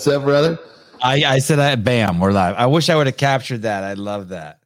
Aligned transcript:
What's 0.00 0.08
up, 0.08 0.22
brother? 0.22 0.58
I, 1.02 1.24
I 1.24 1.38
said, 1.40 1.58
I, 1.58 1.76
bam, 1.76 2.20
we're 2.20 2.32
live. 2.32 2.54
I 2.56 2.64
wish 2.64 2.88
I 2.88 2.96
would 2.96 3.06
have 3.06 3.18
captured 3.18 3.60
that. 3.60 3.84
I 3.84 3.92
love 3.92 4.30
that. 4.30 4.60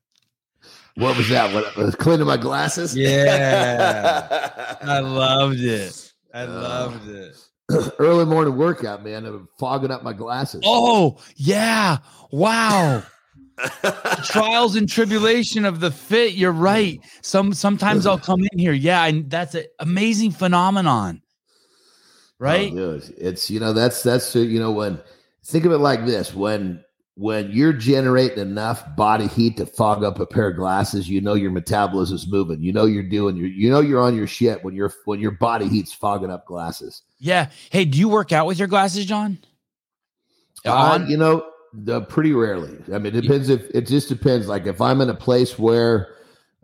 What 0.95 1.17
was 1.17 1.29
that? 1.30 1.53
What 1.53 1.75
was 1.75 1.96
cleaning 1.96 2.29
my 2.29 2.37
glasses? 2.37 2.96
Yeah. 2.96 4.76
I 4.81 5.00
loved 5.00 5.58
it. 5.58 6.12
I 6.33 6.44
loved 6.44 7.08
it. 7.08 7.36
Early 7.99 8.25
morning 8.27 8.57
workout, 8.57 9.02
man. 9.02 9.27
I'm 9.27 9.48
fogging 9.59 9.91
up 9.91 10.05
my 10.05 10.12
glasses. 10.12 10.62
Oh, 10.64 11.18
yeah. 11.35 11.96
Wow. 12.30 13.03
Trials 14.23 14.77
and 14.77 14.89
tribulation 14.89 15.64
of 15.64 15.80
the 15.80 15.91
fit. 15.91 16.35
You're 16.35 16.53
right. 16.53 17.01
Some 17.23 17.55
sometimes 17.55 18.07
I'll 18.07 18.19
come 18.21 18.46
in 18.53 18.59
here. 18.61 18.73
Yeah, 18.73 19.05
and 19.05 19.29
that's 19.29 19.57
an 19.57 19.64
amazing 19.80 20.30
phenomenon. 20.30 21.23
Right? 22.39 22.73
Oh, 22.73 23.01
it's 23.16 23.51
you 23.51 23.59
know, 23.59 23.73
that's 23.73 24.05
that's 24.05 24.37
uh, 24.37 24.41
you 24.41 24.61
know, 24.61 24.71
when 24.71 25.01
think 25.45 25.64
of 25.64 25.72
it 25.72 25.79
like 25.79 26.06
this 26.06 26.34
when 26.34 26.84
when 27.16 27.48
you're 27.52 27.73
generating 27.73 28.38
enough 28.38 28.96
body 28.96 29.28
heat 29.28 29.56
to 29.56 29.66
fog 29.66 30.02
up 30.02 30.19
a 30.19 30.27
pair 30.27 30.48
of 30.48 30.56
glasses, 30.56 31.09
you 31.09 31.20
know 31.20 31.34
your 31.34 31.52
metabolism 31.52 32.16
is 32.16 32.27
moving. 32.27 32.60
You 32.60 32.73
know 32.73 32.86
you're 32.86 33.02
doing 33.05 33.36
your 33.36 33.46
you 33.46 33.70
know 33.70 33.80
you're 33.80 34.02
on 34.02 34.16
your 34.16 34.27
shit 34.27 34.64
when 34.64 34.74
you're 34.74 34.92
when 35.05 35.20
your 35.20 35.30
body 35.30 35.69
heat's 35.69 35.92
fogging 35.92 36.30
up 36.30 36.46
glasses. 36.46 37.02
Yeah. 37.19 37.50
Hey, 37.70 37.84
do 37.84 37.98
you 37.98 38.09
work 38.09 38.33
out 38.33 38.46
with 38.46 38.59
your 38.59 38.69
glasses, 38.69 39.06
Jon? 39.06 39.38
Uh, 40.64 41.05
you 41.06 41.16
know, 41.16 41.47
the, 41.74 42.00
pretty 42.02 42.33
rarely. 42.33 42.78
I 42.92 42.98
mean, 42.98 43.14
it 43.14 43.20
depends 43.20 43.48
if 43.50 43.62
it 43.74 43.86
just 43.86 44.08
depends. 44.08 44.48
Like 44.48 44.66
if 44.66 44.80
I'm 44.80 45.00
in 45.00 45.11
a 45.11 45.14
place 45.14 45.58
where 45.58 46.14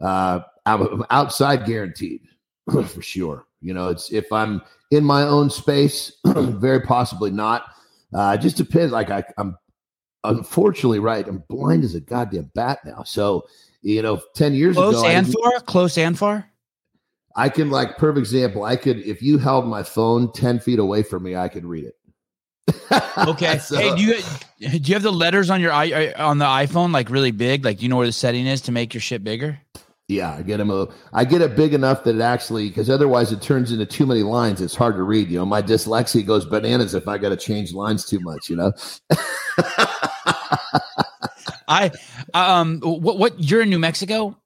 uh, 0.01 0.41
I'm 0.67 1.05
outside, 1.11 1.67
guaranteed 1.67 2.23
for 2.71 3.03
sure. 3.03 3.47
You 3.61 3.75
know, 3.75 3.89
it's 3.89 4.11
if 4.11 4.33
I'm 4.33 4.63
in 4.91 5.05
my 5.05 5.23
own 5.23 5.51
space, 5.51 6.13
very 6.25 6.81
possibly 6.81 7.31
not. 7.31 7.65
Uh, 8.15 8.37
it 8.39 8.43
just 8.43 8.57
depends. 8.57 8.93
Like 8.93 9.11
I, 9.11 9.25
I'm 9.39 9.57
unfortunately 10.25 10.99
right. 10.99 11.27
I'm 11.27 11.45
blind 11.49 11.85
as 11.85 11.95
a 11.95 12.01
goddamn 12.01 12.51
bat 12.55 12.81
now. 12.85 13.03
So 13.05 13.47
you 13.83 14.03
know, 14.03 14.21
ten 14.35 14.55
years 14.55 14.77
close 14.77 14.99
ago, 14.99 15.07
and 15.07 15.33
far, 15.33 15.61
close 15.61 15.97
and 15.99 16.19
far. 16.19 16.47
I 17.37 17.49
can 17.49 17.71
like 17.71 17.97
perfect 17.97 18.19
example. 18.19 18.65
I 18.65 18.77
could 18.77 18.99
if 18.99 19.23
you 19.23 19.39
held 19.39 19.67
my 19.67 19.83
phone 19.83 20.33
ten 20.33 20.59
feet 20.59 20.79
away 20.79 21.03
from 21.03 21.23
me, 21.23 21.37
I 21.37 21.49
could 21.49 21.65
read 21.65 21.85
it. 21.85 21.95
okay. 23.29 23.59
so, 23.59 23.77
hey, 23.77 23.95
do 23.97 24.03
you 24.03 24.15
do 24.59 24.79
you 24.79 24.95
have 24.95 25.03
the 25.03 25.13
letters 25.13 25.51
on 25.51 25.61
your 25.61 25.73
i 25.73 26.13
on 26.13 26.39
the 26.39 26.45
iPhone 26.45 26.93
like 26.93 27.11
really 27.11 27.31
big? 27.31 27.65
Like, 27.65 27.79
do 27.79 27.83
you 27.85 27.89
know 27.89 27.97
where 27.97 28.07
the 28.07 28.13
setting 28.13 28.47
is 28.47 28.61
to 28.63 28.73
make 28.73 28.95
your 28.95 29.01
shit 29.01 29.25
bigger? 29.25 29.59
Yeah, 30.11 30.35
I 30.35 30.43
get 30.43 30.57
them. 30.57 30.71
A, 30.71 30.89
I 31.13 31.25
get 31.25 31.41
it 31.41 31.55
big 31.55 31.73
enough 31.73 32.03
that 32.03 32.17
it 32.17 32.21
actually, 32.21 32.69
because 32.69 32.91
otherwise 32.91 33.31
it 33.31 33.41
turns 33.41 33.71
into 33.71 33.87
too 33.87 34.07
many 34.07 34.25
lines. 34.25 34.61
It's 34.61 34.75
hard 34.75 34.97
to 34.97 35.05
read. 35.05 35.31
You 35.31 35.39
know, 35.39 35.47
my 35.47 35.63
dyslexia 35.63 36.27
goes 36.27 36.45
bananas 36.45 36.95
if 36.95 37.07
I 37.07 37.17
got 37.17 37.29
to 37.29 37.37
change 37.37 37.73
lines 37.73 38.05
too 38.05 38.19
much. 38.19 38.51
You 38.51 38.57
know. 38.57 38.73
I 41.69 41.93
um 42.35 42.81
what 42.81 43.19
what 43.19 43.39
you're 43.39 43.63
in 43.63 43.71
New 43.71 43.79
Mexico? 43.79 44.37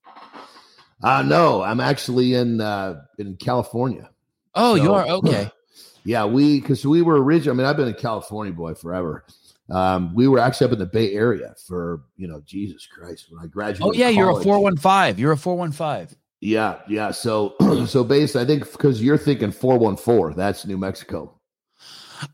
Uh 1.02 1.22
no, 1.22 1.62
I'm 1.62 1.80
actually 1.80 2.34
in 2.34 2.60
uh 2.60 3.00
in 3.18 3.36
California. 3.36 4.10
Oh, 4.54 4.76
so, 4.76 4.82
you 4.82 4.92
are 4.92 5.06
okay. 5.06 5.50
Yeah, 6.06 6.26
we 6.26 6.60
because 6.60 6.86
we 6.86 7.00
were 7.00 7.22
originally. 7.22 7.56
I 7.56 7.56
mean, 7.56 7.66
I've 7.66 7.78
been 7.78 7.88
a 7.88 7.94
California 7.94 8.52
boy 8.52 8.74
forever. 8.74 9.24
Um, 9.70 10.14
we 10.14 10.28
were 10.28 10.38
actually 10.38 10.66
up 10.66 10.72
in 10.72 10.78
the 10.78 10.86
Bay 10.86 11.12
Area 11.12 11.54
for 11.66 12.02
you 12.16 12.28
know 12.28 12.42
Jesus 12.44 12.86
Christ 12.86 13.26
when 13.30 13.42
I 13.42 13.46
graduated. 13.46 13.82
Oh 13.82 13.92
yeah, 13.92 14.08
you're 14.08 14.30
a 14.30 14.42
four 14.42 14.58
one 14.60 14.76
five. 14.76 15.18
You're 15.18 15.32
a 15.32 15.36
four 15.36 15.56
one 15.56 15.72
five. 15.72 16.14
Yeah, 16.40 16.80
yeah. 16.88 17.10
So 17.10 17.54
so 17.86 18.04
based, 18.04 18.36
I 18.36 18.44
think 18.44 18.70
because 18.70 19.02
you're 19.02 19.18
thinking 19.18 19.52
four 19.52 19.78
one 19.78 19.96
four. 19.96 20.34
That's 20.34 20.66
New 20.66 20.76
Mexico. 20.76 21.40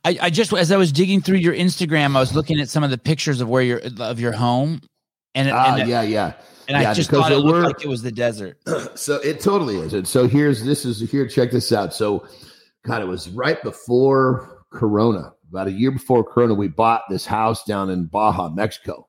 I, 0.04 0.18
I 0.22 0.30
just 0.30 0.52
as 0.52 0.72
I 0.72 0.76
was 0.76 0.92
digging 0.92 1.20
through 1.20 1.38
your 1.38 1.54
Instagram, 1.54 2.16
I 2.16 2.20
was 2.20 2.34
looking 2.34 2.60
at 2.60 2.68
some 2.68 2.82
of 2.82 2.90
the 2.90 2.98
pictures 2.98 3.40
of 3.40 3.48
where 3.48 3.62
your 3.62 3.80
of 4.00 4.20
your 4.20 4.32
home, 4.32 4.80
and, 5.34 5.50
ah, 5.50 5.76
and 5.76 5.88
yeah, 5.88 6.02
yeah. 6.02 6.32
And 6.68 6.80
yeah, 6.80 6.90
I 6.90 6.94
just 6.94 7.10
thought 7.10 7.32
it 7.32 7.38
looked 7.38 7.66
like 7.66 7.84
it 7.84 7.88
was 7.88 8.02
the 8.02 8.12
desert. 8.12 8.58
So 8.96 9.16
it 9.16 9.40
totally 9.40 9.76
is. 9.76 9.94
And 9.94 10.06
so 10.06 10.28
here's 10.28 10.62
this 10.62 10.84
is 10.84 11.00
here. 11.10 11.26
Check 11.26 11.50
this 11.50 11.72
out. 11.72 11.94
So, 11.94 12.26
God, 12.84 13.02
it 13.02 13.06
was 13.06 13.30
right 13.30 13.60
before 13.62 14.64
Corona, 14.70 15.32
about 15.50 15.68
a 15.68 15.72
year 15.72 15.90
before 15.90 16.24
Corona. 16.24 16.54
We 16.54 16.68
bought 16.68 17.02
this 17.10 17.26
house 17.26 17.64
down 17.64 17.90
in 17.90 18.06
Baja, 18.06 18.48
Mexico, 18.48 19.08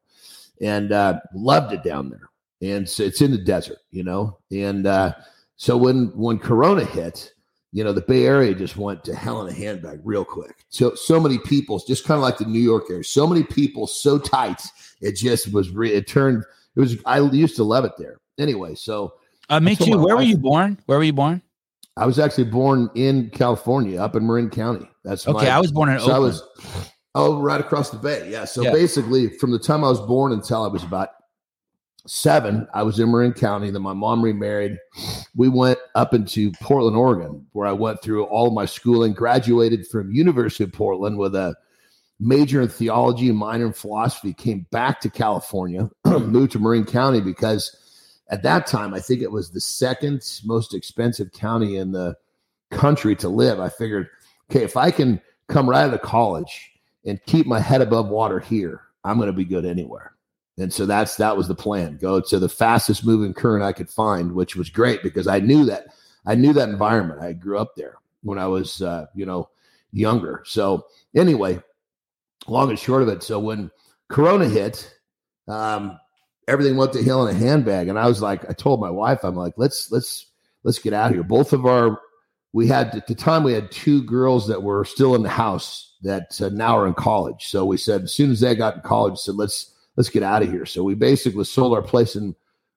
and 0.62 0.92
uh, 0.92 1.20
loved 1.34 1.74
it 1.74 1.84
down 1.84 2.10
there. 2.10 2.30
And 2.62 2.88
so 2.88 3.04
it's 3.04 3.22
in 3.22 3.32
the 3.32 3.38
desert, 3.38 3.80
you 3.92 4.04
know. 4.04 4.38
And 4.52 4.86
uh, 4.86 5.14
so 5.56 5.78
when 5.78 6.08
when 6.16 6.40
Corona 6.40 6.86
hit, 6.86 7.34
you 7.72 7.84
know, 7.84 7.94
the 7.94 8.02
Bay 8.02 8.26
Area 8.26 8.54
just 8.54 8.78
went 8.78 9.04
to 9.06 9.16
hell 9.16 9.42
in 9.42 9.54
a 9.54 9.58
handbag 9.58 10.02
real 10.04 10.26
quick. 10.26 10.66
So 10.70 10.94
so 10.96 11.20
many 11.20 11.38
people, 11.40 11.80
just 11.80 12.06
kind 12.06 12.18
of 12.18 12.24
like 12.24 12.38
the 12.38 12.46
New 12.46 12.60
York 12.60 12.86
area, 12.90 13.04
so 13.04 13.26
many 13.26 13.44
people, 13.44 13.88
so 13.88 14.20
tight, 14.20 14.62
it 15.02 15.16
just 15.16 15.52
was. 15.54 15.72
Re- 15.72 15.94
it 15.94 16.08
turned. 16.08 16.44
It 16.76 16.80
was. 16.80 16.98
I 17.06 17.20
used 17.20 17.56
to 17.56 17.64
love 17.64 17.86
it 17.86 17.94
there. 17.98 18.18
Anyway, 18.38 18.76
so 18.76 19.14
uh, 19.50 19.60
me 19.60 19.76
too. 19.76 19.98
Where 19.98 20.16
were 20.16 20.22
you 20.22 20.38
born? 20.38 20.78
Where 20.86 20.98
were 20.98 21.04
you 21.04 21.14
born? 21.14 21.42
I 21.98 22.06
was 22.06 22.20
actually 22.20 22.46
born 22.46 22.90
in 22.96 23.30
California, 23.32 24.02
up 24.02 24.16
in 24.16 24.26
Marin 24.26 24.50
County. 24.50 24.88
That's 25.04 25.28
okay. 25.28 25.46
My, 25.46 25.52
I 25.52 25.60
was 25.60 25.72
born 25.72 25.90
in. 25.90 26.00
So 26.00 26.06
Oakland. 26.06 26.16
I 26.16 26.20
was. 26.20 26.44
Oh, 27.14 27.42
right 27.42 27.60
across 27.60 27.90
the 27.90 27.98
bay. 27.98 28.32
Yeah. 28.32 28.46
So 28.46 28.62
yeah. 28.62 28.72
basically, 28.72 29.28
from 29.28 29.52
the 29.52 29.60
time 29.60 29.84
I 29.84 29.90
was 29.90 30.00
born 30.00 30.32
until 30.32 30.64
I 30.64 30.68
was 30.68 30.82
about 30.82 31.10
seven, 32.08 32.66
I 32.74 32.84
was 32.84 33.00
in 33.02 33.12
Marin 33.12 33.34
County. 33.34 33.70
Then 33.70 33.82
my 33.82 33.92
mom 33.92 34.24
remarried. 34.24 34.78
We 35.36 35.50
went 35.50 35.78
up 35.94 36.14
into 36.14 36.54
Portland, 36.62 36.96
Oregon, 36.96 37.46
where 37.52 37.68
I 37.68 37.74
went 37.74 38.02
through 38.02 38.24
all 38.24 38.52
my 38.52 38.66
schooling, 38.66 39.12
graduated 39.12 39.88
from 39.88 40.14
University 40.14 40.64
of 40.64 40.72
Portland 40.72 41.18
with 41.18 41.36
a 41.36 41.54
major 42.22 42.62
in 42.62 42.70
theology, 42.70 43.32
minor 43.32 43.66
in 43.66 43.74
philosophy, 43.74 44.32
came 44.32 44.66
back 44.72 45.02
to 45.02 45.10
California, 45.10 45.90
moved 46.06 46.54
to 46.54 46.60
Marin 46.60 46.86
County 46.86 47.20
because 47.20 47.76
at 48.30 48.44
that 48.44 48.66
time, 48.68 48.94
I 48.94 49.02
think 49.02 49.22
it 49.22 49.32
was 49.32 49.52
the 49.52 49.60
second 49.60 50.24
most 50.46 50.74
expensive 50.74 51.34
county 51.34 51.76
in 51.76 51.92
the 51.92 52.16
country 52.70 53.16
to 53.18 53.28
live. 53.28 53.60
I 53.60 53.68
figured, 53.68 54.08
okay, 54.52 54.64
if 54.64 54.76
I 54.76 54.92
can 54.92 55.22
come 55.48 55.70
right 55.70 55.86
out 55.86 55.94
of 55.94 56.02
college 56.02 56.72
and 57.06 57.24
keep 57.26 57.48
my 57.48 57.60
head 57.60 57.82
above 57.82 58.10
water 58.10 58.40
here, 58.40 58.82
I'm 59.04 59.18
going 59.18 59.28
to 59.28 59.34
be 59.34 59.46
good 59.46 59.66
anywhere. 59.66 60.14
And 60.58 60.72
so 60.72 60.86
that's 60.86 61.16
that 61.16 61.36
was 61.36 61.48
the 61.48 61.56
plan. 61.56 61.98
Go 61.98 62.20
to 62.20 62.38
the 62.38 62.50
fastest 62.50 63.06
moving 63.06 63.34
current 63.34 63.64
I 63.64 63.72
could 63.72 63.90
find, 63.90 64.34
which 64.34 64.56
was 64.56 64.70
great 64.70 65.02
because 65.02 65.26
I 65.26 65.40
knew 65.40 65.66
that 65.66 65.88
I 66.26 66.36
knew 66.36 66.54
that 66.54 66.70
environment. 66.70 67.22
I 67.22 67.34
grew 67.34 67.58
up 67.58 67.76
there 67.76 67.96
when 68.22 68.38
I 68.38 68.48
was 68.48 68.82
uh, 68.82 69.08
you 69.16 69.26
know 69.26 69.50
younger. 69.94 70.44
So 70.46 70.86
anyway, 71.16 71.60
long 72.48 72.70
and 72.70 72.78
short 72.78 73.02
of 73.02 73.08
it. 73.08 73.24
So 73.24 73.40
when 73.40 73.72
Corona 74.10 74.48
hit, 74.48 74.94
um, 75.48 75.98
everything 76.48 76.76
went 76.76 76.94
to 76.94 77.04
hell 77.04 77.26
in 77.26 77.36
a 77.36 77.40
handbag, 77.40 77.88
and 77.88 77.98
I 77.98 78.08
was 78.08 78.22
like, 78.22 78.48
I 78.50 78.54
told 78.54 78.82
my 78.82 78.92
wife, 78.92 79.24
I'm 79.24 79.36
like, 79.36 79.54
let's 79.56 79.90
let's 79.90 80.28
let's 80.64 80.80
get 80.80 80.94
out 80.94 81.08
of 81.08 81.14
here. 81.14 81.24
Both 81.24 81.54
of 81.54 81.66
our 81.66 81.98
we 82.54 82.68
had 82.68 82.96
at 82.96 83.08
the 83.08 83.16
time 83.16 83.44
we 83.44 83.54
had 83.54 83.72
two 83.72 84.04
girls 84.04 84.48
that 84.48 84.64
were 84.64 84.84
still 84.84 85.16
in 85.16 85.24
the 85.24 85.30
house 85.30 85.96
that 86.02 86.40
uh, 86.42 86.50
now 86.50 86.78
are 86.78 86.88
in 86.88 86.94
college. 86.94 87.48
So 87.48 87.66
we 87.66 87.78
said 87.78 88.04
as 88.04 88.14
soon 88.14 88.32
as 88.32 88.40
they 88.40 88.56
got 88.56 88.76
in 88.76 88.82
college, 88.82 89.18
said 89.20 89.36
let's 89.36 89.74
let's 89.96 90.10
get 90.10 90.24
out 90.24 90.44
of 90.44 90.50
here. 90.50 90.66
So 90.66 90.84
we 90.84 90.96
basically 90.96 91.46
sold 91.46 91.74
our 91.74 91.82
place 91.82 92.16
in 92.16 92.36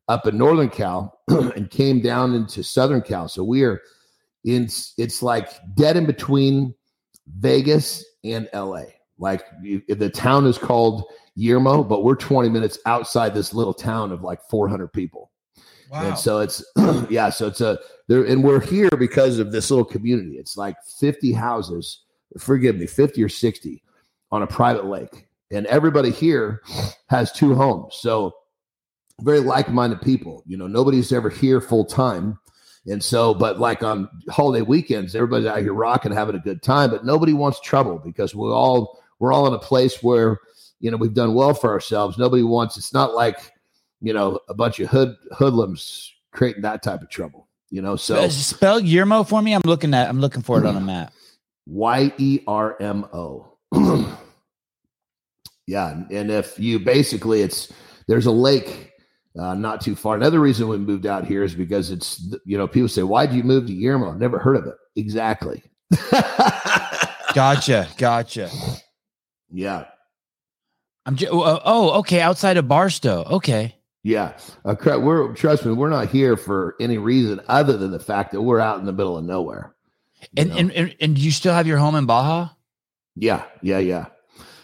up 0.09 0.27
in 0.27 0.39
Northern 0.39 0.69
Cal 0.69 1.21
and 1.29 1.71
came 1.71 2.01
down 2.01 2.35
into 2.35 2.63
Southern 2.63 3.03
Cal. 3.03 3.29
So 3.29 3.43
we 3.43 3.65
are 3.65 3.81
in 4.45 4.69
it's 4.99 5.23
like 5.23 5.49
dead 5.75 5.97
in 5.97 6.07
between 6.07 6.75
Vegas 7.39 8.05
and 8.23 8.49
LA. 8.55 8.85
Like 9.19 9.45
you, 9.63 9.83
the 9.89 10.11
town 10.11 10.47
is 10.47 10.59
called 10.59 11.05
Yermo, 11.39 11.89
but 11.89 12.05
we're 12.05 12.17
20 12.17 12.49
minutes 12.49 12.79
outside 12.87 13.35
this 13.35 13.55
little 13.55 13.75
town 13.75 14.13
of 14.13 14.23
like 14.23 14.41
400 14.51 14.93
people. 14.93 15.31
Wow. 15.95 16.09
And 16.09 16.19
so 16.19 16.41
it's 16.41 16.65
yeah, 17.09 17.31
so 17.31 17.47
it's 17.47 17.61
a 17.61 17.79
there 18.09 18.25
and 18.25 18.43
we're 18.43 18.61
here 18.61 18.91
because 18.91 19.39
of 19.39 19.53
this 19.53 19.71
little 19.71 19.85
community. 19.85 20.39
It's 20.39 20.57
like 20.57 20.77
50 20.99 21.33
houses, 21.33 22.01
forgive 22.37 22.77
me, 22.77 22.87
50 22.87 23.23
or 23.23 23.29
60 23.29 23.83
on 24.33 24.43
a 24.43 24.47
private 24.47 24.87
lake 24.87 25.29
and 25.53 25.67
everybody 25.67 26.11
here 26.11 26.63
has 27.09 27.31
two 27.31 27.55
homes. 27.55 27.95
So 27.95 28.35
very 29.21 29.39
like-minded 29.39 30.03
people. 30.03 30.43
You 30.47 30.57
know, 30.57 30.67
nobody's 30.67 31.13
ever 31.13 31.31
here 31.31 31.61
full 31.61 31.85
time. 31.85 32.39
And 32.87 33.03
so, 33.03 33.33
but 33.33 33.61
like 33.61 33.83
on 33.83 34.09
holiday 34.29 34.63
weekends, 34.63 35.15
everybody's 35.15 35.47
out 35.47 35.61
here 35.61 35.73
rocking, 35.73 36.13
having 36.13 36.35
a 36.35 36.41
good 36.41 36.63
time, 36.63 36.91
but 36.91 37.05
nobody 37.05 37.33
wants 37.33 37.61
trouble 37.61 37.99
because 38.05 38.35
we're 38.35 38.53
all 38.53 39.01
we're 39.21 39.33
all 39.33 39.47
in 39.47 39.55
a 39.55 39.59
place 39.59 40.03
where, 40.03 40.41
you 40.81 40.91
know, 40.91 40.97
we've 40.97 41.15
done 41.15 41.35
well 41.35 41.55
for 41.55 41.71
ourselves. 41.71 42.19
Nobody 42.19 42.43
wants 42.43 42.77
it's 42.77 42.93
not 42.93 43.15
like, 43.15 43.53
you 44.05 44.13
know, 44.13 44.39
a 44.49 44.55
bunch 44.55 44.79
of 44.81 44.89
hood 44.89 45.17
hoodlums 45.33 46.13
creating 46.33 46.63
that 46.63 46.83
type 46.83 47.03
of 47.03 47.09
trouble. 47.09 47.49
You 47.71 47.83
know, 47.83 47.97
so 47.97 48.29
spell 48.29 48.81
Yermo 48.81 49.29
for 49.29 49.43
me. 49.43 49.55
I'm 49.55 49.63
looking 49.65 49.95
at 49.95 50.09
I'm 50.09 50.21
looking 50.21 50.43
for 50.43 50.59
it 50.59 50.67
on 50.67 50.77
a 50.77 50.81
map. 50.93 51.13
Y 51.67 52.13
E 52.19 52.41
R 52.47 52.81
M 52.81 53.07
O. 53.13 53.57
Yeah, 55.67 56.03
and 56.11 56.31
if 56.31 56.59
you 56.59 56.79
basically 56.79 57.41
it's 57.41 57.73
there's 58.07 58.27
a 58.27 58.31
lake 58.31 58.93
uh, 59.39 59.55
not 59.55 59.81
too 59.81 59.97
far. 59.97 60.15
Another 60.15 60.39
reason 60.39 60.69
we 60.69 60.77
moved 60.77 61.07
out 61.07 61.27
here 61.27 61.43
is 61.43 61.55
because 61.55 61.91
it's 61.91 62.23
you 62.45 62.59
know 62.59 62.69
people 62.69 62.91
say 62.91 63.03
why 63.03 63.25
do 63.25 63.35
you 63.35 63.43
move 63.43 63.67
to 63.69 63.73
Yermo? 63.73 64.13
I've 64.13 64.21
never 64.21 64.39
heard 64.39 64.57
of 64.57 64.67
it. 64.67 64.75
Exactly. 64.95 65.63
gotcha, 67.33 67.89
gotcha. 67.97 68.51
Yeah, 69.51 69.87
I'm 71.07 71.17
just, 71.17 71.33
oh, 71.33 71.61
oh, 71.65 71.91
okay, 72.01 72.21
outside 72.21 72.57
of 72.57 72.67
Barstow. 72.69 73.25
Okay. 73.25 73.75
Yeah, 74.05 74.37
uh, 74.67 74.77
we're 75.01 75.33
trust 75.33 75.65
me, 75.65 75.73
we're 75.73 75.89
not 75.89 76.09
here 76.09 76.37
for 76.37 76.77
any 76.79 76.99
reason 76.99 77.41
other 77.49 77.79
than 77.79 77.91
the 77.91 77.99
fact 77.99 78.33
that 78.33 78.43
we're 78.43 78.61
out 78.61 78.79
in 78.79 78.85
the 78.85 78.93
middle 78.93 79.17
of 79.17 79.25
nowhere. 79.25 79.75
And, 80.37 80.53
and 80.53 80.71
and 80.73 80.95
and 81.01 81.19
you 81.19 81.31
still 81.31 81.55
have 81.55 81.67
your 81.67 81.79
home 81.79 81.95
in 81.95 82.05
Baja? 82.05 82.51
Yeah, 83.17 83.45
yeah, 83.63 83.79
yeah, 83.79 84.07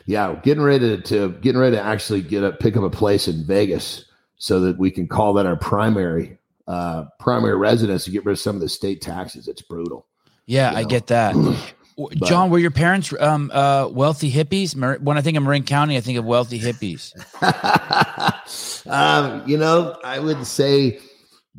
yeah. 0.05 0.35
Getting 0.43 0.63
ready 0.63 0.97
to, 0.97 1.03
to 1.03 1.31
getting 1.41 1.59
ready 1.59 1.77
to 1.77 1.83
actually 1.83 2.21
get 2.21 2.45
a 2.45 2.53
pick 2.53 2.77
up 2.77 2.83
a 2.83 2.91
place 2.91 3.29
in 3.29 3.47
Vegas 3.47 4.05
so 4.37 4.61
that 4.61 4.79
we 4.79 4.91
can 4.91 5.09
call 5.09 5.33
that 5.33 5.47
our 5.47 5.57
primary 5.57 6.37
uh 6.69 7.07
primary 7.19 7.57
residence 7.57 8.05
to 8.05 8.11
get 8.11 8.27
rid 8.27 8.33
of 8.33 8.39
some 8.39 8.57
of 8.57 8.61
the 8.61 8.69
state 8.69 9.01
taxes. 9.01 9.49
It's 9.49 9.63
brutal. 9.63 10.07
Yeah, 10.45 10.71
I 10.75 10.85
get 10.85 11.07
that. 11.07 11.35
But, 12.09 12.29
Jon, 12.29 12.51
were 12.51 12.59
your 12.59 12.71
parents 12.71 13.13
um, 13.19 13.51
uh, 13.53 13.89
wealthy 13.89 14.31
hippies? 14.31 14.75
When 15.01 15.19
I 15.19 15.21
think 15.23 15.37
of 15.37 15.43
Marin 15.43 15.65
County, 15.65 15.97
I 15.97 16.01
think 16.01 16.19
of 16.19 16.25
wealthy 16.25 16.59
hippies. 16.59 17.13
um, 18.87 19.49
you 19.49 19.59
know, 19.59 19.97
I 20.05 20.19
would 20.19 20.47
say 20.47 21.01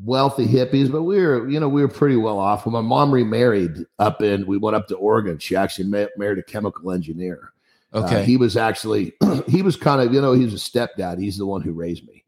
wealthy 0.03 0.47
hippies, 0.47 0.91
but 0.91 1.03
we 1.03 1.19
were, 1.21 1.49
you 1.49 1.59
know, 1.59 1.69
we 1.69 1.81
were 1.81 1.87
pretty 1.87 2.15
well 2.15 2.39
off. 2.39 2.65
When 2.65 2.73
my 2.73 2.81
mom 2.81 3.11
remarried 3.11 3.85
up 3.99 4.21
in, 4.21 4.45
we 4.45 4.57
went 4.57 4.75
up 4.75 4.87
to 4.87 4.95
Oregon. 4.95 5.37
She 5.37 5.55
actually 5.55 5.87
ma- 5.87 6.07
married 6.17 6.39
a 6.39 6.43
chemical 6.43 6.91
engineer. 6.91 7.53
Uh, 7.93 8.05
okay. 8.05 8.21
Uh, 8.21 8.23
he 8.23 8.37
was 8.37 8.57
actually, 8.57 9.13
he 9.47 9.61
was 9.61 9.75
kind 9.75 10.01
of, 10.01 10.13
you 10.13 10.21
know, 10.21 10.33
he's 10.33 10.53
a 10.53 10.57
stepdad. 10.57 11.19
He's 11.19 11.37
the 11.37 11.45
one 11.45 11.61
who 11.61 11.73
raised 11.73 12.07
me. 12.07 12.23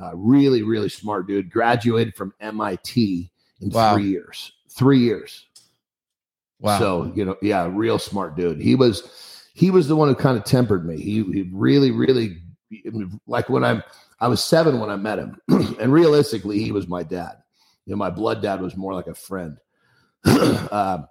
Uh, 0.00 0.10
really, 0.14 0.62
really 0.62 0.88
smart 0.88 1.26
dude. 1.26 1.50
Graduated 1.50 2.16
from 2.16 2.34
MIT 2.40 3.30
in 3.60 3.70
wow. 3.70 3.94
three 3.94 4.08
years. 4.08 4.52
Three 4.70 4.98
years. 4.98 5.46
Wow. 6.60 6.78
So, 6.78 7.12
you 7.14 7.24
know, 7.24 7.36
yeah, 7.42 7.68
real 7.70 7.98
smart 7.98 8.36
dude. 8.36 8.60
He 8.60 8.74
was 8.74 9.10
he 9.54 9.70
was 9.70 9.88
the 9.88 9.96
one 9.96 10.08
who 10.08 10.14
kind 10.14 10.36
of 10.36 10.44
tempered 10.44 10.86
me. 10.86 10.96
He, 10.96 11.22
he 11.22 11.48
really, 11.52 11.90
really 11.90 12.38
like 13.26 13.48
when 13.48 13.64
I'm 13.64 13.82
I 14.20 14.28
was 14.28 14.42
seven 14.42 14.80
when 14.80 14.90
I 14.90 14.96
met 14.96 15.18
him. 15.18 15.38
and 15.48 15.92
realistically, 15.92 16.58
he 16.58 16.72
was 16.72 16.88
my 16.88 17.02
dad. 17.02 17.36
You 17.86 17.92
know, 17.92 17.98
my 17.98 18.10
blood 18.10 18.42
dad 18.42 18.60
was 18.60 18.76
more 18.76 18.94
like 18.94 19.06
a 19.06 19.14
friend. 19.14 19.58
uh, 20.24 21.02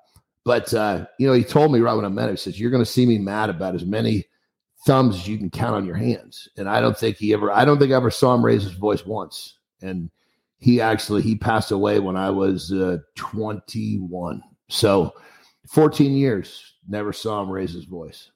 but 0.46 0.74
uh, 0.74 1.06
you 1.20 1.28
know, 1.28 1.34
he 1.34 1.44
told 1.44 1.72
me 1.72 1.80
right 1.80 1.94
when 1.94 2.06
I 2.06 2.10
met 2.10 2.30
him, 2.30 2.36
he 2.36 2.38
says, 2.38 2.60
You're 2.60 2.72
gonna 2.72 2.86
see 2.86 3.06
me 3.06 3.18
mad 3.18 3.50
about 3.50 3.76
as 3.76 3.86
many 3.86 4.26
thumbs 4.86 5.16
as 5.16 5.28
you 5.28 5.38
can 5.38 5.50
count 5.50 5.76
on 5.76 5.86
your 5.86 5.96
hands. 5.96 6.48
And 6.58 6.68
I 6.68 6.82
don't 6.82 6.98
think 6.98 7.18
he 7.18 7.34
ever 7.34 7.52
I 7.52 7.66
don't 7.66 7.80
think 7.80 7.92
I 7.92 7.96
ever 7.96 8.12
saw 8.12 8.34
him 8.34 8.44
raise 8.44 8.64
his 8.64 8.74
voice 8.74 9.06
once. 9.06 9.58
And 9.82 10.10
he 10.60 10.82
actually 10.82 11.22
he 11.22 11.36
passed 11.36 11.72
away 11.72 12.00
when 12.00 12.18
I 12.18 12.30
was 12.30 12.72
uh, 12.72 12.98
21. 13.16 14.42
So 14.70 15.14
14 15.70 16.16
years, 16.16 16.74
never 16.88 17.14
saw 17.14 17.42
him 17.42 17.50
raise 17.50 17.74
his 17.74 17.86
voice. 17.86 18.32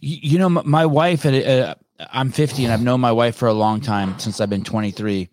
You, 0.00 0.18
you 0.22 0.38
know, 0.38 0.48
my 0.48 0.86
wife, 0.86 1.24
uh, 1.26 1.74
I'm 2.12 2.32
50 2.32 2.64
and 2.64 2.72
I've 2.72 2.82
known 2.82 3.00
my 3.00 3.12
wife 3.12 3.36
for 3.36 3.48
a 3.48 3.54
long 3.54 3.80
time 3.80 4.18
since 4.18 4.40
I've 4.40 4.50
been 4.50 4.64
23. 4.64 5.28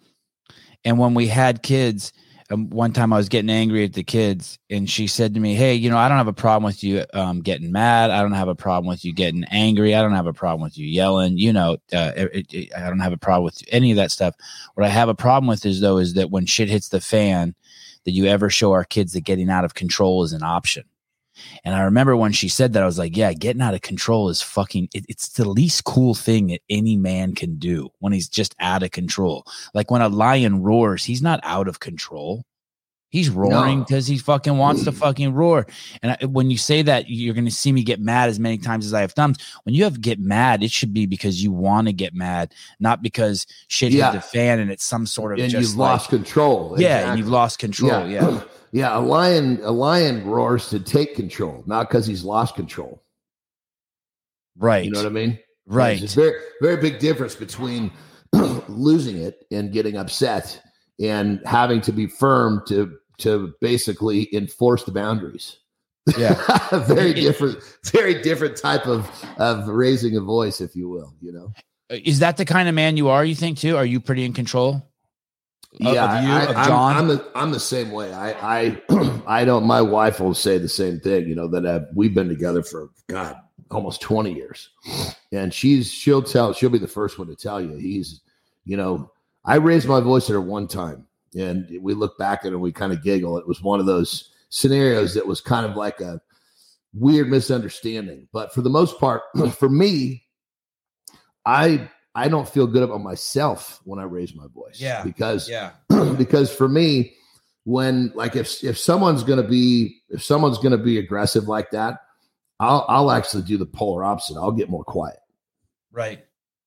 And 0.85 0.99
when 0.99 1.13
we 1.13 1.27
had 1.27 1.63
kids, 1.63 2.13
um, 2.49 2.69
one 2.69 2.93
time 2.93 3.11
I 3.11 3.17
was 3.17 3.27
getting 3.27 3.49
angry 3.49 3.83
at 3.83 3.93
the 3.93 4.03
kids, 4.03 4.57
and 4.69 4.89
she 4.89 5.07
said 5.07 5.33
to 5.33 5.39
me, 5.39 5.53
"Hey, 5.53 5.73
you 5.73 5.89
know, 5.89 5.97
I 5.97 6.07
don't 6.07 6.17
have 6.17 6.29
a 6.29 6.33
problem 6.33 6.63
with 6.63 6.81
you 6.81 7.03
um, 7.13 7.41
getting 7.41 7.71
mad. 7.73 8.09
I 8.09 8.21
don't 8.21 8.31
have 8.31 8.47
a 8.47 8.55
problem 8.55 8.87
with 8.87 9.03
you 9.03 9.13
getting 9.13 9.43
angry. 9.45 9.93
I 9.93 10.01
don't 10.01 10.13
have 10.13 10.27
a 10.27 10.33
problem 10.33 10.61
with 10.61 10.77
you 10.77 10.87
yelling. 10.87 11.37
You 11.37 11.51
know, 11.51 11.73
uh, 11.91 12.13
it, 12.15 12.53
it, 12.53 12.75
I 12.75 12.87
don't 12.87 12.99
have 12.99 13.11
a 13.11 13.17
problem 13.17 13.43
with 13.43 13.61
any 13.69 13.91
of 13.91 13.97
that 13.97 14.11
stuff. 14.11 14.35
What 14.75 14.85
I 14.85 14.89
have 14.89 15.09
a 15.09 15.15
problem 15.15 15.47
with 15.47 15.65
is 15.65 15.81
though 15.81 15.97
is 15.97 16.13
that 16.13 16.31
when 16.31 16.45
shit 16.45 16.69
hits 16.69 16.87
the 16.87 17.01
fan, 17.01 17.53
that 18.05 18.11
you 18.11 18.25
ever 18.27 18.49
show 18.49 18.71
our 18.71 18.85
kids 18.85 19.11
that 19.13 19.21
getting 19.21 19.49
out 19.49 19.65
of 19.65 19.73
control 19.73 20.23
is 20.23 20.31
an 20.31 20.43
option." 20.43 20.85
And 21.63 21.75
I 21.75 21.81
remember 21.81 22.15
when 22.15 22.31
she 22.31 22.49
said 22.49 22.73
that, 22.73 22.83
I 22.83 22.85
was 22.85 22.97
like, 22.97 23.15
yeah, 23.15 23.33
getting 23.33 23.61
out 23.61 23.73
of 23.73 23.81
control 23.81 24.29
is 24.29 24.41
fucking, 24.41 24.89
it, 24.93 25.05
it's 25.07 25.29
the 25.29 25.47
least 25.47 25.83
cool 25.83 26.15
thing 26.15 26.47
that 26.47 26.61
any 26.69 26.97
man 26.97 27.35
can 27.35 27.57
do 27.57 27.89
when 27.99 28.13
he's 28.13 28.29
just 28.29 28.55
out 28.59 28.83
of 28.83 28.91
control. 28.91 29.45
Like 29.73 29.91
when 29.91 30.01
a 30.01 30.09
lion 30.09 30.63
roars, 30.63 31.03
he's 31.03 31.21
not 31.21 31.39
out 31.43 31.67
of 31.67 31.79
control. 31.79 32.43
He's 33.09 33.29
roaring 33.29 33.79
because 33.79 34.09
no. 34.09 34.13
he 34.13 34.19
fucking 34.19 34.57
wants 34.57 34.83
to 34.83 34.91
fucking 34.91 35.33
roar. 35.33 35.65
And 36.03 36.17
I, 36.21 36.25
when 36.25 36.51
you 36.51 36.57
say 36.57 36.81
that, 36.81 37.09
you're 37.09 37.33
going 37.33 37.45
to 37.45 37.51
see 37.51 37.71
me 37.71 37.81
get 37.81 38.01
mad 38.01 38.27
as 38.27 38.37
many 38.37 38.57
times 38.57 38.85
as 38.85 38.93
I 38.93 38.99
have 38.99 39.13
thumbs. 39.13 39.37
When 39.63 39.73
you 39.73 39.85
have 39.85 40.01
get 40.01 40.19
mad, 40.19 40.61
it 40.61 40.71
should 40.71 40.93
be 40.93 41.05
because 41.05 41.41
you 41.41 41.53
want 41.53 41.87
to 41.87 41.93
get 41.93 42.13
mad, 42.13 42.53
not 42.81 43.01
because 43.01 43.47
shit 43.69 43.93
yeah. 43.93 44.11
hit 44.11 44.21
the 44.21 44.27
fan 44.27 44.59
and 44.59 44.69
it's 44.69 44.83
some 44.83 45.05
sort 45.05 45.33
of 45.33 45.43
and 45.43 45.53
you've 45.53 45.77
like, 45.77 45.91
lost 45.91 46.09
control. 46.09 46.75
Yeah, 46.77 46.87
exactly. 46.87 47.09
and 47.09 47.19
you've 47.19 47.29
lost 47.29 47.59
control. 47.59 48.07
Yeah. 48.07 48.29
yeah. 48.29 48.43
Yeah, 48.73 48.97
a 48.97 48.99
lion 48.99 49.61
a 49.63 49.71
lion 49.71 50.25
roars 50.25 50.69
to 50.71 50.79
take 50.81 51.15
control, 51.15 51.63
not 51.65 51.87
because 51.87 52.05
he's 52.05 52.25
lost 52.25 52.55
control. 52.55 53.01
Right. 54.57 54.83
You 54.83 54.91
know 54.91 54.99
what 54.99 55.05
I 55.05 55.09
mean? 55.09 55.39
Right. 55.65 55.97
There's 55.97 56.17
a 56.17 56.21
very 56.21 56.39
very 56.61 56.77
big 56.77 56.99
difference 56.99 57.33
between 57.33 57.91
losing 58.67 59.17
it 59.17 59.45
and 59.51 59.71
getting 59.71 59.95
upset 59.95 60.61
and 60.99 61.41
having 61.45 61.81
to 61.81 61.91
be 61.91 62.07
firm 62.07 62.63
to 62.67 62.97
to 63.19 63.53
basically 63.61 64.33
enforce 64.35 64.83
the 64.83 64.91
boundaries. 64.91 65.57
Yeah. 66.17 66.35
very 66.87 67.13
different, 67.13 67.59
very 67.85 68.21
different 68.21 68.57
type 68.57 68.85
of 68.85 69.09
of 69.37 69.67
raising 69.67 70.15
a 70.15 70.21
voice, 70.21 70.61
if 70.61 70.75
you 70.75 70.89
will, 70.89 71.13
you 71.21 71.31
know. 71.31 71.51
Is 71.89 72.19
that 72.19 72.37
the 72.37 72.45
kind 72.45 72.67
of 72.67 72.75
man 72.75 72.97
you 72.97 73.09
are, 73.09 73.23
you 73.23 73.35
think 73.35 73.57
too? 73.57 73.77
Are 73.77 73.85
you 73.85 73.99
pretty 73.99 74.25
in 74.25 74.33
control? 74.33 74.83
yeah, 75.79 76.21
you, 76.21 76.55
I, 76.57 76.65
Jon? 76.65 76.95
I'm, 76.95 76.97
I'm, 76.97 77.07
the 77.07 77.31
I'm 77.35 77.51
the 77.51 77.59
same 77.59 77.91
way. 77.91 78.13
I 78.13 78.31
I 78.57 79.21
I 79.27 79.45
don't. 79.45 79.65
My 79.65 79.81
wife 79.81 80.19
will 80.19 80.33
say 80.33 80.57
the 80.57 80.69
same 80.69 80.99
thing. 80.99 81.27
You 81.27 81.35
know 81.35 81.47
that 81.47 81.65
uh, 81.65 81.81
we've 81.93 82.13
been 82.13 82.29
together 82.29 82.63
for 82.63 82.89
God 83.07 83.37
almost 83.69 84.01
20 84.01 84.33
years, 84.33 84.69
and 85.31 85.53
she's 85.53 85.91
she'll 85.91 86.23
tell 86.23 86.53
she'll 86.53 86.69
be 86.69 86.77
the 86.77 86.87
first 86.87 87.19
one 87.19 87.27
to 87.27 87.35
tell 87.35 87.61
you 87.61 87.75
he's 87.75 88.21
you 88.65 88.77
know 88.77 89.11
I 89.47 89.55
raised 89.55 89.87
my 89.87 90.01
voice 90.01 90.29
at 90.29 90.33
her 90.33 90.41
one 90.41 90.67
time, 90.67 91.07
and 91.35 91.67
we 91.81 91.93
look 91.93 92.17
back 92.17 92.39
at 92.41 92.47
it 92.47 92.53
and 92.53 92.61
we 92.61 92.71
kind 92.71 92.93
of 92.93 93.01
giggle. 93.01 93.37
It 93.37 93.47
was 93.47 93.61
one 93.61 93.79
of 93.79 93.85
those 93.85 94.29
scenarios 94.49 95.13
that 95.13 95.25
was 95.25 95.41
kind 95.41 95.65
of 95.65 95.75
like 95.75 96.01
a 96.01 96.21
weird 96.93 97.29
misunderstanding, 97.29 98.27
but 98.31 98.53
for 98.53 98.61
the 98.61 98.69
most 98.69 98.99
part, 98.99 99.23
for 99.57 99.69
me, 99.69 100.23
I 101.45 101.89
I 102.13 102.27
don't 102.27 102.49
feel 102.49 102.67
good 102.67 102.83
about 102.83 103.01
myself 103.01 103.79
when 103.85 103.99
I 103.99 104.03
raise 104.03 104.35
my 104.35 104.47
voice. 104.53 104.81
Yeah. 104.81 105.03
Because 105.03 105.49
yeah. 105.49 105.71
because 106.17 106.53
for 106.53 106.67
me, 106.67 107.13
when 107.63 108.11
like 108.15 108.35
if 108.35 108.63
if 108.63 108.77
someone's 108.77 109.23
gonna 109.23 109.47
be 109.47 110.01
if 110.09 110.23
someone's 110.23 110.57
gonna 110.57 110.77
be 110.77 110.97
aggressive 110.97 111.47
like 111.47 111.71
that, 111.71 111.99
I'll 112.59 112.85
I'll 112.89 113.11
actually 113.11 113.43
do 113.43 113.57
the 113.57 113.65
polar 113.65 114.03
opposite. 114.03 114.35
I'll 114.35 114.51
get 114.51 114.69
more 114.69 114.83
quiet. 114.83 115.19
Right. 115.91 116.25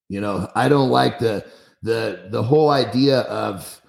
You 0.08 0.20
know, 0.20 0.50
I 0.54 0.68
don't 0.68 0.90
like 0.90 1.18
the 1.18 1.44
the 1.82 2.28
the 2.30 2.42
whole 2.42 2.70
idea 2.70 3.20
of 3.20 3.80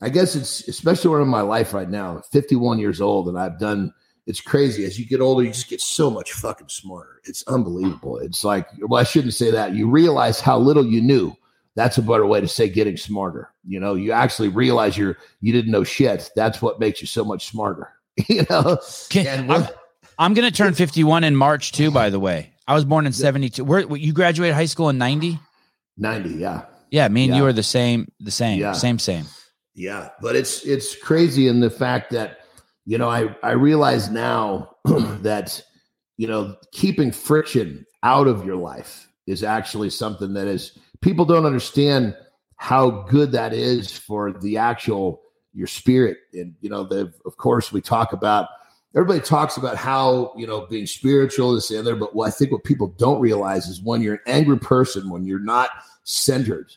I 0.00 0.08
guess 0.08 0.34
it's 0.34 0.66
especially 0.68 1.10
where 1.10 1.20
in 1.20 1.28
my 1.28 1.40
life 1.40 1.72
right 1.72 1.88
now, 1.88 2.20
51 2.32 2.78
years 2.78 3.00
old, 3.00 3.28
and 3.28 3.38
I've 3.38 3.58
done 3.58 3.92
it's 4.26 4.40
crazy. 4.40 4.84
As 4.84 4.98
you 4.98 5.06
get 5.06 5.20
older, 5.20 5.42
you 5.42 5.50
just 5.50 5.68
get 5.68 5.80
so 5.80 6.10
much 6.10 6.32
fucking 6.32 6.68
smarter. 6.68 7.20
It's 7.24 7.46
unbelievable. 7.46 8.18
It's 8.18 8.42
like, 8.42 8.66
well, 8.80 9.00
I 9.00 9.04
shouldn't 9.04 9.34
say 9.34 9.50
that. 9.50 9.74
You 9.74 9.88
realize 9.88 10.40
how 10.40 10.58
little 10.58 10.86
you 10.86 11.02
knew. 11.02 11.34
That's 11.76 11.98
a 11.98 12.02
better 12.02 12.24
way 12.24 12.40
to 12.40 12.48
say 12.48 12.68
getting 12.68 12.96
smarter. 12.96 13.52
You 13.66 13.80
know, 13.80 13.94
you 13.94 14.12
actually 14.12 14.48
realize 14.48 14.96
you're 14.96 15.18
you 15.40 15.52
didn't 15.52 15.72
know 15.72 15.84
shit. 15.84 16.30
That's 16.36 16.62
what 16.62 16.80
makes 16.80 17.00
you 17.00 17.06
so 17.06 17.24
much 17.24 17.46
smarter. 17.46 17.92
you 18.28 18.46
know, 18.48 18.78
I'm, 19.14 19.68
I'm 20.18 20.34
going 20.34 20.48
to 20.48 20.56
turn 20.56 20.74
51 20.74 21.24
in 21.24 21.34
March 21.34 21.72
too. 21.72 21.90
By 21.90 22.10
the 22.10 22.20
way, 22.20 22.52
I 22.68 22.74
was 22.74 22.84
born 22.84 23.06
in 23.06 23.12
72. 23.12 23.64
Where 23.64 23.96
you 23.96 24.12
graduated 24.12 24.54
high 24.54 24.66
school 24.66 24.88
in 24.88 24.98
90? 24.98 25.38
90, 25.98 26.30
yeah. 26.30 26.62
Yeah, 26.94 27.08
me 27.08 27.24
and 27.24 27.32
yeah. 27.32 27.38
you 27.38 27.46
are 27.46 27.52
the 27.52 27.62
same, 27.62 28.10
the 28.20 28.30
same, 28.30 28.60
yeah. 28.60 28.72
same, 28.72 28.98
same. 28.98 29.24
Yeah, 29.74 30.10
but 30.20 30.36
it's 30.36 30.64
it's 30.64 30.94
crazy 30.94 31.48
in 31.48 31.60
the 31.60 31.70
fact 31.70 32.10
that 32.12 32.38
you 32.86 32.98
know, 32.98 33.08
I, 33.08 33.34
I 33.42 33.52
realize 33.52 34.10
now 34.10 34.76
that, 34.84 35.62
you 36.16 36.28
know, 36.28 36.56
keeping 36.72 37.12
friction 37.12 37.86
out 38.02 38.26
of 38.26 38.44
your 38.44 38.56
life 38.56 39.08
is 39.26 39.42
actually 39.42 39.90
something 39.90 40.34
that 40.34 40.46
is, 40.46 40.78
people 41.00 41.24
don't 41.24 41.46
understand 41.46 42.14
how 42.56 42.90
good 43.08 43.32
that 43.32 43.52
is 43.52 43.90
for 43.96 44.32
the 44.32 44.58
actual, 44.58 45.22
your 45.54 45.66
spirit. 45.66 46.18
And, 46.34 46.54
you 46.60 46.68
know, 46.68 46.84
the, 46.84 47.12
of 47.24 47.36
course, 47.36 47.72
we 47.72 47.80
talk 47.80 48.12
about, 48.12 48.48
everybody 48.94 49.20
talks 49.20 49.56
about 49.56 49.76
how, 49.76 50.34
you 50.36 50.46
know, 50.46 50.66
being 50.66 50.86
spiritual 50.86 51.56
is 51.56 51.70
in 51.70 51.84
there. 51.84 51.96
But 51.96 52.14
what 52.14 52.28
I 52.28 52.30
think 52.30 52.52
what 52.52 52.64
people 52.64 52.88
don't 52.98 53.20
realize 53.20 53.66
is 53.66 53.82
when 53.82 54.02
you're 54.02 54.14
an 54.14 54.20
angry 54.26 54.58
person, 54.58 55.10
when 55.10 55.24
you're 55.24 55.38
not 55.38 55.70
centered, 56.04 56.70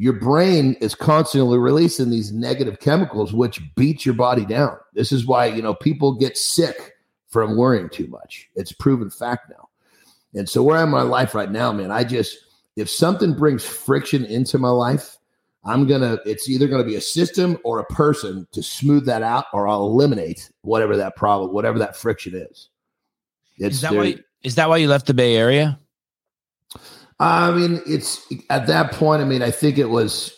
your 0.00 0.14
brain 0.14 0.72
is 0.80 0.94
constantly 0.94 1.58
releasing 1.58 2.08
these 2.08 2.32
negative 2.32 2.80
chemicals 2.80 3.34
which 3.34 3.60
beat 3.74 4.06
your 4.06 4.14
body 4.14 4.46
down. 4.46 4.74
This 4.94 5.12
is 5.12 5.26
why 5.26 5.44
you 5.44 5.60
know 5.60 5.74
people 5.74 6.14
get 6.14 6.38
sick 6.38 6.94
from 7.28 7.54
worrying 7.54 7.90
too 7.90 8.06
much. 8.06 8.48
It's 8.56 8.72
proven 8.72 9.10
fact 9.10 9.50
now. 9.50 9.68
And 10.34 10.48
so 10.48 10.62
where 10.62 10.78
i'm 10.78 10.84
in 10.84 10.90
my 10.90 11.02
life 11.02 11.34
right 11.34 11.50
now 11.50 11.70
man 11.70 11.90
i 11.90 12.02
just 12.02 12.38
if 12.76 12.88
something 12.88 13.34
brings 13.34 13.62
friction 13.62 14.24
into 14.24 14.56
my 14.58 14.70
life 14.70 15.18
i'm 15.64 15.86
gonna 15.86 16.18
it's 16.24 16.48
either 16.48 16.68
gonna 16.68 16.84
be 16.84 16.94
a 16.94 17.00
system 17.00 17.58
or 17.64 17.80
a 17.80 17.84
person 17.86 18.46
to 18.52 18.62
smooth 18.62 19.04
that 19.04 19.22
out 19.22 19.46
or 19.52 19.68
i'll 19.68 19.86
eliminate 19.86 20.50
whatever 20.62 20.96
that 20.96 21.14
problem 21.16 21.52
whatever 21.52 21.78
that 21.78 21.94
friction 21.94 22.34
is. 22.34 22.70
It's 23.58 23.76
is 23.76 23.80
that 23.82 23.92
why 23.92 24.16
is 24.44 24.54
that 24.54 24.68
why 24.70 24.78
you 24.78 24.88
left 24.88 25.08
the 25.08 25.14
bay 25.14 25.36
area 25.36 25.78
I 27.20 27.50
mean, 27.52 27.82
it's 27.86 28.26
at 28.48 28.66
that 28.66 28.92
point. 28.92 29.20
I 29.20 29.26
mean, 29.26 29.42
I 29.42 29.50
think 29.50 29.78
it 29.78 29.90
was. 29.90 30.34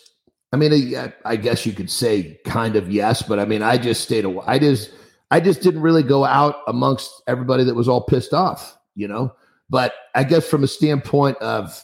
I 0.51 0.55
mean, 0.55 0.95
I, 0.95 1.11
I 1.25 1.35
guess 1.35 1.65
you 1.65 1.71
could 1.71 1.89
say 1.89 2.39
kind 2.45 2.75
of 2.75 2.91
yes, 2.91 3.23
but 3.23 3.39
I 3.39 3.45
mean, 3.45 3.63
I 3.63 3.77
just 3.77 4.03
stayed 4.03 4.23
away. 4.23 4.43
I 4.45 4.59
just, 4.59 4.91
I 5.31 5.39
just 5.39 5.61
didn't 5.61 5.81
really 5.81 6.03
go 6.03 6.25
out 6.25 6.57
amongst 6.67 7.23
everybody 7.25 7.63
that 7.63 7.73
was 7.73 7.87
all 7.87 8.01
pissed 8.01 8.33
off, 8.33 8.77
you 8.93 9.07
know. 9.07 9.33
But 9.69 9.95
I 10.13 10.23
guess 10.23 10.47
from 10.47 10.63
a 10.63 10.67
standpoint 10.67 11.37
of, 11.37 11.83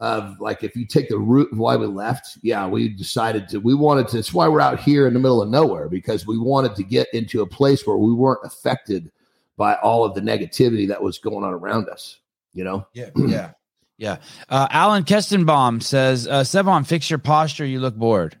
of 0.00 0.40
like 0.40 0.64
if 0.64 0.74
you 0.76 0.86
take 0.86 1.10
the 1.10 1.18
route 1.18 1.52
of 1.52 1.58
why 1.58 1.76
we 1.76 1.86
left, 1.86 2.38
yeah, 2.40 2.66
we 2.66 2.88
decided 2.88 3.50
to. 3.50 3.58
We 3.58 3.74
wanted 3.74 4.08
to. 4.08 4.16
That's 4.16 4.32
why 4.32 4.48
we're 4.48 4.60
out 4.60 4.80
here 4.80 5.06
in 5.06 5.12
the 5.12 5.20
middle 5.20 5.42
of 5.42 5.50
nowhere 5.50 5.88
because 5.90 6.26
we 6.26 6.38
wanted 6.38 6.74
to 6.76 6.84
get 6.84 7.08
into 7.12 7.42
a 7.42 7.46
place 7.46 7.86
where 7.86 7.98
we 7.98 8.14
weren't 8.14 8.40
affected 8.44 9.10
by 9.58 9.74
all 9.74 10.04
of 10.04 10.14
the 10.14 10.22
negativity 10.22 10.88
that 10.88 11.02
was 11.02 11.18
going 11.18 11.44
on 11.44 11.52
around 11.52 11.90
us. 11.90 12.20
You 12.54 12.64
know. 12.64 12.86
Yeah. 12.94 13.10
Yeah. 13.16 13.50
Yeah. 13.98 14.18
Uh, 14.48 14.68
Alan 14.70 15.04
Kestenbaum 15.04 15.82
says, 15.82 16.26
uh, 16.26 16.40
Sevan, 16.40 16.86
fix 16.86 17.08
your 17.08 17.18
posture. 17.18 17.64
You 17.64 17.80
look 17.80 17.96
bored. 17.96 18.38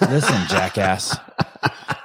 Listen, 0.00 0.42
jackass. 0.48 1.16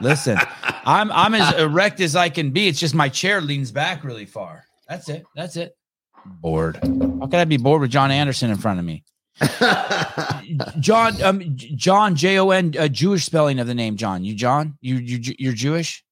Listen, 0.01 0.37
I'm 0.85 1.11
I'm 1.11 1.33
as 1.33 1.55
erect 1.55 1.99
as 1.99 2.15
I 2.15 2.29
can 2.29 2.51
be. 2.51 2.67
It's 2.67 2.79
just 2.79 2.93
my 2.93 3.09
chair 3.09 3.41
leans 3.41 3.71
back 3.71 4.03
really 4.03 4.25
far. 4.25 4.65
That's 4.87 5.09
it. 5.09 5.25
That's 5.35 5.55
it. 5.55 5.75
Bored. 6.25 6.77
How 6.83 7.25
could 7.27 7.35
I 7.35 7.45
be 7.45 7.57
bored 7.57 7.81
with 7.81 7.91
Jon 7.91 8.11
Andersen 8.11 8.51
in 8.51 8.57
front 8.57 8.79
of 8.79 8.85
me? 8.85 9.03
Jon, 10.79 11.21
um, 11.21 11.41
Jon, 11.55 12.15
J 12.15 12.39
O 12.39 12.49
N, 12.49 12.73
uh, 12.77 12.87
Jewish 12.87 13.25
spelling 13.25 13.59
of 13.59 13.67
the 13.67 13.75
name 13.75 13.95
John. 13.95 14.23
You 14.23 14.33
John? 14.33 14.77
You 14.81 14.95
you 14.95 15.35
you're 15.39 15.53
Jewish? 15.53 16.03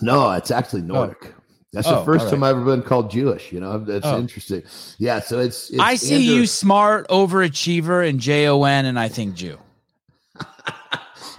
No, 0.00 0.30
it's 0.32 0.50
actually 0.50 0.82
Nordic. 0.82 1.34
Oh. 1.76 1.82
That's 1.82 1.88
oh, 1.88 1.98
the 1.98 2.04
first 2.06 2.24
right. 2.24 2.30
time 2.30 2.42
I've 2.42 2.56
ever 2.56 2.64
been 2.64 2.82
called 2.82 3.10
Jewish. 3.10 3.52
You 3.52 3.60
know, 3.60 3.78
that's 3.78 4.06
oh. 4.06 4.18
interesting. 4.18 4.62
Yeah, 4.98 5.20
so 5.20 5.40
it's, 5.40 5.68
it's 5.68 5.78
I 5.78 5.96
see 5.96 6.14
Andrew. 6.14 6.34
you 6.34 6.46
smart 6.46 7.06
overachiever 7.08 8.08
and 8.08 8.18
J 8.18 8.48
O 8.48 8.64
N, 8.64 8.86
and 8.86 8.98
I 8.98 9.08
think 9.08 9.34
Jew. 9.34 9.58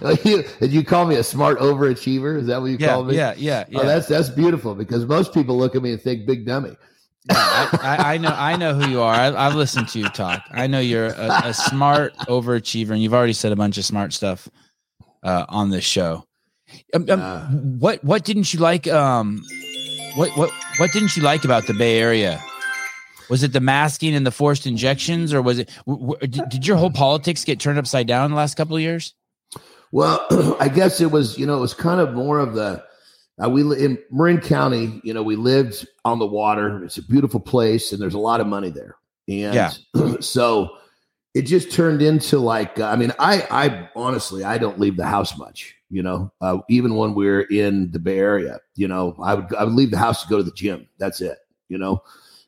did 0.00 0.72
you 0.72 0.84
call 0.84 1.06
me 1.06 1.16
a 1.16 1.24
smart 1.24 1.58
overachiever? 1.58 2.38
Is 2.38 2.46
that 2.46 2.60
what 2.60 2.68
you 2.68 2.76
yeah, 2.78 2.86
call 2.86 3.04
me? 3.04 3.16
Yeah, 3.16 3.34
yeah, 3.36 3.64
yeah. 3.68 3.80
Oh, 3.80 3.84
that's 3.84 4.06
that's 4.06 4.28
beautiful 4.28 4.76
because 4.76 5.04
most 5.06 5.34
people 5.34 5.58
look 5.58 5.74
at 5.74 5.82
me 5.82 5.90
and 5.90 6.00
think 6.00 6.24
big 6.24 6.46
dummy. 6.46 6.76
Yeah, 7.30 7.34
I, 7.36 7.78
I, 7.82 8.14
I, 8.14 8.18
know 8.18 8.28
I 8.28 8.56
know 8.56 8.74
who 8.74 8.88
you 8.88 9.00
are. 9.02 9.12
I, 9.12 9.44
have 9.44 9.56
listened 9.56 9.88
to 9.88 9.98
you 9.98 10.08
talk. 10.10 10.42
I 10.52 10.68
know 10.68 10.78
you're 10.78 11.08
a, 11.08 11.40
a, 11.46 11.54
smart 11.54 12.16
overachiever, 12.20 12.90
and 12.90 13.02
you've 13.02 13.12
already 13.12 13.32
said 13.32 13.50
a 13.50 13.56
bunch 13.56 13.76
of 13.76 13.84
smart 13.84 14.12
stuff 14.12 14.48
uh, 15.24 15.44
on 15.48 15.70
this 15.70 15.84
show. 15.84 16.24
Um, 16.94 17.10
um, 17.10 17.20
uh, 17.20 17.46
what 17.48 18.04
what 18.04 18.24
didn't 18.24 18.54
you 18.54 18.60
like? 18.60 18.86
Um, 18.86 19.42
what 20.18 20.36
what 20.36 20.50
what 20.78 20.92
didn't 20.92 21.16
you 21.16 21.22
like 21.22 21.44
about 21.44 21.68
the 21.68 21.74
Bay 21.74 21.98
Area? 22.00 22.42
Was 23.30 23.44
it 23.44 23.52
the 23.52 23.60
masking 23.60 24.14
and 24.16 24.26
the 24.26 24.32
forced 24.32 24.66
injections, 24.66 25.32
or 25.32 25.40
was 25.40 25.60
it? 25.60 25.70
W- 25.86 26.16
w- 26.16 26.46
did 26.48 26.66
your 26.66 26.76
whole 26.76 26.90
politics 26.90 27.44
get 27.44 27.60
turned 27.60 27.78
upside 27.78 28.08
down 28.08 28.24
in 28.24 28.32
the 28.32 28.36
last 28.36 28.56
couple 28.56 28.74
of 28.74 28.82
years? 28.82 29.14
Well, 29.92 30.26
I 30.60 30.68
guess 30.68 31.00
it 31.00 31.12
was. 31.12 31.38
You 31.38 31.46
know, 31.46 31.56
it 31.56 31.60
was 31.60 31.72
kind 31.72 32.00
of 32.00 32.14
more 32.14 32.40
of 32.40 32.54
the. 32.54 32.82
Uh, 33.42 33.48
we 33.48 33.62
in 33.62 33.96
Marin 34.10 34.40
County. 34.40 35.00
You 35.04 35.14
know, 35.14 35.22
we 35.22 35.36
lived 35.36 35.86
on 36.04 36.18
the 36.18 36.26
water. 36.26 36.82
It's 36.82 36.98
a 36.98 37.02
beautiful 37.02 37.38
place, 37.38 37.92
and 37.92 38.02
there's 38.02 38.14
a 38.14 38.18
lot 38.18 38.40
of 38.40 38.48
money 38.48 38.70
there. 38.70 38.96
And 39.28 39.54
yeah. 39.54 39.72
so 40.20 40.70
it 41.32 41.42
just 41.42 41.70
turned 41.70 42.02
into 42.02 42.40
like. 42.40 42.80
Uh, 42.80 42.86
I 42.86 42.96
mean, 42.96 43.12
I 43.20 43.46
I 43.50 43.88
honestly 43.94 44.42
I 44.42 44.58
don't 44.58 44.80
leave 44.80 44.96
the 44.96 45.06
house 45.06 45.38
much 45.38 45.76
you 45.90 46.02
know 46.02 46.30
uh, 46.40 46.58
even 46.68 46.96
when 46.96 47.14
we 47.14 47.28
are 47.28 47.42
in 47.42 47.90
the 47.92 47.98
bay 47.98 48.18
area 48.18 48.58
you 48.74 48.86
know 48.86 49.16
i 49.22 49.34
would 49.34 49.54
i 49.54 49.64
would 49.64 49.74
leave 49.74 49.90
the 49.90 49.98
house 49.98 50.22
to 50.22 50.28
go 50.28 50.36
to 50.36 50.42
the 50.42 50.52
gym. 50.52 50.86
That's 50.98 51.20
it 51.20 51.38
you 51.68 51.78
know? 51.78 52.02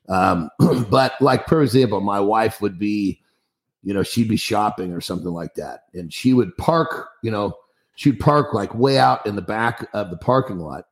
Um, 0.08 0.50
but 0.90 1.12
like 1.20 1.46
for 1.48 1.62
example 1.62 2.00
my 2.00 2.20
wife 2.20 2.60
would 2.60 2.78
be 2.78 3.20
you 3.82 3.94
know 3.94 4.02
she'd 4.02 4.28
be 4.28 4.36
shopping 4.36 4.92
or 4.92 5.00
something 5.00 5.32
like 5.32 5.54
that. 5.54 5.84
And 5.94 6.12
she 6.12 6.34
would 6.34 6.56
park 6.56 7.08
you 7.22 7.30
know 7.30 7.54
she'd 7.94 8.18
park 8.18 8.52
like 8.52 8.74
way 8.74 8.98
out 8.98 9.24
in 9.26 9.36
the 9.36 9.42
back 9.42 9.88
of 9.94 10.10
the 10.10 10.16
parking 10.16 10.58
lot 10.58 10.86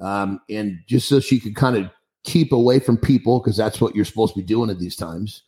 um, 0.00 0.40
and 0.48 0.78
just 0.86 1.08
so 1.08 1.20
she 1.20 1.38
could 1.38 1.54
kind 1.54 1.76
of 1.76 1.90
keep 2.24 2.52
away 2.52 2.78
from 2.78 2.96
people 2.96 3.40
because 3.40 3.56
that's 3.56 3.80
what 3.80 3.94
you're 3.94 4.04
supposed 4.04 4.34
to 4.34 4.40
be 4.40 4.46
doing 4.46 4.70
at 4.70 4.78
these 4.78 4.96
times. 4.96 5.42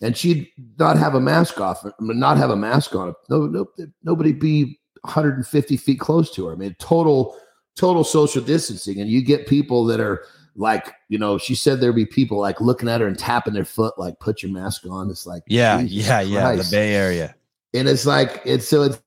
And 0.00 0.16
she'd 0.16 0.48
not 0.78 0.96
have 0.96 1.14
a 1.14 1.20
mask 1.20 1.60
off 1.60 1.84
not 1.98 2.36
have 2.36 2.50
a 2.50 2.56
mask 2.56 2.94
on. 2.94 3.14
No, 3.28 3.46
no 3.46 3.66
nobody 4.04 4.32
be 4.32 4.77
150 5.02 5.76
feet 5.76 6.00
close 6.00 6.30
to 6.34 6.46
her. 6.46 6.52
I 6.52 6.56
mean, 6.56 6.74
total, 6.78 7.36
total 7.76 8.04
social 8.04 8.42
distancing. 8.42 9.00
And 9.00 9.10
you 9.10 9.22
get 9.22 9.46
people 9.46 9.84
that 9.86 10.00
are 10.00 10.24
like, 10.56 10.94
you 11.08 11.18
know, 11.18 11.38
she 11.38 11.54
said 11.54 11.80
there'd 11.80 11.94
be 11.94 12.06
people 12.06 12.38
like 12.38 12.60
looking 12.60 12.88
at 12.88 13.00
her 13.00 13.06
and 13.06 13.18
tapping 13.18 13.54
their 13.54 13.64
foot, 13.64 13.98
like, 13.98 14.18
put 14.20 14.42
your 14.42 14.52
mask 14.52 14.84
on. 14.86 15.10
It's 15.10 15.26
like, 15.26 15.42
yeah, 15.46 15.80
yeah, 15.80 16.20
yeah. 16.20 16.56
The 16.56 16.68
Bay 16.70 16.94
Area. 16.94 17.34
And 17.74 17.88
it's 17.88 18.06
like, 18.06 18.42
it's 18.44 18.66
so 18.66 18.82
it's, 18.82 19.00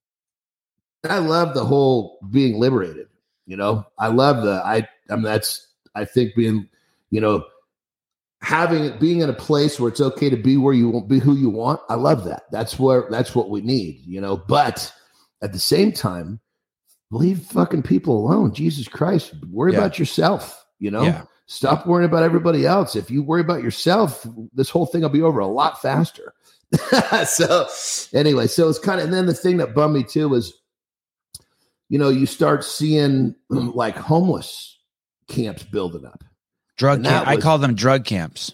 I 1.10 1.18
love 1.18 1.54
the 1.54 1.66
whole 1.66 2.20
being 2.30 2.60
liberated. 2.60 3.08
You 3.48 3.58
know, 3.58 3.86
I 3.98 4.08
love 4.08 4.44
the, 4.44 4.62
I, 4.64 4.88
I 5.10 5.16
mean, 5.16 5.24
that's, 5.24 5.68
I 5.96 6.06
think 6.06 6.36
being, 6.36 6.70
you 7.10 7.20
know, 7.20 7.44
having 8.42 8.98
being 8.98 9.22
in 9.22 9.30
a 9.30 9.34
place 9.34 9.80
where 9.80 9.90
it's 9.90 10.02
okay 10.02 10.30
to 10.30 10.36
be 10.36 10.58
where 10.58 10.74
you 10.74 10.90
want 10.90 11.08
be 11.08 11.20
who 11.20 11.36
you 11.36 11.50
want 11.50 11.80
i 11.90 11.94
love 11.94 12.24
that 12.24 12.44
that's 12.52 12.80
where 12.80 13.06
that's 13.12 13.36
what 13.36 13.50
we 13.50 13.62
need 13.62 14.02
you 14.06 14.20
know 14.20 14.36
but 14.36 14.92
at 15.42 15.54
the 15.54 15.60
same 15.60 15.92
time, 15.92 16.40
leave 17.10 17.42
fucking 17.42 17.84
people 17.84 18.18
alone. 18.18 18.54
Jesus 18.54 18.88
Christ, 18.88 19.34
worry 19.50 19.74
yeah. 19.74 19.80
about 19.80 20.00
yourself. 20.00 20.66
You 20.80 20.92
know, 20.92 21.04
yeah. 21.04 21.24
stop 21.46 21.86
worrying 21.86 22.10
about 22.10 22.24
everybody 22.24 22.66
else. 22.66 22.96
If 22.96 23.12
you 23.12 23.24
worry 23.24 23.42
about 23.42 23.62
yourself, 23.62 24.26
this 24.54 24.70
whole 24.70 24.86
thing 24.86 25.02
will 25.02 25.10
be 25.10 25.22
over 25.22 25.40
a 25.40 25.48
lot 25.48 25.82
faster. 25.82 26.34
so, 27.26 27.68
anyway, 28.14 28.48
so 28.48 28.70
it's 28.70 28.80
kind 28.80 29.00
of, 29.00 29.06
and 29.06 29.14
then 29.14 29.26
the 29.26 29.34
thing 29.34 29.58
that 29.58 29.76
bummed 29.76 29.94
me 29.94 30.04
too 30.04 30.30
was, 30.30 30.54
you 31.90 32.00
know, 32.00 32.10
you 32.10 32.26
start 32.26 32.64
seeing 32.64 33.36
like 33.50 33.98
homeless 33.98 34.80
camps 35.28 35.64
building 35.64 36.06
up. 36.06 36.24
Drug 36.78 37.04
camp. 37.04 37.28
Was, 37.28 37.38
I 37.38 37.40
call 37.40 37.58
them 37.58 37.76
drug 37.76 38.06
camps 38.06 38.54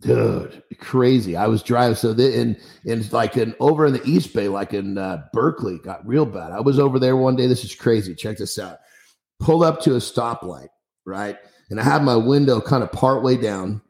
dude 0.00 0.62
crazy. 0.78 1.36
I 1.36 1.46
was 1.46 1.62
driving 1.62 1.96
so 1.96 2.12
the, 2.12 2.38
in 2.38 2.56
in 2.84 3.08
like 3.10 3.36
in 3.36 3.54
over 3.60 3.86
in 3.86 3.92
the 3.92 4.04
east 4.04 4.32
bay 4.32 4.48
like 4.48 4.72
in 4.72 4.96
uh, 4.96 5.24
berkeley 5.32 5.78
got 5.78 6.06
real 6.06 6.26
bad. 6.26 6.52
I 6.52 6.60
was 6.60 6.78
over 6.78 6.98
there 6.98 7.16
one 7.16 7.36
day 7.36 7.46
this 7.46 7.64
is 7.64 7.74
crazy 7.74 8.14
check 8.14 8.38
this 8.38 8.58
out. 8.58 8.78
Pulled 9.40 9.64
up 9.64 9.80
to 9.82 9.94
a 9.94 9.98
stoplight 9.98 10.68
right? 11.04 11.36
And 11.70 11.80
i 11.80 11.82
had 11.82 12.02
my 12.02 12.16
window 12.16 12.60
kind 12.60 12.82
of 12.82 12.92
part 12.92 13.22
way 13.22 13.36
down 13.36 13.82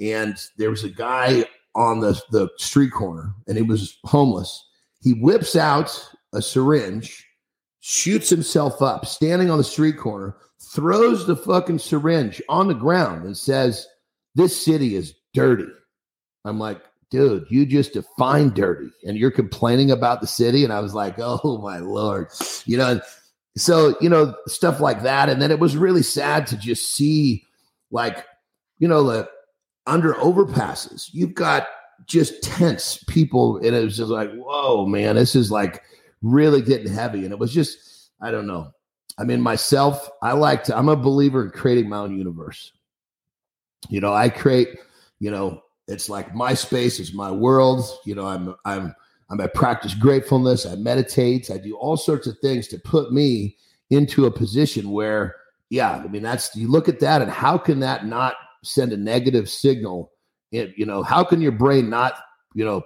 and 0.00 0.36
there 0.58 0.70
was 0.70 0.84
a 0.84 0.88
guy 0.88 1.44
on 1.74 2.00
the 2.00 2.20
the 2.30 2.48
street 2.58 2.92
corner 2.92 3.34
and 3.46 3.56
he 3.56 3.62
was 3.62 3.98
homeless. 4.04 4.68
He 5.00 5.12
whips 5.12 5.56
out 5.56 6.08
a 6.32 6.42
syringe 6.42 7.26
shoots 7.80 8.28
himself 8.30 8.80
up 8.80 9.06
standing 9.06 9.50
on 9.50 9.58
the 9.58 9.64
street 9.64 9.98
corner 9.98 10.36
throws 10.60 11.26
the 11.26 11.36
fucking 11.36 11.78
syringe 11.78 12.40
on 12.48 12.68
the 12.68 12.74
ground 12.74 13.24
and 13.24 13.36
says 13.36 13.86
this 14.34 14.64
city 14.64 14.94
is 14.94 15.14
dirty. 15.34 15.68
I'm 16.44 16.58
like, 16.58 16.82
dude, 17.10 17.46
you 17.50 17.66
just 17.66 17.92
define 17.92 18.50
dirty 18.50 18.90
and 19.06 19.16
you're 19.16 19.30
complaining 19.30 19.90
about 19.90 20.20
the 20.20 20.26
city. 20.26 20.64
And 20.64 20.72
I 20.72 20.80
was 20.80 20.94
like, 20.94 21.14
oh 21.18 21.58
my 21.62 21.78
Lord. 21.78 22.28
You 22.64 22.78
know, 22.78 23.00
so, 23.56 23.96
you 24.00 24.08
know, 24.08 24.34
stuff 24.46 24.80
like 24.80 25.02
that. 25.02 25.28
And 25.28 25.40
then 25.40 25.50
it 25.50 25.60
was 25.60 25.76
really 25.76 26.02
sad 26.02 26.46
to 26.48 26.56
just 26.56 26.94
see, 26.94 27.44
like, 27.90 28.24
you 28.78 28.88
know, 28.88 29.02
the 29.04 29.28
under 29.86 30.14
overpasses. 30.14 31.10
You've 31.12 31.34
got 31.34 31.66
just 32.06 32.42
tense 32.42 33.04
people. 33.08 33.58
And 33.58 33.76
it 33.76 33.84
was 33.84 33.96
just 33.96 34.10
like, 34.10 34.32
whoa, 34.32 34.86
man, 34.86 35.16
this 35.16 35.36
is 35.36 35.50
like 35.50 35.82
really 36.22 36.62
getting 36.62 36.92
heavy. 36.92 37.24
And 37.24 37.32
it 37.32 37.38
was 37.38 37.52
just, 37.52 38.10
I 38.22 38.30
don't 38.30 38.46
know. 38.46 38.72
I 39.18 39.24
mean, 39.24 39.42
myself, 39.42 40.08
I 40.22 40.32
like 40.32 40.64
to, 40.64 40.76
I'm 40.76 40.88
a 40.88 40.96
believer 40.96 41.44
in 41.44 41.50
creating 41.50 41.90
my 41.90 41.98
own 41.98 42.16
universe. 42.16 42.72
You 43.90 44.00
know, 44.00 44.14
I 44.14 44.30
create 44.30 44.68
you 45.22 45.30
know, 45.30 45.62
it's 45.86 46.08
like 46.08 46.34
my 46.34 46.52
space 46.52 46.98
is 46.98 47.14
my 47.14 47.30
world. 47.30 47.84
You 48.04 48.16
know, 48.16 48.26
I'm 48.26 48.56
I'm 48.64 48.92
I'm 49.30 49.40
I 49.40 49.46
practice 49.46 49.94
gratefulness. 49.94 50.66
I 50.66 50.74
meditate. 50.74 51.48
I 51.48 51.58
do 51.58 51.76
all 51.76 51.96
sorts 51.96 52.26
of 52.26 52.36
things 52.40 52.66
to 52.68 52.78
put 52.80 53.12
me 53.12 53.56
into 53.90 54.26
a 54.26 54.32
position 54.32 54.90
where, 54.90 55.36
yeah, 55.70 55.92
I 55.92 56.08
mean, 56.08 56.22
that's 56.22 56.56
you 56.56 56.66
look 56.66 56.88
at 56.88 56.98
that 57.00 57.22
and 57.22 57.30
how 57.30 57.56
can 57.56 57.78
that 57.80 58.04
not 58.04 58.34
send 58.64 58.92
a 58.92 58.96
negative 58.96 59.48
signal? 59.48 60.10
It, 60.50 60.74
you 60.76 60.86
know, 60.86 61.04
how 61.04 61.22
can 61.22 61.40
your 61.40 61.52
brain 61.52 61.88
not, 61.88 62.14
you 62.54 62.64
know, 62.64 62.82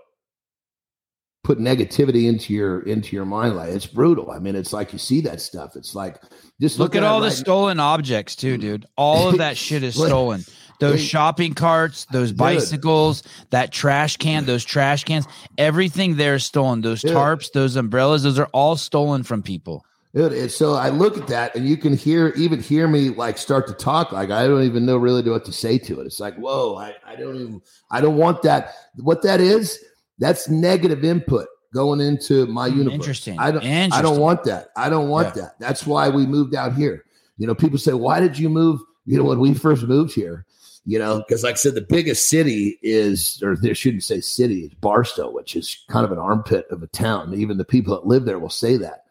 put 1.43 1.59
negativity 1.59 2.29
into 2.29 2.53
your 2.53 2.81
into 2.83 3.15
your 3.15 3.25
mind 3.25 3.55
like 3.55 3.69
it's 3.69 3.87
brutal 3.87 4.33
i 4.33 4.39
mean 4.41 4.57
it's 4.57 4.73
like 4.73 4.93
you 4.93 4.99
see 4.99 5.21
that 5.21 5.41
stuff 5.41 5.77
it's 5.77 5.95
like 5.95 6.21
just 6.61 6.81
look 6.81 6.97
at 6.97 7.05
all 7.05 7.21
the 7.21 7.31
stolen 7.31 7.79
objects 7.79 8.35
too 8.35 8.59
mm. 8.59 8.61
dude 8.61 8.87
all 8.97 9.29
of 9.29 9.39
that 9.39 9.57
shit 9.67 9.85
is 9.85 9.95
stolen 9.95 10.43
those 10.79 11.03
shopping 11.03 11.55
carts, 11.55 12.07
those 12.07 12.33
bicycles, 12.33 13.23
that 13.51 13.73
trash 13.73 14.17
can, 14.17 14.47
those 14.47 14.65
trash 14.65 15.05
cans, 15.05 15.27
everything 15.59 16.17
there 16.17 16.35
is 16.35 16.45
stolen. 16.45 16.81
Those 16.81 17.03
tarps, 17.03 17.53
those 17.53 17.77
umbrellas, 17.77 18.23
those 18.23 18.39
are 18.39 18.49
all 18.53 18.77
stolen 18.77 19.23
from 19.23 19.43
people. 19.43 19.85
It, 20.15 20.49
so 20.49 20.75
I 20.75 20.89
look 20.89 21.19
at 21.19 21.27
that, 21.27 21.55
and 21.55 21.69
you 21.69 21.77
can 21.77 21.95
hear 21.95 22.29
even 22.37 22.63
hear 22.63 22.89
me 22.89 23.11
like 23.11 23.37
start 23.37 23.67
to 23.67 23.75
talk. 23.75 24.13
Like 24.13 24.31
I 24.31 24.47
don't 24.47 24.63
even 24.63 24.87
know 24.87 24.97
really 24.97 25.29
what 25.29 25.45
to 25.45 25.53
say 25.53 25.77
to 25.77 26.01
it. 26.01 26.07
It's 26.07 26.21
like, 26.21 26.35
whoa, 26.37 26.77
I, 26.77 26.95
I 27.07 27.17
don't 27.17 27.37
even 27.37 27.63
I 27.91 28.01
don't 28.01 28.17
want 28.17 28.41
that. 28.43 28.73
What 28.97 29.23
that 29.25 29.43
is, 29.43 29.79
that's 30.19 30.49
negative 30.49 31.05
input 31.05 31.49
going 31.75 32.01
into 32.01 32.47
my 32.47 32.71
hmm, 32.71 32.79
universe. 32.79 32.95
Interesting. 32.95 33.39
I 33.39 33.51
don't 33.51 33.63
Interesting. 33.63 33.93
I 33.93 34.01
don't 34.01 34.19
want 34.19 34.45
that. 34.45 34.69
I 34.75 34.89
don't 34.89 35.11
want 35.11 35.37
yeah. 35.37 35.43
that. 35.43 35.61
That's 35.61 35.87
why 35.87 36.09
we 36.09 36.25
moved 36.25 36.55
out 36.55 36.75
here. 36.75 37.05
You 37.37 37.47
know, 37.47 37.55
people 37.55 37.77
say, 37.79 37.93
why 37.93 38.19
did 38.19 38.39
you 38.39 38.49
move? 38.49 38.81
You 39.05 39.19
know, 39.19 39.25
when 39.25 39.39
we 39.39 39.53
first 39.53 39.85
moved 39.85 40.15
here, 40.15 40.46
you 40.87 41.01
know, 41.01 41.19
because 41.19 41.43
like 41.43 41.55
I 41.55 41.57
said, 41.57 41.75
the 41.75 41.81
biggest 41.81 42.29
city 42.29 42.79
is, 42.81 43.43
or 43.43 43.57
they 43.57 43.75
shouldn't 43.75 44.05
say 44.05 44.21
city, 44.21 44.61
is 44.61 44.75
Barstow, 44.75 45.31
which 45.31 45.57
is 45.57 45.85
kind 45.89 46.05
of 46.05 46.13
an 46.13 46.19
armpit 46.19 46.67
of 46.71 46.83
a 46.83 46.87
town. 46.87 47.35
Even 47.35 47.59
the 47.59 47.65
people 47.65 47.93
that 47.95 48.07
live 48.07 48.25
there 48.25 48.39
will 48.39 48.49
say 48.49 48.77
that. 48.77 49.05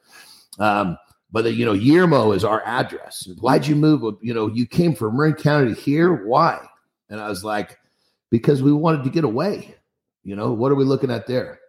Um, 0.58 0.98
but 1.34 1.44
the, 1.44 1.52
you 1.52 1.66
know, 1.66 1.74
Yermo 1.74 2.34
is 2.34 2.46
our 2.46 2.64
address. 2.66 3.28
Why'd 3.42 3.68
you 3.68 3.76
move? 3.76 4.18
You 4.22 4.34
know, 4.34 4.48
you 4.48 4.66
came 4.66 4.96
from 4.96 5.18
Marin 5.18 5.34
County 5.34 5.74
here. 5.74 6.26
Why? 6.26 6.66
And 7.10 7.20
I 7.20 7.28
was 7.28 7.44
like, 7.44 7.78
because 8.32 8.64
we 8.64 8.72
wanted 8.72 9.04
to 9.04 9.10
get 9.10 9.26
away. 9.26 9.76
You 10.24 10.38
know, 10.38 10.54
what 10.54 10.72
are 10.72 10.76
we 10.76 10.86
looking 10.86 11.12
at 11.12 11.28
there? 11.28 11.60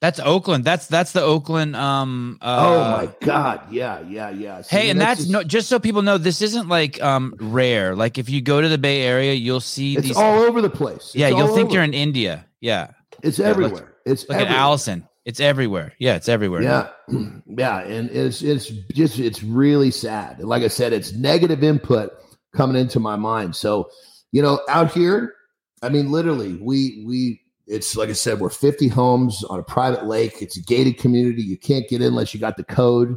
That's 0.00 0.20
Oakland. 0.20 0.64
That's 0.64 0.86
that's 0.86 1.10
the 1.12 1.22
Oakland. 1.22 1.74
Um. 1.74 2.38
Uh, 2.40 2.56
oh 2.60 3.06
my 3.06 3.12
God! 3.20 3.72
Yeah, 3.72 4.00
yeah, 4.02 4.30
yeah. 4.30 4.60
So, 4.62 4.76
hey, 4.76 4.90
and 4.90 5.00
that's, 5.00 5.18
that's 5.18 5.20
just, 5.22 5.30
no. 5.30 5.42
Just 5.42 5.68
so 5.68 5.80
people 5.80 6.02
know, 6.02 6.18
this 6.18 6.40
isn't 6.40 6.68
like 6.68 7.02
um 7.02 7.34
rare. 7.40 7.96
Like 7.96 8.16
if 8.16 8.30
you 8.30 8.40
go 8.40 8.60
to 8.60 8.68
the 8.68 8.78
Bay 8.78 9.02
Area, 9.02 9.32
you'll 9.32 9.60
see 9.60 9.96
it's 9.96 10.06
these 10.06 10.16
all 10.16 10.40
over 10.42 10.60
the 10.60 10.70
place. 10.70 10.96
It's 10.96 11.16
yeah, 11.16 11.28
you'll 11.28 11.48
think 11.48 11.66
over. 11.66 11.74
you're 11.74 11.82
in 11.82 11.94
India. 11.94 12.46
Yeah, 12.60 12.92
it's 13.24 13.40
everywhere. 13.40 13.72
Look, 13.72 13.94
it's 14.06 14.28
look 14.28 14.36
everywhere. 14.36 14.56
at 14.56 14.60
Allison. 14.60 15.08
It's 15.24 15.40
everywhere. 15.40 15.92
Yeah, 15.98 16.14
it's 16.14 16.28
everywhere. 16.28 16.62
Yeah, 16.62 16.88
yeah, 17.46 17.80
and 17.80 18.08
it's 18.10 18.40
it's 18.40 18.68
just 18.94 19.18
it's 19.18 19.42
really 19.42 19.90
sad. 19.90 20.38
Like 20.42 20.62
I 20.62 20.68
said, 20.68 20.92
it's 20.92 21.12
negative 21.12 21.64
input 21.64 22.12
coming 22.54 22.80
into 22.80 23.00
my 23.00 23.16
mind. 23.16 23.56
So, 23.56 23.90
you 24.32 24.42
know, 24.42 24.60
out 24.68 24.92
here, 24.92 25.34
I 25.82 25.88
mean, 25.88 26.10
literally, 26.10 26.54
we 26.54 27.04
we 27.06 27.40
it's 27.68 27.96
like 27.96 28.08
I 28.08 28.14
said, 28.14 28.40
we're 28.40 28.50
50 28.50 28.88
homes 28.88 29.44
on 29.44 29.58
a 29.60 29.62
private 29.62 30.06
lake. 30.06 30.40
It's 30.40 30.56
a 30.56 30.62
gated 30.62 30.98
community. 30.98 31.42
You 31.42 31.58
can't 31.58 31.88
get 31.88 32.00
in 32.00 32.08
unless 32.08 32.34
you 32.34 32.40
got 32.40 32.56
the 32.56 32.64
code. 32.64 33.10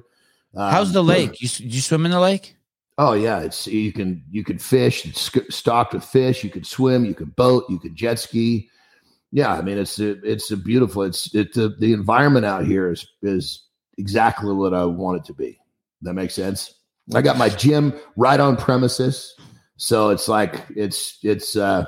Um, 0.55 0.71
How's 0.71 0.93
the 0.93 1.03
lake? 1.03 1.41
You 1.41 1.49
you 1.59 1.81
swim 1.81 2.05
in 2.05 2.11
the 2.11 2.19
lake? 2.19 2.57
Oh 2.97 3.13
yeah, 3.13 3.39
it's 3.39 3.67
you 3.67 3.93
can 3.93 4.23
you 4.29 4.43
can 4.43 4.57
fish. 4.57 5.05
It's 5.05 5.31
stocked 5.55 5.93
with 5.93 6.03
fish. 6.03 6.43
You 6.43 6.49
can 6.49 6.63
swim. 6.63 7.05
You 7.05 7.15
can 7.15 7.27
boat. 7.29 7.65
You 7.69 7.79
can 7.79 7.95
jet 7.95 8.19
ski 8.19 8.69
yeah, 9.31 9.53
I 9.53 9.61
mean 9.61 9.77
it's 9.77 9.99
a, 9.99 10.11
it's 10.29 10.51
a 10.51 10.57
beautiful. 10.57 11.03
It's 11.03 11.33
it 11.33 11.53
the, 11.53 11.75
the 11.79 11.93
environment 11.93 12.45
out 12.45 12.65
here 12.65 12.91
is 12.91 13.07
is 13.21 13.63
exactly 13.97 14.53
what 14.53 14.73
I 14.73 14.85
want 14.85 15.19
it 15.19 15.25
to 15.25 15.33
be. 15.33 15.57
That 16.01 16.13
makes 16.13 16.33
sense. 16.33 16.73
I 17.13 17.21
got 17.21 17.37
my 17.37 17.49
gym 17.49 17.93
right 18.17 18.39
on 18.39 18.57
premises, 18.57 19.33
so 19.77 20.09
it's 20.09 20.27
like 20.27 20.65
it's 20.75 21.17
it's 21.23 21.55
uh 21.55 21.85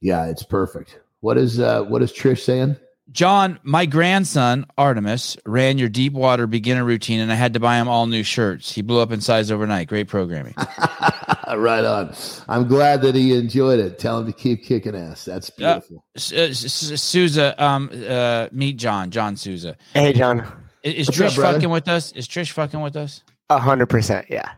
yeah, 0.00 0.26
it's 0.26 0.44
perfect. 0.44 1.00
What 1.22 1.38
is 1.38 1.60
uh 1.60 1.84
what 1.84 2.02
is 2.02 2.12
Trish 2.12 2.40
saying? 2.40 2.76
Jon, 3.12 3.58
my 3.62 3.86
grandson 3.86 4.66
Artemis 4.76 5.36
ran 5.44 5.78
your 5.78 5.88
deep 5.88 6.14
water 6.14 6.46
beginner 6.46 6.84
routine, 6.84 7.20
and 7.20 7.30
I 7.30 7.34
had 7.36 7.54
to 7.54 7.60
buy 7.60 7.76
him 7.76 7.88
all 7.88 8.06
new 8.06 8.22
shirts. 8.22 8.72
He 8.72 8.82
blew 8.82 9.00
up 9.00 9.12
in 9.12 9.20
size 9.20 9.50
overnight. 9.50 9.88
Great 9.88 10.08
programming. 10.08 10.54
right 11.56 11.84
on. 11.84 12.14
I'm 12.48 12.66
glad 12.66 13.02
that 13.02 13.14
he 13.14 13.34
enjoyed 13.36 13.78
it. 13.80 13.98
Tell 13.98 14.18
him 14.18 14.26
to 14.26 14.32
keep 14.32 14.64
kicking 14.64 14.96
ass. 14.96 15.24
That's 15.24 15.50
beautiful. 15.50 16.04
Uh, 16.16 16.52
Souza, 16.52 17.62
um, 17.62 17.90
uh, 18.08 18.48
meet 18.50 18.78
John. 18.78 19.10
John 19.10 19.36
Souza. 19.36 19.76
Hey, 19.92 20.12
John. 20.12 20.46
Is, 20.82 21.08
is 21.08 21.14
Trish 21.14 21.38
up, 21.38 21.54
fucking 21.54 21.70
with 21.70 21.88
us? 21.88 22.12
Is 22.12 22.26
Trish 22.26 22.50
fucking 22.50 22.80
with 22.80 22.96
us? 22.96 23.22
A 23.50 23.58
hundred 23.58 23.86
percent. 23.86 24.26
Yeah. 24.28 24.50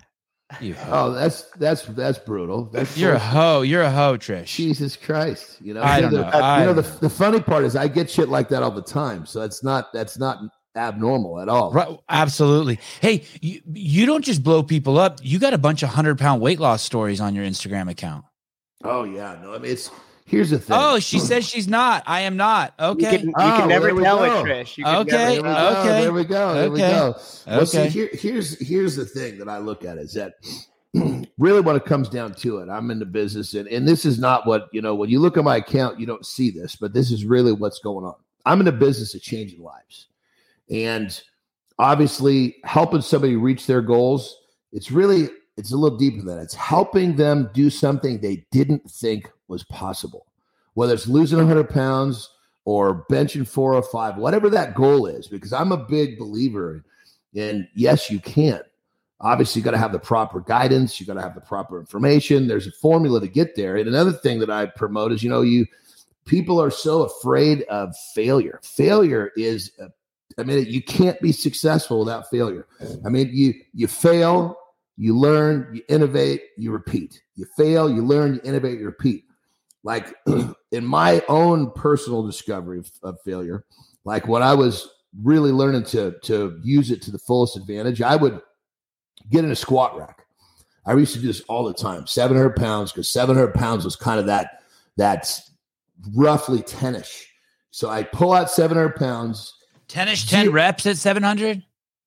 You 0.60 0.76
oh, 0.86 1.12
that's 1.12 1.42
that's 1.58 1.82
that's 1.82 2.18
brutal. 2.18 2.66
That's 2.66 2.96
you're 2.96 3.14
a 3.14 3.18
hoe. 3.18 3.62
You're 3.62 3.82
a 3.82 3.90
hoe, 3.90 4.16
Trish. 4.16 4.46
Jesus 4.46 4.96
Christ. 4.96 5.60
You 5.60 5.74
know, 5.74 5.82
I 5.82 6.00
don't 6.00 6.12
the, 6.12 6.22
know. 6.22 6.28
I 6.28 6.60
you 6.60 6.66
know, 6.66 6.74
the, 6.74 6.98
the 7.00 7.10
funny 7.10 7.40
part 7.40 7.64
is 7.64 7.76
I 7.76 7.88
get 7.88 8.10
shit 8.10 8.28
like 8.28 8.48
that 8.50 8.62
all 8.62 8.70
the 8.70 8.82
time. 8.82 9.26
So 9.26 9.40
that's 9.40 9.62
not 9.62 9.92
that's 9.92 10.18
not 10.18 10.40
abnormal 10.76 11.40
at 11.40 11.48
all. 11.48 11.72
Right. 11.72 11.98
Absolutely. 12.08 12.78
Hey, 13.00 13.24
you, 13.40 13.60
you 13.72 14.06
don't 14.06 14.24
just 14.24 14.42
blow 14.42 14.62
people 14.62 14.98
up. 14.98 15.20
You 15.22 15.38
got 15.38 15.54
a 15.54 15.58
bunch 15.58 15.82
of 15.82 15.90
hundred 15.90 16.18
pound 16.18 16.40
weight 16.40 16.60
loss 16.60 16.82
stories 16.82 17.20
on 17.20 17.34
your 17.34 17.44
Instagram 17.44 17.90
account. 17.90 18.24
Oh 18.82 19.04
yeah. 19.04 19.38
No, 19.42 19.54
I 19.54 19.58
mean 19.58 19.72
it's 19.72 19.90
Here's 20.26 20.50
the 20.50 20.58
thing. 20.58 20.76
Oh, 20.78 20.98
she 20.98 21.18
says 21.18 21.46
she's 21.46 21.68
not. 21.68 22.02
I 22.06 22.20
am 22.22 22.36
not. 22.36 22.72
Okay. 22.80 23.12
You 23.12 23.18
can, 23.18 23.26
you 23.28 23.34
oh, 23.36 23.56
can 23.58 23.68
never 23.68 23.90
tell 24.00 24.24
it, 24.24 24.30
Trish. 24.44 24.78
You 24.78 24.86
okay. 24.86 25.36
Never, 25.36 25.48
okay. 25.48 26.00
There 26.02 26.12
we 26.12 26.24
go. 26.24 26.54
There 26.54 26.62
okay. 26.64 26.70
we 26.70 26.78
go. 26.78 27.16
Well, 27.46 27.60
okay. 27.60 27.66
see, 27.66 27.88
here, 27.88 28.08
here's 28.12 28.58
here's 28.66 28.96
the 28.96 29.04
thing 29.04 29.38
that 29.38 29.48
I 29.50 29.58
look 29.58 29.84
at 29.84 29.98
is 29.98 30.14
that 30.14 30.34
really 31.38 31.60
when 31.60 31.76
it 31.76 31.84
comes 31.84 32.08
down 32.08 32.32
to 32.34 32.58
it, 32.58 32.68
I'm 32.68 32.90
in 32.90 32.98
the 32.98 33.06
business 33.06 33.54
and, 33.54 33.68
and 33.68 33.86
this 33.86 34.04
is 34.04 34.18
not 34.18 34.46
what, 34.46 34.68
you 34.72 34.80
know, 34.80 34.94
when 34.94 35.10
you 35.10 35.18
look 35.18 35.36
at 35.36 35.44
my 35.44 35.56
account, 35.56 36.00
you 36.00 36.06
don't 36.06 36.24
see 36.24 36.50
this, 36.50 36.76
but 36.76 36.94
this 36.94 37.10
is 37.10 37.24
really 37.24 37.52
what's 37.52 37.80
going 37.80 38.06
on. 38.06 38.14
I'm 38.46 38.60
in 38.60 38.66
the 38.66 38.72
business 38.72 39.14
of 39.14 39.22
changing 39.22 39.62
lives. 39.62 40.06
And 40.70 41.20
obviously 41.78 42.56
helping 42.64 43.02
somebody 43.02 43.36
reach 43.36 43.66
their 43.66 43.82
goals, 43.82 44.36
it's 44.72 44.90
really 44.90 45.28
it's 45.56 45.72
a 45.72 45.76
little 45.76 45.98
deeper 45.98 46.18
than 46.18 46.36
that. 46.36 46.42
It's 46.42 46.54
helping 46.54 47.16
them 47.16 47.50
do 47.54 47.70
something 47.70 48.20
they 48.20 48.44
didn't 48.50 48.90
think 48.90 49.28
was 49.48 49.64
possible. 49.64 50.26
Whether 50.74 50.94
it's 50.94 51.06
losing 51.06 51.38
100 51.38 51.68
pounds 51.68 52.30
or 52.64 53.06
benching 53.10 53.46
405, 53.46 54.16
whatever 54.16 54.48
that 54.50 54.74
goal 54.74 55.06
is, 55.06 55.28
because 55.28 55.52
I'm 55.52 55.72
a 55.72 55.76
big 55.76 56.18
believer 56.18 56.84
in 57.34 57.68
yes, 57.74 58.10
you 58.10 58.20
can. 58.20 58.60
Obviously, 59.20 59.60
you 59.60 59.64
got 59.64 59.70
to 59.70 59.78
have 59.78 59.92
the 59.92 59.98
proper 59.98 60.40
guidance, 60.40 61.00
you 61.00 61.06
got 61.06 61.14
to 61.14 61.22
have 61.22 61.34
the 61.34 61.40
proper 61.40 61.78
information. 61.78 62.46
There's 62.46 62.66
a 62.66 62.72
formula 62.72 63.20
to 63.20 63.28
get 63.28 63.56
there. 63.56 63.76
And 63.76 63.88
another 63.88 64.12
thing 64.12 64.40
that 64.40 64.50
I 64.50 64.66
promote 64.66 65.12
is, 65.12 65.22
you 65.22 65.30
know, 65.30 65.42
you 65.42 65.66
people 66.26 66.60
are 66.60 66.70
so 66.70 67.02
afraid 67.02 67.62
of 67.64 67.94
failure. 68.14 68.60
Failure 68.62 69.30
is 69.36 69.70
I 70.36 70.42
mean, 70.42 70.66
you 70.66 70.82
can't 70.82 71.20
be 71.20 71.32
successful 71.32 72.00
without 72.00 72.28
failure. 72.30 72.66
I 73.04 73.08
mean, 73.08 73.30
you 73.32 73.54
you 73.72 73.86
fail, 73.86 74.56
you 74.96 75.16
learn, 75.16 75.70
you 75.72 75.82
innovate, 75.88 76.42
you 76.56 76.72
repeat. 76.72 77.22
You 77.36 77.46
fail, 77.56 77.90
you 77.90 78.04
learn, 78.04 78.34
you 78.34 78.40
innovate, 78.44 78.78
you 78.78 78.86
repeat. 78.86 79.24
Like 79.84 80.14
in 80.72 80.84
my 80.84 81.22
own 81.28 81.70
personal 81.72 82.26
discovery 82.26 82.80
of, 82.80 82.90
of 83.02 83.18
failure, 83.24 83.64
like 84.04 84.26
when 84.26 84.42
I 84.42 84.54
was 84.54 84.88
really 85.22 85.52
learning 85.52 85.84
to 85.84 86.16
to 86.22 86.58
use 86.64 86.90
it 86.90 87.00
to 87.02 87.12
the 87.12 87.18
fullest 87.18 87.56
advantage, 87.56 88.02
I 88.02 88.16
would 88.16 88.40
get 89.30 89.44
in 89.44 89.52
a 89.52 89.56
squat 89.56 89.96
rack. 89.96 90.26
I 90.86 90.94
used 90.94 91.14
to 91.14 91.20
do 91.20 91.28
this 91.28 91.40
all 91.42 91.64
the 91.64 91.72
time, 91.72 92.06
700 92.06 92.56
pounds, 92.56 92.92
because 92.92 93.08
700 93.08 93.54
pounds 93.54 93.84
was 93.84 93.96
kind 93.96 94.20
of 94.20 94.26
that 94.26 94.62
that's 94.96 95.50
roughly 96.14 96.60
10ish. 96.60 97.22
So 97.70 97.88
I 97.88 98.02
pull 98.02 98.32
out 98.32 98.50
700 98.50 98.96
pounds 98.96 99.54
10 99.88 100.08
ish, 100.08 100.26
10 100.26 100.50
reps 100.50 100.86
at 100.86 100.96
700? 100.96 101.62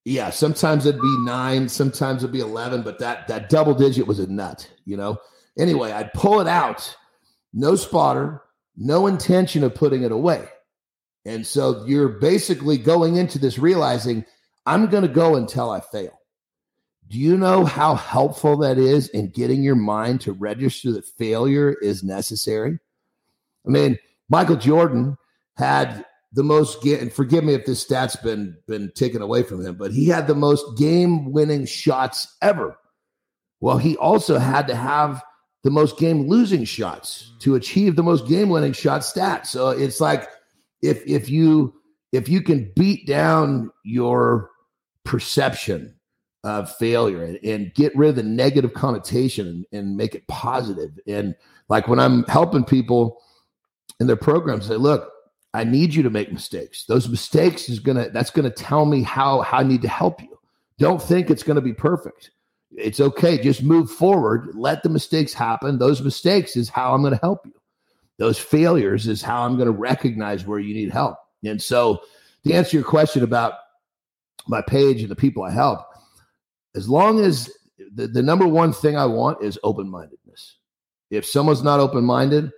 Yeah, 0.06 0.30
sometimes 0.30 0.86
it'd 0.86 1.02
be 1.02 1.18
nine, 1.20 1.68
sometimes 1.68 2.24
it'd 2.24 2.32
be 2.32 2.40
11, 2.40 2.82
but 2.82 2.98
that, 3.00 3.28
that 3.28 3.50
double 3.50 3.74
digit 3.74 4.08
was 4.08 4.20
a 4.20 4.28
nut, 4.28 4.70
you 4.86 4.96
know? 4.96 5.18
Anyway, 5.60 5.92
I'd 5.92 6.14
pull 6.14 6.40
it 6.40 6.48
out, 6.48 6.96
no 7.58 7.76
spotter, 7.76 8.44
no 8.78 9.08
intention 9.08 9.64
of 9.64 9.74
putting 9.74 10.04
it 10.04 10.12
away. 10.12 10.48
And 11.26 11.46
so 11.46 11.84
you're 11.86 12.08
basically 12.08 12.78
going 12.78 13.16
into 13.18 13.40
this 13.40 13.58
realizing 13.58 14.24
I'm 14.66 14.88
going 14.88 15.02
to 15.02 15.10
go 15.10 15.36
until 15.36 15.72
I 15.72 15.80
fail. 15.80 16.22
Do 17.08 17.18
you 17.18 17.36
know 17.36 17.66
how 17.66 17.96
helpful 17.96 18.58
that 18.58 18.78
is 18.78 19.08
in 19.10 19.30
getting 19.30 19.64
your 19.64 19.76
mind 19.76 20.22
to 20.22 20.34
register 20.34 20.92
that 20.92 21.06
failure 21.06 21.74
is 21.82 22.04
necessary? 22.04 22.78
I 23.66 23.70
mean, 23.70 23.98
Michael 24.30 24.58
Jordan 24.58 25.18
had 25.56 26.06
the 26.34 26.44
most 26.44 26.86
and 26.86 27.12
forgive 27.12 27.44
me 27.44 27.56
if 27.56 27.66
this 27.66 27.82
stat's 27.82 28.18
been 28.18 28.56
been 28.68 28.92
taken 28.92 29.22
away 29.22 29.42
from 29.42 29.66
him, 29.66 29.76
but 29.76 29.92
he 29.92 30.08
had 30.08 30.28
the 30.28 30.36
most 30.36 30.78
game 30.78 31.32
winning 31.32 31.66
shots 31.66 32.36
ever. 32.42 32.78
Well, 33.62 33.78
he 33.78 33.98
also 33.98 34.38
had 34.38 34.68
to 34.68 34.76
have 34.76 35.24
the 35.68 35.72
most 35.72 35.98
game 35.98 36.30
losing 36.30 36.64
shots 36.64 37.34
to 37.40 37.56
achieve 37.56 37.98
the 37.98 38.02
most 38.02 38.26
game 38.26 38.48
winning 38.48 38.72
shot 38.72 39.04
stat. 39.04 39.46
So 39.46 39.68
it's 39.68 40.00
like 40.00 40.30
if 40.82 41.06
if 41.06 41.30
you 41.30 41.74
if 42.14 42.30
you 42.30 42.42
can 42.42 42.72
beat 42.74 43.06
down 43.06 43.70
your 43.84 44.50
perception 45.04 45.94
of 46.46 46.74
failure 46.78 47.22
and, 47.22 47.38
and 47.44 47.74
get 47.74 47.94
rid 47.98 48.12
of 48.12 48.16
the 48.16 48.24
negative 48.24 48.74
connotation 48.76 49.46
and, 49.46 49.66
and 49.74 49.98
make 49.98 50.16
it 50.16 50.26
positive. 50.28 50.98
And 51.06 51.36
like 51.68 51.90
when 51.90 52.00
I'm 52.00 52.24
helping 52.28 52.64
people 52.64 53.22
in 54.00 54.08
their 54.08 54.16
programs, 54.16 54.68
say, 54.68 54.76
look, 54.76 55.12
I 55.54 55.66
need 55.66 55.94
you 55.94 56.02
to 56.04 56.10
make 56.10 56.32
mistakes. 56.32 56.86
Those 56.86 57.10
mistakes 57.10 57.68
is 57.68 57.80
gonna 57.80 58.10
that's 58.12 58.32
gonna 58.32 58.52
tell 58.52 58.86
me 58.86 59.04
how 59.04 59.42
how 59.42 59.58
I 59.58 59.64
need 59.64 59.82
to 59.82 59.90
help 59.90 60.22
you. 60.22 60.40
Don't 60.80 61.02
think 61.02 61.30
it's 61.30 61.44
gonna 61.44 61.60
be 61.60 61.74
perfect. 61.74 62.32
It's 62.72 63.00
okay. 63.00 63.38
Just 63.38 63.64
move 63.64 63.90
forward. 63.90 64.50
Let 64.54 64.84
the 64.84 64.90
mistakes 64.90 65.34
happen. 65.34 65.78
Those 65.78 66.02
mistakes 66.02 66.56
is 66.56 66.70
how 66.70 66.94
I'm 66.94 67.04
gonna 67.04 67.20
help 67.22 67.46
you. 67.46 67.54
Those 68.18 68.38
failures 68.38 69.08
is 69.08 69.22
how 69.22 69.44
I'm 69.44 69.58
gonna 69.58 69.72
recognize 69.72 70.46
where 70.46 70.60
you 70.60 70.74
need 70.74 70.92
help. 70.92 71.18
And 71.44 71.62
so 71.62 72.02
to 72.46 72.54
answer 72.54 72.78
your 72.78 72.86
question 72.86 73.24
about 73.24 73.54
my 74.48 74.62
page 74.62 75.02
and 75.02 75.10
the 75.10 75.16
people 75.16 75.44
I 75.44 75.52
help, 75.52 75.82
as 76.76 76.90
long 76.90 77.20
as 77.20 77.50
the, 77.94 78.08
the 78.08 78.24
number 78.24 78.48
one 78.48 78.74
thing 78.74 78.98
I 78.98 79.06
want 79.06 79.44
is 79.44 79.60
open 79.64 79.90
mindedness. 79.90 80.58
If 81.10 81.26
someone's 81.26 81.64
not 81.64 81.80
open 81.80 82.04
minded, 82.04 82.52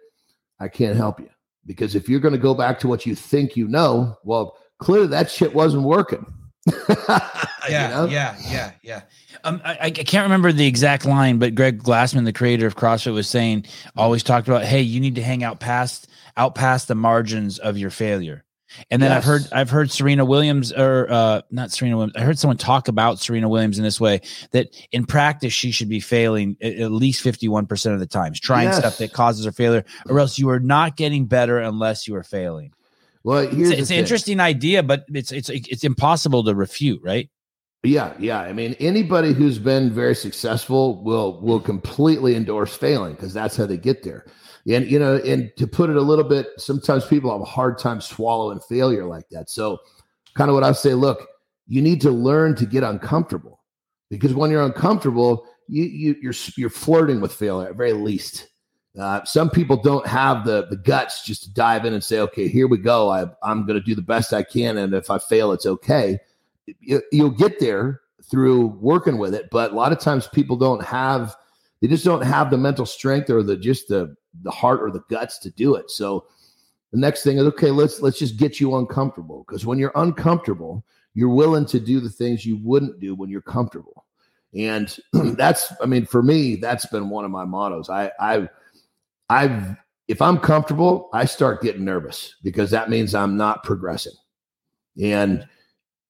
I 0.60 0.67
can't 0.67 0.98
help 0.98 1.19
you 1.19 1.30
because 1.65 1.95
if 1.95 2.10
you're 2.10 2.19
going 2.19 2.34
to 2.34 2.39
go 2.39 2.54
back 2.54 2.80
to 2.80 2.88
what 2.88 3.06
you 3.06 3.15
think 3.15 3.56
you 3.56 3.67
know, 3.67 4.17
well, 4.24 4.58
clearly 4.80 5.08
that 5.08 5.30
shit 5.30 5.54
wasn't 5.54 5.84
working. 5.84 6.26
yeah, 7.69 7.89
you 7.89 7.95
know? 7.95 8.05
yeah, 8.05 8.36
yeah, 8.47 8.71
yeah. 8.82 9.01
Um, 9.43 9.62
I, 9.63 9.77
I, 9.82 9.91
can't 9.91 10.23
remember 10.23 10.51
the 10.51 10.67
exact 10.67 11.05
line, 11.05 11.38
but 11.38 11.55
Greg 11.55 11.82
Glassman, 11.82 12.25
the 12.25 12.34
creator 12.34 12.67
of 12.67 12.75
CrossFit, 12.75 13.13
was 13.13 13.29
saying 13.29 13.65
always 13.95 14.23
talked 14.23 14.47
about, 14.47 14.63
hey, 14.63 14.82
you 14.82 14.99
need 14.99 15.15
to 15.15 15.23
hang 15.23 15.43
out 15.43 15.60
past 15.60 16.10
out 16.36 16.55
past 16.55 16.88
the 16.88 16.95
margins 16.95 17.60
of 17.60 17.77
your 17.77 17.89
failure. 17.89 18.43
And 18.91 19.01
then 19.01 19.10
yes. 19.10 19.17
I've 19.17 19.23
heard 19.23 19.41
I've 19.51 19.69
heard 19.69 19.91
Serena 19.91 20.25
Williams 20.25 20.71
or 20.71 21.08
uh, 21.10 21.41
not 21.49 21.71
Serena 21.71 21.97
Williams. 21.97 22.15
I 22.15 22.21
heard 22.21 22.38
someone 22.38 22.58
talk 22.58 22.88
about 22.88 23.19
Serena 23.19 23.49
Williams 23.49 23.79
in 23.79 23.84
this 23.84 23.99
way 23.99 24.21
that 24.51 24.67
in 24.91 25.05
practice 25.05 25.53
she 25.53 25.71
should 25.71 25.89
be 25.89 25.99
failing 25.99 26.55
at, 26.62 26.73
at 26.75 26.91
least 26.91 27.21
fifty 27.21 27.47
one 27.47 27.65
percent 27.65 27.93
of 27.93 27.99
the 27.99 28.05
times, 28.05 28.39
trying 28.39 28.67
yes. 28.67 28.77
stuff 28.77 28.97
that 28.99 29.12
causes 29.12 29.45
her 29.45 29.51
failure, 29.51 29.86
or 30.08 30.19
else 30.19 30.38
you 30.38 30.49
are 30.49 30.60
not 30.60 30.97
getting 30.97 31.25
better 31.25 31.58
unless 31.58 32.08
you 32.08 32.15
are 32.15 32.23
failing. 32.23 32.71
Well, 33.23 33.47
here's 33.47 33.71
it's, 33.71 33.82
it's 33.82 33.91
an 33.91 33.97
interesting 33.97 34.39
idea, 34.39 34.82
but 34.82 35.05
it's 35.10 35.32
it's 35.32 35.49
it's 35.49 35.84
impossible 35.84 36.43
to 36.45 36.55
refute, 36.55 37.01
right? 37.03 37.29
Yeah, 37.84 38.13
yeah. 38.19 38.41
I 38.41 38.51
mean, 38.51 38.75
anybody 38.79 39.34
who's 39.34 39.58
been 39.58 39.91
very 39.91 40.15
successful 40.15 41.03
will 41.03 41.41
will 41.41 41.60
completely 41.60 42.36
endorse 42.36 42.75
failing 42.75 43.13
because 43.13 43.34
that's 43.34 43.55
how 43.55 43.65
they 43.65 43.77
get 43.77 44.03
there. 44.03 44.25
And 44.69 44.89
you 44.89 44.99
know, 44.99 45.17
and 45.17 45.51
to 45.58 45.67
put 45.67 45.89
it 45.89 45.95
a 45.95 46.01
little 46.01 46.25
bit, 46.25 46.47
sometimes 46.58 47.05
people 47.05 47.32
have 47.32 47.41
a 47.41 47.45
hard 47.45 47.77
time 47.77 48.01
swallowing 48.01 48.60
failure 48.67 49.05
like 49.05 49.29
that. 49.32 49.49
So, 49.49 49.79
kind 50.36 50.49
of 50.49 50.55
what 50.55 50.63
I 50.63 50.73
say, 50.73 50.93
look, 50.93 51.25
you 51.67 51.82
need 51.82 52.01
to 52.01 52.12
learn 52.12 52.55
to 52.55 52.65
get 52.65 52.84
uncomfortable 52.84 53.63
because 54.10 54.34
when 54.34 54.51
you're 54.51 54.63
uncomfortable, 54.63 55.45
you, 55.67 55.84
you 55.84 56.15
you're 56.21 56.34
you're 56.58 56.69
flirting 56.69 57.21
with 57.21 57.34
failure 57.34 57.69
at 57.69 57.75
very 57.75 57.93
least. 57.93 58.49
Uh, 58.97 59.23
some 59.23 59.49
people 59.49 59.78
don't 59.78 60.08
have 60.08 60.45
the 60.45 60.65
the 60.67 60.75
guts 60.75 61.23
just 61.23 61.43
to 61.43 61.54
dive 61.54 61.86
in 61.86 61.93
and 61.93 62.04
say, 62.04 62.19
okay, 62.19 62.47
here 62.47 62.67
we 62.67 62.78
go. 62.78 63.10
I, 63.10 63.25
I'm 63.43 63.65
going 63.65 63.80
to 63.80 63.86
do 63.86 63.95
the 63.95 64.02
best 64.02 64.34
I 64.34 64.43
can, 64.43 64.78
and 64.78 64.93
if 64.93 65.10
I 65.10 65.19
fail, 65.19 65.52
it's 65.52 65.65
okay. 65.65 66.19
You, 66.80 67.02
you'll 67.12 67.30
get 67.30 67.60
there 67.60 68.02
through 68.30 68.67
working 68.80 69.17
with 69.17 69.34
it, 69.34 69.49
but 69.52 69.71
a 69.71 69.75
lot 69.75 69.91
of 69.91 69.99
times 69.99 70.28
people 70.28 70.56
don't 70.56 70.84
have 70.84 71.36
they 71.82 71.88
just 71.88 72.06
don't 72.06 72.23
have 72.23 72.49
the 72.49 72.58
mental 72.58 72.86
strength 72.86 73.30
or 73.30 73.43
the 73.43 73.56
just 73.58 73.88
the 73.88 74.15
the 74.43 74.52
heart 74.52 74.82
or 74.82 74.91
the 74.91 75.04
guts 75.10 75.39
to 75.39 75.49
do 75.52 75.75
it. 75.75 75.89
So 75.89 76.25
the 76.91 76.99
next 76.99 77.23
thing 77.23 77.38
is 77.38 77.45
okay, 77.45 77.71
let's 77.71 78.02
let's 78.02 78.19
just 78.19 78.38
get 78.38 78.60
you 78.60 78.75
uncomfortable 78.75 79.45
because 79.47 79.65
when 79.65 79.78
you're 79.78 79.93
uncomfortable, 79.95 80.84
you're 81.13 81.30
willing 81.30 81.65
to 81.67 81.80
do 81.80 81.99
the 81.99 82.10
things 82.10 82.45
you 82.45 82.58
wouldn't 82.58 82.99
do 82.99 83.15
when 83.15 83.30
you're 83.30 83.41
comfortable. 83.41 84.06
And 84.54 84.95
that's 85.13 85.71
I 85.82 85.86
mean 85.86 86.06
for 86.06 86.21
me 86.21 86.56
that's 86.56 86.86
been 86.88 87.10
one 87.10 87.25
of 87.25 87.32
my 87.32 87.45
mottos. 87.45 87.89
I 87.89 88.12
I 88.19 88.49
I've 89.30 89.76
if 90.08 90.24
I'm 90.24 90.39
comfortable, 90.39 91.08
I 91.13 91.26
start 91.26 91.62
getting 91.62 91.86
nervous 91.86 92.36
because 92.44 92.72
that 92.72 92.89
means 92.89 93.13
I'm 93.13 93.38
not 93.38 93.63
progressing. 93.63 94.13
And 95.02 95.48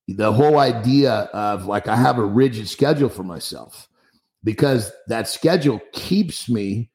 the 0.07 0.31
whole 0.31 0.57
idea 0.57 1.29
of 1.33 1.65
like 1.65 1.87
I 1.87 1.97
have 1.97 2.17
a 2.17 2.25
rigid 2.25 2.69
schedule 2.69 3.09
for 3.09 3.23
myself 3.23 3.89
because 4.43 4.91
that 5.07 5.27
schedule 5.27 5.81
keeps 5.91 6.49
me 6.49 6.89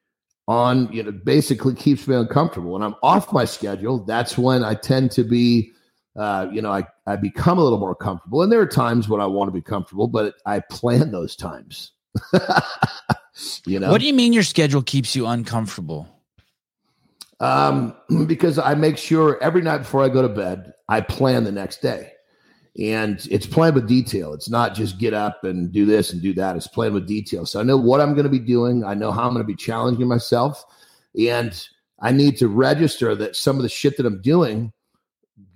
on, 0.47 0.91
you 0.91 1.03
know, 1.03 1.11
basically 1.11 1.75
keeps 1.75 2.07
me 2.07 2.15
uncomfortable. 2.15 2.71
When 2.71 2.81
I'm 2.81 2.95
off 3.03 3.31
my 3.31 3.45
schedule, 3.45 4.03
that's 4.03 4.37
when 4.37 4.63
I 4.63 4.73
tend 4.73 5.11
to 5.11 5.23
be, 5.23 5.71
uh, 6.15 6.47
you 6.51 6.61
know, 6.61 6.71
I, 6.71 6.85
I 7.05 7.15
become 7.15 7.59
a 7.59 7.63
little 7.63 7.79
more 7.79 7.95
comfortable. 7.95 8.41
And 8.41 8.51
there 8.51 8.59
are 8.59 8.67
times 8.67 9.07
when 9.07 9.21
I 9.21 9.27
want 9.27 9.47
to 9.47 9.53
be 9.53 9.61
comfortable, 9.61 10.07
but 10.07 10.35
I 10.45 10.59
plan 10.71 11.11
those 11.11 11.35
times. 11.35 11.91
you 13.65 13.79
know, 13.79 13.91
what 13.91 14.01
do 14.01 14.07
you 14.07 14.13
mean 14.13 14.33
your 14.33 14.43
schedule 14.43 14.81
keeps 14.81 15.15
you 15.15 15.27
uncomfortable? 15.27 16.14
Um, 17.39 17.95
because 18.27 18.57
I 18.57 18.75
make 18.75 18.97
sure 18.97 19.41
every 19.41 19.61
night 19.61 19.79
before 19.79 20.03
I 20.03 20.09
go 20.09 20.21
to 20.21 20.29
bed, 20.29 20.73
I 20.87 21.01
plan 21.01 21.43
the 21.43 21.51
next 21.51 21.81
day 21.81 22.11
and 22.77 23.25
it's 23.31 23.45
planned 23.45 23.75
with 23.75 23.87
detail. 23.87 24.33
It's 24.33 24.49
not 24.49 24.75
just 24.75 24.99
get 24.99 25.13
up 25.13 25.43
and 25.43 25.71
do 25.71 25.85
this 25.85 26.11
and 26.11 26.21
do 26.21 26.33
that. 26.33 26.55
It's 26.57 26.67
planned 26.67 26.93
with 26.93 27.07
detail. 27.07 27.45
So 27.45 27.59
I 27.59 27.63
know 27.63 27.77
what 27.77 28.01
I'm 28.01 28.13
going 28.13 28.25
to 28.25 28.29
be 28.29 28.39
doing. 28.39 28.83
I 28.83 28.93
know 28.93 29.11
how 29.11 29.23
I'm 29.23 29.33
going 29.33 29.43
to 29.43 29.47
be 29.47 29.55
challenging 29.55 30.07
myself, 30.07 30.63
and 31.17 31.67
I 32.01 32.11
need 32.11 32.37
to 32.37 32.49
register 32.49 33.15
that 33.15 33.35
some 33.35 33.55
of 33.55 33.63
the 33.63 33.69
shit 33.69 33.95
that 33.97 34.05
I'm 34.05 34.21
doing 34.21 34.73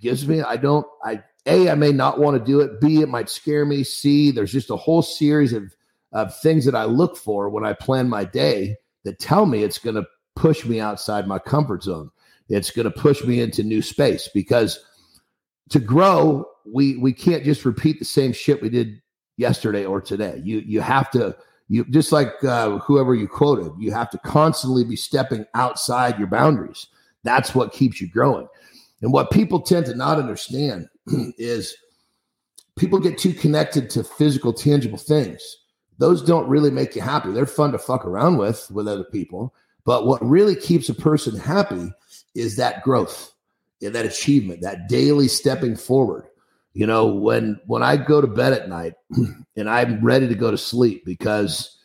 gives 0.00 0.26
me. 0.26 0.40
I 0.40 0.56
don't. 0.56 0.86
I 1.04 1.22
a 1.46 1.68
I 1.70 1.74
may 1.74 1.92
not 1.92 2.18
want 2.18 2.38
to 2.38 2.44
do 2.44 2.60
it. 2.60 2.80
B 2.80 3.02
it 3.02 3.08
might 3.08 3.28
scare 3.28 3.66
me. 3.66 3.84
C 3.84 4.30
there's 4.30 4.52
just 4.52 4.70
a 4.70 4.76
whole 4.76 5.02
series 5.02 5.52
of 5.52 5.74
of 6.12 6.36
things 6.40 6.64
that 6.64 6.74
I 6.74 6.84
look 6.84 7.16
for 7.16 7.50
when 7.50 7.64
I 7.64 7.74
plan 7.74 8.08
my 8.08 8.24
day 8.24 8.76
that 9.04 9.18
tell 9.18 9.46
me 9.46 9.62
it's 9.62 9.78
going 9.78 9.96
to 9.96 10.04
push 10.40 10.64
me 10.64 10.80
outside 10.80 11.28
my 11.28 11.38
comfort 11.38 11.82
zone. 11.82 12.10
It's 12.48 12.70
going 12.70 12.90
to 12.90 12.90
push 12.90 13.22
me 13.24 13.40
into 13.42 13.62
new 13.62 13.82
space 13.82 14.28
because 14.32 14.80
to 15.68 15.78
grow 15.78 16.46
we 16.64 16.96
we 16.96 17.12
can't 17.12 17.44
just 17.44 17.64
repeat 17.66 17.98
the 17.98 18.06
same 18.06 18.32
shit 18.32 18.62
we 18.62 18.70
did 18.70 19.02
yesterday 19.36 19.84
or 19.84 20.00
today. 20.00 20.40
You 20.42 20.60
you 20.60 20.80
have 20.80 21.10
to 21.10 21.36
you 21.68 21.84
just 21.90 22.10
like 22.10 22.32
uh, 22.42 22.78
whoever 22.78 23.14
you 23.14 23.28
quoted, 23.28 23.72
you 23.78 23.92
have 23.92 24.08
to 24.10 24.18
constantly 24.18 24.82
be 24.82 24.96
stepping 24.96 25.44
outside 25.54 26.18
your 26.18 26.26
boundaries. 26.26 26.86
That's 27.22 27.54
what 27.54 27.72
keeps 27.72 28.00
you 28.00 28.08
growing. 28.08 28.48
And 29.02 29.12
what 29.12 29.30
people 29.30 29.60
tend 29.60 29.86
to 29.86 29.94
not 29.94 30.18
understand 30.18 30.88
is 31.38 31.76
people 32.76 32.98
get 32.98 33.18
too 33.18 33.34
connected 33.34 33.90
to 33.90 34.04
physical, 34.04 34.54
tangible 34.54 34.98
things. 34.98 35.58
Those 35.98 36.22
don't 36.22 36.48
really 36.48 36.70
make 36.70 36.96
you 36.96 37.02
happy. 37.02 37.30
They're 37.30 37.44
fun 37.44 37.72
to 37.72 37.78
fuck 37.78 38.06
around 38.06 38.38
with 38.38 38.70
with 38.70 38.88
other 38.88 39.04
people. 39.04 39.54
But 39.84 40.06
what 40.06 40.24
really 40.24 40.56
keeps 40.56 40.88
a 40.88 40.94
person 40.94 41.36
happy 41.36 41.90
is 42.34 42.56
that 42.56 42.82
growth, 42.82 43.32
and 43.82 43.94
that 43.94 44.06
achievement, 44.06 44.60
that 44.62 44.88
daily 44.88 45.28
stepping 45.28 45.76
forward. 45.76 46.26
You 46.72 46.86
know 46.86 47.06
when 47.06 47.60
when 47.66 47.82
i 47.82 47.96
go 47.96 48.20
to 48.20 48.26
bed 48.26 48.52
at 48.52 48.68
night 48.68 48.94
and 49.56 49.68
i'm 49.68 50.04
ready 50.04 50.28
to 50.28 50.36
go 50.36 50.52
to 50.52 50.58
sleep 50.58 51.04
because 51.04 51.78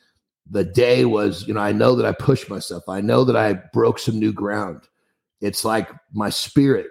the 0.52 0.64
day 0.64 1.06
was 1.06 1.48
you 1.48 1.56
know 1.56 1.60
i 1.60 1.72
know 1.72 1.96
that 1.96 2.06
i 2.06 2.12
pushed 2.12 2.50
myself. 2.50 2.84
I 2.88 3.02
know 3.02 3.24
that 3.24 3.36
i 3.36 3.54
broke 3.74 3.98
some 3.98 4.20
new 4.20 4.32
ground. 4.32 4.84
It's 5.42 5.66
like 5.66 5.90
my 6.14 6.30
spirit 6.30 6.88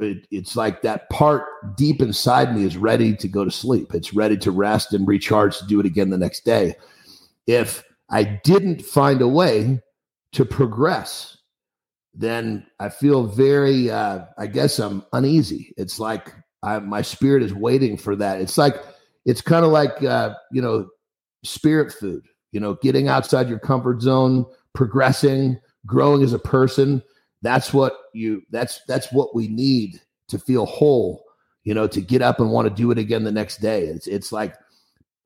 it, 0.00 0.26
it's 0.30 0.56
like 0.56 0.80
that 0.82 1.10
part 1.10 1.76
deep 1.76 2.00
inside 2.00 2.54
me 2.54 2.64
is 2.64 2.76
ready 2.76 3.14
to 3.16 3.28
go 3.28 3.44
to 3.44 3.50
sleep. 3.50 3.94
It's 3.94 4.14
ready 4.14 4.36
to 4.38 4.50
rest 4.50 4.94
and 4.94 5.06
recharge 5.06 5.58
to 5.58 5.66
do 5.66 5.78
it 5.80 5.86
again 5.86 6.10
the 6.10 6.18
next 6.18 6.44
day. 6.44 6.76
If 7.46 7.82
i 8.10 8.22
didn't 8.22 8.82
find 8.82 9.20
a 9.20 9.28
way 9.28 9.82
to 10.32 10.44
progress 10.44 11.36
then 12.14 12.66
i 12.80 12.88
feel 12.88 13.24
very 13.24 13.90
uh, 13.90 14.20
i 14.38 14.46
guess 14.46 14.78
i'm 14.78 15.04
uneasy 15.12 15.72
it's 15.76 15.98
like 15.98 16.32
I, 16.62 16.78
my 16.80 17.02
spirit 17.02 17.42
is 17.42 17.54
waiting 17.54 17.96
for 17.96 18.16
that. 18.16 18.40
It's 18.40 18.58
like 18.58 18.76
it's 19.24 19.40
kind 19.40 19.64
of 19.64 19.70
like 19.70 20.02
uh, 20.02 20.34
you 20.52 20.62
know 20.62 20.88
spirit 21.44 21.92
food. 21.92 22.24
You 22.52 22.60
know, 22.60 22.74
getting 22.76 23.08
outside 23.08 23.48
your 23.48 23.58
comfort 23.58 24.00
zone, 24.00 24.46
progressing, 24.74 25.60
growing 25.86 26.22
as 26.22 26.32
a 26.32 26.38
person. 26.38 27.02
That's 27.42 27.72
what 27.72 27.94
you. 28.14 28.42
That's 28.50 28.80
that's 28.88 29.12
what 29.12 29.34
we 29.34 29.48
need 29.48 30.00
to 30.28 30.38
feel 30.38 30.66
whole. 30.66 31.24
You 31.64 31.74
know, 31.74 31.86
to 31.88 32.00
get 32.00 32.22
up 32.22 32.40
and 32.40 32.50
want 32.50 32.68
to 32.68 32.74
do 32.74 32.90
it 32.90 32.98
again 32.98 33.24
the 33.24 33.32
next 33.32 33.58
day. 33.58 33.84
It's 33.84 34.06
it's 34.06 34.32
like 34.32 34.54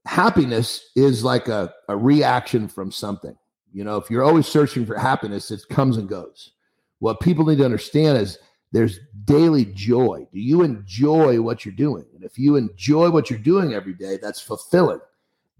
happiness 0.05 0.91
is 0.97 1.23
like 1.23 1.47
a, 1.47 1.73
a 1.89 1.97
reaction 1.97 2.67
from 2.67 2.91
something. 2.91 3.37
You 3.73 3.85
know, 3.85 3.97
if 3.97 4.11
you're 4.11 4.23
always 4.23 4.47
searching 4.47 4.85
for 4.85 4.97
happiness, 4.97 5.51
it 5.51 5.67
comes 5.69 5.97
and 5.97 6.09
goes. 6.09 6.53
What 6.99 7.21
people 7.21 7.47
need 7.47 7.59
to 7.59 7.65
understand 7.65 8.19
is 8.19 8.39
there's 8.71 9.01
daily 9.25 9.67
joy. 9.67 10.27
Do 10.33 10.41
you 10.41 10.63
enjoy 10.63 11.41
what 11.41 11.65
you're 11.65 11.75
doing? 11.75 12.05
And 12.15 12.25
if 12.25 12.39
you 12.39 12.57
enjoy 12.57 13.11
what 13.11 13.29
you're 13.31 13.39
doing 13.39 13.75
every 13.75 13.95
day, 13.95 14.19
that's 14.21 14.41
fulfilling. 14.41 15.01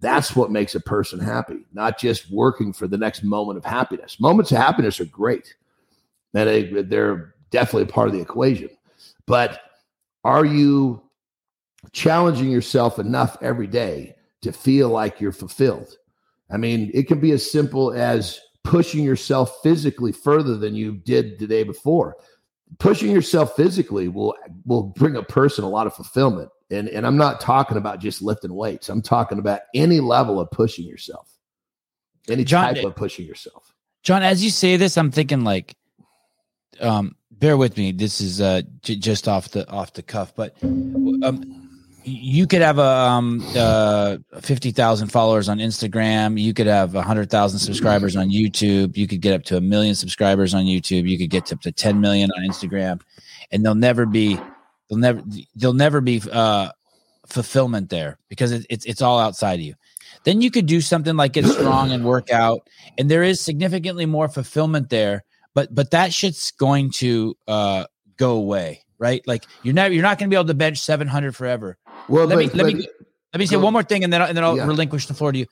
That's 0.01 0.35
what 0.35 0.51
makes 0.51 0.75
a 0.75 0.81
person 0.81 1.21
happy, 1.21 1.65
not 1.73 1.99
just 1.99 2.31
working 2.31 2.73
for 2.73 2.89
the 2.89 2.99
next 2.99 3.23
moment 3.23 3.59
of 3.59 3.65
happiness. 3.65 4.19
Moments 4.19 4.51
of 4.51 4.59
happiness 4.59 4.99
are 4.99 5.05
great, 5.05 5.55
and 6.35 6.49
they, 6.49 6.83
they're 6.83 7.35
definitely 7.51 7.85
a 7.85 7.93
part 7.93 8.09
of 8.09 8.15
the 8.15 8.21
equation. 8.21 8.71
But 9.27 9.61
are 10.25 10.45
you 10.45 11.03
challenging 11.93 12.51
yourself 12.51 12.99
enough 12.99 13.37
every 13.43 13.69
day 13.69 14.17
to 14.41 14.53
feel 14.53 14.89
like 14.89 15.21
you're 15.21 15.31
fulfilled? 15.31 15.97
I 16.53 16.59
mean, 16.59 16.91
it 16.95 17.09
can 17.09 17.19
be 17.19 17.33
as 17.33 17.51
simple 17.51 17.93
as 17.93 18.41
pushing 18.63 19.03
yourself 19.03 19.59
physically 19.63 20.13
further 20.13 20.57
than 20.57 20.75
you 20.75 20.93
did 20.97 21.39
the 21.39 21.47
day 21.47 21.65
before 21.65 22.17
pushing 22.79 23.11
yourself 23.11 23.57
physically 23.57 24.09
will 24.09 24.35
will 24.65 24.83
bring 24.83 25.17
a 25.17 25.23
person 25.23 25.65
a 25.65 25.69
lot 25.69 25.87
of 25.87 25.95
fulfillment. 25.95 26.51
And 26.71 26.89
and 26.89 27.07
I'm 27.07 27.17
not 27.17 27.41
talking 27.41 27.77
about 27.77 28.01
just 28.01 28.23
lifting 28.23 28.55
weights. 28.55 28.89
I'm 28.89 29.03
talking 29.03 29.39
about 29.39 29.61
any 29.75 30.01
level 30.01 30.41
of 30.41 30.51
pushing 30.51 30.87
yourself. 30.87 31.29
Any 32.29 32.45
Jon, 32.45 32.75
type 32.75 32.85
of 32.85 32.97
pushing 32.97 33.27
yourself. 33.27 33.75
Jon, 34.03 34.23
as 34.23 34.45
you 34.45 34.51
say 34.51 34.77
this, 34.77 34.97
I'm 34.97 35.11
thinking 35.11 35.45
like 35.45 35.77
um 36.81 37.17
bear 37.31 37.57
with 37.57 37.77
me. 37.77 37.93
This 37.93 38.21
is 38.21 38.41
uh 38.41 38.63
j- 38.83 38.97
just 38.97 39.29
off 39.29 39.51
the 39.51 39.69
off 39.69 39.93
the 39.93 40.03
cuff, 40.03 40.35
but 40.35 40.57
um 40.63 41.62
you 42.05 42.47
could 42.47 42.63
have 42.63 42.79
a 42.79 42.83
um, 42.83 43.45
uh, 43.57 44.19
50,000 44.41 45.09
followers 45.09 45.49
on 45.49 45.59
Instagram. 45.59 46.41
You 46.41 46.53
could 46.55 46.67
have 46.67 46.95
100,000 46.95 47.59
subscribers 47.59 48.17
on 48.17 48.31
YouTube. 48.31 48.97
You 48.97 49.07
could 49.07 49.21
get 49.21 49.35
up 49.35 49.45
to 49.45 49.57
a 49.57 49.61
million 49.61 49.95
subscribers 49.95 50.55
on 50.55 50.65
YouTube. 50.65 51.09
You 51.09 51.19
could 51.19 51.31
get 51.31 51.53
up 51.53 51.61
to 51.63 51.73
10 51.73 52.01
million 52.01 52.31
on 52.33 52.43
Instagram. 52.49 53.01
And 53.51 53.65
they'll 53.65 53.75
never 53.75 54.07
be, 54.07 54.39
they'll 54.89 54.99
never, 54.99 55.23
they'll 55.55 55.73
never 55.73 56.01
be 56.01 56.23
uh, 56.31 56.71
fulfillment 57.27 57.91
there 57.91 58.19
because 58.29 58.53
it, 58.53 58.67
it's, 58.69 58.85
it's 58.85 59.03
all 59.03 59.19
outside 59.19 59.55
of 59.55 59.61
you. 59.61 59.75
Then 60.25 60.41
you 60.41 60.51
could 60.51 60.67
do 60.67 60.81
something 60.81 61.17
like 61.17 61.33
get 61.33 61.47
strong 61.47 61.93
and 61.93 62.05
work 62.05 62.31
out. 62.31 62.69
And 62.99 63.11
there 63.11 63.23
is 63.23 63.41
significantly 63.41 64.07
more 64.07 64.29
fulfillment 64.29 64.91
there. 64.91 65.25
But, 65.55 65.75
but 65.75 65.91
that 65.91 66.13
shit's 66.13 66.51
going 66.51 66.91
to 66.93 67.37
uh, 67.47 67.85
go 68.17 68.33
away 68.33 68.83
right? 69.03 69.27
Like 69.27 69.45
you're 69.65 69.75
not 69.75 69.93
you're 69.93 70.03
not 70.03 70.17
going 70.17 70.31
to 70.31 70.35
be 70.35 70.39
able 70.39 70.47
to 70.47 70.55
bench 70.55 70.79
700 70.79 71.35
forever. 71.35 71.77
Well, 72.09 72.27
let 72.27 72.37
but, 72.37 72.39
me 72.39 72.45
let 72.47 72.57
but, 72.57 72.75
me 72.75 72.89
let 73.33 73.39
me 73.39 73.47
say 73.47 73.57
one 73.57 73.73
more 73.73 73.83
thing, 73.83 74.05
and 74.05 74.13
then 74.13 74.23
and 74.23 74.37
then 74.37 74.45
I'll 74.45 74.57
yeah. 74.57 74.67
relinquish 74.67 75.07
the 75.07 75.15
floor 75.15 75.33
to 75.33 75.39
you. 75.39 75.47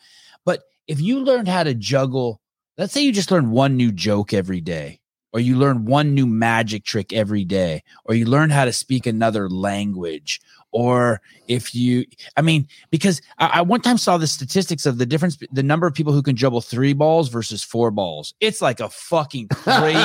But 0.44 0.60
if 0.86 1.00
you 1.00 1.20
learned 1.20 1.48
how 1.48 1.62
to 1.62 1.74
juggle, 1.74 2.40
let's 2.76 2.92
say 2.92 3.02
you 3.02 3.12
just 3.12 3.30
learn 3.30 3.50
one 3.50 3.76
new 3.76 3.92
joke 3.92 4.34
every 4.34 4.60
day, 4.60 5.00
or 5.32 5.40
you 5.40 5.56
learn 5.56 5.84
one 5.84 6.14
new 6.14 6.26
magic 6.26 6.84
trick 6.84 7.12
every 7.12 7.44
day, 7.44 7.82
or 8.04 8.14
you 8.14 8.26
learn 8.26 8.50
how 8.50 8.64
to 8.64 8.72
speak 8.72 9.06
another 9.06 9.48
language, 9.48 10.40
or 10.72 11.20
if 11.48 11.74
you 11.74 12.04
i 12.37 12.42
mean 12.42 12.66
because 12.90 13.20
I, 13.38 13.46
I, 13.46 13.61
one 13.62 13.80
time 13.80 13.98
saw 13.98 14.16
the 14.16 14.26
statistics 14.26 14.87
of 14.87 14.98
the 14.98 15.06
difference 15.06 15.38
the 15.52 15.62
number 15.62 15.87
of 15.87 15.94
people 15.94 16.12
who 16.12 16.22
can 16.22 16.37
juggle 16.37 16.61
three 16.61 16.92
balls 16.92 17.28
versus 17.28 17.62
four 17.62 17.90
balls 17.90 18.35
it's 18.40 18.62
like 18.62 18.80
a 18.80 18.88
fucking 18.88 19.48
crazy 19.52 19.98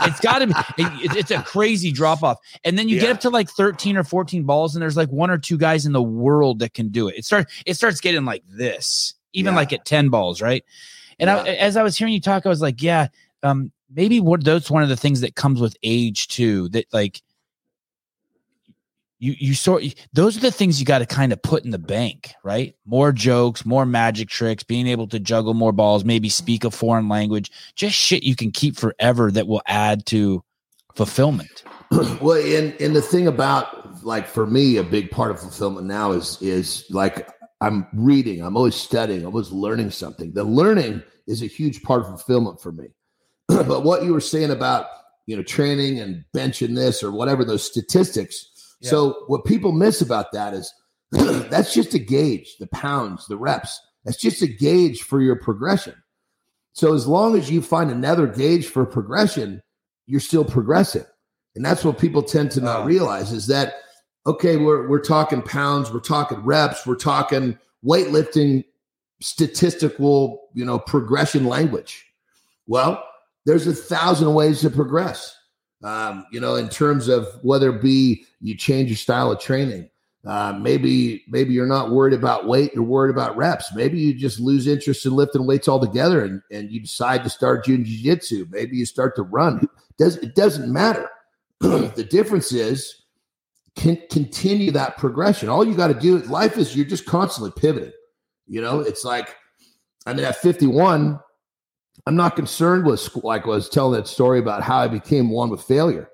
it's 0.00 0.20
got 0.20 0.40
to 0.40 0.46
be 0.48 0.54
it, 0.78 1.16
it's 1.16 1.30
a 1.30 1.42
crazy 1.42 1.92
drop 1.92 2.22
off 2.22 2.38
and 2.64 2.78
then 2.78 2.88
you 2.88 2.96
yeah. 2.96 3.02
get 3.02 3.10
up 3.12 3.20
to 3.20 3.30
like 3.30 3.48
13 3.48 3.96
or 3.96 4.04
14 4.04 4.44
balls 4.44 4.74
and 4.74 4.82
there's 4.82 4.96
like 4.96 5.10
one 5.10 5.30
or 5.30 5.38
two 5.38 5.58
guys 5.58 5.86
in 5.86 5.92
the 5.92 6.02
world 6.02 6.58
that 6.58 6.74
can 6.74 6.88
do 6.88 7.08
it 7.08 7.16
it 7.16 7.24
starts 7.24 7.52
it 7.66 7.74
starts 7.74 8.00
getting 8.00 8.24
like 8.24 8.42
this 8.48 9.14
even 9.32 9.52
yeah. 9.52 9.58
like 9.58 9.72
at 9.72 9.84
10 9.84 10.08
balls 10.08 10.42
right 10.42 10.64
and 11.18 11.28
yeah. 11.28 11.42
I, 11.42 11.48
as 11.56 11.76
i 11.76 11.82
was 11.82 11.96
hearing 11.96 12.12
you 12.12 12.20
talk 12.20 12.44
i 12.44 12.48
was 12.48 12.62
like 12.62 12.82
yeah 12.82 13.08
um 13.42 13.72
maybe 13.94 14.20
what 14.20 14.44
that's 14.44 14.70
one 14.70 14.82
of 14.82 14.88
the 14.88 14.96
things 14.96 15.20
that 15.20 15.34
comes 15.34 15.60
with 15.60 15.76
age 15.82 16.28
too 16.28 16.68
that 16.70 16.86
like 16.92 17.22
you 19.18 19.34
you 19.38 19.54
sort 19.54 19.82
those 20.12 20.36
are 20.36 20.40
the 20.40 20.50
things 20.50 20.78
you 20.78 20.86
got 20.86 20.98
to 20.98 21.06
kind 21.06 21.32
of 21.32 21.42
put 21.42 21.64
in 21.64 21.70
the 21.70 21.78
bank, 21.78 22.34
right? 22.44 22.74
More 22.86 23.12
jokes, 23.12 23.66
more 23.66 23.84
magic 23.84 24.28
tricks, 24.28 24.62
being 24.62 24.86
able 24.86 25.08
to 25.08 25.18
juggle 25.18 25.54
more 25.54 25.72
balls, 25.72 26.04
maybe 26.04 26.28
speak 26.28 26.64
a 26.64 26.70
foreign 26.70 27.08
language, 27.08 27.50
just 27.74 27.96
shit 27.96 28.22
you 28.22 28.36
can 28.36 28.50
keep 28.50 28.76
forever 28.76 29.30
that 29.30 29.46
will 29.46 29.62
add 29.66 30.06
to 30.06 30.42
fulfillment. 30.94 31.64
well, 31.90 32.36
and 32.36 32.80
and 32.80 32.94
the 32.94 33.02
thing 33.02 33.26
about 33.26 34.04
like 34.04 34.26
for 34.26 34.46
me, 34.46 34.76
a 34.76 34.84
big 34.84 35.10
part 35.10 35.30
of 35.30 35.40
fulfillment 35.40 35.86
now 35.86 36.12
is 36.12 36.40
is 36.40 36.84
like 36.90 37.28
I'm 37.60 37.86
reading, 37.92 38.42
I'm 38.42 38.56
always 38.56 38.76
studying, 38.76 39.22
I'm 39.22 39.28
always 39.28 39.50
learning 39.50 39.90
something. 39.90 40.32
The 40.32 40.44
learning 40.44 41.02
is 41.26 41.42
a 41.42 41.46
huge 41.46 41.82
part 41.82 42.02
of 42.02 42.08
fulfillment 42.08 42.60
for 42.60 42.72
me. 42.72 42.88
but 43.48 43.82
what 43.82 44.04
you 44.04 44.12
were 44.12 44.20
saying 44.20 44.50
about 44.50 44.86
you 45.26 45.36
know 45.36 45.42
training 45.42 45.98
and 45.98 46.24
benching 46.34 46.74
this 46.74 47.02
or 47.02 47.10
whatever 47.10 47.44
those 47.44 47.64
statistics 47.64 48.50
so 48.82 49.24
what 49.26 49.44
people 49.44 49.72
miss 49.72 50.00
about 50.00 50.32
that 50.32 50.54
is 50.54 50.72
that's 51.10 51.74
just 51.74 51.94
a 51.94 51.98
gauge, 51.98 52.56
the 52.58 52.66
pounds, 52.68 53.26
the 53.26 53.36
reps. 53.36 53.80
That's 54.04 54.18
just 54.18 54.42
a 54.42 54.46
gauge 54.46 55.02
for 55.02 55.20
your 55.20 55.36
progression. 55.36 55.94
So 56.72 56.94
as 56.94 57.06
long 57.06 57.36
as 57.36 57.50
you 57.50 57.60
find 57.60 57.90
another 57.90 58.26
gauge 58.26 58.66
for 58.66 58.86
progression, 58.86 59.62
you're 60.06 60.20
still 60.20 60.44
progressing. 60.44 61.04
And 61.56 61.64
that's 61.64 61.84
what 61.84 61.98
people 61.98 62.22
tend 62.22 62.52
to 62.52 62.60
not 62.60 62.86
realize 62.86 63.32
is 63.32 63.46
that 63.48 63.74
okay, 64.26 64.56
we're 64.56 64.86
we're 64.88 65.00
talking 65.00 65.42
pounds, 65.42 65.92
we're 65.92 66.00
talking 66.00 66.38
reps, 66.44 66.86
we're 66.86 66.94
talking 66.94 67.58
weightlifting 67.84 68.64
statistical, 69.20 70.48
you 70.54 70.64
know, 70.64 70.78
progression 70.78 71.46
language. 71.46 72.06
Well, 72.66 73.02
there's 73.46 73.66
a 73.66 73.74
thousand 73.74 74.34
ways 74.34 74.60
to 74.60 74.70
progress 74.70 75.37
um, 75.82 76.26
you 76.32 76.40
know, 76.40 76.56
in 76.56 76.68
terms 76.68 77.08
of 77.08 77.28
whether 77.42 77.74
it 77.74 77.82
be 77.82 78.24
you 78.40 78.56
change 78.56 78.88
your 78.88 78.96
style 78.96 79.30
of 79.30 79.40
training. 79.40 79.88
Uh, 80.26 80.52
maybe 80.60 81.24
maybe 81.28 81.54
you're 81.54 81.64
not 81.64 81.90
worried 81.90 82.12
about 82.12 82.46
weight, 82.46 82.74
you're 82.74 82.82
worried 82.82 83.10
about 83.10 83.36
reps. 83.36 83.72
Maybe 83.74 83.98
you 83.98 84.12
just 84.12 84.40
lose 84.40 84.66
interest 84.66 85.06
in 85.06 85.12
lifting 85.12 85.46
weights 85.46 85.68
altogether 85.68 86.24
and, 86.24 86.42
and 86.50 86.70
you 86.70 86.80
decide 86.80 87.22
to 87.24 87.30
start 87.30 87.64
doing 87.64 87.84
jiu-jitsu. 87.84 88.46
Maybe 88.50 88.76
you 88.76 88.84
start 88.84 89.14
to 89.16 89.22
run. 89.22 89.60
It, 89.62 89.70
does, 89.96 90.16
it 90.16 90.34
doesn't 90.34 90.70
matter. 90.70 91.08
the 91.60 92.06
difference 92.10 92.52
is 92.52 93.04
can 93.76 93.96
continue 94.10 94.72
that 94.72 94.98
progression. 94.98 95.48
All 95.48 95.64
you 95.64 95.74
got 95.74 95.88
to 95.88 95.94
do, 95.94 96.18
life 96.18 96.58
is 96.58 96.76
you're 96.76 96.84
just 96.84 97.06
constantly 97.06 97.52
pivoting. 97.56 97.92
You 98.48 98.60
know, 98.60 98.80
it's 98.80 99.04
like, 99.04 99.36
I 100.04 100.12
mean, 100.12 100.24
at 100.24 100.36
51, 100.36 101.20
I'm 102.08 102.16
not 102.16 102.36
concerned 102.36 102.86
with 102.86 103.14
like 103.16 103.44
I 103.44 103.48
was 103.48 103.68
telling 103.68 104.00
that 104.00 104.08
story 104.08 104.38
about 104.38 104.62
how 104.62 104.78
I 104.78 104.88
became 104.88 105.28
one 105.28 105.50
with 105.50 105.62
failure. 105.62 106.08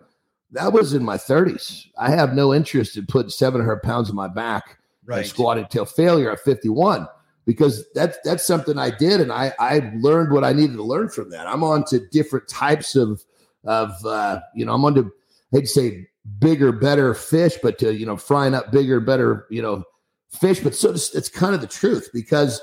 That 0.50 0.72
was 0.72 0.92
in 0.92 1.04
my 1.04 1.16
30s. 1.16 1.86
I 1.96 2.10
have 2.10 2.34
no 2.34 2.52
interest 2.52 2.96
in 2.96 3.06
putting 3.06 3.30
700 3.30 3.80
pounds 3.80 4.10
on 4.10 4.16
my 4.16 4.26
back 4.26 4.78
right. 5.04 5.18
and 5.18 5.26
squatting 5.26 5.66
till 5.70 5.84
failure 5.84 6.32
at 6.32 6.40
51 6.40 7.06
because 7.46 7.84
that's 7.94 8.18
that's 8.24 8.44
something 8.44 8.76
I 8.76 8.90
did 8.90 9.20
and 9.20 9.30
I 9.30 9.52
I 9.60 9.92
learned 9.94 10.32
what 10.32 10.42
I 10.42 10.52
needed 10.52 10.74
to 10.78 10.82
learn 10.82 11.10
from 11.10 11.30
that. 11.30 11.46
I'm 11.46 11.62
on 11.62 11.84
to 11.84 12.04
different 12.08 12.48
types 12.48 12.96
of 12.96 13.22
of 13.62 13.92
uh, 14.04 14.40
you 14.52 14.66
know 14.66 14.74
I'm 14.74 14.84
on 14.84 14.96
to 14.96 15.12
I'd 15.54 15.68
say 15.68 16.08
bigger 16.40 16.72
better 16.72 17.14
fish, 17.14 17.56
but 17.62 17.78
to 17.78 17.94
you 17.94 18.04
know 18.04 18.16
frying 18.16 18.54
up 18.54 18.72
bigger 18.72 18.98
better 18.98 19.46
you 19.48 19.62
know 19.62 19.84
fish. 20.32 20.58
But 20.58 20.74
so 20.74 20.90
it's, 20.90 21.14
it's 21.14 21.28
kind 21.28 21.54
of 21.54 21.60
the 21.60 21.68
truth 21.68 22.10
because 22.12 22.60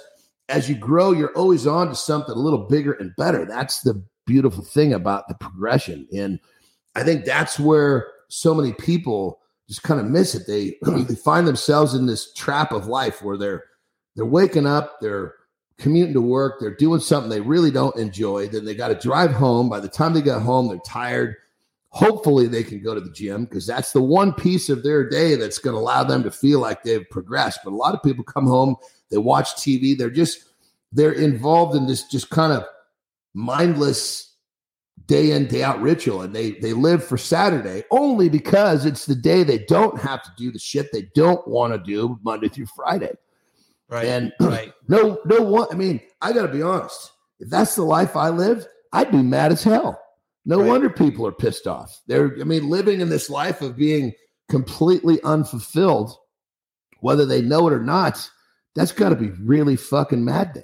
as 0.52 0.70
you 0.70 0.76
grow, 0.76 1.12
you're 1.14 1.36
always 1.36 1.66
on 1.66 1.88
to 1.88 1.96
something 1.96 2.36
a 2.36 2.40
little 2.40 2.68
bigger 2.68 2.94
and 2.94 3.16
better. 3.16 3.46
That's 3.46 3.82
the 3.82 4.04
beautiful 4.26 4.64
thing 4.64 4.94
about 4.94 5.28
the 5.28 5.36
progression. 5.36 6.08
And 6.14 6.40
I 6.96 7.04
think 7.04 7.26
that's 7.26 7.60
where 7.60 8.12
so 8.28 8.54
many 8.54 8.74
people 8.74 9.40
just 9.68 9.84
kind 9.84 10.00
of 10.00 10.06
miss 10.06 10.36
it. 10.36 10.44
They 10.48 10.78
they 11.04 11.16
find 11.16 11.48
themselves 11.48 11.94
in 11.94 12.06
this 12.06 12.34
trap 12.34 12.72
of 12.72 12.88
life 12.88 13.22
where 13.22 13.38
they're 13.38 13.64
they're 14.16 14.26
waking 14.26 14.68
up, 14.68 15.00
they're 15.00 15.36
commuting 15.78 16.14
to 16.14 16.22
work, 16.22 16.60
they're 16.60 16.76
doing 16.76 17.00
something 17.00 17.30
they 17.30 17.42
really 17.42 17.72
don't 17.72 17.96
enjoy. 17.96 18.48
Then 18.48 18.66
they 18.66 18.76
got 18.76 18.90
to 18.90 18.96
drive 18.96 19.32
home. 19.32 19.70
By 19.70 19.80
the 19.80 19.88
time 19.88 20.14
they 20.14 20.22
get 20.22 20.42
home, 20.42 20.68
they're 20.68 20.80
tired. 20.86 21.36
Hopefully, 21.90 22.48
they 22.48 22.64
can 22.64 22.82
go 22.82 22.94
to 22.94 23.02
the 23.02 23.12
gym 23.12 23.46
because 23.46 23.66
that's 23.66 23.92
the 23.92 24.02
one 24.02 24.34
piece 24.34 24.70
of 24.70 24.84
their 24.84 25.10
day 25.10 25.36
that's 25.36 25.58
going 25.58 25.74
to 25.76 25.80
allow 25.80 26.04
them 26.04 26.24
to 26.24 26.32
feel 26.32 26.60
like 26.60 26.84
they've 26.84 27.10
progressed. 27.10 27.62
But 27.64 27.72
a 27.72 27.76
lot 27.76 27.96
of 27.96 28.04
people 28.04 28.24
come 28.24 28.48
home, 28.48 28.76
they 29.12 29.18
watch 29.18 29.56
TV. 29.56 29.98
They're 29.98 30.10
just 30.10 30.46
they're 30.92 31.12
involved 31.12 31.76
in 31.76 31.88
this 31.88 32.08
just 32.08 32.30
kind 32.30 32.52
of 32.52 32.66
mindless 33.34 34.36
day 35.06 35.32
in 35.32 35.48
day 35.48 35.64
out 35.64 35.82
ritual. 35.82 36.22
And 36.22 36.36
they 36.36 36.52
they 36.52 36.74
live 36.74 37.04
for 37.04 37.18
saturday 37.18 37.84
only 37.92 38.30
because 38.30 38.86
it's 38.86 39.06
the 39.06 39.16
day 39.16 39.44
they 39.44 39.60
don't 39.60 40.00
have 40.00 40.24
to 40.24 40.32
do 40.38 40.52
the 40.52 40.60
shit 40.60 40.92
they 40.92 41.10
don't 41.16 41.46
want 41.48 41.74
to 41.74 41.80
do 41.80 42.20
monday 42.24 42.50
through 42.50 42.68
friday. 42.68 43.14
Right 43.90 44.06
and 44.06 44.32
right. 44.40 44.74
no 44.88 45.20
no 45.26 45.42
one 45.42 45.68
i 45.72 45.76
mean 45.76 46.02
i 46.22 46.34
gotta 46.34 46.52
be 46.52 46.62
honest. 46.62 47.12
If 47.40 47.50
that's 47.50 47.76
the 47.76 47.84
life 47.84 48.16
i 48.16 48.30
lived 48.30 48.68
i'd 48.94 49.12
be 49.12 49.18
mad 49.18 49.52
as 49.52 49.64
hell. 49.64 50.00
No 50.46 50.60
right. 50.60 50.68
wonder 50.68 50.90
people 50.90 51.28
are 51.28 51.32
pissed 51.32 51.68
off. 51.68 52.02
They're 52.08 52.36
i 52.40 52.44
mean 52.44 52.70
living 52.70 53.02
in 53.02 53.10
this 53.10 53.30
life 53.30 53.62
of 53.62 53.78
being 53.78 54.14
completely 54.50 55.22
unfulfilled 55.24 56.14
whether 57.00 57.26
they 57.26 57.42
know 57.42 57.68
it 57.68 57.74
or 57.74 57.82
not 57.82 58.30
that's 58.76 58.92
got 58.92 59.10
to 59.10 59.16
be 59.16 59.30
really 59.30 59.76
fucking 59.76 60.24
maddening. 60.24 60.64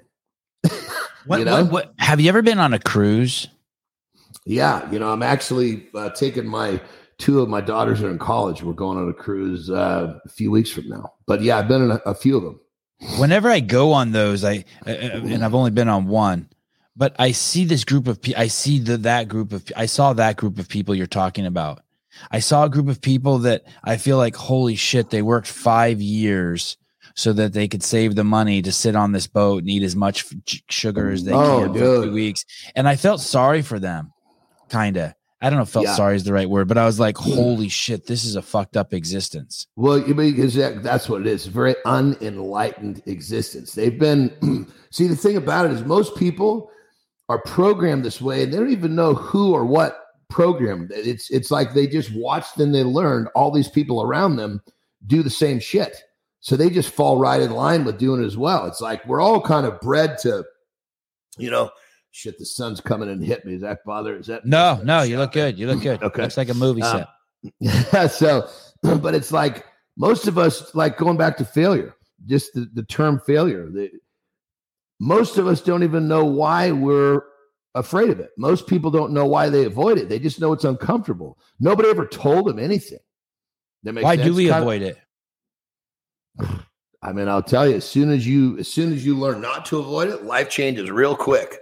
what, 1.26 1.40
you 1.40 1.46
know? 1.46 1.64
what, 1.64 1.72
what, 1.72 1.94
have 2.00 2.20
you 2.20 2.30
ever 2.30 2.42
been 2.42 2.60
on 2.60 2.74
a 2.74 2.80
cruise? 2.80 3.48
Yeah, 4.46 4.90
you 4.92 5.00
know, 5.00 5.12
I'm 5.12 5.24
actually 5.24 5.88
uh, 5.94 6.10
taking 6.12 6.48
my 6.48 6.80
two 7.18 7.42
of 7.42 7.50
my 7.50 7.62
daughters 7.62 8.02
are 8.02 8.10
in 8.10 8.20
college. 8.20 8.64
We're 8.64 8.74
going 8.74 8.98
on 8.98 9.10
a 9.10 9.14
cruise 9.14 9.70
uh, 9.70 10.20
a 10.24 10.30
few 10.30 10.52
weeks 10.52 10.72
from 10.72 10.88
now. 10.88 11.14
But 11.26 11.42
yeah, 11.42 11.58
I've 11.58 11.68
been 11.68 11.84
in 11.84 11.92
a, 11.92 12.02
a 12.06 12.16
few 12.16 12.38
of 12.38 12.44
them. 12.44 12.60
Whenever 13.20 13.50
I 13.50 13.60
go 13.60 13.92
on 13.92 14.12
those, 14.12 14.44
I 14.44 14.66
uh, 14.86 14.92
and 14.92 15.44
I've 15.44 15.54
only 15.54 15.72
been 15.72 15.90
on 15.90 16.08
one, 16.08 16.50
but 16.96 17.16
I 17.20 17.32
see 17.32 17.66
this 17.66 17.84
group 17.84 18.08
of 18.08 18.22
people. 18.22 18.42
I 18.42 18.48
see 18.48 18.80
the 18.80 18.98
that 18.98 19.28
group 19.28 19.52
of 19.52 19.72
I 19.76 19.86
saw 19.86 20.14
that 20.14 20.38
group 20.38 20.58
of 20.58 20.68
people 20.68 20.96
you're 20.96 21.08
talking 21.08 21.46
about. 21.46 21.82
I 22.32 22.40
saw 22.40 22.66
a 22.66 22.70
group 22.70 22.88
of 22.88 23.00
people 23.00 23.38
that 23.40 23.66
I 23.84 23.98
feel 23.98 24.18
like 24.18 24.36
holy 24.36 24.76
shit, 24.76 25.12
they 25.12 25.22
worked 25.22 25.48
five 25.48 26.02
years 26.02 26.78
so 27.18 27.34
that 27.34 27.52
they 27.52 27.68
could 27.68 27.82
save 27.82 28.14
the 28.16 28.24
money 28.24 28.62
to 28.62 28.72
sit 28.72 28.96
on 28.96 29.12
this 29.12 29.26
boat 29.26 29.64
and 29.64 29.70
eat 29.70 29.82
as 29.82 29.96
much 29.96 30.24
sugar 30.70 31.10
as 31.10 31.24
they 31.24 31.34
oh, 31.34 31.64
can 31.64 31.74
for 31.74 31.80
two 32.06 32.14
weeks. 32.14 32.46
And 32.76 32.88
I 32.88 32.96
felt 32.96 33.22
sorry 33.22 33.64
for 33.64 33.80
them, 33.80 34.14
kind 34.70 34.96
of. 34.98 35.14
I 35.42 35.50
don't 35.50 35.58
know 35.58 35.64
if 35.64 35.70
felt 35.70 35.86
yeah. 35.86 35.96
sorry 35.96 36.16
is 36.16 36.24
the 36.24 36.34
right 36.34 36.50
word, 36.50 36.68
but 36.68 36.78
I 36.78 36.86
was 36.86 37.00
like, 37.00 37.18
holy 37.18 37.70
shit, 37.70 38.06
this 38.06 38.24
is 38.24 38.36
a 38.36 38.42
fucked 38.42 38.78
up 38.78 38.94
existence. 38.94 39.66
Well, 39.76 40.02
because 40.02 40.54
that's 40.54 41.10
what 41.10 41.22
it 41.22 41.28
is. 41.28 41.48
very 41.48 41.76
unenlightened 41.86 43.02
existence. 43.08 43.74
They've 43.74 43.98
been, 43.98 44.68
see, 44.92 45.08
the 45.08 45.16
thing 45.16 45.38
about 45.38 45.66
it 45.66 45.72
is 45.72 45.84
most 45.84 46.16
people 46.16 46.70
are 47.30 47.42
programmed 47.42 48.06
this 48.06 48.22
way 48.22 48.44
and 48.44 48.54
they 48.54 48.58
don't 48.58 48.72
even 48.72 48.96
know 48.96 49.16
who 49.16 49.54
or 49.54 49.66
what 49.66 50.06
programmed. 50.30 50.92
It's, 50.92 51.32
it's 51.32 51.50
like 51.52 51.74
they 51.74 51.88
just 51.88 52.14
watched 52.16 52.58
and 52.58 52.74
they 52.74 52.84
learned 52.84 53.28
all 53.36 53.52
these 53.52 53.70
people 53.70 54.04
around 54.04 54.36
them 54.36 54.62
do 55.08 55.24
the 55.24 55.30
same 55.30 55.60
shit 55.60 56.04
So 56.40 56.56
they 56.56 56.70
just 56.70 56.90
fall 56.90 57.18
right 57.18 57.42
in 57.42 57.52
line 57.52 57.84
with 57.84 57.98
doing 57.98 58.22
it 58.24 58.26
as 58.26 58.38
well. 58.38 58.66
It's 58.68 58.82
like 58.82 59.06
we're 59.08 59.22
all 59.22 59.42
kind 59.42 59.66
of 59.66 59.80
bred 59.82 60.18
to, 60.20 60.44
you 61.38 61.50
know, 61.52 61.72
shit, 62.12 62.38
the 62.38 62.46
sun's 62.46 62.80
coming 62.80 63.10
and 63.10 63.24
hit 63.24 63.44
me. 63.46 63.56
Is 63.56 63.62
that 63.62 63.80
bother? 63.86 64.16
Is 64.16 64.28
that 64.28 64.46
no, 64.46 64.80
no, 64.84 65.02
you 65.02 65.18
look 65.18 65.32
good. 65.34 65.58
You 65.58 65.68
look 65.68 65.82
good. 65.82 66.02
Okay. 66.02 66.22
Looks 66.22 66.38
like 66.38 66.50
a 66.50 66.54
movie 66.54 66.82
Uh, 66.84 66.92
set. 67.00 67.08
Yeah. 67.60 68.08
So, 68.08 68.48
but 68.82 69.16
it's 69.16 69.32
like 69.32 69.66
most 69.98 70.28
of 70.28 70.38
us, 70.38 70.74
like 70.76 70.98
going 70.98 71.18
back 71.18 71.38
to 71.38 71.46
failure, 71.46 71.96
just 72.28 72.54
the, 72.54 72.70
the 72.74 72.84
term 72.84 73.20
failure. 73.26 73.70
The, 73.70 73.90
most 75.00 75.38
of 75.38 75.48
us 75.48 75.62
don't 75.62 75.84
even 75.84 76.08
know 76.08 76.26
why 76.26 76.72
we're 76.72 77.22
afraid 77.76 78.10
of 78.10 78.20
it. 78.20 78.30
Most 78.38 78.66
people 78.68 78.90
don't 78.90 79.12
know 79.12 79.26
why 79.26 79.50
they 79.50 79.66
avoid 79.66 79.98
it. 80.00 80.10
They 80.10 80.18
just 80.20 80.40
know 80.40 80.54
it's 80.54 80.64
uncomfortable. 80.64 81.38
Nobody 81.60 81.90
ever 81.90 82.08
told 82.08 82.48
them 82.48 82.58
anything. 82.58 83.00
Why 83.84 84.16
do 84.16 84.34
we 84.34 84.48
Kind 84.48 84.56
of- 84.58 84.62
avoid 84.64 84.82
it? 84.84 84.98
I 87.02 87.14
mean, 87.14 87.28
I'll 87.28 87.44
tell 87.44 87.68
you, 87.68 87.76
as 87.76 87.86
soon 87.86 88.12
as 88.12 88.28
you 88.28 88.58
as 88.58 88.68
soon 88.68 88.92
as 88.92 89.06
you 89.06 89.18
learn 89.18 89.40
not 89.42 89.66
to 89.68 89.78
avoid 89.80 90.10
it, 90.10 90.24
life 90.24 90.50
changes 90.50 90.90
real 90.90 91.16
quick. 91.16 91.60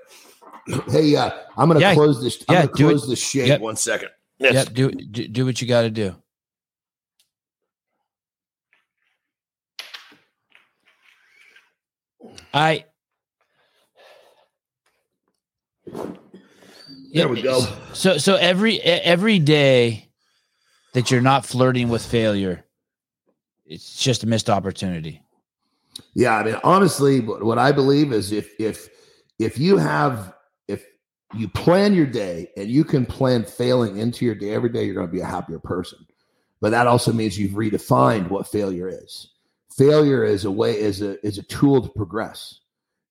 hey, 0.89 1.15
uh, 1.15 1.31
I'm 1.57 1.67
gonna 1.67 1.81
Yeah. 1.81 1.93
close 1.93 2.21
this. 2.21 2.43
I'm 2.47 2.53
Yeah, 2.55 2.61
gonna 2.63 2.73
do 2.73 2.87
it. 2.87 2.91
close 2.91 3.07
this 3.09 3.19
shade 3.19 3.47
Yep. 3.49 3.61
one 3.61 3.75
second. 3.75 4.09
Yep, 4.39 4.73
do, 4.73 4.91
do 4.91 5.27
do 5.27 5.45
what 5.45 5.61
you 5.61 5.67
got 5.67 5.83
to 5.83 5.89
do. 5.89 6.15
I 12.53 12.85
There 17.13 17.29
we 17.29 17.41
go. 17.41 17.61
So 17.93 18.17
so 18.17 18.35
every 18.35 18.81
every 18.81 19.39
day 19.39 20.09
that 20.93 21.11
you're 21.11 21.21
not 21.21 21.45
flirting 21.45 21.87
with 21.87 22.05
failure, 22.05 22.65
it's 23.65 24.01
just 24.01 24.23
a 24.23 24.27
missed 24.27 24.49
opportunity. 24.49 25.21
Yeah, 26.13 26.35
I 26.35 26.43
mean, 26.43 26.57
honestly, 26.63 27.19
what 27.19 27.57
I 27.57 27.71
believe 27.71 28.11
is 28.11 28.31
if 28.31 28.53
if 28.59 28.89
if 29.39 29.57
you 29.57 29.77
have 29.77 30.33
if 30.67 30.85
you 31.33 31.47
plan 31.47 31.93
your 31.93 32.05
day 32.05 32.49
and 32.57 32.69
you 32.69 32.83
can 32.83 33.05
plan 33.05 33.43
failing 33.43 33.97
into 33.97 34.25
your 34.25 34.35
day 34.35 34.51
every 34.51 34.69
day, 34.69 34.83
you're 34.83 34.95
going 34.95 35.07
to 35.07 35.11
be 35.13 35.21
a 35.21 35.25
happier 35.25 35.59
person. 35.59 35.99
But 36.61 36.71
that 36.71 36.87
also 36.87 37.13
means 37.13 37.37
you've 37.37 37.51
redefined 37.51 38.29
what 38.29 38.47
failure 38.47 38.89
is. 38.89 39.29
Failure 39.75 40.23
is 40.23 40.45
a 40.45 40.51
way 40.51 40.79
is 40.79 41.01
a 41.01 41.23
is 41.25 41.37
a 41.37 41.43
tool 41.43 41.81
to 41.81 41.89
progress. 41.89 42.59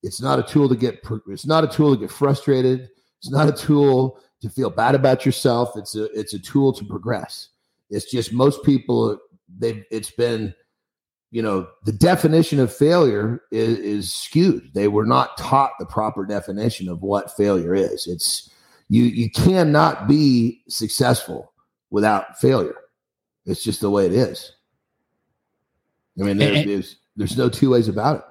It's 0.03 0.21
not 0.21 0.39
a 0.39 0.43
tool 0.43 0.69
to 0.69 0.75
get 0.75 1.03
it's 1.27 1.45
not 1.45 1.63
a 1.63 1.67
tool 1.67 1.95
to 1.95 1.99
get 1.99 2.11
frustrated. 2.11 2.89
It's 3.19 3.31
not 3.31 3.47
a 3.47 3.51
tool 3.51 4.19
to 4.41 4.49
feel 4.49 4.69
bad 4.69 4.93
about 4.93 5.25
yourself. 5.25 5.75
It's 5.75 5.95
a 5.95 6.05
it's 6.17 6.33
a 6.33 6.39
tool 6.39 6.73
to 6.73 6.85
progress. 6.85 7.49
It's 7.89 8.11
just 8.11 8.33
most 8.33 8.63
people 8.63 9.19
they 9.57 9.83
it's 9.91 10.11
been 10.11 10.53
you 11.31 11.41
know 11.41 11.67
the 11.85 11.91
definition 11.91 12.59
of 12.59 12.73
failure 12.73 13.41
is, 13.51 13.77
is 13.79 14.13
skewed. 14.13 14.71
They 14.73 14.87
were 14.87 15.05
not 15.05 15.37
taught 15.37 15.71
the 15.79 15.85
proper 15.85 16.25
definition 16.25 16.87
of 16.89 17.01
what 17.01 17.35
failure 17.35 17.75
is. 17.75 18.07
It's 18.07 18.49
you 18.89 19.03
you 19.03 19.29
cannot 19.29 20.07
be 20.07 20.61
successful 20.69 21.51
without 21.89 22.39
failure. 22.39 22.75
It's 23.45 23.63
just 23.63 23.81
the 23.81 23.89
way 23.89 24.05
it 24.05 24.13
is. 24.13 24.51
I 26.19 26.23
mean 26.23 26.37
there, 26.37 26.53
And- 26.53 26.69
there's 26.69 26.95
there's 27.15 27.37
no 27.37 27.49
two 27.49 27.69
ways 27.71 27.87
about 27.87 28.17
it. 28.17 28.23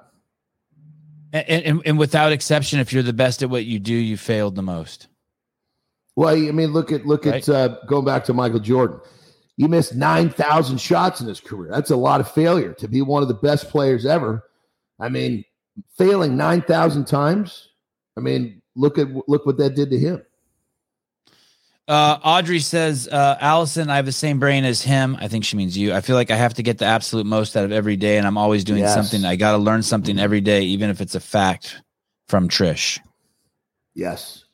And, 1.33 1.63
and 1.65 1.81
and 1.85 1.99
without 1.99 2.31
exception, 2.31 2.79
if 2.79 2.93
you're 2.93 3.03
the 3.03 3.11
best 3.13 3.43
at 3.43 3.49
what 3.49 3.65
you 3.65 3.77
do, 3.79 3.93
you 3.93 4.15
failed 4.15 4.55
the 4.55 4.61
most. 4.61 5.07
well 6.15 6.33
i 6.33 6.51
mean 6.51 6.71
look 6.71 6.91
at 6.93 7.05
look 7.05 7.25
at 7.27 7.49
uh, 7.49 7.75
going 7.87 8.05
back 8.05 8.23
to 8.25 8.33
michael 8.33 8.59
jordan 8.59 8.99
he 9.57 9.67
missed 9.67 9.95
9000 9.95 10.77
shots 10.79 11.21
in 11.21 11.27
his 11.27 11.39
career 11.39 11.69
that's 11.71 11.91
a 11.91 11.95
lot 11.95 12.19
of 12.19 12.29
failure 12.31 12.73
to 12.73 12.87
be 12.87 13.01
one 13.01 13.21
of 13.21 13.27
the 13.29 13.33
best 13.35 13.69
players 13.69 14.05
ever 14.05 14.43
i 14.99 15.07
mean 15.09 15.43
failing 15.97 16.35
9000 16.37 17.05
times 17.05 17.69
i 18.17 18.19
mean 18.21 18.61
look 18.75 18.97
at 18.97 19.07
look 19.27 19.45
what 19.45 19.57
that 19.57 19.75
did 19.75 19.89
to 19.91 19.97
him 19.97 20.21
Uh, 21.87 22.17
Audrey 22.23 22.57
says, 22.61 23.07
uh, 23.07 23.37
Allison, 23.39 23.91
I 23.91 23.97
have 23.97 24.07
the 24.07 24.11
same 24.11 24.39
brain 24.39 24.65
as 24.65 24.81
him. 24.81 25.15
I 25.21 25.27
think 25.27 25.45
she 25.45 25.55
means 25.55 25.77
you. 25.77 25.93
I 25.93 26.01
feel 26.01 26.15
like 26.15 26.31
I 26.31 26.35
have 26.35 26.55
to 26.55 26.63
get 26.63 26.79
the 26.79 26.85
absolute 26.85 27.27
most 27.27 27.55
out 27.55 27.63
of 27.63 27.71
every 27.71 27.95
day, 27.95 28.17
and 28.17 28.25
I'm 28.25 28.39
always 28.39 28.63
doing 28.63 28.79
Yes. 28.81 28.95
something. 28.95 29.23
I 29.23 29.35
got 29.35 29.51
to 29.51 29.59
learn 29.59 29.83
something 29.83 30.17
every 30.17 30.41
day, 30.41 30.63
even 30.63 30.89
if 30.89 30.99
it's 30.99 31.13
a 31.13 31.19
fact 31.19 31.79
from 32.27 32.49
Trish. 32.49 32.99
yes 33.93 34.45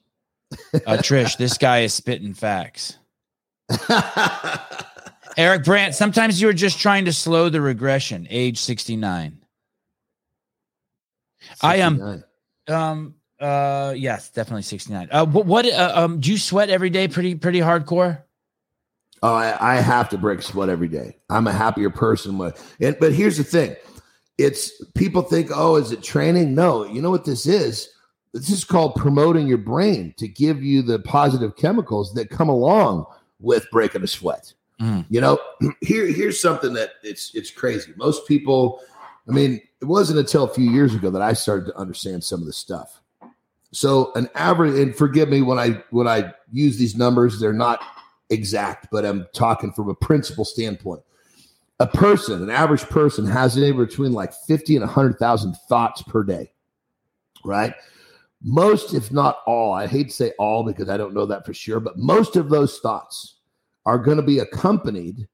Uh, 0.86 0.98
Trish, 0.98 1.38
this 1.38 1.58
guy 1.58 1.84
is 1.84 1.94
spitting 1.94 2.34
facts. 2.34 2.98
Eric 5.38 5.64
Brandt, 5.64 5.96
sometimes 5.96 6.42
you 6.42 6.50
are 6.50 6.54
just 6.54 6.80
trying 6.80 7.06
to 7.06 7.14
slow 7.14 7.50
the 7.50 7.62
regression. 7.62 8.28
Age 8.30 8.60
69. 8.60 9.38
I 11.62 11.76
am- 11.78 11.98
69. 11.98 12.24
Um, 12.68 13.16
uh, 13.40 13.94
yes, 13.98 14.30
definitely 14.30 14.62
69. 14.62 15.10
Uh, 15.12 15.26
what, 15.26 15.46
what, 15.46 15.66
uh, 15.66 15.92
um, 15.96 16.20
do 16.20 16.32
you 16.32 16.38
sweat 16.38 16.70
every 16.70 16.90
day 16.90 17.08
pretty, 17.08 17.36
pretty 17.36 17.60
hardcore? 17.60 18.22
Oh, 19.24 19.34
I, 19.34 19.74
I 19.74 19.76
have 19.76 20.10
to 20.10 20.18
break 20.18 20.42
sweat 20.42 20.70
every 20.70 20.88
day. 20.88 21.18
I'm 21.30 21.48
a 21.48 21.52
happier 21.52 21.90
person 21.90 22.38
with 22.38 22.76
it. 22.80 23.00
But 23.00 23.14
here's 23.14 23.38
the 23.38 23.44
thing: 23.44 23.76
it's 24.38 24.72
people 24.96 25.22
think, 25.22 25.52
oh, 25.54 25.76
is 25.76 25.92
it 25.92 26.02
training? 26.02 26.56
No, 26.56 26.86
you 26.86 27.02
know 27.02 27.12
what 27.12 27.26
this 27.26 27.46
is. 27.46 27.90
This 28.34 28.50
is 28.50 28.64
called 28.64 28.96
promoting 28.96 29.48
your 29.48 29.58
brain 29.58 30.14
to 30.18 30.28
give 30.28 30.64
you 30.64 30.82
the 30.82 31.00
positive 31.00 31.56
chemicals 31.56 32.14
that 32.14 32.30
come 32.30 32.50
along 32.50 33.06
with 33.40 33.70
breaking 33.72 34.04
a 34.04 34.08
sweat. 34.08 34.54
Mhm. 34.82 35.06
You 35.10 35.22
know, 35.22 35.40
here 35.82 36.08
here's 36.08 36.42
something 36.42 36.74
that 36.74 36.94
it's 37.04 37.34
it's 37.36 37.52
crazy. 37.52 37.94
Most 37.96 38.28
people, 38.28 38.82
I 39.30 39.32
mean, 39.32 39.62
it 39.80 39.86
wasn't 39.86 40.20
until 40.20 40.44
a 40.44 40.54
few 40.54 40.70
years 40.70 40.96
ago 40.96 41.10
that 41.12 41.22
I 41.22 41.34
started 41.34 41.68
to 41.68 41.78
understand 41.78 42.24
some 42.24 42.42
of 42.42 42.48
the 42.48 42.54
stuff. 42.54 43.02
So 43.72 44.12
an 44.16 44.30
average, 44.36 44.78
and 44.80 44.96
forgive 44.96 45.30
me 45.30 45.42
when 45.42 45.60
I 45.60 45.84
when 45.92 46.08
I 46.08 46.34
use 46.52 46.78
these 46.78 46.96
numbers, 46.96 47.40
they're 47.40 47.54
not 47.54 47.82
exact, 48.30 48.88
but 48.92 49.06
I'm 49.06 49.28
talking 49.34 49.72
from 49.72 49.90
a 49.90 49.96
principle 49.96 50.46
standpoint. 50.46 51.02
A 51.80 51.88
person, 51.88 52.44
an 52.44 52.50
average 52.50 52.84
person, 52.84 53.26
has 53.26 53.58
anywhere 53.58 53.86
between 53.86 54.14
like 54.14 54.34
50 54.34 54.76
and 54.76 54.86
100,000 54.86 55.56
thoughts 55.68 56.04
per 56.04 56.24
day, 56.24 56.52
right? 57.44 57.74
Most, 58.44 58.94
if 58.94 59.12
not 59.12 59.40
all, 59.48 59.74
I 59.74 59.88
hate 59.88 60.10
to 60.10 60.14
say 60.14 60.34
all 60.38 60.64
because 60.64 60.90
I 60.90 60.98
don't 60.98 61.14
know 61.14 61.26
that 61.26 61.46
for 61.46 61.54
sure, 61.54 61.80
but 61.80 61.98
most 61.98 62.36
of 62.36 62.50
those 62.50 62.80
thoughts 62.80 63.41
are 63.86 63.98
going 63.98 64.18
to 64.18 64.24
be 64.24 64.40
accompanied 64.40 65.28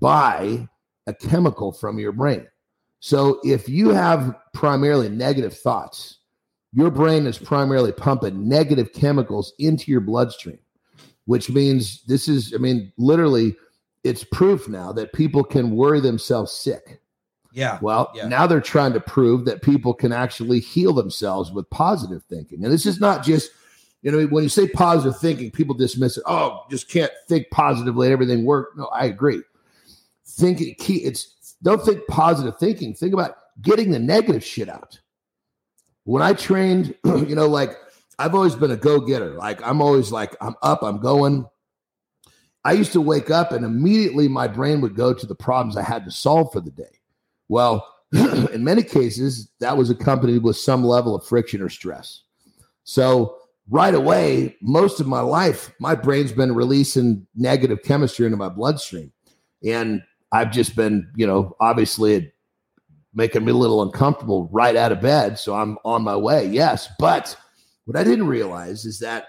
by 0.00 0.68
a 1.06 1.14
chemical 1.14 1.72
from 1.72 1.98
your 1.98 2.12
brain. 2.12 2.46
So 3.00 3.40
if 3.44 3.68
you 3.68 3.90
have 3.90 4.34
primarily 4.52 5.08
negative 5.08 5.56
thoughts, 5.56 6.18
your 6.72 6.90
brain 6.90 7.26
is 7.26 7.38
primarily 7.38 7.92
pumping 7.92 8.48
negative 8.48 8.92
chemicals 8.92 9.52
into 9.58 9.90
your 9.90 10.00
bloodstream 10.00 10.58
which 11.26 11.50
means 11.50 12.02
this 12.04 12.28
is, 12.28 12.54
I 12.54 12.58
mean, 12.58 12.92
literally, 12.96 13.56
it's 14.04 14.24
proof 14.24 14.68
now 14.68 14.92
that 14.92 15.12
people 15.12 15.42
can 15.44 15.72
worry 15.72 16.00
themselves 16.00 16.52
sick. 16.52 17.00
Yeah. 17.52 17.78
Well, 17.82 18.12
Yeah. 18.14 18.28
now 18.28 18.46
they're 18.46 18.60
trying 18.60 18.92
to 18.92 19.00
prove 19.00 19.44
that 19.46 19.60
people 19.62 19.92
can 19.92 20.12
actually 20.12 20.60
heal 20.60 20.92
themselves 20.92 21.50
with 21.50 21.68
positive 21.70 22.22
thinking. 22.30 22.62
And 22.64 22.72
this 22.72 22.86
is 22.86 23.00
not 23.00 23.24
just, 23.24 23.50
you 24.02 24.12
know, 24.12 24.24
when 24.26 24.42
you 24.42 24.48
say 24.48 24.68
positive 24.68 25.18
thinking, 25.18 25.50
people 25.50 25.74
dismiss 25.74 26.16
it. 26.16 26.24
Oh, 26.26 26.64
just 26.70 26.88
can't 26.88 27.10
think 27.28 27.50
positively, 27.50 28.06
and 28.06 28.12
everything 28.12 28.44
work. 28.44 28.76
No, 28.76 28.86
I 28.86 29.06
agree. 29.06 29.42
Thinking 30.26 30.74
key, 30.78 30.98
it's 30.98 31.56
don't 31.62 31.84
think 31.84 32.06
positive 32.06 32.58
thinking. 32.58 32.94
Think 32.94 33.14
about 33.14 33.36
getting 33.62 33.90
the 33.90 33.98
negative 33.98 34.44
shit 34.44 34.68
out. 34.68 35.00
When 36.04 36.22
I 36.22 36.34
trained, 36.34 36.94
you 37.04 37.34
know, 37.34 37.46
like 37.46 37.76
I've 38.18 38.34
always 38.34 38.54
been 38.54 38.70
a 38.70 38.76
go 38.76 39.00
getter. 39.00 39.34
Like 39.34 39.60
I'm 39.66 39.82
always 39.82 40.12
like, 40.12 40.36
I'm 40.40 40.54
up, 40.62 40.82
I'm 40.82 41.00
going. 41.00 41.46
I 42.64 42.72
used 42.72 42.92
to 42.92 43.00
wake 43.00 43.30
up 43.30 43.52
and 43.52 43.64
immediately 43.64 44.26
my 44.26 44.48
brain 44.48 44.80
would 44.80 44.96
go 44.96 45.14
to 45.14 45.26
the 45.26 45.36
problems 45.36 45.76
I 45.76 45.82
had 45.82 46.04
to 46.04 46.10
solve 46.10 46.52
for 46.52 46.60
the 46.60 46.72
day. 46.72 47.00
Well, 47.48 47.86
in 48.12 48.64
many 48.64 48.82
cases, 48.82 49.50
that 49.60 49.76
was 49.76 49.90
accompanied 49.90 50.42
with 50.42 50.56
some 50.56 50.82
level 50.82 51.14
of 51.14 51.24
friction 51.24 51.62
or 51.62 51.68
stress. 51.68 52.22
So, 52.82 53.36
right 53.68 53.94
away, 53.94 54.56
most 54.60 55.00
of 55.00 55.06
my 55.06 55.20
life, 55.20 55.72
my 55.80 55.94
brain's 55.94 56.32
been 56.32 56.54
releasing 56.54 57.26
negative 57.34 57.82
chemistry 57.82 58.26
into 58.26 58.36
my 58.36 58.48
bloodstream. 58.48 59.12
And 59.64 60.02
I've 60.32 60.52
just 60.52 60.76
been, 60.76 61.10
you 61.16 61.26
know, 61.26 61.56
obviously 61.60 62.32
making 63.14 63.44
me 63.44 63.52
a 63.52 63.56
little 63.56 63.82
uncomfortable 63.82 64.48
right 64.52 64.76
out 64.76 64.92
of 64.92 65.00
bed. 65.00 65.38
So, 65.38 65.54
I'm 65.54 65.78
on 65.84 66.02
my 66.02 66.16
way. 66.16 66.46
Yes. 66.46 66.88
But 66.98 67.36
what 67.86 67.96
I 67.96 68.04
didn't 68.04 68.26
realize 68.26 68.84
is 68.84 68.98
that 69.00 69.28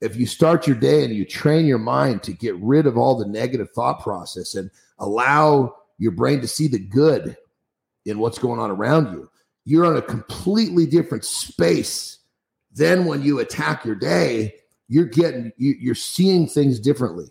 if 0.00 0.16
you 0.16 0.26
start 0.26 0.66
your 0.66 0.76
day 0.76 1.04
and 1.04 1.14
you 1.14 1.24
train 1.24 1.66
your 1.66 1.78
mind 1.78 2.22
to 2.22 2.32
get 2.32 2.56
rid 2.56 2.86
of 2.86 2.96
all 2.96 3.16
the 3.16 3.26
negative 3.26 3.70
thought 3.70 4.00
process 4.00 4.54
and 4.54 4.70
allow 4.98 5.74
your 5.98 6.12
brain 6.12 6.40
to 6.40 6.48
see 6.48 6.68
the 6.68 6.78
good 6.78 7.36
in 8.06 8.18
what's 8.18 8.38
going 8.38 8.60
on 8.60 8.70
around 8.70 9.12
you, 9.12 9.28
you're 9.64 9.90
in 9.90 9.98
a 9.98 10.02
completely 10.02 10.86
different 10.86 11.24
space 11.24 12.17
than 12.72 13.04
when 13.04 13.22
you 13.22 13.38
attack 13.40 13.84
your 13.84 13.96
day. 13.96 14.54
You're 14.88 15.06
getting 15.06 15.52
you, 15.56 15.74
you're 15.78 15.94
seeing 15.94 16.46
things 16.46 16.80
differently. 16.80 17.26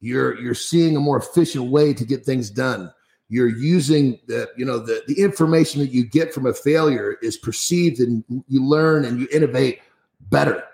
You're 0.00 0.38
you're 0.40 0.54
seeing 0.54 0.96
a 0.96 1.00
more 1.00 1.16
efficient 1.18 1.70
way 1.70 1.94
to 1.94 2.04
get 2.04 2.24
things 2.24 2.50
done. 2.50 2.90
you're 3.28 3.48
using 3.48 4.18
the 4.26 4.48
you 4.56 4.64
know 4.64 4.78
the 4.78 5.02
the 5.06 5.20
information 5.20 5.80
that 5.80 5.90
you 5.90 6.04
get 6.04 6.32
from 6.32 6.46
a 6.46 6.54
failure 6.54 7.16
is 7.22 7.36
perceived 7.36 8.00
and 8.00 8.24
you 8.48 8.64
learn 8.64 9.04
and 9.04 9.20
you 9.20 9.28
innovate 9.32 9.80
better 10.30 10.64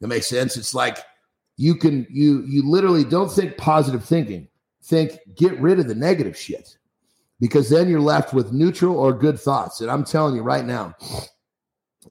that 0.00 0.08
makes 0.08 0.26
sense 0.26 0.56
it's 0.56 0.74
like 0.74 0.98
you 1.56 1.74
can 1.74 2.06
you 2.10 2.42
you 2.46 2.68
literally 2.68 3.04
don't 3.04 3.30
think 3.30 3.56
positive 3.56 4.04
thinking 4.04 4.48
think 4.84 5.18
get 5.36 5.58
rid 5.60 5.78
of 5.78 5.88
the 5.88 5.94
negative 5.94 6.36
shit 6.36 6.76
because 7.40 7.68
then 7.68 7.88
you're 7.88 8.00
left 8.00 8.32
with 8.32 8.52
neutral 8.52 8.96
or 8.96 9.12
good 9.12 9.38
thoughts 9.38 9.80
and 9.80 9.90
i'm 9.90 10.04
telling 10.04 10.34
you 10.36 10.42
right 10.42 10.64
now 10.64 10.94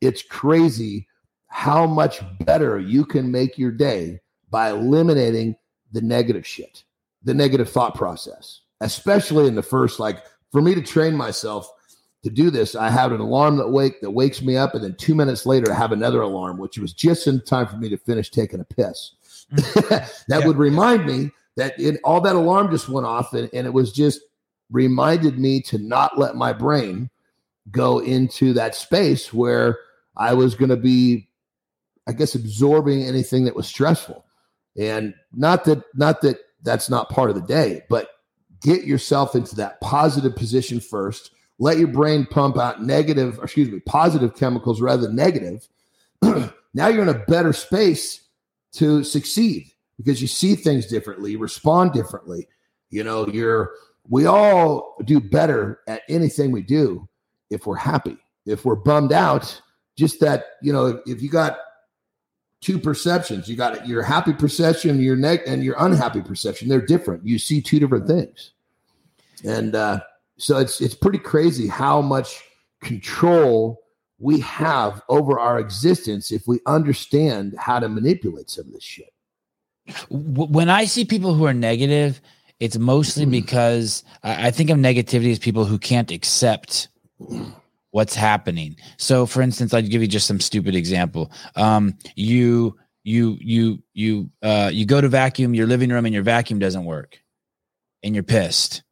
it's 0.02 0.22
crazy 0.24 1.08
how 1.54 1.86
much 1.86 2.20
better 2.40 2.80
you 2.80 3.06
can 3.06 3.32
make 3.32 3.60
your 3.60 3.72
day 3.72 4.20
by 4.50 4.72
eliminating 4.72 5.56
the 5.92 6.02
negative 6.02 6.46
shit 6.46 6.84
the 7.24 7.34
negative 7.34 7.70
thought 7.70 7.94
process 7.94 8.62
especially 8.82 9.48
in 9.48 9.54
the 9.54 9.62
first 9.62 10.00
like 10.00 10.24
for 10.52 10.64
me 10.64 10.74
to 10.74 10.82
train 10.82 11.16
myself 11.16 11.72
to 12.24 12.32
do 12.32 12.50
this 12.50 12.74
i 12.74 12.90
have 12.90 13.12
an 13.12 13.22
alarm 13.22 13.56
that 13.56 13.70
wake 13.70 14.02
that 14.02 14.10
wakes 14.10 14.42
me 14.42 14.58
up 14.58 14.74
and 14.74 14.84
then 14.84 14.96
two 14.96 15.14
minutes 15.14 15.46
later 15.46 15.72
i 15.72 15.76
have 15.76 15.92
another 15.92 16.22
alarm 16.22 16.58
which 16.58 16.80
was 16.80 16.92
just 16.92 17.28
in 17.28 17.40
time 17.42 17.68
for 17.68 17.78
me 17.78 17.88
to 17.88 17.98
finish 17.98 18.32
taking 18.32 18.60
a 18.60 18.66
piss 18.66 19.12
mm. 19.54 19.90
that 20.28 20.40
yeah. 20.40 20.48
would 20.48 20.58
remind 20.58 21.06
me 21.06 21.30
that 21.56 21.80
it, 21.80 22.00
all 22.04 22.20
that 22.20 22.36
alarm 22.36 22.72
just 22.72 22.90
went 22.90 23.06
off 23.06 23.32
and, 23.34 23.48
and 23.54 23.68
it 23.68 23.74
was 23.74 23.94
just 23.94 24.22
reminded 24.72 25.38
me 25.38 25.62
to 25.62 25.78
not 25.78 26.18
let 26.18 26.36
my 26.36 26.52
brain 26.52 27.12
go 27.70 28.00
into 28.00 28.54
that 28.54 28.74
space 28.74 29.32
where 29.32 29.78
i 30.18 30.34
was 30.34 30.56
going 30.56 30.70
to 30.70 30.76
be 30.76 31.28
i 32.08 32.12
guess 32.12 32.36
absorbing 32.36 33.04
anything 33.04 33.46
that 33.46 33.56
was 33.56 33.68
stressful 33.68 34.26
and 34.78 35.14
not 35.34 35.66
that 35.66 35.84
not 35.96 36.22
that 36.22 36.38
that's 36.62 36.90
not 36.90 37.10
part 37.10 37.30
of 37.30 37.36
the 37.36 37.42
day 37.42 37.82
but 37.90 38.10
get 38.64 38.86
yourself 38.86 39.36
into 39.36 39.56
that 39.58 39.80
positive 39.82 40.36
position 40.36 40.80
first. 40.80 41.32
Let 41.60 41.78
your 41.78 41.90
brain 41.90 42.26
pump 42.26 42.58
out 42.58 42.82
negative, 42.82 43.40
excuse 43.44 43.70
me, 43.70 43.80
positive 43.82 44.36
chemicals 44.36 44.82
rather 44.82 45.04
than 45.04 45.16
negative. 45.16 45.68
now 46.74 46.88
you're 46.88 47.04
in 47.04 47.10
a 47.10 47.26
better 47.26 47.54
space 47.54 48.22
to 48.74 49.04
succeed 49.04 49.68
because 49.98 50.22
you 50.22 50.28
see 50.28 50.56
things 50.56 50.88
differently, 50.88 51.36
respond 51.36 51.94
differently. 51.94 52.48
You 52.90 53.04
know, 53.04 53.28
you're 53.28 53.72
we 54.10 54.26
all 54.26 54.96
do 55.06 55.20
better 55.20 55.80
at 55.88 56.02
anything 56.10 56.52
we 56.52 56.64
do 56.64 57.08
if 57.50 57.66
we're 57.66 57.76
happy. 57.76 58.18
If 58.46 58.66
we're 58.66 58.76
bummed 58.76 59.14
out, 59.14 59.62
just 59.96 60.20
that, 60.20 60.46
you 60.62 60.74
know, 60.74 61.02
if 61.06 61.22
you 61.22 61.30
got 61.30 61.58
two 62.64 62.80
perceptions, 62.80 63.48
you 63.48 63.56
got 63.56 63.88
your 63.88 64.02
happy 64.02 64.34
perception, 64.34 65.02
your 65.02 65.16
neck 65.16 65.42
and 65.46 65.64
your 65.64 65.76
unhappy 65.80 66.22
perception, 66.22 66.70
they're 66.70 66.86
different. 66.86 67.26
You 67.26 67.38
see 67.38 67.62
two 67.62 67.80
different 67.80 68.08
things. 68.08 68.52
And 69.44 69.76
uh, 69.76 70.00
so 70.38 70.58
it's 70.58 70.80
it's 70.80 70.96
pretty 70.96 71.18
crazy 71.18 71.68
how 71.68 72.02
much 72.02 72.42
control 72.82 73.82
we 74.20 74.40
have 74.40 75.02
over 75.10 75.40
our 75.40 75.60
existence 75.60 76.32
if 76.32 76.48
we 76.48 76.60
understand 76.66 77.56
how 77.58 77.80
to 77.80 77.90
manipulate 77.90 78.50
some 78.50 78.68
of 78.68 78.74
this 78.74 78.84
shit. 78.84 79.14
When 80.10 80.70
I 80.70 80.86
see 80.86 81.04
people 81.04 81.34
who 81.34 81.46
are 81.46 81.54
negative, 81.54 82.22
it's 82.62 82.78
mostly 82.78 83.26
mm. 83.26 83.32
because 83.32 84.04
I 84.24 84.52
think 84.52 84.70
of 84.70 84.78
negativity 84.78 85.32
as 85.32 85.40
people 85.40 85.66
who 85.66 85.78
can't 85.78 86.10
accept 86.12 86.88
what's 87.94 88.16
happening. 88.16 88.76
So, 88.98 89.26
for 89.26 89.42
instance, 89.42 89.74
I'd 89.74 89.90
give 89.90 90.02
you 90.02 90.08
just 90.08 90.28
some 90.28 90.40
stupid 90.40 90.76
example. 90.76 91.32
Um, 91.56 91.98
you 92.16 92.78
you 93.04 93.38
you 93.40 93.84
you 93.94 94.30
uh, 94.42 94.70
you 94.72 94.86
go 94.86 95.02
to 95.02 95.08
vacuum 95.08 95.54
your 95.54 95.68
living 95.68 95.90
room 95.90 96.06
and 96.06 96.14
your 96.14 96.24
vacuum 96.24 96.60
doesn't 96.60 96.86
work, 96.86 97.20
and 98.04 98.14
you're 98.14 98.24
pissed 98.24 98.84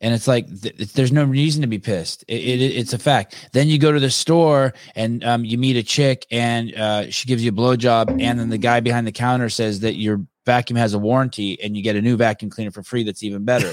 and 0.00 0.14
it's 0.14 0.28
like 0.28 0.46
th- 0.60 0.92
there's 0.92 1.12
no 1.12 1.24
reason 1.24 1.62
to 1.62 1.66
be 1.66 1.78
pissed. 1.78 2.24
It, 2.28 2.42
it, 2.42 2.60
it's 2.60 2.92
a 2.92 2.98
fact. 2.98 3.48
Then 3.52 3.68
you 3.68 3.78
go 3.78 3.92
to 3.92 4.00
the 4.00 4.10
store 4.10 4.74
and 4.94 5.24
um, 5.24 5.44
you 5.44 5.56
meet 5.58 5.76
a 5.76 5.82
chick 5.82 6.26
and 6.30 6.74
uh, 6.74 7.10
she 7.10 7.26
gives 7.26 7.42
you 7.42 7.50
a 7.50 7.54
blowjob, 7.54 8.20
and 8.20 8.38
then 8.38 8.50
the 8.50 8.58
guy 8.58 8.80
behind 8.80 9.06
the 9.06 9.12
counter 9.12 9.48
says 9.48 9.80
that 9.80 9.94
your 9.94 10.20
vacuum 10.44 10.76
has 10.76 10.94
a 10.94 10.98
warranty, 10.98 11.60
and 11.60 11.76
you 11.76 11.82
get 11.82 11.96
a 11.96 12.02
new 12.02 12.16
vacuum 12.16 12.50
cleaner 12.50 12.70
for 12.70 12.82
free. 12.82 13.02
That's 13.02 13.22
even 13.22 13.44
better. 13.44 13.72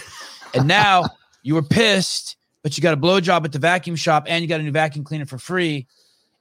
and 0.54 0.68
now 0.68 1.06
you 1.44 1.56
were 1.56 1.62
pissed, 1.62 2.38
but 2.64 2.76
you 2.78 2.82
got 2.82 2.94
a 2.94 2.98
blowjob 2.98 3.46
at 3.46 3.52
the 3.52 3.60
vacuum 3.60 3.96
shop, 3.96 4.26
and 4.28 4.42
you 4.42 4.48
got 4.48 4.60
a 4.60 4.64
new 4.64 4.72
vacuum 4.72 5.06
cleaner 5.06 5.26
for 5.26 5.38
free. 5.38 5.86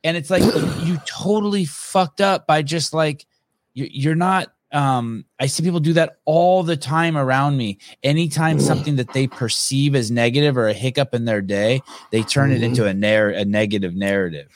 And 0.04 0.16
it's 0.16 0.30
like 0.30 0.42
you 0.84 0.98
totally 1.04 1.64
fucked 1.64 2.20
up 2.20 2.46
by 2.46 2.62
just 2.62 2.94
like 2.94 3.26
you're 3.74 4.14
not 4.14 4.52
um, 4.72 5.26
I 5.38 5.46
see 5.46 5.62
people 5.62 5.80
do 5.80 5.92
that 5.94 6.18
all 6.24 6.62
the 6.62 6.76
time 6.76 7.16
around 7.16 7.56
me. 7.56 7.78
Anytime 8.02 8.58
something 8.58 8.96
that 8.96 9.12
they 9.12 9.26
perceive 9.26 9.94
as 9.94 10.10
negative 10.10 10.56
or 10.56 10.66
a 10.66 10.72
hiccup 10.72 11.14
in 11.14 11.26
their 11.26 11.42
day, 11.42 11.82
they 12.10 12.22
turn 12.22 12.50
mm-hmm. 12.50 12.62
it 12.62 12.66
into 12.66 12.86
a, 12.86 12.94
narr- 12.94 13.30
a 13.30 13.44
negative 13.44 13.94
narrative. 13.94 14.48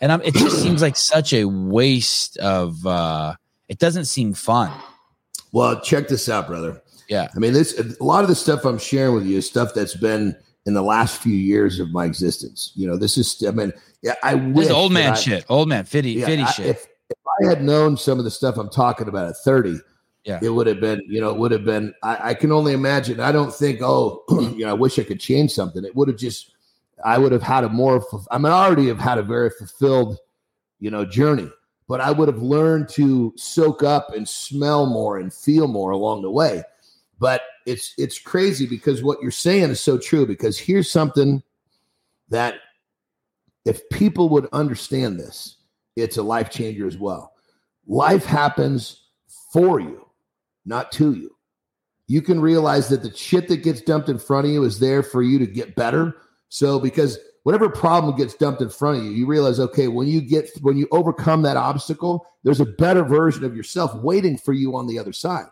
And 0.00 0.10
I'm, 0.10 0.22
it 0.22 0.34
just 0.34 0.62
seems 0.62 0.80
like 0.80 0.96
such 0.96 1.34
a 1.34 1.44
waste 1.44 2.38
of, 2.38 2.84
uh, 2.86 3.34
it 3.68 3.78
doesn't 3.78 4.06
seem 4.06 4.32
fun. 4.32 4.72
Well, 5.52 5.80
check 5.80 6.08
this 6.08 6.28
out, 6.28 6.46
brother. 6.46 6.82
Yeah. 7.08 7.28
I 7.34 7.38
mean, 7.38 7.52
this, 7.52 7.78
a 7.78 8.04
lot 8.04 8.22
of 8.22 8.28
the 8.28 8.34
stuff 8.34 8.64
I'm 8.64 8.78
sharing 8.78 9.14
with 9.14 9.26
you 9.26 9.38
is 9.38 9.46
stuff 9.46 9.74
that's 9.74 9.96
been 9.96 10.34
in 10.68 10.74
the 10.74 10.82
last 10.82 11.22
few 11.22 11.34
years 11.34 11.80
of 11.80 11.92
my 11.92 12.04
existence. 12.04 12.72
You 12.76 12.86
know, 12.86 12.98
this 12.98 13.16
is, 13.16 13.42
I 13.42 13.52
mean, 13.52 13.72
yeah, 14.02 14.16
I 14.22 14.34
wish 14.34 14.68
old 14.68 14.92
man 14.92 15.12
I, 15.12 15.16
shit, 15.16 15.46
old 15.48 15.66
man, 15.66 15.86
fitty, 15.86 16.12
yeah, 16.12 16.26
fitty 16.26 16.42
I, 16.42 16.50
shit. 16.50 16.66
If, 16.66 16.86
I 17.40 17.48
had 17.48 17.62
known 17.62 17.96
some 17.96 18.18
of 18.18 18.24
the 18.24 18.30
stuff 18.30 18.58
I'm 18.58 18.68
talking 18.68 19.08
about 19.08 19.28
at 19.28 19.36
30, 19.38 19.78
yeah. 20.24 20.40
it 20.42 20.50
would 20.50 20.66
have 20.66 20.80
been, 20.80 21.00
you 21.06 21.22
know, 21.22 21.30
it 21.30 21.38
would 21.38 21.52
have 21.52 21.64
been, 21.64 21.94
I, 22.02 22.30
I 22.30 22.34
can 22.34 22.52
only 22.52 22.74
imagine. 22.74 23.18
I 23.18 23.32
don't 23.32 23.54
think, 23.54 23.80
oh, 23.80 24.24
you 24.30 24.66
know, 24.66 24.70
I 24.70 24.74
wish 24.74 24.98
I 24.98 25.04
could 25.04 25.20
change 25.20 25.52
something. 25.52 25.84
It 25.84 25.96
would 25.96 26.08
have 26.08 26.18
just, 26.18 26.54
I 27.02 27.16
would 27.16 27.32
have 27.32 27.42
had 27.42 27.64
a 27.64 27.70
more, 27.70 28.04
I 28.30 28.36
mean, 28.36 28.52
I 28.52 28.66
already 28.66 28.88
have 28.88 28.98
had 28.98 29.16
a 29.16 29.22
very 29.22 29.48
fulfilled, 29.48 30.18
you 30.80 30.90
know, 30.90 31.06
journey, 31.06 31.48
but 31.88 32.02
I 32.02 32.10
would 32.10 32.28
have 32.28 32.42
learned 32.42 32.90
to 32.90 33.32
soak 33.36 33.82
up 33.82 34.12
and 34.14 34.28
smell 34.28 34.84
more 34.84 35.16
and 35.16 35.32
feel 35.32 35.66
more 35.66 35.92
along 35.92 36.22
the 36.22 36.30
way. 36.30 36.62
But 37.18 37.40
it's, 37.68 37.92
it's 37.98 38.18
crazy 38.18 38.66
because 38.66 39.02
what 39.02 39.20
you're 39.20 39.30
saying 39.30 39.70
is 39.70 39.80
so 39.80 39.98
true 39.98 40.26
because 40.26 40.58
here's 40.58 40.90
something 40.90 41.42
that 42.30 42.54
if 43.66 43.86
people 43.90 44.30
would 44.30 44.48
understand 44.52 45.20
this, 45.20 45.56
it's 45.94 46.16
a 46.16 46.22
life 46.22 46.48
changer 46.48 46.86
as 46.86 46.96
well. 46.96 47.34
Life 47.86 48.24
happens 48.24 49.02
for 49.52 49.80
you, 49.80 50.06
not 50.64 50.90
to 50.92 51.12
you. 51.12 51.36
You 52.06 52.22
can 52.22 52.40
realize 52.40 52.88
that 52.88 53.02
the 53.02 53.14
shit 53.14 53.48
that 53.48 53.58
gets 53.58 53.82
dumped 53.82 54.08
in 54.08 54.18
front 54.18 54.46
of 54.46 54.52
you 54.52 54.64
is 54.64 54.78
there 54.78 55.02
for 55.02 55.22
you 55.22 55.38
to 55.38 55.46
get 55.46 55.76
better. 55.76 56.16
So, 56.48 56.80
because 56.80 57.18
whatever 57.42 57.68
problem 57.68 58.16
gets 58.16 58.32
dumped 58.34 58.62
in 58.62 58.70
front 58.70 58.98
of 58.98 59.04
you, 59.04 59.10
you 59.10 59.26
realize, 59.26 59.60
okay, 59.60 59.88
when 59.88 60.06
you 60.06 60.22
get, 60.22 60.48
when 60.62 60.78
you 60.78 60.88
overcome 60.90 61.42
that 61.42 61.58
obstacle, 61.58 62.26
there's 62.44 62.60
a 62.60 62.66
better 62.66 63.04
version 63.04 63.44
of 63.44 63.54
yourself 63.54 63.94
waiting 63.96 64.38
for 64.38 64.54
you 64.54 64.74
on 64.74 64.86
the 64.86 64.98
other 64.98 65.12
side. 65.12 65.46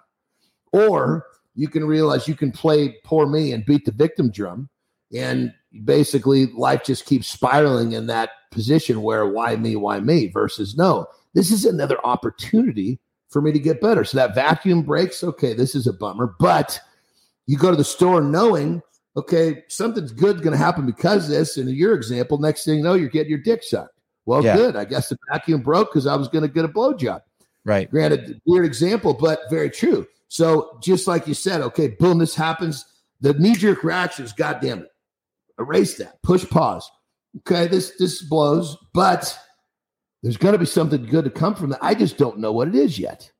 Or 0.72 1.26
you 1.56 1.68
can 1.68 1.84
realize 1.84 2.28
you 2.28 2.36
can 2.36 2.52
play 2.52 2.96
poor 3.02 3.26
me 3.26 3.52
and 3.52 3.64
beat 3.64 3.84
the 3.84 3.92
victim 3.92 4.30
drum 4.30 4.68
and 5.14 5.52
basically 5.84 6.46
life 6.46 6.84
just 6.84 7.06
keeps 7.06 7.26
spiraling 7.26 7.92
in 7.92 8.06
that 8.06 8.30
position 8.50 9.02
where 9.02 9.26
why 9.26 9.56
me, 9.56 9.74
why 9.74 9.98
me 10.00 10.28
versus 10.28 10.76
no, 10.76 11.06
this 11.34 11.50
is 11.50 11.64
another 11.64 11.98
opportunity 12.04 12.98
for 13.28 13.40
me 13.42 13.52
to 13.52 13.58
get 13.58 13.80
better. 13.80 14.04
So 14.04 14.18
that 14.18 14.34
vacuum 14.34 14.82
breaks. 14.82 15.24
Okay, 15.24 15.52
this 15.52 15.74
is 15.74 15.86
a 15.86 15.92
bummer, 15.92 16.34
but 16.38 16.78
you 17.46 17.56
go 17.56 17.70
to 17.70 17.76
the 17.76 17.84
store 17.84 18.20
knowing, 18.20 18.82
okay, 19.16 19.64
something's 19.68 20.12
good 20.12 20.42
going 20.42 20.52
to 20.52 20.58
happen 20.58 20.86
because 20.86 21.24
of 21.24 21.30
this. 21.30 21.56
And 21.56 21.68
in 21.68 21.74
your 21.74 21.94
example, 21.94 22.38
next 22.38 22.64
thing 22.64 22.78
you 22.78 22.84
know, 22.84 22.94
you're 22.94 23.08
getting 23.08 23.30
your 23.30 23.40
dick 23.40 23.62
sucked. 23.62 23.94
Well, 24.26 24.44
yeah. 24.44 24.56
good. 24.56 24.76
I 24.76 24.84
guess 24.84 25.08
the 25.08 25.16
vacuum 25.30 25.62
broke 25.62 25.92
because 25.92 26.06
I 26.06 26.16
was 26.16 26.28
going 26.28 26.42
to 26.42 26.48
get 26.48 26.64
a 26.64 26.68
blowjob. 26.68 27.20
Right. 27.64 27.90
Granted, 27.90 28.40
weird 28.44 28.64
example, 28.64 29.14
but 29.14 29.40
very 29.50 29.70
true. 29.70 30.06
So 30.28 30.78
just 30.82 31.06
like 31.06 31.26
you 31.26 31.34
said, 31.34 31.60
okay, 31.62 31.88
boom, 31.88 32.18
this 32.18 32.34
happens. 32.34 32.84
The 33.20 33.34
knee 33.34 33.54
jerk 33.54 33.84
reaction 33.84 34.24
is, 34.24 34.32
God 34.32 34.58
damn 34.60 34.80
it 34.80 34.90
erase 35.58 35.96
that, 35.98 36.22
push 36.22 36.48
pause. 36.48 36.90
Okay, 37.38 37.66
this 37.66 37.92
this 37.98 38.22
blows, 38.22 38.76
but 38.94 39.38
there's 40.22 40.36
going 40.36 40.52
to 40.52 40.58
be 40.58 40.66
something 40.66 41.04
good 41.06 41.24
to 41.24 41.30
come 41.30 41.54
from 41.54 41.70
that. 41.70 41.78
I 41.82 41.94
just 41.94 42.16
don't 42.16 42.38
know 42.38 42.52
what 42.52 42.68
it 42.68 42.74
is 42.74 42.98
yet. 42.98 43.30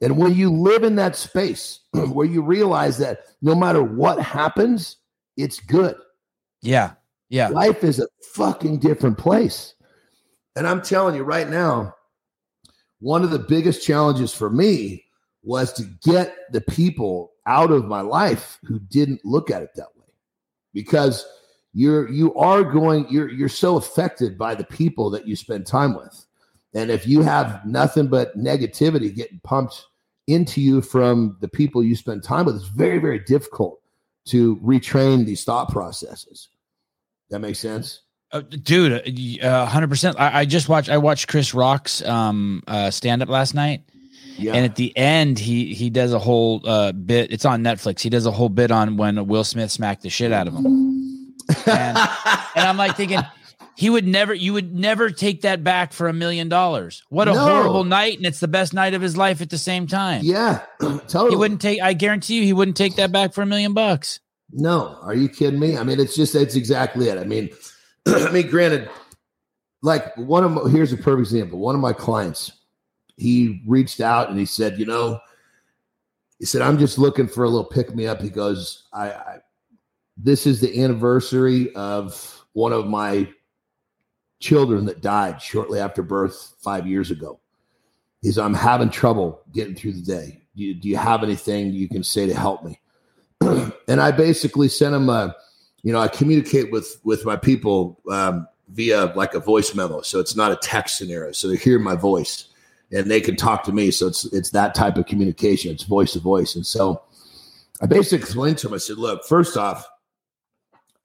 And 0.00 0.16
when 0.16 0.34
you 0.34 0.50
live 0.50 0.82
in 0.82 0.96
that 0.96 1.16
space 1.16 1.80
where 1.92 2.26
you 2.26 2.42
realize 2.42 2.98
that 2.98 3.20
no 3.42 3.54
matter 3.54 3.82
what 3.82 4.20
happens, 4.20 4.96
it's 5.36 5.60
good. 5.60 5.96
Yeah. 6.62 6.92
Yeah. 7.28 7.48
Life 7.48 7.84
is 7.84 8.00
a 8.00 8.08
fucking 8.32 8.78
different 8.78 9.18
place. 9.18 9.74
And 10.56 10.66
I'm 10.66 10.82
telling 10.82 11.14
you 11.14 11.22
right 11.22 11.48
now, 11.48 11.94
one 13.00 13.22
of 13.22 13.30
the 13.30 13.38
biggest 13.38 13.84
challenges 13.84 14.32
for 14.32 14.48
me 14.48 15.03
was 15.44 15.72
to 15.74 15.84
get 16.02 16.34
the 16.52 16.60
people 16.60 17.32
out 17.46 17.70
of 17.70 17.86
my 17.86 18.00
life 18.00 18.58
who 18.64 18.78
didn't 18.78 19.24
look 19.24 19.50
at 19.50 19.62
it 19.62 19.70
that 19.76 19.88
way. 19.96 20.06
Because 20.72 21.26
you're 21.72 22.08
you 22.08 22.34
are 22.34 22.62
going 22.62 23.06
you're 23.10 23.30
you're 23.30 23.48
so 23.48 23.76
affected 23.76 24.38
by 24.38 24.54
the 24.54 24.64
people 24.64 25.10
that 25.10 25.26
you 25.26 25.34
spend 25.34 25.66
time 25.66 25.96
with 25.96 26.24
and 26.72 26.88
if 26.88 27.04
you 27.04 27.20
have 27.20 27.66
nothing 27.66 28.06
but 28.06 28.36
negativity 28.38 29.12
getting 29.12 29.40
pumped 29.42 29.84
into 30.28 30.60
you 30.60 30.80
from 30.80 31.36
the 31.40 31.48
people 31.48 31.82
you 31.82 31.96
spend 31.96 32.22
time 32.22 32.44
with 32.44 32.54
it's 32.54 32.68
very 32.68 32.98
very 32.98 33.18
difficult 33.18 33.80
to 34.26 34.56
retrain 34.56 35.26
these 35.26 35.44
thought 35.44 35.70
processes. 35.70 36.48
That 37.30 37.40
makes 37.40 37.58
sense. 37.58 38.00
Uh, 38.32 38.40
dude, 38.40 38.92
uh, 39.42 39.66
hundred 39.66 39.86
uh, 39.86 39.88
percent. 39.88 40.18
I, 40.18 40.40
I, 40.40 40.44
just 40.44 40.68
watched. 40.68 40.88
I 40.88 40.98
watched 40.98 41.28
Chris 41.28 41.54
Rock's 41.54 42.02
um, 42.02 42.62
uh, 42.66 42.90
stand 42.90 43.22
up 43.22 43.28
last 43.28 43.54
night, 43.54 43.84
yeah. 44.36 44.52
and 44.54 44.64
at 44.64 44.76
the 44.76 44.96
end, 44.96 45.38
he 45.38 45.74
he 45.74 45.90
does 45.90 46.12
a 46.12 46.18
whole 46.18 46.60
uh, 46.64 46.92
bit. 46.92 47.32
It's 47.32 47.44
on 47.44 47.62
Netflix. 47.62 48.00
He 48.00 48.10
does 48.10 48.26
a 48.26 48.30
whole 48.30 48.48
bit 48.48 48.70
on 48.70 48.96
when 48.96 49.26
Will 49.26 49.44
Smith 49.44 49.70
smacked 49.70 50.02
the 50.02 50.10
shit 50.10 50.32
out 50.32 50.48
of 50.48 50.54
him, 50.54 50.66
and, 50.66 51.36
and 51.66 51.98
I'm 52.56 52.76
like 52.76 52.96
thinking, 52.96 53.20
he 53.76 53.90
would 53.90 54.06
never, 54.06 54.32
you 54.32 54.52
would 54.52 54.74
never 54.74 55.10
take 55.10 55.42
that 55.42 55.64
back 55.64 55.92
for 55.92 56.08
a 56.08 56.12
million 56.12 56.48
dollars. 56.48 57.02
What 57.08 57.28
a 57.28 57.32
no. 57.32 57.40
horrible 57.40 57.84
night, 57.84 58.16
and 58.16 58.26
it's 58.26 58.40
the 58.40 58.48
best 58.48 58.72
night 58.72 58.94
of 58.94 59.02
his 59.02 59.16
life 59.16 59.40
at 59.40 59.50
the 59.50 59.58
same 59.58 59.86
time. 59.86 60.20
Yeah, 60.22 60.62
totally. 60.80 61.30
He 61.30 61.36
wouldn't 61.36 61.60
take. 61.60 61.80
I 61.82 61.92
guarantee 61.92 62.36
you, 62.36 62.44
he 62.44 62.52
wouldn't 62.52 62.76
take 62.76 62.96
that 62.96 63.10
back 63.10 63.32
for 63.32 63.42
a 63.42 63.46
million 63.46 63.74
bucks. 63.74 64.20
No, 64.52 64.98
are 65.02 65.14
you 65.14 65.28
kidding 65.28 65.58
me? 65.58 65.76
I 65.76 65.82
mean, 65.82 65.98
it's 65.98 66.14
just 66.14 66.34
it's 66.34 66.54
exactly 66.54 67.08
it. 67.08 67.18
I 67.18 67.24
mean, 67.24 67.50
I 68.06 68.30
mean, 68.30 68.48
granted, 68.48 68.88
like 69.82 70.16
one 70.16 70.44
of 70.44 70.52
my, 70.52 70.70
here's 70.70 70.92
a 70.92 70.96
perfect 70.96 71.28
example. 71.28 71.58
One 71.58 71.74
of 71.74 71.80
my 71.80 71.92
clients, 71.92 72.52
he 73.16 73.62
reached 73.66 74.00
out 74.00 74.28
and 74.30 74.38
he 74.38 74.46
said, 74.46 74.78
you 74.78 74.86
know, 74.86 75.20
he 76.38 76.46
said, 76.46 76.62
I'm 76.62 76.78
just 76.78 76.98
looking 76.98 77.28
for 77.28 77.44
a 77.44 77.48
little 77.48 77.64
pick 77.64 77.94
me 77.94 78.06
up. 78.06 78.20
He 78.20 78.30
goes, 78.30 78.84
I, 78.92 79.10
I 79.10 79.38
this 80.16 80.46
is 80.46 80.60
the 80.60 80.82
anniversary 80.82 81.74
of 81.74 82.44
one 82.52 82.72
of 82.72 82.86
my 82.86 83.28
children 84.40 84.84
that 84.86 85.00
died 85.00 85.40
shortly 85.40 85.80
after 85.80 86.02
birth 86.02 86.54
five 86.60 86.86
years 86.86 87.10
ago. 87.10 87.40
He's, 88.22 88.38
I'm 88.38 88.54
having 88.54 88.90
trouble 88.90 89.42
getting 89.52 89.74
through 89.74 89.92
the 89.92 90.02
day. 90.02 90.42
Do 90.56 90.62
you, 90.62 90.74
do 90.74 90.88
you 90.88 90.96
have 90.96 91.22
anything 91.22 91.72
you 91.72 91.88
can 91.88 92.04
say 92.04 92.26
to 92.26 92.34
help 92.34 92.64
me? 92.64 92.80
and 93.40 94.00
I 94.00 94.12
basically 94.12 94.68
sent 94.68 94.94
him 94.94 95.08
a, 95.08 95.34
you 95.82 95.92
know, 95.92 96.00
I 96.00 96.08
communicate 96.08 96.72
with 96.72 96.98
with 97.04 97.26
my 97.26 97.36
people 97.36 98.00
um, 98.10 98.48
via 98.70 99.12
like 99.16 99.34
a 99.34 99.40
voice 99.40 99.74
memo, 99.74 100.00
so 100.00 100.18
it's 100.18 100.34
not 100.34 100.50
a 100.50 100.56
text 100.56 100.96
scenario. 100.96 101.32
So 101.32 101.48
they 101.48 101.56
hear 101.56 101.78
my 101.78 101.94
voice 101.94 102.48
and 102.94 103.10
they 103.10 103.20
can 103.20 103.36
talk 103.36 103.64
to 103.64 103.72
me. 103.72 103.90
So 103.90 104.06
it's 104.06 104.24
it's 104.32 104.50
that 104.50 104.74
type 104.74 104.96
of 104.96 105.06
communication. 105.06 105.72
It's 105.72 105.82
voice 105.84 106.12
to 106.12 106.20
voice. 106.20 106.54
And 106.54 106.64
so 106.64 107.02
I 107.82 107.86
basically 107.86 108.18
explained 108.18 108.58
to 108.58 108.68
him. 108.68 108.74
I 108.74 108.78
said, 108.78 108.98
"Look, 108.98 109.24
first 109.26 109.56
off, 109.56 109.86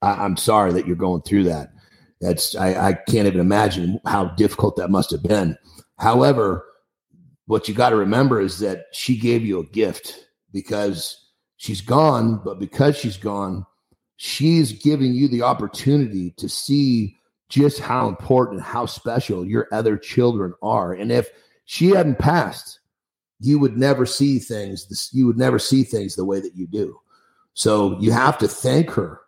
I, 0.00 0.24
am 0.24 0.36
sorry 0.36 0.72
that 0.72 0.86
you're 0.86 0.96
going 0.96 1.22
through 1.22 1.44
that. 1.44 1.72
That's 2.20 2.54
I, 2.54 2.88
I 2.88 2.92
can't 2.92 3.26
even 3.26 3.40
imagine 3.40 4.00
how 4.06 4.26
difficult 4.26 4.76
that 4.76 4.90
must 4.90 5.10
have 5.10 5.22
been. 5.22 5.58
However, 5.98 6.64
what 7.46 7.68
you 7.68 7.74
got 7.74 7.90
to 7.90 7.96
remember 7.96 8.40
is 8.40 8.60
that 8.60 8.84
she 8.92 9.18
gave 9.18 9.44
you 9.44 9.58
a 9.58 9.66
gift 9.66 10.26
because 10.52 11.16
she's 11.56 11.80
gone, 11.80 12.40
but 12.44 12.58
because 12.58 12.96
she's 12.96 13.16
gone, 13.16 13.66
she's 14.16 14.72
giving 14.72 15.12
you 15.14 15.28
the 15.28 15.42
opportunity 15.42 16.32
to 16.36 16.48
see 16.48 17.16
just 17.48 17.80
how 17.80 18.06
important, 18.06 18.62
how 18.62 18.86
special 18.86 19.44
your 19.44 19.66
other 19.72 19.96
children 19.96 20.54
are. 20.62 20.92
And 20.92 21.10
if 21.10 21.28
she 21.70 21.90
hadn't 21.90 22.18
passed, 22.18 22.80
you 23.38 23.60
would 23.60 23.76
never 23.76 24.04
see 24.04 24.40
things. 24.40 25.08
You 25.12 25.28
would 25.28 25.38
never 25.38 25.60
see 25.60 25.84
things 25.84 26.16
the 26.16 26.24
way 26.24 26.40
that 26.40 26.56
you 26.56 26.66
do. 26.66 26.98
So 27.54 27.96
you 28.00 28.10
have 28.10 28.38
to 28.38 28.48
thank 28.48 28.90
her 28.90 29.20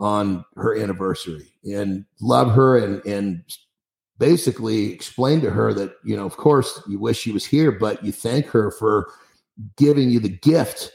on 0.00 0.44
her 0.56 0.76
anniversary 0.76 1.52
and 1.62 2.04
love 2.20 2.50
her 2.50 2.76
and 2.78 3.00
and 3.06 3.44
basically 4.18 4.92
explain 4.92 5.40
to 5.42 5.50
her 5.52 5.72
that 5.72 5.94
you 6.02 6.16
know 6.16 6.26
of 6.26 6.36
course 6.36 6.82
you 6.88 6.98
wish 6.98 7.16
she 7.16 7.30
was 7.30 7.46
here 7.46 7.70
but 7.70 8.04
you 8.04 8.10
thank 8.10 8.46
her 8.46 8.72
for 8.72 9.08
giving 9.76 10.10
you 10.10 10.18
the 10.18 10.28
gift 10.28 10.90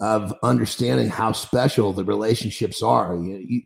of 0.00 0.34
understanding 0.42 1.10
how 1.10 1.30
special 1.30 1.92
the 1.92 2.04
relationships 2.04 2.82
are 2.82 3.16
you, 3.16 3.36
you, 3.36 3.62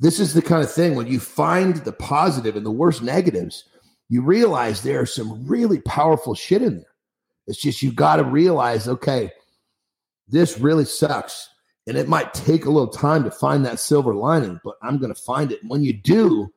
this 0.00 0.18
is 0.18 0.32
the 0.32 0.40
kind 0.40 0.64
of 0.64 0.72
thing 0.72 0.94
when 0.94 1.06
you 1.06 1.20
find 1.20 1.76
the 1.76 1.92
positive 1.92 2.56
and 2.56 2.64
the 2.64 2.70
worst 2.70 3.02
negatives 3.02 3.64
you 4.12 4.22
realize 4.22 4.82
there's 4.82 5.14
some 5.14 5.46
really 5.46 5.80
powerful 5.82 6.34
shit 6.34 6.62
in 6.62 6.76
there 6.76 6.94
it's 7.46 7.60
just 7.60 7.82
you 7.82 7.92
got 7.92 8.16
to 8.16 8.24
realize 8.24 8.88
okay 8.88 9.30
this 10.28 10.58
really 10.58 10.84
sucks 10.84 11.48
and 11.86 11.96
it 11.96 12.08
might 12.08 12.32
take 12.32 12.64
a 12.64 12.70
little 12.70 12.88
time 12.88 13.24
to 13.24 13.30
find 13.30 13.64
that 13.64 13.80
silver 13.80 14.14
lining, 14.14 14.60
but 14.64 14.76
I'm 14.82 14.98
going 14.98 15.12
to 15.12 15.20
find 15.20 15.50
it. 15.50 15.60
And 15.62 15.70
when 15.70 15.82
you 15.82 15.92
do, 15.92 16.52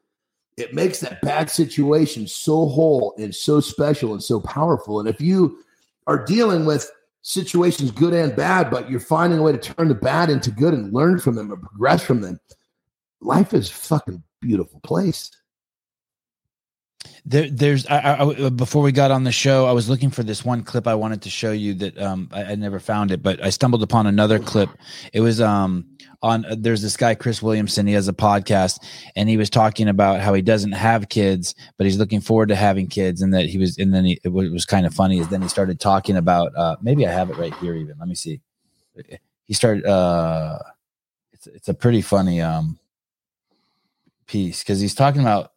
it 0.57 0.73
makes 0.73 0.99
that 0.99 1.21
bad 1.21 1.49
situation 1.49 2.27
so 2.27 2.67
whole 2.67 3.13
and 3.17 3.33
so 3.33 3.59
special 3.59 4.13
and 4.13 4.23
so 4.23 4.39
powerful. 4.39 4.99
And 4.99 5.09
if 5.09 5.19
you 5.19 5.57
are 6.07 6.23
dealing 6.23 6.65
with 6.65 6.89
situations 7.23 7.91
good 7.91 8.13
and 8.13 8.35
bad, 8.35 8.69
but 8.69 8.89
you're 8.89 8.99
finding 8.99 9.39
a 9.39 9.41
way 9.41 9.51
to 9.51 9.57
turn 9.57 9.87
the 9.87 9.95
bad 9.95 10.29
into 10.29 10.51
good 10.51 10.73
and 10.73 10.93
learn 10.93 11.19
from 11.19 11.35
them 11.35 11.51
and 11.51 11.61
progress 11.61 12.03
from 12.03 12.21
them, 12.21 12.39
life 13.19 13.53
is 13.53 13.69
a 13.69 13.73
fucking 13.73 14.21
beautiful 14.41 14.79
place. 14.81 15.31
There, 17.25 17.49
there's 17.49 17.87
I, 17.87 17.97
I, 17.97 18.19
uh, 18.19 18.49
before 18.49 18.83
we 18.83 18.91
got 18.91 19.11
on 19.11 19.23
the 19.23 19.31
show, 19.31 19.65
I 19.65 19.71
was 19.71 19.89
looking 19.89 20.09
for 20.09 20.21
this 20.21 20.45
one 20.45 20.63
clip 20.63 20.87
I 20.87 20.95
wanted 20.95 21.21
to 21.23 21.29
show 21.29 21.51
you 21.51 21.73
that 21.75 21.97
um, 21.99 22.29
I, 22.31 22.43
I, 22.43 22.55
never 22.55 22.79
found 22.79 23.11
it, 23.11 23.23
but 23.23 23.43
I 23.43 23.49
stumbled 23.49 23.81
upon 23.81 24.05
another 24.05 24.37
clip. 24.37 24.69
It 25.11 25.21
was 25.21 25.41
um, 25.41 25.85
on 26.21 26.45
uh, 26.45 26.55
there's 26.57 26.81
this 26.81 26.95
guy 26.95 27.15
Chris 27.15 27.41
Williamson. 27.41 27.87
He 27.87 27.93
has 27.93 28.07
a 28.07 28.13
podcast, 28.13 28.79
and 29.15 29.27
he 29.27 29.37
was 29.37 29.49
talking 29.49 29.87
about 29.89 30.21
how 30.21 30.33
he 30.33 30.41
doesn't 30.41 30.73
have 30.73 31.09
kids, 31.09 31.55
but 31.77 31.85
he's 31.85 31.97
looking 31.97 32.21
forward 32.21 32.49
to 32.49 32.55
having 32.55 32.87
kids, 32.87 33.21
and 33.21 33.33
that 33.33 33.47
he 33.47 33.57
was. 33.57 33.77
And 33.77 33.93
then 33.93 34.05
he, 34.05 34.19
it 34.23 34.29
was, 34.29 34.65
kind 34.65 34.85
of 34.85 34.93
funny 34.93 35.19
is 35.19 35.27
then 35.29 35.41
he 35.41 35.47
started 35.47 35.79
talking 35.79 36.17
about 36.17 36.51
uh, 36.55 36.75
maybe 36.81 37.07
I 37.07 37.11
have 37.11 37.29
it 37.29 37.37
right 37.37 37.53
here. 37.55 37.75
Even 37.75 37.95
let 37.99 38.07
me 38.07 38.15
see. 38.15 38.41
He 39.45 39.53
started. 39.53 39.85
Uh, 39.85 40.59
it's 41.33 41.47
it's 41.47 41.69
a 41.69 41.73
pretty 41.73 42.01
funny 42.01 42.41
um 42.41 42.79
piece 44.27 44.63
because 44.63 44.79
he's 44.79 44.95
talking 44.95 45.21
about 45.21 45.51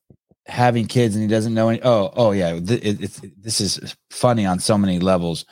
having 0.48 0.86
kids 0.86 1.14
and 1.14 1.22
he 1.22 1.28
doesn't 1.28 1.54
know 1.54 1.68
any. 1.68 1.80
Oh, 1.82 2.12
oh 2.16 2.32
yeah, 2.32 2.58
th- 2.58 2.82
it, 2.82 3.02
it's 3.02 3.20
this 3.36 3.60
is 3.60 3.96
funny 4.10 4.46
on 4.46 4.58
so 4.58 4.76
many 4.78 4.98
levels. 4.98 5.44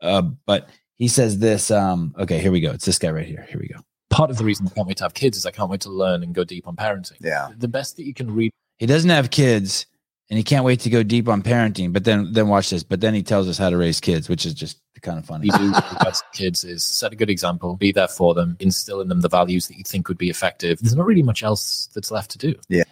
Uh, 0.00 0.22
but 0.46 0.68
he 0.96 1.08
says 1.08 1.38
this. 1.38 1.70
Um, 1.70 2.14
okay, 2.18 2.38
here 2.38 2.52
we 2.52 2.60
go. 2.60 2.72
It's 2.72 2.84
this 2.84 2.98
guy 2.98 3.10
right 3.10 3.26
here. 3.26 3.46
Here 3.48 3.60
we 3.60 3.68
go. 3.68 3.80
Part 4.10 4.30
of 4.30 4.36
the 4.36 4.44
reason 4.44 4.66
I 4.66 4.74
can't 4.74 4.86
wait 4.86 4.98
to 4.98 5.04
have 5.04 5.14
kids 5.14 5.36
is 5.36 5.46
I 5.46 5.50
can't 5.50 5.70
wait 5.70 5.80
to 5.82 5.90
learn 5.90 6.22
and 6.22 6.34
go 6.34 6.44
deep 6.44 6.66
on 6.66 6.76
parenting. 6.76 7.16
Yeah, 7.20 7.50
the 7.56 7.68
best 7.68 7.96
that 7.96 8.04
you 8.04 8.14
can 8.14 8.34
read. 8.34 8.50
He 8.78 8.86
doesn't 8.86 9.10
have 9.10 9.30
kids, 9.30 9.86
and 10.28 10.36
he 10.36 10.42
can't 10.42 10.64
wait 10.64 10.80
to 10.80 10.90
go 10.90 11.02
deep 11.02 11.28
on 11.28 11.42
parenting. 11.42 11.92
But 11.92 12.04
then, 12.04 12.32
then 12.32 12.48
watch 12.48 12.70
this. 12.70 12.82
But 12.82 13.00
then 13.00 13.14
he 13.14 13.22
tells 13.22 13.48
us 13.48 13.58
how 13.58 13.70
to 13.70 13.76
raise 13.76 14.00
kids, 14.00 14.28
which 14.28 14.44
is 14.44 14.54
just 14.54 14.82
kind 15.02 15.18
of 15.18 15.26
funny. 15.26 15.46
You 15.46 15.52
do 15.52 15.74
kids 16.32 16.64
is 16.64 16.84
set 16.84 17.12
a 17.12 17.16
good 17.16 17.28
example, 17.30 17.76
be 17.76 17.92
there 17.92 18.08
for 18.08 18.34
them, 18.34 18.56
instill 18.60 19.00
in 19.00 19.08
them 19.08 19.20
the 19.20 19.28
values 19.28 19.68
that 19.68 19.76
you 19.76 19.84
think 19.84 20.08
would 20.08 20.18
be 20.18 20.30
effective. 20.30 20.78
There's 20.80 20.96
not 20.96 21.06
really 21.06 21.22
much 21.22 21.42
else 21.42 21.88
that's 21.94 22.10
left 22.10 22.30
to 22.32 22.38
do. 22.38 22.54
Yeah. 22.68 22.84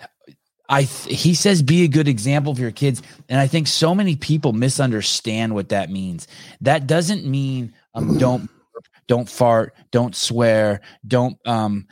I 0.71 0.83
he 0.83 1.35
says 1.35 1.63
be 1.63 1.83
a 1.83 1.89
good 1.89 2.07
example 2.07 2.55
for 2.55 2.61
your 2.61 2.71
kids, 2.71 3.03
and 3.29 3.41
I 3.41 3.49
think 3.49 3.67
so 3.67 3.93
many 3.93 4.15
people 4.15 4.53
misunderstand 4.53 5.53
what 5.53 5.71
that 5.71 5.91
means. 5.91 6.29
That 6.61 6.87
doesn't 6.87 7.27
mean 7.27 7.75
um, 7.95 8.17
don't 8.19 8.49
don't 9.09 9.29
fart, 9.29 9.75
don't 9.91 10.15
swear, 10.15 10.81
don't 11.07 11.37
um. 11.45 11.89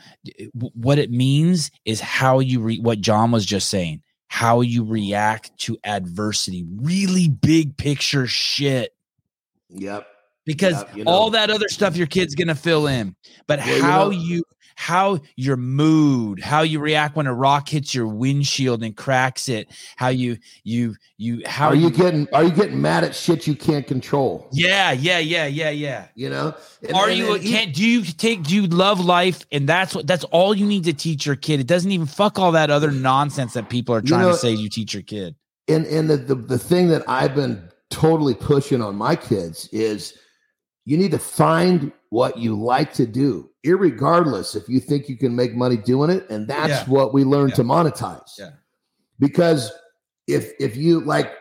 What 0.53 0.97
it 0.97 1.11
means 1.11 1.71
is 1.83 1.99
how 1.99 2.39
you 2.39 2.61
re- 2.61 2.79
what 2.79 3.01
Jon 3.01 3.31
was 3.31 3.45
just 3.45 3.69
saying, 3.69 4.01
how 4.29 4.61
you 4.61 4.85
react 4.85 5.57
to 5.59 5.77
adversity, 5.83 6.65
really 6.77 7.27
big 7.27 7.75
picture 7.75 8.27
shit. 8.27 8.95
Yep. 9.71 10.07
Because 10.45 10.75
yep, 10.75 10.95
you 10.95 11.03
know. 11.03 11.11
all 11.11 11.29
that 11.31 11.51
other 11.51 11.67
stuff 11.67 11.97
your 11.97 12.07
kid's 12.07 12.33
gonna 12.33 12.55
fill 12.55 12.87
in, 12.87 13.13
but 13.45 13.59
well, 13.59 13.81
how 13.81 14.09
you, 14.09 14.17
know, 14.17 14.23
you 14.23 14.43
how 14.79 15.19
your 15.35 15.57
mood, 15.57 16.39
how 16.39 16.61
you 16.61 16.79
react 16.79 17.17
when 17.17 17.27
a 17.27 17.33
rock 17.33 17.67
hits 17.67 17.93
your 17.93 18.07
windshield 18.07 18.81
and 18.81 18.95
cracks 18.95 19.49
it, 19.49 19.67
how 19.97 20.07
you 20.07 20.37
you 20.63 20.95
you 21.17 21.41
how 21.45 21.67
are 21.67 21.75
you, 21.75 21.89
you 21.89 21.91
getting 21.91 22.29
are 22.31 22.45
you 22.45 22.49
getting 22.49 22.81
mad 22.81 23.03
at 23.03 23.13
shit 23.13 23.45
you 23.45 23.55
can't 23.55 23.85
control? 23.85 24.47
Yeah, 24.53 24.93
yeah, 24.93 25.19
yeah, 25.19 25.47
yeah, 25.47 25.69
yeah. 25.69 26.07
You 26.15 26.29
know, 26.29 26.55
and, 26.81 26.93
are 26.93 27.09
and, 27.09 27.17
you 27.17 27.33
and 27.33 27.43
can't 27.43 27.75
do 27.75 27.85
you 27.85 28.03
take 28.05 28.43
do 28.43 28.55
you 28.55 28.67
love 28.67 29.01
life 29.01 29.45
and 29.51 29.67
that's 29.67 29.93
what 29.93 30.07
that's 30.07 30.23
all 30.23 30.55
you 30.55 30.65
need 30.65 30.85
to 30.85 30.93
teach 30.93 31.25
your 31.25 31.35
kid. 31.35 31.59
It 31.59 31.67
doesn't 31.67 31.91
even 31.91 32.07
fuck 32.07 32.39
all 32.39 32.53
that 32.53 32.69
other 32.69 32.89
nonsense 32.89 33.55
that 33.55 33.69
people 33.69 33.93
are 33.95 34.01
trying 34.01 34.21
you 34.21 34.27
know, 34.27 34.31
to 34.31 34.37
say 34.37 34.51
you 34.51 34.69
teach 34.69 34.93
your 34.93 35.03
kid. 35.03 35.35
And 35.67 35.85
and 35.87 36.09
the, 36.09 36.15
the 36.15 36.35
the 36.35 36.57
thing 36.57 36.87
that 36.87 37.03
I've 37.05 37.35
been 37.35 37.69
totally 37.89 38.33
pushing 38.33 38.81
on 38.81 38.95
my 38.95 39.17
kids 39.17 39.67
is 39.73 40.17
you 40.85 40.97
need 40.97 41.11
to 41.11 41.19
find 41.19 41.91
what 42.11 42.37
you 42.37 42.55
like 42.55 42.93
to 42.93 43.05
do, 43.05 43.48
regardless 43.65 44.55
if 44.55 44.69
you 44.69 44.79
think 44.79 45.09
you 45.09 45.17
can 45.17 45.35
make 45.35 45.53
money 45.53 45.77
doing 45.77 46.09
it. 46.09 46.29
And 46.29 46.47
that's 46.47 46.69
yeah. 46.69 46.85
what 46.85 47.13
we 47.13 47.23
learn 47.23 47.49
yeah. 47.49 47.55
to 47.55 47.63
monetize. 47.63 48.31
Yeah. 48.37 48.51
Because 49.19 49.71
if 50.27 50.51
if 50.59 50.77
you 50.77 51.01
like 51.01 51.33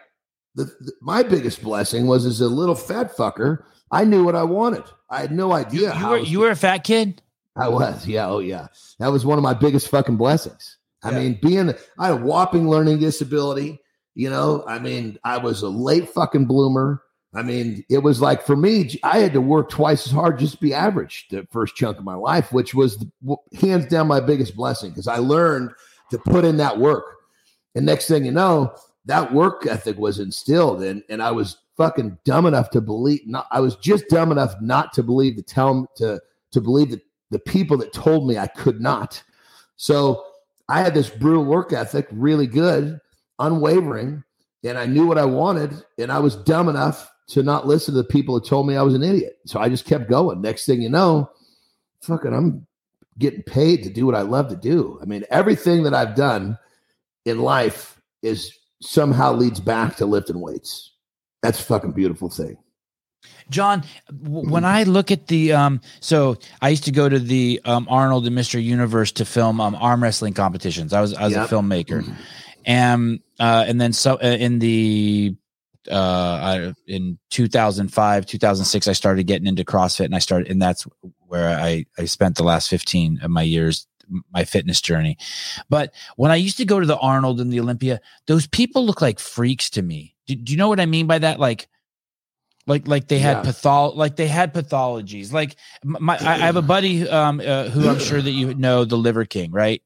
the, 0.54 0.64
the, 0.64 0.92
my 1.00 1.22
biggest 1.22 1.62
blessing 1.62 2.06
was 2.06 2.26
as 2.26 2.40
a 2.40 2.48
little 2.48 2.74
fat 2.74 3.16
fucker, 3.16 3.62
I 3.90 4.04
knew 4.04 4.24
what 4.24 4.34
I 4.34 4.42
wanted. 4.42 4.84
I 5.10 5.20
had 5.20 5.32
no 5.32 5.52
idea. 5.52 5.94
You, 5.94 6.00
you 6.00 6.08
were 6.08 6.18
you 6.18 6.40
were 6.40 6.50
a 6.50 6.56
fat 6.56 6.84
kid. 6.84 7.22
I 7.56 7.68
was, 7.68 8.06
yeah, 8.06 8.28
oh 8.28 8.38
yeah. 8.38 8.68
That 9.00 9.08
was 9.08 9.26
one 9.26 9.36
of 9.36 9.42
my 9.42 9.54
biggest 9.54 9.88
fucking 9.88 10.16
blessings. 10.16 10.76
I 11.02 11.10
mean, 11.10 11.38
being 11.42 11.74
I 11.98 12.06
had 12.06 12.14
a 12.14 12.16
whopping 12.16 12.68
learning 12.68 12.98
disability. 13.00 13.80
You 14.14 14.30
know, 14.30 14.64
I 14.66 14.78
mean, 14.78 15.18
I 15.24 15.38
was 15.38 15.62
a 15.62 15.68
late 15.68 16.08
fucking 16.08 16.46
bloomer. 16.46 17.02
I 17.34 17.42
mean, 17.42 17.84
it 17.90 17.98
was 17.98 18.22
like 18.22 18.42
for 18.42 18.56
me, 18.56 18.98
I 19.02 19.18
had 19.18 19.34
to 19.34 19.40
work 19.40 19.68
twice 19.68 20.06
as 20.06 20.12
hard 20.12 20.38
just 20.38 20.54
to 20.54 20.60
be 20.60 20.72
average 20.72 21.26
the 21.30 21.46
first 21.50 21.76
chunk 21.76 21.98
of 21.98 22.04
my 22.04 22.14
life, 22.14 22.52
which 22.52 22.74
was 22.74 22.96
the, 22.96 23.36
hands 23.60 23.86
down 23.86 24.06
my 24.06 24.20
biggest 24.20 24.56
blessing 24.56 24.90
because 24.90 25.08
I 25.08 25.18
learned 25.18 25.72
to 26.10 26.18
put 26.18 26.44
in 26.44 26.56
that 26.56 26.78
work. 26.78 27.04
And 27.74 27.84
next 27.84 28.08
thing 28.08 28.24
you 28.24 28.32
know, 28.32 28.74
that 29.04 29.32
work 29.32 29.66
ethic 29.66 29.98
was 29.98 30.18
instilled, 30.18 30.82
and 30.82 31.02
and 31.10 31.22
I 31.22 31.30
was 31.30 31.58
fucking 31.76 32.18
dumb 32.24 32.46
enough 32.46 32.70
to 32.70 32.80
believe. 32.80 33.20
Not, 33.26 33.46
I 33.50 33.60
was 33.60 33.76
just 33.76 34.08
dumb 34.08 34.32
enough 34.32 34.54
not 34.62 34.92
to 34.94 35.02
believe 35.02 35.36
the 35.36 35.42
tell 35.42 35.86
to 35.96 36.20
to 36.52 36.60
believe 36.60 36.90
that 36.90 37.02
the 37.30 37.38
people 37.38 37.76
that 37.78 37.92
told 37.92 38.26
me 38.26 38.38
I 38.38 38.46
could 38.46 38.80
not. 38.80 39.22
So 39.76 40.24
I 40.68 40.80
had 40.80 40.94
this 40.94 41.10
brutal 41.10 41.44
work 41.44 41.74
ethic, 41.74 42.08
really 42.10 42.46
good, 42.46 43.00
unwavering, 43.38 44.24
and 44.64 44.78
I 44.78 44.86
knew 44.86 45.06
what 45.06 45.18
I 45.18 45.26
wanted, 45.26 45.74
and 45.98 46.10
I 46.10 46.18
was 46.20 46.36
dumb 46.36 46.70
enough 46.70 47.10
to 47.28 47.42
not 47.42 47.66
listen 47.66 47.94
to 47.94 48.02
the 48.02 48.08
people 48.08 48.34
that 48.34 48.48
told 48.48 48.66
me 48.66 48.76
I 48.76 48.82
was 48.82 48.94
an 48.94 49.02
idiot. 49.02 49.38
So 49.46 49.60
I 49.60 49.68
just 49.68 49.84
kept 49.84 50.08
going. 50.08 50.40
Next 50.40 50.66
thing 50.66 50.82
you 50.82 50.88
know, 50.88 51.30
fucking, 52.02 52.32
I'm 52.32 52.66
getting 53.18 53.42
paid 53.42 53.82
to 53.84 53.90
do 53.90 54.06
what 54.06 54.14
I 54.14 54.22
love 54.22 54.48
to 54.48 54.56
do. 54.56 54.98
I 55.02 55.04
mean, 55.04 55.24
everything 55.30 55.82
that 55.82 55.94
I've 55.94 56.14
done 56.14 56.58
in 57.24 57.40
life 57.40 58.00
is 58.22 58.52
somehow 58.80 59.32
leads 59.32 59.60
back 59.60 59.96
to 59.96 60.06
lifting 60.06 60.40
weights. 60.40 60.92
That's 61.42 61.60
a 61.60 61.64
fucking 61.64 61.92
beautiful 61.92 62.30
thing. 62.30 62.56
Jon, 63.50 63.82
when 64.20 64.64
I 64.64 64.84
look 64.84 65.10
at 65.10 65.26
the 65.26 65.52
um, 65.52 65.80
so 66.00 66.36
I 66.60 66.68
used 66.68 66.84
to 66.84 66.92
go 66.92 67.08
to 67.08 67.18
the 67.18 67.60
um, 67.64 67.86
Arnold 67.90 68.26
and 68.26 68.36
Mr. 68.36 68.62
Universe 68.62 69.10
to 69.12 69.24
film 69.24 69.60
um, 69.60 69.74
arm 69.74 70.02
wrestling 70.02 70.34
competitions. 70.34 70.92
I 70.92 71.00
was 71.00 71.14
I 71.14 71.24
was 71.24 71.32
yep. 71.32 71.50
a 71.50 71.54
filmmaker, 71.54 72.02
mm-hmm. 72.02 72.12
and 72.66 73.20
uh, 73.40 73.64
and 73.66 73.80
then 73.80 73.92
so 73.92 74.14
uh, 74.22 74.26
in 74.26 74.58
the 74.58 75.34
uh, 75.91 75.95
I, 76.43 76.74
in 76.86 77.18
2005, 77.30 78.26
2006, 78.26 78.89
I 78.89 78.93
started 78.93 79.26
getting 79.26 79.47
into 79.47 79.64
CrossFit, 79.64 80.07
and 80.07 80.14
I 80.14 80.18
started, 80.18 80.51
and 80.51 80.61
that's 80.61 80.86
where 81.26 81.59
I 81.59 81.86
I 81.99 82.05
spent 82.05 82.36
the 82.36 82.43
last 82.45 82.68
15 82.68 83.20
of 83.22 83.30
my 83.30 83.43
years 83.43 83.86
my 84.32 84.45
fitness 84.45 84.80
journey. 84.80 85.18
But 85.68 85.93
when 86.16 86.30
I 86.30 86.36
used 86.36 86.57
to 86.59 86.64
go 86.64 86.80
to 86.80 86.86
the 86.86 86.97
Arnold 86.97 87.41
and 87.41 87.53
the 87.53 87.61
Olympia, 87.61 88.01
those 88.26 88.47
people 88.47 88.86
look 88.86 89.03
like 89.03 89.18
freaks 89.18 89.68
to 89.70 89.82
me. 89.82 90.14
Do, 90.26 90.34
do 90.34 90.53
you 90.53 90.59
know 90.59 90.68
what 90.68 90.80
I 90.80 90.86
mean 90.86 91.07
by 91.07 91.18
that? 91.18 91.39
Like, 91.39 91.68
like 92.66 92.86
like 92.86 93.09
they 93.09 93.18
had 93.18 93.45
yeah. 93.45 93.51
pathol 93.51 93.97
like 93.97 94.16
they 94.16 94.28
had 94.28 94.53
pathologies. 94.53 95.32
Like 95.32 95.57
my 95.82 96.18
I, 96.18 96.34
I 96.34 96.39
have 96.39 96.57
a 96.57 96.62
buddy 96.62 97.09
um 97.09 97.41
uh, 97.41 97.68
who 97.68 97.89
I'm 97.89 97.99
sure 97.99 98.20
that 98.20 98.30
you 98.30 98.55
know, 98.55 98.84
the 98.84 98.97
Liver 98.97 99.24
King, 99.24 99.53
right? 99.53 99.82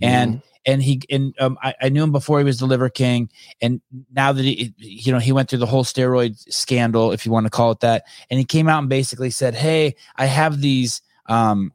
And 0.00 0.36
mm-hmm 0.36 0.55
and 0.66 0.82
he 0.82 1.00
and 1.08 1.34
um, 1.38 1.56
I, 1.62 1.74
I, 1.80 1.88
knew 1.88 2.02
him 2.02 2.12
before 2.12 2.38
he 2.38 2.44
was 2.44 2.58
the 2.58 2.66
Liver 2.66 2.90
King, 2.90 3.30
and 3.62 3.80
now 4.12 4.32
that 4.32 4.44
he, 4.44 4.74
you 4.78 5.12
know, 5.12 5.20
he 5.20 5.32
went 5.32 5.48
through 5.48 5.60
the 5.60 5.66
whole 5.66 5.84
steroid 5.84 6.38
scandal, 6.52 7.12
if 7.12 7.24
you 7.24 7.32
want 7.32 7.46
to 7.46 7.50
call 7.50 7.70
it 7.70 7.80
that, 7.80 8.04
and 8.28 8.38
he 8.38 8.44
came 8.44 8.68
out 8.68 8.80
and 8.80 8.88
basically 8.88 9.30
said, 9.30 9.54
"Hey, 9.54 9.94
I 10.16 10.26
have 10.26 10.60
these." 10.60 11.00
Um, 11.26 11.72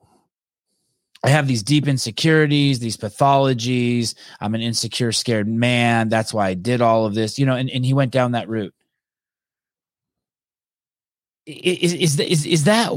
I 1.24 1.30
have 1.30 1.48
these 1.48 1.62
deep 1.62 1.88
insecurities, 1.88 2.80
these 2.80 2.98
pathologies. 2.98 4.16
I'm 4.40 4.56
an 4.56 4.62
insecure, 4.62 5.12
scared 5.12 5.48
man. 5.48 6.10
That's 6.10 6.34
why 6.34 6.48
I 6.48 6.56
did 6.56 6.82
all 6.82 7.06
of 7.06 7.14
this, 7.14 7.38
you 7.38 7.46
know. 7.46 7.56
And, 7.56 7.70
and 7.70 7.86
he 7.86 7.94
went 7.94 8.12
down 8.12 8.32
that 8.32 8.50
route. 8.50 8.74
Is 11.46 11.94
is 11.94 12.20
is 12.20 12.46
is 12.48 12.64
that 12.64 12.92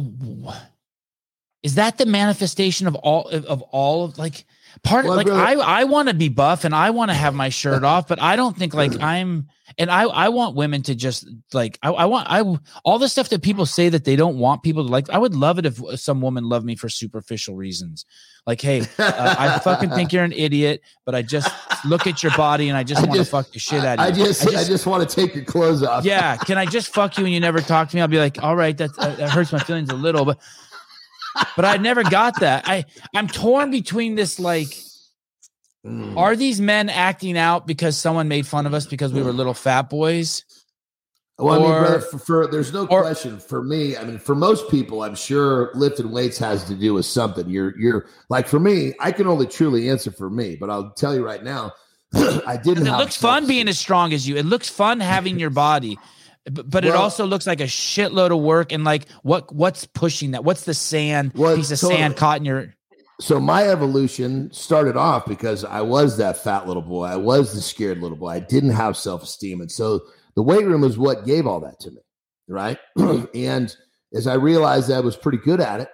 is 1.63 1.75
that 1.75 1.99
the 1.99 2.07
manifestation 2.07 2.87
of 2.87 2.95
all 2.95 3.29
of 3.29 3.61
all 3.63 4.05
of 4.05 4.17
like 4.17 4.47
part 4.83 5.05
well, 5.05 5.17
like 5.17 5.29
I 5.29 5.55
I 5.55 5.85
want 5.85 6.09
to 6.09 6.15
be 6.15 6.29
buff 6.29 6.65
and 6.65 6.75
I 6.75 6.91
want 6.91 7.11
to 7.11 7.15
have 7.15 7.35
my 7.35 7.49
shirt 7.49 7.85
off, 7.85 8.09
but 8.09 8.21
I 8.21 8.37
don't 8.37 8.57
think 8.57 8.75
like 8.75 9.01
I'm 9.01 9.49
and 9.79 9.91
I 9.91 10.05
I 10.05 10.29
want 10.29 10.57
women 10.57 10.83
to 10.83 10.95
just 10.95 11.27
like 11.53 11.79
I, 11.83 11.91
I 11.91 12.05
want 12.07 12.27
I 12.31 12.43
all 12.85 12.99
the 12.99 13.09
stuff 13.09 13.29
that 13.31 13.43
people 13.43 13.67
say 13.67 13.89
that 13.89 14.05
they 14.05 14.17
don't 14.17 14.39
want 14.39 14.63
people 14.63 14.85
to 14.85 14.91
like. 14.91 15.11
I 15.11 15.19
would 15.19 15.35
love 15.35 15.59
it 15.59 15.67
if 15.67 15.81
some 15.99 16.21
woman 16.21 16.45
loved 16.45 16.67
me 16.67 16.77
for 16.77 16.89
superficial 16.89 17.57
reasons. 17.57 18.05
Like, 18.47 18.61
hey, 18.61 18.83
uh, 18.99 19.37
I 19.39 19.59
fucking 19.61 19.89
think 19.91 20.13
you're 20.13 20.23
an 20.25 20.33
idiot, 20.33 20.83
but 21.07 21.15
I 21.15 21.23
just 21.23 21.51
look 21.87 22.07
at 22.07 22.23
your 22.23 22.33
body 22.37 22.69
and 22.69 22.77
I 22.77 22.83
just 22.83 23.07
want 23.07 23.19
to 23.19 23.25
fuck 23.25 23.51
the 23.53 23.59
shit 23.59 23.83
out 23.83 23.99
of 23.99 24.19
you. 24.19 24.25
I 24.25 24.27
just 24.27 24.47
I 24.47 24.51
just, 24.51 24.71
just 24.71 24.87
want 24.87 25.09
to 25.09 25.17
take 25.17 25.35
your 25.35 25.45
clothes 25.45 25.83
off. 25.83 26.05
Yeah, 26.05 26.37
can 26.37 26.59
I 26.59 26.67
just 26.67 26.93
fuck 26.93 27.17
you 27.17 27.25
and 27.25 27.33
you 27.33 27.41
never 27.41 27.63
talk 27.63 27.89
to 27.89 27.97
me? 27.97 28.03
I'll 28.03 28.09
be 28.09 28.19
like, 28.19 28.43
all 28.43 28.55
right, 28.55 28.77
that 28.77 28.91
uh, 28.99 29.15
that 29.15 29.31
hurts 29.31 29.51
my 29.51 29.61
feelings 29.61 29.89
a 29.89 29.95
little, 29.95 30.27
but 30.27 30.39
but 31.57 31.65
I 31.65 31.77
never 31.77 32.03
got 32.03 32.41
that. 32.41 32.65
I 32.67 32.85
I'm 33.15 33.29
torn 33.29 33.71
between 33.71 34.15
this 34.15 34.39
like 34.39 34.77
mm. 35.85 36.17
are 36.17 36.37
these 36.37 36.61
men 36.61 36.89
acting 36.89 37.37
out 37.39 37.67
because 37.67 37.97
someone 37.97 38.29
made 38.29 38.47
fun 38.47 38.67
of 38.67 38.75
us 38.75 38.87
because 38.87 39.13
we 39.13 39.23
were 39.23 39.33
little 39.33 39.55
fat 39.55 39.91
boys? 39.91 40.45
Well, 41.37 41.63
or, 41.63 41.67
I 41.67 41.73
mean, 41.73 41.81
brother, 41.81 42.01
for, 42.01 42.19
for 42.19 42.47
there's 42.47 42.73
no 42.73 42.87
or, 42.87 43.03
question 43.03 43.41
for 43.41 43.63
me. 43.63 43.97
I 43.97 44.05
mean, 44.05 44.19
for 44.19 44.37
most 44.37 44.71
people, 44.71 45.03
I'm 45.03 45.17
sure 45.17 45.73
lifting 45.75 46.13
weights 46.13 46.39
has 46.39 46.65
to 46.67 46.77
do 46.77 46.95
with 46.95 47.07
something. 47.07 47.49
You're, 47.49 47.77
you're 47.77 48.07
like 48.29 48.47
for 48.47 48.61
me, 48.61 48.95
I 49.01 49.11
can 49.11 49.27
only 49.27 49.47
truly 49.47 49.91
answer 49.91 50.13
for 50.13 50.31
me, 50.31 50.55
but 50.55 50.71
I'll 50.71 50.93
tell 50.93 51.13
you 51.13 51.27
right 51.27 51.43
now, 51.43 51.73
I 52.15 52.57
didn't. 52.63 52.87
It 52.87 52.93
looks 52.93 53.17
fun 53.17 53.49
being 53.49 53.67
as 53.67 53.79
strong 53.81 54.13
as 54.13 54.29
you. 54.29 54.37
It 54.37 54.47
looks 54.47 54.69
fun 54.69 55.01
having 55.01 55.41
your 55.41 55.51
body 55.51 55.99
but, 56.45 56.69
but 56.69 56.85
well, 56.85 56.95
it 56.95 56.97
also 56.97 57.27
looks 57.27 57.47
like 57.47 57.61
a 57.61 57.65
shitload 57.65 58.31
of 58.31 58.43
work 58.43 58.73
and 58.73 58.85
like 58.85 59.09
what 59.23 59.55
what's 59.55 59.87
pushing 59.87 60.33
that? 60.33 60.45
What's 60.45 60.65
the 60.65 60.75
sand 60.75 61.33
well, 61.35 61.57
piece 61.57 61.71
of 61.71 61.81
totally. 61.81 62.01
sand 62.01 62.17
caught 62.17 62.39
in 62.39 62.45
your 62.45 62.75
so 63.21 63.39
my 63.41 63.69
evolution 63.69 64.53
started 64.53 64.97
off 64.97 65.25
because 65.25 65.65
i 65.65 65.81
was 65.81 66.17
that 66.17 66.37
fat 66.37 66.67
little 66.67 66.83
boy. 66.83 67.05
I 67.05 67.17
was 67.17 67.55
the 67.55 67.61
scared 67.61 67.99
little 67.99 68.17
boy. 68.17 68.31
I 68.31 68.41
didn't 68.41 68.71
have 68.71 68.97
self-esteem. 68.97 69.61
And 69.61 69.71
so 69.71 70.01
the 70.35 70.43
weight 70.43 70.67
room 70.67 70.83
is 70.83 70.99
what 70.99 71.25
gave 71.25 71.47
all 71.47 71.61
that 71.61 71.81
to 71.81 71.91
me 71.91 72.01
right? 72.49 72.79
And 73.35 73.75
as 74.15 74.27
i 74.27 74.35
realized 74.35 74.91
i 74.93 75.01
was 75.01 75.17
pretty 75.17 75.39
good 75.39 75.61
at 75.61 75.81
it 75.81 75.89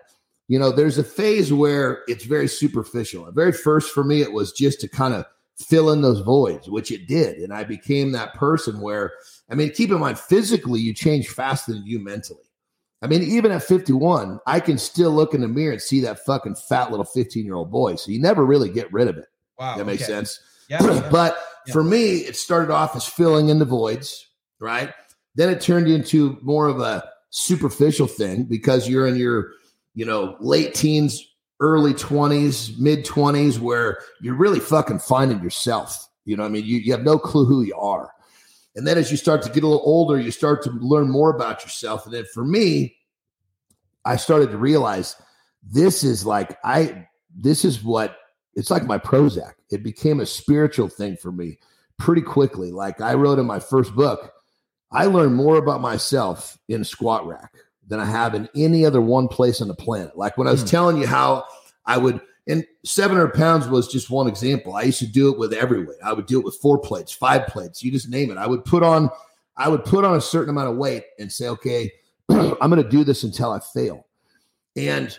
you 0.48 0.58
know 0.58 0.70
there's 0.70 0.98
a 0.98 1.04
phase 1.04 1.52
where 1.52 2.02
it's 2.06 2.24
very 2.24 2.48
superficial. 2.48 3.26
At 3.26 3.34
very 3.34 3.52
first 3.52 3.92
for 3.92 4.04
me 4.04 4.20
it 4.20 4.32
was 4.32 4.52
just 4.52 4.80
to 4.80 4.88
kind 4.88 5.14
of 5.14 5.24
fill 5.58 5.90
in 5.90 6.00
those 6.02 6.20
voids 6.20 6.68
which 6.68 6.90
it 6.90 7.06
did. 7.06 7.38
And 7.38 7.52
i 7.52 7.64
became 7.64 8.12
that 8.12 8.34
person 8.34 8.80
where 8.80 9.12
I 9.50 9.54
mean, 9.54 9.70
keep 9.70 9.90
in 9.90 9.98
mind, 9.98 10.18
physically, 10.18 10.80
you 10.80 10.94
change 10.94 11.28
faster 11.28 11.72
than 11.72 11.84
you 11.84 11.98
mentally. 11.98 12.44
I 13.02 13.06
mean, 13.06 13.22
even 13.22 13.50
at 13.50 13.62
51, 13.62 14.40
I 14.46 14.60
can 14.60 14.78
still 14.78 15.10
look 15.10 15.34
in 15.34 15.40
the 15.40 15.48
mirror 15.48 15.72
and 15.72 15.80
see 15.80 16.00
that 16.00 16.24
fucking 16.24 16.56
fat 16.56 16.90
little 16.90 17.04
15 17.04 17.44
year 17.44 17.54
old 17.54 17.70
boy. 17.70 17.96
So 17.96 18.10
you 18.10 18.20
never 18.20 18.44
really 18.44 18.68
get 18.68 18.92
rid 18.92 19.08
of 19.08 19.16
it. 19.16 19.26
Wow. 19.58 19.76
That 19.76 19.86
makes 19.86 20.02
okay. 20.02 20.12
sense. 20.12 20.40
Yeah, 20.68 20.82
yeah. 20.82 21.08
but 21.10 21.38
yeah. 21.66 21.72
for 21.72 21.82
me, 21.82 22.18
it 22.18 22.36
started 22.36 22.70
off 22.70 22.94
as 22.94 23.06
filling 23.06 23.48
in 23.48 23.58
the 23.58 23.64
voids, 23.64 24.26
right? 24.60 24.92
Then 25.34 25.48
it 25.48 25.60
turned 25.60 25.88
into 25.88 26.38
more 26.42 26.68
of 26.68 26.80
a 26.80 27.08
superficial 27.30 28.06
thing 28.06 28.44
because 28.44 28.88
you're 28.88 29.06
in 29.06 29.16
your, 29.16 29.52
you 29.94 30.04
know, 30.04 30.36
late 30.40 30.74
teens, 30.74 31.26
early 31.60 31.94
20s, 31.94 32.78
mid 32.78 33.04
20s, 33.06 33.58
where 33.58 33.98
you're 34.20 34.34
really 34.34 34.60
fucking 34.60 34.98
finding 34.98 35.42
yourself. 35.42 36.08
You 36.26 36.36
know, 36.36 36.44
I 36.44 36.48
mean, 36.48 36.64
you, 36.64 36.78
you 36.78 36.92
have 36.92 37.02
no 37.02 37.18
clue 37.18 37.46
who 37.46 37.62
you 37.62 37.74
are. 37.76 38.12
And 38.76 38.86
then 38.86 38.98
as 38.98 39.10
you 39.10 39.16
start 39.16 39.42
to 39.42 39.50
get 39.50 39.64
a 39.64 39.66
little 39.66 39.82
older, 39.84 40.18
you 40.18 40.30
start 40.30 40.62
to 40.62 40.70
learn 40.70 41.10
more 41.10 41.30
about 41.30 41.62
yourself. 41.62 42.04
And 42.04 42.14
then 42.14 42.24
for 42.32 42.44
me, 42.44 42.96
I 44.04 44.16
started 44.16 44.50
to 44.50 44.58
realize 44.58 45.16
this 45.62 46.04
is 46.04 46.24
like 46.24 46.56
I 46.64 47.06
this 47.34 47.64
is 47.64 47.82
what 47.82 48.16
it's 48.54 48.70
like 48.70 48.84
my 48.84 48.98
Prozac. 48.98 49.54
It 49.70 49.82
became 49.82 50.20
a 50.20 50.26
spiritual 50.26 50.88
thing 50.88 51.16
for 51.16 51.32
me 51.32 51.58
pretty 51.98 52.22
quickly. 52.22 52.72
Like 52.72 53.00
I 53.00 53.14
wrote 53.14 53.38
in 53.38 53.46
my 53.46 53.60
first 53.60 53.94
book, 53.94 54.32
I 54.90 55.06
learned 55.06 55.34
more 55.34 55.56
about 55.56 55.80
myself 55.80 56.58
in 56.68 56.80
a 56.80 56.84
squat 56.84 57.26
rack 57.26 57.54
than 57.86 58.00
I 58.00 58.06
have 58.06 58.34
in 58.34 58.48
any 58.54 58.86
other 58.86 59.00
one 59.00 59.28
place 59.28 59.60
on 59.60 59.68
the 59.68 59.74
planet. 59.74 60.16
Like 60.16 60.38
when 60.38 60.48
I 60.48 60.52
was 60.52 60.64
mm. 60.64 60.70
telling 60.70 60.96
you 60.96 61.06
how 61.06 61.44
I 61.84 61.98
would 61.98 62.20
and 62.48 62.64
700 62.84 63.34
pounds 63.34 63.68
was 63.68 63.88
just 63.88 64.10
one 64.10 64.26
example. 64.26 64.74
I 64.74 64.82
used 64.82 64.98
to 65.00 65.06
do 65.06 65.32
it 65.32 65.38
with 65.38 65.52
every 65.52 65.84
weight. 65.84 65.98
I 66.04 66.12
would 66.12 66.26
do 66.26 66.38
it 66.38 66.44
with 66.44 66.56
four 66.56 66.78
plates, 66.78 67.12
five 67.12 67.46
plates, 67.46 67.82
you 67.82 67.92
just 67.92 68.08
name 68.08 68.30
it. 68.30 68.38
I 68.38 68.46
would 68.46 68.64
put 68.64 68.82
on, 68.82 69.10
I 69.56 69.68
would 69.68 69.84
put 69.84 70.04
on 70.04 70.16
a 70.16 70.20
certain 70.20 70.50
amount 70.50 70.70
of 70.70 70.76
weight 70.76 71.04
and 71.18 71.30
say, 71.30 71.48
okay, 71.48 71.92
I'm 72.30 72.70
going 72.70 72.82
to 72.82 72.88
do 72.88 73.04
this 73.04 73.22
until 73.22 73.52
I 73.52 73.60
fail. 73.60 74.06
And 74.76 75.16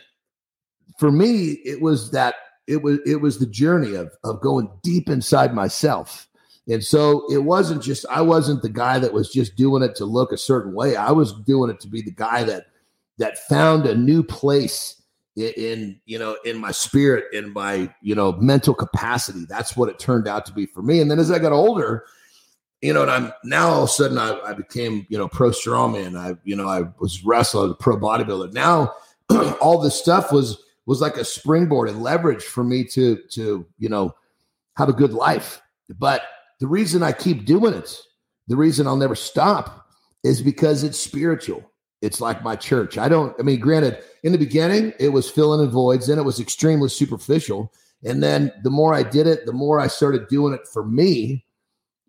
for 0.97 1.11
me, 1.11 1.59
it 1.65 1.81
was 1.81 2.11
that 2.11 2.35
it 2.67 2.81
was 2.83 2.99
it 3.05 3.17
was 3.17 3.39
the 3.39 3.47
journey 3.47 3.95
of 3.95 4.11
of 4.23 4.41
going 4.41 4.69
deep 4.83 5.09
inside 5.09 5.53
myself. 5.53 6.27
And 6.67 6.83
so 6.83 7.25
it 7.31 7.39
wasn't 7.39 7.81
just 7.81 8.05
I 8.09 8.21
wasn't 8.21 8.61
the 8.61 8.69
guy 8.69 8.99
that 8.99 9.13
was 9.13 9.31
just 9.31 9.55
doing 9.55 9.83
it 9.83 9.95
to 9.95 10.05
look 10.05 10.31
a 10.31 10.37
certain 10.37 10.73
way. 10.73 10.95
I 10.95 11.11
was 11.11 11.33
doing 11.33 11.69
it 11.69 11.79
to 11.81 11.87
be 11.87 12.01
the 12.01 12.11
guy 12.11 12.43
that 12.43 12.67
that 13.17 13.39
found 13.47 13.85
a 13.85 13.95
new 13.95 14.23
place 14.23 15.00
in, 15.35 15.99
you 16.05 16.19
know 16.19 16.37
in 16.43 16.57
my 16.57 16.71
spirit 16.71 17.25
in 17.33 17.53
my 17.53 17.93
you 18.01 18.15
know 18.15 18.33
mental 18.33 18.73
capacity. 18.73 19.45
That's 19.47 19.77
what 19.77 19.89
it 19.89 19.99
turned 19.99 20.27
out 20.27 20.45
to 20.47 20.53
be 20.53 20.65
for 20.65 20.81
me. 20.81 20.99
And 20.99 21.09
then 21.09 21.19
as 21.19 21.31
i 21.31 21.39
got 21.39 21.51
older 21.51 22.05
you 22.81 22.93
know 22.93 23.03
and 23.03 23.11
i'm 23.11 23.31
now 23.43 23.69
all 23.69 23.83
of 23.83 23.89
a 23.89 23.91
sudden 23.91 24.17
i, 24.17 24.39
I 24.41 24.53
became 24.53 25.05
you 25.07 25.17
know 25.17 25.27
pro 25.27 25.51
strongman 25.51 26.17
i 26.17 26.35
you 26.43 26.55
know 26.55 26.67
i 26.67 26.81
was 26.99 27.23
wrestling 27.23 27.71
a 27.71 27.73
pro 27.73 27.97
bodybuilder. 27.97 28.53
Now 28.53 28.93
all 29.61 29.79
this 29.79 29.95
stuff 29.95 30.31
was 30.31 30.61
was 30.85 30.99
like 30.99 31.17
a 31.17 31.23
springboard 31.23 31.89
and 31.89 32.03
leverage 32.03 32.43
for 32.43 32.63
me 32.63 32.83
to 32.85 33.17
to 33.31 33.65
you 33.77 33.89
know 33.89 34.13
have 34.77 34.89
a 34.89 34.93
good 34.93 35.13
life. 35.13 35.61
But 35.97 36.23
the 36.59 36.67
reason 36.67 37.03
i 37.03 37.11
keep 37.11 37.45
doing 37.45 37.73
it 37.73 37.97
the 38.47 38.55
reason 38.55 38.85
i'll 38.85 38.95
never 38.95 39.15
stop 39.15 39.81
is 40.23 40.41
because 40.41 40.83
it's 40.83 40.99
spiritual. 40.99 41.70
It's 42.01 42.19
like 42.19 42.43
my 42.43 42.55
church. 42.55 42.97
I 42.97 43.07
don't, 43.07 43.35
I 43.39 43.43
mean, 43.43 43.59
granted, 43.59 44.03
in 44.23 44.31
the 44.31 44.37
beginning, 44.37 44.93
it 44.99 45.09
was 45.09 45.29
filling 45.29 45.63
in 45.63 45.69
voids, 45.69 46.07
then 46.07 46.17
it 46.17 46.23
was 46.25 46.39
extremely 46.39 46.89
superficial. 46.89 47.71
And 48.03 48.23
then 48.23 48.51
the 48.63 48.71
more 48.71 48.93
I 48.93 49.03
did 49.03 49.27
it, 49.27 49.45
the 49.45 49.53
more 49.53 49.79
I 49.79 49.87
started 49.87 50.27
doing 50.27 50.53
it 50.53 50.67
for 50.67 50.83
me, 50.83 51.45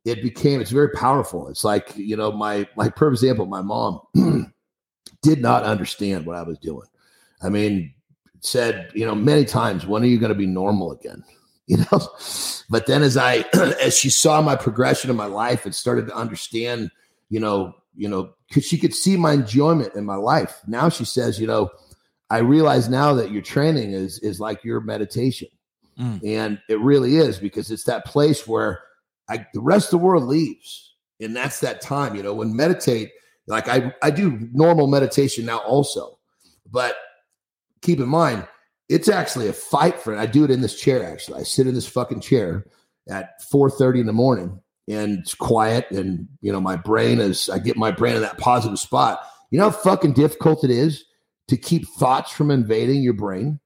it 0.05 0.23
became, 0.23 0.61
it's 0.61 0.71
very 0.71 0.91
powerful. 0.91 1.49
It's 1.49 1.63
like, 1.63 1.93
you 1.95 2.17
know, 2.17 2.33
my, 2.33 2.67
like, 2.77 2.97
for 2.97 3.09
example, 3.09 3.47
my 3.47 3.61
mom 3.61 4.01
did 5.23 5.41
not 5.41 5.65
understand 5.65 6.27
what 6.27 6.37
I 6.37 6.43
was 6.43 6.59
doing. 6.59 6.87
I 7.43 7.51
mean, 7.51 7.95
said, 8.41 8.91
you 8.95 9.07
know, 9.07 9.15
many 9.15 9.45
times, 9.45 9.87
when 9.87 10.03
are 10.03 10.07
you 10.07 10.19
going 10.19 10.33
to 10.33 10.39
be 10.39 10.47
normal 10.47 10.93
again? 10.93 11.25
You 11.69 11.79
know, 11.79 12.09
but 12.69 12.87
then 12.87 13.03
as 13.03 13.17
I, 13.17 13.45
as 13.81 13.97
she 13.97 14.11
saw 14.11 14.43
my 14.43 14.57
progression 14.57 15.11
in 15.11 15.17
my 15.17 15.27
life 15.27 15.65
and 15.65 15.73
started 15.73 16.09
to 16.09 16.15
understand, 16.15 16.91
you 17.31 17.39
know, 17.39 17.77
you 17.95 18.09
know, 18.09 18.35
because 18.53 18.67
she 18.67 18.77
could 18.77 18.95
see 18.95 19.17
my 19.17 19.33
enjoyment 19.33 19.95
in 19.95 20.05
my 20.05 20.17
life. 20.17 20.61
Now 20.67 20.91
she 20.91 21.07
says, 21.07 21.41
you 21.41 21.47
know, 21.47 21.71
I 22.29 22.39
realize 22.39 22.91
now 22.91 23.15
that 23.15 23.31
your 23.31 23.41
training 23.41 23.93
is 23.93 24.19
is 24.19 24.41
like 24.41 24.63
your 24.63 24.81
meditation. 24.81 25.49
Mm. 25.99 26.21
And 26.25 26.59
it 26.69 26.79
really 26.81 27.17
is 27.17 27.39
because 27.39 27.71
it's 27.71 27.85
that 27.85 28.05
place 28.05 28.47
where 28.47 28.81
I, 29.29 29.47
the 29.55 29.61
rest 29.61 29.87
of 29.87 30.01
the 30.01 30.05
world 30.05 30.25
leaves. 30.25 30.95
And 31.21 31.35
that's 31.35 31.61
that 31.61 31.81
time, 31.81 32.15
you 32.15 32.23
know, 32.23 32.35
when 32.35 32.55
meditate, 32.55 33.11
like 33.47 33.69
I, 33.69 33.95
I 34.03 34.11
do 34.11 34.49
normal 34.53 34.87
meditation 34.87 35.47
now 35.47 35.59
also, 35.59 36.19
but 36.71 36.97
keep 37.81 38.01
in 38.01 38.09
mind, 38.09 38.47
it's 38.89 39.09
actually 39.09 39.49
a 39.49 39.53
fight 39.53 39.99
for 39.99 40.15
it. 40.15 40.19
I 40.19 40.27
do 40.27 40.45
it 40.45 40.51
in 40.51 40.61
this 40.61 40.79
chair. 40.79 41.11
Actually, 41.11 41.41
I 41.41 41.45
sit 41.45 41.67
in 41.67 41.75
this 41.75 41.87
fucking 41.87 42.21
chair 42.21 42.67
at 43.09 43.41
4:30 43.51 44.01
in 44.01 44.07
the 44.07 44.13
morning, 44.13 44.61
and 44.89 45.21
it's 45.21 45.35
quiet. 45.35 45.91
And 45.91 46.29
you 46.41 46.53
know, 46.53 46.61
my 46.61 46.77
brain 46.77 47.21
is. 47.21 47.49
I 47.49 47.59
get 47.59 47.77
my 47.77 47.91
brain 47.91 48.17
in 48.17 48.23
that 48.23 48.39
positive 48.39 48.79
spot. 48.79 49.21
You 49.51 49.59
know 49.59 49.71
how 49.71 49.77
fucking 49.77 50.15
difficult 50.15 50.65
it 50.65 50.71
is 50.71 51.05
to 51.49 51.57
keep 51.57 51.87
thoughts 51.87 52.33
from 52.33 52.51
invading 52.51 53.03
your 53.03 53.13
brain. 53.13 53.61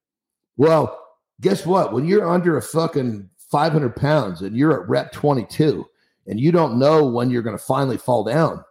Well, 0.57 0.99
guess 1.41 1.67
what? 1.67 1.93
When 1.93 2.07
you're 2.07 2.29
under 2.29 2.57
a 2.57 2.63
fucking 2.63 3.29
500 3.51 3.95
pounds 3.95 4.43
and 4.43 4.57
you're 4.57 4.83
at 4.83 4.89
rep 4.89 5.13
22, 5.13 5.87
and 6.27 6.41
you 6.41 6.51
don't 6.51 6.79
know 6.79 7.07
when 7.07 7.31
you're 7.31 7.43
going 7.43 7.57
to 7.57 7.63
finally 7.63 7.99
fall 7.99 8.25
down, 8.25 8.65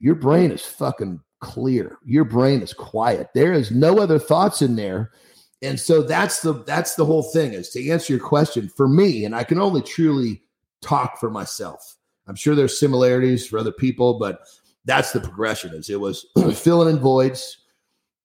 your 0.00 0.14
brain 0.14 0.50
is 0.50 0.62
fucking 0.62 1.20
clear. 1.40 1.98
Your 2.04 2.24
brain 2.24 2.62
is 2.62 2.72
quiet. 2.72 3.28
There 3.34 3.52
is 3.52 3.70
no 3.70 3.98
other 3.98 4.18
thoughts 4.18 4.62
in 4.62 4.76
there. 4.76 5.12
And 5.60 5.78
so 5.78 6.02
that's 6.02 6.40
the 6.40 6.52
that's 6.64 6.94
the 6.94 7.04
whole 7.04 7.24
thing 7.24 7.52
is 7.52 7.70
to 7.70 7.90
answer 7.90 8.12
your 8.12 8.24
question 8.24 8.68
for 8.76 8.88
me 8.88 9.24
and 9.24 9.34
I 9.34 9.42
can 9.42 9.58
only 9.58 9.82
truly 9.82 10.42
talk 10.82 11.18
for 11.18 11.30
myself. 11.30 11.96
I'm 12.26 12.34
sure 12.34 12.54
there's 12.54 12.78
similarities 12.78 13.46
for 13.46 13.58
other 13.58 13.72
people, 13.72 14.18
but 14.18 14.40
that's 14.84 15.12
the 15.12 15.20
progression 15.20 15.74
is 15.74 15.90
it 15.90 16.00
was 16.00 16.26
filling 16.54 16.94
in 16.94 17.00
voids 17.00 17.58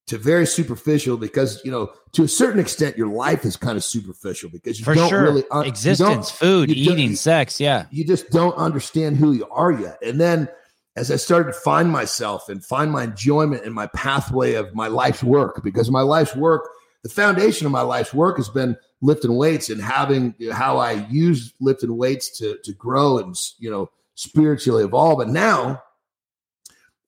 to 0.08 0.18
very 0.18 0.46
superficial 0.46 1.16
because 1.16 1.62
you 1.64 1.72
know 1.72 1.90
to 2.12 2.24
a 2.24 2.28
certain 2.28 2.60
extent 2.60 2.98
your 2.98 3.08
life 3.08 3.46
is 3.46 3.56
kind 3.56 3.78
of 3.78 3.84
superficial 3.84 4.50
because 4.50 4.78
you 4.80 4.86
for 4.86 4.94
don't 4.94 5.10
sure. 5.10 5.24
really 5.24 5.44
un- 5.52 5.66
existence 5.66 6.30
food 6.30 6.70
eating 6.70 7.16
sex 7.16 7.58
yeah 7.58 7.86
you 7.90 8.06
just 8.06 8.30
don't 8.30 8.56
understand 8.56 9.16
who 9.16 9.32
you 9.32 9.48
are 9.50 9.72
yet 9.72 9.98
and 10.04 10.20
then 10.20 10.50
as 10.96 11.10
I 11.10 11.16
started 11.16 11.54
to 11.54 11.60
find 11.60 11.90
myself 11.90 12.50
and 12.50 12.64
find 12.64 12.92
my 12.92 13.04
enjoyment 13.04 13.64
in 13.64 13.74
my 13.74 13.88
pathway 13.88 14.54
of 14.54 14.76
my 14.76 14.88
life's 14.88 15.24
work, 15.24 15.64
because 15.64 15.90
my 15.90 16.02
life's 16.02 16.36
work, 16.36 16.70
the 17.02 17.10
foundation 17.10 17.66
of 17.66 17.72
my 17.72 17.82
life's 17.82 18.14
work 18.14 18.38
has 18.38 18.50
been 18.50 18.78
lifting 19.04 19.36
weights 19.36 19.70
and 19.70 19.82
having 19.82 20.34
how 20.52 20.78
I 20.78 21.06
use 21.10 21.54
lifting 21.60 21.96
weights 21.96 22.36
to 22.40 22.58
to 22.64 22.74
grow 22.74 23.20
and 23.20 23.36
you 23.60 23.70
know 23.70 23.92
spiritually 24.16 24.84
evolve. 24.84 25.20
And 25.20 25.34
now 25.34 25.84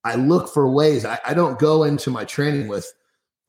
I 0.03 0.15
look 0.15 0.53
for 0.53 0.69
ways. 0.69 1.05
I, 1.05 1.19
I 1.25 1.33
don't 1.33 1.57
go 1.57 1.83
into 1.83 2.11
my 2.11 2.25
training 2.25 2.67
with, 2.67 2.91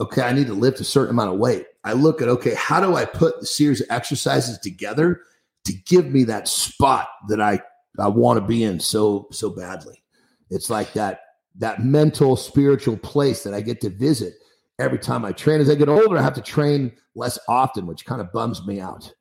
okay, 0.01 0.22
I 0.22 0.32
need 0.32 0.47
to 0.47 0.55
lift 0.55 0.80
a 0.80 0.84
certain 0.84 1.11
amount 1.11 1.34
of 1.34 1.38
weight. 1.38 1.66
I 1.84 1.92
look 1.92 2.22
at 2.22 2.28
okay, 2.28 2.55
how 2.55 2.80
do 2.80 2.94
I 2.94 3.05
put 3.05 3.40
the 3.40 3.47
series 3.47 3.80
of 3.80 3.88
exercises 3.90 4.59
together 4.59 5.20
to 5.64 5.72
give 5.72 6.07
me 6.07 6.24
that 6.24 6.49
spot 6.49 7.09
that 7.28 7.40
I 7.40 7.61
I 7.99 8.09
want 8.09 8.38
to 8.38 8.47
be 8.47 8.62
in 8.62 8.78
so 8.78 9.28
so 9.32 9.51
badly. 9.51 10.03
It's 10.51 10.70
like 10.70 10.92
that 10.92 11.20
that 11.59 11.84
mental 11.84 12.36
spiritual 12.36 12.97
place 12.97 13.42
that 13.42 13.55
I 13.55 13.61
get 13.61 13.80
to 13.80 13.90
visit 13.90 14.34
every 14.79 14.99
time 14.99 15.24
I 15.24 15.33
train. 15.33 15.61
As 15.61 15.70
I 15.70 15.74
get 15.74 15.89
older, 15.89 16.16
I 16.16 16.22
have 16.22 16.35
to 16.35 16.43
train 16.43 16.93
less 17.14 17.39
often, 17.49 17.87
which 17.87 18.05
kind 18.05 18.20
of 18.20 18.33
bums 18.33 18.66
me 18.66 18.81
out. 18.81 19.12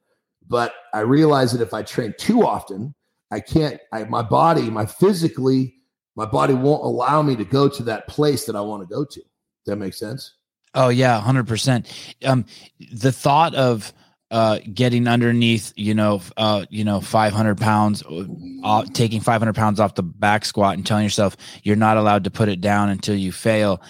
But 0.48 0.74
I 0.94 1.00
realize 1.00 1.52
that 1.54 1.62
if 1.62 1.74
I 1.74 1.84
train 1.84 2.14
too 2.18 2.46
often, 2.46 2.94
I 3.32 3.40
can't. 3.40 3.80
I, 3.92 4.04
my 4.06 4.22
body, 4.22 4.70
my 4.70 4.86
physically, 4.86 5.76
my 6.16 6.26
body 6.26 6.54
won't 6.54 6.84
allow 6.84 7.22
me 7.22 7.36
to 7.36 7.46
go 7.46 7.68
to 7.68 7.84
that 7.84 8.08
place 8.08 8.46
that 8.46 8.56
I 8.56 8.62
want 8.62 8.88
to 8.88 8.94
go 8.94 9.06
to. 9.06 9.22
That 9.66 9.78
make 9.78 9.96
sense? 9.96 10.36
Oh 10.76 10.90
yeah, 10.90 11.20
hundred 11.20 11.48
percent. 11.48 11.92
Um, 12.24 12.46
the 12.92 13.12
thought 13.12 13.56
of 13.56 13.92
uh, 14.30 14.60
getting 14.74 15.08
underneath, 15.08 15.74
you 15.76 15.94
know, 15.94 16.22
uh, 16.38 16.66
you 16.70 16.84
know, 16.84 17.00
500 17.00 17.58
pounds, 17.58 18.04
uh, 18.64 18.86
taking 18.94 19.22
500 19.22 19.54
pounds 19.54 19.80
off 19.80 19.96
the 19.96 20.04
back 20.04 20.46
squat 20.46 20.76
and 20.76 20.86
telling 20.86 21.04
yourself 21.04 21.38
you're 21.64 21.76
not 21.76 21.98
allowed 21.98 22.24
to 22.26 22.32
put 22.32 22.50
it 22.50 22.60
down 22.60 22.90
until 22.90 23.16
you 23.16 23.32
fail. 23.32 23.82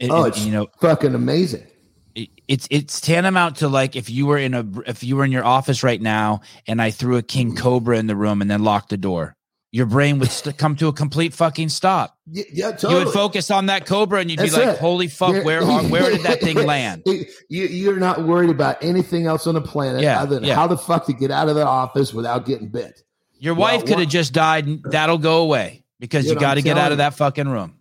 It, 0.00 0.10
oh, 0.10 0.24
it's 0.24 0.44
you 0.44 0.52
know, 0.52 0.66
fucking 0.80 1.14
amazing. 1.14 1.66
It, 2.14 2.28
it's 2.48 2.66
it's 2.70 3.00
tantamount 3.00 3.56
to 3.58 3.68
like 3.68 3.94
if 3.94 4.10
you 4.10 4.26
were 4.26 4.38
in 4.38 4.54
a 4.54 4.66
if 4.86 5.04
you 5.04 5.14
were 5.16 5.24
in 5.24 5.30
your 5.30 5.44
office 5.44 5.84
right 5.84 6.00
now 6.00 6.40
and 6.66 6.82
I 6.82 6.90
threw 6.90 7.16
a 7.16 7.22
king 7.22 7.48
mm-hmm. 7.48 7.58
cobra 7.58 7.98
in 7.98 8.08
the 8.08 8.16
room 8.16 8.42
and 8.42 8.50
then 8.50 8.64
locked 8.64 8.88
the 8.88 8.96
door 8.96 9.36
your 9.72 9.86
brain 9.86 10.18
would 10.18 10.30
st- 10.30 10.56
come 10.58 10.74
to 10.76 10.88
a 10.88 10.92
complete 10.92 11.32
fucking 11.32 11.68
stop. 11.68 12.18
Yeah, 12.26 12.44
yeah 12.52 12.70
totally. 12.72 13.00
You 13.00 13.04
would 13.04 13.14
focus 13.14 13.50
on 13.50 13.66
that 13.66 13.86
cobra, 13.86 14.20
and 14.20 14.30
you'd 14.30 14.40
That's 14.40 14.54
be 14.54 14.64
like, 14.64 14.74
it. 14.74 14.80
"Holy 14.80 15.06
fuck, 15.06 15.32
you're, 15.32 15.44
where 15.44 15.64
where 15.64 16.10
did 16.10 16.22
that 16.22 16.40
thing 16.40 16.56
land?" 16.66 17.04
You, 17.48 17.90
are 17.90 17.98
not 17.98 18.24
worried 18.24 18.50
about 18.50 18.82
anything 18.82 19.26
else 19.26 19.46
on 19.46 19.54
the 19.54 19.60
planet 19.60 20.02
yeah, 20.02 20.20
other 20.20 20.36
than 20.36 20.44
yeah. 20.44 20.54
how 20.54 20.66
the 20.66 20.76
fuck 20.76 21.06
to 21.06 21.12
get 21.12 21.30
out 21.30 21.48
of 21.48 21.54
the 21.54 21.66
office 21.66 22.12
without 22.12 22.46
getting 22.46 22.68
bit. 22.68 23.02
Your 23.38 23.54
well, 23.54 23.74
wife 23.74 23.86
could 23.86 23.98
have 23.98 24.08
just 24.08 24.32
died, 24.32 24.66
and 24.66 24.82
that'll 24.84 25.18
go 25.18 25.42
away 25.42 25.84
because 26.00 26.26
you, 26.26 26.32
you 26.32 26.40
got 26.40 26.54
to 26.54 26.62
get 26.62 26.76
out 26.76 26.92
of 26.92 26.98
that 26.98 27.14
fucking 27.14 27.48
room. 27.48 27.76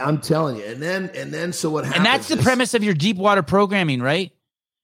I'm 0.00 0.20
telling 0.20 0.56
you, 0.56 0.64
and 0.64 0.82
then 0.82 1.10
and 1.14 1.32
then 1.32 1.52
so 1.52 1.70
what 1.70 1.84
happens? 1.84 1.98
And 1.98 2.06
that's 2.06 2.28
the 2.28 2.38
is, 2.38 2.44
premise 2.44 2.74
of 2.74 2.84
your 2.84 2.94
deep 2.94 3.16
water 3.16 3.42
programming, 3.42 4.00
right? 4.00 4.32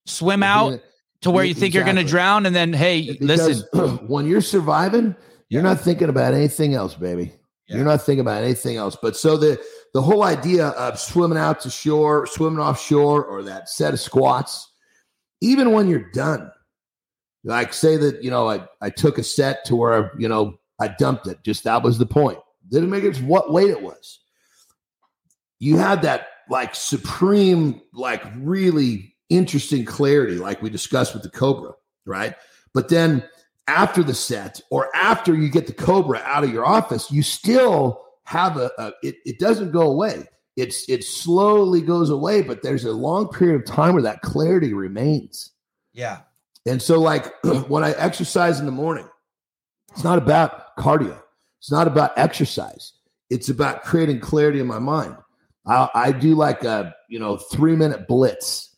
Swim 0.07 0.43
out 0.43 0.81
to 1.23 1.31
where 1.31 1.45
you 1.45 1.55
think 1.55 1.75
exactly. 1.75 1.77
you're 1.77 1.95
going 1.95 2.07
to 2.07 2.11
drown, 2.11 2.47
and 2.47 2.55
then 2.55 2.73
hey, 2.73 3.13
because 3.13 3.49
listen, 3.73 3.89
when 4.07 4.27
you're 4.27 4.41
surviving 4.41 5.15
you're 5.49 5.63
not 5.63 5.81
thinking 5.81 6.09
about 6.09 6.35
anything 6.35 6.75
else, 6.75 6.95
baby. 6.95 7.33
Yeah. 7.67 7.77
You're 7.77 7.85
not 7.85 8.03
thinking 8.03 8.21
about 8.21 8.43
anything 8.43 8.77
else. 8.77 8.97
But 9.01 9.17
so 9.17 9.37
the 9.37 9.63
the 9.95 10.03
whole 10.03 10.23
idea 10.23 10.69
of 10.69 10.99
swimming 10.99 11.39
out 11.39 11.61
to 11.61 11.71
shore, 11.71 12.27
swimming 12.27 12.61
offshore, 12.61 13.25
or 13.25 13.43
that 13.43 13.69
set 13.69 13.95
of 13.95 14.01
squats, 14.01 14.71
even 15.41 15.73
when 15.73 15.89
you're 15.89 16.11
done, 16.13 16.51
like 17.45 17.73
say 17.73 17.97
that 17.97 18.23
you 18.23 18.31
know 18.31 18.49
I 18.49 18.67
I 18.81 18.91
took 18.91 19.19
a 19.19 19.23
set 19.23 19.65
to 19.67 19.77
where 19.77 20.13
you 20.19 20.29
know 20.29 20.59
I 20.81 20.89
dumped 20.89 21.27
it. 21.27 21.43
Just 21.45 21.65
that 21.65 21.83
was 21.83 21.99
the 21.99 22.07
point. 22.07 22.39
Didn't 22.71 22.91
make 22.91 23.05
it 23.05 23.17
what 23.19 23.53
weight 23.53 23.71
it 23.71 23.83
was. 23.83 24.21
You 25.59 25.77
had 25.77 26.03
that 26.03 26.29
like 26.51 26.75
supreme, 26.75 27.81
like 27.93 28.23
really 28.37 29.15
interesting 29.29 29.85
clarity, 29.85 30.37
like 30.37 30.63
we 30.63 30.71
discussed 30.71 31.15
with 31.15 31.23
the 31.23 31.31
Cobra, 31.31 31.73
right? 32.07 32.35
But 32.73 32.89
then 32.89 33.25
after 33.67 34.03
the 34.03 34.15
set 34.15 34.61
or 34.71 34.95
after 34.97 35.35
you 35.35 35.51
get 35.51 35.67
the 35.67 35.73
Cobra 35.73 36.21
out 36.25 36.45
of 36.45 36.53
your 36.53 36.65
office, 36.65 37.11
you 37.11 37.23
still 37.23 38.03
have 38.25 38.57
a, 38.57 38.71
a 38.79 38.93
it, 39.03 39.17
it 39.25 39.39
doesn't 39.39 39.73
go 39.73 39.83
away. 39.83 40.25
It's 40.57 40.89
it 40.89 41.05
slowly 41.05 41.81
goes 41.83 42.11
away, 42.11 42.43
but 42.43 42.63
there's 42.63 42.85
a 42.85 42.93
long 42.93 43.29
period 43.29 43.61
of 43.61 43.67
time 43.67 43.95
where 43.95 44.03
that 44.03 44.23
clarity 44.23 44.75
remains. 44.75 45.53
Yeah. 45.93 46.21
And 46.67 46.83
so, 46.83 47.01
like 47.01 47.33
when 47.69 47.85
I 47.85 47.93
exercise 47.93 48.59
in 48.59 48.67
the 48.67 48.73
morning, 48.73 49.09
it's 49.93 50.05
not 50.05 50.19
about 50.19 50.77
cardio. 50.77 51.21
It's 51.61 51.71
not 51.71 51.87
about 51.87 52.17
exercise. 52.17 52.93
It's 53.31 53.49
about 53.49 53.85
creating 53.85 54.21
clarity 54.21 54.61
in 54.61 54.67
my 54.67 54.79
mind. 54.79 55.17
I, 55.69 55.89
I 55.95 56.13
do 56.13 56.35
like 56.35 56.65
a 56.65 56.95
you 57.09 57.19
know 57.19 57.37
three 57.37 57.77
minute 57.77 58.09
blitz 58.09 58.69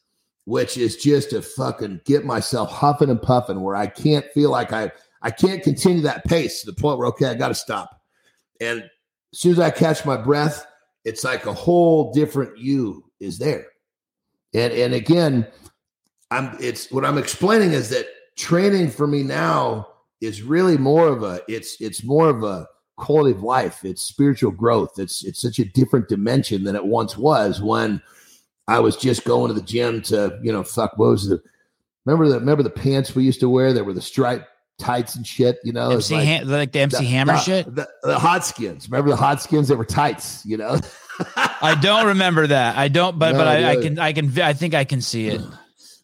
which 0.51 0.77
is 0.77 0.97
just 0.97 1.31
to 1.31 1.41
fucking 1.43 2.01
get 2.05 2.25
myself 2.25 2.71
huffing 2.71 3.09
and 3.09 3.23
puffing 3.23 3.61
where 3.61 3.77
I 3.77 3.87
can't 3.87 4.27
feel 4.33 4.51
like 4.51 4.73
I 4.73 4.91
I 5.23 5.31
can't 5.31 5.63
continue 5.63 6.03
that 6.03 6.25
pace 6.25 6.61
to 6.61 6.67
the 6.67 6.81
point 6.81 6.99
where 6.99 7.09
okay, 7.09 7.27
I 7.27 7.35
got 7.35 7.49
to 7.49 7.55
stop. 7.55 8.01
And 8.61 8.83
as 8.83 9.39
soon 9.39 9.53
as 9.53 9.61
I 9.61 9.71
catch 9.71 10.05
my 10.05 10.17
breath, 10.17 10.67
it's 11.05 11.25
like 11.25 11.47
a 11.47 11.53
whole 11.53 12.13
different 12.13 12.59
you 12.59 13.05
is 13.21 13.39
there. 13.39 13.67
And 14.55 14.73
and 14.73 14.95
again, 14.95 15.47
I'm 16.31 16.57
it's 16.61 16.91
what 16.91 17.05
I'm 17.05 17.19
explaining 17.19 17.73
is 17.73 17.91
that 17.91 18.07
training 18.37 18.91
for 18.91 19.07
me 19.07 19.23
now 19.23 19.87
is 20.21 20.43
really 20.43 20.79
more 20.79 21.09
of 21.09 21.23
a 21.23 21.43
it's 21.49 21.81
it's 21.81 22.03
more 22.03 22.29
of 22.29 22.43
a 22.43 22.67
quality 23.01 23.37
of 23.37 23.43
life. 23.43 23.85
It's 23.85 24.03
spiritual 24.03 24.53
growth. 24.53 24.99
It's 24.99 25.25
it's 25.25 25.41
such 25.41 25.59
a 25.59 25.65
different 25.65 26.09
dimension 26.09 26.65
than 26.65 26.77
it 26.77 26.85
once 26.85 27.17
was 27.17 27.61
when 27.61 28.01
I 28.71 28.79
was 28.79 28.97
just 28.97 29.25
going 29.25 29.49
to 29.49 29.55
the 29.55 29.67
gym 29.67 30.01
to, 30.03 30.39
you 30.45 30.53
know, 30.53 30.63
fuck, 30.63 30.97
what 30.97 31.09
was 31.09 31.29
the, 31.29 31.43
remember 32.05 32.29
the, 32.29 32.39
remember 32.39 32.63
the 32.63 32.71
pants 32.71 33.17
we 33.17 33.25
used 33.25 33.41
to 33.41 33.49
wear 33.49 33.73
that 33.73 33.83
were 33.83 33.93
the 33.93 34.01
stripe 34.01 34.47
tights 34.79 35.17
and 35.17 35.27
shit. 35.27 35.59
You 35.65 35.73
know, 35.73 35.91
MC 35.91 36.15
like, 36.15 36.25
Ham- 36.25 36.49
like 36.49 36.73
the 36.73 36.81
MC 36.81 36.99
the, 36.99 37.05
Hammer 37.05 37.33
the, 37.33 37.39
shit. 37.41 37.75
The, 37.75 37.89
the, 38.05 38.19
hot 38.19 38.45
skins. 38.45 38.89
Remember 38.89 39.11
the 39.11 39.17
hot 39.17 39.43
skins? 39.43 39.67
They 39.69 39.75
were 39.75 39.85
tights. 39.85 40.47
You 40.47 40.57
know. 40.57 40.79
I 41.37 41.77
don't 41.83 42.07
remember 42.07 42.47
that. 42.47 42.77
I 42.77 42.87
don't, 42.89 43.19
but 43.19 43.33
no, 43.33 43.39
but 43.39 43.49
I, 43.49 43.73
I, 43.73 43.77
can 43.77 43.99
I 43.99 44.13
can 44.13 44.41
I 44.41 44.53
think 44.53 44.75
I 44.75 44.85
can 44.85 45.01
see 45.01 45.27
it. 45.27 45.41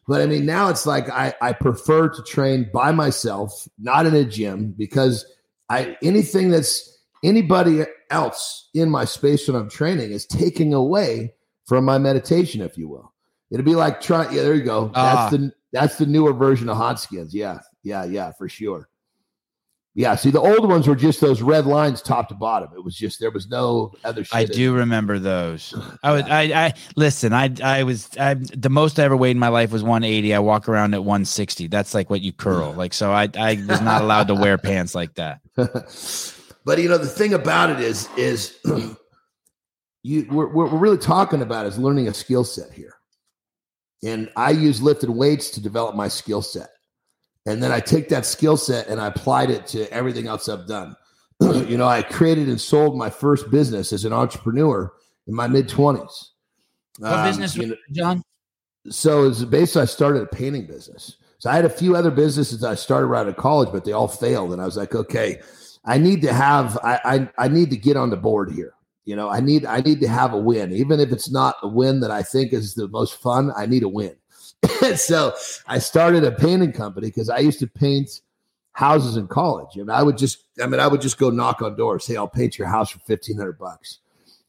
But 0.08 0.20
I 0.20 0.26
mean, 0.26 0.44
now 0.44 0.68
it's 0.68 0.86
like 0.86 1.08
I 1.08 1.34
I 1.40 1.52
prefer 1.52 2.08
to 2.08 2.22
train 2.24 2.68
by 2.74 2.90
myself, 2.90 3.68
not 3.78 4.06
in 4.06 4.14
a 4.14 4.24
gym, 4.24 4.74
because 4.76 5.24
I 5.68 5.96
anything 6.02 6.50
that's 6.50 6.98
anybody 7.24 7.84
else 8.10 8.68
in 8.74 8.90
my 8.90 9.04
space 9.04 9.48
when 9.48 9.56
I'm 9.56 9.68
training 9.68 10.12
is 10.12 10.26
taking 10.26 10.74
away 10.74 11.34
from 11.66 11.84
my 11.84 11.98
meditation, 11.98 12.60
if 12.60 12.78
you 12.78 12.88
will. 12.88 13.12
It'd 13.50 13.64
be 13.64 13.74
like 13.74 14.00
trying. 14.00 14.34
Yeah, 14.34 14.42
there 14.42 14.54
you 14.54 14.64
go. 14.64 14.90
That's 14.94 15.32
uh, 15.32 15.36
the 15.36 15.52
that's 15.72 15.98
the 15.98 16.06
newer 16.06 16.32
version 16.32 16.68
of 16.68 16.76
hot 16.76 17.00
skins. 17.00 17.34
Yeah, 17.34 17.58
yeah, 17.82 18.04
yeah, 18.04 18.32
for 18.32 18.48
sure. 18.48 18.88
Yeah, 19.98 20.14
see, 20.14 20.30
the 20.30 20.42
old 20.42 20.68
ones 20.68 20.86
were 20.86 20.94
just 20.94 21.22
those 21.22 21.40
red 21.40 21.64
lines 21.64 22.02
top 22.02 22.28
to 22.28 22.34
bottom. 22.34 22.68
It 22.76 22.84
was 22.84 22.94
just 22.94 23.18
there 23.18 23.30
was 23.30 23.48
no 23.48 23.94
other. 24.04 24.26
I 24.30 24.44
do 24.44 24.74
remember 24.74 25.18
those. 25.18 25.74
I 26.02 26.12
was, 26.12 26.22
I, 26.24 26.42
I 26.42 26.74
listen. 26.96 27.32
I, 27.32 27.50
I 27.64 27.82
was, 27.82 28.10
I, 28.20 28.34
the 28.34 28.68
most 28.68 28.98
I 28.98 29.04
ever 29.04 29.16
weighed 29.16 29.30
in 29.30 29.38
my 29.38 29.48
life 29.48 29.72
was 29.72 29.82
180. 29.82 30.34
I 30.34 30.38
walk 30.40 30.68
around 30.68 30.92
at 30.92 31.02
160. 31.02 31.68
That's 31.68 31.94
like 31.94 32.10
what 32.10 32.20
you 32.20 32.34
curl. 32.34 32.74
Like, 32.74 32.92
so 32.92 33.10
I, 33.10 33.30
I 33.38 33.54
was 33.66 33.80
not 33.80 34.02
allowed 34.02 34.28
to 34.28 34.34
wear 34.34 34.58
pants 34.62 34.94
like 34.94 35.14
that. 35.14 35.40
but 35.56 36.78
you 36.78 36.90
know, 36.90 36.98
the 36.98 37.06
thing 37.06 37.32
about 37.32 37.70
it 37.70 37.80
is, 37.80 38.06
is 38.18 38.58
you, 40.02 40.26
we're, 40.30 40.48
we're 40.48 40.66
really 40.66 40.98
talking 40.98 41.40
about 41.40 41.64
is 41.64 41.78
learning 41.78 42.08
a 42.08 42.12
skill 42.12 42.44
set 42.44 42.70
here, 42.70 42.96
and 44.04 44.30
I 44.36 44.50
use 44.50 44.82
lifted 44.82 45.08
weights 45.08 45.48
to 45.52 45.62
develop 45.62 45.96
my 45.96 46.08
skill 46.08 46.42
set. 46.42 46.68
And 47.46 47.62
then 47.62 47.70
I 47.70 47.80
take 47.80 48.08
that 48.08 48.26
skill 48.26 48.56
set 48.56 48.88
and 48.88 49.00
I 49.00 49.06
applied 49.06 49.50
it 49.50 49.66
to 49.68 49.90
everything 49.92 50.26
else 50.26 50.48
I've 50.48 50.66
done. 50.66 50.96
you 51.40 51.78
know, 51.78 51.86
I 51.86 52.02
created 52.02 52.48
and 52.48 52.60
sold 52.60 52.98
my 52.98 53.08
first 53.08 53.50
business 53.50 53.92
as 53.92 54.04
an 54.04 54.12
entrepreneur 54.12 54.92
in 55.26 55.34
my 55.34 55.46
mid 55.46 55.68
20s. 55.68 56.30
What 56.98 57.12
um, 57.12 57.26
business, 57.26 57.56
you 57.56 57.68
know, 57.68 57.76
Jon? 57.92 58.22
So 58.88 59.28
it's 59.28 59.44
basically, 59.44 59.82
I 59.82 59.84
started 59.86 60.22
a 60.22 60.26
painting 60.26 60.66
business. 60.66 61.16
So 61.38 61.50
I 61.50 61.54
had 61.54 61.64
a 61.64 61.70
few 61.70 61.94
other 61.94 62.10
businesses 62.10 62.64
I 62.64 62.74
started 62.74 63.06
right 63.06 63.20
out 63.20 63.28
of 63.28 63.36
college, 63.36 63.68
but 63.70 63.84
they 63.84 63.92
all 63.92 64.08
failed. 64.08 64.52
And 64.52 64.60
I 64.60 64.64
was 64.64 64.76
like, 64.76 64.94
okay, 64.94 65.40
I 65.84 65.98
need 65.98 66.22
to 66.22 66.32
have, 66.32 66.78
I, 66.82 67.00
I, 67.04 67.44
I 67.44 67.48
need 67.48 67.70
to 67.70 67.76
get 67.76 67.96
on 67.96 68.10
the 68.10 68.16
board 68.16 68.50
here. 68.50 68.72
You 69.04 69.14
know, 69.14 69.28
I 69.28 69.38
need, 69.38 69.64
I 69.64 69.80
need 69.80 70.00
to 70.00 70.08
have 70.08 70.32
a 70.32 70.38
win, 70.38 70.72
even 70.72 70.98
if 70.98 71.12
it's 71.12 71.30
not 71.30 71.56
a 71.62 71.68
win 71.68 72.00
that 72.00 72.10
I 72.10 72.22
think 72.22 72.52
is 72.52 72.74
the 72.74 72.88
most 72.88 73.20
fun. 73.20 73.52
I 73.56 73.66
need 73.66 73.84
a 73.84 73.88
win. 73.88 74.16
so 74.96 75.34
I 75.66 75.78
started 75.78 76.24
a 76.24 76.32
painting 76.32 76.72
company 76.72 77.08
because 77.08 77.28
I 77.28 77.38
used 77.38 77.58
to 77.60 77.66
paint 77.66 78.20
houses 78.72 79.16
in 79.16 79.26
college. 79.26 79.76
And 79.76 79.90
I 79.90 80.02
would 80.02 80.18
just, 80.18 80.44
I 80.62 80.66
mean, 80.66 80.80
I 80.80 80.86
would 80.86 81.00
just 81.00 81.18
go 81.18 81.30
knock 81.30 81.62
on 81.62 81.76
doors, 81.76 82.04
say, 82.04 82.16
I'll 82.16 82.28
paint 82.28 82.58
your 82.58 82.68
house 82.68 82.90
for 82.90 82.98
1500 83.06 83.58
bucks. 83.58 84.00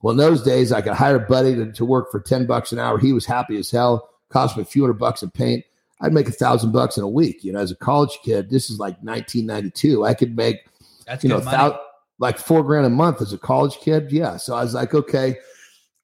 Well, 0.01 0.11
in 0.11 0.17
those 0.17 0.43
days, 0.43 0.71
I 0.71 0.81
could 0.81 0.93
hire 0.93 1.15
a 1.15 1.19
buddy 1.19 1.55
to, 1.55 1.71
to 1.71 1.85
work 1.85 2.11
for 2.11 2.19
10 2.19 2.45
bucks 2.45 2.71
an 2.71 2.79
hour. 2.79 2.99
He 2.99 3.13
was 3.13 3.25
happy 3.25 3.57
as 3.57 3.71
hell, 3.71 4.09
cost 4.29 4.57
me 4.57 4.63
a 4.63 4.65
few 4.65 4.83
hundred 4.83 4.99
bucks 4.99 5.21
to 5.21 5.27
paint. 5.27 5.63
I'd 6.01 6.13
make 6.13 6.27
a 6.27 6.31
thousand 6.31 6.71
bucks 6.71 6.97
in 6.97 7.03
a 7.03 7.07
week. 7.07 7.43
You 7.43 7.53
know, 7.53 7.59
as 7.59 7.71
a 7.71 7.75
college 7.75 8.19
kid, 8.23 8.49
this 8.49 8.69
is 8.69 8.79
like 8.79 8.95
1992. 9.01 10.05
I 10.05 10.13
could 10.13 10.35
make, 10.35 10.57
That's 11.05 11.23
you 11.23 11.29
know, 11.29 11.39
thou- 11.39 11.79
like 12.19 12.37
four 12.37 12.63
grand 12.63 12.85
a 12.85 12.89
month 12.89 13.21
as 13.21 13.33
a 13.33 13.37
college 13.37 13.77
kid. 13.77 14.11
Yeah. 14.11 14.37
So 14.37 14.55
I 14.55 14.63
was 14.63 14.73
like, 14.73 14.93
okay, 14.93 15.37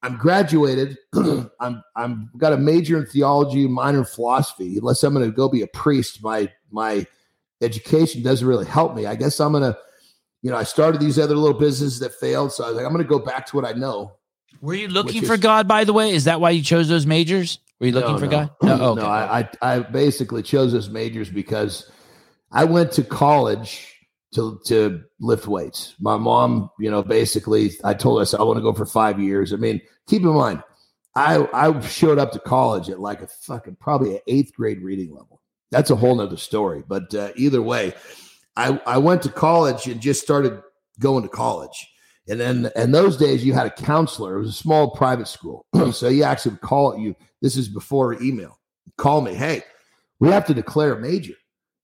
I'm 0.03 0.17
graduated. 0.17 0.97
I'm 1.59 1.81
I'm 1.95 2.29
got 2.37 2.51
a 2.51 2.57
major 2.57 2.97
in 2.97 3.05
theology, 3.05 3.67
minor 3.67 3.99
in 3.99 4.05
philosophy. 4.05 4.77
Unless 4.77 5.01
I'm 5.03 5.13
going 5.13 5.25
to 5.25 5.35
go 5.35 5.47
be 5.47 5.61
a 5.61 5.67
priest, 5.67 6.21
my 6.21 6.51
my 6.71 7.07
education 7.61 8.21
doesn't 8.21 8.45
really 8.45 8.65
help 8.65 8.95
me. 8.95 9.05
I 9.05 9.15
guess 9.15 9.39
I'm 9.39 9.53
going 9.53 9.63
to, 9.63 9.77
you 10.41 10.51
know, 10.51 10.57
I 10.57 10.63
started 10.63 10.99
these 10.99 11.17
other 11.17 11.35
little 11.35 11.57
businesses 11.57 11.99
that 11.99 12.13
failed, 12.15 12.51
so 12.51 12.65
I 12.65 12.67
was 12.67 12.75
like, 12.75 12.85
I'm 12.85 12.91
going 12.91 13.03
to 13.03 13.09
go 13.09 13.19
back 13.19 13.45
to 13.47 13.55
what 13.55 13.65
I 13.65 13.71
know. 13.71 14.17
Were 14.59 14.73
you 14.73 14.89
looking 14.89 15.23
for 15.23 15.35
is, 15.35 15.39
God, 15.39 15.67
by 15.67 15.85
the 15.85 15.93
way? 15.93 16.11
Is 16.11 16.25
that 16.25 16.41
why 16.41 16.49
you 16.49 16.61
chose 16.61 16.89
those 16.89 17.05
majors? 17.05 17.59
Were 17.79 17.87
you 17.87 17.93
looking 17.93 18.13
no, 18.13 18.17
for 18.17 18.25
no. 18.25 18.31
God? 18.31 18.49
No, 18.61 18.73
oh, 18.81 18.91
okay. 18.91 19.01
no. 19.01 19.07
I, 19.07 19.39
I 19.61 19.75
I 19.75 19.79
basically 19.79 20.43
chose 20.43 20.73
those 20.73 20.89
majors 20.89 21.29
because 21.29 21.89
I 22.51 22.65
went 22.65 22.91
to 22.93 23.03
college 23.03 23.92
to 24.33 24.59
to 24.65 25.03
lift 25.19 25.47
weights. 25.47 25.95
My 25.99 26.17
mom, 26.17 26.69
you 26.79 26.91
know, 26.91 27.03
basically, 27.03 27.71
I 27.83 27.93
told 27.93 28.19
her 28.19 28.21
I, 28.21 28.25
said, 28.25 28.39
I 28.39 28.43
want 28.43 28.57
to 28.57 28.63
go 28.63 28.73
for 28.73 28.85
five 28.85 29.19
years. 29.19 29.53
I 29.53 29.57
mean, 29.57 29.81
keep 30.07 30.21
in 30.23 30.29
mind, 30.29 30.63
I 31.15 31.47
I 31.53 31.79
showed 31.81 32.19
up 32.19 32.31
to 32.33 32.39
college 32.39 32.89
at 32.89 32.99
like 32.99 33.21
a 33.21 33.27
fucking 33.27 33.77
probably 33.79 34.15
an 34.15 34.21
eighth 34.27 34.53
grade 34.53 34.81
reading 34.81 35.11
level. 35.11 35.41
That's 35.71 35.89
a 35.89 35.95
whole 35.95 36.15
nother 36.15 36.37
story. 36.37 36.83
But 36.87 37.13
uh, 37.13 37.31
either 37.35 37.61
way, 37.61 37.93
I 38.55 38.79
I 38.85 38.97
went 38.97 39.21
to 39.23 39.29
college 39.29 39.87
and 39.87 40.01
just 40.01 40.21
started 40.21 40.61
going 40.99 41.23
to 41.23 41.29
college. 41.29 41.89
And 42.29 42.39
then 42.39 42.71
in 42.75 42.91
those 42.91 43.17
days, 43.17 43.43
you 43.43 43.53
had 43.53 43.67
a 43.67 43.71
counselor. 43.71 44.37
It 44.37 44.39
was 44.39 44.49
a 44.49 44.53
small 44.53 44.91
private 44.91 45.27
school, 45.27 45.65
so 45.91 46.07
you 46.07 46.23
actually 46.23 46.51
would 46.51 46.61
call 46.61 46.97
you. 46.97 47.15
This 47.41 47.57
is 47.57 47.67
before 47.67 48.21
email. 48.21 48.59
Call 48.97 49.21
me, 49.21 49.33
hey, 49.33 49.63
we 50.19 50.29
have 50.29 50.45
to 50.45 50.53
declare 50.53 50.93
a 50.93 50.99
major, 50.99 51.33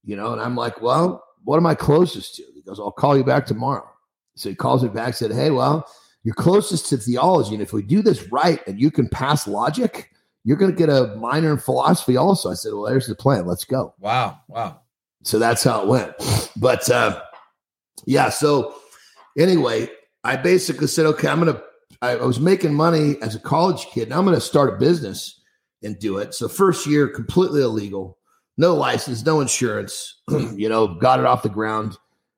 you 0.04 0.16
know. 0.16 0.32
And 0.32 0.41
I'm 0.41 0.56
like, 0.56 0.82
well, 0.82 1.24
what 1.43 1.57
am 1.57 1.65
I 1.65 1.75
closest 1.75 2.35
to? 2.35 2.43
He 2.53 2.61
goes, 2.61 2.79
I'll 2.79 2.91
call 2.91 3.17
you 3.17 3.23
back 3.23 3.45
tomorrow. 3.45 3.87
So 4.35 4.49
he 4.49 4.55
calls 4.55 4.83
me 4.83 4.89
back, 4.89 5.15
said, 5.15 5.31
Hey, 5.31 5.51
well, 5.51 5.87
you're 6.23 6.35
closest 6.35 6.87
to 6.89 6.97
theology. 6.97 7.53
And 7.53 7.61
if 7.61 7.73
we 7.73 7.81
do 7.81 8.01
this 8.01 8.31
right 8.31 8.65
and 8.67 8.79
you 8.79 8.91
can 8.91 9.07
pass 9.09 9.47
logic, 9.47 10.11
you're 10.43 10.57
going 10.57 10.71
to 10.71 10.77
get 10.77 10.89
a 10.89 11.15
minor 11.15 11.51
in 11.51 11.57
philosophy 11.57 12.17
also. 12.17 12.49
I 12.49 12.53
said, 12.53 12.73
Well, 12.73 12.89
there's 12.89 13.07
the 13.07 13.15
plan. 13.15 13.45
Let's 13.45 13.65
go. 13.65 13.93
Wow. 13.99 14.39
Wow. 14.47 14.81
So 15.23 15.39
that's 15.39 15.63
how 15.63 15.81
it 15.81 15.87
went. 15.87 16.13
But 16.55 16.89
uh, 16.89 17.21
yeah. 18.05 18.29
So 18.29 18.75
anyway, 19.37 19.89
I 20.23 20.35
basically 20.35 20.87
said, 20.87 21.05
Okay, 21.05 21.27
I'm 21.27 21.41
going 21.41 21.53
to, 21.53 21.63
I 22.01 22.15
was 22.15 22.39
making 22.39 22.73
money 22.73 23.15
as 23.21 23.35
a 23.35 23.39
college 23.39 23.87
kid. 23.87 24.09
Now 24.09 24.19
I'm 24.19 24.25
going 24.25 24.35
to 24.35 24.41
start 24.41 24.73
a 24.73 24.77
business 24.77 25.41
and 25.83 25.99
do 25.99 26.17
it. 26.17 26.33
So 26.33 26.47
first 26.47 26.85
year, 26.85 27.07
completely 27.07 27.61
illegal 27.61 28.18
no 28.60 28.76
license, 28.76 29.26
no 29.26 29.39
insurance. 29.39 30.22
you 30.53 30.68
know, 30.68 30.88
got 30.88 31.20
it 31.20 31.26
off 31.26 31.41
the 31.41 31.49
ground. 31.49 31.97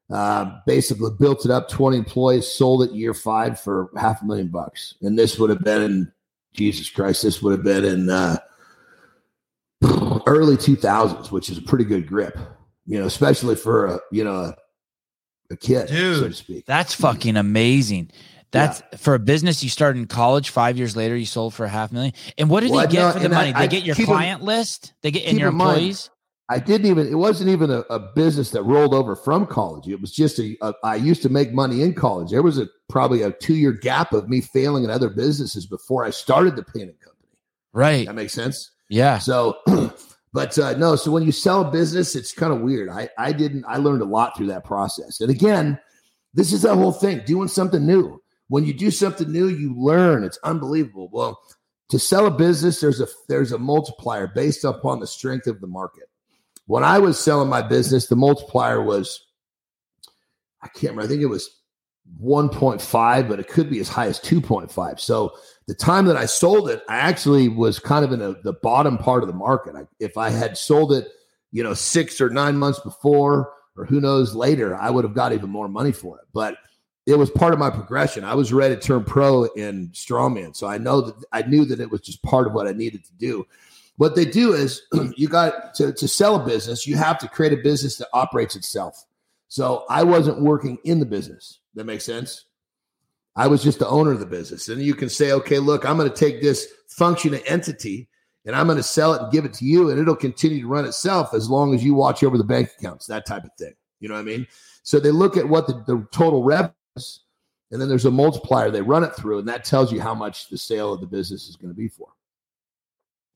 Uh, 0.10 0.60
basically 0.68 1.10
built 1.20 1.46
it 1.46 1.52
up, 1.52 1.70
20 1.70 1.98
employees, 1.98 2.46
sold 2.46 2.84
it 2.84 2.92
year 2.92 3.14
five 3.14 3.60
for 3.60 3.90
half 3.98 4.22
a 4.22 4.26
million 4.26 4.50
bucks. 4.50 4.96
And 5.02 5.18
this 5.18 5.40
would 5.40 5.50
have 5.50 5.64
been 5.64 5.82
in 5.82 6.12
Jesus 6.54 6.90
Christ, 6.90 7.24
this 7.24 7.42
would 7.42 7.52
have 7.54 7.64
been 7.64 7.86
in 7.86 8.10
uh, 8.10 8.38
early 10.28 10.58
2000s, 10.58 11.32
which 11.32 11.50
is 11.50 11.58
a 11.58 11.62
pretty 11.62 11.86
good 11.86 12.08
grip, 12.08 12.38
you 12.86 13.00
know, 13.00 13.06
especially 13.06 13.56
for 13.56 13.86
a, 13.86 14.00
you 14.12 14.26
know, 14.26 14.36
a, 14.36 14.56
a 15.50 15.56
kid, 15.56 15.88
Dude, 15.88 16.20
so 16.20 16.28
to 16.28 16.34
speak. 16.34 16.66
That's 16.66 16.94
fucking 16.94 17.38
amazing. 17.38 18.12
That's 18.52 18.82
yeah. 18.92 18.98
for 18.98 19.16
a 19.16 19.20
business 19.20 19.64
you 19.64 19.70
started 19.70 20.00
in 20.00 20.08
college. 20.08 20.50
Five 20.50 20.78
years 20.78 20.96
later, 20.96 21.16
you 21.16 21.26
sold 21.26 21.54
for 21.54 21.66
a 21.66 21.70
half 21.70 21.92
million. 21.92 22.14
And 22.38 22.50
what 22.50 22.62
did 22.62 22.72
well, 22.72 22.86
they 22.86 22.92
get 22.92 23.00
no, 23.00 23.12
for 23.14 23.20
the 23.20 23.30
money? 23.30 23.54
I, 23.54 23.62
they 23.62 23.68
get 23.70 23.86
your 23.86 23.96
client 23.96 24.44
list. 24.44 24.94
They 25.02 25.12
get 25.12 25.24
in 25.24 25.38
your 25.38 25.50
employees. 25.50 26.10
Mind, 26.10 26.62
I 26.62 26.64
didn't 26.64 26.88
even. 26.88 27.08
It 27.08 27.16
wasn't 27.16 27.50
even 27.50 27.72
a, 27.72 27.80
a, 27.90 28.00
business 28.14 28.52
that 28.52 28.64
rolled 28.64 28.94
over 28.94 29.16
from 29.16 29.48
college. 29.48 29.88
It 29.88 30.02
was 30.02 30.12
just 30.12 30.38
a, 30.38 30.58
a. 30.62 30.74
I 30.84 30.96
used 30.96 31.22
to 31.22 31.30
make 31.30 31.54
money 31.54 31.82
in 31.82 31.94
college. 31.94 32.32
There 32.32 32.44
was 32.44 32.58
a 32.58 32.68
probably 32.90 33.22
a 33.22 33.32
two 33.32 33.56
year 33.56 33.72
gap 33.72 34.12
of 34.12 34.28
me 34.28 34.42
failing 34.42 34.84
in 34.84 34.90
other 34.90 35.10
businesses 35.10 35.66
before 35.66 36.04
I 36.04 36.10
started 36.10 36.58
the 36.58 36.64
painting 36.64 36.98
company. 37.02 37.30
Right. 37.72 38.06
That 38.06 38.16
makes 38.16 38.34
sense. 38.34 38.70
Yeah. 38.90 39.18
So, 39.20 39.60
but 40.34 40.60
uh, 40.60 40.78
no. 40.78 40.98
So 40.98 41.10
when 41.10 41.24
you 41.24 41.32
sell 41.32 41.62
a 41.62 41.72
business, 41.72 42.18
it's 42.18 42.34
kind 42.34 42.52
of 42.52 42.60
weird. 42.60 42.90
I 42.90 43.08
I 43.18 43.32
didn't. 43.32 43.64
I 43.66 43.78
learned 43.78 44.02
a 44.02 44.06
lot 44.06 44.36
through 44.36 44.48
that 44.48 44.66
process. 44.66 45.22
And 45.22 45.30
again, 45.30 45.80
this 46.34 46.52
is 46.52 46.64
that 46.64 46.76
whole 46.76 46.92
thing. 46.92 47.22
Doing 47.26 47.48
something 47.48 47.86
new 47.86 48.21
when 48.52 48.66
you 48.66 48.74
do 48.74 48.92
something 48.92 49.32
new, 49.32 49.48
you 49.48 49.74
learn. 49.74 50.26
It's 50.26 50.38
unbelievable. 50.44 51.10
Well, 51.14 51.40
to 51.88 51.98
sell 51.98 52.26
a 52.26 52.32
business, 52.32 52.82
there's 52.82 53.00
a 53.00 53.08
there's 53.30 53.54
a 53.54 53.58
multiplier 53.58 54.28
based 54.28 54.66
upon 54.66 55.00
the 55.00 55.08
strength 55.08 55.48
of 55.48 55.62
the 55.62 55.68
market. 55.68 56.10
When 56.66 56.84
I 56.84 57.00
was 57.00 57.18
selling 57.18 57.48
my 57.48 57.62
business, 57.62 58.08
the 58.08 58.18
multiplier 58.18 58.84
was 58.84 59.26
I 60.62 60.68
can't 60.68 60.92
remember. 60.92 61.04
I 61.04 61.08
think 61.08 61.22
it 61.22 61.28
was 61.28 61.62
1.5, 62.22 63.30
but 63.30 63.40
it 63.40 63.48
could 63.48 63.70
be 63.70 63.80
as 63.80 63.88
high 63.88 64.08
as 64.08 64.20
2.5. 64.20 65.00
So 65.00 65.32
the 65.68 65.74
time 65.74 66.04
that 66.08 66.18
I 66.18 66.26
sold 66.26 66.70
it, 66.70 66.84
I 66.90 66.98
actually 66.98 67.48
was 67.48 67.80
kind 67.80 68.04
of 68.04 68.12
in 68.12 68.22
a, 68.22 68.34
the 68.44 68.58
bottom 68.62 68.98
part 68.98 69.24
of 69.24 69.28
the 69.28 69.34
market. 69.34 69.76
I, 69.78 69.88
if 70.02 70.18
I 70.18 70.30
had 70.30 70.58
sold 70.58 70.92
it, 70.92 71.08
you 71.54 71.64
know, 71.64 71.74
six 71.74 72.20
or 72.20 72.30
nine 72.30 72.58
months 72.58 72.82
before, 72.82 73.54
or 73.78 73.86
who 73.86 74.02
knows 74.02 74.36
later, 74.36 74.76
I 74.76 74.90
would 74.90 75.06
have 75.06 75.16
got 75.16 75.32
even 75.32 75.50
more 75.50 75.70
money 75.70 75.94
for 75.94 76.20
it. 76.20 76.26
But 76.34 76.58
it 77.06 77.16
was 77.16 77.30
part 77.32 77.54
of 77.54 77.60
my 77.60 77.70
progression. 77.70 78.24
I 78.24 78.36
was 78.36 78.54
ready 78.54 78.76
to 78.76 78.82
turn 78.82 79.04
pro 79.04 79.46
in 79.56 79.90
strongman, 79.90 80.56
so 80.56 80.68
I 80.68 80.78
know 80.78 81.02
that 81.02 81.16
I 81.32 81.42
knew 81.44 81.66
that 81.66 81.80
it 81.80 81.90
was 81.90 82.02
just 82.02 82.22
part 82.24 82.48
of 82.48 82.54
what 82.54 82.68
I 82.68 82.74
needed 82.74 83.04
to 83.06 83.14
do. 83.14 83.46
What 83.98 84.16
they 84.16 84.26
do 84.26 84.54
is 84.54 84.82
you 85.16 85.28
got 85.28 85.74
to, 85.76 85.94
to 85.94 86.08
sell 86.08 86.36
a 86.36 86.46
business, 86.46 86.88
you 86.88 86.96
have 86.96 87.18
to 87.20 87.28
create 87.28 87.54
a 87.54 87.58
business 87.58 87.98
that 87.98 88.08
operates 88.14 88.56
itself. 88.56 89.06
So 89.48 89.86
I 89.90 90.04
wasn't 90.04 90.42
working 90.42 90.78
in 90.86 91.00
the 91.00 91.06
business. 91.06 91.60
That 91.76 91.86
makes 91.86 92.06
sense. 92.06 92.46
I 93.36 93.48
was 93.48 93.64
just 93.64 93.80
the 93.80 93.88
owner 93.88 94.12
of 94.12 94.20
the 94.20 94.26
business. 94.26 94.70
And 94.70 94.82
you 94.82 94.94
can 94.94 95.10
say, 95.10 95.32
okay, 95.32 95.60
look, 95.60 95.86
I'm 95.86 95.98
going 95.98 96.10
to 96.10 96.16
take 96.16 96.42
this 96.42 96.66
function 96.88 97.32
functioning 97.32 97.42
entity 97.48 98.10
and 98.46 98.56
I'm 98.56 98.66
going 98.66 98.78
to 98.78 98.84
sell 98.84 99.14
it 99.14 99.22
and 99.22 99.32
give 99.32 99.46
it 99.46 99.54
to 99.56 99.66
you, 99.66 99.90
and 99.90 100.00
it'll 100.00 100.16
continue 100.16 100.62
to 100.62 100.68
run 100.68 100.86
itself 100.86 101.34
as 101.34 101.50
long 101.50 101.76
as 101.76 101.84
you 101.84 101.94
watch 101.94 102.24
over 102.24 102.38
the 102.38 102.44
bank 102.44 102.70
accounts, 102.80 103.06
that 103.06 103.26
type 103.26 103.44
of 103.44 103.52
thing. 103.58 103.74
You 104.00 104.10
know 104.10 104.16
what 104.16 104.22
I 104.22 104.24
mean? 104.24 104.48
So 104.84 105.00
they 105.00 105.12
look 105.12 105.38
at 105.38 105.48
what 105.48 105.68
the, 105.68 105.74
the 105.86 106.08
total 106.12 106.44
revenue 106.44 106.74
and 106.96 107.82
then 107.82 107.88
there's 107.88 108.06
a 108.06 108.12
multiplier 108.12 108.70
they 108.70 108.82
run 108.82 109.04
it 109.04 109.16
through, 109.16 109.40
and 109.40 109.48
that 109.48 109.64
tells 109.64 109.92
you 109.92 110.02
how 110.02 110.14
much 110.14 110.50
the 110.50 110.58
sale 110.58 110.94
of 110.94 111.02
the 111.02 111.08
business 111.08 111.48
is 111.48 111.56
going 111.56 111.74
to 111.74 111.78
be 111.78 111.88
for. 111.88 112.10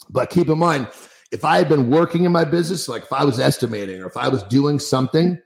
But 0.09 0.29
keep 0.29 0.49
in 0.49 0.59
mind, 0.59 0.89
if 1.31 1.45
I 1.45 1.57
had 1.57 1.69
been 1.69 1.89
working 1.89 2.25
in 2.25 2.31
my 2.31 2.43
business, 2.43 2.87
like 2.87 3.03
if 3.03 3.13
I 3.13 3.23
was 3.23 3.39
estimating 3.39 4.01
or 4.01 4.07
if 4.07 4.17
I 4.17 4.27
was 4.27 4.43
doing 4.43 4.79
something, 4.79 5.39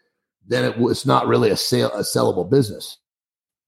then 0.47 0.65
it 0.65 0.77
was 0.77 1.05
not 1.05 1.27
really 1.27 1.51
a 1.51 1.57
sale 1.57 1.91
a 1.93 1.99
sellable 1.99 2.49
business. 2.49 2.97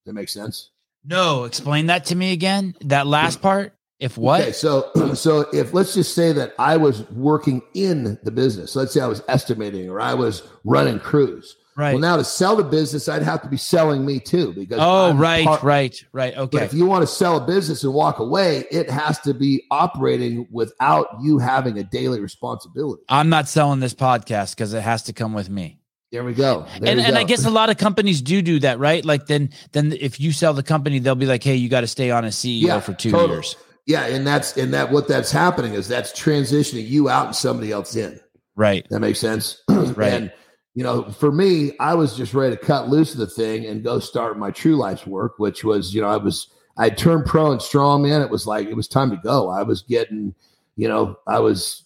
That 0.04 0.14
makes 0.14 0.32
sense. 0.32 0.70
No, 1.04 1.44
explain 1.44 1.86
that 1.86 2.06
to 2.06 2.16
me 2.16 2.32
again. 2.32 2.74
That 2.82 3.06
last 3.06 3.40
part. 3.42 3.74
If 4.00 4.18
what? 4.18 4.40
Okay, 4.40 4.52
so 4.52 4.90
so 5.14 5.42
if 5.52 5.72
let's 5.72 5.94
just 5.94 6.14
say 6.14 6.32
that 6.32 6.54
I 6.58 6.76
was 6.76 7.08
working 7.10 7.62
in 7.74 8.18
the 8.24 8.32
business. 8.32 8.74
Let's 8.74 8.92
say 8.92 9.00
I 9.00 9.06
was 9.06 9.22
estimating 9.28 9.88
or 9.88 10.00
I 10.00 10.14
was 10.14 10.42
running 10.64 10.98
crews. 10.98 11.56
Right. 11.76 11.92
Well, 11.92 12.00
now 12.00 12.16
to 12.16 12.24
sell 12.24 12.56
the 12.56 12.64
business, 12.64 13.08
I'd 13.08 13.22
have 13.22 13.40
to 13.42 13.48
be 13.48 13.56
selling 13.56 14.04
me 14.04 14.20
too 14.20 14.52
because 14.52 14.78
oh, 14.80 15.10
I'm 15.10 15.18
right, 15.18 15.44
part- 15.44 15.62
right, 15.62 16.04
right. 16.12 16.36
Okay. 16.36 16.58
But 16.58 16.64
if 16.64 16.74
you 16.74 16.84
want 16.84 17.02
to 17.02 17.06
sell 17.06 17.36
a 17.38 17.46
business 17.46 17.82
and 17.82 17.94
walk 17.94 18.18
away, 18.18 18.64
it 18.70 18.90
has 18.90 19.18
to 19.20 19.32
be 19.32 19.64
operating 19.70 20.46
without 20.50 21.06
you 21.22 21.38
having 21.38 21.78
a 21.78 21.84
daily 21.84 22.20
responsibility. 22.20 23.02
I'm 23.08 23.30
not 23.30 23.48
selling 23.48 23.80
this 23.80 23.94
podcast 23.94 24.54
because 24.54 24.74
it 24.74 24.82
has 24.82 25.04
to 25.04 25.12
come 25.12 25.32
with 25.32 25.48
me. 25.48 25.78
There 26.10 26.24
we 26.24 26.34
go. 26.34 26.66
There 26.78 26.90
and 26.90 27.00
we 27.00 27.04
and 27.06 27.16
I 27.16 27.24
guess 27.24 27.46
a 27.46 27.50
lot 27.50 27.70
of 27.70 27.78
companies 27.78 28.20
do 28.20 28.42
do 28.42 28.58
that, 28.58 28.78
right? 28.78 29.02
Like 29.02 29.26
then 29.26 29.48
then 29.72 29.92
if 29.92 30.20
you 30.20 30.32
sell 30.32 30.52
the 30.52 30.62
company, 30.62 30.98
they'll 30.98 31.14
be 31.14 31.24
like, 31.24 31.42
"Hey, 31.42 31.56
you 31.56 31.70
got 31.70 31.80
to 31.80 31.86
stay 31.86 32.10
on 32.10 32.26
as 32.26 32.36
CEO 32.36 32.66
Yeah, 32.66 32.80
for 32.80 32.92
two 32.92 33.10
totally. 33.10 33.36
years." 33.36 33.56
yeah, 33.86 34.06
and 34.06 34.26
that's 34.26 34.56
and 34.56 34.72
that 34.74 34.92
what 34.92 35.08
that's 35.08 35.32
happening 35.32 35.74
is 35.74 35.88
that's 35.88 36.12
transitioning 36.12 36.86
you 36.86 37.08
out 37.08 37.26
and 37.26 37.36
somebody 37.36 37.72
else 37.72 37.96
in. 37.96 38.20
Right. 38.54 38.86
That 38.90 39.00
makes 39.00 39.18
sense. 39.18 39.62
Right. 39.68 40.12
And 40.12 40.32
you 40.74 40.82
know, 40.82 41.04
for 41.10 41.30
me, 41.30 41.72
I 41.78 41.94
was 41.94 42.16
just 42.16 42.32
ready 42.34 42.56
to 42.56 42.62
cut 42.62 42.88
loose 42.88 43.12
of 43.12 43.18
the 43.18 43.26
thing 43.26 43.66
and 43.66 43.84
go 43.84 43.98
start 43.98 44.38
my 44.38 44.50
true 44.50 44.76
life's 44.76 45.06
work, 45.06 45.38
which 45.38 45.64
was, 45.64 45.94
you 45.94 46.00
know, 46.00 46.08
I 46.08 46.16
was 46.16 46.48
I 46.76 46.88
turned 46.88 47.26
pro 47.26 47.52
and 47.52 47.60
strongman. 47.60 48.24
It 48.24 48.30
was 48.30 48.46
like 48.46 48.68
it 48.68 48.76
was 48.76 48.88
time 48.88 49.10
to 49.10 49.16
go. 49.16 49.50
I 49.50 49.62
was 49.62 49.82
getting, 49.82 50.34
you 50.76 50.88
know, 50.88 51.18
I 51.26 51.40
was 51.40 51.84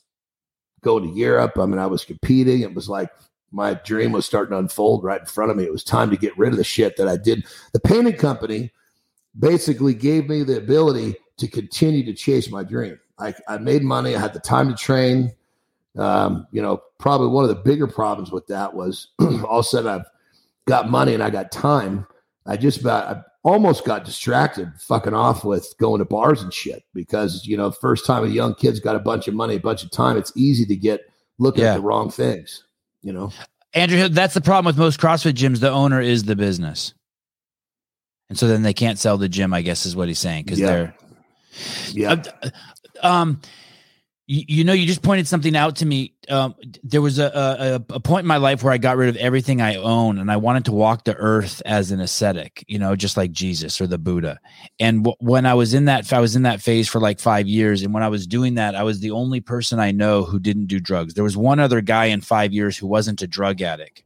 going 0.83 1.03
to 1.03 1.19
Europe. 1.19 1.59
I 1.59 1.67
mean, 1.67 1.81
I 1.81 1.87
was 1.87 2.05
competing. 2.05 2.61
It 2.61 2.75
was 2.75 2.89
like 2.89 3.11
my 3.51 3.75
dream 3.75 4.13
was 4.13 4.27
starting 4.27 4.53
to 4.53 4.59
unfold 4.59 5.03
right 5.03 5.21
in 5.21 5.27
front 5.27 5.51
of 5.51 5.57
me. 5.57 5.65
It 5.65 5.73
was 5.73 5.83
time 5.83 6.11
to 6.11 6.17
get 6.17 6.37
rid 6.39 6.53
of 6.53 6.59
the 6.59 6.65
shit 6.65 6.97
that 6.97 7.09
I 7.09 7.17
did. 7.17 7.45
The 7.73 7.81
painting 7.81 8.17
company 8.17 8.71
basically 9.39 9.95
gave 9.95 10.29
me 10.29 10.45
the 10.45 10.59
ability 10.59 11.17
to 11.39 11.49
continue 11.49 12.05
to 12.05 12.15
chase 12.15 12.51
my 12.51 12.63
dream. 12.63 12.99
I, 13.19 13.35
I 13.49 13.59
made 13.59 13.83
money. 13.83 14.15
I 14.15 14.21
had 14.21 14.33
the 14.33 14.41
time 14.41 14.69
to 14.69 14.75
train. 14.75 15.33
Um, 15.97 16.47
you 16.53 16.61
know, 16.61 16.83
probably 16.99 17.29
one 17.29 17.45
of 17.45 17.49
the 17.49 17.63
bigger 17.63 17.87
problems 17.87 18.31
with 18.31 18.47
that 18.49 18.75
was 18.75 19.09
all 19.19 19.59
of 19.59 19.61
a 19.61 19.63
sudden 19.63 19.89
I've 19.89 20.07
got 20.67 20.91
money 20.91 21.15
and 21.15 21.23
I 21.23 21.31
got 21.31 21.51
time. 21.51 22.07
I 22.47 22.57
just 22.57 22.81
about, 22.81 23.17
I 23.17 23.23
almost 23.45 23.85
got 23.85 24.05
distracted 24.05 24.71
fucking 24.81 25.15
off 25.15 25.45
with 25.45 25.75
going 25.79 25.99
to 26.01 26.05
bars 26.05 26.43
and 26.43 26.53
shit 26.53 26.85
because, 26.95 27.47
you 27.47 27.57
know, 27.57 27.71
first 27.71 28.05
time 28.07 28.25
a 28.25 28.29
young 28.29 28.55
kid's 28.55 28.79
got 28.81 28.95
a 28.97 29.01
bunch 29.01 29.27
of 29.27 29.35
money, 29.35 29.55
a 29.57 29.61
bunch 29.61 29.83
of 29.85 29.91
time, 29.91 30.17
it's 30.17 30.33
easy 30.37 30.65
to 30.67 30.77
get 30.77 31.01
looking 31.39 31.63
Yeah. 31.65 31.73
at 31.73 31.77
the 31.77 31.83
wrong 31.83 32.11
things, 32.11 32.65
you 33.03 33.13
know? 33.13 33.33
Andrew, 33.73 34.09
that's 34.09 34.35
the 34.35 34.41
problem 34.41 34.65
with 34.67 34.79
most 34.79 35.01
CrossFit 35.01 35.33
gyms. 35.35 35.61
The 35.61 35.71
owner 35.71 36.01
is 36.01 36.25
the 36.25 36.37
business. 36.37 36.95
And 38.29 38.39
so 38.39 38.49
then 38.49 38.63
they 38.63 38.73
can't 38.75 38.99
sell 38.99 39.19
the 39.19 39.29
gym, 39.29 39.53
I 39.55 39.63
guess 39.63 39.87
is 39.87 39.95
what 39.95 40.09
he's 40.09 40.19
saying. 40.19 40.45
Cause 40.47 40.59
Yeah. 40.59 40.67
they're, 40.67 40.95
Yeah. 41.93 42.23
Uh, 42.43 42.51
um, 43.03 43.41
you, 44.27 44.43
you 44.49 44.65
know, 44.65 44.73
you 44.73 44.87
just 44.87 45.03
pointed 45.03 45.29
something 45.29 45.55
out 45.57 45.77
to 45.77 45.87
me. 45.87 46.15
Um, 46.29 46.57
there 46.83 47.01
was 47.01 47.19
a, 47.19 47.81
a 47.91 47.95
a 47.95 48.01
point 48.01 48.25
in 48.25 48.29
my 48.29 48.39
life 48.39 48.63
where 48.63 48.73
I 48.73 48.79
got 48.79 48.97
rid 48.97 49.09
of 49.09 49.17
everything 49.17 49.61
I 49.61 49.77
own, 49.77 50.19
and 50.19 50.31
I 50.31 50.37
wanted 50.37 50.65
to 50.67 50.73
walk 50.73 51.05
the 51.05 51.15
earth 51.15 51.63
as 51.65 51.93
an 51.93 52.01
ascetic. 52.01 52.65
You 52.67 52.79
know, 52.79 52.97
just 52.97 53.17
like 53.17 53.31
Jesus 53.31 53.81
or 53.81 53.87
the 53.87 53.99
Buddha. 53.99 54.39
And 54.81 55.05
w- 55.05 55.17
when 55.21 55.47
I 55.47 55.55
was 55.55 55.75
in 55.75 55.85
that, 55.85 56.13
I 56.13 56.21
was 56.21 56.35
in 56.35 56.43
that 56.43 56.61
phase 56.61 56.89
for 56.89 57.01
like 57.01 57.21
five 57.21 57.47
years. 57.47 57.83
And 57.83 57.95
when 57.95 58.03
I 58.03 58.09
was 58.09 58.27
doing 58.27 58.55
that, 58.57 58.75
I 58.75 58.83
was 58.83 59.01
the 59.01 59.13
only 59.13 59.41
person 59.41 59.79
I 59.79 59.93
know 59.93 60.25
who 60.25 60.41
didn't 60.41 60.67
do 60.67 60.81
drugs. 60.81 61.15
There 61.15 61.25
was 61.25 61.37
one 61.37 61.61
other 61.61 61.81
guy 61.81 62.07
in 62.07 62.21
five 62.21 62.53
years 62.53 62.77
who 62.77 62.87
wasn't 62.87 63.23
a 63.23 63.27
drug 63.27 63.63
addict 63.63 64.03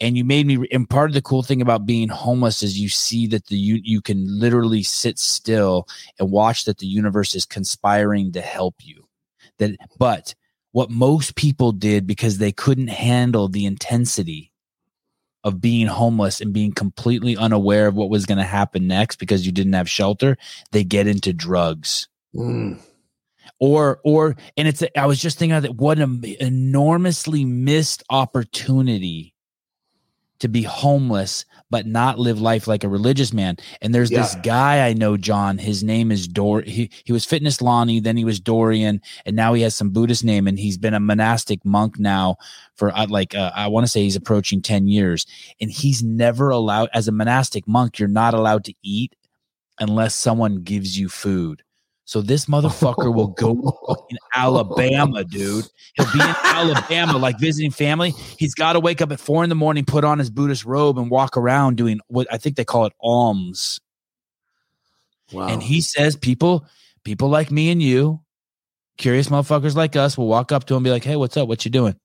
and 0.00 0.16
you 0.16 0.24
made 0.24 0.46
me 0.46 0.66
and 0.72 0.88
part 0.88 1.10
of 1.10 1.14
the 1.14 1.22
cool 1.22 1.42
thing 1.42 1.62
about 1.62 1.86
being 1.86 2.08
homeless 2.08 2.62
is 2.62 2.78
you 2.78 2.88
see 2.88 3.26
that 3.28 3.46
the 3.46 3.56
you 3.56 3.80
you 3.84 4.00
can 4.00 4.24
literally 4.26 4.82
sit 4.82 5.18
still 5.18 5.86
and 6.18 6.30
watch 6.30 6.64
that 6.64 6.78
the 6.78 6.86
universe 6.86 7.34
is 7.34 7.44
conspiring 7.44 8.32
to 8.32 8.40
help 8.40 8.74
you 8.80 9.01
that 9.62 9.76
but 9.98 10.34
what 10.72 10.90
most 10.90 11.36
people 11.36 11.72
did 11.72 12.06
because 12.06 12.38
they 12.38 12.52
couldn't 12.52 12.88
handle 12.88 13.48
the 13.48 13.66
intensity 13.66 14.50
of 15.44 15.60
being 15.60 15.86
homeless 15.88 16.40
and 16.40 16.52
being 16.52 16.72
completely 16.72 17.36
unaware 17.36 17.88
of 17.88 17.94
what 17.94 18.10
was 18.10 18.26
going 18.26 18.38
to 18.38 18.44
happen 18.44 18.86
next 18.86 19.16
because 19.16 19.44
you 19.44 19.52
didn't 19.52 19.72
have 19.72 19.88
shelter 19.90 20.36
they 20.72 20.84
get 20.84 21.06
into 21.06 21.32
drugs 21.32 22.08
Mm. 22.34 22.78
or 23.60 24.00
or 24.04 24.36
and 24.56 24.66
it's 24.66 24.82
i 24.96 25.04
was 25.04 25.20
just 25.20 25.38
thinking 25.38 25.54
of 25.56 25.64
that 25.64 25.76
what 25.76 25.98
an 25.98 26.24
enormously 26.40 27.44
missed 27.44 28.02
opportunity 28.08 29.31
to 30.42 30.48
be 30.48 30.62
homeless 30.62 31.44
but 31.70 31.86
not 31.86 32.18
live 32.18 32.40
life 32.40 32.66
like 32.66 32.82
a 32.84 32.88
religious 32.88 33.32
man. 33.32 33.56
And 33.80 33.94
there's 33.94 34.10
this 34.10 34.34
guy 34.42 34.86
i 34.88 34.92
know 34.92 35.16
Jon. 35.16 35.56
His 35.56 35.84
name 35.84 36.10
is 36.10 36.26
dor 36.26 36.62
he, 36.62 36.90
he 37.04 37.12
was 37.12 37.24
fitness 37.24 37.62
lonnie 37.62 38.00
then 38.00 38.16
he 38.16 38.24
was 38.24 38.40
dorian 38.40 39.00
and 39.24 39.36
now 39.36 39.54
he 39.54 39.62
has 39.62 39.76
some 39.76 39.90
buddhist 39.90 40.24
name 40.24 40.48
and 40.48 40.58
he's 40.58 40.76
been 40.76 40.94
a 40.94 41.00
monastic 41.00 41.64
monk 41.64 41.96
now 41.98 42.36
for 42.74 42.90
uh, 42.90 43.06
like 43.08 43.36
uh, 43.36 43.52
i 43.54 43.68
want 43.68 43.84
to 43.84 43.90
say 43.90 44.02
he's 44.02 44.16
approaching 44.16 44.60
10 44.60 44.88
years. 44.88 45.26
And 45.60 45.70
he's 45.70 46.02
never 46.02 46.50
allowed 46.50 46.88
as 46.92 47.06
a 47.06 47.12
monastic 47.12 47.68
monk 47.68 48.00
you're 48.00 48.08
not 48.08 48.34
allowed 48.34 48.64
to 48.64 48.74
eat 48.82 49.14
unless 49.78 50.16
someone 50.16 50.64
gives 50.64 50.98
you 50.98 51.08
food 51.08 51.62
so 52.04 52.20
this 52.20 52.46
motherfucker 52.46 53.14
will 53.14 53.28
go 53.28 53.52
in 54.10 54.18
Alabama, 54.34 55.24
dude. 55.24 55.66
He'll 55.94 56.12
be 56.12 56.20
in 56.20 56.34
Alabama, 56.44 57.16
like 57.16 57.38
visiting 57.38 57.70
family. 57.70 58.10
He's 58.38 58.54
got 58.54 58.72
to 58.72 58.80
wake 58.80 59.00
up 59.00 59.12
at 59.12 59.20
four 59.20 59.44
in 59.44 59.48
the 59.48 59.54
morning, 59.54 59.84
put 59.84 60.04
on 60.04 60.18
his 60.18 60.30
Buddhist 60.30 60.64
robe, 60.64 60.98
and 60.98 61.10
walk 61.10 61.36
around 61.36 61.76
doing 61.76 62.00
what 62.08 62.26
I 62.32 62.38
think 62.38 62.56
they 62.56 62.64
call 62.64 62.86
it 62.86 62.92
alms. 63.00 63.80
Wow. 65.32 65.48
And 65.48 65.62
he 65.62 65.80
says 65.80 66.16
people, 66.16 66.66
people 67.04 67.28
like 67.28 67.50
me 67.50 67.70
and 67.70 67.82
you, 67.82 68.20
curious 68.98 69.28
motherfuckers 69.28 69.74
like 69.74 69.96
us, 69.96 70.18
will 70.18 70.28
walk 70.28 70.52
up 70.52 70.64
to 70.64 70.74
him 70.74 70.78
and 70.78 70.84
be 70.84 70.90
like, 70.90 71.04
"Hey, 71.04 71.16
what's 71.16 71.36
up? 71.36 71.48
What 71.48 71.64
you 71.64 71.70
doing?" 71.70 71.96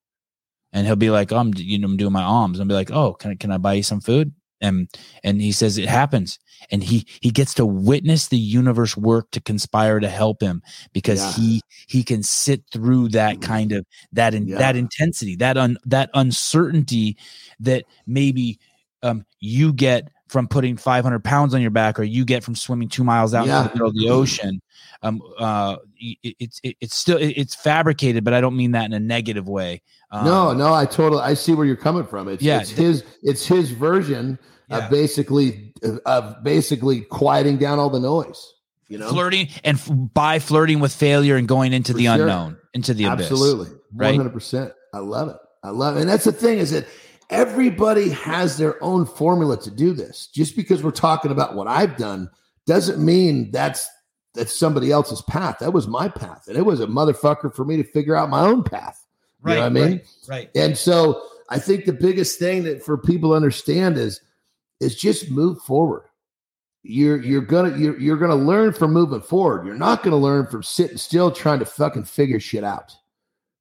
And 0.72 0.86
he'll 0.86 0.96
be 0.96 1.10
like, 1.10 1.32
"I'm, 1.32 1.54
you 1.56 1.80
know, 1.80 1.88
I'm 1.88 1.98
doing 1.98 2.14
my 2.14 2.24
alms." 2.24 2.60
And 2.60 2.70
be 2.70 2.76
like, 2.76 2.92
"Oh, 2.92 3.14
can 3.14 3.32
I, 3.32 3.36
can 3.36 3.52
I 3.52 3.58
buy 3.58 3.74
you 3.74 3.84
some 3.84 4.00
food?" 4.00 4.32
And 4.62 4.88
and 5.24 5.42
he 5.42 5.52
says 5.52 5.78
it 5.78 5.88
happens, 5.88 6.40
and 6.72 6.84
he 6.84 7.06
he 7.22 7.30
gets 7.30 7.54
to 7.56 7.66
witness 7.66 8.28
the 8.30 8.38
universe 8.40 8.98
work 8.98 9.30
to 9.32 9.42
conspire 9.42 10.00
to 10.00 10.10
help 10.10 10.42
him 10.42 10.62
because 10.94 11.20
Yeah. 11.20 11.34
he 11.44 11.62
he 11.88 12.04
can 12.04 12.24
sit 12.24 12.64
through 12.74 13.10
that 13.10 13.42
kind 13.42 13.72
of 13.72 13.86
that 14.14 14.34
in, 14.34 14.48
Yeah. 14.48 14.58
that 14.58 14.76
intensity, 14.76 15.36
that 15.38 15.58
un, 15.58 15.78
that 15.86 16.10
uncertainty 16.16 17.18
that 17.60 17.86
maybe 18.08 18.60
um 19.04 19.26
you 19.40 19.74
get 19.74 20.10
from 20.28 20.48
putting 20.48 20.76
500 20.76 21.24
pounds 21.24 21.54
on 21.54 21.62
your 21.62 21.72
back 21.72 21.98
or 22.00 22.04
you 22.04 22.26
get 22.26 22.44
from 22.44 22.56
swimming 22.56 22.90
two 22.90 23.04
miles 23.04 23.34
out 23.34 23.46
Yeah. 23.48 23.60
in 23.62 23.68
the 23.68 23.74
middle 23.76 23.88
of 23.90 23.96
the 23.96 24.10
ocean 24.10 24.60
um 25.04 25.22
uh 25.38 25.78
it, 26.00 26.36
it's 26.40 26.60
it, 26.64 26.76
it's 26.82 26.96
still 26.96 27.18
it- 27.18 27.36
it's 27.38 27.56
fabricated 27.56 28.24
but 28.26 28.34
i 28.34 28.42
don't 28.42 28.58
mean 28.58 28.72
that 28.72 28.86
in 28.86 28.94
a 28.94 29.00
negative 29.00 29.48
way 29.48 29.82
um, 30.12 30.26
no, 30.26 30.54
no, 30.54 30.74
I 30.74 30.86
totally 30.86 31.22
I 31.22 31.34
see 31.34 31.54
where 31.54 31.66
you're 31.66 31.76
coming 31.76 32.06
from. 32.06 32.28
It's 32.28 32.42
Yeah. 32.44 32.62
it's 32.62 32.70
his 32.70 33.04
it's 33.24 33.46
his 33.46 33.72
version 33.72 34.40
Yeah. 34.70 34.86
of 34.86 34.90
basically 34.92 35.74
of 36.06 36.44
basically 36.44 37.02
quieting 37.02 37.58
down 37.58 37.80
all 37.80 37.90
the 37.90 38.00
noise. 38.00 38.54
You 38.90 38.98
know, 38.98 39.10
flirting 39.10 39.50
and 39.66 39.78
f- 39.78 39.90
by 39.92 40.40
flirting 40.40 40.80
with 40.80 40.94
failure 40.94 41.36
and 41.36 41.46
going 41.48 41.74
into 41.74 41.92
For 41.92 41.98
the 41.98 42.06
sure. 42.06 42.14
unknown 42.14 42.58
into 42.74 42.94
the 42.94 43.04
abyss 43.06 43.30
absolutely, 43.30 43.70
one 43.92 44.16
hundred 44.16 44.32
percent. 44.34 44.72
I 44.94 45.00
love 45.00 45.28
it. 45.28 45.36
I 45.64 45.72
love 45.72 45.98
it, 45.98 46.02
and 46.02 46.10
that's 46.10 46.24
the 46.24 46.32
thing 46.32 46.60
is 46.60 46.72
that 46.72 46.86
everybody 47.30 48.10
has 48.10 48.58
their 48.58 48.82
own 48.82 49.06
formula 49.06 49.60
to 49.62 49.72
do 49.72 49.94
this. 49.94 50.28
Just 50.34 50.56
because 50.56 50.84
we're 50.84 50.92
talking 50.92 51.32
about 51.32 51.56
what 51.56 51.68
I've 51.68 51.98
done 51.98 52.30
doesn't 52.66 53.04
mean 53.04 53.52
that's 53.52 53.88
that's 54.34 54.54
somebody 54.58 54.92
else's 54.92 55.22
path. 55.24 55.58
That 55.60 55.74
was 55.74 55.88
my 55.88 56.08
path, 56.08 56.46
and 56.48 56.56
it 56.58 56.66
was 56.66 56.80
a 56.80 56.88
motherfucker 56.88 57.54
for 57.54 57.66
me 57.66 57.76
to 57.78 57.84
figure 57.84 58.16
out 58.16 58.30
my 58.30 58.42
own 58.42 58.64
path. 58.64 59.04
You 59.46 59.56
know 59.56 59.60
what 59.62 59.66
I 59.66 59.70
mean? 59.70 59.84
right 59.84 60.06
right 60.28 60.52
And 60.56 60.78
so 60.78 61.24
I 61.50 61.60
think 61.60 61.86
the 61.86 61.94
biggest 61.94 62.40
thing 62.40 62.64
that 62.64 62.84
for 62.84 62.98
people 62.98 63.32
to 63.32 63.36
understand 63.36 63.98
is 63.98 64.22
is 64.80 64.96
just 64.96 65.30
move 65.30 65.62
forward. 65.62 66.06
You're 66.84 67.22
you're 67.22 67.42
gonna 67.42 67.78
you're 67.78 68.00
you're 68.00 68.18
gonna 68.18 68.36
learn 68.36 68.74
from 68.74 68.94
moving 68.94 69.22
forward. 69.22 69.66
You're 69.66 69.76
not 69.76 70.04
gonna 70.04 70.18
learn 70.18 70.48
from 70.48 70.64
sitting 70.64 70.98
still 70.98 71.32
trying 71.32 71.60
to 71.60 71.66
fucking 71.66 72.06
figure 72.06 72.40
shit 72.40 72.64
out. 72.64 72.96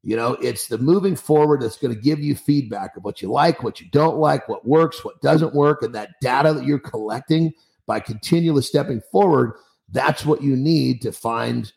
You 0.07 0.15
know, 0.15 0.35
it's 0.35 0.69
the 0.69 0.79
moving 0.79 1.17
forward 1.17 1.61
that's 1.61 1.79
going 1.79 1.93
to 1.93 2.01
give 2.01 2.21
you 2.21 2.37
feedback 2.37 2.97
of 2.97 3.03
what 3.03 3.21
you 3.21 3.29
like, 3.29 3.65
what 3.65 3.81
you 3.81 3.89
don't 3.91 4.19
like, 4.19 4.49
what 4.49 4.65
works, 4.65 5.05
what 5.05 5.21
doesn't 5.21 5.53
work, 5.53 5.83
and 5.83 5.93
that 5.97 6.11
data 6.21 6.53
that 6.53 6.65
you're 6.65 6.79
collecting 6.79 7.53
by 7.87 7.99
continually 7.99 8.63
stepping 8.63 9.01
forward. 9.11 9.55
That's 9.91 10.25
what 10.25 10.43
you 10.45 10.55
need 10.55 11.03
to 11.03 11.11
find, 11.11 11.73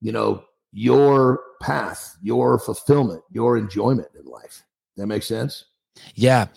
you 0.00 0.10
know, 0.10 0.42
your 0.76 1.40
path, 1.62 2.18
your 2.22 2.58
fulfillment, 2.58 3.22
your 3.32 3.56
enjoyment 3.56 4.08
in 4.14 4.26
life. 4.26 4.62
That 4.98 5.06
makes 5.06 5.26
sense. 5.26 5.64
Yeah. 6.14 6.48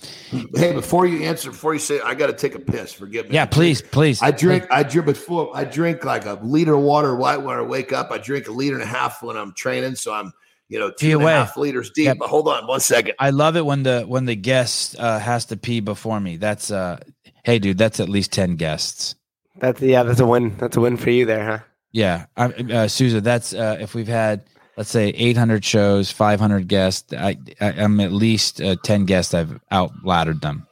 Hey, 0.54 0.74
before 0.74 1.06
you 1.06 1.24
answer, 1.24 1.52
before 1.52 1.74
you 1.74 1.80
say, 1.80 2.02
I 2.02 2.16
got 2.16 2.28
to 2.28 2.34
take 2.34 2.54
a 2.54 2.60
piss. 2.60 2.92
Forgive 2.92 3.30
me. 3.30 3.36
Yeah, 3.36 3.46
please, 3.46 3.82
please. 3.82 4.22
I 4.22 4.32
drink. 4.32 4.68
I 4.70 4.84
drink 4.84 5.06
before. 5.06 5.56
I 5.56 5.64
drink 5.64 6.04
like 6.04 6.26
a 6.26 6.34
liter 6.44 6.74
of 6.74 6.82
water 6.82 7.16
white 7.16 7.38
when 7.38 7.56
I 7.56 7.62
wake 7.62 7.94
up. 7.94 8.12
I 8.12 8.18
drink 8.18 8.50
a 8.50 8.52
liter 8.52 8.76
and 8.76 8.84
a 8.84 8.88
half 8.88 9.24
when 9.24 9.38
I'm 9.38 9.54
training. 9.54 9.96
So 9.96 10.14
I'm, 10.14 10.34
you 10.68 10.80
know, 10.80 10.90
two 10.90 11.08
Pee 11.08 11.12
and 11.14 11.24
a 11.24 11.28
half 11.30 11.56
liters 11.56 11.90
deep. 11.90 12.06
Yep. 12.06 12.18
But 12.20 12.28
hold 12.28 12.50
on 12.50 12.68
one 12.68 12.82
second. 12.82 13.14
I 13.20 13.30
love 13.30 13.56
it 13.56 13.66
when 13.66 13.84
the 13.84 14.02
when 14.02 14.26
the 14.26 14.36
guest 14.36 15.00
uh, 15.00 15.18
has 15.20 15.46
to 15.46 15.56
pee 15.56 15.80
before 15.80 16.20
me. 16.20 16.36
That's 16.36 16.72
uh, 16.72 17.00
hey, 17.46 17.60
dude, 17.60 17.78
that's 17.78 18.02
at 18.02 18.10
least 18.10 18.34
ten 18.34 18.58
guests. 18.58 19.16
That's 19.56 19.80
yeah, 19.82 20.04
that's 20.04 20.20
a 20.20 20.26
win. 20.26 20.58
That's 20.58 20.76
a 20.76 20.82
win 20.82 20.98
for 20.98 21.10
you 21.10 21.26
there, 21.26 21.46
huh? 21.46 21.60
Yeah, 21.92 22.26
I, 22.38 22.46
uh, 22.46 22.88
Souza. 22.88 23.22
That's 23.22 23.54
uh, 23.54 23.78
if 23.80 23.96
we've 23.96 24.08
had 24.08 24.44
let's 24.80 24.90
say 24.90 25.10
800 25.10 25.66
shows, 25.66 26.10
500 26.10 26.68
guests. 26.68 27.14
I, 27.14 27.38
I 27.60 27.72
I'm 27.74 28.00
at 28.00 28.14
least 28.14 28.62
uh, 28.62 28.78
10 28.84 29.06
guests. 29.06 29.34
I've 29.34 29.60
out 29.72 29.92
laddered 30.04 30.42
them. 30.42 30.66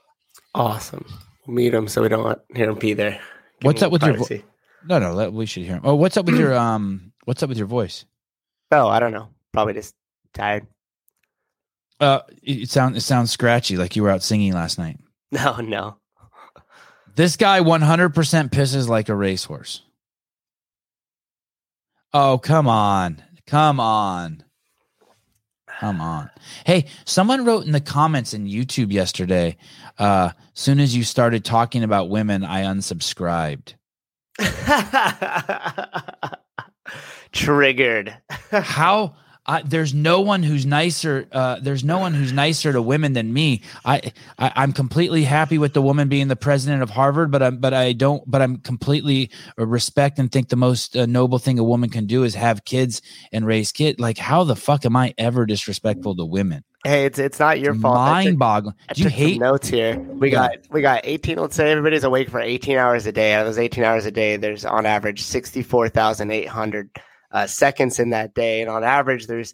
Awesome. 0.55 1.05
We'll 1.45 1.55
mute 1.55 1.74
him 1.74 1.88
so 1.88 2.01
we 2.01 2.09
don't 2.09 2.39
hear 2.55 2.68
them 2.68 2.78
pee 2.78 2.93
there. 2.93 3.11
Give 3.11 3.22
What's 3.63 3.82
up 3.82 3.91
with 3.91 4.03
your 4.03 4.15
vo- 4.15 4.28
No, 4.88 4.99
no, 4.99 5.13
let, 5.13 5.34
we 5.34 5.45
should 5.45 5.63
hear 5.63 5.76
him. 5.76 5.82
Oh, 5.84 5.95
what's 5.95 6.15
up 6.18 6.26
with 6.26 6.39
your 6.39 6.55
um? 6.57 7.11
What's 7.26 7.43
up 7.43 7.49
with 7.49 7.57
your 7.57 7.68
voice? 7.68 8.05
Oh, 8.72 8.88
I 8.88 8.99
don't 8.99 9.11
know. 9.11 9.30
Probably 9.51 9.74
just 9.74 9.93
tired. 10.34 10.65
Uh, 11.99 12.22
it, 12.43 12.63
it 12.63 12.70
sounds 12.70 12.95
it 12.95 13.01
sounds 13.01 13.32
scratchy, 13.32 13.76
like 13.76 13.95
you 13.95 14.03
were 14.03 14.09
out 14.09 14.24
singing 14.24 14.53
last 14.53 14.78
night. 14.78 14.97
No, 15.30 15.57
no. 15.57 15.97
This 17.18 17.36
guy 17.36 17.59
100% 17.59 18.13
pisses 18.49 18.88
like 18.88 19.09
a 19.09 19.15
racehorse. 19.15 19.82
Oh, 22.13 22.37
come 22.37 22.67
on. 22.67 23.21
Come 23.45 23.79
on. 23.79 24.43
Come 25.79 26.01
on. 26.01 26.29
Hey, 26.65 26.85
someone 27.05 27.45
wrote 27.45 27.65
in 27.65 27.71
the 27.71 27.79
comments 27.79 28.33
in 28.33 28.47
YouTube 28.47 28.91
yesterday, 28.91 29.57
uh, 29.99 30.31
soon 30.53 30.79
as 30.79 30.95
you 30.95 31.03
started 31.03 31.45
talking 31.45 31.83
about 31.83 32.09
women, 32.09 32.43
I 32.43 32.63
unsubscribed. 32.63 33.75
Triggered. 37.31 38.17
How 38.51 39.15
I, 39.47 39.61
there's 39.61 39.93
no 39.93 40.21
one 40.21 40.43
who's 40.43 40.65
nicer. 40.65 41.27
Uh, 41.31 41.59
there's 41.61 41.83
no 41.83 41.99
one 41.99 42.13
who's 42.13 42.33
nicer 42.33 42.73
to 42.73 42.81
women 42.81 43.13
than 43.13 43.31
me. 43.31 43.61
I, 43.85 44.11
I 44.37 44.51
I'm 44.55 44.73
completely 44.73 45.23
happy 45.23 45.57
with 45.57 45.73
the 45.73 45.81
woman 45.81 46.09
being 46.09 46.27
the 46.27 46.35
president 46.35 46.83
of 46.83 46.89
Harvard, 46.89 47.31
but 47.31 47.41
I'm 47.41 47.57
but 47.57 47.73
I 47.73 47.93
don't. 47.93 48.23
But 48.29 48.41
I'm 48.41 48.57
completely 48.57 49.31
respect 49.57 50.19
and 50.19 50.31
think 50.31 50.49
the 50.49 50.55
most 50.57 50.97
uh, 50.97 51.05
noble 51.05 51.39
thing 51.39 51.59
a 51.59 51.63
woman 51.63 51.89
can 51.89 52.05
do 52.05 52.23
is 52.23 52.35
have 52.35 52.65
kids 52.65 53.01
and 53.31 53.45
raise 53.45 53.71
kids. 53.71 53.99
Like 53.99 54.17
how 54.17 54.43
the 54.43 54.55
fuck 54.55 54.85
am 54.85 54.95
I 54.95 55.13
ever 55.17 55.45
disrespectful 55.45 56.15
to 56.17 56.25
women? 56.25 56.63
Hey, 56.83 57.05
it's 57.05 57.17
it's 57.17 57.39
not 57.39 57.59
your 57.59 57.73
fault. 57.73 57.95
Mind 57.95 58.37
boggling. 58.37 58.75
Do 58.93 59.03
you 59.03 59.09
hate? 59.09 59.39
notes 59.39 59.67
here? 59.67 59.97
We 59.97 60.29
got 60.29 60.57
we 60.69 60.81
got 60.81 61.01
18. 61.03 61.37
Let's 61.37 61.55
say 61.55 61.71
everybody's 61.71 62.03
awake 62.03 62.29
for 62.29 62.39
18 62.39 62.77
hours 62.77 63.05
a 63.05 63.11
day. 63.11 63.33
Out 63.33 63.41
of 63.41 63.47
those 63.47 63.57
18 63.57 63.83
hours 63.83 64.05
a 64.05 64.11
day, 64.11 64.37
there's 64.37 64.65
on 64.65 64.85
average 64.85 65.21
64,800 65.21 66.89
uh, 67.32 67.47
seconds 67.47 67.99
in 67.99 68.09
that 68.11 68.34
day, 68.34 68.61
and 68.61 68.69
on 68.69 68.84
average, 68.84 69.28
there's 69.28 69.53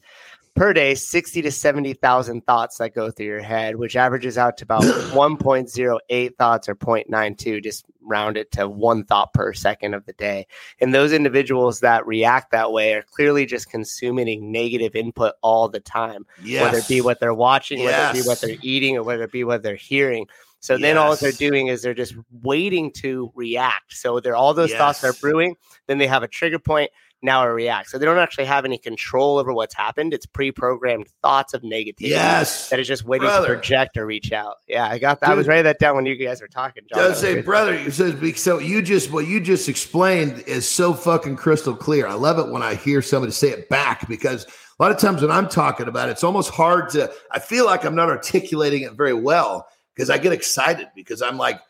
per 0.56 0.72
day 0.72 0.94
60 0.94 1.42
to 1.42 1.52
70,000 1.52 2.46
thoughts 2.46 2.78
that 2.78 2.94
go 2.94 3.10
through 3.10 3.26
your 3.26 3.42
head, 3.42 3.76
which 3.76 3.96
averages 3.96 4.38
out 4.38 4.56
to 4.58 4.64
about 4.64 4.82
1.08 4.84 6.38
thoughts 6.38 6.70
or 6.70 6.76
0.92. 6.76 7.64
Just 7.64 7.86
round 8.02 8.38
it 8.38 8.52
to 8.52 8.68
one 8.70 9.04
thought 9.04 9.34
per 9.34 9.54
second 9.54 9.94
of 9.96 10.06
the 10.06 10.14
day. 10.14 10.46
And 10.80 10.94
those 10.94 11.12
individuals 11.12 11.80
that 11.80 12.06
react 12.06 12.52
that 12.52 12.72
way 12.72 12.94
are 12.94 13.02
clearly 13.02 13.46
just 13.46 13.70
consuming 13.72 14.52
negative 14.52 14.96
input 14.96 15.34
all 15.42 15.70
the 15.70 15.80
time 15.80 16.26
Yes. 16.44 16.62
whether 16.62 16.78
it 16.78 16.88
be 16.88 17.02
what 17.02 17.20
they're 17.20 17.34
watching, 17.34 17.84
whether 17.84 18.04
it 18.10 18.14
be 18.14 18.22
what 18.22 18.42
they're 18.42 18.58
eating, 18.62 18.98
or 18.98 19.04
whether 19.04 19.24
it 19.24 19.32
be 19.32 19.44
what 19.44 19.64
they're 19.64 19.76
hearing. 19.76 20.28
So 20.60 20.78
then 20.78 20.98
all 20.98 21.18
they're 21.18 21.32
doing 21.34 21.68
is 21.68 21.82
they're 21.82 21.94
just 21.94 22.16
waiting 22.42 22.92
to 22.94 23.32
react. 23.36 23.94
So 23.94 24.20
they're 24.20 24.36
all 24.36 24.54
those 24.54 24.72
thoughts 24.78 25.04
are 25.04 25.14
brewing. 25.14 25.56
Then 25.88 25.98
they 25.98 26.08
have 26.08 26.24
a 26.24 26.28
trigger 26.28 26.60
point. 26.60 26.90
Now 27.24 27.44
it 27.44 27.48
react. 27.48 27.90
So 27.90 27.98
they 27.98 28.06
don't 28.06 28.18
actually 28.20 28.46
have 28.46 28.66
any 28.66 28.78
control 28.78 29.38
over 29.38 29.54
what's 29.54 29.74
happened. 29.74 30.14
It's 30.14 30.26
pre-programmed 30.26 31.08
thoughts 31.22 31.54
of 31.54 31.62
negativity 31.62 32.10
Yes. 32.10 32.70
that 32.70 32.80
is 32.82 32.88
just 32.88 33.06
waiting 33.06 33.28
Brother. 33.28 33.48
to 33.48 33.54
project 33.54 33.96
or 33.98 34.06
reach 34.06 34.34
out. 34.34 34.58
Yeah, 34.68 34.88
I 34.88 35.00
got 35.00 35.22
that. 35.22 35.30
I 35.30 35.34
was 35.34 35.48
writing 35.48 35.64
that 35.64 35.80
down 35.80 35.96
when 35.96 36.06
you 36.06 36.16
guys 36.18 36.42
were 36.42 36.50
talking. 36.50 36.84
Jon. 36.94 37.00
I 37.02 37.08
was 37.08 37.18
say, 37.20 37.42
brother, 37.42 37.80
you 37.80 37.92
said 37.92 38.22
so. 38.38 38.60
You 38.60 38.82
just 38.82 39.10
what 39.12 39.26
you 39.26 39.40
just 39.40 39.70
explained 39.70 40.44
is 40.48 40.68
so 40.70 40.94
fucking 40.94 41.38
crystal 41.38 41.76
clear. 41.76 42.06
I 42.08 42.14
love 42.14 42.40
it 42.40 42.52
when 42.52 42.62
I 42.62 42.76
hear 42.76 43.02
somebody 43.02 43.32
say 43.32 43.50
it 43.50 43.70
back 43.70 44.08
because 44.10 44.46
a 44.46 44.84
lot 44.84 44.92
of 44.92 44.98
times 44.98 45.22
when 45.22 45.32
I'm 45.32 45.48
talking 45.48 45.88
about 45.88 46.10
it, 46.10 46.14
it's 46.14 46.24
almost 46.26 46.50
hard 46.52 46.90
to. 46.90 47.10
I 47.32 47.40
feel 47.40 47.66
like 47.66 47.86
I'm 47.86 47.96
not 47.96 48.10
articulating 48.10 48.82
it 48.82 48.94
very 48.94 49.14
well 49.14 49.66
because 49.96 50.10
I 50.10 50.18
get 50.18 50.34
excited 50.34 50.88
because 50.94 51.22
I'm 51.22 51.38
like, 51.38 51.62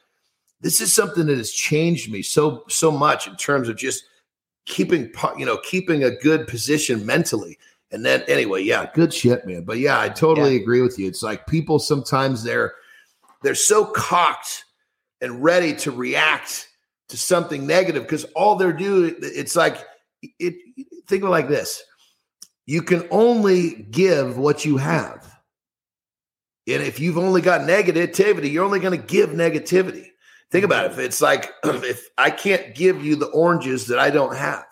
this 0.61 0.81
is 0.81 0.91
something 0.91 1.27
that 1.27 1.37
has 1.37 1.51
changed 1.51 2.11
me 2.11 2.23
so 2.23 2.63
so 2.69 2.89
much 2.89 3.27
in 3.27 3.35
terms 3.35 3.69
of 3.69 3.75
just 3.77 4.05
keeping 4.65 5.11
you 5.37 5.45
know 5.45 5.57
keeping 5.57 6.03
a 6.03 6.11
good 6.11 6.47
position 6.47 7.05
mentally. 7.05 7.57
And 7.91 8.03
then 8.03 8.23
anyway, 8.27 8.63
yeah, 8.63 8.89
good 8.95 9.13
shit, 9.13 9.45
man. 9.45 9.65
But 9.65 9.77
yeah, 9.77 9.99
I 9.99 10.09
totally 10.09 10.55
agree 10.55 10.81
with 10.81 10.97
you. 10.97 11.07
It's 11.07 11.21
like 11.21 11.45
people 11.45 11.77
sometimes 11.77 12.43
they're 12.43 12.73
they're 13.43 13.53
so 13.53 13.85
cocked 13.85 14.65
and 15.21 15.43
ready 15.43 15.73
to 15.75 15.91
react 15.91 16.67
to 17.09 17.17
something 17.17 17.67
negative 17.67 18.03
because 18.03 18.23
all 18.35 18.55
they're 18.55 18.73
doing 18.73 19.15
it's 19.19 19.55
like 19.55 19.77
it 20.39 20.55
think 21.07 21.23
of 21.23 21.29
it 21.29 21.31
like 21.31 21.47
this 21.47 21.83
you 22.65 22.81
can 22.81 23.07
only 23.11 23.85
give 23.91 24.37
what 24.37 24.65
you 24.65 24.77
have 24.77 25.31
and 26.67 26.81
if 26.81 26.99
you've 26.99 27.17
only 27.17 27.41
got 27.41 27.61
negativity 27.61 28.51
you're 28.51 28.65
only 28.65 28.79
going 28.79 28.99
to 28.99 29.05
give 29.05 29.29
negativity 29.31 30.07
think 30.53 30.63
about 30.63 30.85
it. 30.85 30.91
If 30.91 30.99
it's 30.99 31.19
like 31.21 31.51
if 31.65 32.07
i 32.17 32.29
can't 32.29 32.73
give 32.75 33.03
you 33.03 33.15
the 33.17 33.25
oranges 33.27 33.87
that 33.87 33.99
i 33.99 34.09
don't 34.09 34.35
have. 34.37 34.63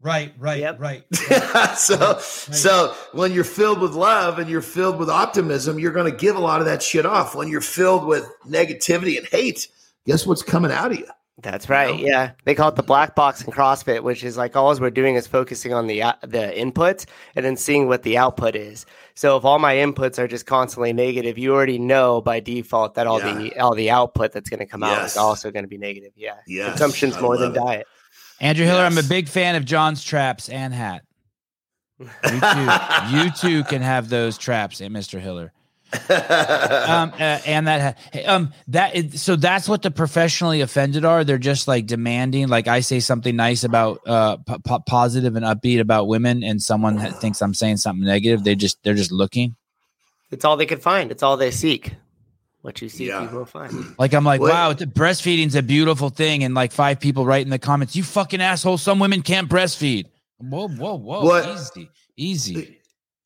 Right, 0.00 0.34
right, 0.38 0.60
Yep. 0.60 0.80
right. 0.80 1.02
so 1.78 2.18
so 2.18 2.94
when 3.12 3.32
you're 3.32 3.42
filled 3.42 3.80
with 3.80 3.92
love 3.94 4.38
and 4.38 4.48
you're 4.50 4.60
filled 4.62 4.98
with 4.98 5.08
optimism 5.10 5.78
you're 5.78 5.92
going 5.92 6.10
to 6.10 6.16
give 6.16 6.36
a 6.36 6.40
lot 6.40 6.60
of 6.60 6.66
that 6.66 6.82
shit 6.82 7.04
off. 7.06 7.34
When 7.34 7.48
you're 7.48 7.60
filled 7.60 8.06
with 8.06 8.24
negativity 8.46 9.18
and 9.18 9.26
hate 9.26 9.68
guess 10.06 10.26
what's 10.26 10.42
coming 10.42 10.70
out 10.70 10.92
of 10.92 10.98
you 10.98 11.08
That's 11.42 11.68
right. 11.68 11.94
know? 11.98 12.06
Yeah, 12.06 12.30
they 12.44 12.54
call 12.54 12.68
it 12.68 12.76
the 12.76 12.82
black 12.82 13.16
box 13.16 13.42
in 13.42 13.52
CrossFit, 13.52 14.02
which 14.02 14.22
is 14.22 14.36
like 14.36 14.54
all 14.54 14.78
we're 14.78 14.90
doing 14.90 15.16
is 15.16 15.26
focusing 15.26 15.72
on 15.74 15.88
the 15.88 16.02
uh, 16.02 16.12
the 16.22 16.52
inputs 16.56 17.06
and 17.34 17.44
then 17.44 17.56
seeing 17.56 17.88
what 17.88 18.04
the 18.04 18.16
output 18.16 18.54
is. 18.54 18.86
So 19.14 19.36
if 19.36 19.44
all 19.44 19.58
my 19.58 19.74
inputs 19.74 20.18
are 20.18 20.28
just 20.28 20.46
constantly 20.46 20.92
negative, 20.92 21.36
you 21.36 21.52
already 21.52 21.78
know 21.78 22.20
by 22.20 22.38
default 22.40 22.94
that 22.94 23.06
all 23.08 23.18
the 23.18 23.52
all 23.58 23.74
the 23.74 23.90
output 23.90 24.32
that's 24.32 24.48
going 24.48 24.60
to 24.60 24.66
come 24.66 24.84
out 24.84 25.04
is 25.04 25.16
also 25.16 25.50
going 25.50 25.64
to 25.64 25.68
be 25.68 25.78
negative. 25.78 26.12
Yeah, 26.14 26.36
Yes, 26.46 26.68
consumption's 26.70 27.16
I 27.16 27.20
more 27.20 27.36
than 27.36 27.50
it. 27.50 27.54
diet. 27.54 27.86
Andrew 28.40 28.64
Hiller, 28.66 28.82
I'm 28.82 28.98
a 28.98 29.02
big 29.02 29.28
fan 29.28 29.54
of 29.56 29.64
Jon's 29.64 30.02
traps 30.04 30.48
and 30.48 30.72
hat. 30.72 31.02
You 32.00 32.40
too, 32.40 33.16
you 33.16 33.30
too 33.30 33.64
can 33.64 33.80
have 33.80 34.08
those 34.08 34.36
traps, 34.36 34.80
eh, 34.80 34.88
Mr. 34.88 35.20
Hiller. 35.20 35.52
Um, 36.10 37.12
uh, 37.18 37.40
and 37.46 37.66
that 37.66 37.96
ha- 38.14 38.20
um 38.26 38.52
that 38.68 38.94
is, 38.94 39.22
so 39.22 39.36
that's 39.36 39.68
what 39.68 39.82
the 39.82 39.90
professionally 39.90 40.60
offended 40.60 41.04
are. 41.04 41.24
They're 41.24 41.38
just 41.38 41.68
like 41.68 41.86
demanding. 41.86 42.48
Like 42.48 42.68
I 42.68 42.80
say 42.80 43.00
something 43.00 43.34
nice 43.36 43.64
about 43.64 44.00
uh 44.06 44.36
p- 44.38 44.54
p- 44.66 44.76
positive 44.86 45.36
and 45.36 45.44
upbeat 45.44 45.80
about 45.80 46.08
women, 46.08 46.42
and 46.42 46.62
someone 46.62 46.96
ha- 46.96 47.10
thinks 47.10 47.40
I'm 47.42 47.54
saying 47.54 47.78
something 47.78 48.04
negative. 48.04 48.44
They 48.44 48.54
just 48.54 48.82
they're 48.82 48.94
just 48.94 49.12
looking. 49.12 49.56
It's 50.30 50.44
all 50.44 50.56
they 50.56 50.66
can 50.66 50.78
find. 50.80 51.10
It's 51.10 51.22
all 51.22 51.36
they 51.36 51.50
seek. 51.50 51.94
What 52.62 52.80
you 52.80 52.88
seek, 52.88 53.08
Yeah. 53.08 53.22
you 53.30 53.36
will 53.36 53.44
find. 53.44 53.94
Like 53.98 54.14
I'm 54.14 54.24
like, 54.24 54.40
What- 54.40 54.50
wow, 54.50 54.72
the 54.72 54.86
breastfeeding's 54.86 55.54
a 55.54 55.62
beautiful 55.62 56.08
thing, 56.10 56.44
and 56.44 56.54
like 56.54 56.72
five 56.72 56.98
people 56.98 57.26
write 57.26 57.44
in 57.44 57.50
the 57.50 57.58
comments, 57.58 57.94
"You 57.94 58.02
fucking 58.02 58.40
asshole! 58.40 58.78
Some 58.78 58.98
women 58.98 59.22
can't 59.22 59.48
breastfeed." 59.50 60.06
Whoa, 60.38 60.68
whoa, 60.68 60.94
whoa! 60.96 61.24
What- 61.24 61.46
Easy, 61.48 61.90
easy. 62.16 62.78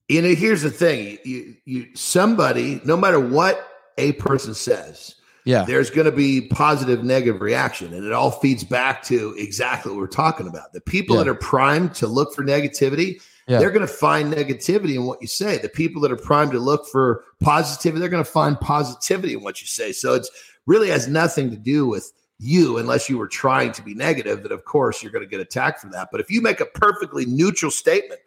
You 0.09 0.23
know 0.23 0.35
here's 0.35 0.63
the 0.63 0.71
thing. 0.71 1.19
You 1.25 1.55
you 1.65 1.87
somebody 1.95 2.81
no 2.85 2.97
matter 2.97 3.21
what 3.21 3.69
a 3.99 4.13
person 4.13 4.55
says 4.55 5.17
Yeah, 5.45 5.65
there's 5.65 5.91
going 5.91 6.05
to 6.07 6.13
be 6.17 6.43
positive 6.43 7.05
negative 7.05 7.41
reaction 7.41 7.93
and 7.93 8.05
it 8.05 8.13
all 8.13 8.31
feeds 8.31 8.65
back 8.65 9.03
to 9.05 9.35
exactly 9.37 9.93
what 9.93 10.01
we're 10.01 10.07
talking 10.07 10.47
about. 10.47 10.73
The 10.73 10.81
people 10.81 11.17
Yeah. 11.17 11.25
that 11.25 11.31
are 11.31 11.35
primed 11.35 11.95
to 11.97 12.07
look 12.07 12.35
for 12.35 12.43
negativity 12.45 13.21
Yeah. 13.47 13.59
they're 13.59 13.71
going 13.71 13.87
to 13.87 13.93
find 13.93 14.33
negativity 14.33 14.95
in 14.95 15.05
what 15.05 15.21
you 15.21 15.27
say. 15.29 15.59
The 15.59 15.69
people 15.69 16.01
that 16.03 16.13
are 16.13 16.17
primed 16.17 16.53
to 16.53 16.59
look 16.61 16.87
for 16.87 17.25
positivity 17.41 18.01
they're 18.01 18.09
going 18.09 18.25
to 18.25 18.31
find 18.31 18.59
positivity 18.61 19.35
in 19.35 19.43
what 19.43 19.61
you 19.61 19.67
say. 19.67 19.93
So 19.93 20.15
it's 20.15 20.31
really 20.67 20.89
has 20.91 21.09
nothing 21.09 21.51
to 21.51 21.57
do 21.57 21.87
with 21.87 22.13
you 22.39 22.79
unless 22.79 23.09
you 23.09 23.19
were 23.19 23.27
trying 23.27 23.73
to 23.73 23.83
be 23.83 23.95
negative 23.95 24.45
that 24.45 24.53
of 24.53 24.65
course 24.65 25.03
you're 25.03 25.11
going 25.11 25.25
to 25.25 25.31
get 25.31 25.41
attacked 25.41 25.81
for 25.81 25.89
that. 25.89 26.09
But 26.13 26.21
if 26.21 26.31
you 26.31 26.41
make 26.41 26.61
a 26.61 26.67
perfectly 26.67 27.27
neutral 27.27 27.73
statement 27.73 28.21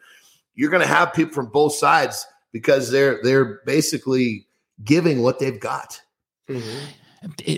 you're 0.55 0.69
going 0.69 0.81
to 0.81 0.87
have 0.87 1.13
people 1.13 1.33
from 1.33 1.47
both 1.47 1.73
sides 1.73 2.25
because 2.51 2.91
they're 2.91 3.19
they're 3.23 3.59
basically 3.65 4.47
giving 4.83 5.21
what 5.21 5.39
they've 5.39 5.59
got 5.59 6.01
Mhm. 6.49 6.87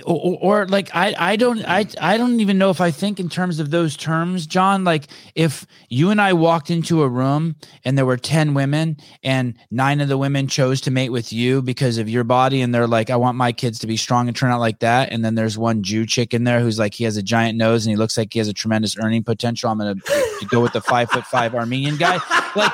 Or, 0.05 0.37
or, 0.41 0.67
like 0.67 0.89
I 0.93 1.15
I 1.17 1.35
don't 1.37 1.63
I 1.65 1.85
I 2.01 2.17
don't 2.17 2.41
even 2.41 2.57
know 2.57 2.69
if 2.69 2.81
I 2.81 2.91
think 2.91 3.21
in 3.21 3.29
terms 3.29 3.61
of 3.61 3.71
those 3.71 3.95
terms, 3.95 4.45
Jon. 4.45 4.83
Like 4.83 5.07
if 5.35 5.65
you 5.87 6.09
and 6.09 6.19
I 6.19 6.33
walked 6.33 6.69
into 6.69 7.01
a 7.01 7.07
room 7.07 7.55
and 7.85 7.97
there 7.97 8.05
were 8.05 8.17
ten 8.17 8.55
women 8.55 8.97
and 9.23 9.57
nine 9.71 10.01
of 10.01 10.09
the 10.09 10.17
women 10.17 10.49
chose 10.49 10.81
to 10.81 10.91
mate 10.91 11.11
with 11.11 11.31
you 11.31 11.61
because 11.61 11.97
of 11.97 12.09
your 12.09 12.25
body, 12.25 12.59
and 12.59 12.75
they're 12.75 12.87
like, 12.87 13.09
I 13.09 13.15
want 13.15 13.37
my 13.37 13.53
kids 13.53 13.79
to 13.79 13.87
be 13.87 13.95
strong 13.95 14.27
and 14.27 14.35
turn 14.35 14.51
out 14.51 14.59
like 14.59 14.79
that, 14.79 15.13
and 15.13 15.23
then 15.23 15.35
there's 15.35 15.57
one 15.57 15.81
Jew 15.81 16.05
chick 16.05 16.33
in 16.33 16.43
there 16.43 16.59
who's 16.59 16.77
like 16.77 16.93
he 16.93 17.05
has 17.05 17.15
a 17.15 17.23
giant 17.23 17.57
nose 17.57 17.85
and 17.85 17.91
he 17.91 17.95
looks 17.95 18.17
like 18.17 18.33
he 18.33 18.39
has 18.39 18.49
a 18.49 18.53
tremendous 18.53 18.97
earning 18.97 19.23
potential. 19.23 19.69
I'm 19.69 19.77
gonna 19.77 19.95
go 20.49 20.59
with 20.59 20.73
the 20.73 20.81
five 20.81 21.09
foot 21.09 21.25
five 21.25 21.55
Armenian 21.55 21.95
guy. 21.95 22.19
Like 22.53 22.73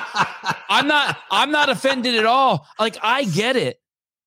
I'm 0.70 0.88
not 0.88 1.20
I'm 1.30 1.52
not 1.52 1.70
offended 1.70 2.16
at 2.16 2.26
all. 2.26 2.66
Like 2.80 2.98
I 3.04 3.26
get 3.26 3.56
it 3.58 3.80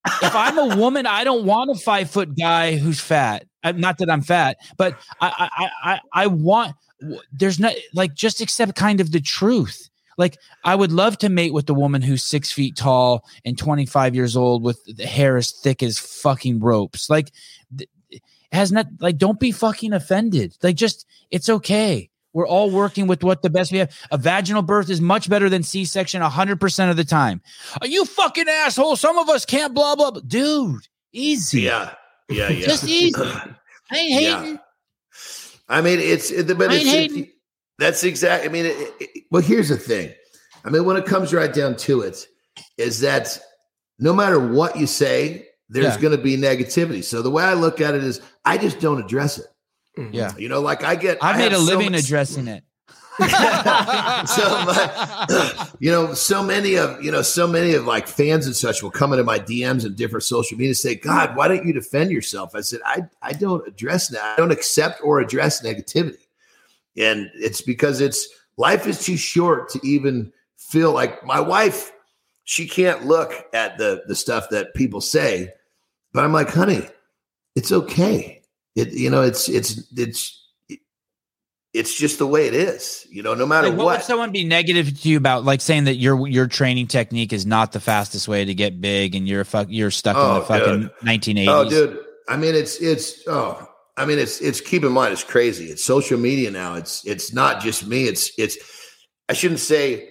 if 0.04 0.34
I'm 0.34 0.58
a 0.58 0.76
woman, 0.76 1.06
I 1.06 1.24
don't 1.24 1.44
want 1.44 1.70
a 1.70 1.74
five 1.74 2.10
foot 2.10 2.36
guy 2.36 2.76
who's 2.76 3.00
fat. 3.00 3.46
Uh, 3.64 3.72
not 3.72 3.98
that 3.98 4.10
I'm 4.10 4.22
fat, 4.22 4.56
but 4.76 4.98
I, 5.20 5.48
I, 5.56 5.70
I, 5.92 6.00
I 6.12 6.26
want. 6.26 6.74
There's 7.32 7.58
not 7.58 7.74
like 7.94 8.14
just 8.14 8.40
accept 8.40 8.74
kind 8.74 9.00
of 9.00 9.12
the 9.12 9.20
truth. 9.20 9.88
Like 10.18 10.38
I 10.64 10.74
would 10.74 10.92
love 10.92 11.18
to 11.18 11.28
mate 11.28 11.52
with 11.52 11.66
the 11.66 11.74
woman 11.74 12.02
who's 12.02 12.22
six 12.22 12.52
feet 12.52 12.76
tall 12.76 13.24
and 13.44 13.56
25 13.58 14.14
years 14.14 14.36
old 14.36 14.62
with 14.62 15.00
hair 15.00 15.36
as 15.36 15.50
thick 15.50 15.82
as 15.82 15.98
fucking 15.98 16.60
ropes. 16.60 17.08
Like 17.08 17.32
has 18.52 18.70
not 18.70 18.86
like 19.00 19.18
don't 19.18 19.40
be 19.40 19.52
fucking 19.52 19.92
offended. 19.92 20.56
Like 20.62 20.76
just 20.76 21.06
it's 21.30 21.48
okay. 21.48 22.10
We're 22.32 22.46
all 22.46 22.70
working 22.70 23.06
with 23.06 23.22
what 23.22 23.42
the 23.42 23.50
best 23.50 23.72
we 23.72 23.78
have. 23.78 23.94
A 24.10 24.18
vaginal 24.18 24.62
birth 24.62 24.88
is 24.90 25.00
much 25.00 25.28
better 25.28 25.48
than 25.50 25.62
C 25.62 25.84
section 25.84 26.22
100% 26.22 26.90
of 26.90 26.96
the 26.96 27.04
time. 27.04 27.42
Are 27.80 27.86
you 27.86 28.04
fucking 28.04 28.48
asshole? 28.48 28.96
Some 28.96 29.18
of 29.18 29.28
us 29.28 29.44
can't, 29.44 29.74
blah, 29.74 29.94
blah, 29.96 30.10
blah. 30.10 30.22
Dude, 30.26 30.86
easy. 31.12 31.62
Yeah. 31.62 31.94
Yeah. 32.28 32.48
Yeah. 32.48 32.66
Just 32.66 32.84
easy. 32.88 33.14
I 33.22 33.96
ain't 33.96 34.12
hating. 34.12 34.52
Yeah. 34.54 34.58
I 35.68 35.80
mean, 35.80 35.98
it's, 36.00 36.30
it, 36.30 36.46
but 36.58 36.70
I 36.70 36.78
it's, 36.80 37.30
that's 37.78 38.04
exact. 38.04 38.44
I 38.44 38.48
mean, 38.48 38.66
it, 38.66 38.94
it, 39.00 39.24
well, 39.30 39.42
here's 39.42 39.68
the 39.68 39.76
thing. 39.76 40.12
I 40.64 40.70
mean, 40.70 40.84
when 40.84 40.96
it 40.96 41.04
comes 41.06 41.32
right 41.34 41.52
down 41.52 41.76
to 41.76 42.02
it, 42.02 42.26
is 42.78 43.00
that 43.00 43.38
no 43.98 44.12
matter 44.12 44.38
what 44.38 44.76
you 44.76 44.86
say, 44.86 45.48
there's 45.68 45.94
Yeah. 45.94 46.00
going 46.00 46.16
to 46.16 46.22
be 46.22 46.36
negativity. 46.36 47.02
So 47.02 47.22
the 47.22 47.30
way 47.30 47.44
I 47.44 47.54
look 47.54 47.80
at 47.80 47.94
it 47.94 48.04
is, 48.04 48.20
I 48.44 48.58
just 48.58 48.80
don't 48.80 49.02
address 49.02 49.38
it. 49.38 49.46
Yeah. 49.96 50.32
You 50.36 50.48
know, 50.48 50.60
like 50.60 50.84
I 50.84 50.96
get, 50.96 51.18
I've 51.22 51.36
I 51.36 51.38
made 51.38 51.52
a 51.52 51.56
have 51.56 51.60
so 51.60 51.76
living 51.76 51.92
much- 51.92 52.04
addressing 52.04 52.48
it. 52.48 52.64
so 53.18 53.26
my, 53.28 55.68
you 55.78 55.92
know 55.92 56.14
so 56.14 56.42
many 56.42 56.76
of 56.76 57.04
you 57.04 57.12
know 57.12 57.20
so 57.20 57.46
many 57.46 57.74
of 57.74 57.84
like 57.84 58.08
fans 58.08 58.46
and 58.46 58.56
such 58.56 58.82
will 58.82 58.90
come 58.90 59.12
into 59.12 59.22
my 59.22 59.38
dms 59.38 59.84
and 59.84 59.94
different 59.96 60.24
social 60.24 60.56
media 60.56 60.70
and 60.70 60.76
say 60.78 60.94
god 60.94 61.36
why 61.36 61.46
don't 61.46 61.66
you 61.66 61.74
defend 61.74 62.10
yourself? 62.10 62.54
I 62.54 62.62
said 62.62 62.80
i 62.86 63.02
i 63.20 63.32
don't 63.32 63.68
address 63.68 64.08
that. 64.08 64.22
I 64.22 64.36
don't 64.36 64.50
accept 64.50 65.02
or 65.04 65.20
address 65.20 65.60
negativity. 65.60 66.16
And 66.96 67.30
it's 67.34 67.60
because 67.60 68.00
it's 68.00 68.26
life 68.56 68.86
is 68.86 69.04
too 69.04 69.18
short 69.18 69.68
to 69.70 69.80
even 69.86 70.32
feel 70.56 70.92
like 70.92 71.22
my 71.22 71.38
wife 71.38 71.92
she 72.44 72.66
can't 72.66 73.04
look 73.04 73.34
at 73.52 73.76
the 73.76 74.04
the 74.06 74.16
stuff 74.16 74.48
that 74.50 74.72
people 74.74 75.02
say. 75.02 75.52
But 76.14 76.24
i'm 76.24 76.32
like 76.32 76.48
honey 76.48 76.88
it's 77.54 77.72
okay 77.72 78.41
it 78.76 78.92
you 78.92 79.10
know 79.10 79.22
it's 79.22 79.48
it's 79.48 79.82
it's 79.96 80.38
it's 81.74 81.96
just 81.96 82.18
the 82.18 82.26
way 82.26 82.46
it 82.46 82.54
is 82.54 83.06
you 83.10 83.22
know 83.22 83.34
no 83.34 83.46
matter 83.46 83.68
Like, 83.68 83.78
what, 83.78 83.84
what 83.84 83.96
would 83.98 84.04
someone 84.04 84.30
be 84.32 84.44
negative 84.44 85.00
to 85.00 85.08
you 85.08 85.16
about, 85.16 85.44
like 85.44 85.60
saying 85.60 85.84
that 85.84 85.96
your 85.96 86.28
your 86.28 86.46
training 86.46 86.86
technique 86.86 87.32
is 87.32 87.46
not 87.46 87.72
the 87.72 87.80
fastest 87.80 88.28
way 88.28 88.44
to 88.44 88.54
get 88.54 88.80
big, 88.80 89.14
and 89.14 89.26
you're 89.26 89.44
fuck 89.44 89.68
you're 89.70 89.90
stuck 89.90 90.16
in 90.16 90.22
Oh, 90.22 90.34
the 90.40 90.46
fucking 90.46 90.80
dude. 90.82 90.90
1980s? 91.02 91.48
Oh, 91.48 91.68
dude. 91.68 91.98
I 92.28 92.36
mean, 92.36 92.54
it's 92.54 92.76
it's 92.80 93.26
oh, 93.26 93.66
I 93.96 94.04
mean, 94.04 94.18
it's 94.18 94.40
it's 94.40 94.60
keep 94.60 94.84
in 94.84 94.92
mind, 94.92 95.12
it's 95.12 95.24
crazy. 95.24 95.66
It's 95.66 95.82
social 95.82 96.18
media 96.18 96.50
now. 96.50 96.74
It's 96.74 97.06
it's 97.06 97.32
not 97.32 97.60
just 97.62 97.86
me. 97.86 98.04
It's 98.04 98.30
it's 98.38 98.58
I 99.28 99.32
shouldn't 99.32 99.60
say 99.60 100.10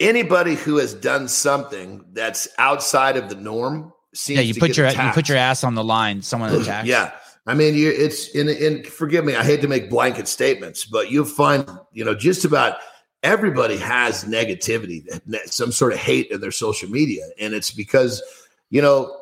anybody 0.00 0.54
who 0.54 0.76
has 0.78 0.94
done 0.94 1.28
something 1.28 2.04
that's 2.12 2.48
outside 2.58 3.16
of 3.16 3.28
the 3.28 3.34
norm 3.36 3.92
seems 4.14 4.38
yeah, 4.38 4.42
you 4.44 4.54
to 4.54 4.60
put 4.60 4.76
your 4.76 4.88
you 4.88 5.10
put 5.12 5.28
your 5.28 5.38
ass 5.38 5.62
on 5.62 5.74
the 5.74 5.84
line. 5.84 6.22
Someone 6.22 6.54
attacks. 6.60 6.88
Yeah. 6.88 7.12
I 7.46 7.54
mean, 7.54 7.74
you 7.74 7.90
it's 7.90 8.28
in 8.28 8.48
in 8.48 8.84
forgive 8.84 9.24
me, 9.24 9.36
I 9.36 9.44
hate 9.44 9.60
to 9.62 9.68
make 9.68 9.88
blanket 9.88 10.26
statements, 10.26 10.84
but 10.84 11.10
you'll 11.10 11.24
find, 11.24 11.68
you 11.92 12.04
know, 12.04 12.14
just 12.14 12.44
about 12.44 12.78
everybody 13.22 13.76
has 13.76 14.24
negativity, 14.24 15.04
some 15.46 15.72
sort 15.72 15.92
of 15.92 15.98
hate 15.98 16.30
in 16.30 16.40
their 16.40 16.50
social 16.50 16.88
media. 16.88 17.24
And 17.38 17.54
it's 17.54 17.70
because, 17.70 18.22
you 18.70 18.82
know, 18.82 19.20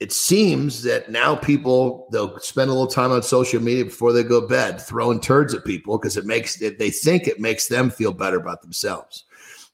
it 0.00 0.12
seems 0.12 0.82
that 0.82 1.10
now 1.10 1.36
people 1.36 2.08
they'll 2.10 2.38
spend 2.40 2.70
a 2.70 2.72
little 2.72 2.88
time 2.88 3.12
on 3.12 3.22
social 3.22 3.62
media 3.62 3.84
before 3.84 4.12
they 4.12 4.24
go 4.24 4.40
to 4.40 4.46
bed 4.46 4.80
throwing 4.80 5.20
turds 5.20 5.54
at 5.54 5.64
people 5.64 5.96
because 5.96 6.16
it 6.16 6.26
makes 6.26 6.56
they 6.56 6.90
think 6.90 7.28
it 7.28 7.38
makes 7.38 7.68
them 7.68 7.90
feel 7.90 8.12
better 8.12 8.38
about 8.38 8.62
themselves. 8.62 9.24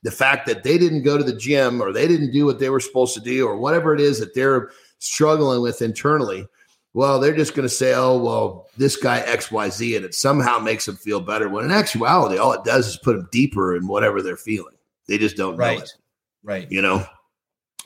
The 0.02 0.10
fact 0.10 0.46
that 0.46 0.64
they 0.64 0.78
didn't 0.78 1.02
go 1.02 1.16
to 1.16 1.24
the 1.24 1.32
gym 1.32 1.80
or 1.80 1.92
they 1.92 2.06
didn't 2.06 2.32
do 2.32 2.44
what 2.44 2.58
they 2.58 2.70
were 2.70 2.80
supposed 2.80 3.14
to 3.14 3.20
do 3.20 3.46
or 3.46 3.56
whatever 3.56 3.94
it 3.94 4.00
is 4.00 4.20
that 4.20 4.34
they're 4.34 4.70
struggling 4.98 5.62
with 5.62 5.80
internally, 5.80 6.46
well, 6.94 7.20
they're 7.20 7.36
just 7.36 7.54
going 7.54 7.68
to 7.68 7.74
say, 7.74 7.94
"Oh, 7.94 8.18
well, 8.18 8.66
this 8.76 8.96
guy 8.96 9.20
X 9.20 9.50
Y 9.52 9.68
Z," 9.68 9.96
and 9.96 10.04
it 10.04 10.14
somehow 10.14 10.58
makes 10.58 10.86
them 10.86 10.96
feel 10.96 11.20
better. 11.20 11.48
When 11.48 11.64
in 11.64 11.70
actuality, 11.70 12.38
all 12.38 12.52
it 12.52 12.64
does 12.64 12.86
is 12.88 12.96
put 12.96 13.16
them 13.16 13.28
deeper 13.30 13.76
in 13.76 13.86
whatever 13.86 14.22
they're 14.22 14.36
feeling. 14.36 14.74
They 15.06 15.18
just 15.18 15.36
don't 15.36 15.52
know 15.56 15.64
Right. 15.64 15.82
it, 15.82 15.90
right. 16.42 16.70
you 16.70 16.82
know. 16.82 17.04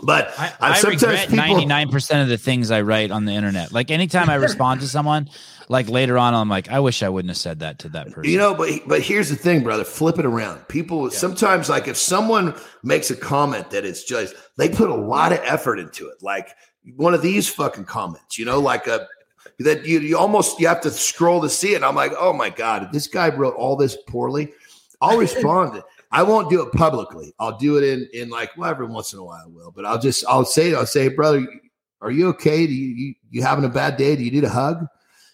But 0.04 0.34
I, 0.36 0.46
I've 0.60 0.72
I 0.72 0.78
sometimes 0.78 1.20
people- 1.22 1.36
ninety 1.36 1.64
nine 1.66 1.88
percent 1.88 2.22
of 2.22 2.28
the 2.28 2.38
things 2.38 2.70
I 2.72 2.80
write 2.80 3.10
on 3.12 3.24
the 3.24 3.32
internet. 3.32 3.70
Like 3.72 3.90
anytime 3.92 4.28
I 4.30 4.34
respond 4.34 4.80
to 4.80 4.88
someone, 4.88 5.28
like 5.68 5.88
later 5.88 6.18
on, 6.18 6.34
I'm 6.34 6.48
like, 6.48 6.68
I 6.70 6.80
wish 6.80 7.04
I 7.04 7.08
wouldn't 7.08 7.30
have 7.30 7.36
said 7.36 7.60
that 7.60 7.78
to 7.80 7.88
that 7.90 8.10
person. 8.10 8.32
You 8.32 8.38
know, 8.38 8.52
but 8.54 8.70
but 8.86 9.00
here's 9.02 9.28
the 9.28 9.36
thing, 9.36 9.62
brother. 9.62 9.84
Flip 9.84 10.18
it 10.18 10.24
around. 10.26 10.66
People 10.66 11.08
sometimes 11.10 11.68
like 11.68 11.86
if 11.86 11.96
someone 11.96 12.54
makes 12.82 13.10
a 13.12 13.16
comment 13.16 13.70
that 13.70 13.84
it's 13.84 14.02
just 14.02 14.34
they 14.56 14.68
put 14.68 14.90
a 14.90 14.94
lot 14.94 15.32
of 15.32 15.38
effort 15.44 15.78
into 15.78 16.08
it. 16.08 16.20
Like 16.20 16.48
one 16.96 17.14
of 17.14 17.22
these 17.22 17.48
fucking 17.48 17.84
comments, 17.84 18.38
you 18.38 18.44
know, 18.44 18.60
like 18.60 18.86
a 18.86 19.06
that 19.58 19.86
you 19.86 20.00
you 20.00 20.18
almost 20.18 20.58
you 20.60 20.66
have 20.66 20.80
to 20.82 20.90
scroll 20.90 21.40
to 21.42 21.48
see 21.48 21.72
it. 21.72 21.76
And 21.76 21.84
I'm 21.84 21.94
like, 21.94 22.12
oh 22.18 22.32
my 22.32 22.50
god, 22.50 22.88
this 22.92 23.06
guy 23.06 23.28
wrote 23.28 23.54
all 23.54 23.76
this 23.76 23.96
poorly. 24.08 24.52
I'll 25.00 25.18
respond. 25.18 25.82
I 26.10 26.22
won't 26.22 26.50
do 26.50 26.62
it 26.62 26.72
publicly. 26.72 27.34
I'll 27.38 27.56
do 27.58 27.78
it 27.78 27.84
in 27.84 28.08
in 28.12 28.30
like 28.30 28.56
well, 28.56 28.70
every 28.70 28.86
once 28.86 29.12
in 29.12 29.18
a 29.18 29.24
while 29.24 29.42
I 29.44 29.48
will. 29.48 29.70
But 29.70 29.86
I'll 29.86 29.98
just 29.98 30.24
I'll 30.28 30.44
say 30.44 30.74
I'll 30.74 30.86
say, 30.86 31.08
brother, 31.08 31.46
are 32.00 32.10
you 32.10 32.28
okay? 32.28 32.66
Do 32.66 32.72
you 32.72 32.88
you, 32.88 33.14
you 33.30 33.42
having 33.42 33.64
a 33.64 33.68
bad 33.68 33.96
day? 33.96 34.16
Do 34.16 34.22
you 34.22 34.30
need 34.30 34.44
a 34.44 34.48
hug? 34.48 34.86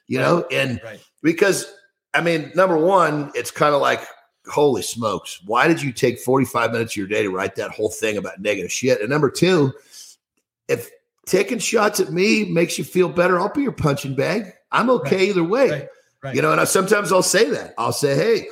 You 0.07 0.19
know, 0.19 0.47
and 0.51 0.81
Right. 0.83 1.01
because 1.23 1.71
I 2.15 2.21
mean, 2.23 2.51
number 2.55 2.77
one, 2.79 3.31
it's 3.35 3.51
kind 3.51 3.75
of 3.75 3.83
like, 3.83 4.01
holy 4.47 4.81
smokes, 4.83 5.41
why 5.45 5.69
did 5.69 5.83
you 5.83 5.93
take 5.93 6.19
45 6.19 6.73
minutes 6.73 6.93
of 6.95 6.97
your 6.97 7.07
day 7.07 7.23
to 7.23 7.31
write 7.31 7.55
that 7.57 7.71
whole 7.71 7.91
thing 7.91 8.17
about 8.17 8.41
negative 8.41 8.73
shit? 8.73 9.01
And 9.01 9.11
number 9.11 9.31
two, 9.31 9.73
if 10.69 10.91
taking 11.29 11.59
shots 11.59 12.01
at 12.01 12.11
me 12.13 12.45
makes 12.47 12.79
you 12.79 12.85
feel 12.85 13.09
better, 13.09 13.39
I'll 13.39 13.53
be 13.53 13.63
your 13.63 13.73
punching 13.73 14.17
bag. 14.17 14.53
I'm 14.73 14.91
okay 14.91 15.17
Right. 15.17 15.29
either 15.29 15.45
way. 15.45 15.71
Right. 15.71 15.89
Right. 16.23 16.35
You 16.35 16.43
know, 16.43 16.51
and 16.51 16.61
I, 16.61 16.65
sometimes 16.65 17.13
I'll 17.13 17.23
say 17.23 17.49
that. 17.51 17.75
I'll 17.79 17.93
say, 17.93 18.17
hey, 18.17 18.47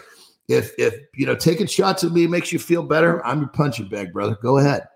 if 0.48 0.72
if 0.78 0.94
you 1.14 1.26
know 1.26 1.34
taking 1.34 1.66
shots 1.66 2.04
at 2.04 2.12
me 2.12 2.26
makes 2.28 2.52
you 2.52 2.58
feel 2.60 2.84
better, 2.84 3.24
I'm 3.26 3.40
your 3.40 3.48
punching 3.48 3.88
bag, 3.88 4.12
brother. 4.12 4.36
Go 4.40 4.58
ahead. 4.58 4.86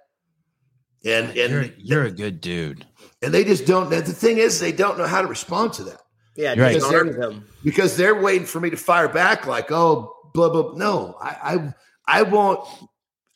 And 1.05 1.35
you're, 1.35 1.61
and 1.61 1.73
you're 1.79 2.05
a 2.05 2.11
good 2.11 2.41
dude. 2.41 2.87
and 3.23 3.33
they 3.35 3.43
just 3.43 3.67
don't. 3.67 3.89
The 3.91 4.03
thing 4.03 4.39
is, 4.39 4.61
they 4.61 4.71
don't 4.73 4.99
know 4.99 5.07
how 5.07 5.23
to 5.23 5.27
respond 5.29 5.73
to 5.75 5.85
that 5.85 6.01
Yeah, 6.37 6.53
You're 6.53 6.67
right. 6.67 6.75
just 6.75 6.93
arm 6.93 7.19
them. 7.19 7.47
because 7.65 7.97
they're 7.97 8.21
waiting 8.21 8.47
for 8.47 8.61
me 8.61 8.69
to 8.71 8.77
fire 8.77 9.09
back 9.09 9.47
like 9.47 9.73
oh 9.73 10.15
blah 10.35 10.49
blah 10.51 10.75
no 10.77 11.17
I, 11.21 11.37
I 11.55 11.75
i 12.07 12.23
won't 12.23 12.61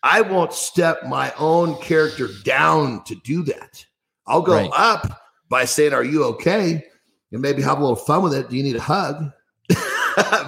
i 0.02 0.20
won't 0.20 0.52
step 0.52 1.04
my 1.06 1.32
own 1.38 1.74
character 1.80 2.28
down 2.44 3.02
to 3.04 3.14
do 3.24 3.42
that 3.44 3.84
i'll 4.26 4.42
go 4.42 4.54
Right. 4.54 4.70
up 4.74 5.20
by 5.48 5.64
saying 5.64 5.92
are 5.92 6.04
you 6.04 6.24
okay? 6.24 6.84
And 7.32 7.42
maybe 7.42 7.62
have 7.62 7.78
a 7.78 7.80
little 7.80 7.96
fun 7.96 8.22
with 8.22 8.34
it. 8.34 8.48
Do 8.48 8.56
you 8.56 8.62
need 8.62 8.76
a 8.76 8.80
hug? 8.80 9.30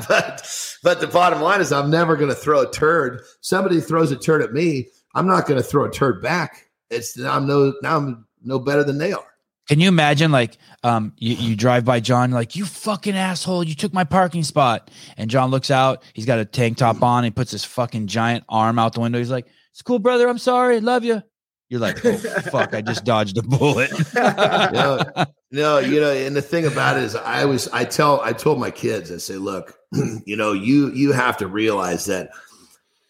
But 0.08 0.46
but 0.84 1.00
the 1.00 1.08
bottom 1.08 1.40
line 1.40 1.60
is 1.60 1.72
i'm 1.72 1.90
never 1.90 2.16
going 2.16 2.28
to 2.30 2.36
throw 2.36 2.60
a 2.60 2.70
turd. 2.70 3.22
Somebody 3.40 3.80
throws 3.80 4.12
a 4.12 4.16
turd 4.16 4.42
at 4.42 4.52
me 4.52 4.88
i'm 5.14 5.26
not 5.26 5.46
going 5.46 5.60
to 5.60 5.66
throw 5.66 5.84
a 5.84 5.90
turd 5.90 6.22
back. 6.22 6.66
It's 6.90 7.18
i'm 7.18 7.46
no 7.46 7.72
now 7.82 7.96
i'm 7.96 8.26
no 8.44 8.58
better 8.60 8.84
than 8.84 8.98
they 8.98 9.12
are. 9.12 9.24
Can 9.68 9.80
you 9.80 9.88
imagine 9.88 10.30
like 10.30 10.56
um 10.84 11.12
you, 11.18 11.34
you 11.34 11.56
drive 11.56 11.84
by 11.84 11.98
Jon 11.98 12.30
like 12.30 12.54
you 12.54 12.64
fucking 12.64 13.16
asshole 13.16 13.64
you 13.64 13.74
took 13.74 13.92
my 13.92 14.04
parking 14.04 14.44
spot. 14.44 14.90
And 15.16 15.28
Jon 15.28 15.50
looks 15.50 15.70
out 15.72 16.04
he's 16.12 16.26
got 16.26 16.38
a 16.38 16.44
tank 16.44 16.76
top 16.76 17.02
on 17.02 17.24
he 17.24 17.30
puts 17.32 17.50
his 17.50 17.64
fucking 17.64 18.06
giant 18.06 18.44
arm 18.48 18.78
out 18.78 18.92
the 18.92 19.00
window. 19.00 19.18
He's 19.18 19.30
like 19.32 19.46
it's 19.72 19.82
cool 19.82 19.98
brother 19.98 20.28
I'm 20.28 20.38
sorry 20.38 20.78
love 20.80 21.02
you 21.02 21.22
you're 21.68 21.80
like 21.80 22.04
oh 22.04 22.16
fuck 22.16 22.74
I 22.74 22.80
just 22.80 23.04
dodged 23.04 23.36
a 23.38 23.42
bullet 23.42 23.90
no, 24.14 25.00
no, 25.50 25.78
you 25.78 26.00
know, 26.00 26.12
and 26.12 26.34
the 26.36 26.42
thing 26.42 26.66
about 26.66 26.96
it 26.96 27.04
is, 27.04 27.14
I 27.14 27.42
always, 27.42 27.68
I 27.68 27.84
tell, 27.84 28.20
I 28.20 28.32
told 28.32 28.58
my 28.58 28.70
kids, 28.70 29.10
I 29.12 29.16
say, 29.18 29.34
look, 29.36 29.74
you 30.24 30.36
know, 30.36 30.52
you 30.52 30.90
you 30.92 31.12
have 31.12 31.36
to 31.38 31.46
realize 31.46 32.04
that 32.06 32.30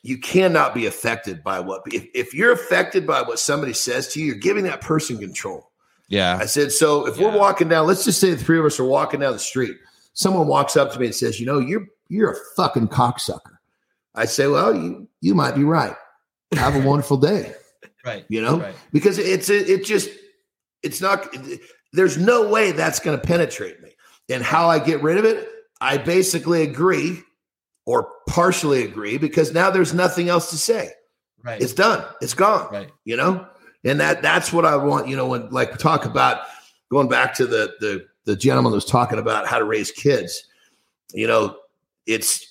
you 0.02 0.18
cannot 0.18 0.74
be 0.74 0.86
affected 0.86 1.42
by 1.42 1.58
what 1.60 1.82
if, 1.86 2.06
if 2.14 2.34
you're 2.34 2.52
affected 2.52 3.06
by 3.06 3.22
what 3.22 3.38
somebody 3.38 3.72
says 3.72 4.08
to 4.08 4.20
you, 4.20 4.26
you're 4.26 4.34
giving 4.36 4.64
that 4.64 4.80
person 4.80 5.18
control. 5.18 5.70
Yeah. 6.08 6.38
I 6.40 6.46
said, 6.46 6.70
so 6.70 7.06
if 7.06 7.16
Yeah. 7.16 7.28
we're 7.32 7.38
walking 7.38 7.68
down, 7.68 7.86
let's 7.86 8.04
just 8.04 8.20
say 8.20 8.30
the 8.30 8.36
three 8.36 8.58
of 8.60 8.64
us 8.64 8.78
are 8.78 8.84
walking 8.84 9.20
down 9.20 9.32
the 9.32 9.38
street. 9.40 9.76
Someone 10.12 10.46
walks 10.46 10.76
up 10.76 10.92
to 10.92 11.00
me 11.00 11.06
and 11.06 11.14
says, 11.14 11.40
you 11.40 11.46
know, 11.46 11.58
you're 11.58 11.86
you're 12.08 12.30
a 12.32 12.36
fucking 12.54 12.88
cocksucker. 12.88 13.58
I 14.14 14.26
say, 14.26 14.46
well, 14.46 14.74
you 14.74 15.08
you 15.20 15.34
might 15.34 15.54
be 15.56 15.64
right. 15.64 15.96
Have 16.54 16.76
a 16.76 16.80
wonderful 16.86 17.16
day. 17.16 17.54
Right. 18.06 18.24
You 18.28 18.40
know, 18.40 18.72
because 18.92 19.18
it's 19.18 19.50
it, 19.50 19.68
it 19.68 19.84
just 19.84 20.08
it's 20.82 21.00
not. 21.00 21.26
There's 21.92 22.16
no 22.16 22.48
way 22.48 22.72
that's 22.72 23.00
going 23.00 23.18
to 23.18 23.26
penetrate 23.26 23.82
me. 23.82 23.90
And 24.28 24.42
how 24.42 24.68
I 24.68 24.78
get 24.78 25.02
rid 25.02 25.18
of 25.18 25.24
it, 25.24 25.48
I 25.80 25.98
basically 25.98 26.62
agree 26.62 27.22
or 27.84 28.08
partially 28.28 28.82
agree 28.84 29.18
because 29.18 29.52
now 29.52 29.70
there's 29.70 29.92
nothing 29.92 30.28
else 30.28 30.50
to 30.50 30.56
say. 30.56 30.90
Right. 31.42 31.60
It's 31.60 31.72
done. 31.72 32.04
It's 32.20 32.34
gone 32.34 32.72
right. 32.72 32.90
you 33.04 33.16
know 33.16 33.46
and 33.86 34.00
that 34.00 34.20
that's 34.20 34.52
what 34.52 34.64
i 34.64 34.76
want 34.76 35.08
you 35.08 35.16
know 35.16 35.26
when 35.26 35.48
like 35.50 35.78
talk 35.78 36.04
about 36.04 36.40
going 36.90 37.08
back 37.08 37.32
to 37.34 37.46
the 37.46 37.72
the 37.80 38.04
the 38.24 38.36
gentleman 38.36 38.72
that 38.72 38.76
was 38.76 38.84
talking 38.84 39.18
about 39.18 39.46
how 39.46 39.58
to 39.58 39.64
raise 39.64 39.90
kids 39.90 40.46
you 41.14 41.26
know 41.26 41.56
it's 42.06 42.45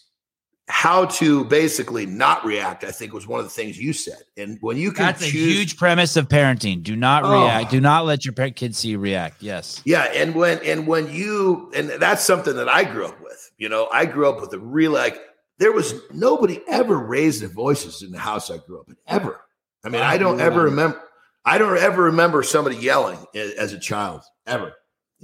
how 0.68 1.06
to 1.06 1.46
basically 1.46 2.06
not 2.08 2.44
react 2.44 2.84
i 2.84 2.90
think 2.92 3.14
was 3.14 3.28
one 3.28 3.40
of 3.40 3.46
the 3.46 3.52
things 3.52 3.78
you 3.78 3.94
said 3.94 4.18
and 4.36 4.58
when 4.62 4.78
you 4.78 4.92
can 4.92 5.06
That's 5.06 5.22
a 5.22 5.26
huge 5.26 5.78
premise 5.78 6.18
of 6.18 6.28
parenting. 6.28 6.82
Do 6.82 6.96
not 6.96 7.24
Oh. 7.24 7.44
react. 7.44 7.70
Do 7.70 7.80
not 7.80 8.06
let 8.06 8.26
your 8.26 8.34
kids 8.34 8.80
see 8.80 8.90
you 8.90 9.00
react. 9.00 9.44
Yes. 9.44 9.82
yeah 9.86 10.04
and 10.14 10.34
when 10.34 10.60
and 10.66 10.88
when 10.88 11.12
you 11.14 11.72
and 11.76 11.90
that's 11.90 12.24
something 12.24 12.56
that 12.56 12.68
i 12.68 12.84
grew 12.84 13.06
up 13.06 13.22
with 13.22 13.52
you 13.58 13.70
know 13.70 13.88
i 13.94 14.06
grew 14.06 14.28
up 14.28 14.42
with 14.42 14.52
a 14.54 14.60
real 14.60 14.92
like 14.92 15.20
there 15.60 15.72
was 15.72 15.94
nobody 16.14 16.60
ever 16.68 16.98
raised 16.98 17.42
their 17.42 17.50
voices 17.50 18.02
in 18.02 18.12
the 18.12 18.20
house 18.20 18.50
i 18.50 18.58
grew 18.58 18.80
up 18.80 18.90
in 18.90 18.96
ever 19.08 19.40
i 19.84 19.90
mean 19.90 20.02
i 20.02 20.18
don't 20.18 20.42
ever 20.42 20.64
remember 20.64 21.00
i 21.46 21.58
don't 21.60 21.78
ever 21.78 22.04
remember 22.04 22.42
somebody 22.42 22.76
yelling 22.78 23.20
as 23.36 23.72
a 23.72 23.80
child 23.80 24.22
ever 24.48 24.74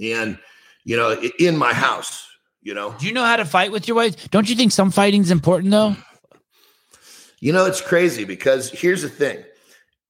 and 0.00 0.38
you 0.84 0.96
know 0.96 1.20
in 1.40 1.56
my 1.56 1.72
house 1.74 2.26
you 2.62 2.74
know 2.74 2.94
Do 2.98 3.06
you 3.06 3.12
know 3.12 3.24
how 3.24 3.36
to 3.36 3.44
fight 3.44 3.72
with 3.72 3.88
your 3.88 3.96
wife? 3.96 4.30
Don't 4.30 4.48
you 4.48 4.56
think 4.56 4.72
some 4.72 4.90
fighting's 4.90 5.30
important 5.30 5.70
though? 5.70 5.96
You 7.40 7.52
know, 7.52 7.66
it's 7.66 7.80
crazy 7.80 8.24
because 8.24 8.70
here's 8.70 9.02
the 9.02 9.08
thing. 9.08 9.42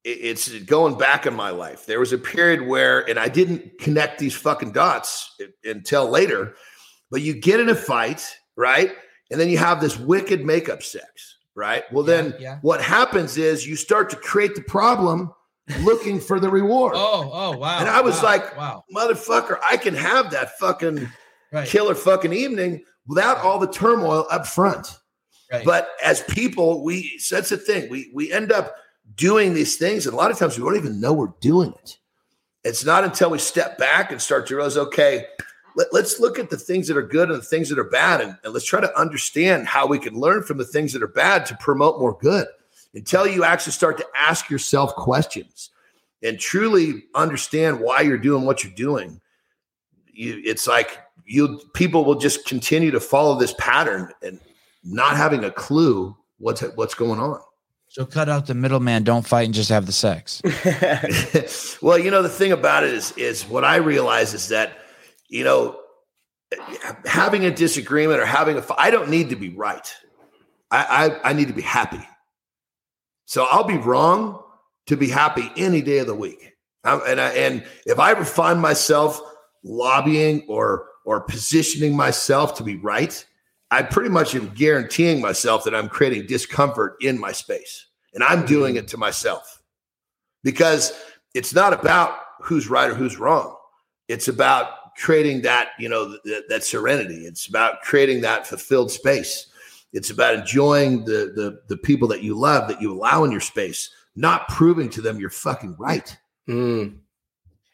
It's 0.04 0.52
going 0.64 0.98
back 0.98 1.24
in 1.24 1.32
my 1.32 1.48
life. 1.48 1.86
There 1.86 1.98
was 1.98 2.12
a 2.12 2.18
period 2.18 2.66
where, 2.66 3.08
and 3.08 3.18
I 3.18 3.28
didn't 3.28 3.78
connect 3.78 4.18
these 4.18 4.34
fucking 4.34 4.72
dots 4.72 5.34
until 5.64 6.10
later, 6.10 6.54
but 7.10 7.22
you 7.22 7.32
get 7.32 7.58
in 7.58 7.70
a 7.70 7.74
fight, 7.74 8.36
right? 8.54 8.92
And 9.30 9.40
then 9.40 9.48
you 9.48 9.56
have 9.56 9.80
this 9.80 9.98
wicked 9.98 10.44
makeup 10.44 10.82
sex, 10.82 11.38
right? 11.54 11.84
Well, 11.90 12.04
then 12.04 12.34
yeah. 12.38 12.58
what 12.60 12.82
happens 12.82 13.38
is 13.38 13.66
you 13.66 13.76
start 13.76 14.10
to 14.10 14.16
create 14.16 14.54
the 14.54 14.62
problem 14.62 15.32
looking 15.80 16.20
for 16.20 16.38
the 16.38 16.50
reward. 16.50 16.92
Oh, 16.96 17.30
oh, 17.32 17.56
wow. 17.56 17.78
And 17.78 17.88
I 17.88 18.02
was 18.02 18.16
wow, 18.16 18.22
like, 18.24 18.56
wow. 18.58 18.84
Motherfucker, 18.94 19.56
I 19.66 19.78
can 19.78 19.94
have 19.94 20.32
that 20.32 20.58
fucking 20.58 21.08
Right. 21.52 21.68
killer 21.68 21.94
fucking 21.94 22.32
evening 22.32 22.82
without 23.06 23.38
all 23.38 23.58
the 23.58 23.70
turmoil 23.70 24.26
up 24.30 24.46
front. 24.46 24.98
right. 25.52 25.64
But 25.64 25.90
as 26.02 26.22
people, 26.22 26.82
we 26.82 27.18
so 27.18 27.34
that's 27.34 27.50
the 27.50 27.58
thing. 27.58 27.90
We 27.90 28.10
we 28.14 28.32
end 28.32 28.52
up 28.52 28.74
doing 29.16 29.54
these 29.54 29.76
things, 29.76 30.06
and 30.06 30.14
a 30.14 30.16
lot 30.16 30.30
of 30.30 30.38
times 30.38 30.58
we 30.58 30.64
don't 30.64 30.76
even 30.76 31.00
know 31.00 31.12
we're 31.12 31.34
doing 31.40 31.74
it. 31.82 31.98
It's 32.64 32.84
not 32.84 33.04
until 33.04 33.30
we 33.30 33.38
step 33.38 33.76
back 33.76 34.12
and 34.12 34.22
start 34.22 34.46
to 34.46 34.54
realize, 34.54 34.76
okay, 34.76 35.26
let, 35.74 35.92
us 35.94 36.20
look 36.20 36.38
at 36.38 36.50
the 36.50 36.56
things 36.56 36.86
that 36.88 36.96
are 36.96 37.02
good 37.02 37.30
and 37.30 37.38
the 37.38 37.44
things 37.44 37.68
that 37.68 37.78
are 37.78 37.84
bad, 37.84 38.20
and, 38.20 38.36
and 38.44 38.52
let's 38.52 38.64
try 38.64 38.80
to 38.80 38.98
understand 38.98 39.66
how 39.66 39.86
we 39.86 39.98
can 39.98 40.14
learn 40.14 40.42
from 40.42 40.58
the 40.58 40.64
things 40.64 40.92
that 40.92 41.02
are 41.02 41.08
bad 41.08 41.44
to 41.46 41.56
promote 41.56 41.98
more 41.98 42.16
good. 42.20 42.46
Until 42.94 43.26
you 43.26 43.42
actually 43.42 43.72
start 43.72 43.96
to 43.98 44.06
ask 44.16 44.50
yourself 44.50 44.94
questions 44.94 45.70
and 46.22 46.38
truly 46.38 47.04
understand 47.14 47.80
why 47.80 48.02
you're 48.02 48.18
doing 48.18 48.44
what 48.44 48.62
you're 48.62 48.72
doing, 48.74 49.20
you 50.12 50.40
it's 50.44 50.66
like 50.66 50.98
you 51.24 51.60
people 51.74 52.04
will 52.04 52.16
just 52.16 52.46
continue 52.46 52.90
to 52.90 53.00
follow 53.00 53.38
this 53.38 53.54
pattern 53.58 54.12
and 54.22 54.40
not 54.84 55.16
having 55.16 55.44
a 55.44 55.50
clue 55.50 56.16
what's 56.38 56.60
what's 56.74 56.94
going 56.94 57.20
on. 57.20 57.40
so 57.88 58.04
cut 58.04 58.28
out 58.28 58.46
the 58.46 58.54
middleman. 58.54 59.04
Don't 59.04 59.26
fight 59.26 59.44
and 59.44 59.54
just 59.54 59.68
have 59.68 59.86
the 59.86 59.92
sex. 59.92 60.42
well, 61.82 61.98
you 61.98 62.10
know 62.10 62.22
the 62.22 62.28
thing 62.28 62.52
about 62.52 62.84
it 62.84 62.92
is 62.92 63.12
is 63.12 63.44
what 63.44 63.64
I 63.64 63.76
realize 63.76 64.34
is 64.34 64.48
that 64.48 64.78
you 65.28 65.44
know 65.44 65.78
having 67.04 67.44
a 67.44 67.50
disagreement 67.50 68.20
or 68.20 68.26
having 68.26 68.58
a 68.58 68.64
I 68.76 68.90
don't 68.90 69.08
need 69.08 69.30
to 69.30 69.36
be 69.36 69.50
right. 69.50 69.94
I 70.70 71.18
I, 71.24 71.30
I 71.30 71.32
need 71.32 71.48
to 71.48 71.54
be 71.54 71.62
happy. 71.62 72.00
So 73.26 73.46
I'll 73.50 73.64
be 73.64 73.78
wrong 73.78 74.42
to 74.88 74.96
be 74.96 75.08
happy 75.08 75.50
any 75.56 75.80
day 75.80 75.98
of 75.98 76.06
the 76.06 76.14
week. 76.14 76.52
Um, 76.84 77.00
and 77.06 77.20
I, 77.20 77.28
and 77.30 77.64
if 77.86 77.98
I 77.98 78.10
ever 78.10 78.24
find 78.24 78.60
myself 78.60 79.20
lobbying 79.62 80.44
or 80.48 80.88
or 81.04 81.20
positioning 81.20 81.96
myself 81.96 82.54
to 82.56 82.64
be 82.64 82.76
right, 82.76 83.24
I 83.70 83.82
pretty 83.82 84.10
much 84.10 84.34
am 84.34 84.48
guaranteeing 84.50 85.20
myself 85.20 85.64
that 85.64 85.74
I'm 85.74 85.88
creating 85.88 86.26
discomfort 86.26 86.96
in 87.00 87.18
my 87.18 87.32
space, 87.32 87.86
and 88.14 88.22
I'm 88.22 88.44
doing 88.44 88.76
it 88.76 88.88
to 88.88 88.98
myself 88.98 89.62
because 90.44 90.92
it's 91.34 91.54
not 91.54 91.72
about 91.72 92.18
who's 92.42 92.68
right 92.68 92.90
or 92.90 92.94
who's 92.94 93.18
wrong. 93.18 93.56
It's 94.08 94.28
about 94.28 94.94
creating 94.96 95.42
that 95.42 95.70
you 95.78 95.88
know 95.88 96.16
th- 96.24 96.44
that 96.48 96.64
serenity. 96.64 97.26
It's 97.26 97.46
about 97.46 97.80
creating 97.82 98.20
that 98.22 98.46
fulfilled 98.46 98.90
space. 98.90 99.46
It's 99.92 100.10
about 100.10 100.34
enjoying 100.34 101.04
the 101.04 101.32
the 101.34 101.60
the 101.68 101.76
people 101.76 102.08
that 102.08 102.22
you 102.22 102.38
love 102.38 102.68
that 102.68 102.82
you 102.82 102.92
allow 102.92 103.24
in 103.24 103.30
your 103.30 103.40
space, 103.40 103.90
not 104.16 104.48
proving 104.48 104.90
to 104.90 105.00
them 105.00 105.18
you're 105.18 105.30
fucking 105.30 105.76
right. 105.78 106.14
Mm. 106.48 106.98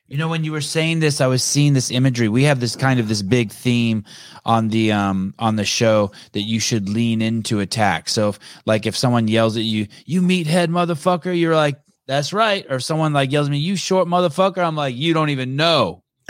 You 0.09 0.17
know, 0.17 0.29
when 0.29 0.43
you 0.43 0.53
were 0.53 0.63
saying 0.63 1.01
this, 1.01 1.21
I 1.21 1.27
was 1.27 1.43
seeing 1.43 1.75
this 1.75 1.91
imagery. 1.91 2.29
We 2.29 2.45
have 2.45 2.61
this 2.61 2.75
kind 2.75 2.99
of 2.99 3.09
this 3.09 3.21
big 3.21 3.53
theme 3.53 4.05
on 4.47 4.69
the 4.69 4.91
um 4.91 5.35
on 5.39 5.57
the 5.57 5.67
show 5.67 6.13
that 6.33 6.43
you 6.43 6.61
should 6.61 6.89
lean 6.89 7.21
into 7.21 7.61
attack. 7.61 8.09
So 8.09 8.31
if 8.31 8.39
like 8.65 8.87
if 8.87 8.97
someone 8.97 9.29
yells 9.29 9.57
at 9.57 9.65
you, 9.65 9.87
you 10.07 10.23
meathead 10.23 10.69
motherfucker, 10.69 11.39
you're 11.39 11.55
like, 11.55 11.79
that's 12.07 12.33
right. 12.33 12.65
Or 12.71 12.77
if 12.77 12.85
someone 12.85 13.13
like 13.13 13.31
yells 13.31 13.49
at 13.49 13.51
me, 13.51 13.59
you 13.59 13.77
short 13.77 14.09
motherfucker, 14.09 14.67
I'm 14.67 14.77
like, 14.77 14.97
you 14.97 15.13
don't 15.13 15.29
even 15.29 15.57
know. 15.57 16.03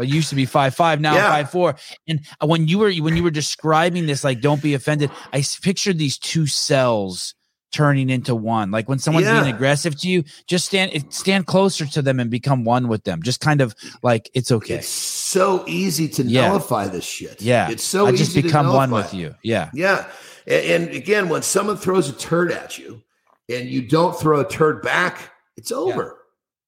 I 0.00 0.04
used 0.04 0.30
to 0.30 0.34
be 0.34 0.46
five 0.46 0.74
five, 0.74 1.00
now 1.00 1.14
Yeah. 1.14 1.28
Five 1.30 1.50
four. 1.50 1.76
And 2.08 2.20
uh, 2.42 2.46
when 2.46 2.66
you 2.66 2.78
were 2.78 2.92
when 2.94 3.14
you 3.14 3.22
were 3.22 3.30
describing 3.30 4.06
this, 4.06 4.24
like, 4.24 4.40
don't 4.40 4.62
be 4.62 4.72
offended. 4.72 5.10
I 5.34 5.44
pictured 5.60 5.98
these 5.98 6.16
two 6.16 6.46
cells 6.46 7.34
turning 7.70 8.10
into 8.10 8.34
one. 8.34 8.70
Like 8.70 8.88
when 8.88 8.98
someone's 8.98 9.26
Yeah. 9.26 9.42
being 9.42 9.54
aggressive 9.54 9.98
to 10.00 10.08
you, 10.08 10.24
just 10.46 10.66
stand 10.66 11.04
stand 11.12 11.46
closer 11.46 11.86
to 11.86 12.02
them 12.02 12.20
and 12.20 12.30
become 12.30 12.64
one 12.64 12.88
with 12.88 13.04
them. 13.04 13.22
Just 13.22 13.40
kind 13.40 13.60
of 13.60 13.74
like 14.02 14.30
it's 14.34 14.50
okay. 14.50 14.76
It's 14.76 14.88
so 14.88 15.64
easy 15.66 16.08
to 16.08 16.22
Yeah. 16.24 16.48
nullify 16.48 16.88
this 16.88 17.04
shit. 17.04 17.40
yeah, 17.40 17.70
it's 17.70 17.84
so 17.84 18.06
I 18.06 18.10
just 18.12 18.30
easy 18.32 18.42
to 18.42 18.48
become 18.48 18.72
one 18.72 18.90
with 18.90 19.14
you. 19.14 19.34
Yeah, 19.42 19.70
Yeah. 19.74 20.06
And, 20.46 20.84
and 20.86 20.94
again, 20.96 21.28
when 21.28 21.42
someone 21.42 21.76
throws 21.76 22.08
a 22.08 22.12
turd 22.12 22.50
at 22.50 22.78
you 22.78 23.02
and 23.48 23.68
you 23.68 23.82
don't 23.82 24.18
throw 24.18 24.40
a 24.40 24.48
turd 24.48 24.82
back, 24.82 25.30
it's 25.56 25.70
over. 25.70 26.16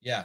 yeah, 0.00 0.24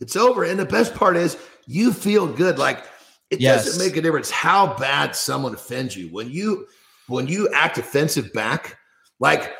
It's 0.00 0.16
over. 0.16 0.44
And 0.44 0.58
the 0.58 0.64
best 0.66 0.94
part 0.94 1.16
is 1.16 1.36
you 1.66 1.92
feel 1.92 2.26
good. 2.26 2.58
Like 2.58 2.84
it 3.30 3.40
Yes. 3.40 3.64
doesn't 3.64 3.84
make 3.84 3.96
a 3.96 4.02
difference 4.02 4.30
how 4.30 4.74
bad 4.74 5.16
someone 5.16 5.54
offends 5.54 5.96
you. 5.96 6.08
When 6.08 6.30
you 6.30 6.66
when 7.08 7.26
you 7.26 7.48
act 7.52 7.78
offensive 7.78 8.32
back, 8.32 8.78
like 9.20 9.52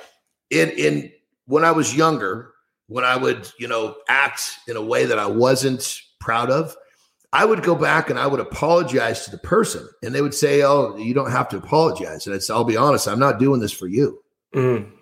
in 0.53 0.71
in 0.71 1.13
when 1.47 1.65
I 1.65 1.73
was 1.73 1.97
younger, 1.97 2.53
when 2.87 3.05
I 3.05 3.17
would, 3.17 3.51
you 3.59 3.67
know, 3.67 3.97
act 4.09 4.59
in 4.69 4.77
a 4.77 4.83
way 4.83 5.07
that 5.07 5.19
I 5.19 5.27
wasn't 5.27 6.01
proud 6.21 6.51
of, 6.51 6.77
I 7.33 7.45
would 7.45 7.63
go 7.63 7.75
back 7.75 8.11
and 8.11 8.19
I 8.19 8.27
would 8.27 8.41
apologize 8.41 9.25
to 9.25 9.31
the 9.31 9.39
person. 9.39 9.89
And 10.03 10.15
they 10.15 10.23
would 10.23 10.35
say, 10.35 10.63
Oh, 10.63 10.97
you 10.97 11.15
don't 11.15 11.31
have 11.31 11.49
to 11.51 11.57
apologize. 11.57 12.27
And 12.27 12.35
I'd 12.35 12.43
say, 12.43 12.55
I'll 12.55 12.65
be 12.65 12.77
honest, 12.77 13.09
I'm 13.09 13.19
not 13.19 13.39
doing 13.39 13.61
this 13.61 13.73
for 13.73 13.89
you. 13.89 14.23
Mm. 14.55 14.93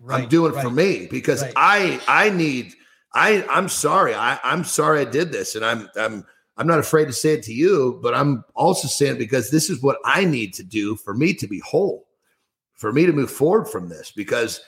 right, 0.00 0.22
I'm 0.22 0.28
doing 0.28 0.54
it 0.54 0.60
for 0.60 0.70
me 0.70 1.08
because 1.10 1.42
right. 1.42 1.52
I 1.56 2.00
I 2.06 2.30
need 2.30 2.74
I 3.14 3.44
I'm 3.50 3.68
sorry. 3.68 4.14
I 4.14 4.38
I'm 4.44 4.62
sorry 4.62 5.00
I 5.00 5.04
did 5.04 5.32
this 5.32 5.56
and 5.56 5.64
I'm 5.64 5.88
I'm 5.96 6.24
I'm 6.58 6.66
not 6.66 6.78
afraid 6.78 7.06
to 7.06 7.12
say 7.12 7.32
it 7.32 7.42
to 7.44 7.52
you, 7.52 7.98
but 8.02 8.14
I'm 8.14 8.44
also 8.54 8.86
saying 8.86 9.16
it 9.16 9.18
because 9.18 9.50
this 9.50 9.68
is 9.68 9.82
what 9.82 9.98
I 10.04 10.24
need 10.24 10.54
to 10.54 10.62
do 10.62 10.96
for 10.96 11.14
me 11.14 11.34
to 11.34 11.46
be 11.46 11.58
whole, 11.60 12.05
for 12.76 12.92
me 12.92 13.06
to 13.06 13.12
move 13.12 13.30
forward 13.30 13.68
from 13.68 13.88
this 13.88 14.12
because 14.12 14.60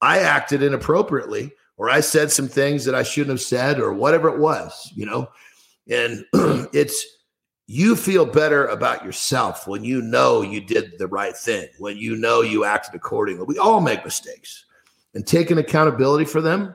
I 0.00 0.20
acted 0.20 0.62
inappropriately 0.62 1.52
or 1.76 1.90
I 1.90 2.00
said 2.00 2.30
some 2.30 2.48
things 2.48 2.84
that 2.84 2.94
I 2.94 3.02
shouldn't 3.02 3.30
have 3.30 3.40
said 3.40 3.80
or 3.80 3.92
whatever 3.92 4.28
it 4.28 4.38
was, 4.38 4.92
you 4.94 5.06
know. 5.06 5.28
And 5.88 6.24
it's 6.72 7.04
you 7.66 7.96
feel 7.96 8.26
better 8.26 8.66
about 8.66 9.04
yourself 9.04 9.66
when 9.66 9.84
you 9.84 10.02
know 10.02 10.42
you 10.42 10.60
did 10.60 10.98
the 10.98 11.06
right 11.08 11.36
thing, 11.36 11.68
when 11.78 11.96
you 11.96 12.16
know 12.16 12.42
you 12.42 12.64
acted 12.64 12.94
accordingly. 12.94 13.44
We 13.46 13.58
all 13.58 13.80
make 13.80 14.04
mistakes 14.04 14.64
and 15.14 15.26
taking 15.26 15.58
accountability 15.58 16.26
for 16.26 16.40
them. 16.40 16.74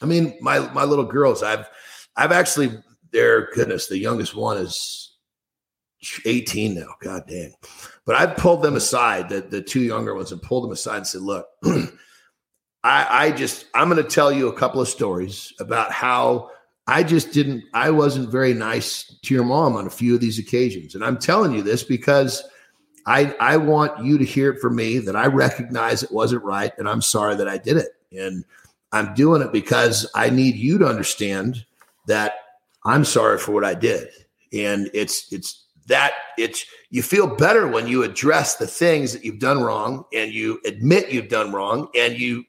I 0.00 0.06
mean, 0.06 0.38
my 0.40 0.60
my 0.72 0.84
little 0.84 1.04
girls, 1.04 1.42
I've 1.42 1.68
I've 2.16 2.32
actually 2.32 2.72
their 3.12 3.50
goodness, 3.52 3.88
the 3.88 3.98
youngest 3.98 4.34
one 4.34 4.58
is 4.58 5.16
18 6.24 6.74
now. 6.74 6.94
God 7.02 7.24
damn. 7.28 7.52
But 8.08 8.16
I 8.16 8.24
pulled 8.24 8.62
them 8.62 8.74
aside, 8.74 9.28
the, 9.28 9.42
the 9.42 9.60
two 9.60 9.82
younger 9.82 10.14
ones, 10.14 10.32
and 10.32 10.40
pulled 10.40 10.64
them 10.64 10.72
aside 10.72 10.96
and 10.96 11.06
said, 11.06 11.20
look, 11.20 11.46
I, 12.82 13.26
I 13.26 13.30
just 13.32 13.66
I'm 13.74 13.90
gonna 13.90 14.02
tell 14.02 14.32
you 14.32 14.48
a 14.48 14.56
couple 14.56 14.80
of 14.80 14.88
stories 14.88 15.52
about 15.60 15.92
how 15.92 16.48
I 16.86 17.02
just 17.02 17.32
didn't, 17.32 17.64
I 17.74 17.90
wasn't 17.90 18.30
very 18.30 18.54
nice 18.54 19.14
to 19.24 19.34
your 19.34 19.44
mom 19.44 19.76
on 19.76 19.86
a 19.86 19.90
few 19.90 20.14
of 20.14 20.22
these 20.22 20.38
occasions. 20.38 20.94
And 20.94 21.04
I'm 21.04 21.18
telling 21.18 21.52
you 21.52 21.60
this 21.60 21.84
because 21.84 22.42
I, 23.04 23.36
I 23.40 23.58
want 23.58 24.02
you 24.02 24.16
to 24.16 24.24
hear 24.24 24.52
it 24.52 24.60
from 24.60 24.74
me 24.76 25.00
that 25.00 25.14
I 25.14 25.26
recognize 25.26 26.02
it 26.02 26.10
wasn't 26.10 26.44
right 26.44 26.72
and 26.78 26.88
I'm 26.88 27.02
sorry 27.02 27.36
that 27.36 27.46
I 27.46 27.58
did 27.58 27.76
it. 27.76 27.90
And 28.10 28.42
I'm 28.90 29.12
doing 29.12 29.42
it 29.42 29.52
because 29.52 30.10
I 30.14 30.30
need 30.30 30.56
you 30.56 30.78
to 30.78 30.86
understand 30.86 31.62
that 32.06 32.36
I'm 32.86 33.04
sorry 33.04 33.36
for 33.36 33.52
what 33.52 33.66
I 33.66 33.74
did. 33.74 34.08
And 34.54 34.90
it's, 34.94 35.30
it's 35.30 35.66
that 35.88 36.12
it's, 36.38 36.64
you 36.90 37.02
feel 37.02 37.26
better 37.26 37.68
when 37.68 37.86
you 37.88 38.02
address 38.02 38.56
the 38.56 38.66
things 38.66 39.12
that 39.12 39.24
you've 39.24 39.40
done 39.40 39.60
wrong 39.60 40.04
and 40.14 40.32
you 40.32 40.60
admit 40.64 41.10
you've 41.10 41.28
done 41.28 41.52
wrong 41.52 41.88
and 41.96 42.18
you 42.18 42.44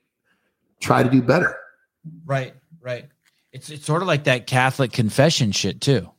try 0.79 1.03
to 1.03 1.09
do 1.09 1.21
better. 1.21 1.57
Right, 2.25 2.53
right. 2.81 3.05
It's 3.51 3.69
it's 3.69 3.85
sort 3.85 4.01
of 4.01 4.07
like 4.07 4.25
that 4.25 4.45
Catholic 4.45 4.91
confession 4.91 5.51
shit 5.51 5.81
too. 5.81 6.09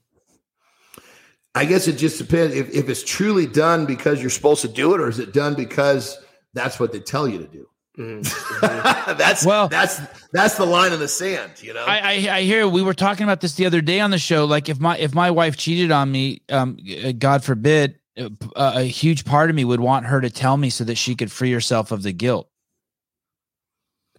I 1.54 1.64
guess 1.64 1.88
it 1.88 1.94
just 1.94 2.18
depends 2.18 2.54
if, 2.54 2.70
if 2.70 2.88
it's 2.88 3.02
truly 3.02 3.46
done 3.46 3.86
because 3.86 4.20
you're 4.20 4.30
supposed 4.30 4.62
to 4.62 4.68
do 4.68 4.94
it, 4.94 5.00
or 5.00 5.08
is 5.08 5.18
it 5.18 5.32
done 5.32 5.54
because 5.54 6.18
that's 6.54 6.80
what 6.80 6.92
they 6.92 7.00
tell 7.00 7.28
you 7.28 7.38
to 7.38 7.46
do. 7.46 7.68
Mm-hmm. 7.98 9.16
that's 9.18 9.44
well, 9.44 9.68
that's 9.68 10.00
that's 10.32 10.56
the 10.56 10.64
line 10.64 10.92
in 10.92 11.00
the 11.00 11.08
sand, 11.08 11.62
you 11.62 11.74
know. 11.74 11.84
I, 11.84 11.98
I, 11.98 12.36
I 12.36 12.42
hear 12.42 12.68
we 12.68 12.82
were 12.82 12.94
talking 12.94 13.24
about 13.24 13.40
this 13.40 13.54
the 13.54 13.66
other 13.66 13.80
day 13.80 14.00
on 14.00 14.10
the 14.10 14.18
show. 14.18 14.44
Like 14.44 14.68
if 14.68 14.78
my 14.78 14.96
if 14.96 15.14
my 15.14 15.30
wife 15.30 15.56
cheated 15.56 15.90
on 15.90 16.10
me, 16.10 16.42
um, 16.48 16.78
God 17.18 17.44
forbid, 17.44 17.98
uh, 18.16 18.28
a 18.54 18.82
huge 18.82 19.24
part 19.24 19.50
of 19.50 19.56
me 19.56 19.64
would 19.64 19.80
want 19.80 20.06
her 20.06 20.20
to 20.20 20.30
tell 20.30 20.56
me 20.56 20.70
so 20.70 20.84
that 20.84 20.96
she 20.96 21.14
could 21.14 21.32
free 21.32 21.52
herself 21.52 21.90
of 21.90 22.02
the 22.02 22.12
guilt 22.12 22.48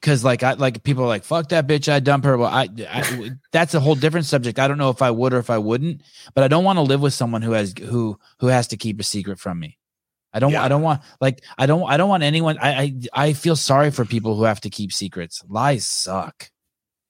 because 0.02 0.23
like 0.23 0.41
I 0.43 0.53
like 0.53 0.84
people 0.84 1.03
are 1.03 1.07
like 1.07 1.23
fuck 1.23 1.49
that 1.49 1.68
bitch 1.68 1.91
I 1.91 1.99
dump 1.99 2.26
her. 2.26 2.38
Well, 2.38 2.49
I, 2.49 2.68
I 2.89 3.31
that's 3.52 3.73
a 3.73 3.80
whole 3.80 3.95
different 3.95 4.26
subject. 4.26 4.60
I 4.60 4.68
don't 4.68 4.80
know 4.80 4.89
if 4.89 5.02
I 5.02 5.11
would 5.11 5.34
or 5.34 5.38
if 5.38 5.49
I 5.49 5.60
wouldn't, 5.60 6.02
but 6.34 6.43
I 6.43 6.48
don't 6.48 6.64
want 6.64 6.77
to 6.77 6.81
live 6.81 7.02
with 7.02 7.14
someone 7.14 7.41
who 7.41 7.52
has 7.52 7.73
who 7.80 8.19
who 8.39 8.48
has 8.48 8.68
to 8.69 8.77
keep 8.77 8.99
a 8.99 9.03
secret 9.03 9.39
from 9.39 9.60
me. 9.60 9.77
I 10.33 10.39
don't 10.39 10.51
yeah. 10.51 10.63
I 10.63 10.67
don't 10.67 10.81
want 10.81 11.01
like 11.19 11.43
I 11.57 11.65
don't 11.65 11.89
I 11.89 11.97
don't 11.97 12.09
want 12.09 12.23
anyone. 12.23 12.57
I, 12.59 12.71
I 12.71 12.93
I 13.13 13.33
feel 13.33 13.55
sorry 13.55 13.91
for 13.91 14.05
people 14.05 14.35
who 14.35 14.43
have 14.43 14.61
to 14.61 14.69
keep 14.69 14.93
secrets. 14.93 15.43
Lies 15.47 15.85
suck. 15.85 16.51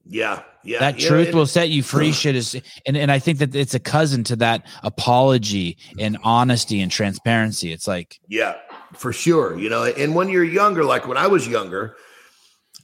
Yeah, 0.06 0.42
yeah. 0.64 0.80
That 0.80 1.00
yeah, 1.00 1.08
truth 1.08 1.34
will 1.34 1.46
set 1.46 1.70
you 1.70 1.84
free. 1.84 2.12
shit 2.12 2.36
is, 2.36 2.60
and 2.86 2.98
and 2.98 3.12
I 3.12 3.20
think 3.20 3.40
that 3.40 3.56
it's 3.56 3.76
a 3.76 3.80
cousin 3.80 4.24
to 4.26 4.36
that 4.38 4.66
apology 4.84 5.78
and 6.00 6.18
honesty 6.24 6.82
and 6.82 6.92
transparency. 6.92 7.72
It's 7.72 7.88
like, 7.88 8.20
yeah, 8.28 8.56
for 8.94 9.14
sure. 9.14 9.58
You 9.60 9.70
know, 9.70 9.84
and 9.84 10.16
when 10.16 10.30
you're 10.30 10.44
younger, 10.44 10.84
like 10.84 11.08
when 11.08 11.18
I 11.18 11.28
was 11.28 11.48
younger, 11.48 11.98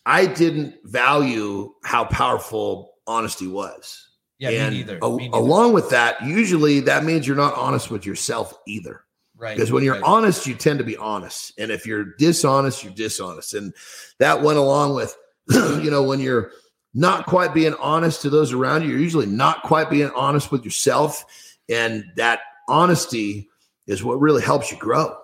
I 0.05 0.27
didn't 0.27 0.75
value 0.83 1.73
how 1.83 2.05
powerful 2.05 2.93
honesty 3.07 3.47
was. 3.47 4.07
Yeah, 4.37 4.49
and 4.49 4.73
me 4.73 4.83
neither. 4.83 4.99
Me 4.99 5.29
neither. 5.29 5.37
Along 5.37 5.73
with 5.73 5.89
that, 5.89 6.21
usually 6.23 6.81
that 6.81 7.03
means 7.03 7.25
you're 7.25 7.35
not 7.35 7.55
honest 7.55 7.89
with 7.89 8.05
yourself 8.05 8.53
either. 8.67 9.03
Right. 9.37 9.55
Because 9.55 9.71
when 9.71 9.83
you're 9.83 9.95
right. 9.95 10.03
honest, 10.03 10.47
you 10.47 10.55
tend 10.55 10.79
to 10.79 10.85
be 10.85 10.97
honest. 10.97 11.53
And 11.59 11.71
if 11.71 11.85
you're 11.85 12.15
dishonest, 12.17 12.83
you're 12.83 12.93
dishonest. 12.93 13.53
And 13.53 13.73
that 14.19 14.41
went 14.41 14.57
along 14.57 14.95
with, 14.95 15.15
you 15.49 15.91
know, 15.91 16.03
when 16.03 16.19
you're 16.19 16.51
not 16.93 17.27
quite 17.27 17.53
being 17.53 17.75
honest 17.75 18.23
to 18.23 18.29
those 18.31 18.51
around 18.51 18.83
you, 18.83 18.89
you're 18.89 18.99
usually 18.99 19.27
not 19.27 19.61
quite 19.61 19.89
being 19.89 20.09
honest 20.15 20.51
with 20.51 20.65
yourself. 20.65 21.23
And 21.69 22.05
that 22.15 22.39
honesty 22.67 23.49
is 23.85 24.03
what 24.03 24.19
really 24.19 24.41
helps 24.41 24.71
you 24.71 24.77
grow. 24.77 25.15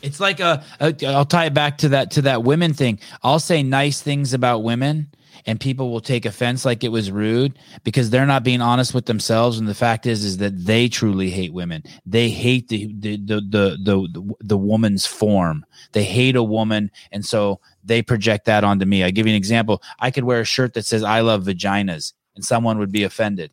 It's 0.00 0.20
like 0.20 0.38
a, 0.38 0.62
a 0.80 0.94
I'll 1.06 1.24
tie 1.24 1.46
it 1.46 1.54
back 1.54 1.78
to 1.78 1.88
that 1.90 2.12
to 2.12 2.22
that 2.22 2.44
women 2.44 2.72
thing. 2.72 3.00
I'll 3.24 3.40
say 3.40 3.64
nice 3.64 4.00
things 4.00 4.32
about 4.32 4.62
women 4.62 5.08
and 5.48 5.58
people 5.58 5.90
will 5.90 6.02
take 6.02 6.26
offense 6.26 6.66
like 6.66 6.84
it 6.84 6.90
was 6.90 7.10
rude 7.10 7.58
because 7.82 8.10
they're 8.10 8.26
not 8.26 8.44
being 8.44 8.60
honest 8.60 8.92
with 8.92 9.06
themselves 9.06 9.58
and 9.58 9.66
the 9.66 9.74
fact 9.74 10.04
is 10.04 10.22
is 10.22 10.36
that 10.36 10.66
they 10.66 10.88
truly 10.88 11.30
hate 11.30 11.54
women 11.54 11.82
they 12.04 12.28
hate 12.28 12.68
the 12.68 12.92
the 12.98 13.16
the 13.16 13.40
the 13.40 13.78
the, 14.12 14.34
the 14.40 14.58
woman's 14.58 15.06
form 15.06 15.64
they 15.92 16.04
hate 16.04 16.36
a 16.36 16.42
woman 16.42 16.90
and 17.12 17.24
so 17.24 17.58
they 17.82 18.02
project 18.02 18.44
that 18.44 18.62
onto 18.62 18.84
me 18.84 19.02
i 19.02 19.10
give 19.10 19.26
you 19.26 19.32
an 19.32 19.36
example 19.36 19.82
i 19.98 20.10
could 20.10 20.24
wear 20.24 20.42
a 20.42 20.44
shirt 20.44 20.74
that 20.74 20.84
says 20.84 21.02
i 21.02 21.20
love 21.20 21.44
vaginas 21.44 22.12
and 22.36 22.44
someone 22.44 22.78
would 22.78 22.92
be 22.92 23.04
offended 23.04 23.50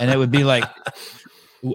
and 0.00 0.10
it 0.10 0.16
would 0.16 0.32
be 0.32 0.42
like 0.42 0.64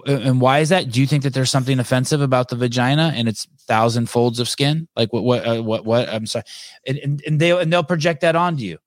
and 0.06 0.38
why 0.38 0.58
is 0.58 0.68
that? 0.68 0.90
Do 0.90 1.00
you 1.00 1.06
think 1.06 1.22
that 1.22 1.32
there's 1.32 1.50
something 1.50 1.78
offensive 1.78 2.20
about 2.20 2.48
the 2.48 2.56
vagina 2.56 3.10
and 3.16 3.26
its 3.26 3.46
thousand 3.66 4.10
folds 4.10 4.38
of 4.38 4.46
skin? 4.46 4.86
Like 4.94 5.14
what? 5.14 5.24
What? 5.24 5.46
Uh, 5.46 5.62
what? 5.62 5.86
What? 5.86 6.10
I'm 6.10 6.26
sorry, 6.26 6.44
and, 6.86 6.98
and, 6.98 7.22
and 7.26 7.40
they 7.40 7.58
and 7.58 7.72
they'll 7.72 7.82
project 7.82 8.20
that 8.20 8.36
onto 8.36 8.64
you. 8.64 8.78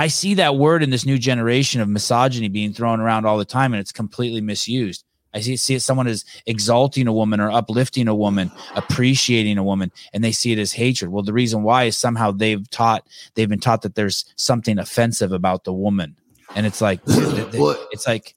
I 0.00 0.06
see 0.06 0.32
that 0.32 0.56
word 0.56 0.82
in 0.82 0.88
this 0.88 1.04
new 1.04 1.18
generation 1.18 1.82
of 1.82 1.88
misogyny 1.90 2.48
being 2.48 2.72
thrown 2.72 3.00
around 3.00 3.26
all 3.26 3.36
the 3.36 3.44
time, 3.44 3.74
and 3.74 3.80
it's 3.82 3.92
completely 3.92 4.40
misused. 4.40 5.04
I 5.34 5.42
see, 5.42 5.58
see 5.58 5.74
it 5.74 5.80
someone 5.80 6.06
is 6.06 6.24
exalting 6.46 7.06
a 7.06 7.12
woman 7.12 7.38
or 7.38 7.50
uplifting 7.50 8.08
a 8.08 8.14
woman, 8.14 8.50
appreciating 8.76 9.58
a 9.58 9.62
woman, 9.62 9.92
and 10.14 10.24
they 10.24 10.32
see 10.32 10.52
it 10.52 10.58
as 10.58 10.72
hatred. 10.72 11.10
Well, 11.10 11.22
the 11.22 11.34
reason 11.34 11.64
why 11.64 11.84
is 11.84 11.98
somehow 11.98 12.30
they've 12.30 12.68
taught 12.70 13.06
they've 13.34 13.46
been 13.46 13.60
taught 13.60 13.82
that 13.82 13.94
there's 13.94 14.24
something 14.36 14.78
offensive 14.78 15.32
about 15.32 15.64
the 15.64 15.72
woman, 15.74 16.16
and 16.56 16.64
it's 16.64 16.80
like 16.80 17.00
it's 17.06 18.06
like 18.06 18.34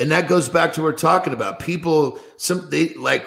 and 0.00 0.10
that 0.12 0.28
goes 0.28 0.48
back 0.48 0.72
to 0.72 0.80
what 0.80 0.92
we're 0.92 0.98
talking 0.98 1.34
about. 1.34 1.58
People, 1.58 2.20
some 2.38 2.70
they 2.70 2.94
like 2.94 3.26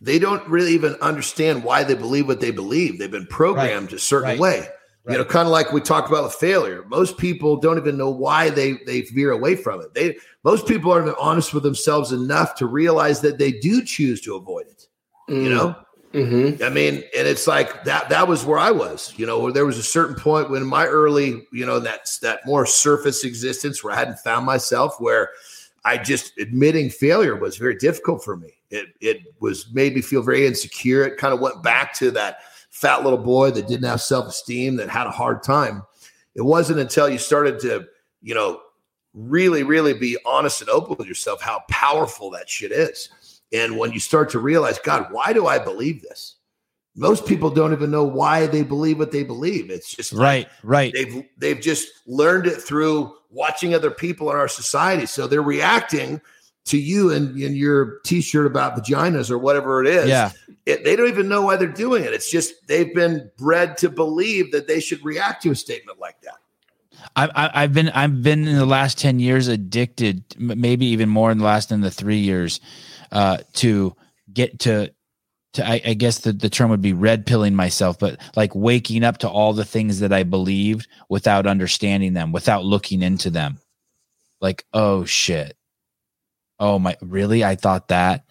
they 0.00 0.18
don't 0.18 0.48
really 0.48 0.72
even 0.72 0.94
understand 1.02 1.64
why 1.64 1.84
they 1.84 1.94
believe 1.94 2.28
what 2.28 2.40
they 2.40 2.50
believe. 2.50 2.98
They've 2.98 3.10
been 3.10 3.26
programmed 3.26 3.92
right. 3.92 4.00
a 4.00 4.02
certain 4.02 4.30
right. 4.30 4.40
way. 4.40 4.68
Right. 5.06 5.12
You 5.12 5.18
know, 5.18 5.24
kind 5.24 5.46
of 5.46 5.52
like 5.52 5.72
we 5.72 5.80
talked 5.80 6.08
about 6.08 6.24
with 6.24 6.34
failure. 6.34 6.84
Most 6.88 7.16
people 7.16 7.56
don't 7.58 7.78
even 7.78 7.96
know 7.96 8.10
why 8.10 8.50
they 8.50 8.72
they 8.86 9.02
veer 9.02 9.30
away 9.30 9.54
from 9.54 9.80
it. 9.80 9.94
They 9.94 10.16
most 10.42 10.66
people 10.66 10.90
aren't 10.90 11.06
even 11.06 11.16
honest 11.20 11.54
with 11.54 11.62
themselves 11.62 12.10
enough 12.10 12.56
to 12.56 12.66
realize 12.66 13.20
that 13.20 13.38
they 13.38 13.52
do 13.52 13.84
choose 13.84 14.20
to 14.22 14.34
avoid 14.34 14.66
it. 14.66 14.88
Mm. 15.30 15.44
You 15.44 15.50
know, 15.50 15.76
mm-hmm. 16.12 16.60
I 16.60 16.70
mean, 16.70 17.04
and 17.16 17.28
it's 17.28 17.46
like 17.46 17.84
that. 17.84 18.08
That 18.08 18.26
was 18.26 18.44
where 18.44 18.58
I 18.58 18.72
was. 18.72 19.14
You 19.16 19.26
know, 19.26 19.38
where 19.38 19.52
there 19.52 19.64
was 19.64 19.78
a 19.78 19.82
certain 19.82 20.16
point 20.16 20.50
when 20.50 20.66
my 20.66 20.86
early, 20.86 21.46
you 21.52 21.64
know, 21.64 21.78
that's 21.78 22.18
that 22.18 22.40
more 22.44 22.66
surface 22.66 23.22
existence 23.22 23.84
where 23.84 23.94
I 23.94 23.98
hadn't 23.98 24.18
found 24.18 24.44
myself 24.44 24.96
where 24.98 25.30
I 25.84 25.98
just 25.98 26.36
admitting 26.36 26.90
failure 26.90 27.36
was 27.36 27.58
very 27.58 27.76
difficult 27.76 28.24
for 28.24 28.36
me. 28.36 28.54
It 28.70 28.88
it 29.00 29.18
was 29.38 29.72
made 29.72 29.94
me 29.94 30.00
feel 30.00 30.22
very 30.22 30.48
insecure. 30.48 31.04
It 31.04 31.16
kind 31.16 31.32
of 31.32 31.38
went 31.38 31.62
back 31.62 31.94
to 31.94 32.10
that 32.10 32.40
fat 32.76 33.02
little 33.02 33.18
boy 33.18 33.50
that 33.50 33.66
didn't 33.66 33.88
have 33.88 34.02
self 34.02 34.26
esteem 34.26 34.76
that 34.76 34.90
had 34.90 35.06
a 35.06 35.10
hard 35.10 35.42
time. 35.42 35.82
It 36.34 36.42
wasn't 36.42 36.78
until 36.78 37.08
you 37.08 37.16
started 37.16 37.58
to, 37.60 37.86
you 38.20 38.34
know, 38.34 38.60
really, 39.14 39.62
really 39.62 39.94
be 39.94 40.18
honest 40.26 40.60
and 40.60 40.68
open 40.68 40.96
with 40.98 41.08
yourself 41.08 41.40
how 41.40 41.62
powerful 41.70 42.30
that 42.32 42.50
shit 42.50 42.72
is. 42.72 43.08
And 43.50 43.78
when 43.78 43.92
you 43.92 44.00
start 44.00 44.28
to 44.30 44.38
realize, 44.38 44.78
God, 44.78 45.06
why 45.10 45.32
do 45.32 45.46
I 45.46 45.58
believe 45.58 46.02
this? 46.02 46.36
Most 46.94 47.26
people 47.26 47.48
don't 47.48 47.72
even 47.72 47.90
know 47.90 48.04
why 48.04 48.46
they 48.46 48.62
believe 48.62 48.98
what 48.98 49.10
they 49.10 49.22
believe. 49.22 49.70
It's 49.70 49.94
just 49.94 50.12
right, 50.12 50.46
right. 50.62 50.92
They've 50.92 51.24
they've 51.38 51.60
just 51.60 51.88
learned 52.06 52.46
it 52.46 52.60
through 52.60 53.14
watching 53.30 53.74
other 53.74 53.90
people 53.90 54.30
in 54.30 54.36
our 54.36 54.48
society. 54.48 55.06
So 55.06 55.26
they're 55.26 55.42
reacting 55.42 56.20
to 56.66 56.78
you 56.78 57.12
and 57.12 57.36
in, 57.36 57.42
in 57.42 57.56
your 57.56 58.00
t-shirt 58.00 58.46
about 58.46 58.76
vaginas 58.76 59.30
or 59.30 59.38
whatever 59.38 59.82
it 59.82 59.88
is. 59.88 60.08
Yeah. 60.08 60.32
It, 60.66 60.84
they 60.84 60.96
don't 60.96 61.08
even 61.08 61.28
know 61.28 61.42
why 61.42 61.56
they're 61.56 61.68
doing 61.68 62.04
it. 62.04 62.12
It's 62.12 62.30
just 62.30 62.66
they've 62.66 62.94
been 62.94 63.30
bred 63.38 63.78
to 63.78 63.88
believe 63.88 64.52
that 64.52 64.66
they 64.66 64.80
should 64.80 65.04
react 65.04 65.42
to 65.44 65.50
a 65.50 65.54
statement 65.54 65.98
like 65.98 66.20
that. 66.22 66.34
I, 67.14 67.62
have 67.62 67.72
been 67.72 67.88
I've 67.90 68.22
been 68.22 68.46
in 68.46 68.56
the 68.56 68.66
last 68.66 68.98
ten 68.98 69.20
years 69.20 69.48
addicted, 69.48 70.24
maybe 70.38 70.86
even 70.86 71.08
more 71.08 71.30
in 71.30 71.38
the 71.38 71.44
last 71.44 71.72
in 71.72 71.80
the 71.80 71.90
three 71.90 72.18
years, 72.18 72.60
uh, 73.12 73.38
to 73.54 73.94
get 74.32 74.58
to 74.60 74.92
to 75.54 75.66
I, 75.66 75.80
I, 75.84 75.94
guess 75.94 76.18
the, 76.18 76.32
the 76.32 76.50
term 76.50 76.70
would 76.70 76.82
be 76.82 76.92
red 76.92 77.24
pilling 77.24 77.54
myself, 77.54 77.98
but 77.98 78.20
like 78.34 78.54
waking 78.54 79.04
up 79.04 79.18
to 79.18 79.28
all 79.28 79.52
the 79.52 79.64
things 79.64 80.00
that 80.00 80.12
I 80.12 80.22
believed 80.22 80.88
without 81.08 81.46
understanding 81.46 82.12
them, 82.12 82.32
without 82.32 82.64
looking 82.64 83.02
into 83.02 83.30
them. 83.30 83.58
Like, 84.40 84.64
oh 84.74 85.04
shit. 85.04 85.55
Oh 86.58 86.78
my 86.78 86.96
really? 87.02 87.44
I 87.44 87.54
thought 87.54 87.88
that. 87.88 88.24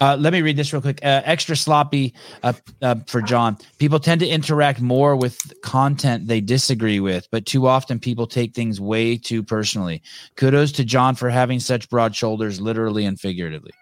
Uh, 0.00 0.16
let 0.18 0.32
me 0.32 0.40
read 0.42 0.56
this 0.56 0.72
real 0.72 0.82
quick. 0.82 0.98
Uh, 1.04 1.22
extra 1.24 1.54
sloppy 1.54 2.14
uh, 2.42 2.54
uh 2.82 2.96
for 3.06 3.20
Jon. 3.20 3.58
People 3.78 4.00
tend 4.00 4.20
to 4.20 4.26
interact 4.26 4.80
more 4.80 5.14
with 5.14 5.38
content 5.62 6.26
they 6.26 6.40
disagree 6.40 7.00
with, 7.00 7.28
but 7.30 7.46
too 7.46 7.66
often 7.66 8.00
people 8.00 8.26
take 8.26 8.54
things 8.54 8.80
way 8.80 9.16
too 9.16 9.42
personally. 9.42 10.02
Kudos 10.36 10.72
to 10.72 10.84
Jon 10.84 11.14
for 11.14 11.30
having 11.30 11.60
such 11.60 11.88
broad 11.90 12.16
shoulders, 12.16 12.60
literally 12.60 13.04
and 13.04 13.20
figuratively. 13.20 13.72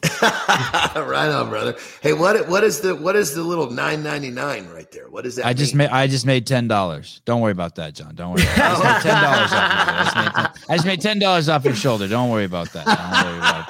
right 0.22 1.28
on, 1.28 1.48
brother. 1.48 1.76
Hey, 2.00 2.12
what 2.12 2.48
what 2.48 2.62
is 2.62 2.80
the 2.80 2.94
what 2.94 3.16
is 3.16 3.34
the 3.34 3.42
little 3.42 3.70
nine 3.70 4.04
ninety 4.04 4.30
nine 4.30 4.68
right 4.68 4.90
there? 4.92 5.10
What 5.10 5.26
is 5.26 5.36
that? 5.36 5.46
I 5.46 5.52
just 5.52 5.74
made 5.74 5.90
I 5.90 6.06
just 6.06 6.24
made 6.24 6.46
ten 6.46 6.68
dollars. 6.68 7.20
Don't 7.24 7.40
worry 7.40 7.50
about 7.50 7.74
that, 7.76 7.94
Jon. 7.94 8.14
Don't 8.14 8.30
worry. 8.34 8.44
About 8.44 9.02
that. 9.02 9.02
I 9.02 9.02
just 9.02 9.04
made 9.04 9.10
ten 9.10 9.22
dollars 9.22 9.52
off. 9.52 10.70
I 10.70 10.74
just 10.76 10.86
made 10.86 11.00
ten 11.00 11.18
dollars 11.18 11.48
off 11.48 11.64
your 11.64 11.74
shoulder. 11.74 12.06
Don't 12.06 12.30
worry 12.30 12.44
about 12.44 12.72
that. 12.74 12.86
Worry 12.86 13.38
about 13.38 13.66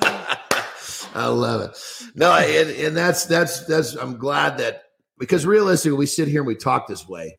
I 1.14 1.26
love 1.26 1.60
it. 1.60 1.78
No, 2.14 2.32
and, 2.32 2.70
and 2.70 2.96
that's 2.96 3.26
that's 3.26 3.66
that's. 3.66 3.94
I'm 3.96 4.16
glad 4.16 4.56
that 4.58 4.84
because 5.18 5.44
realistically, 5.44 5.98
we 5.98 6.06
sit 6.06 6.26
here 6.26 6.40
and 6.40 6.46
we 6.46 6.54
talk 6.54 6.88
this 6.88 7.06
way. 7.06 7.38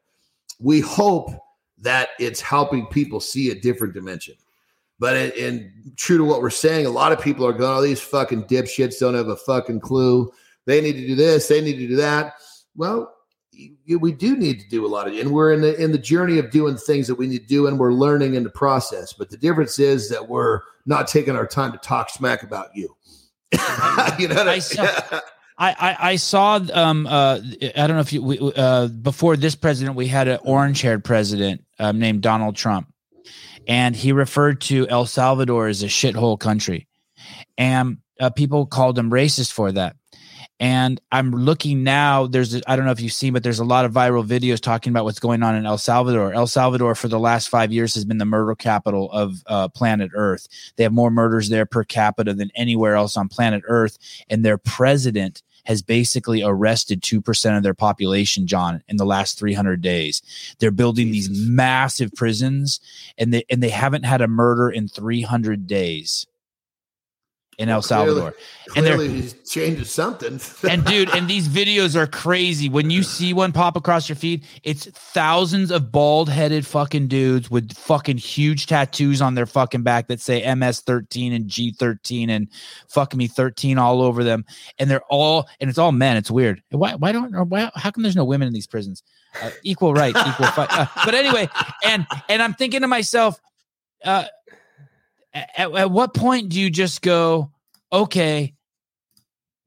We 0.60 0.80
hope 0.80 1.32
that 1.80 2.10
it's 2.20 2.40
helping 2.40 2.86
people 2.86 3.20
see 3.20 3.50
a 3.50 3.56
different 3.56 3.96
dimension. 3.96 4.36
But 5.00 5.18
in, 5.18 5.32
in, 5.32 5.74
true 5.98 6.18
to 6.18 6.24
what 6.24 6.42
we're 6.42 6.50
saying, 6.50 6.86
a 6.86 6.90
lot 6.90 7.12
of 7.12 7.22
people 7.22 7.46
are 7.46 7.54
going, 7.54 7.78
"Oh, 7.78 7.82
these 7.82 8.02
fucking 8.02 8.46
dipshits 8.46 9.00
don't 9.00 9.14
have 9.14 9.28
a 9.28 9.36
fucking 9.36 9.82
clue. 9.82 10.32
They 10.66 10.82
need 10.82 10.94
to 10.94 11.08
do 11.08 11.16
this. 11.16 11.48
They 11.48 11.62
need 11.62 11.78
to 11.78 11.88
do 11.88 11.96
that." 11.98 12.34
Well, 12.76 13.14
we 14.00 14.12
do 14.12 14.36
need 14.36 14.60
to 14.60 14.70
do 14.70 14.86
a 14.86 14.88
lot 14.88 15.08
of, 15.08 15.14
and 15.14 15.32
we're 15.32 15.54
in 15.54 15.62
the 15.62 15.82
in 15.82 15.92
the 15.92 15.98
journey 15.98 16.40
of 16.40 16.52
doing 16.52 16.78
things 16.78 17.08
that 17.08 17.16
we 17.16 17.28
need 17.28 17.40
to 17.40 17.48
do, 17.48 17.68
and 17.68 17.80
we're 17.80 17.94
learning 17.94 18.36
in 18.36 18.44
the 18.44 18.50
process. 18.50 19.14
But 19.14 19.30
the 19.30 19.38
difference 19.38 19.80
is 19.80 20.10
that 20.10 20.28
we're 20.28 20.62
not 20.86 21.08
taking 21.08 21.36
our 21.36 21.48
time 21.48 21.72
to 21.72 21.78
talk 21.78 22.10
smack 22.10 22.44
about 22.44 22.70
you. 22.74 22.96
you 24.20 24.28
know, 24.28 24.36
what 24.36 24.48
I, 24.48 24.60
saw, 24.60 24.84
I, 25.58 25.72
I, 25.72 25.98
I 26.00 26.16
saw 26.18 26.60
um 26.74 27.08
uh 27.08 27.40
I 27.76 27.88
don't 27.88 27.96
know 27.96 28.00
if 28.00 28.14
you 28.14 28.22
we, 28.22 28.54
uh 28.56 28.88
before 28.88 29.38
this 29.38 29.56
president 29.56 29.96
we 29.96 30.08
had 30.08 30.28
an 30.28 30.40
orange 30.44 30.82
haired 30.82 31.04
president 31.04 31.64
um, 31.80 32.00
named 32.00 32.22
Donald 32.22 32.56
Trump, 32.56 32.92
and 33.68 33.96
he 33.96 34.12
referred 34.12 34.62
to 34.62 34.88
El 34.90 35.06
Salvador 35.06 35.68
as 35.68 35.84
a 35.84 35.88
shithole 35.88 36.40
country, 36.40 36.88
and 37.58 37.98
uh, 38.20 38.30
people 38.30 38.66
called 38.66 38.98
him 38.98 39.12
racist 39.12 39.52
for 39.52 39.72
that. 39.72 39.96
And 40.58 41.02
I'm 41.12 41.32
looking 41.32 41.84
now. 41.84 42.28
There's, 42.28 42.62
I 42.66 42.78
don't 42.78 42.86
know 42.86 42.92
if 42.92 43.02
you've 43.02 43.12
seen, 43.12 43.34
but 43.34 43.44
there's 43.44 43.60
a 43.60 43.66
lot 43.66 43.84
of 43.84 43.92
viral 43.92 44.26
videos 44.26 44.62
talking 44.62 44.92
about 44.92 45.04
what's 45.04 45.20
going 45.20 45.44
on 45.44 45.54
in 45.54 45.66
El 45.66 45.78
Salvador. 45.78 46.34
El 46.34 46.48
Salvador, 46.48 46.96
for 46.96 47.10
the 47.10 47.20
last 47.20 47.50
five 47.50 47.74
years, 47.74 47.94
has 47.94 48.06
been 48.06 48.20
the 48.20 48.26
murder 48.26 48.56
capital 48.56 49.12
of 49.12 49.44
uh, 49.48 49.68
planet 49.68 50.12
Earth. 50.16 50.48
They 50.78 50.84
have 50.84 50.94
more 50.94 51.12
murders 51.12 51.50
there 51.50 51.66
per 51.66 51.84
capita 51.84 52.34
than 52.34 52.52
anywhere 52.56 52.96
else 52.96 53.18
on 53.18 53.28
planet 53.28 53.64
Earth. 53.68 53.98
And 54.30 54.46
their 54.46 54.58
president 54.58 55.42
has 55.66 55.82
basically 55.82 56.42
arrested 56.44 57.02
2% 57.02 57.58
of 57.58 57.64
their 57.64 57.74
population, 57.74 58.48
Jon, 58.48 58.82
in 58.88 58.98
the 58.98 59.06
last 59.06 59.38
300 59.38 59.82
days. 59.82 60.22
They're 60.60 60.72
building 60.72 61.12
these 61.12 61.30
massive 61.30 62.12
prisons 62.14 62.80
and 63.18 63.34
they, 63.34 63.44
and 63.50 63.62
they 63.62 63.70
haven't 63.70 64.04
had 64.04 64.22
a 64.22 64.28
murder 64.28 64.70
in 64.70 64.88
300 64.88 65.68
days 65.68 66.28
in 67.58 67.68
well, 67.68 67.78
El 67.78 67.82
Salvador. 67.82 68.36
Clearly, 68.68 68.76
and 68.76 68.86
they're 68.86 69.16
he's 69.16 69.34
changing 69.50 69.86
something. 69.86 70.40
and 70.70 70.86
dude, 70.86 71.10
and 71.10 71.28
these 71.28 71.48
videos 71.48 71.96
are 71.96 72.08
crazy. 72.08 72.70
When 72.70 72.90
you 72.90 73.04
see 73.04 73.34
one 73.34 73.52
pop 73.52 73.76
across 73.78 74.10
your 74.10 74.16
feed, 74.16 74.44
it's 74.64 74.86
thousands 74.88 75.72
of 75.72 75.92
bald 75.92 76.30
headed 76.30 76.66
fucking 76.66 77.08
dudes 77.08 77.50
with 77.50 77.74
fucking 77.74 78.18
huge 78.18 78.68
tattoos 78.68 79.22
on 79.22 79.36
their 79.36 79.46
fucking 79.46 79.84
back 79.84 80.08
that 80.08 80.20
say 80.20 80.54
MS 80.54 80.82
13 80.82 81.34
and 81.34 81.48
G 81.48 81.72
13 81.72 82.30
and 82.30 82.48
fuck 82.90 83.16
me 83.16 83.28
13 83.28 83.78
all 83.78 84.02
over 84.02 84.24
them. 84.24 84.46
And 84.80 84.90
they're 84.90 85.04
all, 85.10 85.48
and 85.60 85.70
it's 85.70 85.80
all 85.80 85.92
men. 85.92 86.18
It's 86.18 86.32
weird. 86.32 86.62
Why, 86.72 86.96
why 86.96 87.12
don't, 87.12 87.34
why, 87.50 87.72
how 87.76 87.92
come 87.92 88.04
there's 88.04 88.16
no 88.16 88.26
women 88.26 88.48
in 88.48 88.54
these 88.54 88.68
prisons? 88.68 89.04
Uh, 89.42 89.52
equal 89.64 89.94
rights, 89.94 90.20
equal 90.20 90.48
fight. 90.48 90.70
Uh, 90.72 90.88
but 91.06 91.14
anyway, 91.14 91.50
and, 91.84 92.06
and 92.30 92.42
I'm 92.42 92.54
thinking 92.54 92.82
to 92.82 92.88
myself, 92.88 93.40
uh, 94.04 94.26
at, 95.36 95.72
at 95.76 95.92
what 95.92 96.14
point 96.14 96.50
do 96.50 96.60
you 96.60 96.70
just 96.70 97.02
go, 97.02 97.52
okay, 97.92 98.56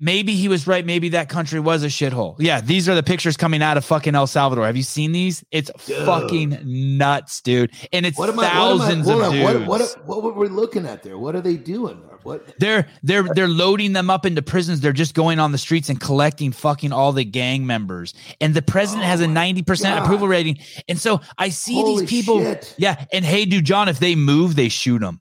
maybe 0.00 0.34
he 0.34 0.48
was 0.48 0.66
right. 0.66 0.84
Maybe 0.84 1.10
that 1.10 1.28
country 1.28 1.60
was 1.60 1.82
a 1.82 1.88
shithole. 1.88 2.36
Yeah, 2.38 2.60
these 2.60 2.88
are 2.88 2.94
the 2.94 3.02
pictures 3.02 3.36
coming 3.36 3.62
out 3.62 3.76
of 3.76 3.84
fucking 3.84 4.14
El 4.14 4.26
Salvador. 4.26 4.66
Have 4.66 4.76
you 4.76 4.82
seen 4.82 5.12
these? 5.12 5.44
It's 5.50 5.70
dude. 5.86 6.06
fucking 6.06 6.60
nuts, 6.64 7.40
dude. 7.40 7.72
And 7.92 8.06
it's 8.06 8.18
what 8.18 8.34
thousands 8.34 9.08
I, 9.08 9.14
what 9.14 9.24
I, 9.24 9.26
of 9.26 9.32
dudes. 9.32 9.66
What, 9.66 9.80
what, 9.80 10.06
what, 10.06 10.22
were 10.22 10.32
we 10.32 10.48
looking 10.48 10.86
at 10.86 11.02
there? 11.02 11.18
What 11.18 11.34
are 11.36 11.40
they 11.40 11.56
doing? 11.56 11.96
What 12.24 12.58
they're 12.58 12.88
they're 13.02 13.22
they're 13.22 13.48
loading 13.48 13.92
them 13.92 14.10
up 14.10 14.26
into 14.26 14.42
prisons. 14.42 14.80
They're 14.80 14.92
just 14.92 15.14
going 15.14 15.38
on 15.38 15.52
the 15.52 15.58
streets 15.58 15.88
and 15.88 16.00
collecting 16.00 16.50
fucking 16.50 16.92
all 16.92 17.12
the 17.12 17.24
gang 17.24 17.64
members. 17.64 18.12
And 18.40 18.54
the 18.54 18.62
president 18.62 19.04
oh 19.04 19.08
has 19.08 19.20
a 19.20 19.26
90% 19.26 20.02
approval 20.02 20.26
rating. 20.26 20.58
And 20.88 20.98
so 20.98 21.20
I 21.38 21.50
see 21.50 21.74
Holy 21.74 22.00
these 22.00 22.10
people. 22.10 22.40
Shit. 22.40 22.74
Yeah. 22.76 23.04
And 23.12 23.24
hey, 23.24 23.44
dude, 23.44 23.64
Jon, 23.64 23.88
if 23.88 24.00
they 24.00 24.14
move, 24.16 24.56
they 24.56 24.68
shoot 24.68 24.98
them. 24.98 25.20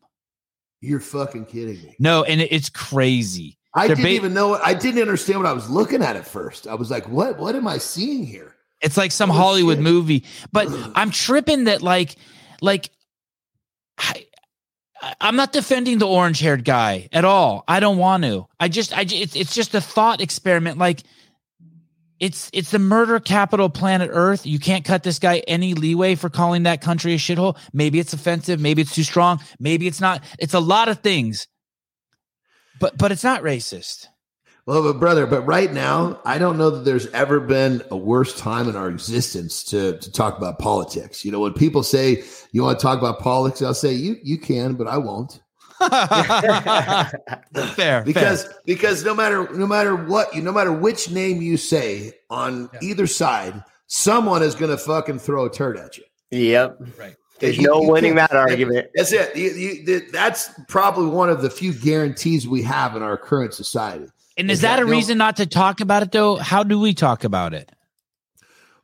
You're 0.82 1.00
fucking 1.00 1.46
kidding 1.46 1.82
me. 1.82 1.96
No, 2.00 2.24
and 2.24 2.42
it's 2.42 2.70
crazy. 2.70 3.58
I 3.74 3.88
They're 3.88 3.96
didn't 3.96 4.10
ba- 4.10 4.16
even 4.16 4.34
know. 4.34 4.56
I 4.56 4.74
didn't 4.74 5.02
understand 5.02 5.40
what 5.40 5.48
I 5.48 5.54
was 5.54 5.70
looking 5.70 6.02
at 6.04 6.16
at 6.16 6.28
first. 6.28 6.68
I 6.68 6.76
was 6.76 6.90
like, 6.92 7.08
"What? 7.10 7.38
What 7.38 7.56
am 7.56 7.68
I 7.68 7.78
seeing 7.78 8.26
here?" 8.26 8.56
It's 8.82 8.98
like 8.98 9.12
some 9.12 9.30
Holy 9.30 9.42
Hollywood 9.42 9.78
shit. 9.78 9.84
movie. 9.84 10.26
But 10.52 10.68
I'm 10.96 11.10
tripping 11.12 11.64
that 11.66 11.82
like, 11.82 12.16
like, 12.62 12.92
I, 13.98 14.28
I'm 15.20 15.36
not 15.36 15.52
defending 15.52 15.98
the 15.98 16.08
orange 16.08 16.40
haired 16.40 16.64
guy 16.64 17.10
at 17.12 17.26
all. 17.26 17.64
I 17.68 17.80
don't 17.80 17.98
want 17.98 18.24
to. 18.24 18.48
I 18.60 18.68
just, 18.68 18.96
I, 18.96 19.02
it's, 19.02 19.36
it's 19.36 19.56
just 19.56 19.74
a 19.74 19.82
thought 19.82 20.22
experiment. 20.22 20.78
Like, 20.78 21.02
it's 22.20 22.50
it's 22.54 22.72
the 22.72 22.80
murder 22.80 23.20
capital 23.20 23.70
planet 23.70 24.10
Earth. 24.12 24.46
You 24.46 24.60
can't 24.60 24.86
cut 24.86 25.04
this 25.04 25.20
guy 25.20 25.40
any 25.48 25.74
leeway 25.74 26.16
for 26.16 26.30
calling 26.30 26.64
that 26.64 26.82
country 26.82 27.14
a 27.14 27.18
shithole. 27.18 27.58
Maybe 27.74 28.00
it's 28.00 28.14
offensive, 28.14 28.60
maybe 28.60 28.82
it's 28.82 28.96
too 28.96 29.04
strong, 29.04 29.40
maybe 29.60 29.88
it's 29.88 30.02
not. 30.02 30.24
It's 30.40 30.54
a 30.54 30.60
lot 30.60 30.90
of 30.90 31.00
things. 31.00 31.48
But 32.80 32.98
but 32.98 33.12
it's 33.12 33.24
not 33.24 33.42
racist. 33.42 34.08
Well, 34.66 34.84
but 34.84 35.00
brother, 35.00 35.26
but 35.26 35.44
right 35.44 35.72
now, 35.72 36.20
I 36.26 36.38
don't 36.38 36.58
know 36.58 36.70
that 36.72 36.84
there's 36.84 37.08
ever 37.08 37.40
been 37.40 37.82
a 37.90 37.96
worse 37.96 38.38
time 38.38 38.68
in 38.68 38.76
our 38.76 38.90
existence 38.90 39.64
to 39.66 39.98
to 39.98 40.12
talk 40.12 40.38
about 40.38 40.60
politics. 40.60 41.24
You 41.24 41.32
know, 41.32 41.40
when 41.40 41.54
people 41.54 41.84
say 41.84 42.24
you 42.52 42.64
want 42.64 42.78
to 42.78 42.84
talk 42.84 43.00
about 43.00 43.20
politics, 43.20 43.62
I'll 43.62 43.74
say 43.74 43.94
you 43.94 44.18
you 44.24 44.38
can, 44.38 44.74
but 44.74 44.88
I 44.88 44.98
won't. 44.98 45.42
fair, 47.76 48.02
because 48.04 48.44
fair. 48.44 48.54
because 48.66 49.04
no 49.04 49.14
matter 49.14 49.48
no 49.54 49.68
matter 49.68 49.96
what 49.96 50.34
you 50.34 50.42
no 50.42 50.52
matter 50.52 50.72
which 50.72 51.12
name 51.12 51.42
you 51.42 51.58
say 51.58 52.14
on 52.30 52.70
yeah. 52.74 52.80
either 52.82 53.06
side, 53.06 53.64
someone 53.88 54.42
is 54.42 54.56
going 54.56 54.72
to 54.72 54.78
fucking 54.78 55.20
throw 55.20 55.46
a 55.46 55.52
turd 55.52 55.78
at 55.78 55.98
you. 55.98 56.04
Yep. 56.32 56.78
Right. 56.98 57.16
There's 57.40 57.58
you, 57.58 57.68
no 57.68 57.82
you 57.82 57.92
winning 57.92 58.16
that 58.16 58.32
argument. 58.32 58.88
That's 58.96 59.12
it. 59.12 59.36
You, 59.36 60.02
that's 60.12 60.50
probably 60.68 61.08
one 61.08 61.30
of 61.30 61.42
the 61.42 61.50
few 61.50 61.74
guarantees 61.74 62.48
we 62.48 62.64
have 62.64 62.96
in 62.96 63.04
our 63.04 63.18
current 63.18 63.54
society. 63.54 64.08
And 64.38 64.50
is, 64.52 64.58
is 64.58 64.62
that, 64.62 64.78
that, 64.78 64.84
a 64.84 64.86
reason 64.86 65.18
not 65.18 65.38
to 65.38 65.46
talk 65.46 65.80
about 65.80 66.04
it, 66.04 66.12
though? 66.12 66.36
How 66.36 66.64
do 66.64 66.80
we 66.80 66.94
talk 66.94 67.24
about 67.24 67.54
it? 67.54 67.72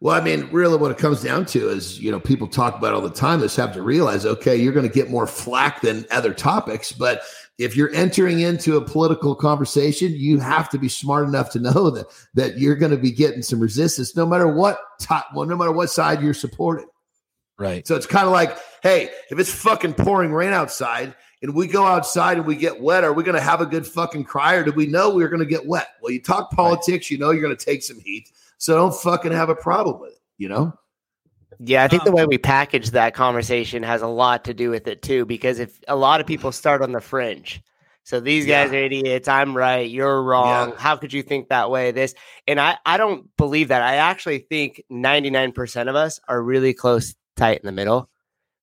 Well, 0.03 0.13
I 0.13 0.19
mean, 0.19 0.49
really, 0.51 0.75
what 0.75 0.91
it 0.91 0.97
comes 0.97 1.23
down 1.23 1.45
to 1.45 1.69
is, 1.69 1.97
you 1.97 2.11
know, 2.11 2.19
people 2.19 2.45
talk 2.45 2.77
about 2.77 2.93
all 2.93 2.99
the 2.99 3.09
time. 3.09 3.39
Just 3.39 3.55
have 3.55 3.71
to 3.71 3.81
realize, 3.81 4.25
okay, 4.25 4.53
you're 4.53 4.73
going 4.73 4.85
to 4.85 4.93
get 4.93 5.09
more 5.09 5.25
flack 5.25 5.79
than 5.79 6.05
other 6.11 6.33
topics, 6.33 6.91
but 6.91 7.21
if 7.57 7.77
you're 7.77 7.93
entering 7.93 8.41
into 8.41 8.75
a 8.75 8.81
political 8.81 9.33
conversation, 9.33 10.11
you 10.11 10.39
have 10.39 10.67
to 10.71 10.77
be 10.77 10.89
smart 10.89 11.25
enough 11.25 11.51
to 11.51 11.59
know 11.61 11.89
that 11.91 12.07
that 12.33 12.57
you're 12.57 12.75
going 12.75 12.91
to 12.91 12.97
be 12.97 13.11
getting 13.11 13.41
some 13.41 13.61
resistance, 13.61 14.13
no 14.13 14.25
matter 14.25 14.45
what 14.45 14.77
top, 14.99 15.27
well, 15.33 15.47
no 15.47 15.55
matter 15.55 15.71
what 15.71 15.89
side 15.89 16.21
you're 16.21 16.33
supporting. 16.33 16.87
Right. 17.57 17.87
So 17.87 17.95
it's 17.95 18.05
kind 18.05 18.25
of 18.25 18.33
like, 18.33 18.57
hey, 18.81 19.09
if 19.29 19.39
it's 19.39 19.53
fucking 19.53 19.93
pouring 19.93 20.33
rain 20.33 20.51
outside 20.51 21.15
and 21.41 21.55
we 21.55 21.65
go 21.65 21.85
outside 21.85 22.37
and 22.37 22.45
we 22.45 22.57
get 22.57 22.81
wet, 22.81 23.05
are 23.05 23.13
we 23.13 23.23
going 23.23 23.35
to 23.35 23.41
have 23.41 23.61
a 23.61 23.65
good 23.65 23.87
fucking 23.87 24.25
cry, 24.25 24.55
or 24.55 24.65
do 24.65 24.73
we 24.73 24.85
know 24.85 25.15
we're 25.15 25.29
going 25.29 25.39
to 25.39 25.45
get 25.45 25.65
wet? 25.65 25.87
Well, 26.01 26.11
you 26.11 26.21
talk 26.21 26.51
politics, 26.51 27.05
right. 27.05 27.11
you 27.11 27.17
know 27.19 27.31
you're 27.31 27.41
going 27.41 27.55
to 27.55 27.65
take 27.65 27.83
some 27.83 28.01
heat. 28.01 28.29
So 28.63 28.77
don't 28.77 28.95
fucking 28.95 29.33
have 29.33 29.49
a 29.49 29.55
problem 29.55 29.99
with 29.99 30.13
it, 30.13 30.19
you 30.37 30.47
know? 30.47 30.71
Yeah, 31.59 31.83
I 31.83 31.89
think 31.89 32.05
the 32.05 32.13
way 32.13 32.25
we 32.25 32.37
package 32.37 32.91
that 32.91 33.13
conversation 33.13 33.83
has 33.83 34.01
a 34.01 34.07
lot 34.07 34.45
to 34.45 34.53
do 34.53 34.69
with 34.69 34.87
it 34.87 35.01
too, 35.01 35.25
because 35.25 35.59
if 35.59 35.81
a 35.89 35.97
lot 35.97 36.21
of 36.21 36.27
people 36.27 36.53
start 36.53 36.81
on 36.81 36.93
the 36.93 37.01
fringe, 37.01 37.61
so 38.03 38.21
these 38.21 38.45
guys 38.45 38.71
yeah. 38.71 38.79
are 38.79 38.83
idiots, 38.83 39.27
I'm 39.27 39.53
right, 39.53 39.89
you're 39.89 40.23
wrong. 40.23 40.69
Yeah. 40.69 40.75
How 40.77 40.95
could 40.95 41.11
you 41.11 41.23
think 41.23 41.49
that 41.49 41.71
way? 41.71 41.91
This 41.91 42.15
and 42.47 42.57
I, 42.57 42.77
I 42.85 42.95
don't 42.95 43.27
believe 43.35 43.67
that. 43.67 43.81
I 43.81 43.95
actually 43.95 44.39
think 44.39 44.81
99% 44.89 45.89
of 45.89 45.97
us 45.97 46.21
are 46.29 46.41
really 46.41 46.73
close, 46.73 47.15
tight 47.35 47.59
in 47.59 47.65
the 47.65 47.73
middle, 47.73 48.09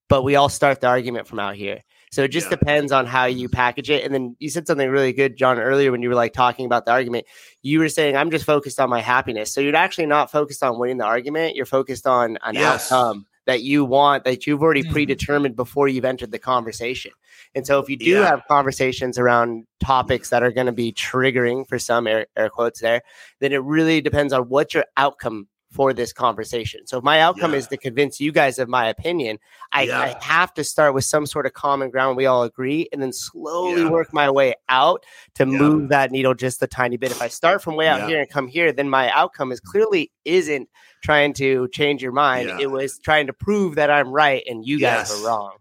but 0.08 0.22
we 0.22 0.34
all 0.36 0.48
start 0.48 0.80
the 0.80 0.86
argument 0.86 1.26
from 1.26 1.40
out 1.40 1.56
here. 1.56 1.82
So 2.10 2.24
it 2.24 2.28
just 2.28 2.46
yeah. 2.46 2.56
depends 2.56 2.90
on 2.90 3.06
how 3.06 3.26
you 3.26 3.48
package 3.48 3.88
it. 3.88 4.04
And 4.04 4.12
then 4.12 4.36
you 4.40 4.50
said 4.50 4.66
something 4.66 4.88
really 4.88 5.12
good, 5.12 5.36
Jon, 5.36 5.58
earlier 5.58 5.92
when 5.92 6.02
you 6.02 6.08
were 6.08 6.14
like 6.14 6.32
talking 6.32 6.66
about 6.66 6.84
the 6.84 6.90
argument. 6.90 7.26
You 7.62 7.78
were 7.78 7.88
saying, 7.88 8.16
I'm 8.16 8.30
just 8.30 8.44
focused 8.44 8.80
on 8.80 8.90
my 8.90 9.00
happiness. 9.00 9.52
So 9.52 9.60
you're 9.60 9.76
actually 9.76 10.06
not 10.06 10.30
focused 10.30 10.62
on 10.62 10.78
winning 10.78 10.98
the 10.98 11.04
argument. 11.04 11.54
You're 11.54 11.66
focused 11.66 12.06
on 12.06 12.36
an 12.42 12.54
yes. 12.54 12.90
outcome 12.90 13.26
that 13.46 13.62
you 13.62 13.84
want 13.84 14.24
that 14.24 14.46
you've 14.46 14.62
already 14.62 14.82
mm-hmm. 14.82 14.92
predetermined 14.92 15.56
before 15.56 15.88
you've 15.88 16.04
entered 16.04 16.30
the 16.30 16.38
conversation. 16.38 17.12
And 17.54 17.66
so 17.66 17.78
if 17.78 17.88
you 17.88 17.96
do 17.96 18.10
yeah. 18.10 18.26
have 18.26 18.42
conversations 18.48 19.18
around 19.18 19.66
topics 19.80 20.30
that 20.30 20.42
are 20.42 20.52
going 20.52 20.66
to 20.66 20.72
be 20.72 20.92
triggering 20.92 21.66
for 21.66 21.78
some 21.78 22.06
air, 22.06 22.26
air 22.36 22.50
quotes 22.50 22.80
there, 22.80 23.02
then 23.40 23.52
it 23.52 23.62
really 23.62 24.00
depends 24.00 24.32
on 24.32 24.42
what 24.42 24.74
your 24.74 24.84
outcome 24.96 25.48
for 25.70 25.92
this 25.92 26.12
conversation. 26.12 26.86
So 26.86 26.98
if 26.98 27.04
my 27.04 27.20
outcome 27.20 27.52
yeah. 27.52 27.58
is 27.58 27.68
to 27.68 27.76
convince 27.76 28.20
you 28.20 28.32
guys 28.32 28.58
of 28.58 28.68
my 28.68 28.88
opinion, 28.88 29.38
I, 29.72 29.82
yeah. 29.82 30.00
I, 30.00 30.16
have 30.20 30.52
to 30.54 30.64
start 30.64 30.94
with 30.94 31.04
some 31.04 31.26
sort 31.26 31.46
of 31.46 31.52
common 31.52 31.90
ground 31.90 32.16
we 32.16 32.26
all 32.26 32.42
agree 32.42 32.88
and 32.92 33.00
then 33.00 33.12
slowly 33.12 33.82
yeah. 33.82 33.88
work 33.88 34.12
my 34.12 34.30
way 34.30 34.54
out 34.68 35.04
to 35.34 35.46
move 35.46 35.88
that 35.90 36.10
needle 36.10 36.34
just 36.34 36.62
a 36.62 36.66
tiny 36.66 36.96
bit. 36.96 37.12
If 37.12 37.22
I 37.22 37.28
start 37.28 37.62
from 37.62 37.76
way 37.76 37.86
out 37.86 38.08
here 38.08 38.20
and 38.20 38.28
come 38.28 38.48
here, 38.48 38.72
then 38.72 38.88
my 38.88 39.10
outcome 39.10 39.52
is 39.52 39.60
clearly 39.60 40.10
isn't 40.24 40.68
trying 41.02 41.32
to 41.34 41.68
change 41.68 42.02
your 42.02 42.12
mind. 42.12 42.60
It 42.60 42.70
was 42.70 42.98
trying 42.98 43.28
to 43.28 43.32
prove 43.32 43.76
that 43.76 43.90
I'm 43.90 44.08
right 44.08 44.42
and 44.48 44.66
you 44.66 44.78
yes. 44.78 45.10
guys 45.10 45.20
are 45.20 45.26
wrong. 45.26 45.52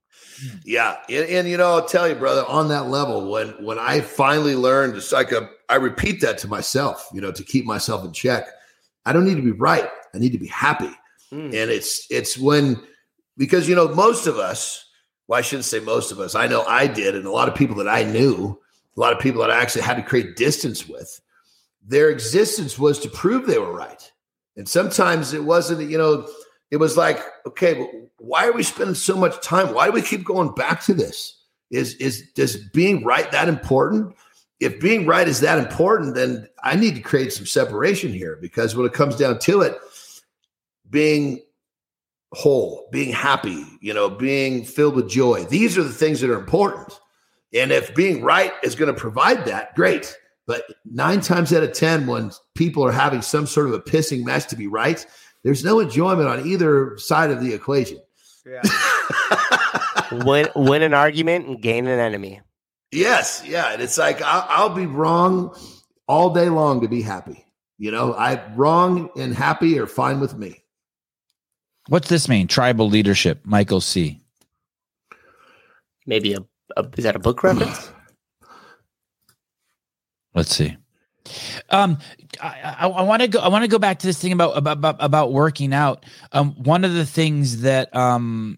Yeah, 0.64 0.98
and, 1.10 1.26
and, 1.30 1.50
you 1.50 1.58
know, 1.58 1.68
I'll 1.68 1.86
tell 1.86 2.08
you, 2.08 2.16
brother, 2.16 2.46
on 2.48 2.70
that 2.70 2.88
level, 2.88 3.30
when 3.30 3.50
when 3.64 3.78
I 3.78 4.00
finally 4.00 4.56
learned, 4.56 4.96
it's 4.96 5.12
like 5.12 5.34
a, 5.34 5.50
I 5.68 5.76
repeat 5.76 6.22
that 6.22 6.38
to 6.40 6.48
myself, 6.48 7.08
you 7.14 7.20
know, 7.20 7.32
to 7.32 7.44
keep 7.44 7.66
myself 7.66 8.06
in 8.06 8.14
check. 8.14 8.48
I 9.10 9.14
don't 9.14 9.26
need 9.26 9.38
to 9.38 9.42
be 9.42 9.52
right. 9.52 9.90
I 10.14 10.18
need 10.20 10.32
to 10.34 10.38
be 10.38 10.48
happy. 10.48 10.92
Mm. 11.32 11.46
And 11.46 11.72
it's 11.72 12.06
it's 12.10 12.38
when 12.38 12.82
because 13.40 13.68
you 13.68 13.74
know 13.74 13.88
most 13.88 14.28
of 14.28 14.38
us 14.38 14.86
well 15.28 15.40
i 15.40 15.42
shouldn't 15.42 15.66
say 15.66 15.80
most 15.80 16.12
of 16.12 16.20
us 16.20 16.36
i 16.36 16.46
know 16.46 16.64
i 16.66 16.86
did 16.86 17.16
and 17.16 17.26
a 17.26 17.32
lot 17.32 17.48
of 17.48 17.56
people 17.56 17.76
that 17.76 17.88
i 17.88 18.04
knew 18.04 18.60
a 18.96 19.00
lot 19.00 19.14
of 19.14 19.20
people 19.20 19.42
that 19.42 19.50
i 19.50 19.60
actually 19.60 19.82
had 19.82 19.96
to 19.96 20.04
create 20.04 20.36
distance 20.36 20.88
with 20.88 21.20
their 21.84 22.10
existence 22.10 22.78
was 22.78 23.00
to 23.00 23.10
prove 23.10 23.48
they 23.48 23.58
were 23.58 23.74
right 23.74 24.12
and 24.58 24.70
sometimes 24.70 25.34
it 25.34 25.44
wasn't 25.44 25.90
you 25.90 25.98
know 25.98 26.28
it 26.70 26.78
was 26.78 26.98
like 26.98 27.20
okay 27.48 27.88
why 28.18 28.48
are 28.48 28.54
we 28.54 28.62
spending 28.62 28.94
so 28.94 29.16
much 29.16 29.42
time 29.42 29.74
why 29.74 29.88
do 29.88 29.92
we 29.92 30.02
keep 30.02 30.24
going 30.24 30.54
back 30.54 30.84
to 30.84 30.94
this 30.94 31.44
is 31.72 31.96
is 31.96 32.30
does 32.34 32.58
being 32.74 33.04
right 33.04 33.32
that 33.32 33.48
important 33.48 34.14
if 34.60 34.80
being 34.80 35.06
right 35.06 35.28
is 35.28 35.40
that 35.40 35.60
important 35.60 36.16
then 36.16 36.48
i 36.64 36.76
need 36.76 36.96
to 36.96 37.02
create 37.02 37.32
some 37.32 37.46
separation 37.46 38.14
here 38.14 38.38
because 38.42 38.76
when 38.76 38.86
it 38.86 38.94
comes 38.94 39.16
down 39.16 39.40
to 39.40 39.62
it 39.62 39.78
being 40.90 41.42
whole, 42.34 42.88
being 42.92 43.12
happy, 43.12 43.66
you 43.82 43.94
know, 43.94 44.10
being 44.10 44.64
filled 44.64 44.96
with 44.96 45.10
joy. 45.10 45.46
These 45.46 45.78
are 45.78 45.84
the 45.84 45.90
things 45.90 46.22
that 46.22 46.30
are 46.30 46.40
important. 46.40 47.00
And 47.54 47.72
if 47.72 47.96
being 47.96 48.22
right 48.22 48.52
is 48.64 48.76
going 48.76 48.94
to 48.94 49.00
provide 49.00 49.46
that, 49.46 49.76
great. 49.76 50.16
But 50.46 50.64
nine 50.86 51.22
times 51.22 51.54
out 51.54 51.64
of 51.64 51.74
10, 51.74 52.08
when 52.08 52.32
people 52.56 52.84
are 52.84 52.92
having 52.92 53.22
some 53.22 53.48
sort 53.48 53.68
of 53.68 53.74
a 53.74 53.80
pissing 53.80 54.24
match 54.24 54.48
to 54.48 54.56
be 54.56 54.68
right, 54.68 55.06
there's 55.44 55.64
no 55.64 55.80
enjoyment 55.80 56.28
on 56.28 56.46
either 56.46 56.98
side 56.98 57.32
of 57.32 57.42
the 57.42 57.54
equation. 57.54 58.00
Yeah. 58.46 58.62
win, 60.26 60.50
win 60.56 60.82
an 60.82 60.94
argument 60.94 61.48
and 61.48 61.62
gain 61.62 61.88
an 61.88 62.00
enemy. 62.00 62.42
Yes. 62.92 63.44
Yeah. 63.46 63.74
And 63.74 63.82
it's 63.82 63.98
like, 63.98 64.22
I'll, 64.22 64.46
I'll 64.50 64.76
be 64.76 64.86
wrong 64.86 65.56
all 66.08 66.34
day 66.34 66.50
long 66.50 66.82
to 66.82 66.88
be 66.88 67.02
happy. 67.02 67.46
You 67.78 67.92
know, 67.92 68.14
I 68.14 68.46
wrong 68.56 69.10
and 69.16 69.34
happy 69.34 69.80
are 69.80 69.88
fine 69.88 70.20
with 70.20 70.38
me. 70.38 70.64
What's 71.88 72.10
this 72.10 72.28
mean? 72.28 72.48
Tribal 72.48 72.90
leadership, 72.90 73.40
Michael 73.46 73.82
C. 73.82 74.22
Maybe 76.06 76.34
a, 76.34 76.40
a 76.76 76.88
is 76.98 77.04
that 77.04 77.16
a 77.16 77.20
book 77.20 77.42
reference? 77.42 77.92
Let's 80.36 80.54
see. 80.54 80.76
Um, 81.70 82.00
I, 82.42 82.76
I, 82.80 82.88
I 82.88 83.02
want 83.04 83.22
to 83.22 83.28
go. 83.28 83.40
I 83.40 83.48
want 83.48 83.64
to 83.64 83.70
go 83.70 83.80
back 83.80 84.00
to 84.00 84.08
this 84.08 84.20
thing 84.20 84.32
about 84.32 84.58
about 84.58 84.98
about 85.00 85.32
working 85.32 85.74
out. 85.74 86.06
Um, 86.32 86.52
one 86.64 86.84
of 86.84 86.94
the 86.94 87.06
things 87.06 87.62
that 87.62 87.96
um, 87.96 88.58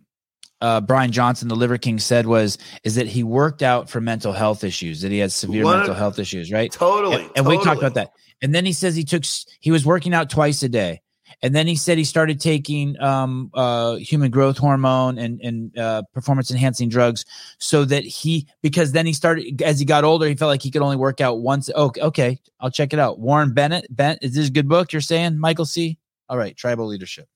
uh, 0.61 0.81
Brian 0.81 1.11
Johnson, 1.11 1.47
the 1.47 1.55
Liver 1.55 1.77
King, 1.77 1.99
said 1.99 2.25
was 2.25 2.57
is 2.83 2.95
that 2.95 3.07
he 3.07 3.23
worked 3.23 3.61
out 3.63 3.89
for 3.89 3.99
mental 4.01 4.33
health 4.33 4.63
issues. 4.63 5.01
That 5.01 5.11
he 5.11 5.19
had 5.19 5.31
severe 5.31 5.63
what? 5.63 5.77
mental 5.77 5.95
health 5.95 6.19
issues, 6.19 6.51
right? 6.51 6.71
Totally. 6.71 7.15
And, 7.15 7.23
and 7.23 7.35
totally. 7.37 7.57
we 7.57 7.63
talked 7.63 7.79
about 7.79 7.95
that. 7.95 8.13
And 8.41 8.55
then 8.55 8.65
he 8.65 8.73
says 8.73 8.95
he 8.95 9.03
took 9.03 9.23
he 9.59 9.71
was 9.71 9.85
working 9.85 10.13
out 10.13 10.29
twice 10.29 10.63
a 10.63 10.69
day. 10.69 11.01
And 11.41 11.55
then 11.55 11.65
he 11.65 11.75
said 11.75 11.97
he 11.97 12.03
started 12.03 12.39
taking 12.39 13.01
um, 13.01 13.49
uh, 13.53 13.95
human 13.95 14.31
growth 14.31 14.57
hormone 14.57 15.17
and, 15.17 15.39
and 15.41 15.77
uh, 15.77 16.03
performance 16.13 16.51
enhancing 16.51 16.89
drugs 16.89 17.25
so 17.57 17.85
that 17.85 18.03
he, 18.03 18.47
because 18.61 18.91
then 18.91 19.05
he 19.05 19.13
started, 19.13 19.61
as 19.61 19.79
he 19.79 19.85
got 19.85 20.03
older, 20.03 20.27
he 20.27 20.35
felt 20.35 20.49
like 20.49 20.61
he 20.61 20.69
could 20.69 20.81
only 20.81 20.97
work 20.97 21.21
out 21.21 21.39
once. 21.39 21.69
Oh, 21.73 21.91
okay. 21.97 22.39
I'll 22.59 22.69
check 22.69 22.93
it 22.93 22.99
out. 22.99 23.19
Warren 23.19 23.53
Bennett, 23.53 23.87
Bent, 23.89 24.19
is 24.21 24.35
this 24.35 24.49
a 24.49 24.51
good 24.51 24.67
book 24.67 24.91
you're 24.91 25.01
saying, 25.01 25.39
Michael 25.39 25.65
C? 25.65 25.97
All 26.29 26.37
right. 26.37 26.55
Tribal 26.55 26.85
leadership. 26.85 27.27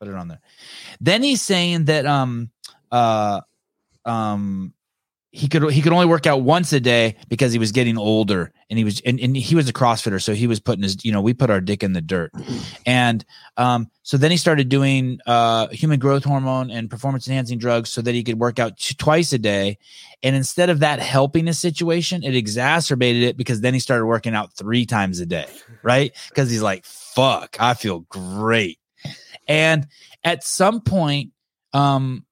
Put 0.00 0.08
it 0.08 0.14
on 0.14 0.28
there. 0.28 0.40
Then 1.00 1.22
he's 1.22 1.42
saying 1.42 1.86
that, 1.86 2.06
um, 2.06 2.50
uh, 2.92 3.40
um, 4.04 4.72
he 5.30 5.46
could 5.46 5.70
he 5.70 5.82
could 5.82 5.92
only 5.92 6.06
work 6.06 6.26
out 6.26 6.42
once 6.42 6.72
a 6.72 6.80
day 6.80 7.14
because 7.28 7.52
he 7.52 7.58
was 7.58 7.70
getting 7.70 7.98
older 7.98 8.50
and 8.70 8.78
he 8.78 8.84
was 8.84 9.00
and, 9.02 9.20
and 9.20 9.36
he 9.36 9.54
was 9.54 9.68
a 9.68 9.74
crossfitter 9.74 10.22
so 10.22 10.32
he 10.32 10.46
was 10.46 10.58
putting 10.58 10.82
his 10.82 11.04
you 11.04 11.12
know 11.12 11.20
we 11.20 11.34
put 11.34 11.50
our 11.50 11.60
dick 11.60 11.82
in 11.82 11.92
the 11.92 12.00
dirt. 12.00 12.32
And 12.86 13.24
um 13.58 13.90
so 14.02 14.16
then 14.16 14.30
he 14.30 14.38
started 14.38 14.70
doing 14.70 15.18
uh 15.26 15.68
human 15.68 16.00
growth 16.00 16.24
hormone 16.24 16.70
and 16.70 16.88
performance 16.88 17.28
enhancing 17.28 17.58
drugs 17.58 17.90
so 17.90 18.00
that 18.00 18.14
he 18.14 18.24
could 18.24 18.38
work 18.38 18.58
out 18.58 18.78
t- 18.78 18.94
twice 18.94 19.32
a 19.34 19.38
day. 19.38 19.76
And 20.22 20.34
instead 20.34 20.70
of 20.70 20.80
that 20.80 20.98
helping 20.98 21.46
his 21.46 21.58
situation 21.58 22.24
it 22.24 22.34
exacerbated 22.34 23.22
it 23.22 23.36
because 23.36 23.60
then 23.60 23.74
he 23.74 23.80
started 23.80 24.06
working 24.06 24.34
out 24.34 24.54
three 24.54 24.86
times 24.86 25.20
a 25.20 25.26
day 25.26 25.46
right? 25.82 26.12
Because 26.28 26.50
he's 26.50 26.62
like 26.62 26.84
fuck 26.86 27.56
i 27.60 27.74
feel 27.74 28.00
great 28.00 28.77
and 29.48 29.86
at 30.22 30.44
some 30.44 30.80
point 30.80 31.32
um 31.72 32.24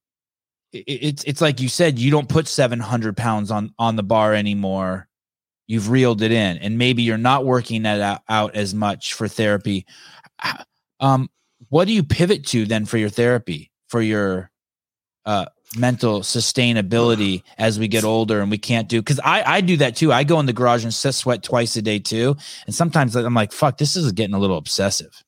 it's 0.72 1.24
it's 1.24 1.40
like 1.40 1.60
you 1.60 1.68
said 1.68 1.98
you 1.98 2.10
don't 2.10 2.28
put 2.28 2.46
700 2.46 3.16
pounds 3.16 3.50
on 3.50 3.72
on 3.78 3.96
the 3.96 4.02
bar 4.02 4.34
anymore 4.34 5.08
you've 5.66 5.90
reeled 5.90 6.22
it 6.22 6.30
in 6.30 6.58
and 6.58 6.78
maybe 6.78 7.02
you're 7.02 7.18
not 7.18 7.44
working 7.44 7.82
that 7.82 8.00
out, 8.00 8.22
out 8.28 8.54
as 8.54 8.74
much 8.74 9.14
for 9.14 9.26
therapy 9.26 9.86
um 11.00 11.28
what 11.70 11.86
do 11.86 11.92
you 11.92 12.02
pivot 12.02 12.46
to 12.46 12.66
then 12.66 12.84
for 12.84 12.98
your 12.98 13.08
therapy 13.08 13.72
for 13.88 14.02
your 14.02 14.50
uh 15.24 15.46
mental 15.76 16.20
sustainability 16.20 17.42
as 17.58 17.78
we 17.78 17.88
get 17.88 18.04
older 18.04 18.40
and 18.40 18.50
we 18.50 18.58
can't 18.58 18.88
do 18.88 19.00
because 19.00 19.18
I 19.20 19.42
I 19.42 19.60
do 19.60 19.76
that 19.78 19.96
too. 19.96 20.12
I 20.12 20.24
go 20.24 20.38
in 20.38 20.46
the 20.46 20.52
garage 20.52 20.84
and 20.84 20.94
sweat 20.94 21.42
twice 21.42 21.76
a 21.76 21.82
day 21.82 21.98
too, 21.98 22.36
and 22.66 22.74
sometimes 22.74 23.16
I'm 23.16 23.34
like, 23.34 23.52
fuck, 23.52 23.78
this 23.78 23.96
is 23.96 24.12
getting 24.12 24.34
a 24.34 24.38
little 24.38 24.58
obsessive. 24.58 25.24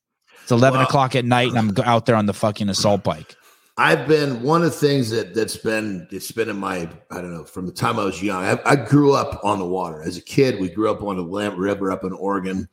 It's 0.48 0.52
eleven 0.54 0.80
wow. 0.80 0.86
o'clock 0.86 1.14
at 1.14 1.26
night 1.26 1.50
and 1.50 1.58
I'm 1.58 1.84
out 1.84 2.06
there 2.06 2.16
on 2.16 2.24
the 2.24 2.32
fucking 2.32 2.70
assault 2.70 3.02
bike. 3.02 3.36
I've 3.76 4.08
been 4.08 4.42
one 4.42 4.62
of 4.62 4.70
the 4.72 4.78
things 4.78 5.10
that 5.10 5.34
that's 5.34 5.58
been 5.58 6.08
it's 6.10 6.32
been 6.32 6.48
in 6.48 6.56
my 6.56 6.88
I 7.10 7.16
don't 7.20 7.34
know 7.34 7.44
from 7.44 7.66
the 7.66 7.72
time 7.72 7.98
I 7.98 8.04
was 8.06 8.22
young. 8.22 8.42
I, 8.42 8.58
I 8.64 8.74
grew 8.74 9.12
up 9.12 9.44
on 9.44 9.58
the 9.58 9.66
water 9.66 10.02
as 10.02 10.16
a 10.16 10.22
kid. 10.22 10.58
We 10.58 10.70
grew 10.70 10.90
up 10.90 11.02
on 11.02 11.18
the 11.18 11.22
Willamette 11.22 11.58
River 11.58 11.92
up 11.92 12.02
in 12.02 12.14
Oregon. 12.14 12.66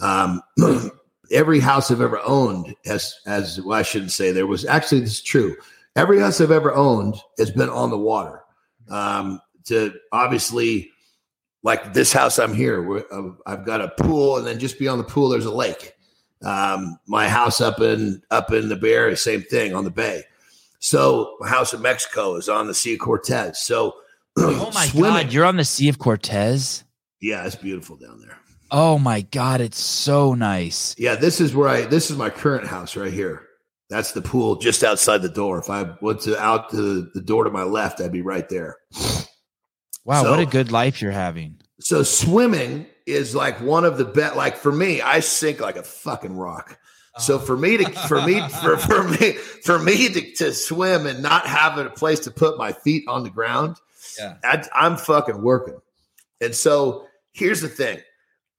Um, 0.00 0.42
every 1.30 1.60
house 1.60 1.92
I've 1.92 2.00
ever 2.00 2.20
owned 2.24 2.74
has 2.86 3.20
as 3.24 3.60
well, 3.60 3.78
I 3.78 3.82
shouldn't 3.82 4.10
say 4.10 4.32
there 4.32 4.48
was 4.48 4.64
actually 4.64 5.02
this 5.02 5.12
is 5.12 5.22
true. 5.22 5.54
Every 5.94 6.18
house 6.18 6.40
I've 6.40 6.50
ever 6.50 6.74
owned 6.74 7.14
has 7.38 7.52
been 7.52 7.70
on 7.70 7.90
the 7.90 7.98
water. 7.98 8.42
Um, 8.90 9.40
to 9.66 9.94
obviously 10.10 10.90
like 11.62 11.94
this 11.94 12.12
house 12.12 12.40
I'm 12.40 12.52
here, 12.52 12.82
where 12.82 13.04
uh, 13.14 13.30
I've 13.46 13.64
got 13.64 13.80
a 13.80 13.90
pool, 13.90 14.38
and 14.38 14.44
then 14.44 14.58
just 14.58 14.76
beyond 14.76 14.98
the 14.98 15.04
pool 15.04 15.28
there's 15.28 15.46
a 15.46 15.54
lake. 15.54 15.94
Um, 16.44 16.98
my 17.06 17.28
house 17.28 17.60
up 17.60 17.80
in 17.80 18.22
up 18.30 18.52
in 18.52 18.68
the 18.68 18.76
Bay 18.76 18.94
Area, 18.94 19.16
same 19.16 19.42
thing 19.42 19.74
on 19.74 19.84
the 19.84 19.90
bay. 19.90 20.24
So 20.80 21.36
my 21.38 21.48
House 21.48 21.72
in 21.72 21.80
Mexico 21.80 22.34
is 22.34 22.48
on 22.48 22.66
the 22.66 22.74
Sea 22.74 22.94
of 22.94 22.98
Cortez. 22.98 23.62
So 23.62 23.94
oh 24.36 24.70
my 24.74 24.86
swimming, 24.86 25.26
god, 25.26 25.32
you're 25.32 25.44
on 25.44 25.56
the 25.56 25.64
Sea 25.64 25.88
of 25.88 25.98
Cortez. 25.98 26.84
Yeah, 27.20 27.46
it's 27.46 27.54
beautiful 27.54 27.96
down 27.96 28.20
there. 28.20 28.36
Oh 28.70 28.98
my 28.98 29.20
god, 29.20 29.60
it's 29.60 29.78
so 29.78 30.34
nice. 30.34 30.96
Yeah, 30.98 31.14
this 31.14 31.40
is 31.40 31.54
where 31.54 31.68
I. 31.68 31.82
This 31.82 32.10
is 32.10 32.16
my 32.16 32.30
current 32.30 32.66
house 32.66 32.96
right 32.96 33.12
here. 33.12 33.46
That's 33.90 34.12
the 34.12 34.22
pool 34.22 34.56
just 34.56 34.82
outside 34.82 35.22
the 35.22 35.28
door. 35.28 35.58
If 35.58 35.70
I 35.70 35.94
went 36.00 36.22
to 36.22 36.40
out 36.40 36.70
to 36.70 37.08
the 37.14 37.20
door 37.20 37.44
to 37.44 37.50
my 37.50 37.62
left, 37.62 38.00
I'd 38.00 38.10
be 38.10 38.22
right 38.22 38.48
there. 38.48 38.78
Wow, 40.04 40.22
so, 40.24 40.30
what 40.30 40.40
a 40.40 40.46
good 40.46 40.72
life 40.72 41.00
you're 41.00 41.12
having. 41.12 41.60
So 41.78 42.02
swimming 42.02 42.86
is 43.06 43.34
like 43.34 43.60
one 43.60 43.84
of 43.84 43.98
the 43.98 44.04
best. 44.04 44.36
Like 44.36 44.56
for 44.56 44.72
me, 44.72 45.00
I 45.00 45.20
sink 45.20 45.60
like 45.60 45.76
a 45.76 45.82
fucking 45.82 46.36
rock. 46.36 46.78
So 47.18 47.36
uh-huh. 47.36 47.44
for 47.44 47.56
me 47.56 47.76
to 47.76 47.90
for 47.90 48.22
me 48.22 48.40
for, 48.48 48.76
for 48.78 49.04
me 49.04 49.32
for 49.32 49.78
me 49.78 50.08
to, 50.08 50.32
to 50.34 50.52
swim 50.52 51.06
and 51.06 51.22
not 51.22 51.46
have 51.46 51.76
a 51.78 51.90
place 51.90 52.20
to 52.20 52.30
put 52.30 52.56
my 52.56 52.72
feet 52.72 53.04
on 53.06 53.22
the 53.22 53.30
ground, 53.30 53.76
yeah. 54.18 54.36
I, 54.42 54.64
I'm 54.74 54.96
fucking 54.96 55.42
working. 55.42 55.78
And 56.40 56.54
so 56.54 57.06
here's 57.32 57.60
the 57.60 57.68
thing: 57.68 57.98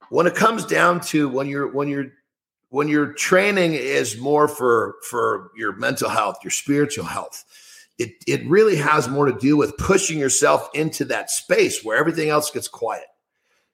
when 0.09 0.27
it 0.27 0.35
comes 0.35 0.65
down 0.65 1.01
to 1.01 1.27
when 1.27 1.47
you're 1.47 1.67
when 1.71 1.87
you're 1.87 2.11
when 2.69 2.87
your 2.87 3.13
training 3.13 3.73
is 3.73 4.17
more 4.17 4.47
for 4.47 4.95
for 5.09 5.51
your 5.57 5.75
mental 5.75 6.09
health, 6.09 6.37
your 6.43 6.51
spiritual 6.51 7.05
health, 7.05 7.43
it 7.97 8.11
it 8.27 8.47
really 8.47 8.75
has 8.75 9.07
more 9.07 9.25
to 9.25 9.37
do 9.37 9.57
with 9.57 9.75
pushing 9.77 10.19
yourself 10.19 10.69
into 10.75 11.05
that 11.05 11.31
space 11.31 11.83
where 11.83 11.97
everything 11.97 12.29
else 12.29 12.51
gets 12.51 12.67
quiet. 12.67 13.05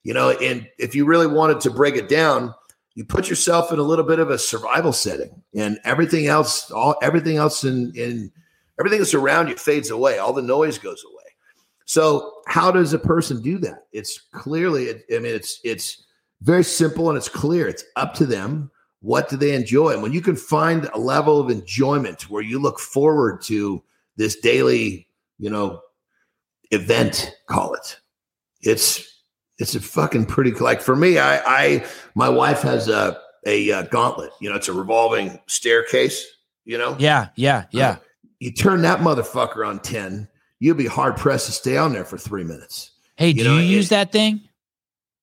You 0.04 0.14
know, 0.14 0.32
and 0.32 0.68
if 0.78 0.96
you 0.96 1.06
really 1.06 1.28
wanted 1.28 1.60
to 1.62 1.70
break 1.70 1.96
it 1.96 2.08
down, 2.10 2.54
you 2.96 3.06
put 3.06 3.30
yourself 3.30 3.72
in 3.72 3.80
a 3.80 3.84
little 3.84 4.06
bit 4.06 4.20
of 4.20 4.30
a 4.30 4.38
survival 4.38 4.94
setting 4.94 5.42
and 5.56 5.80
everything 5.86 6.28
else 6.28 6.70
all 6.72 6.96
everything 7.02 7.38
else 7.38 7.64
in 7.64 7.94
in 7.96 8.32
everything 8.80 9.00
that's 9.00 9.14
around 9.14 9.48
you 9.48 9.56
fades 9.56 9.90
away. 9.90 10.18
All 10.18 10.34
the 10.34 10.42
noise 10.42 10.78
goes 10.78 11.04
away. 11.06 11.24
So 11.86 12.34
how 12.48 12.72
does 12.72 12.94
a 12.94 13.00
person 13.00 13.42
do 13.42 13.58
that? 13.60 13.88
It's 13.92 14.20
clearly 14.34 14.90
i 14.92 15.20
mean 15.20 15.26
it's 15.26 15.60
it's 15.64 16.06
very 16.42 16.64
simple 16.64 17.10
and 17.10 17.18
it's 17.18 17.30
clear. 17.30 17.68
It's 17.68 17.84
up 17.96 18.14
to 18.16 18.26
them. 18.26 18.72
What 19.02 19.30
do 19.30 19.38
they 19.38 19.54
enjoy? 19.54 19.92
And 19.92 20.02
when 20.02 20.14
you 20.14 20.22
can 20.22 20.36
find 20.36 20.90
a 20.94 21.00
level 21.00 21.40
of 21.40 21.50
enjoyment 21.50 22.30
where 22.30 22.42
you 22.42 22.60
look 22.60 22.80
forward 22.80 23.42
to 23.44 23.84
this 24.20 24.36
daily 24.36 25.08
you 25.40 25.50
know 25.50 25.82
event 26.72 27.36
call 27.48 27.74
it 27.74 28.00
it's 28.62 29.19
it's 29.60 29.76
a 29.76 29.82
fucking 29.82 30.26
pretty 30.26 30.52
like 30.52 30.82
for 30.82 30.96
me. 30.96 31.20
I, 31.20 31.40
I 31.46 31.86
my 32.16 32.30
wife 32.30 32.62
has 32.62 32.88
a 32.88 33.20
a, 33.46 33.70
a 33.70 33.84
gauntlet. 33.88 34.32
You 34.42 34.50
know, 34.50 34.56
it's 34.56 34.68
a 34.68 34.74
revolving 34.74 35.40
staircase. 35.48 36.26
You 36.66 36.78
know. 36.78 36.96
Yeah, 37.00 37.30
yeah, 37.36 37.66
yeah. 37.72 37.90
Uh, 37.90 37.96
you 38.40 38.52
turn 38.52 38.82
that 38.84 39.00
motherfucker 39.00 39.68
on 39.68 39.80
ten, 39.80 40.28
you'll 40.60 40.76
be 40.76 40.86
hard 40.86 41.18
pressed 41.18 41.48
to 41.48 41.52
stay 41.52 41.78
on 41.78 41.94
there 41.94 42.06
for 42.06 42.18
three 42.18 42.44
minutes. 42.44 42.92
Hey, 43.18 43.34
do 43.34 43.40
you, 43.40 43.44
know, 43.44 43.58
you 43.58 43.64
use 43.64 43.90
that 43.90 44.12
thing? 44.12 44.42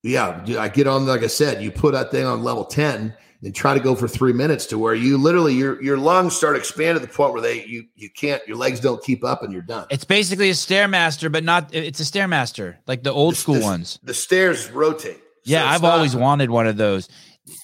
Yeah, 0.03 0.45
I 0.59 0.69
get 0.69 0.87
on. 0.87 1.07
Like 1.07 1.23
I 1.23 1.27
said, 1.27 1.63
you 1.63 1.71
put 1.71 1.93
that 1.93 2.11
thing 2.11 2.25
on 2.25 2.43
level 2.43 2.63
ten, 2.63 3.15
and 3.43 3.53
try 3.55 3.73
to 3.73 3.79
go 3.79 3.93
for 3.95 4.07
three 4.07 4.33
minutes 4.33 4.65
to 4.67 4.79
where 4.79 4.95
you 4.95 5.17
literally 5.17 5.53
your 5.53 5.81
your 5.81 5.97
lungs 5.97 6.35
start 6.35 6.55
expanding 6.55 7.01
to 7.01 7.07
the 7.07 7.13
point 7.13 7.33
where 7.33 7.41
they 7.41 7.63
you 7.65 7.85
you 7.95 8.09
can't 8.09 8.41
your 8.47 8.57
legs 8.57 8.79
don't 8.79 9.03
keep 9.03 9.23
up 9.23 9.43
and 9.43 9.53
you're 9.53 9.61
done. 9.61 9.85
It's 9.89 10.05
basically 10.05 10.49
a 10.49 10.53
stairmaster, 10.53 11.31
but 11.31 11.43
not. 11.43 11.73
It's 11.73 11.99
a 11.99 12.03
stairmaster, 12.03 12.77
like 12.87 13.03
the 13.03 13.11
old 13.11 13.33
The- 13.33 13.37
school 13.39 13.55
the- 13.55 13.61
ones. 13.63 13.99
The 14.03 14.13
stairs 14.13 14.69
rotate. 14.71 15.19
Yeah, 15.45 15.61
So 15.61 15.67
I've 15.75 15.81
not- 15.83 15.93
always 15.93 16.15
wanted 16.15 16.49
one 16.49 16.67
of 16.67 16.77
those. 16.77 17.07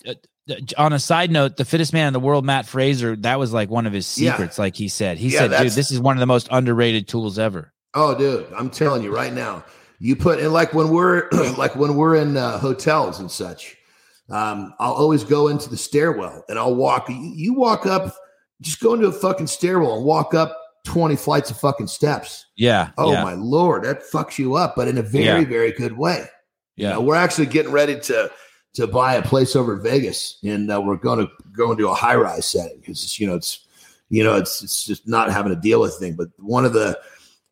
Uh, 0.08 0.14
On 0.78 0.92
a 0.92 1.00
side 1.00 1.32
note, 1.32 1.56
the 1.56 1.64
fittest 1.64 1.94
man 1.94 2.08
in 2.08 2.12
the 2.14 2.20
world, 2.20 2.44
Matt 2.44 2.66
Fraser, 2.66 3.16
that 3.18 3.40
was 3.40 3.54
like 3.54 3.70
one 3.70 3.88
of 3.88 3.94
his 3.94 4.18
Yeah. 4.18 4.32
secrets. 4.34 4.60
Like 4.60 4.76
he 4.76 4.90
said, 4.90 5.18
he 5.18 5.30
Yeah, 5.30 5.48
said, 5.48 5.64
"Dude, 5.64 5.72
this 5.72 5.90
is 5.90 6.02
one 6.02 6.18
of 6.18 6.20
the 6.20 6.26
most 6.26 6.50
underrated 6.52 7.08
tools 7.08 7.40
ever." 7.40 7.72
Oh, 7.94 8.14
dude, 8.14 8.48
I'm 8.54 8.70
telling 8.70 9.04
you 9.04 9.16
right 9.16 9.32
now. 9.34 9.64
You 10.00 10.18
put 10.18 10.40
in 10.40 10.52
like 10.52 10.74
when 10.74 10.90
we're 10.90 11.30
like 11.58 11.78
when 11.78 11.96
we're 11.96 12.16
in 12.16 12.36
uh, 12.36 12.58
hotels 12.60 13.20
and 13.22 13.32
such. 13.32 13.78
Um, 14.30 14.74
I'll 14.80 14.94
always 14.94 15.24
go 15.24 15.50
into 15.50 15.70
the 15.70 15.78
stairwell 15.78 16.44
and 16.50 16.58
I'll 16.58 16.76
walk. 16.76 17.10
You, 17.10 17.16
you 17.16 17.54
walk 17.54 17.86
up, 17.86 18.14
just 18.62 18.80
go 18.80 18.94
into 18.94 19.08
a 19.08 19.12
fucking 19.12 19.48
stairwell 19.48 19.98
and 19.98 20.06
walk 20.06 20.34
up 20.34 20.58
20 20.86 21.16
flights 21.16 21.52
of 21.52 21.58
fucking 21.60 21.88
steps. 21.88 22.46
Yeah. 22.56 22.92
Oh 22.98 23.12
yeah, 23.12 23.24
my 23.24 23.34
lord, 23.34 23.84
that 23.84 24.04
fucks 24.04 24.38
you 24.38 24.56
up, 24.56 24.76
but 24.76 24.88
in 24.88 24.98
a 24.98 25.02
very, 25.02 25.26
Yeah. 25.42 25.46
very 25.46 25.72
good 25.72 25.98
way. 25.98 26.26
You 26.76 26.88
yeah. 26.88 26.94
know, 26.94 27.02
we're 27.02 27.16
actually 27.16 27.48
getting 27.48 27.72
ready 27.72 28.00
to 28.02 28.32
to 28.74 28.88
buy 28.88 29.14
a 29.14 29.22
place 29.22 29.56
over 29.56 29.76
in 29.76 29.84
Vegas, 29.84 30.40
and 30.44 30.72
uh, 30.72 30.82
we're 30.84 30.98
going 30.98 31.20
to 31.20 31.32
go 31.56 31.72
into 31.72 31.88
a 31.88 31.94
high 31.94 32.16
rise 32.16 32.48
setting 32.48 32.80
because 32.80 33.20
you 33.20 33.28
know 33.28 33.36
it's 33.36 33.68
you 34.10 34.24
know 34.24 34.36
it's 34.36 34.64
it's 34.64 34.84
just 34.84 35.08
not 35.08 35.32
having 35.32 35.54
to 35.54 35.62
deal 35.62 35.80
with 35.82 35.96
thing. 36.00 36.16
But 36.16 36.30
one 36.38 36.66
of 36.66 36.74
the 36.74 36.98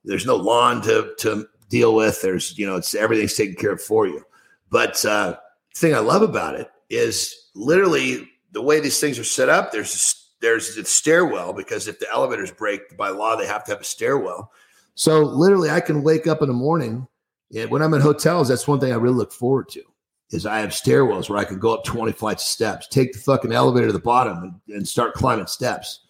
there's 0.03 0.25
no 0.25 0.35
lawn 0.35 0.81
to 0.81 1.13
to 1.19 1.45
deal 1.69 1.93
with. 1.93 2.21
There's 2.21 2.57
you 2.57 2.65
know 2.65 2.75
it's 2.75 2.95
everything's 2.95 3.35
taken 3.35 3.55
care 3.55 3.73
of 3.73 3.81
for 3.81 4.07
you. 4.07 4.25
But 4.71 5.05
uh, 5.05 5.37
thing 5.75 5.95
I 5.95 5.99
love 5.99 6.21
about 6.21 6.55
it 6.55 6.69
is 6.89 7.49
literally 7.55 8.27
the 8.51 8.61
way 8.61 8.79
these 8.79 8.99
things 8.99 9.17
are 9.17 9.23
set 9.23 9.49
up. 9.49 9.71
There's 9.71 10.17
there's 10.41 10.75
a 10.77 10.83
stairwell 10.83 11.53
because 11.53 11.87
if 11.87 11.99
the 11.99 12.11
elevators 12.11 12.51
break 12.51 12.97
by 12.97 13.09
law, 13.09 13.35
they 13.35 13.45
have 13.45 13.63
to 13.65 13.71
have 13.71 13.81
a 13.81 13.85
stairwell. 13.85 14.51
So 14.95 15.21
literally, 15.21 15.69
I 15.69 15.79
can 15.79 16.03
wake 16.03 16.27
up 16.27 16.41
in 16.41 16.47
the 16.47 16.53
morning, 16.53 17.07
and 17.55 17.69
when 17.69 17.81
I'm 17.81 17.93
in 17.93 18.01
hotels, 18.01 18.49
that's 18.49 18.67
one 18.67 18.79
thing 18.79 18.91
I 18.91 18.95
really 18.95 19.15
look 19.15 19.31
forward 19.31 19.69
to. 19.69 19.83
Is 20.31 20.45
I 20.45 20.59
have 20.59 20.69
stairwells 20.69 21.29
where 21.29 21.39
I 21.39 21.43
can 21.43 21.59
go 21.59 21.73
up 21.73 21.83
20 21.83 22.13
flights 22.13 22.43
of 22.43 22.49
steps, 22.49 22.87
take 22.87 23.11
the 23.13 23.19
fucking 23.19 23.51
elevator 23.51 23.87
to 23.87 23.93
the 23.93 23.99
bottom, 23.99 24.43
and, 24.43 24.75
and 24.75 24.87
start 24.87 25.13
climbing 25.13 25.47
steps. 25.47 26.05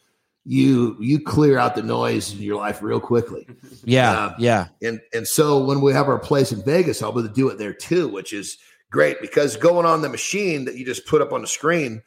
You 0.46 0.96
you 1.00 1.20
clear 1.20 1.58
out 1.58 1.76
the 1.76 1.84
noise 1.84 2.34
in 2.34 2.42
your 2.42 2.58
life 2.58 2.82
real 2.82 3.00
quickly. 3.00 3.48
yeah, 3.84 4.12
uh, 4.12 4.36
yeah. 4.40 4.68
And 4.82 5.00
and 5.14 5.28
so 5.28 5.64
when 5.64 5.82
we 5.82 5.94
have 5.94 6.08
our 6.08 6.20
place 6.20 6.52
in 6.52 6.64
Vegas, 6.64 7.04
I'll 7.04 7.12
be 7.12 7.20
able 7.20 7.30
to 7.30 7.36
do 7.36 7.50
it 7.50 7.58
there 7.58 7.74
too, 7.74 8.08
which 8.08 8.34
is 8.34 8.58
great 8.92 9.20
because 9.22 9.56
going 9.58 9.86
on 9.88 10.02
the 10.02 10.10
machine 10.10 10.66
that 10.66 10.76
you 10.76 10.86
just 10.86 11.08
put 11.08 11.22
up 11.22 11.34
on 11.34 11.42
the 11.42 11.48
screen, 11.48 12.04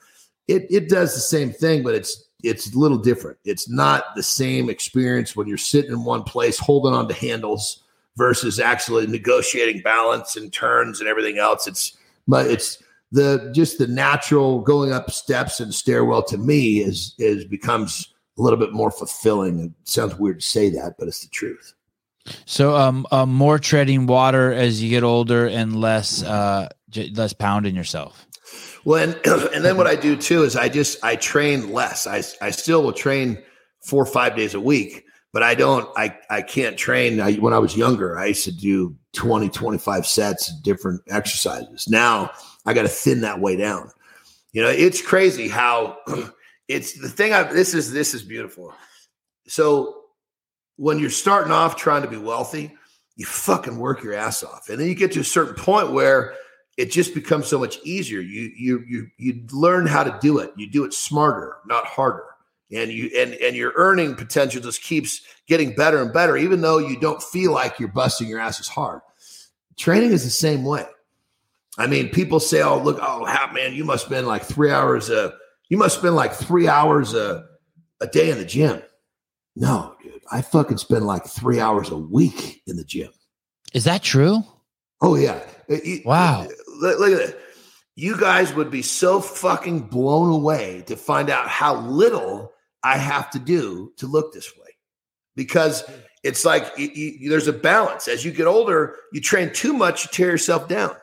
it 0.47 0.66
it 0.70 0.89
does 0.89 1.15
the 1.15 1.20
same 1.20 1.51
thing, 1.51 1.82
but 1.82 1.94
it's 1.94 2.24
it's 2.44 2.73
a 2.73 2.78
little 2.78 2.98
different. 2.98 3.39
It's 3.44 3.69
not 3.69 4.15
the 4.15 4.23
same 4.23 4.70
experience 4.70 5.35
when 5.35 5.48
you're 5.48 5.56
sitting 5.56 5.90
in 5.90 6.05
one 6.05 6.23
place 6.23 6.59
holding 6.59 6.93
on 6.93 7.09
to 7.09 7.15
handles 7.15 7.82
versus 8.16 8.61
actually 8.61 9.06
negotiating 9.06 9.82
balance 9.82 10.36
and 10.36 10.52
turns 10.52 11.01
and 11.01 11.09
everything 11.09 11.39
else. 11.39 11.66
It's 11.66 11.97
but 12.28 12.47
it's 12.47 12.82
the 13.12 13.51
just 13.55 13.78
the 13.78 13.86
natural 13.86 14.61
going 14.61 14.93
up 14.93 15.11
steps 15.11 15.61
and 15.61 15.74
stairwell 15.74 16.23
to 16.24 16.39
me 16.39 16.81
is 16.81 17.15
is 17.19 17.44
becomes 17.44 18.15
a 18.39 18.43
little 18.43 18.59
bit 18.59 18.73
more 18.73 18.90
fulfilling. 18.90 19.61
It 19.61 19.73
sounds 19.85 20.19
weird 20.19 20.40
to 20.40 20.47
say 20.47 20.69
that, 20.70 20.97
but 20.98 21.09
it's 21.09 21.23
the 21.23 21.28
truth. 21.28 21.74
So, 22.46 22.74
um, 22.74 23.06
uh, 23.10 23.26
more 23.26 23.59
treading 23.59 24.06
water 24.06 24.52
as 24.52 24.82
you 24.82 24.90
get 24.90 25.02
older 25.02 25.46
and 25.46 25.78
less, 25.78 26.22
uh, 26.22 26.68
j- 26.88 27.10
less 27.14 27.32
pounding 27.32 27.74
yourself. 27.74 28.26
Well, 28.84 29.02
and, 29.02 29.20
and 29.55 29.64
then 29.64 29.76
what 29.76 29.86
I 29.86 29.96
do 29.96 30.16
too 30.16 30.42
is 30.42 30.56
I 30.56 30.68
just 30.68 31.02
I 31.05 31.16
train 31.16 31.72
less. 31.72 32.06
I 32.06 32.22
I 32.44 32.51
still 32.51 32.82
will 32.82 32.92
train 32.92 33.42
four 33.84 34.02
or 34.02 34.06
five 34.06 34.36
days 34.36 34.55
a 34.55 34.60
week, 34.60 35.05
but 35.32 35.42
I 35.42 35.55
don't 35.55 35.88
I 35.96 36.16
I 36.30 36.42
can't 36.42 36.76
train. 36.76 37.20
I, 37.20 37.34
when 37.34 37.52
I 37.52 37.59
was 37.59 37.76
younger, 37.76 38.18
I 38.18 38.26
used 38.26 38.44
to 38.44 38.52
do 38.52 38.96
20, 39.14 39.48
25 39.48 40.06
sets 40.06 40.51
of 40.51 40.62
different 40.62 41.02
exercises. 41.09 41.88
Now 41.88 42.30
I 42.66 42.74
got 42.74 42.82
to 42.82 42.88
thin 42.88 43.22
that 43.22 43.40
way 43.40 43.56
down. 43.56 43.90
You 44.52 44.62
know, 44.62 44.68
it's 44.68 45.02
crazy 45.02 45.48
how 45.48 45.98
it's 46.68 47.01
the 47.01 47.09
thing. 47.09 47.32
I 47.32 47.44
this 47.44 47.74
is 47.74 47.92
this 47.92 48.14
is 48.14 48.22
beautiful. 48.22 48.72
So 49.46 50.03
when 50.76 50.98
you're 50.98 51.10
starting 51.10 51.52
off 51.52 51.76
trying 51.76 52.02
to 52.02 52.09
be 52.09 52.16
wealthy, 52.16 52.74
you 53.16 53.26
fucking 53.26 53.78
work 53.78 54.02
your 54.02 54.14
ass 54.14 54.42
off, 54.42 54.68
and 54.68 54.80
then 54.80 54.88
you 54.88 54.94
get 54.94 55.12
to 55.12 55.20
a 55.20 55.24
certain 55.24 55.55
point 55.55 55.92
where 55.92 56.34
it 56.76 56.90
just 56.90 57.14
becomes 57.14 57.46
so 57.46 57.59
much 57.59 57.78
easier. 57.84 58.20
You 58.20 58.51
you 58.56 58.84
you 58.86 59.06
you 59.16 59.44
learn 59.52 59.86
how 59.86 60.05
to 60.05 60.18
do 60.20 60.38
it. 60.38 60.52
You 60.56 60.68
do 60.68 60.84
it 60.84 60.92
smarter, 60.92 61.59
not 61.66 61.86
harder. 61.86 62.24
And 62.72 62.90
you 62.90 63.10
and 63.16 63.34
and 63.34 63.55
your 63.55 63.72
earning 63.76 64.16
potential 64.16 64.60
just 64.60 64.82
keeps 64.82 65.20
getting 65.46 65.74
better 65.74 66.02
and 66.02 66.12
better, 66.12 66.36
even 66.36 66.60
though 66.60 66.78
you 66.78 66.98
don't 66.98 67.22
feel 67.22 67.52
like 67.52 67.78
you're 67.78 67.88
busting 67.88 68.28
your 68.28 68.40
ass 68.40 68.59
as 68.59 68.68
hard. 68.68 69.01
Training 69.76 70.12
is 70.12 70.24
the 70.24 70.30
same 70.30 70.64
way. 70.64 70.86
I 71.78 71.86
mean, 71.86 72.09
people 72.09 72.40
say, 72.40 72.62
"Oh, 72.62 72.78
look, 72.78 72.98
oh, 73.01 73.24
how, 73.24 73.52
man, 73.52 73.74
you 73.74 73.84
must 73.84 74.06
spend 74.06 74.26
like 74.26 74.42
three 74.44 74.70
hours 74.70 75.10
a, 75.10 75.34
you 75.68 75.76
must 75.76 75.98
spend 75.98 76.14
like 76.14 76.32
three 76.32 76.68
hours 76.68 77.14
a, 77.14 77.44
a 78.01 78.06
day 78.06 78.30
in 78.30 78.38
the 78.38 78.44
gym." 78.44 78.82
No, 79.56 79.94
I 80.32 80.42
fucking 80.42 80.78
spend 80.78 81.06
like 81.06 81.26
three 81.26 81.60
hours 81.60 81.90
a 81.90 81.96
week 81.96 82.62
in 82.66 82.76
the 82.76 82.84
gym. 82.84 83.10
Is 83.72 83.84
that 83.84 84.02
true? 84.02 84.42
Oh 85.01 85.16
yeah. 85.16 85.40
It- 85.68 85.84
it- 85.86 86.06
Wow. 86.06 86.46
Look, 86.80 86.98
look 86.98 87.12
at 87.12 87.28
it. 87.30 87.40
You 87.96 88.18
guys 88.18 88.52
would 88.55 88.70
be 88.70 88.82
so 88.82 89.20
fucking 89.20 89.82
blown 89.82 90.30
away 90.30 90.82
to 90.86 90.96
find 90.96 91.30
out 91.30 91.48
how 91.48 91.76
little 91.76 92.52
I 92.82 92.98
have 92.98 93.30
to 93.30 93.38
do 93.38 93.92
to 93.98 94.06
look 94.06 94.32
this 94.32 94.51
way. 94.56 94.68
Because 95.36 95.84
it's 96.22 96.44
like 96.44 96.64
y- 96.76 96.90
y- 96.96 97.16
there's 97.28 97.46
a 97.48 97.52
balance. 97.52 98.09
As 98.09 98.24
you 98.24 98.32
get 98.32 98.46
older, 98.46 98.96
you 99.12 99.20
train 99.20 99.52
too 99.52 99.72
much, 99.72 100.05
you 100.05 100.10
tear 100.12 100.30
yourself 100.30 100.68
down. 100.68 100.96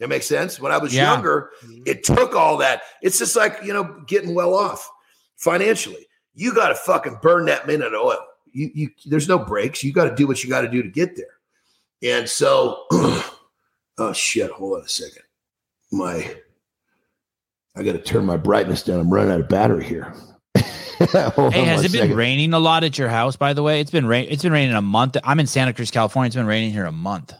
That 0.00 0.08
makes 0.08 0.26
sense. 0.26 0.58
When 0.58 0.72
I 0.72 0.78
was 0.78 0.94
Yeah. 0.94 1.12
younger, 1.12 1.50
mm-hmm. 1.64 1.82
it 1.86 2.02
took 2.04 2.34
all 2.34 2.56
that. 2.58 2.82
It's 3.02 3.18
just 3.18 3.36
like, 3.36 3.58
you 3.62 3.72
know, 3.72 4.02
getting 4.06 4.34
well 4.34 4.54
off 4.54 4.88
financially. 5.36 6.06
You 6.40 6.54
got 6.54 6.68
to 6.68 6.74
fucking 6.74 7.18
burn 7.20 7.44
that 7.46 7.66
minute 7.66 7.92
of 7.92 8.00
oil. 8.00 8.18
You, 8.50 8.70
you, 8.74 8.90
there's 9.04 9.28
no 9.28 9.38
breaks. 9.38 9.84
You 9.84 9.92
got 9.92 10.08
to 10.08 10.14
do 10.14 10.26
what 10.26 10.42
you 10.42 10.48
got 10.48 10.62
to 10.62 10.70
do 10.70 10.82
to 10.82 10.88
get 10.88 11.14
there. 11.14 11.26
And 12.02 12.26
so, 12.26 12.86
oh 12.90 14.12
shit, 14.14 14.50
hold 14.50 14.78
on 14.78 14.84
a 14.84 14.88
second. 14.88 15.22
My, 15.92 16.34
I 17.76 17.82
got 17.82 17.92
to 17.92 17.98
turn 17.98 18.24
my 18.24 18.38
brightness 18.38 18.82
down. 18.82 19.00
I'm 19.00 19.12
running 19.12 19.32
out 19.32 19.40
of 19.40 19.48
battery 19.48 19.84
here. 19.84 20.14
Hey, 21.00 21.64
has 21.64 21.82
it 21.82 21.92
been 21.92 22.02
second. 22.02 22.16
raining 22.16 22.52
a 22.52 22.58
lot 22.58 22.84
at 22.84 22.98
your 22.98 23.08
house? 23.08 23.34
By 23.34 23.54
the 23.54 23.62
way, 23.62 23.80
it's 23.80 23.90
been 23.90 24.04
rain. 24.04 24.26
It's 24.28 24.42
been 24.42 24.52
raining 24.52 24.74
a 24.74 24.82
month. 24.82 25.16
I'm 25.24 25.40
in 25.40 25.46
Santa 25.46 25.72
Cruz, 25.72 25.90
California. 25.90 26.26
It's 26.26 26.36
been 26.36 26.44
raining 26.44 26.72
here 26.72 26.84
a 26.84 26.92
month. 26.92 27.32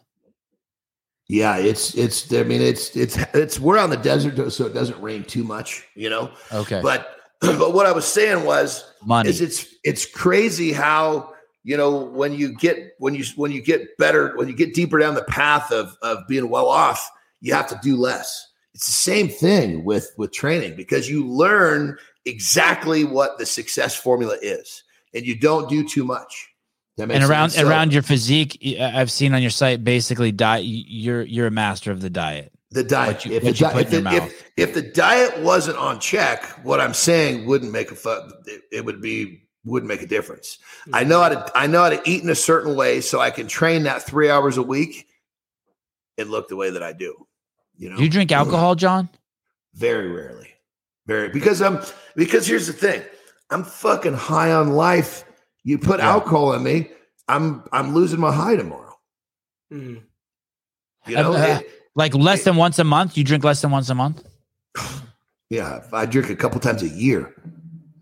Yeah, 1.28 1.58
it's 1.58 1.94
it's. 1.94 2.32
I 2.32 2.42
mean, 2.42 2.62
it's 2.62 2.96
it's 2.96 3.18
it's. 3.34 3.60
We're 3.60 3.78
on 3.78 3.90
the 3.90 3.98
desert, 3.98 4.50
so 4.50 4.64
it 4.64 4.72
doesn't 4.72 4.98
rain 5.02 5.24
too 5.24 5.44
much, 5.44 5.86
you 5.94 6.08
know. 6.08 6.30
Okay, 6.54 6.80
But 6.82 7.19
but 7.58 7.72
what 7.72 7.86
I 7.86 7.92
was 7.92 8.06
saying 8.06 8.44
was, 8.44 8.84
money. 9.04 9.28
is 9.28 9.40
it's 9.40 9.66
it's 9.82 10.06
crazy 10.06 10.72
how 10.72 11.32
you 11.64 11.76
know 11.76 12.04
when 12.04 12.34
you 12.34 12.54
get 12.54 12.92
when 12.98 13.14
you 13.14 13.24
when 13.36 13.50
you 13.52 13.62
get 13.62 13.96
better 13.98 14.36
when 14.36 14.48
you 14.48 14.54
get 14.54 14.74
deeper 14.74 14.98
down 14.98 15.14
the 15.14 15.24
path 15.24 15.72
of 15.72 15.96
of 16.02 16.26
being 16.28 16.48
well 16.48 16.68
off 16.68 17.10
you 17.40 17.52
have 17.54 17.68
to 17.68 17.78
do 17.82 17.96
less 17.96 18.48
it's 18.74 18.86
the 18.86 18.92
same 18.92 19.28
thing 19.28 19.84
with 19.84 20.10
with 20.16 20.32
training 20.32 20.74
because 20.76 21.08
you 21.08 21.26
learn 21.26 21.98
exactly 22.24 23.04
what 23.04 23.38
the 23.38 23.46
success 23.46 23.94
formula 23.94 24.36
is 24.42 24.82
and 25.14 25.26
you 25.26 25.38
don't 25.38 25.68
do 25.68 25.86
too 25.86 26.04
much 26.04 26.50
and 26.98 27.24
around 27.24 27.50
sense? 27.50 27.62
So- 27.62 27.68
around 27.68 27.92
your 27.92 28.02
physique, 28.02 28.58
I've 28.78 29.10
seen 29.10 29.34
on 29.34 29.40
your 29.40 29.50
site 29.50 29.82
basically 29.82 30.32
diet. 30.32 30.64
You're 30.66 31.22
you're 31.22 31.46
a 31.46 31.50
master 31.50 31.90
of 31.90 32.00
the 32.00 32.10
diet. 32.10 32.52
The 32.72 32.84
diet 32.84 33.08
what 33.16 33.24
you- 33.26 33.32
if, 33.32 33.42
what 33.42 33.52
the 33.56 33.58
you 33.58 33.66
di- 33.66 33.72
put 33.72 33.86
if, 33.86 33.92
in 33.94 34.04
the, 34.04 34.10
your 34.12 34.22
if, 34.24 34.52
if 34.56 34.74
the 34.74 34.82
diet 34.82 35.40
wasn't 35.40 35.76
on 35.78 35.98
check 35.98 36.44
what 36.64 36.80
i'm 36.80 36.94
saying 36.94 37.44
wouldn't 37.46 37.72
make 37.72 37.90
a 37.90 37.96
fu- 37.96 38.30
it, 38.46 38.62
it 38.70 38.84
would 38.84 39.00
be 39.02 39.48
wouldn't 39.64 39.88
make 39.88 40.02
a 40.02 40.06
difference 40.06 40.58
I 40.92 41.02
know 41.04 41.20
how 41.20 41.28
to 41.30 41.52
I 41.54 41.66
know 41.66 41.82
how 41.82 41.90
to 41.90 42.00
eat 42.08 42.22
in 42.22 42.30
a 42.30 42.34
certain 42.34 42.76
way 42.76 43.00
so 43.02 43.20
I 43.20 43.30
can 43.30 43.46
train 43.48 43.82
that 43.82 44.02
three 44.04 44.30
hours 44.30 44.56
a 44.56 44.62
week 44.62 45.06
and 46.16 46.30
look 46.30 46.48
the 46.48 46.56
way 46.56 46.70
that 46.70 46.82
I 46.82 46.92
do. 46.94 47.26
You 47.76 47.90
know, 47.90 47.96
Do 47.96 48.02
you 48.04 48.08
drink 48.08 48.30
alcohol, 48.32 48.74
Jon? 48.76 49.08
very 49.74 50.08
rarely, 50.08 50.48
very 51.06 51.28
because 51.28 51.60
I'm 51.60 51.80
because 52.16 52.46
here's 52.46 52.66
the 52.68 52.72
thing, 52.72 53.02
I'm 53.50 53.64
fucking 53.64 54.14
high 54.14 54.52
on 54.52 54.70
life. 54.70 55.24
You 55.64 55.76
put 55.78 55.98
Yeah. 56.00 56.10
alcohol 56.10 56.54
in 56.54 56.62
me, 56.62 56.90
I'm 57.28 57.62
I'm 57.72 57.92
losing 57.94 58.20
my 58.20 58.32
high 58.32 58.56
tomorrow. 58.56 58.98
Mhm. 59.72 60.02
You 61.06 61.14
know, 61.16 61.32
Uh, 61.34 61.58
It- 61.60 61.79
Like 61.94 62.14
less 62.14 62.44
than 62.44 62.56
once 62.56 62.78
a 62.78 62.84
month? 62.84 63.16
You 63.16 63.24
drink 63.24 63.44
less 63.44 63.60
than 63.62 63.70
once 63.70 63.90
a 63.90 63.94
month? 63.94 64.22
yeah. 65.50 65.82
I 65.92 66.06
drink 66.06 66.30
a 66.30 66.36
couple 66.36 66.60
times 66.60 66.82
a 66.82 66.88
year. 66.88 67.34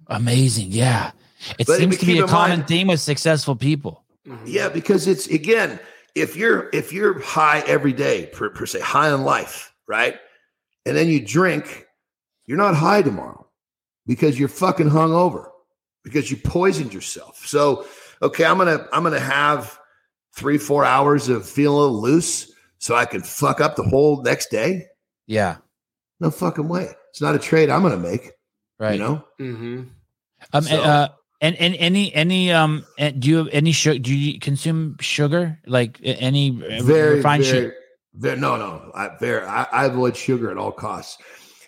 Amazing. 0.09 0.69
Yeah. 0.71 1.13
It 1.59 1.67
But 1.67 1.79
seems 1.79 1.99
to 1.99 2.07
be 2.07 2.19
a 2.19 2.27
common 2.27 2.59
mind- 2.61 2.69
theme 2.69 2.89
with 2.89 3.01
successful 3.01 3.57
people. 3.57 4.05
Mhm. 4.27 4.41
Yeah, 4.45 4.69
because 4.69 5.07
it's 5.07 5.27
again, 5.29 5.79
if 6.15 6.37
you're 6.37 6.69
if 6.73 6.93
you're 6.93 7.21
high 7.21 7.61
every 7.67 7.93
day 7.93 8.27
per, 8.33 8.51
per 8.51 8.67
se, 8.67 8.81
high 8.81 9.11
on 9.11 9.23
life, 9.23 9.73
right? 9.87 10.17
And 10.85 10.97
then 10.97 11.09
you 11.09 11.25
drink, 11.25 11.87
you're 12.47 12.59
not 12.59 12.75
high 12.75 13.03
tomorrow 13.03 13.47
because 14.07 14.39
you're 14.39 14.49
fucking 14.49 14.91
hungover 14.91 15.49
because 16.03 16.31
you 16.31 16.37
poisoned 16.37 16.93
yourself. 16.93 17.47
So, 17.47 17.87
okay, 18.21 18.45
I'm 18.45 18.59
gonna 18.59 18.87
I'm 18.93 19.03
gonna 19.03 19.21
have 19.21 19.79
three 20.35 20.59
four 20.59 20.85
hours 20.85 21.29
of 21.29 21.49
feeling 21.49 21.77
a 21.79 21.81
little 21.81 22.01
loose 22.03 22.53
so 22.79 22.95
I 22.95 23.05
can 23.05 23.23
fuck 23.23 23.61
up 23.61 23.77
the 23.77 23.83
whole 23.83 24.23
next 24.23 24.51
day. 24.51 24.87
Yeah. 25.27 25.57
No 26.21 26.31
fucking 26.31 26.69
way. 26.69 26.91
It's 27.11 27.21
not 27.21 27.35
a 27.35 27.39
trade 27.39 27.71
I'm 27.71 27.83
gonna 27.83 27.97
make. 27.97 28.33
Right. 28.79 28.93
You 28.95 28.99
know. 28.99 29.25
Mm-hmm. 29.41 29.83
Um. 30.53 30.63
So- 30.65 30.83
uh, 30.83 31.09
and, 31.41 31.55
and 31.57 31.77
any 31.77 32.13
any 32.15 32.51
um 32.51 32.85
uh, 32.99 33.11
do 33.11 33.29
you 33.29 33.37
have 33.37 33.49
any 33.53 33.71
sugar 33.71 34.01
do 34.01 34.13
you 34.13 34.41
consume 34.41 34.97
sugar 34.99 35.57
like 35.67 36.01
any 36.03 36.51
uh, 36.51 36.83
very, 36.83 37.17
refined 37.19 37.45
very, 37.45 37.57
sugar 37.57 37.75
very, 38.15 38.41
no, 38.41 38.57
no. 38.57 38.91
I, 38.95 39.11
very, 39.21 39.47
I, 39.47 39.67
I 39.71 39.85
avoid 39.87 40.17
sugar 40.17 40.51
at 40.51 40.59
all 40.59 40.73
costs. 40.73 41.19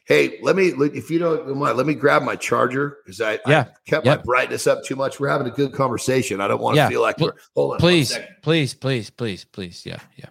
Hey, 0.07 0.41
let 0.43 0.57
me, 0.57 0.73
if 0.93 1.09
you 1.09 1.21
don't 1.21 1.57
mind, 1.57 1.77
let 1.77 1.87
me 1.87 1.95
grab 1.95 2.25
my 2.25 2.35
charger 2.35 2.99
because 3.05 3.21
I, 3.21 3.39
Yeah. 3.47 3.61
I 3.61 3.67
kept 3.87 4.05
Yep. 4.07 4.19
my 4.19 4.23
brightness 4.25 4.67
up 4.67 4.83
too 4.83 4.97
much. 4.97 5.21
We're 5.21 5.29
having 5.29 5.47
a 5.47 5.53
good 5.53 5.73
conversation. 5.73 6.41
I 6.41 6.49
don't 6.49 6.61
want 6.61 6.75
to 6.75 6.79
Yeah. 6.79 6.89
feel 6.89 7.03
like 7.03 7.19
we're, 7.19 7.35
hold 7.55 7.75
on. 7.75 7.79
please 7.79 8.19
please 8.43 8.75
please 8.75 9.11
please 9.11 9.45
please 9.45 9.87
yeah 9.87 10.01
yeah 10.17 10.31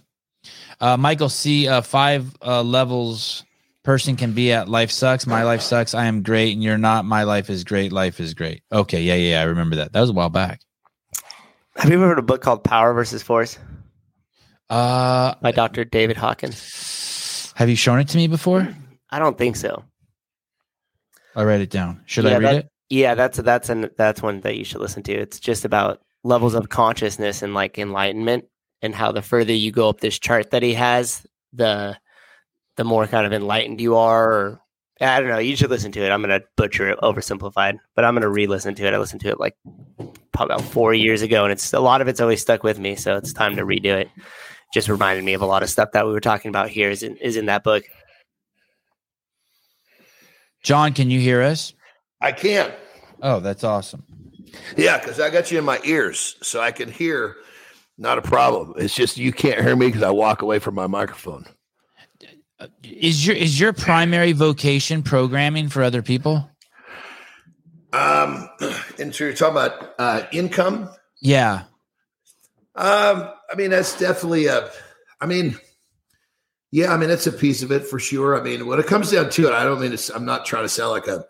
uh 0.82 0.96
michael 0.98 1.30
c 1.30 1.68
uh 1.68 1.82
five 1.82 2.36
uh 2.42 2.62
levels 2.64 3.44
person 3.84 4.16
can 4.16 4.34
be 4.34 4.52
at. 4.52 4.70
Life 4.70 4.92
sucks. 4.92 5.26
My 5.26 5.42
life 5.44 5.62
sucks. 5.62 5.96
I 5.96 6.06
am 6.06 6.22
great 6.22 6.54
and 6.54 6.62
you're 6.62 6.78
not. 6.78 7.06
My 7.06 7.24
life 7.24 7.50
is 7.50 7.64
great. 7.64 7.92
Life 7.92 8.20
is 8.20 8.34
great. 8.36 8.62
Okay. 8.72 9.02
Yeah 9.02 9.16
yeah, 9.16 9.32
yeah. 9.32 9.42
I 9.42 9.46
remember 9.46 9.78
that. 9.78 9.94
That 9.94 10.02
was 10.02 10.12
a 10.12 10.14
while 10.14 10.30
back. 10.30 10.62
Have 11.78 11.90
you 11.90 11.96
ever 11.96 12.08
heard 12.08 12.20
a 12.20 12.22
book 12.22 12.42
called 12.42 12.64
Power 12.64 12.94
versus 12.94 13.24
Force? 13.24 13.58
Uh 14.70 15.34
by 15.42 15.52
Dr. 15.52 15.86
David 15.86 16.18
Hawkins? 16.18 17.52
have 17.56 17.70
you 17.70 17.76
shown 17.76 18.00
it 18.00 18.08
to 18.10 18.18
me 18.18 18.28
before? 18.28 18.68
I 19.10 19.18
don't 19.20 19.38
think 19.38 19.56
so. 19.56 19.84
i 21.36 21.44
write 21.44 21.62
it 21.62 21.70
down. 21.72 22.02
Should 22.06 22.26
i 22.26 22.32
Yeah, 22.32 22.38
read 22.38 22.44
that- 22.44 22.56
it? 22.66 22.70
Yeah, 22.92 23.16
that's 23.16 23.38
that's 23.38 23.70
an 23.70 23.90
that's 23.98 24.22
one 24.22 24.42
that 24.42 24.56
you 24.58 24.64
should 24.66 24.82
listen 24.82 25.04
to. 25.04 25.14
It's 25.14 25.40
just 25.40 25.64
about 25.66 26.02
levels 26.24 26.54
of 26.54 26.70
consciousness 26.70 27.42
and 27.42 27.54
like 27.54 27.78
enlightenment 27.80 28.46
and 28.82 28.96
how 28.96 29.12
the 29.12 29.22
further 29.22 29.54
you 29.54 29.72
go 29.72 29.90
up 29.90 30.00
this 30.00 30.20
chart 30.20 30.52
that 30.52 30.64
he 30.64 30.74
has, 30.74 31.26
the 31.54 31.98
the 32.78 32.84
more 32.84 33.08
kind 33.08 33.26
of 33.26 33.34
enlightened 33.34 33.82
you 33.82 33.98
are 33.98 34.32
or 34.32 34.62
I 35.02 35.20
don't 35.20 35.30
know. 35.30 35.38
You 35.38 35.56
should 35.56 35.70
listen 35.70 35.92
to 35.94 36.02
it. 36.02 36.10
I'm 36.10 36.22
gonna 36.22 36.42
butcher 36.58 36.90
it 36.90 37.00
oversimplified, 37.00 37.78
but 37.96 38.04
I'm 38.04 38.14
gonna 38.14 38.30
re-listen 38.30 38.76
to 38.76 38.86
it. 38.86 38.94
I 38.94 38.98
listened 38.98 39.22
to 39.22 39.30
it 39.30 39.40
like 39.40 39.56
probably 40.34 40.56
about 40.56 40.72
four 40.72 40.94
years 40.94 41.22
ago, 41.22 41.44
and 41.44 41.52
it's 41.52 41.74
a 41.74 41.80
lot 41.80 42.02
of 42.02 42.08
it's 42.08 42.20
always 42.20 42.42
stuck 42.42 42.64
with 42.64 42.80
me. 42.80 42.96
So 42.96 43.16
it's 43.16 43.32
time 43.32 43.56
to 43.56 43.64
redo 43.64 43.98
it. 43.98 44.10
Just 44.74 44.90
reminded 44.90 45.24
me 45.24 45.34
of 45.34 45.42
a 45.42 45.46
lot 45.46 45.64
of 45.64 45.70
stuff 45.70 45.92
that 45.94 46.06
we 46.06 46.12
were 46.12 46.20
talking 46.20 46.50
about 46.50 46.70
here. 46.70 46.90
Is 46.90 47.04
in, 47.04 47.16
is 47.18 47.38
in 47.38 47.46
that 47.46 47.64
book. 47.64 47.84
jon 50.64 50.94
can 50.94 51.10
you 51.10 51.20
hear 51.20 51.42
us 51.42 51.74
I 52.20 52.34
can. 52.34 52.74
oh 53.22 53.40
that's 53.40 53.64
awesome 53.64 54.04
Yeah, 54.76 54.98
because 55.00 55.20
I 55.20 55.30
got 55.30 55.52
you 55.52 55.60
in 55.60 55.66
my 55.66 55.80
ears, 55.86 56.36
so 56.42 56.60
I 56.60 56.72
can 56.72 56.92
hear. 56.92 57.38
Not 58.02 58.18
a 58.18 58.22
problem. 58.22 58.74
It's 58.78 58.96
just 58.96 59.18
you 59.18 59.34
can't 59.34 59.62
hear 59.62 59.76
me 59.76 59.88
because 59.88 60.04
I 60.04 60.10
walk 60.12 60.42
away 60.42 60.60
from 60.60 60.74
my 60.74 60.88
microphone. 60.88 61.46
is 62.82 63.28
your 63.28 63.36
is 63.36 63.60
your 63.60 63.74
primary 63.74 64.32
vocation 64.32 65.04
programming 65.04 65.68
for 65.70 65.84
other 65.84 66.02
people 66.02 66.50
Um, 67.92 68.50
and 69.00 69.14
so 69.14 69.26
you're 69.26 69.34
talking 69.34 69.52
about 69.58 69.96
uh, 70.00 70.24
income. 70.32 70.90
yeah 71.22 71.64
Um, 72.76 73.30
I 73.52 73.56
mean, 73.58 73.72
that's 73.72 73.98
definitely 74.00 74.46
a. 74.48 74.70
I 75.20 75.26
mean, 75.26 75.58
yeah, 76.72 76.94
I 76.94 76.98
mean, 76.98 77.10
it's 77.10 77.28
a 77.28 77.32
piece 77.32 77.64
of 77.64 77.72
it 77.72 77.86
for 77.86 78.00
sure. 78.00 78.40
I 78.40 78.44
mean, 78.44 78.66
when 78.68 78.80
it 78.80 78.88
comes 78.88 79.12
down 79.12 79.30
to 79.32 79.48
it, 79.48 79.54
I 79.54 79.64
don't 79.64 79.82
mean 79.82 79.96
to, 79.96 80.16
I'm 80.16 80.26
not 80.26 80.46
trying 80.46 80.64
to 80.64 80.70
sound 80.70 80.92
like 80.92 81.08
a 81.08 81.26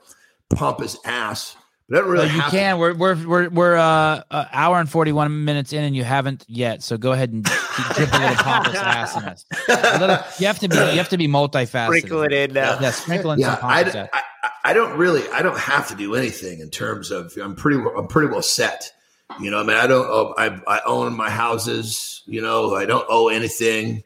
pompous 0.53 0.97
ass, 1.05 1.55
but 1.55 1.68
I 1.91 1.95
don't 1.95 2.05
really 2.09 2.27
Well, 2.27 2.35
you 2.35 2.41
have 2.41 2.51
can. 2.51 2.77
We're 2.77 2.93
we're 2.93 3.27
we're 3.27 3.49
we're 3.49 3.75
uh, 3.75 4.21
uh 4.29 4.45
hour 4.51 4.79
and 4.79 4.89
forty 4.89 5.11
one 5.11 5.45
minutes 5.45 5.73
in, 5.73 5.83
and 5.83 5.95
you 5.95 6.03
haven't 6.03 6.45
yet. 6.47 6.83
So 6.83 6.97
go 6.97 7.13
ahead 7.13 7.31
and 7.31 7.43
drip 7.95 8.13
a 8.13 8.17
little 8.17 8.35
pompous 8.35 8.75
ass 8.75 9.17
in 9.17 9.23
us. 9.23 9.45
Little- 9.67 10.19
you 10.37 10.47
have 10.47 10.59
to 10.59 10.67
be 10.67 10.75
you 10.75 10.97
have 10.97 11.09
to 11.09 11.17
be 11.17 11.27
multifaceted. 11.27 11.87
Sprinkle 11.87 12.21
it 12.23 12.31
in 12.31 12.53
now. 12.53 12.79
Yeah, 12.79 12.91
sprinkle 12.91 13.31
in 13.31 13.39
yeah, 13.39 13.55
some 13.55 13.69
I, 13.69 13.83
pompous 13.83 13.95
ass. 13.95 14.09
I, 14.13 14.21
I 14.65 14.73
don't 14.73 14.97
really, 14.97 15.27
I 15.29 15.41
don't 15.41 15.57
have 15.57 15.87
to 15.87 15.95
do 15.95 16.15
anything 16.15 16.59
in 16.59 16.69
terms 16.69 17.09
of. 17.09 17.35
I'm 17.41 17.55
pretty, 17.55 17.83
I'm 17.97 18.07
pretty 18.07 18.29
well 18.29 18.41
set. 18.41 18.91
You 19.39 19.49
know, 19.49 19.59
I 19.59 19.63
mean, 19.63 19.77
I 19.77 19.87
don't. 19.87 20.05
Oh, 20.05 20.35
I, 20.37 20.59
I 20.67 20.81
own 20.85 21.15
my 21.15 21.29
houses. 21.29 22.21
You 22.25 22.41
know, 22.41 22.75
I 22.75 22.85
don't 22.85 23.05
owe 23.09 23.29
anything. 23.29 24.03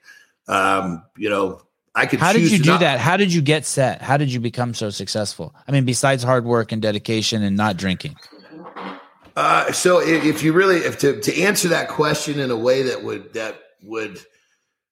Um, 0.47 1.03
you 1.17 1.29
know, 1.29 1.62
I 1.95 2.05
could. 2.05 2.19
How 2.19 2.33
did 2.33 2.49
you 2.49 2.59
do 2.59 2.71
not- 2.71 2.79
that? 2.79 2.99
How 2.99 3.17
did 3.17 3.33
you 3.33 3.41
get 3.41 3.65
set? 3.65 4.01
How 4.01 4.17
did 4.17 4.31
you 4.31 4.39
become 4.39 4.73
so 4.73 4.89
successful? 4.89 5.55
I 5.67 5.71
mean, 5.71 5.85
besides 5.85 6.23
hard 6.23 6.45
work 6.45 6.71
and 6.71 6.81
dedication 6.81 7.43
and 7.43 7.55
not 7.55 7.77
drinking. 7.77 8.15
Uh, 9.35 9.71
so 9.71 9.99
if 9.99 10.43
you 10.43 10.53
really, 10.53 10.77
if 10.77 10.99
to, 10.99 11.19
to 11.19 11.41
answer 11.41 11.67
that 11.69 11.89
question 11.89 12.39
in 12.39 12.51
a 12.51 12.55
way 12.57 12.83
that 12.83 13.03
would, 13.03 13.33
that 13.33 13.59
would, 13.81 14.19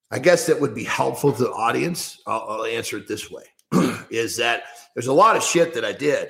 I 0.09 0.17
guess 0.17 0.47
that 0.47 0.59
would 0.59 0.73
be 0.73 0.83
helpful 0.83 1.31
to 1.31 1.43
the 1.43 1.51
audience, 1.51 2.19
I'll, 2.25 2.45
I'll 2.49 2.65
answer 2.65 2.97
it 2.97 3.07
this 3.07 3.29
way 3.29 3.43
is 4.09 4.37
that 4.37 4.63
there's 4.95 5.07
a 5.07 5.13
lot 5.13 5.35
of 5.35 5.43
shit 5.43 5.75
that 5.75 5.85
I 5.85 5.91
did, 5.91 6.29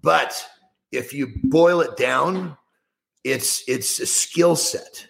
but 0.00 0.42
if 0.90 1.12
you 1.12 1.34
boil 1.44 1.82
it 1.82 1.98
down, 1.98 2.56
it's, 3.24 3.62
it's 3.68 4.00
a 4.00 4.06
skill 4.06 4.56
set 4.56 5.06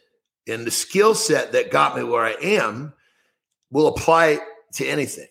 and 0.48 0.66
the 0.66 0.72
skill 0.72 1.14
set 1.14 1.52
that 1.52 1.70
got 1.70 1.96
me 1.96 2.02
where 2.02 2.24
I 2.24 2.34
am 2.42 2.92
will 3.70 3.86
apply 3.86 4.40
to 4.74 4.86
anything. 4.86 5.28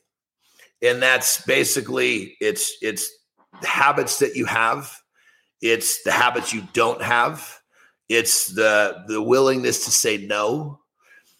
And 0.81 1.01
that's 1.01 1.41
basically 1.45 2.35
it's, 2.39 2.73
it's 2.81 3.09
the 3.61 3.67
habits 3.67 4.19
that 4.19 4.35
you 4.35 4.45
have 4.45 4.95
it's 5.61 6.03
the 6.03 6.11
habits 6.11 6.53
you 6.53 6.63
don't 6.73 7.01
have 7.01 7.59
it's 8.07 8.47
the 8.47 9.03
the 9.07 9.21
willingness 9.21 9.85
to 9.85 9.91
say 9.91 10.17
no 10.17 10.79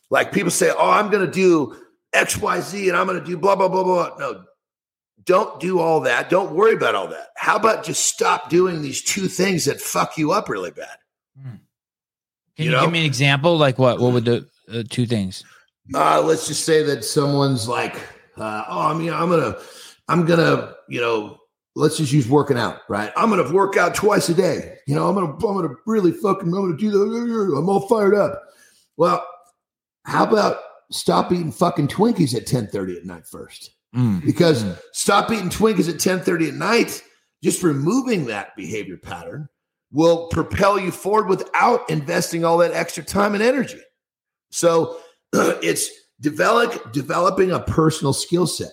like 0.09 0.31
people 0.31 0.51
say 0.51 0.71
oh 0.77 0.89
i'm 0.89 1.09
going 1.09 1.26
to 1.26 1.31
do 1.31 1.76
xyz 2.13 2.88
and 2.89 2.97
i'm 2.97 3.07
going 3.07 3.19
to 3.19 3.26
do 3.26 3.38
blah 3.38 3.55
blah 3.55 3.69
blah 3.69 3.84
blah 3.84 4.09
no 4.17 4.43
don't 5.23 5.59
do 5.59 5.80
all 5.80 6.01
that 6.01 6.30
don't 6.30 6.53
worry 6.53 6.73
about 6.73 6.95
all 6.95 7.07
that 7.07 7.27
how 7.38 7.55
about 7.55 7.84
just 7.85 8.05
stop 8.05 8.49
doing 8.49 8.81
these 8.81 9.01
two 9.01 9.27
things 9.27 9.65
that 9.65 9.80
fuck 9.80 10.17
you 10.17 10.31
up 10.31 10.49
really 10.49 10.71
bad 10.71 10.97
Can 11.41 11.59
You 12.57 12.65
you, 12.65 12.71
know? 12.71 12.81
give 12.81 12.91
me 12.91 12.99
an 12.99 13.05
example? 13.05 13.57
Like 13.57 13.80
what? 13.80 14.01
What 14.01 14.11
would 14.11 14.26
the 14.26 14.45
uh, 14.69 14.84
two 14.89 15.05
things? 15.05 15.45
Uh, 15.94 16.22
let's 16.22 16.48
just 16.48 16.66
say 16.66 16.84
that 16.84 17.03
someone's 17.03 17.68
like, 17.68 17.95
uh, 18.38 18.64
oh, 18.68 18.88
I 18.88 18.94
mean, 18.94 19.11
I'm 19.11 19.30
gonna, 19.30 19.57
I'm 20.07 20.26
gonna, 20.26 20.74
you 20.88 21.02
know, 21.02 21.38
let's 21.76 21.98
just 21.98 22.11
use 22.11 22.28
working 22.28 22.57
out, 22.57 22.80
right? 22.90 23.11
I'm 23.16 23.30
gonna 23.30 23.52
work 23.52 23.78
out 23.78 23.95
twice 23.95 24.30
a 24.30 24.34
day. 24.34 24.78
You 24.88 24.95
know, 24.95 25.07
I'm 25.07 25.16
gonna, 25.16 25.34
I'm 25.34 25.40
gonna 25.40 25.76
really 25.86 26.11
fucking, 26.11 26.48
I'm 26.48 26.53
gonna 26.53 26.78
do 26.78 26.91
that. 26.91 27.57
I'm 27.57 27.70
all 27.70 27.88
fired 27.88 28.16
up. 28.16 28.41
Well, 28.98 29.26
how 30.06 30.26
about 30.26 30.57
stop 30.91 31.32
eating 31.32 31.52
fucking 31.52 31.88
Twinkies 31.88 32.36
at 32.36 32.45
10:30 32.45 32.98
at 32.98 33.06
night 33.06 33.26
first? 33.26 33.72
Mm. 33.95 34.24
Because 34.26 34.66
stop 34.94 35.32
eating 35.32 35.49
Twinkies 35.49 35.90
at 35.90 35.95
10:30 35.95 36.49
at 36.49 36.53
night, 36.56 37.03
just 37.44 37.64
removing 37.64 38.26
that 38.26 38.56
behavior 38.56 38.98
pattern 38.98 39.49
will 39.91 40.28
propel 40.28 40.80
you 40.80 40.91
forward 40.91 41.28
without 41.28 41.90
investing 41.90 42.45
all 42.45 42.57
that 42.60 42.74
extra 42.74 43.03
time 43.03 43.34
and 43.34 43.44
energy. 43.44 43.80
So 44.52 44.99
it's 45.64 45.89
develop 46.19 46.91
developing 46.91 47.51
a 47.51 47.60
personal 47.60 48.14
skill 48.14 48.47
set. 48.47 48.72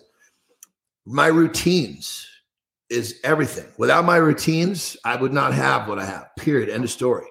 My 1.04 1.26
routines 1.26 2.26
is 2.90 3.20
everything. 3.24 3.66
Without 3.78 4.04
my 4.04 4.16
routines, 4.16 4.96
I 5.04 5.16
would 5.16 5.32
not 5.32 5.54
have 5.54 5.88
what 5.88 5.98
I 5.98 6.04
have. 6.04 6.28
Period. 6.38 6.68
End 6.68 6.84
of 6.84 6.90
story. 6.90 7.26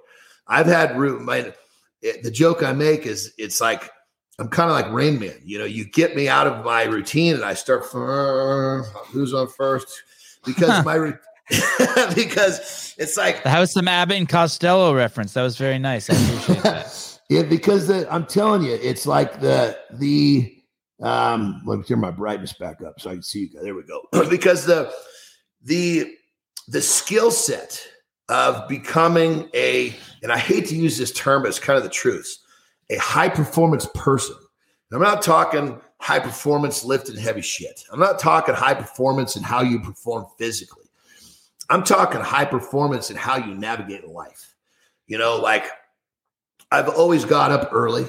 I've 0.47 0.67
had 0.67 0.97
root. 0.97 1.21
My 1.21 1.53
it, 2.01 2.23
the 2.23 2.31
joke 2.31 2.63
I 2.63 2.73
make 2.73 3.05
is 3.05 3.33
it's 3.37 3.59
like 3.59 3.89
I'm 4.37 4.49
kind 4.49 4.69
of 4.69 4.75
like 4.75 4.91
Rain 4.91 5.19
Man. 5.19 5.35
You 5.43 5.59
know, 5.59 5.65
you 5.65 5.85
get 5.85 6.15
me 6.15 6.27
out 6.27 6.47
of 6.47 6.65
my 6.65 6.83
routine, 6.83 7.35
and 7.35 7.43
I 7.43 7.53
start 7.53 7.83
"Uh, 7.93 8.83
who's 9.11 9.33
on 9.33 9.47
first 9.47 10.03
because 10.45 10.85
my 10.85 11.13
because 12.15 12.95
it's 12.97 13.17
like 13.17 13.43
That 13.43 13.59
was 13.59 13.71
some 13.71 13.87
Abbott 13.87 14.17
and 14.17 14.27
Costello 14.27 14.93
reference. 14.93 15.33
That 15.33 15.43
was 15.43 15.57
very 15.57 15.79
nice. 15.79 16.09
I 16.09 16.15
appreciate 16.15 16.63
that. 16.63 17.11
yeah, 17.29 17.43
because 17.43 17.87
the, 17.87 18.11
I'm 18.13 18.25
telling 18.25 18.63
you, 18.63 18.73
it's 18.73 19.05
like 19.05 19.39
the 19.39 19.77
the 19.93 20.51
um. 21.01 21.61
Let 21.65 21.79
me 21.79 21.83
turn 21.83 21.99
my 21.99 22.11
brightness 22.11 22.53
back 22.53 22.81
up 22.81 22.99
so 22.99 23.09
I 23.09 23.13
can 23.13 23.23
see 23.23 23.39
you. 23.39 23.49
guys. 23.49 23.63
There 23.63 23.75
we 23.75 23.83
go. 23.83 24.01
because 24.29 24.65
the 24.65 24.93
the 25.63 26.15
the 26.67 26.81
skill 26.81 27.31
set 27.31 27.85
of 28.29 28.67
becoming 28.67 29.49
a, 29.53 29.95
and 30.23 30.31
I 30.31 30.37
hate 30.37 30.67
to 30.67 30.75
use 30.75 30.97
this 30.97 31.11
term, 31.11 31.43
but 31.43 31.49
it's 31.49 31.59
kind 31.59 31.77
of 31.77 31.83
the 31.83 31.89
truth, 31.89 32.37
a 32.89 32.97
high 32.97 33.29
performance 33.29 33.87
person. 33.93 34.35
I'm 34.91 35.01
not 35.01 35.21
talking 35.21 35.79
high 35.99 36.19
performance 36.19 36.83
lifting 36.83 37.17
heavy 37.17 37.41
shit. 37.41 37.83
I'm 37.91 37.99
not 37.99 38.19
talking 38.19 38.55
high 38.55 38.73
performance 38.73 39.35
and 39.35 39.45
how 39.45 39.61
you 39.61 39.79
perform 39.79 40.25
physically. 40.37 40.85
I'm 41.69 41.83
talking 41.83 42.21
high 42.21 42.45
performance 42.45 43.09
and 43.09 43.19
how 43.19 43.37
you 43.37 43.55
navigate 43.55 44.07
life. 44.07 44.55
You 45.07 45.17
know, 45.17 45.37
like 45.37 45.65
I've 46.75 46.89
always 46.89 47.25
got 47.25 47.51
up 47.51 47.69
early. 47.71 48.05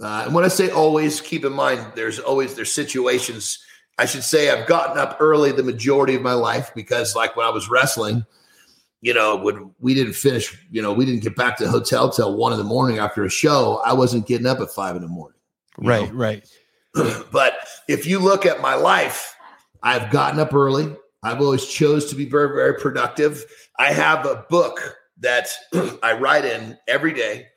Uh, 0.00 0.22
and 0.26 0.34
when 0.34 0.44
I 0.44 0.48
say 0.48 0.70
always, 0.70 1.20
keep 1.20 1.44
in 1.44 1.52
mind 1.52 1.92
there's 1.94 2.18
always 2.18 2.54
there's 2.54 2.72
situations 2.72 3.58
I 3.98 4.06
should 4.06 4.22
say 4.22 4.48
I've 4.50 4.68
gotten 4.68 4.96
up 4.96 5.16
early 5.18 5.50
the 5.50 5.64
majority 5.64 6.14
of 6.14 6.22
my 6.22 6.32
life 6.32 6.70
because, 6.74 7.16
like, 7.16 7.36
when 7.36 7.44
I 7.44 7.50
was 7.50 7.68
wrestling, 7.68 8.24
you 9.00 9.12
know, 9.12 9.36
when 9.36 9.74
we 9.80 9.92
didn't 9.92 10.12
finish, 10.12 10.56
you 10.70 10.80
know, 10.80 10.92
we 10.92 11.04
didn't 11.04 11.22
get 11.22 11.34
back 11.34 11.56
to 11.58 11.64
the 11.64 11.70
hotel 11.70 12.08
till 12.08 12.36
one 12.36 12.52
in 12.52 12.58
the 12.58 12.64
morning 12.64 12.98
after 12.98 13.24
a 13.24 13.30
show. 13.30 13.82
I 13.84 13.92
wasn't 13.92 14.26
getting 14.26 14.46
up 14.46 14.60
at 14.60 14.70
five 14.70 14.94
in 14.94 15.02
the 15.02 15.08
morning. 15.08 15.38
Right, 15.78 16.12
know? 16.12 16.18
right. 16.18 16.48
but 17.32 17.54
if 17.88 18.06
you 18.06 18.20
look 18.20 18.46
at 18.46 18.60
my 18.60 18.74
life, 18.74 19.34
I've 19.82 20.10
gotten 20.12 20.38
up 20.38 20.54
early. 20.54 20.94
I've 21.24 21.40
always 21.40 21.66
chose 21.66 22.08
to 22.10 22.14
be 22.14 22.24
very, 22.24 22.54
very 22.54 22.74
productive. 22.78 23.44
I 23.80 23.92
have 23.92 24.26
a 24.26 24.46
book 24.48 24.96
that 25.18 25.48
I 26.04 26.12
write 26.12 26.44
in 26.44 26.78
every 26.86 27.12
day. 27.12 27.48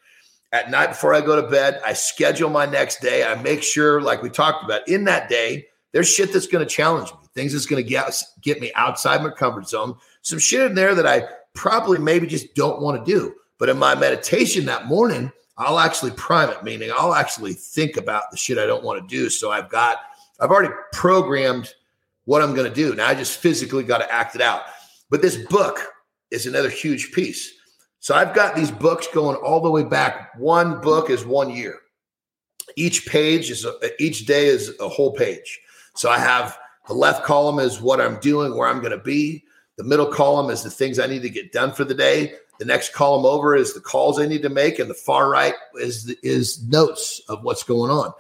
At 0.54 0.70
night 0.70 0.88
before 0.88 1.14
I 1.14 1.22
go 1.22 1.42
to 1.42 1.48
bed, 1.48 1.82
I 1.86 1.94
schedule 1.94 2.50
my 2.50 2.66
next 2.66 3.00
day. 3.02 3.24
I 3.24 3.42
make 3.42 3.64
sure, 3.64 4.02
like 4.02 4.22
we 4.22 4.30
talked 4.30 4.66
about, 4.66 4.88
in 4.88 5.06
that 5.06 5.30
day, 5.30 5.68
there's 5.94 6.10
shit 6.10 6.34
that's 6.34 6.48
going 6.48 6.66
to 6.66 6.70
challenge 6.70 7.12
me, 7.12 7.20
things 7.34 7.54
that's 7.54 7.66
going 7.66 7.82
to 7.82 7.90
get 7.90 8.14
get 8.42 8.60
me 8.60 8.72
outside 8.76 9.24
my 9.24 9.30
comfort 9.30 9.68
zone. 9.68 9.96
Some 10.22 10.40
shit 10.40 10.62
in 10.62 10.76
there 10.76 10.94
that 10.96 11.08
I 11.08 11.24
probably 11.54 12.00
maybe 12.00 12.28
just 12.28 12.54
don't 12.56 12.82
want 12.82 13.04
to 13.04 13.12
do. 13.12 13.34
But 13.58 13.70
in 13.70 13.78
my 13.78 13.96
meditation 13.96 14.66
that 14.66 14.88
morning, 14.88 15.32
I'll 15.58 15.80
actually 15.80 16.12
prime 16.12 16.50
it, 16.50 16.64
meaning 16.64 16.92
I'll 16.98 17.14
actually 17.14 17.54
think 17.54 17.96
about 17.96 18.32
the 18.32 18.38
shit 18.38 18.58
I 18.58 18.66
don't 18.66 18.84
want 18.84 19.00
to 19.02 19.16
do. 19.16 19.30
So 19.30 19.52
I've 19.52 19.70
got, 19.70 19.98
I've 20.40 20.50
already 20.50 20.74
programmed 20.92 21.74
what 22.26 22.42
I'm 22.42 22.56
going 22.56 22.68
to 22.68 22.74
do. 22.74 22.96
Now 22.96 23.08
I 23.08 23.14
just 23.14 23.40
physically 23.40 23.84
got 23.84 24.00
to 24.00 24.12
act 24.12 24.36
it 24.36 24.42
out. 24.42 24.64
But 25.10 25.22
this 25.22 25.38
book 25.38 25.80
is 26.32 26.48
another 26.48 26.70
huge 26.70 27.12
piece. 27.12 27.54
So 28.02 28.14
I've 28.16 28.34
got 28.34 28.56
these 28.56 28.72
books 28.72 29.08
going 29.14 29.38
all 29.38 29.62
the 29.62 29.70
way 29.70 29.84
back. 29.84 30.32
One 30.38 30.82
book 30.82 31.12
is 31.12 31.24
one 31.24 31.52
year. 31.52 31.78
Each 32.76 33.06
page 33.06 33.52
is 33.52 33.64
a, 33.64 34.04
each 34.04 34.26
day 34.26 34.48
is 34.48 34.76
a 34.80 34.90
whole 34.90 35.14
page. 35.14 35.60
So 35.96 36.10
I 36.10 36.18
have 36.18 36.58
the 36.88 36.96
left 36.96 37.24
column 37.24 37.60
is 37.60 37.80
what 37.80 38.02
I'm 38.02 38.20
doing, 38.20 38.58
where 38.58 38.68
I'm 38.68 38.80
going 38.80 38.90
to 38.92 38.98
be. 38.98 39.44
The 39.78 39.84
middle 39.84 40.08
column 40.08 40.50
is 40.50 40.64
the 40.64 40.72
things 40.72 40.98
I 40.98 41.06
need 41.06 41.22
to 41.22 41.30
get 41.30 41.52
done 41.52 41.74
for 41.74 41.84
the 41.84 41.94
day. 41.94 42.34
The 42.58 42.66
next 42.66 42.94
column 42.94 43.24
over 43.26 43.56
is 43.56 43.74
the 43.74 43.80
calls 43.80 44.20
I 44.20 44.26
need 44.26 44.42
to 44.44 44.50
make, 44.50 44.80
and 44.80 44.90
the 44.90 44.96
far 44.96 45.30
right 45.30 45.54
is 45.76 46.10
is 46.22 46.68
notes 46.68 47.22
of 47.30 47.44
what's 47.44 47.64
going 47.64 47.92
on. 47.92 48.12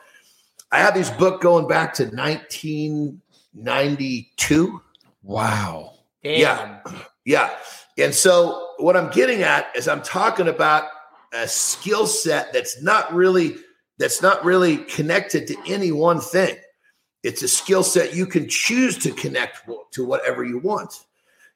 I 0.71 0.79
have 0.79 0.93
these 0.93 1.09
book 1.11 1.41
going 1.41 1.67
back 1.67 1.93
to 1.95 2.05
1992. 2.05 4.81
Wow. 5.23 5.95
Damn. 6.23 6.39
Yeah. 6.39 6.79
Yeah. 7.23 7.51
And 8.01 8.13
so 8.13 8.73
what 8.77 8.97
I'm 8.97 9.09
getting 9.11 9.43
at 9.43 9.67
is 9.75 9.87
I'm 9.87 10.01
talking 10.01 10.47
about 10.47 10.85
a 11.33 11.47
skill 11.47 12.07
set 12.07 12.53
that's 12.53 12.81
not 12.81 13.13
really 13.13 13.55
that's 13.97 14.21
not 14.21 14.43
really 14.43 14.77
connected 14.77 15.45
to 15.47 15.55
any 15.67 15.91
one 15.91 16.19
thing. 16.19 16.57
It's 17.23 17.43
a 17.43 17.47
skill 17.47 17.83
set 17.83 18.15
you 18.15 18.25
can 18.25 18.49
choose 18.49 18.97
to 18.99 19.11
connect 19.11 19.61
to 19.91 20.05
whatever 20.05 20.43
you 20.43 20.57
want. 20.57 20.93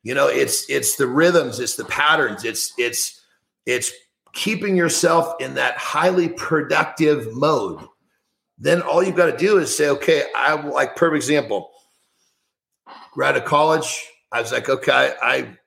You 0.03 0.13
know, 0.13 0.27
it's 0.27 0.69
it's 0.69 0.95
the 0.95 1.07
rhythms, 1.07 1.59
it's 1.59 1.75
the 1.75 1.85
patterns, 1.85 2.45
it's 2.45 2.73
it's 2.77 3.21
it's 3.65 3.91
keeping 4.33 4.77
yourself 4.77 5.33
in 5.39 5.55
that 5.55 5.77
highly 5.77 6.29
productive 6.29 7.33
mode. 7.33 7.79
Then 8.59 8.81
all 8.81 9.03
you've 9.03 9.15
got 9.15 9.31
to 9.31 9.37
do 9.37 9.57
is 9.57 9.75
say, 9.75 9.89
okay, 9.89 10.23
I 10.35 10.53
like 10.53 10.95
perfect 10.95 11.15
example. 11.15 11.71
Right 13.15 13.29
out 13.29 13.37
of 13.37 13.45
college, 13.45 14.07
I 14.31 14.41
was 14.41 14.51
like, 14.51 14.69
okay, 14.69 15.13
I 15.21 15.57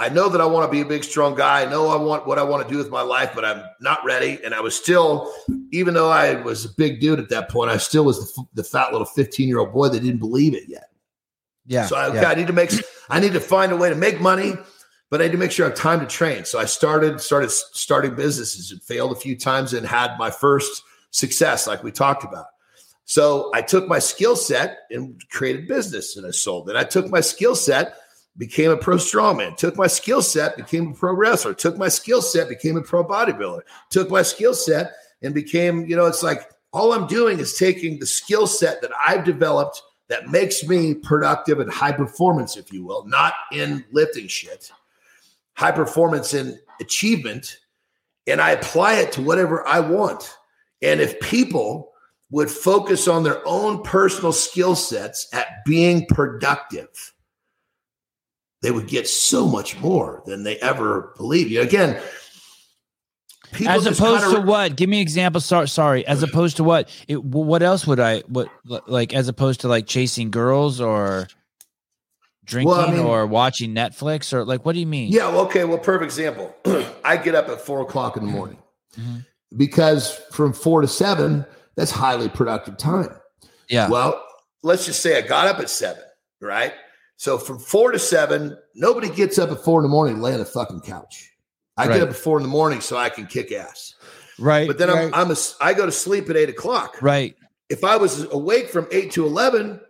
I 0.00 0.08
know 0.08 0.30
that 0.30 0.40
I 0.40 0.46
want 0.46 0.66
to 0.66 0.72
be 0.72 0.80
a 0.80 0.84
big, 0.86 1.04
strong 1.04 1.34
guy. 1.34 1.60
I 1.60 1.70
know 1.70 1.88
I 1.88 1.96
want 1.96 2.26
what 2.26 2.38
I 2.38 2.42
want 2.42 2.66
to 2.66 2.72
do 2.72 2.78
with 2.78 2.88
my 2.88 3.02
life, 3.02 3.32
but 3.34 3.44
I'm 3.44 3.62
not 3.82 4.02
ready. 4.02 4.38
And 4.42 4.54
I 4.54 4.60
was 4.60 4.74
still, 4.74 5.30
even 5.72 5.92
though 5.92 6.08
I 6.08 6.40
was 6.40 6.64
a 6.64 6.70
big 6.70 7.00
dude 7.00 7.18
at 7.18 7.28
that 7.28 7.50
point, 7.50 7.70
I 7.70 7.76
still 7.76 8.06
was 8.06 8.34
the, 8.34 8.44
the 8.54 8.64
fat 8.64 8.92
little 8.92 9.06
15 9.06 9.46
year 9.46 9.58
old 9.58 9.74
boy 9.74 9.90
that 9.90 10.00
didn't 10.00 10.20
believe 10.20 10.54
it 10.54 10.64
yet. 10.68 10.90
Yeah. 11.66 11.84
So 11.84 11.96
I, 11.96 12.06
okay, 12.06 12.22
yeah. 12.22 12.30
I 12.30 12.34
need 12.34 12.46
to 12.46 12.54
make 12.54 12.72
I 13.10 13.20
need 13.20 13.34
to 13.34 13.40
find 13.40 13.72
a 13.72 13.76
way 13.76 13.90
to 13.90 13.94
make 13.94 14.22
money, 14.22 14.54
but 15.10 15.20
I 15.20 15.26
need 15.26 15.32
to 15.32 15.38
make 15.38 15.52
sure 15.52 15.66
I 15.66 15.68
have 15.68 15.78
time 15.78 16.00
to 16.00 16.06
train. 16.06 16.46
So 16.46 16.58
I 16.58 16.64
started 16.64 17.20
started 17.20 17.50
starting 17.50 18.14
businesses 18.14 18.72
and 18.72 18.82
failed 18.82 19.12
a 19.12 19.16
few 19.16 19.36
times 19.36 19.74
and 19.74 19.86
had 19.86 20.16
my 20.18 20.30
first 20.30 20.82
success, 21.10 21.66
like 21.66 21.84
we 21.84 21.92
talked 21.92 22.24
about. 22.24 22.46
So 23.04 23.50
I 23.52 23.60
took 23.60 23.86
my 23.86 23.98
skill 23.98 24.34
set 24.34 24.78
and 24.90 25.20
created 25.30 25.68
business 25.68 26.16
and 26.16 26.26
I 26.26 26.30
sold 26.30 26.70
it. 26.70 26.76
I 26.76 26.84
took 26.84 27.10
my 27.10 27.20
skill 27.20 27.54
set, 27.54 27.94
became 28.40 28.70
a 28.70 28.76
pro 28.76 28.96
strongman, 28.96 29.54
took 29.54 29.76
my 29.76 29.86
skill 29.86 30.22
set, 30.22 30.56
became 30.56 30.88
a 30.88 30.94
pro 30.94 31.12
wrestler, 31.12 31.52
took 31.52 31.76
my 31.76 31.88
skill 31.88 32.22
set, 32.22 32.48
became 32.48 32.78
a 32.78 32.82
pro 32.82 33.04
bodybuilder, 33.04 33.60
took 33.90 34.10
my 34.10 34.22
skill 34.22 34.54
set 34.54 34.94
and 35.20 35.34
became, 35.34 35.84
you 35.84 35.94
know, 35.94 36.06
it's 36.06 36.22
like 36.22 36.50
all 36.72 36.94
I'm 36.94 37.06
doing 37.06 37.38
is 37.38 37.58
taking 37.58 37.98
the 37.98 38.06
skill 38.06 38.46
set 38.46 38.80
that 38.80 38.92
I've 39.06 39.24
developed 39.24 39.82
that 40.08 40.30
makes 40.30 40.66
me 40.66 40.94
productive 40.94 41.60
and 41.60 41.70
high 41.70 41.92
performance, 41.92 42.56
if 42.56 42.72
you 42.72 42.82
will, 42.82 43.04
not 43.04 43.34
in 43.52 43.84
lifting 43.92 44.26
shit, 44.26 44.72
high 45.52 45.72
performance 45.72 46.32
in 46.32 46.58
achievement. 46.80 47.58
And 48.26 48.40
I 48.40 48.52
apply 48.52 48.94
it 48.94 49.12
to 49.12 49.22
whatever 49.22 49.68
I 49.68 49.80
want. 49.80 50.34
And 50.80 50.98
if 50.98 51.20
people 51.20 51.92
would 52.30 52.50
focus 52.50 53.06
on 53.06 53.22
their 53.22 53.46
own 53.46 53.82
personal 53.82 54.32
skill 54.32 54.74
sets 54.74 55.28
at 55.34 55.62
being 55.66 56.06
productive, 56.06 56.88
they 58.62 58.70
would 58.70 58.88
get 58.88 59.08
so 59.08 59.46
much 59.46 59.78
more 59.80 60.22
than 60.26 60.44
they 60.44 60.56
ever 60.58 61.14
believe. 61.16 61.50
You 61.50 61.62
again, 61.62 62.00
People 63.52 63.72
as 63.72 63.86
opposed 63.86 64.34
to 64.34 64.40
what? 64.40 64.76
Give 64.76 64.88
me 64.88 64.98
an 64.98 65.02
example. 65.02 65.40
Sorry, 65.40 65.68
sorry. 65.68 66.06
As 66.06 66.22
opposed 66.22 66.56
to 66.58 66.64
what? 66.64 66.88
It, 67.08 67.22
what 67.24 67.62
else 67.62 67.86
would 67.86 67.98
I? 67.98 68.20
What 68.20 68.48
like 68.86 69.12
as 69.12 69.28
opposed 69.28 69.62
to 69.62 69.68
like 69.68 69.86
chasing 69.86 70.30
girls 70.30 70.80
or 70.80 71.26
drinking 72.44 72.70
well, 72.70 72.88
I 72.88 72.92
mean, 72.92 73.00
or 73.00 73.26
watching 73.26 73.74
Netflix 73.74 74.32
or 74.32 74.44
like 74.44 74.64
what 74.64 74.74
do 74.74 74.80
you 74.80 74.86
mean? 74.86 75.10
Yeah. 75.10 75.26
Okay. 75.26 75.64
Well, 75.64 75.78
perfect 75.78 76.04
example. 76.04 76.54
I 77.04 77.16
get 77.16 77.34
up 77.34 77.48
at 77.48 77.60
four 77.60 77.80
o'clock 77.80 78.16
in 78.16 78.24
the 78.24 78.30
morning 78.30 78.58
mm-hmm. 78.98 79.18
because 79.56 80.14
from 80.30 80.52
four 80.52 80.80
to 80.82 80.88
seven, 80.88 81.44
that's 81.74 81.90
highly 81.90 82.28
productive 82.28 82.76
time. 82.76 83.10
Yeah. 83.68 83.88
Well, 83.88 84.24
let's 84.62 84.86
just 84.86 85.02
say 85.02 85.18
I 85.18 85.22
got 85.22 85.48
up 85.48 85.58
at 85.58 85.70
seven, 85.70 86.02
right? 86.40 86.72
So 87.20 87.36
from 87.36 87.58
four 87.58 87.92
to 87.92 87.98
seven, 87.98 88.56
nobody 88.74 89.10
gets 89.10 89.38
up 89.38 89.50
at 89.50 89.62
four 89.62 89.80
in 89.80 89.82
the 89.82 89.90
morning 89.90 90.14
and 90.14 90.22
lay 90.22 90.32
on 90.32 90.38
the 90.38 90.46
fucking 90.46 90.80
couch. 90.80 91.30
I 91.76 91.86
right. 91.86 91.92
get 91.92 92.02
up 92.02 92.08
at 92.08 92.16
four 92.16 92.38
in 92.38 92.42
the 92.42 92.48
morning 92.48 92.80
so 92.80 92.96
I 92.96 93.10
can 93.10 93.26
kick 93.26 93.52
ass. 93.52 93.94
Right. 94.38 94.66
But 94.66 94.78
then 94.78 94.88
right. 94.88 95.10
I'm 95.12 95.26
I'm 95.26 95.30
a 95.30 95.36
I 95.60 95.74
go 95.74 95.84
to 95.84 95.92
sleep 95.92 96.30
at 96.30 96.36
eight 96.38 96.48
o'clock. 96.48 96.96
Right. 97.02 97.36
If 97.68 97.84
I 97.84 97.98
was 97.98 98.22
awake 98.32 98.70
from 98.70 98.88
eight 98.90 99.10
to 99.12 99.26
eleven, 99.26 99.80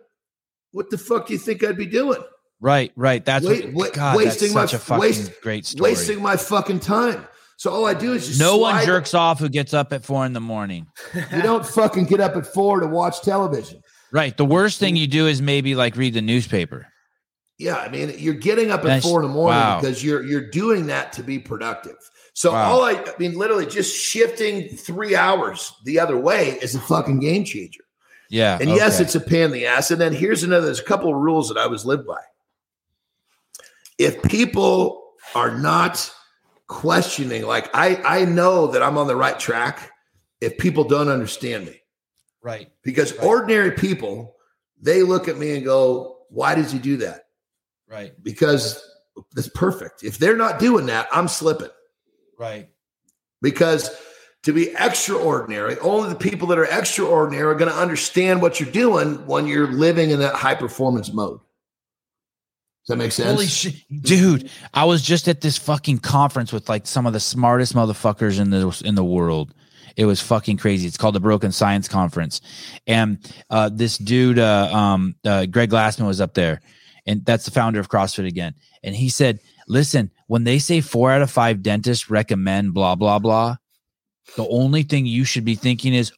what 0.73 0.89
the 0.89 0.97
fuck 0.97 1.27
do 1.27 1.31
you 1.31 1.39
think 1.39 1.63
I'd 1.63 1.77
be 1.77 1.85
doing? 1.85 2.21
Right, 2.59 2.91
right. 2.97 3.23
That's 3.23 3.45
Wait, 3.45 3.73
what, 3.73 3.93
God, 3.93 4.17
wasting 4.17 4.53
that's 4.53 4.71
such 4.71 4.73
my, 4.73 4.75
a 4.75 4.99
fucking 4.99 5.01
waste, 5.01 5.41
great 5.41 5.65
story. 5.65 5.91
Wasting 5.91 6.21
my 6.21 6.35
fucking 6.35 6.81
time. 6.81 7.25
So 7.55 7.71
all 7.71 7.85
I 7.85 7.93
do 7.93 8.11
is 8.11 8.27
just 8.27 8.41
no 8.41 8.57
one 8.57 8.85
jerks 8.85 9.13
off 9.13 9.39
who 9.39 9.47
gets 9.47 9.73
up 9.73 9.93
at 9.93 10.03
four 10.03 10.25
in 10.25 10.33
the 10.33 10.41
morning. 10.41 10.85
you 11.15 11.41
don't 11.41 11.65
fucking 11.65 12.07
get 12.07 12.19
up 12.19 12.35
at 12.35 12.45
four 12.45 12.81
to 12.81 12.87
watch 12.87 13.21
television. 13.21 13.81
Right. 14.11 14.35
The 14.35 14.43
worst 14.43 14.81
thing 14.81 14.97
you 14.97 15.07
do 15.07 15.27
is 15.27 15.41
maybe 15.41 15.75
like 15.75 15.95
read 15.95 16.13
the 16.13 16.21
newspaper. 16.21 16.87
Yeah, 17.57 17.75
I 17.75 17.89
mean, 17.89 18.15
you're 18.17 18.33
getting 18.33 18.71
up 18.71 18.85
at 18.85 19.03
four 19.03 19.21
in 19.21 19.27
the 19.27 19.33
morning 19.33 19.59
wow. 19.59 19.79
because 19.79 20.03
you're 20.03 20.23
you're 20.23 20.49
doing 20.49 20.87
that 20.87 21.13
to 21.13 21.23
be 21.23 21.37
productive. 21.37 21.97
So 22.33 22.53
wow. 22.53 22.71
all 22.71 22.83
I, 22.83 22.93
I 22.93 23.13
mean, 23.19 23.37
literally 23.37 23.65
just 23.65 23.95
shifting 23.95 24.69
three 24.69 25.15
hours 25.15 25.73
the 25.85 25.99
other 25.99 26.17
way 26.17 26.57
is 26.61 26.75
a 26.75 26.79
fucking 26.79 27.19
game 27.19 27.43
changer. 27.43 27.83
Yeah. 28.29 28.57
And 28.59 28.69
okay. 28.69 28.77
yes, 28.77 28.99
it's 28.99 29.15
a 29.15 29.19
pain 29.19 29.43
in 29.43 29.51
the 29.51 29.65
ass. 29.65 29.91
And 29.91 29.99
then 29.99 30.13
here's 30.13 30.41
another, 30.41 30.65
there's 30.65 30.79
a 30.79 30.85
couple 30.85 31.13
of 31.13 31.19
rules 31.19 31.49
that 31.49 31.57
I 31.57 31.67
was 31.67 31.85
lived 31.85 32.07
by. 32.07 32.21
If 33.97 34.23
people 34.23 35.11
are 35.35 35.55
not 35.57 36.09
questioning, 36.67 37.43
like 37.43 37.69
I, 37.75 37.97
I 38.05 38.25
know 38.25 38.67
that 38.67 38.81
I'm 38.81 38.97
on 38.97 39.07
the 39.07 39.17
right 39.17 39.37
track 39.37 39.91
if 40.39 40.57
people 40.57 40.85
don't 40.85 41.09
understand 41.09 41.65
me. 41.65 41.81
Right. 42.41 42.71
Because 42.83 43.11
right. 43.17 43.27
ordinary 43.27 43.71
people, 43.71 44.35
they 44.81 45.03
look 45.03 45.27
at 45.27 45.37
me 45.37 45.55
and 45.55 45.65
go, 45.65 46.19
why 46.29 46.55
did 46.55 46.71
you 46.71 46.79
do 46.79 46.97
that? 46.97 47.25
Right. 47.91 48.13
Because 48.23 48.81
that's 49.33 49.49
perfect. 49.49 50.03
If 50.03 50.17
they're 50.17 50.37
not 50.37 50.59
doing 50.59 50.85
that, 50.85 51.07
I'm 51.11 51.27
slipping. 51.27 51.69
Right. 52.39 52.69
Because 53.41 53.89
to 54.43 54.53
be 54.53 54.69
extraordinary, 54.77 55.77
only 55.79 56.09
the 56.09 56.15
people 56.15 56.47
that 56.49 56.57
are 56.57 56.65
extraordinary 56.65 57.43
are 57.43 57.55
going 57.55 57.71
to 57.71 57.77
understand 57.77 58.41
what 58.41 58.59
you're 58.59 58.71
doing 58.71 59.25
when 59.27 59.45
you're 59.45 59.67
living 59.67 60.11
in 60.11 60.19
that 60.19 60.35
high 60.35 60.55
performance 60.55 61.11
mode. 61.11 61.39
Does 61.39 62.87
that 62.87 62.95
make 62.95 63.11
sense? 63.11 63.29
Holy 63.29 63.45
shit. 63.45 63.75
Dude, 64.01 64.49
I 64.73 64.85
was 64.85 65.03
just 65.03 65.27
at 65.27 65.41
this 65.41 65.57
fucking 65.57 65.99
conference 65.99 66.51
with 66.51 66.67
like 66.67 66.87
some 66.87 67.05
of 67.05 67.13
the 67.13 67.19
smartest 67.19 67.75
motherfuckers 67.75 68.39
in 68.39 68.49
the 68.49 68.81
in 68.83 68.95
the 68.95 69.03
world. 69.03 69.53
It 69.97 70.05
was 70.05 70.19
fucking 70.21 70.57
crazy. 70.57 70.87
It's 70.87 70.97
called 70.97 71.13
the 71.13 71.19
Broken 71.19 71.51
Science 71.51 71.87
Conference. 71.87 72.41
And 72.87 73.19
uh, 73.49 73.69
this 73.71 73.97
dude, 73.97 74.39
uh, 74.39 74.69
um, 74.73 75.15
uh, 75.25 75.45
Greg 75.45 75.69
Glassman, 75.69 76.07
was 76.07 76.21
up 76.21 76.33
there 76.33 76.61
and 77.07 77.25
that's 77.25 77.45
the 77.45 77.51
founder 77.51 77.79
of 77.79 77.89
CrossFit 77.89 78.27
again. 78.27 78.53
And 78.83 78.95
he 78.95 79.09
said, 79.09 79.39
listen, 79.67 80.11
when 80.27 80.43
they 80.43 80.59
say 80.59 80.81
four 80.81 81.11
out 81.11 81.21
of 81.21 81.31
five 81.31 81.61
dentists 81.63 82.09
recommend 82.09 82.73
blah, 82.73 82.95
blah, 82.95 83.19
blah, 83.19 83.57
the 84.37 84.47
only 84.47 84.83
thing 84.83 85.05
you 85.05 85.23
should 85.23 85.45
be 85.45 85.55
thinking 85.55 85.93
is, 85.93 86.11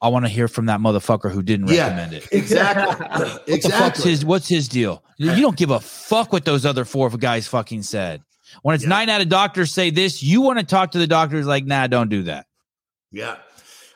I 0.00 0.08
want 0.08 0.24
to 0.26 0.28
hear 0.28 0.48
from 0.48 0.66
that 0.66 0.80
motherfucker 0.80 1.30
who 1.30 1.42
didn't 1.42 1.68
Yeah. 1.68 1.84
recommend 1.84 2.12
it. 2.14 2.28
Exactly. 2.30 3.06
What 3.24 3.48
exactly. 3.48 4.10
his 4.10 4.24
what's 4.24 4.48
his 4.48 4.68
deal? 4.68 5.02
You 5.16 5.34
don't 5.40 5.56
give 5.56 5.70
a 5.70 5.80
fuck 5.80 6.32
what 6.32 6.44
those 6.44 6.66
other 6.66 6.84
four 6.84 7.08
guys 7.10 7.46
fucking 7.48 7.82
said. 7.84 8.20
When 8.62 8.74
it's 8.74 8.84
Yeah. 8.84 8.90
nine 8.90 9.08
out 9.08 9.20
of 9.22 9.28
doctors 9.30 9.72
say 9.72 9.90
this, 9.90 10.22
you 10.22 10.42
want 10.42 10.58
to 10.58 10.64
talk 10.64 10.90
to 10.92 10.98
the 10.98 11.06
doctors 11.06 11.46
like, 11.46 11.64
nah, 11.64 11.86
don't 11.86 12.10
do 12.10 12.24
that. 12.24 12.46
yeah. 13.12 13.36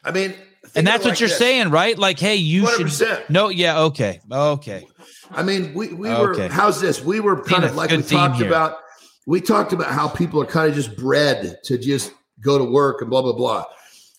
I 0.04 0.12
mean, 0.12 0.34
And 0.74 0.86
that's 0.86 1.04
what 1.04 1.10
like 1.10 1.20
you're 1.20 1.28
this. 1.28 1.36
saying, 1.38 1.70
right? 1.70 1.98
Like, 1.98 2.18
hey, 2.18 2.36
you 2.36 2.66
should 2.68 2.86
100%. 2.86 3.28
no, 3.30 3.48
yeah, 3.50 3.80
okay. 3.82 4.20
Okay. 4.30 4.86
I 5.30 5.42
mean, 5.42 5.74
we, 5.74 5.88
we 5.92 6.08
Okay. 6.10 6.42
were, 6.42 6.48
how's 6.48 6.80
this? 6.80 7.02
We 7.02 7.20
were 7.20 7.42
kind 7.42 7.64
of 7.64 7.76
like 7.76 7.90
we 7.90 8.02
talked 8.02 8.36
here. 8.36 8.46
about, 8.46 8.78
we 9.26 9.40
talked 9.40 9.72
about 9.72 9.92
how 9.92 10.08
people 10.08 10.40
are 10.42 10.46
kind 10.46 10.68
of 10.68 10.74
just 10.74 10.96
bred 10.96 11.58
to 11.64 11.78
just 11.78 12.12
go 12.40 12.58
to 12.58 12.64
work 12.64 13.00
and 13.00 13.10
blah, 13.10 13.22
blah, 13.22 13.32
blah. 13.32 13.64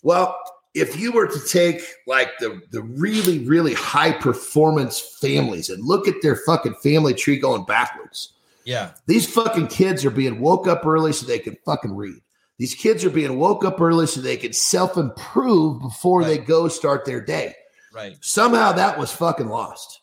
Well, 0.04 0.38
if 0.76 1.00
you 1.00 1.12
were 1.12 1.28
to 1.28 1.40
take 1.48 1.82
like 2.08 2.30
the, 2.40 2.62
the 2.72 2.84
really, 2.84 3.40
really 3.40 3.74
high 3.74 4.12
performance 4.12 5.00
families 5.00 5.70
and 5.70 5.84
look 5.84 6.08
at 6.08 6.16
their 6.22 6.36
fucking 6.36 6.76
family 6.84 7.14
tree 7.14 7.38
going 7.40 7.66
backwards, 7.66 8.34
Yeah. 8.66 8.92
these 9.08 9.26
fucking 9.28 9.68
kids 9.68 10.06
are 10.06 10.12
being 10.12 10.40
woke 10.40 10.68
up 10.68 10.86
early 10.86 11.12
so 11.12 11.26
they 11.26 11.40
can 11.40 11.58
fucking 11.66 11.96
read. 11.96 12.22
These 12.60 12.76
kids 12.76 13.04
are 13.06 13.10
being 13.10 13.40
woke 13.40 13.64
up 13.66 13.80
early 13.82 14.06
so 14.06 14.20
they 14.22 14.38
can 14.38 14.54
self 14.54 14.98
improve 14.98 15.82
before 15.82 16.24
they 16.24 16.38
go 16.38 16.68
start 16.68 17.06
their 17.06 17.22
day. 17.22 17.56
Right. 17.94 18.18
Somehow 18.22 18.74
that 18.74 19.00
was 19.00 19.12
fucking 19.12 19.48
lost. 19.48 19.99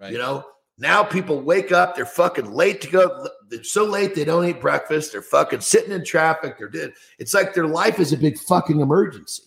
Right. 0.00 0.12
You 0.12 0.18
know, 0.18 0.44
now 0.78 1.02
people 1.02 1.40
wake 1.40 1.72
up, 1.72 1.96
they're 1.96 2.06
fucking 2.06 2.52
late 2.52 2.80
to 2.82 2.88
go. 2.90 3.28
They're 3.48 3.64
so 3.64 3.84
late 3.84 4.14
they 4.14 4.24
don't 4.24 4.44
eat 4.46 4.60
breakfast. 4.60 5.12
They're 5.12 5.22
fucking 5.22 5.60
sitting 5.60 5.90
in 5.92 6.04
traffic. 6.04 6.56
They're 6.58 6.68
dead. 6.68 6.92
It's 7.18 7.34
like 7.34 7.54
their 7.54 7.66
life 7.66 7.98
is 7.98 8.12
a 8.12 8.16
big 8.16 8.38
fucking 8.38 8.80
emergency 8.80 9.42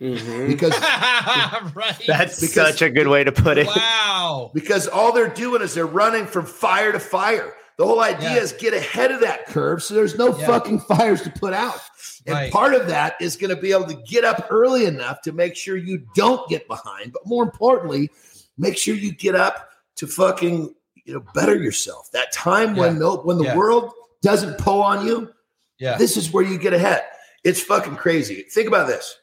Mhm. 0.00 0.46
because 0.46 0.72
right. 1.74 2.00
That's 2.06 2.40
Because- 2.40 2.52
such 2.70 2.82
a 2.82 2.90
good 2.90 3.08
way 3.08 3.24
to 3.24 3.32
put 3.32 3.58
it. 3.58 3.66
wow. 3.66 4.50
because 4.54 4.86
all 4.88 5.12
they're 5.12 5.28
doing 5.28 5.62
is 5.62 5.74
they're 5.74 5.86
running 5.86 6.26
from 6.26 6.46
fire 6.46 6.92
to 6.92 7.00
fire. 7.00 7.54
The 7.78 7.86
whole 7.86 8.00
idea 8.00 8.34
Yeah. 8.34 8.40
is 8.42 8.52
get 8.52 8.72
ahead 8.72 9.10
of 9.10 9.20
that 9.20 9.46
curve 9.46 9.82
so 9.82 9.94
there's 9.94 10.16
no 10.16 10.36
Yeah. 10.38 10.46
fucking 10.46 10.80
fires 10.80 11.22
to 11.22 11.30
put 11.30 11.52
out. 11.52 11.80
And 12.26 12.34
Right. 12.34 12.52
part 12.52 12.74
of 12.74 12.86
that 12.88 13.16
is 13.20 13.36
going 13.36 13.54
to 13.54 13.60
be 13.60 13.72
able 13.72 13.86
to 13.86 13.94
get 14.08 14.24
up 14.24 14.46
early 14.50 14.84
enough 14.86 15.20
to 15.22 15.32
make 15.32 15.56
sure 15.56 15.76
you 15.76 16.02
don't 16.14 16.48
get 16.48 16.66
behind, 16.68 17.12
but 17.12 17.26
more 17.26 17.42
importantly, 17.42 18.10
make 18.58 18.76
sure 18.78 18.94
you 18.94 19.12
get 19.12 19.34
up 19.34 19.68
to 19.96 20.06
fucking 20.06 20.74
you 21.04 21.14
know 21.14 21.24
better 21.34 21.54
yourself. 21.56 22.10
That 22.12 22.32
time 22.32 22.74
when 22.76 22.94
Yeah. 22.94 22.98
no 22.98 23.16
when 23.18 23.38
the 23.38 23.44
Yeah. 23.44 23.56
world 23.56 23.92
doesn't 24.22 24.58
pull 24.58 24.82
on 24.82 25.06
you, 25.06 25.30
Yeah. 25.78 25.96
this 25.98 26.16
is 26.16 26.32
where 26.32 26.44
you 26.44 26.58
get 26.58 26.72
ahead. 26.72 27.04
It's 27.44 27.60
fucking 27.60 27.96
crazy. 27.96 28.42
Think 28.52 28.66
about 28.68 28.88
this. 28.88 29.16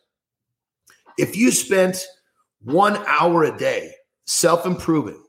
If 1.17 1.35
you 1.35 1.51
spent 1.51 2.05
one 2.61 2.97
hour 3.07 3.43
a 3.43 3.55
day 3.57 3.93
self 4.25 4.65
improving, 4.65 5.21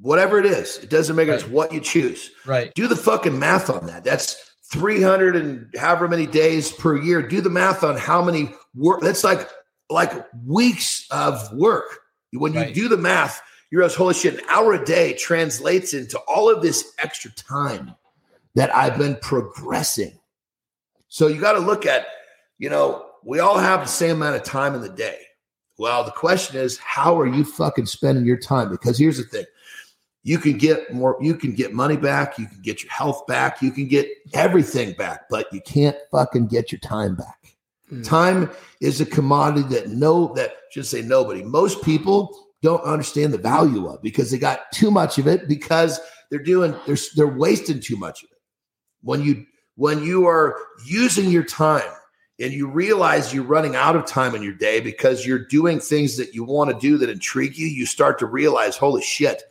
whatever 0.00 0.38
it 0.38 0.46
is, 0.46 0.78
it 0.78 0.88
doesn't 0.90 1.14
make 1.16 1.28
it's 1.28 1.44
Right. 1.44 1.52
what 1.52 1.72
you 1.72 1.80
choose. 1.80 2.30
Right. 2.46 2.72
Do 2.74 2.86
the 2.88 2.96
fucking 2.96 3.38
math 3.38 3.68
on 3.68 3.86
that. 3.86 4.02
That's 4.04 4.36
300 4.72 5.36
and 5.36 5.66
however 5.76 6.08
many 6.08 6.26
days 6.26 6.72
per 6.72 6.96
year. 6.96 7.20
Do 7.22 7.40
the 7.40 7.50
math 7.50 7.84
on 7.84 7.96
how 7.96 8.22
many 8.24 8.54
work. 8.74 9.00
That's 9.02 9.24
like 9.24 9.48
like 9.90 10.12
weeks 10.46 11.04
of 11.10 11.52
work. 11.52 11.98
When 12.32 12.52
you 12.54 12.60
Right. 12.60 12.74
do 12.74 12.88
the 12.88 12.96
math, 12.96 13.42
you 13.70 13.78
realize, 13.78 13.94
holy 13.94 14.14
shit, 14.14 14.34
an 14.34 14.40
hour 14.48 14.74
a 14.74 14.84
day 14.84 15.14
translates 15.14 15.94
into 15.94 16.18
all 16.20 16.50
of 16.50 16.62
this 16.62 16.92
extra 16.98 17.30
time 17.32 17.94
that 18.54 18.74
I've 18.74 18.98
been 18.98 19.16
progressing. 19.16 20.18
So 21.08 21.28
you 21.28 21.40
got 21.40 21.52
to 21.52 21.60
look 21.60 21.86
at, 21.86 22.06
you 22.58 22.68
know, 22.68 23.06
we 23.24 23.38
all 23.38 23.58
have 23.58 23.80
the 23.80 23.86
same 23.86 24.16
amount 24.16 24.36
of 24.36 24.42
time 24.42 24.74
in 24.74 24.80
the 24.80 24.88
day. 24.88 25.18
Well, 25.78 26.04
the 26.04 26.10
question 26.10 26.60
is, 26.60 26.78
how 26.78 27.18
are 27.18 27.26
you 27.26 27.44
fucking 27.44 27.86
spending 27.86 28.26
your 28.26 28.38
time? 28.38 28.70
Because 28.70 28.98
here's 28.98 29.18
the 29.18 29.24
thing. 29.24 29.46
You 30.22 30.38
can 30.38 30.58
get 30.58 30.92
more, 30.92 31.16
you 31.20 31.34
can 31.34 31.54
get 31.54 31.72
money 31.72 31.96
back, 31.96 32.38
you 32.38 32.46
can 32.46 32.60
get 32.60 32.82
your 32.82 32.92
health 32.92 33.26
back, 33.26 33.62
you 33.62 33.70
can 33.70 33.88
get 33.88 34.06
everything 34.34 34.92
back, 34.92 35.22
but 35.30 35.50
you 35.52 35.62
can't 35.62 35.96
fucking 36.10 36.48
get 36.48 36.70
your 36.70 36.80
time 36.80 37.14
back. 37.14 37.56
Mm. 37.90 38.04
Time 38.04 38.50
is 38.82 39.00
a 39.00 39.06
commodity 39.06 39.66
that 39.68 39.88
no, 39.88 40.34
that 40.34 40.52
should 40.70 40.86
say 40.86 41.00
nobody. 41.00 41.42
Most 41.42 41.82
people 41.82 42.49
don't 42.62 42.82
understand 42.84 43.32
the 43.32 43.38
value 43.38 43.88
of 43.88 44.02
because 44.02 44.30
they 44.30 44.38
got 44.38 44.70
too 44.72 44.90
much 44.90 45.18
of 45.18 45.26
it 45.26 45.48
because 45.48 46.00
they're 46.30 46.42
doing 46.42 46.74
they're 46.86 46.96
they're 47.16 47.26
wasting 47.26 47.80
too 47.80 47.96
much 47.96 48.22
of 48.22 48.30
it. 48.30 48.38
When 49.02 49.22
you 49.22 49.46
when 49.76 50.02
you 50.02 50.26
are 50.26 50.56
using 50.84 51.30
your 51.30 51.44
time 51.44 51.90
and 52.38 52.52
you 52.52 52.66
realize 52.66 53.32
you're 53.32 53.44
running 53.44 53.76
out 53.76 53.96
of 53.96 54.06
time 54.06 54.34
in 54.34 54.42
your 54.42 54.54
day 54.54 54.80
because 54.80 55.26
you're 55.26 55.46
doing 55.46 55.80
things 55.80 56.16
that 56.16 56.34
you 56.34 56.44
want 56.44 56.70
to 56.70 56.78
do 56.78 56.98
that 56.98 57.10
intrigue 57.10 57.56
you, 57.56 57.66
you 57.66 57.86
start 57.86 58.18
to 58.18 58.26
realize, 58.26 58.76
holy 58.76 59.02
shit, 59.02 59.42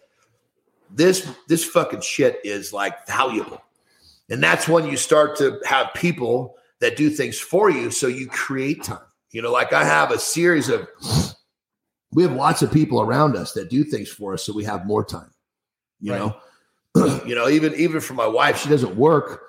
this 0.92 1.28
this 1.48 1.64
fucking 1.64 2.02
shit 2.02 2.40
is 2.44 2.74
like 2.74 3.08
valuable. 3.08 3.62
And 4.30 4.44
that's 4.44 4.68
when 4.68 4.86
you 4.86 4.98
start 4.98 5.38
to 5.38 5.60
have 5.66 5.94
people 5.96 6.56
that 6.80 6.96
do 6.96 7.10
things 7.10 7.40
for 7.40 7.70
you 7.70 7.92
so 7.92 8.08
you 8.08 8.28
create 8.28 8.84
time. 8.84 9.00
You 9.32 9.42
know, 9.42 9.52
like 9.52 9.74
I 9.74 9.84
have 9.84 10.12
a 10.12 10.20
series 10.20 10.70
of 10.70 10.88
we 12.12 12.24
have 12.24 12.34
lots 12.34 12.62
of 12.62 12.72
people 12.72 13.02
around 13.02 13.36
us 13.36 13.54
that 13.54 13.70
do 13.70 13.84
things 13.84 14.10
for 14.10 14.34
us 14.34 14.44
so 14.44 14.54
we 14.54 14.64
have 14.64 14.86
more 14.86 15.04
time. 15.04 15.32
You 16.00 16.14
Right. 16.14 16.20
know, 16.96 17.22
you 17.26 17.36
know, 17.36 17.50
even 17.50 17.74
even 17.76 18.02
for 18.02 18.14
my 18.14 18.28
wife, 18.28 18.60
she 18.62 18.70
doesn't 18.70 18.96
work. 18.96 19.42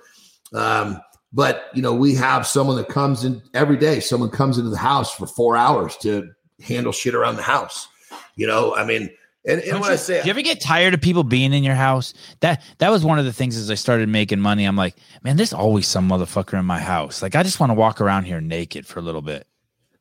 Um, 0.52 1.00
but 1.32 1.66
you 1.74 1.82
know, 1.82 1.94
we 1.94 2.14
have 2.16 2.46
someone 2.46 2.76
that 2.76 2.88
comes 2.88 3.24
in 3.24 3.40
every 3.54 3.76
day. 3.76 4.00
Someone 4.00 4.30
comes 4.30 4.58
into 4.58 4.70
the 4.70 4.76
house 4.76 5.14
for 5.14 5.26
four 5.26 5.56
hours 5.56 5.96
to 5.98 6.30
handle 6.60 6.92
shit 6.92 7.14
around 7.14 7.36
the 7.36 7.42
house. 7.42 7.88
You 8.36 8.46
know, 8.46 8.74
I 8.74 8.84
mean, 8.84 9.10
and, 9.46 9.60
and 9.62 9.74
when 9.80 9.84
you, 9.84 9.90
I 9.90 9.96
say 9.96 10.20
do 10.20 10.26
you 10.26 10.30
ever 10.30 10.42
get 10.42 10.60
tired 10.60 10.92
of 10.92 11.00
people 11.00 11.22
being 11.24 11.52
in 11.54 11.62
your 11.62 11.74
house? 11.76 12.12
That 12.40 12.62
that 12.78 12.90
was 12.90 13.04
one 13.04 13.18
of 13.18 13.24
the 13.24 13.32
things 13.32 13.56
as 13.56 13.70
I 13.70 13.74
started 13.74 14.08
making 14.08 14.40
money. 14.40 14.64
I'm 14.64 14.76
like, 14.76 14.96
man, 15.22 15.36
there's 15.36 15.52
always 15.52 15.86
some 15.86 16.08
motherfucker 16.08 16.58
in 16.58 16.66
my 16.66 16.80
house. 16.80 17.22
Like, 17.22 17.36
I 17.36 17.42
just 17.42 17.60
want 17.60 17.70
to 17.70 17.74
walk 17.74 18.00
around 18.00 18.24
here 18.24 18.40
naked 18.40 18.86
for 18.86 18.98
a 18.98 19.02
little 19.02 19.22
bit. 19.22 19.46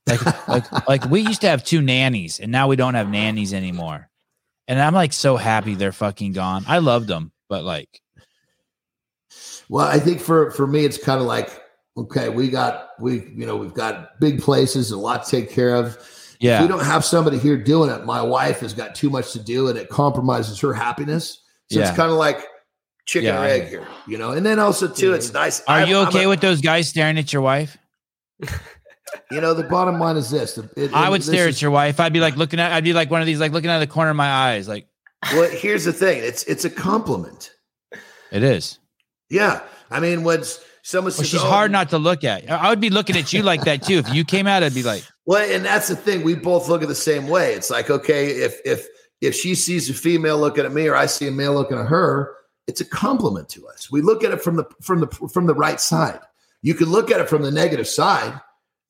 Like, 0.10 0.48
like, 0.48 0.88
like 0.88 1.06
we 1.06 1.22
used 1.22 1.42
to 1.42 1.48
have 1.50 1.64
two 1.64 1.82
nannies, 1.82 2.40
and 2.40 2.52
now 2.52 2.68
we 2.68 2.76
don't 2.76 2.96
have 2.96 3.10
nannies 3.10 3.54
anymore. 3.54 4.10
And 4.68 4.80
I'm 4.82 4.94
like 4.94 5.14
so 5.14 5.38
happy 5.38 5.76
they're 5.76 5.92
fucking 5.92 6.34
gone. 6.34 6.64
I 6.68 6.80
loved 6.80 7.08
them, 7.08 7.32
but 7.48 7.64
like, 7.64 8.02
Well, 9.70 9.86
I 9.86 10.00
think 10.00 10.20
for 10.22 10.52
for 10.52 10.68
me, 10.68 10.86
it's 10.86 10.98
kind 11.04 11.20
of 11.22 11.28
like 11.28 11.62
okay, 11.98 12.30
we 12.30 12.50
got 12.50 12.90
we 13.00 13.16
you 13.36 13.46
know 13.46 13.56
we've 13.58 13.74
got 13.74 14.20
big 14.20 14.42
places 14.42 14.92
and 14.92 15.00
a 15.00 15.04
lot 15.04 15.26
to 15.26 15.32
take 15.32 15.50
care 15.52 15.76
of. 15.76 15.96
If 15.98 16.36
yeah, 16.40 16.62
we 16.62 16.68
don't 16.68 16.84
have 16.86 17.04
somebody 17.04 17.38
here 17.38 17.58
doing 17.58 17.90
it, 17.90 18.06
my 18.06 18.22
wife 18.22 18.62
has 18.62 18.74
got 18.74 18.96
too 18.96 19.10
much 19.10 19.34
to 19.34 19.40
do, 19.40 19.68
and 19.68 19.78
it 19.78 19.90
compromises 19.90 20.60
her 20.62 20.74
happiness. 20.74 21.42
So 21.72 21.80
Yeah. 21.80 21.88
it's 21.90 21.98
kind 21.98 22.12
of 22.12 22.18
like 22.18 22.46
chicken 23.06 23.28
Yeah, 23.34 23.42
or 23.42 23.46
egg 23.46 23.68
here, 23.68 23.88
you 24.08 24.18
know. 24.18 24.32
And 24.32 24.46
then 24.46 24.58
also 24.60 24.88
too, 24.88 25.14
it's 25.14 25.34
nice. 25.34 25.62
are 25.68 25.80
I'm- 25.80 25.88
you 25.90 25.98
okay 26.08 26.24
a- 26.24 26.30
with 26.30 26.42
those 26.42 26.62
guys 26.62 26.88
staring 26.90 27.18
at 27.18 27.34
your 27.34 27.42
wife? 27.42 27.78
You 29.32 29.42
know, 29.42 29.54
the 29.54 29.64
bottom 29.64 30.00
line 30.00 30.18
is 30.18 30.30
this: 30.30 30.58
it- 30.58 30.70
it- 30.76 30.94
I 30.94 31.10
would 31.10 31.22
this 31.22 31.28
stare 31.28 31.48
is- 31.48 31.56
at 31.58 31.62
your 31.62 31.72
wife. 31.72 32.00
I'd 32.00 32.14
be 32.14 32.20
like 32.20 32.36
looking 32.36 32.60
at. 32.60 32.72
I'd 32.72 32.84
be 32.84 32.94
like 32.94 33.10
one 33.12 33.22
of 33.22 33.28
these, 33.28 33.40
like 33.40 33.52
looking 33.52 33.70
out 33.70 33.82
of 33.82 33.88
the 33.88 33.94
corner 33.94 34.10
of 34.12 34.16
my 34.18 34.30
eyes. 34.30 34.68
Like 34.68 34.88
Well, 35.34 35.50
here's 35.50 35.86
the 35.86 35.94
thing: 35.94 36.22
it's 36.24 36.44
it's 36.44 36.66
a 36.66 36.70
compliment. 36.70 37.52
it 38.32 38.44
is. 38.44 38.80
Yeah, 39.30 39.62
I 39.92 40.00
mean, 40.00 40.24
when 40.24 40.44
someone 40.82 41.06
Well, 41.12 41.12
says, 41.12 41.28
she's 41.30 41.42
"Oh, 41.44 41.48
hard 41.50 41.72
not 41.72 41.90
to 41.92 42.00
look 42.00 42.24
at. 42.24 42.50
I 42.50 42.70
would 42.70 42.82
be 42.82 42.90
looking 42.90 43.16
at 43.18 43.32
you 43.34 43.44
like 43.44 43.64
that 43.66 43.84
too. 43.84 44.00
If 44.00 44.14
you 44.14 44.24
came 44.26 44.48
out, 44.48 44.64
I'd 44.64 44.74
be 44.74 44.82
like, 44.84 45.04
Well, 45.28 45.48
and 45.48 45.64
that's 45.64 45.88
the 45.88 45.96
thing. 45.96 46.24
We 46.24 46.34
both 46.36 46.68
look 46.68 46.82
at 46.82 46.88
the 46.88 46.96
same 46.96 47.28
way. 47.28 47.54
It's 47.54 47.70
like, 47.70 47.90
okay, 47.92 48.28
if 48.32 48.60
if 48.66 48.88
if 49.22 49.36
she 49.36 49.54
sees 49.54 49.90
a 49.90 49.94
female 49.94 50.40
looking 50.40 50.66
at 50.66 50.72
me 50.72 50.88
or 50.88 50.96
I 50.96 51.06
see 51.06 51.28
a 51.28 51.32
male 51.32 51.54
looking 51.54 51.78
at 51.78 51.86
her, 51.88 52.32
it's 52.68 52.82
a 52.82 52.86
compliment 52.86 53.50
to 53.50 53.68
us. 53.68 53.92
We 53.92 54.02
look 54.02 54.24
at 54.24 54.32
it 54.32 54.42
from 54.42 54.56
the 54.56 54.66
from 54.82 55.02
the 55.02 55.08
from 55.32 55.46
the 55.46 55.54
right 55.56 55.80
side. 55.80 56.20
You 56.64 56.74
can 56.74 56.90
look 56.90 57.12
at 57.12 57.20
it 57.20 57.30
from 57.30 57.42
the 57.44 57.52
negative 57.52 57.88
side, 57.88 58.40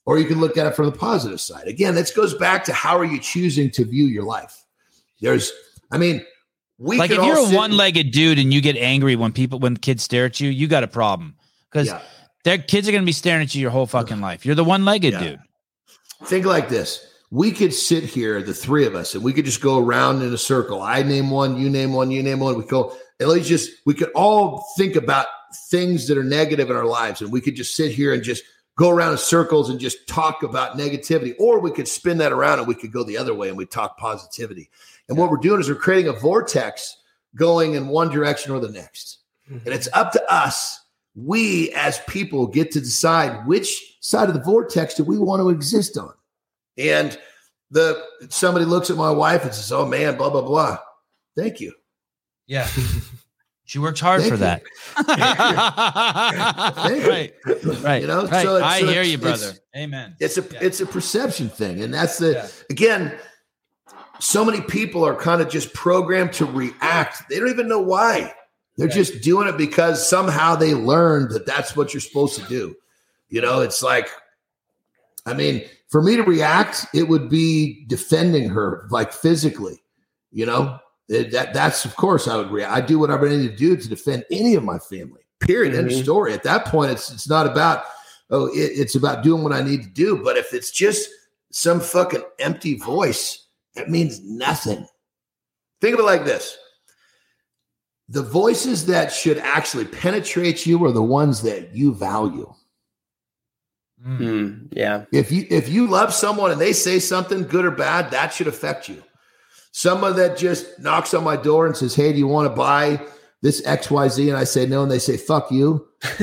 or 0.10 0.18
you 0.18 0.26
can 0.26 0.40
look 0.40 0.57
at 0.57 0.65
it 0.65 0.76
from 0.76 0.88
the 0.88 0.91
positive 0.91 1.40
side. 1.40 1.68
Again, 1.68 1.94
this 1.94 2.10
goes 2.10 2.34
back 2.34 2.64
to 2.64 2.73
how 2.73 2.98
are 2.98 3.06
you 3.06 3.19
choosing 3.19 3.69
to 3.69 3.86
view 3.86 4.06
your 4.06 4.23
life. 4.23 4.64
There's, 5.22 5.52
I 5.91 5.99
mean, 5.99 6.26
we 6.80 6.98
like 6.98 7.11
if 7.11 7.18
you're 7.18 7.38
a 7.38 7.49
one-legged 7.56 8.10
dude 8.10 8.40
and 8.40 8.52
you 8.52 8.60
get 8.60 8.76
angry 8.76 9.15
when 9.15 9.31
people 9.31 9.60
when 9.60 9.77
kids 9.77 10.02
stare 10.02 10.26
at 10.26 10.40
you, 10.40 10.49
you 10.49 10.68
got 10.68 10.84
a 10.84 10.88
problem 10.88 11.36
because 11.69 11.90
Yeah. 11.90 12.02
their 12.44 12.57
kids 12.57 12.90
are 12.90 12.91
gonna 12.91 13.06
be 13.06 13.11
staring 13.11 13.44
at 13.44 13.53
you 13.53 13.61
your 13.61 13.69
whole 13.69 13.86
fucking 13.86 14.19
life. 14.19 14.48
You're 14.48 14.56
the 14.56 14.64
one-legged 14.64 15.14
Yeah. 15.14 15.19
dude. 15.23 15.40
Think 16.23 16.48
like 16.48 16.69
this. 16.69 17.06
We 17.30 17.52
could 17.52 17.72
sit 17.72 18.03
here, 18.03 18.41
the 18.41 18.56
three 18.56 18.88
of 18.88 18.95
us, 18.95 19.14
and 19.14 19.23
we 19.23 19.31
could 19.31 19.45
just 19.45 19.61
go 19.61 19.77
around 19.77 20.23
in 20.23 20.34
a 20.34 20.40
circle. 20.40 20.81
I 20.81 21.03
name 21.03 21.30
one, 21.30 21.56
you 21.56 21.69
name 21.69 21.94
one, 21.94 22.10
you 22.10 22.23
name 22.23 22.40
one. 22.40 22.57
We 22.57 22.64
go, 22.65 22.95
and 23.19 23.30
let's 23.30 23.48
just, 23.48 23.69
we 23.86 23.94
could 23.94 24.10
all 24.15 24.65
think 24.76 24.95
about 24.95 25.27
things 25.69 26.07
that 26.07 26.18
are 26.18 26.23
negative 26.23 26.72
in 26.72 26.76
our 26.76 26.88
lives, 26.88 27.22
and 27.22 27.31
we 27.31 27.41
could 27.41 27.56
just 27.56 27.76
sit 27.76 27.91
here 27.91 28.11
and 28.11 28.23
just 28.23 28.41
go 28.80 28.90
around 28.90 29.12
in 29.12 29.18
circles 29.18 29.70
and 29.70 29.78
just 29.78 30.08
talk 30.08 30.42
about 30.42 30.78
negativity. 30.78 31.36
Or 31.38 31.60
we 31.60 31.70
could 31.70 31.88
spin 31.88 32.18
that 32.20 32.32
around 32.32 32.60
and 32.60 32.68
we 32.68 32.74
could 32.74 32.94
go 32.94 33.04
the 33.04 33.18
other 33.18 33.34
way 33.34 33.50
and 33.50 33.58
we 33.58 33.66
talk 33.66 33.98
positivity. 33.98 34.70
And 35.10 35.18
what 35.18 35.30
we're 35.30 35.38
doing 35.38 35.60
is 35.60 35.68
we're 35.68 35.76
creating 35.76 36.08
a 36.08 36.18
vortex 36.18 36.96
going 37.36 37.74
in 37.74 37.90
one 37.90 38.10
direction 38.10 38.54
or 38.54 38.62
the 38.62 38.70
next. 38.70 39.18
Mm-hmm. 39.52 39.66
And 39.66 39.76
it's 39.76 39.90
up 39.92 40.14
to 40.14 40.34
us. 40.34 40.80
We 41.14 41.74
as 41.74 42.00
people 42.08 42.48
get 42.48 42.72
to 42.72 42.80
decide 42.80 43.46
which 43.46 43.98
side 44.00 44.30
of 44.30 44.34
the 44.34 44.42
vortex 44.42 44.94
do 44.94 45.04
we 45.04 45.18
want 45.18 45.42
to 45.42 45.50
exist 45.50 45.98
on. 45.98 46.14
And 46.78 47.20
the 47.72 48.02
somebody 48.30 48.64
looks 48.64 48.90
at 48.90 48.96
my 48.96 49.12
wife 49.12 49.44
and 49.44 49.54
says, 49.54 49.72
"Oh 49.72 49.86
man, 49.86 50.16
blah 50.16 50.30
blah 50.30 50.42
blah." 50.42 50.78
Thank 51.36 51.60
you. 51.60 51.74
Yeah. 52.48 52.68
She 53.70 53.78
works 53.78 54.00
hard 54.00 54.22
Thank 54.22 54.34
for 54.34 54.38
that. 54.38 54.64
Right. 56.98 57.34
Right. 57.84 58.02
You 58.02 58.08
know, 58.08 58.26
right. 58.26 58.44
so 58.44 58.56
it's- 58.56 58.64
I 58.74 58.80
so 58.80 58.88
hear 58.88 59.04
you, 59.04 59.20
brother. 59.20 59.54
Amen. 59.78 60.16
It's 60.20 60.40
a 60.40 60.41
Yeah. 60.41 60.58
it's 60.62 60.80
a 60.82 60.88
perception 60.88 61.50
thing, 61.50 61.84
and 61.84 61.94
that's 61.94 62.18
the 62.18 62.32
Yeah. 62.32 62.48
again. 62.72 63.14
So 64.20 64.44
many 64.44 64.62
people 64.62 65.06
are 65.06 65.14
kind 65.16 65.40
of 65.40 65.50
just 65.50 65.72
programmed 65.76 66.34
to 66.34 66.46
react. 66.46 67.30
They 67.30 67.38
don't 67.38 67.50
even 67.50 67.68
know 67.68 67.80
why. 67.80 68.34
They're 68.76 68.88
Right. 68.88 68.96
just 68.96 69.22
doing 69.22 69.48
it 69.48 69.56
because 69.56 70.08
somehow 70.10 70.56
they 70.56 70.74
learned 70.74 71.30
that 71.32 71.46
that's 71.46 71.76
what 71.76 71.94
you're 71.94 72.02
supposed 72.02 72.38
to 72.40 72.46
do. 72.50 72.76
You 73.30 73.41
know, 73.41 73.62
it's 73.62 73.84
like, 73.84 74.10
I 75.28 75.34
mean, 75.36 75.64
for 75.90 76.02
me 76.02 76.16
to 76.16 76.24
react, 76.24 76.88
it 76.91 77.08
would 77.08 77.30
be 77.30 77.86
defending 77.88 78.50
her, 78.50 78.88
like 78.90 79.14
physically. 79.14 79.84
You 80.32 80.48
know, 80.48 80.80
It- 81.10 81.31
that 81.31 81.53
that's 81.53 81.86
of 81.86 81.95
course 81.95 82.27
I 82.27 82.38
would 82.38 82.52
react. 82.52 82.72
I 82.72 82.81
do 82.81 82.99
whatever 82.99 83.27
I 83.27 83.36
need 83.36 83.49
to 83.52 83.56
do 83.56 83.76
to 83.76 83.90
defend 83.90 84.26
any 84.31 84.56
of 84.56 84.64
my 84.64 84.80
family. 84.80 85.22
Period. 85.41 85.73
End 85.76 85.88
of 85.91 85.94
Mhm. 85.98 86.03
story. 86.03 86.34
At 86.34 86.44
that 86.44 86.65
point, 86.65 86.91
it's 86.91 87.11
it's 87.11 87.27
not 87.27 87.48
about 87.48 87.84
oh, 88.30 88.45
it, 88.48 88.72
it's 88.76 88.95
about 88.95 89.23
doing 89.23 89.44
what 89.44 89.53
I 89.53 89.61
need 89.64 89.81
to 89.84 89.90
do. 89.90 90.18
But 90.23 90.38
if 90.38 90.53
it's 90.53 90.69
just 90.72 91.10
some 91.52 91.80
fucking 91.80 92.23
empty 92.38 92.76
voice, 92.77 93.48
it 93.76 93.90
means 93.90 94.22
nothing. 94.23 94.88
Think 95.81 95.95
of 95.95 96.02
it 96.02 96.03
like 96.03 96.26
this 96.26 96.57
the 98.11 98.23
voices 98.23 98.88
that 98.88 99.11
should 99.14 99.38
actually 99.38 99.86
penetrate 99.86 100.65
you 100.65 100.84
are 100.84 100.91
the 100.91 101.02
ones 101.02 101.44
that 101.44 101.76
you 101.76 101.94
value. 101.94 102.52
Mm. 104.06 104.19
Mm, 104.19 104.68
yeah. 104.72 105.06
If 105.11 105.31
you 105.31 105.45
if 105.49 105.69
you 105.69 105.86
love 105.88 106.14
someone 106.14 106.52
and 106.52 106.60
they 106.60 106.73
say 106.73 106.99
something 106.99 107.44
good 107.44 107.65
or 107.65 107.72
bad, 107.72 108.11
that 108.11 108.34
should 108.34 108.48
affect 108.48 108.90
you. 108.90 109.03
Someone 109.80 110.18
that 110.18 110.38
just 110.38 110.78
knocks 110.80 111.14
on 111.14 111.24
my 111.24 111.38
door 111.38 111.66
and 111.66 111.78
says, 111.78 111.96
"Hey, 111.96 112.12
do 112.12 112.18
you 112.20 112.28
want 112.28 112.52
to 112.52 112.54
buy 112.56 113.02
this 113.42 113.62
XYZ?" 113.62 114.28
and 114.28 114.36
I 114.38 114.44
say 114.44 114.66
no 114.66 114.84
and 114.84 114.92
they 114.92 115.00
say, 115.00 115.16
"Fuck 115.16 115.52
you." 115.52 115.88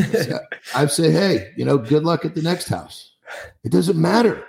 I 0.75 0.87
say, 0.89 1.11
"Hey, 1.11 1.53
you 1.57 1.65
know, 1.65 1.79
good 1.79 2.05
luck 2.05 2.27
at 2.27 2.35
the 2.35 2.43
next 2.43 2.69
house." 2.69 3.15
It 3.65 3.73
doesn't 3.73 3.99
matter. 3.99 4.45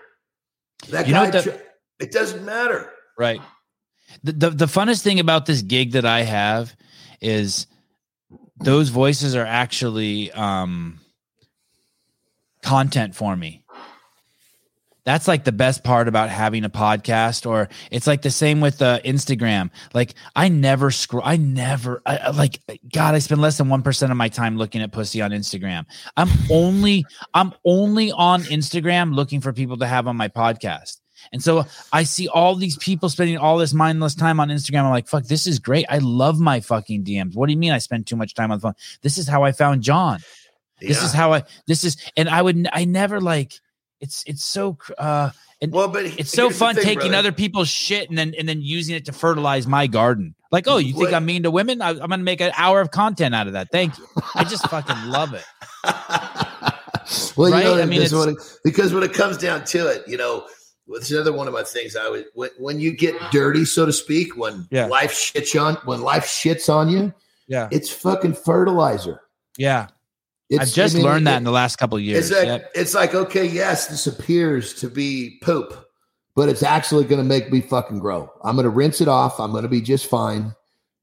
That 0.89 1.07
You 1.07 1.13
guy 1.13 1.23
what 1.23 1.31
the- 1.31 1.41
tr- 1.43 1.57
it 1.99 2.11
doesn't 2.11 2.43
matter. 2.43 2.91
Right. 3.17 3.39
The, 4.23 4.33
the 4.33 4.49
the 4.49 4.65
funnest 4.65 5.03
thing 5.03 5.21
about 5.21 5.45
this 5.45 5.61
gig 5.61 5.93
that 5.93 6.05
I 6.05 6.23
have 6.23 6.75
is 7.21 7.65
those 8.59 8.89
voices 8.89 9.35
are 9.35 9.45
actually 9.45 10.33
um 10.33 10.99
content 12.61 13.15
for 13.15 13.37
me. 13.37 13.63
That's 15.07 15.25
like 15.25 15.45
the 15.45 15.53
best 15.53 15.85
part 15.85 16.09
about 16.09 16.29
having 16.29 16.65
a 16.65 16.69
podcast, 16.69 17.49
or 17.49 17.69
it's 17.91 18.07
like 18.07 18.23
the 18.23 18.29
same 18.29 18.59
with 18.59 18.81
uh, 18.81 18.99
Instagram. 19.05 19.69
Like 19.93 20.15
I 20.35 20.49
never 20.49 20.91
scroll, 20.91 21.23
I 21.25 21.37
never 21.37 22.01
I, 22.05 22.17
I- 22.17 22.29
like 22.31 22.59
God. 22.93 23.15
I 23.15 23.19
spend 23.19 23.39
less 23.39 23.57
than 23.57 23.69
one 23.69 23.83
percent 23.83 24.11
of 24.11 24.17
my 24.17 24.27
time 24.27 24.57
looking 24.57 24.81
at 24.81 24.91
pussy 24.91 25.21
on 25.21 25.31
Instagram. 25.31 25.85
I'm 26.17 26.27
only 26.51 27.05
I'm 27.33 27.53
only 27.63 28.11
on 28.11 28.41
Instagram 28.43 29.15
looking 29.15 29.39
for 29.39 29.53
people 29.53 29.77
to 29.77 29.87
have 29.87 30.07
on 30.07 30.17
my 30.17 30.27
podcast. 30.27 30.97
And 31.31 31.41
so 31.41 31.65
I 31.93 32.03
see 32.03 32.27
all 32.27 32.55
these 32.55 32.77
people 32.77 33.07
spending 33.07 33.37
all 33.37 33.57
this 33.57 33.73
mindless 33.73 34.13
time 34.13 34.41
on 34.41 34.49
Instagram. 34.49 34.83
I'm 34.83 34.89
like, 34.91 35.07
fuck, 35.07 35.23
this 35.23 35.47
is 35.47 35.57
great. 35.57 35.85
I 35.89 35.99
love 35.99 36.37
my 36.37 36.59
fucking 36.59 37.05
DMs. 37.05 37.33
What 37.33 37.45
do 37.47 37.53
you 37.53 37.57
mean 37.57 37.71
I 37.71 37.77
spend 37.77 38.07
too 38.07 38.17
much 38.17 38.33
time 38.33 38.51
on 38.51 38.57
the 38.57 38.61
phone? 38.61 38.75
This 39.03 39.17
is 39.17 39.25
how 39.29 39.43
I 39.43 39.53
found 39.53 39.83
Jon. 39.83 40.19
This 40.81 40.99
Yeah. 40.99 41.05
is 41.05 41.13
how 41.13 41.33
I 41.33 41.43
this 41.65 41.85
is 41.85 41.95
and 42.17 42.27
I 42.27 42.41
would 42.41 42.67
I 42.73 42.83
never 42.83 43.21
like 43.21 43.53
it's 44.01 44.23
it's 44.27 44.43
so 44.43 44.77
uh 44.97 45.31
and 45.61 45.71
well, 45.71 45.87
but 45.87 46.05
it's 46.05 46.31
so 46.31 46.49
fun 46.51 46.75
thing, 46.75 46.83
taking 46.83 46.97
brother. 46.99 47.15
other 47.15 47.31
people's 47.31 47.67
shit 47.69 48.09
and 48.09 48.17
then 48.17 48.33
and 48.37 48.47
then 48.47 48.61
using 48.61 48.95
it 48.95 49.05
to 49.05 49.11
fertilize 49.11 49.65
my 49.67 49.87
garden. 49.87 50.35
Like, 50.51 50.67
oh, 50.67 50.77
you 50.77 50.93
think 50.93 51.05
What- 51.05 51.13
I'm 51.15 51.25
mean 51.25 51.43
to 51.43 51.51
women? 51.51 51.81
I, 51.81 51.89
I'm 51.89 51.97
gonna 51.97 52.17
make 52.19 52.41
an 52.41 52.51
hour 52.55 52.79
of 52.79 52.91
content 52.91 53.33
out 53.33 53.47
of 53.47 53.53
that. 53.53 53.69
Thank 53.71 53.97
you. 53.97 54.07
I 54.35 54.43
just 54.43 54.67
fucking 54.69 55.05
love 55.07 55.33
it. 55.33 55.43
well, 57.35 57.51
Right? 57.51 57.63
you 57.63 57.63
know, 57.75 57.81
I 57.81 57.85
mean, 57.85 57.99
because 58.01 58.13
it's- 58.13 58.25
when 58.25 58.29
it, 58.29 58.59
because 58.63 58.93
when 58.93 59.03
it 59.03 59.13
comes 59.13 59.37
down 59.37 59.65
to 59.65 59.87
it, 59.87 60.07
you 60.07 60.17
know, 60.17 60.45
it's 60.89 61.11
another 61.11 61.33
one 61.33 61.47
of 61.47 61.53
my 61.53 61.63
things. 61.63 61.95
I 61.95 62.09
would 62.09 62.25
when, 62.33 62.49
when 62.57 62.79
you 62.79 62.91
get 62.95 63.15
dirty, 63.31 63.65
so 63.65 63.85
to 63.85 63.91
speak, 63.93 64.37
when 64.37 64.67
Yeah. 64.71 64.85
life 64.85 65.11
shits 65.13 65.59
on 65.61 65.75
when 65.85 66.01
life 66.01 66.25
shits 66.25 66.73
on 66.73 66.89
you, 66.89 67.13
Yeah, 67.47 67.67
it's 67.71 67.89
fucking 67.89 68.33
fertilizer. 68.35 69.21
yeah. 69.57 69.87
It's, 70.49 70.61
I've 70.61 70.73
just 70.73 70.95
I 70.95 70.99
mean, 70.99 71.05
learned 71.05 71.27
that 71.27 71.33
it- 71.35 71.37
in 71.37 71.43
the 71.43 71.51
last 71.51 71.75
couple 71.77 71.97
of 71.97 72.03
years. 72.03 72.29
It's 72.31 72.37
like 72.39 72.47
Yep. 72.47 72.71
it's 72.75 72.93
like 72.93 73.13
okay, 73.13 73.45
yes, 73.45 73.87
this 73.87 74.07
appears 74.07 74.73
to 74.75 74.89
be 74.89 75.39
poop, 75.41 75.73
but 76.35 76.47
it's 76.49 76.63
actually 76.63 77.03
going 77.05 77.19
to 77.21 77.27
make 77.27 77.51
me 77.51 77.61
fucking 77.61 77.99
grow. 77.99 78.29
I'm 78.43 78.55
going 78.55 78.63
to 78.63 78.69
rinse 78.69 79.01
it 79.01 79.07
off. 79.07 79.39
I'm 79.39 79.51
going 79.51 79.63
to 79.63 79.69
be 79.69 79.81
just 79.81 80.05
fine. 80.07 80.53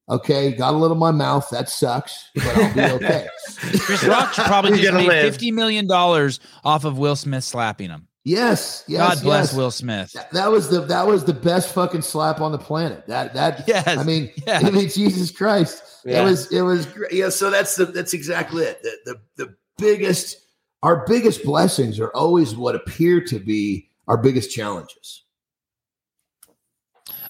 Okay, 0.08 0.52
got 0.52 0.74
a 0.74 0.76
little 0.76 0.94
in 0.96 1.00
my 1.00 1.10
mouth. 1.12 1.48
That 1.50 1.68
sucks, 1.70 2.28
but 2.34 2.46
I'll 2.46 2.74
be 2.74 2.82
okay. 3.06 3.26
Chris 3.78 4.04
Rock 4.04 4.34
probably 4.34 4.72
just 4.72 4.84
gonna 4.84 4.98
made 4.98 5.08
live. 5.08 5.22
fifty 5.24 5.50
million 5.50 5.86
dollars 5.86 6.40
off 6.62 6.84
of 6.84 6.98
Will 6.98 7.16
Smith 7.16 7.42
slapping 7.44 7.88
him. 7.88 8.08
Yes, 8.24 8.84
yes. 8.88 9.16
God 9.16 9.22
bless 9.22 9.46
yes. 9.48 9.54
Will 9.56 9.70
Smith. 9.70 10.12
That, 10.12 10.30
that 10.32 10.50
was 10.50 10.68
the 10.68 10.80
that 10.80 11.06
was 11.06 11.24
the 11.24 11.34
best 11.34 11.72
fucking 11.74 12.02
slap 12.02 12.40
on 12.40 12.52
the 12.52 12.58
planet. 12.58 13.06
That 13.06 13.34
that 13.34 13.64
Yes, 13.68 13.86
I 13.86 14.02
mean, 14.02 14.30
yes. 14.46 14.64
I 14.64 14.70
mean, 14.70 14.88
Jesus 14.88 15.30
Christ. 15.30 15.82
Yeah. 16.04 16.22
It 16.22 16.24
was 16.24 16.52
it 16.52 16.62
was 16.62 16.86
great. 16.86 17.12
Yeah, 17.12 17.28
so 17.28 17.50
that's 17.50 17.76
the 17.76 17.86
that's 17.86 18.12
exactly 18.14 18.64
it. 18.64 18.82
The, 18.82 18.96
the 19.36 19.44
the 19.44 19.56
biggest 19.78 20.36
our 20.82 21.04
biggest 21.06 21.44
blessings 21.44 21.98
are 21.98 22.10
always 22.14 22.54
what 22.54 22.74
appear 22.74 23.20
to 23.24 23.38
be 23.38 23.88
our 24.06 24.18
biggest 24.18 24.50
challenges. 24.50 25.22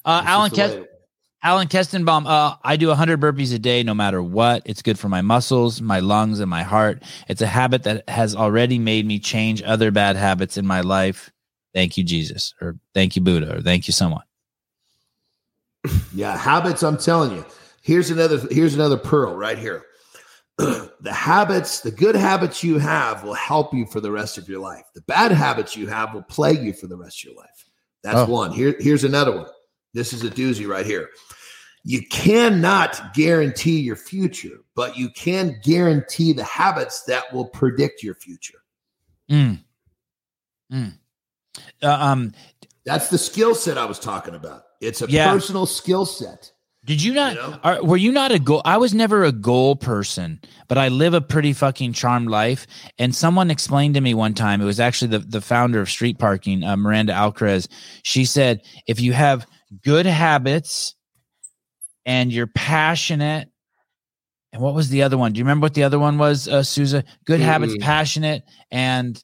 Uh, 0.05 0.23
Alan 0.25 0.51
just 0.53 0.75
Kes- 0.75 0.81
way- 0.81 0.89
Alan 1.45 1.69
Kestenbaum, 1.69 2.27
uh, 2.27 2.57
I 2.65 2.77
do 2.77 2.89
100 2.89 3.21
burpees 3.21 3.55
a 3.55 3.59
day 3.59 3.83
no 3.83 3.93
matter 3.93 4.23
what. 4.23 4.63
It's 4.65 4.81
good 4.81 4.99
for 4.99 5.11
my 5.11 5.21
muscles, 5.21 5.83
my 5.83 6.01
lungs, 6.01 6.41
and 6.41 6.49
my 6.49 6.63
heart. 6.63 7.03
It's 7.29 7.43
a 7.43 7.47
habit 7.47 7.83
that 7.83 8.09
has 8.09 8.35
already 8.35 8.79
made 8.79 9.05
me 9.07 9.19
change 9.19 9.63
other 9.63 9.91
bad 9.91 10.17
habits 10.17 10.57
in 10.57 10.67
my 10.67 10.81
life. 10.81 11.31
Thank 11.75 11.99
you, 11.99 12.05
Jesus, 12.05 12.55
or 12.63 12.77
thank 12.95 13.15
you, 13.15 13.21
Buddha, 13.21 13.59
or 13.59 13.61
thank 13.61 13.87
you, 13.87 13.93
someone. 13.93 14.23
Yeah, 16.15 16.35
habits. 16.39 16.83
I'm 16.83 16.97
telling 16.97 17.33
you. 17.33 17.45
Here's 17.83 18.11
another. 18.11 18.39
Here's 18.51 18.75
another 18.75 18.97
pearl 18.97 19.37
right 19.37 19.59
here. 19.59 19.85
the 20.59 21.13
habits, 21.13 21.81
the 21.81 21.91
good 21.91 22.15
habits 22.17 22.65
you 22.65 22.79
have, 22.79 23.23
will 23.23 23.35
help 23.35 23.75
you 23.75 23.85
for 23.85 24.01
the 24.01 24.11
rest 24.11 24.39
of 24.39 24.49
your 24.49 24.61
life. 24.61 24.85
The 24.95 25.03
bad 25.03 25.31
habits 25.33 25.77
you 25.77 25.89
have 25.89 26.15
will 26.15 26.23
plague 26.23 26.63
you 26.63 26.73
for 26.73 26.87
the 26.87 26.97
rest 26.97 27.21
of 27.21 27.25
your 27.33 27.35
life. 27.37 27.69
That's 28.03 28.17
Oh. 28.17 28.33
one. 28.33 28.53
Here, 28.53 28.75
here's 28.79 29.05
another 29.05 29.37
one. 29.37 29.47
This 29.93 30.15
is 30.15 30.25
a 30.25 30.31
doozy 30.31 30.67
right 30.67 30.87
here. 30.87 31.11
You 31.85 32.07
cannot 32.07 33.13
guarantee 33.13 33.79
your 33.81 33.97
future, 33.97 34.61
but 34.75 34.97
you 34.97 35.11
can 35.11 35.61
guarantee 35.63 36.33
the 36.33 36.45
habits 36.45 37.03
that 37.05 37.25
will 37.33 37.45
predict 37.47 38.03
your 38.03 38.15
future. 38.15 38.59
Mm. 39.31 39.63
Mm. 40.73 40.95
Uh, 41.83 41.87
um, 41.89 42.33
That's 42.87 43.09
the 43.09 43.19
skill 43.19 43.55
set 43.55 43.77
I 43.77 43.85
was 43.85 43.99
talking 43.99 44.35
about. 44.35 44.63
It's 44.81 45.03
a 45.03 45.07
Yeah. 45.11 45.31
personal 45.31 45.67
skill 45.67 46.07
set. 46.07 46.51
Did 46.87 47.03
you 47.03 47.15
not? 47.15 47.35
You 47.35 47.41
know? 47.41 47.61
Are, 47.65 47.85
were 47.85 47.97
you 47.97 48.13
not 48.13 48.33
a 48.33 48.39
goal? 48.39 48.61
I 48.65 48.77
was 48.77 48.93
never 48.93 49.25
a 49.25 49.33
goal 49.33 49.77
person, 49.77 50.41
but 50.69 50.77
I 50.77 50.89
live 50.89 51.15
a 51.15 51.21
pretty 51.21 51.53
fucking 51.55 51.95
charmed 51.95 52.29
life. 52.29 52.67
And 52.99 53.15
someone 53.15 53.51
explained 53.51 53.95
to 53.95 54.03
me 54.03 54.13
one 54.13 54.35
time, 54.35 54.61
it 54.61 54.67
was 54.67 54.81
actually 54.81 55.09
the, 55.09 55.19
the 55.21 55.41
founder 55.41 55.81
of 55.81 55.91
Street 55.91 56.19
Parking, 56.19 56.63
uh, 56.63 56.77
Miranda 56.77 57.13
Alcaraz. 57.15 57.69
She 58.03 58.27
said, 58.27 58.61
if 58.87 59.01
you 59.01 59.15
have 59.15 59.47
good 59.83 60.05
habits 60.05 60.95
and 62.07 62.33
you're 62.33 62.47
passionate, 62.47 63.49
and 64.53 64.63
what 64.63 64.75
was 64.75 64.89
the 64.89 65.03
other 65.03 65.19
one? 65.19 65.33
Do 65.33 65.39
you 65.39 65.45
remember 65.45 65.65
what 65.65 65.75
the 65.75 65.83
other 65.85 65.99
one 65.99 66.19
was, 66.19 66.47
uh, 66.49 66.63
Souza? 66.63 67.05
Good 67.25 67.41
habits, 67.41 67.75
Mm. 67.75 67.81
passionate, 67.81 68.45
and 68.71 69.23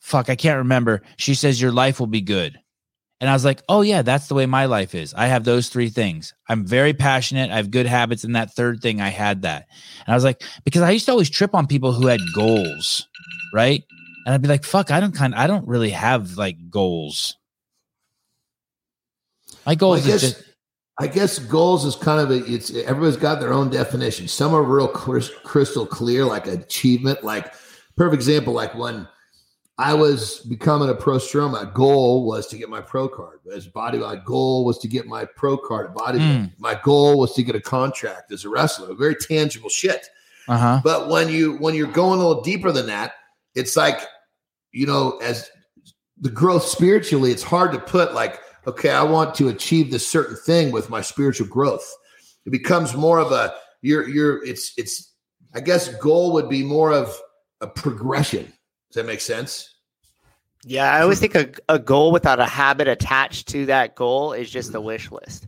fuck, 0.00 0.28
I 0.28 0.36
can't 0.36 0.58
remember. 0.58 1.02
She 1.16 1.34
says 1.34 1.60
your 1.60 1.72
life 1.72 2.00
will 2.00 2.06
be 2.06 2.20
good. 2.20 2.58
And 3.20 3.28
I 3.28 3.32
was 3.32 3.44
like, 3.44 3.62
oh, 3.68 3.80
yeah, 3.80 4.02
that's 4.02 4.28
the 4.28 4.34
way 4.34 4.46
my 4.46 4.66
life 4.66 4.94
is. 4.94 5.12
I 5.12 5.26
have 5.26 5.42
those 5.42 5.68
three 5.70 5.88
things. 5.88 6.34
I'm 6.48 6.64
very 6.64 6.94
passionate. 6.94 7.50
I 7.50 7.56
have 7.56 7.70
good 7.72 7.86
habits. 7.86 8.22
And 8.22 8.36
that 8.36 8.54
third 8.54 8.80
thing, 8.80 9.00
I 9.00 9.08
had 9.08 9.42
that. 9.42 9.66
And 10.06 10.12
I 10.12 10.14
was 10.14 10.22
like, 10.22 10.40
because 10.64 10.82
I 10.82 10.92
used 10.92 11.06
to 11.06 11.10
always 11.12 11.28
trip 11.28 11.52
on 11.52 11.66
people 11.66 11.92
who 11.92 12.06
had 12.06 12.20
goals, 12.32 13.08
right? 13.52 13.82
And 14.24 14.34
I'd 14.34 14.40
be 14.42 14.46
like, 14.46 14.62
fuck, 14.62 14.92
I 14.92 15.00
don't 15.00 15.16
kind 15.16 15.34
I 15.34 15.48
don't 15.48 15.66
really 15.66 15.90
have 15.90 16.36
like 16.36 16.70
goals. 16.70 17.36
My 19.66 19.72
Well, 19.72 19.76
goals 19.76 20.06
guess, 20.06 20.22
is 20.22 20.32
just, 20.34 20.44
I 21.00 21.06
guess 21.06 21.38
goals 21.38 21.84
is 21.84 21.94
kind 21.94 22.20
of 22.20 22.30
a, 22.30 22.44
it's 22.52 22.74
everybody's 22.74 23.16
got 23.16 23.38
their 23.38 23.52
own 23.52 23.70
definition. 23.70 24.26
Some 24.26 24.52
are 24.52 24.62
real 24.62 24.88
crystal 24.88 25.86
clear, 25.86 26.24
like 26.24 26.46
achievement. 26.48 27.22
Like 27.22 27.54
perfect 27.96 28.14
example, 28.14 28.52
like 28.52 28.74
when 28.74 29.06
I 29.78 29.94
was 29.94 30.40
becoming 30.40 30.88
a 30.88 30.94
pro 30.94 31.18
stro, 31.18 31.48
my 31.48 31.70
goal 31.72 32.26
was 32.26 32.48
to 32.48 32.58
get 32.58 32.68
my 32.68 32.80
pro 32.80 33.08
card. 33.08 33.38
As 33.54 33.68
body, 33.68 33.98
my 33.98 34.16
goal 34.16 34.64
was 34.64 34.78
to 34.80 34.88
get 34.88 35.06
my 35.06 35.24
pro 35.24 35.56
card 35.56 35.94
body. 35.94 36.18
Mm. 36.18 36.52
My 36.58 36.74
goal 36.82 37.20
was 37.20 37.32
to 37.34 37.44
get 37.44 37.54
a 37.54 37.60
contract 37.60 38.32
as 38.32 38.44
a 38.44 38.48
wrestler. 38.48 38.92
Very 38.94 39.14
tangible 39.14 39.68
shit. 39.68 40.08
uh-huh. 40.48 40.80
But 40.82 41.08
when 41.08 41.28
you 41.28 41.58
when 41.58 41.76
you're 41.76 41.92
going 41.92 42.18
a 42.18 42.26
little 42.26 42.42
deeper 42.42 42.72
than 42.72 42.86
that, 42.86 43.12
it's 43.54 43.76
like, 43.76 44.00
you 44.72 44.86
know, 44.86 45.18
as 45.18 45.48
the 46.20 46.30
growth 46.30 46.64
spiritually, 46.64 47.30
it's 47.30 47.44
hard 47.44 47.70
to 47.70 47.78
put 47.78 48.14
like, 48.14 48.40
okay, 48.68 48.90
I 48.90 49.02
want 49.02 49.34
to 49.36 49.48
achieve 49.48 49.90
this 49.90 50.06
certain 50.06 50.36
thing 50.36 50.70
with 50.70 50.90
my 50.90 51.00
spiritual 51.00 51.48
growth. 51.48 51.90
It 52.44 52.50
becomes 52.50 52.94
more 52.94 53.18
of 53.18 53.32
a 53.32 53.54
you're 53.82 54.08
you're 54.08 54.44
it's 54.44 54.72
it's 54.76 55.14
I 55.54 55.60
guess 55.60 55.88
goal 55.96 56.32
would 56.34 56.48
be 56.48 56.62
more 56.62 56.92
of 56.92 57.18
a 57.60 57.66
progression. 57.66 58.44
Does 58.44 58.94
that 58.94 59.06
make 59.06 59.20
sense? 59.20 59.74
Yeah, 60.64 60.92
I 60.92 61.02
always 61.02 61.20
think 61.20 61.34
a, 61.34 61.50
a 61.68 61.78
goal 61.78 62.12
without 62.12 62.40
a 62.40 62.46
habit 62.46 62.88
attached 62.88 63.48
to 63.48 63.66
that 63.66 63.94
goal 63.94 64.32
is 64.32 64.50
just 64.50 64.74
a 64.74 64.80
wish 64.80 65.10
list. 65.10 65.46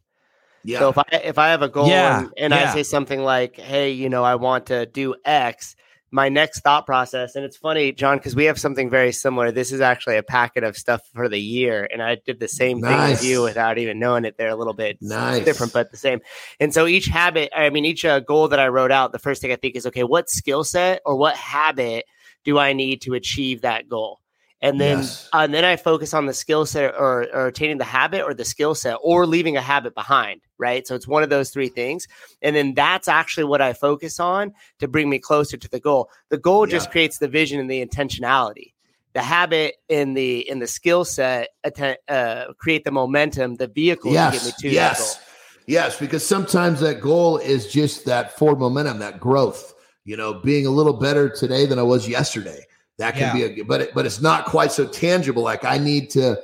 Yeah. 0.65 0.79
So 0.79 0.89
if 0.91 0.99
I 0.99 1.05
if 1.13 1.39
I 1.39 1.49
have 1.49 1.63
a 1.63 1.69
goal 1.69 1.89
yeah. 1.89 2.21
and, 2.21 2.33
and 2.37 2.55
yeah. 2.55 2.71
I 2.71 2.75
say 2.75 2.83
something 2.83 3.23
like, 3.23 3.57
"Hey, 3.57 3.91
you 3.91 4.09
know, 4.09 4.25
I 4.25 4.37
want 4.37 4.67
to 4.67 4.87
do 4.87 5.15
X," 5.25 5.75
my 6.13 6.29
next 6.29 6.61
thought 6.61 6.87
process, 6.87 7.37
and 7.37 7.45
it's 7.45 7.57
funny, 7.57 7.93
Jon, 7.93 8.19
because 8.19 8.35
we 8.35 8.45
have 8.47 8.59
something 8.59 8.91
very 8.91 9.13
similar. 9.13 9.53
This 9.53 9.71
is 9.71 9.81
actually 9.81 10.17
a 10.17 10.23
packet 10.23 10.65
of 10.65 10.77
stuff 10.77 11.03
for 11.15 11.29
the 11.29 11.41
year, 11.41 11.89
and 11.93 12.03
I 12.03 12.17
did 12.17 12.41
the 12.41 12.49
same 12.49 12.81
nice. 12.81 12.91
thing 12.91 13.11
with 13.11 13.25
you 13.25 13.43
without 13.43 13.79
even 13.79 13.99
knowing 13.99 14.25
it. 14.25 14.37
They're 14.37 14.49
a 14.49 14.57
little 14.57 14.75
bit 14.75 14.99
nice. 15.01 15.45
different, 15.45 15.73
but 15.73 15.91
the 15.91 15.97
same. 15.97 16.21
And 16.59 16.75
so 16.75 16.87
each 16.87 17.07
habit, 17.07 17.51
I 17.57 17.71
mean, 17.71 17.85
each 17.85 18.05
uh, 18.05 18.21
goal 18.21 18.49
that 18.49 18.59
I 18.59 18.69
wrote 18.69 18.93
out, 18.93 19.13
the 19.13 19.19
first 19.19 19.41
thing 19.41 19.53
I 19.53 19.57
think 19.57 19.77
is, 19.77 19.87
okay, 19.87 20.05
what 20.05 20.29
skill 20.29 20.65
set 20.65 21.01
or 21.07 21.17
what 21.17 21.37
habit 21.37 22.05
do 22.45 22.59
I 22.59 22.73
need 22.73 23.03
to 23.03 23.15
achieve 23.15 23.63
that 23.63 23.89
goal? 23.89 24.20
And 24.63 24.81
then 24.81 24.99
yes. 24.99 25.29
uh, 25.33 25.39
and 25.39 25.55
then 25.55 25.65
I 25.65 25.77
focus 25.77 26.13
on 26.13 26.27
the 26.27 26.35
skill 26.35 26.67
set 26.67 26.95
or, 26.95 27.27
or 27.33 27.47
attaining 27.47 27.79
the 27.79 27.85
habit 27.85 28.23
or 28.23 28.35
the 28.35 28.45
skill 28.45 28.75
set 28.75 28.99
or 29.03 29.27
leaving 29.27 29.57
a 29.57 29.63
habit 29.63 29.95
behind, 29.95 30.43
right? 30.59 30.87
So 30.87 30.95
it's 30.95 31.09
one 31.09 31.23
of 31.23 31.31
those 31.31 31.51
three 31.51 31.69
things, 31.69 32.07
and 32.43 32.55
then 32.55 32.75
that's 32.75 33.09
actually 33.09 33.45
what 33.45 33.63
I 33.63 33.73
focus 33.73 34.21
on 34.21 34.53
to 34.79 34.89
bring 34.89 35.09
me 35.09 35.19
closer 35.19 35.57
to 35.57 35.69
the 35.69 35.81
goal. 35.81 36.11
The 36.29 36.39
goal 36.39 36.69
yeah. 36.69 36.73
just 36.73 36.91
creates 36.91 37.19
the 37.19 37.29
vision 37.29 37.59
and 37.59 37.71
the 37.71 37.85
intentionality. 37.85 38.73
The 39.13 39.23
habit 39.23 39.77
in 39.89 40.15
the 40.15 40.49
in 40.49 40.59
the 40.59 40.67
skill 40.67 41.05
set 41.05 41.49
uh, 41.65 42.45
create 42.59 42.85
the 42.85 42.93
momentum, 42.93 43.57
the 43.57 43.67
vehicle 43.67 44.13
yes. 44.13 44.33
to 44.33 44.39
get 44.39 44.47
me 44.47 44.53
to 44.61 44.75
yes. 44.75 44.99
that 44.99 45.21
goal. 45.21 45.27
Yes, 45.67 45.99
because 45.99 46.27
sometimes 46.27 46.81
that 46.81 47.01
goal 47.01 47.39
is 47.39 47.71
just 47.73 48.05
that 48.05 48.37
forward 48.37 48.59
momentum, 48.59 48.99
that 48.99 49.21
growth. 49.21 49.75
You 50.05 50.17
know, 50.17 50.35
being 50.35 50.67
a 50.67 50.71
little 50.71 50.95
better 50.95 51.29
today 51.29 51.67
than 51.67 51.79
I 51.79 51.83
was 51.83 52.09
yesterday 52.09 52.67
that 53.01 53.15
can 53.15 53.37
yeah. 53.37 53.49
be 53.49 53.61
a 53.61 53.65
but 53.65 53.81
it, 53.81 53.95
but 53.95 54.05
it's 54.05 54.21
not 54.21 54.45
quite 54.45 54.73
so 54.73 54.87
tangible. 54.87 55.43
Like 55.43 55.65
I 55.65 55.79
need 55.79 56.11
to 56.11 56.41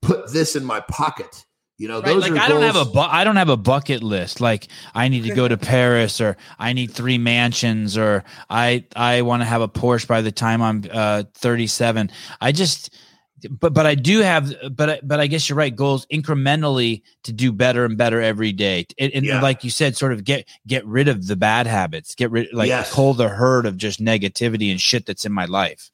put 0.00 0.32
this 0.32 0.56
in 0.56 0.64
my 0.64 0.80
pocket. 0.80 1.44
You 1.76 1.88
know, 1.88 1.96
right. 1.96 2.06
those 2.06 2.22
like 2.22 2.32
are 2.32 2.36
I 2.36 2.48
goals. 2.48 2.62
don't 2.62 2.74
have 2.74 2.88
a 2.88 2.90
bu- 2.90 3.00
I 3.00 3.24
don't 3.24 3.36
have 3.36 3.48
a 3.50 3.56
bucket 3.56 4.02
list. 4.02 4.40
Like 4.40 4.68
I 4.94 5.08
need 5.08 5.24
to 5.24 5.34
go 5.34 5.46
to 5.46 5.56
Paris, 5.58 6.20
or 6.20 6.36
I 6.58 6.72
need 6.72 6.92
three 6.92 7.18
mansions, 7.18 7.98
or 7.98 8.24
I 8.48 8.84
I 8.96 9.22
want 9.22 9.42
to 9.42 9.46
have 9.46 9.60
a 9.60 9.68
Porsche 9.68 10.06
by 10.06 10.22
the 10.22 10.32
time 10.32 10.62
I'm 10.62 10.84
uh, 10.90 11.24
37. 11.34 12.10
I 12.40 12.52
just 12.52 12.96
but 13.50 13.74
but 13.74 13.86
I 13.86 13.94
do 13.94 14.20
have 14.20 14.54
but 14.72 15.06
but 15.06 15.20
I 15.20 15.26
guess 15.26 15.48
you're 15.48 15.58
right 15.58 15.74
goals 15.74 16.06
incrementally 16.06 17.02
to 17.24 17.32
do 17.32 17.52
better 17.52 17.84
and 17.84 17.96
better 17.96 18.20
every 18.20 18.52
day. 18.52 18.86
And, 18.98 19.12
and 19.12 19.24
yeah. 19.24 19.40
like 19.40 19.64
you 19.64 19.70
said 19.70 19.96
sort 19.96 20.12
of 20.12 20.24
get 20.24 20.46
get 20.66 20.84
rid 20.86 21.08
of 21.08 21.26
the 21.26 21.36
bad 21.36 21.66
habits 21.66 22.14
get 22.14 22.30
rid 22.30 22.52
like 22.52 22.68
yes. 22.68 22.92
pull 22.92 23.14
the 23.14 23.28
herd 23.28 23.66
of 23.66 23.76
just 23.76 24.00
negativity 24.00 24.70
and 24.70 24.80
shit 24.80 25.06
that's 25.06 25.24
in 25.24 25.32
my 25.32 25.46
life. 25.46 25.90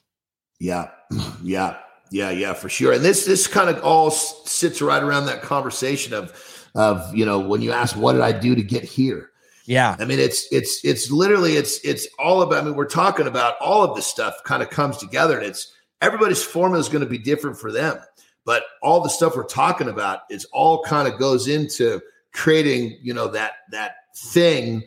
Yeah. 0.58 0.90
Yeah. 1.42 1.76
Yeah 2.12 2.30
yeah 2.30 2.54
for 2.54 2.68
sure. 2.68 2.92
And 2.92 3.04
this 3.04 3.24
this 3.24 3.46
kind 3.46 3.70
of 3.70 3.82
all 3.84 4.10
sits 4.10 4.82
right 4.82 5.02
around 5.02 5.26
that 5.26 5.42
conversation 5.42 6.12
of 6.12 6.68
of 6.74 7.14
you 7.14 7.24
know 7.24 7.38
when 7.38 7.62
you 7.62 7.72
ask 7.72 7.96
what 7.96 8.12
did 8.12 8.22
I 8.22 8.32
do 8.32 8.54
to 8.54 8.62
get 8.62 8.82
here? 8.82 9.30
Yeah. 9.66 9.96
I 9.98 10.04
mean 10.04 10.18
it's 10.18 10.46
it's 10.52 10.84
it's 10.84 11.10
literally 11.10 11.56
it's 11.56 11.78
it's 11.84 12.08
all 12.18 12.42
about 12.42 12.62
I 12.62 12.66
mean 12.66 12.74
we're 12.74 12.86
talking 12.86 13.26
about 13.26 13.56
all 13.60 13.84
of 13.84 13.94
this 13.94 14.06
stuff 14.06 14.34
kind 14.44 14.62
of 14.62 14.70
comes 14.70 14.96
together 14.96 15.36
and 15.36 15.46
it's 15.46 15.72
everybody's 16.00 16.42
formula 16.42 16.80
is 16.80 16.88
going 16.88 17.04
to 17.04 17.10
be 17.10 17.18
different 17.18 17.58
for 17.58 17.72
them. 17.72 17.98
But 18.44 18.64
all 18.82 19.00
the 19.02 19.10
stuff 19.10 19.36
we're 19.36 19.44
talking 19.44 19.88
about 19.88 20.20
is 20.30 20.44
all 20.46 20.82
kind 20.82 21.06
of 21.06 21.18
goes 21.18 21.46
into 21.46 22.00
creating, 22.32 22.98
you 23.02 23.14
know, 23.14 23.28
that 23.28 23.52
that 23.70 23.96
thing 24.16 24.82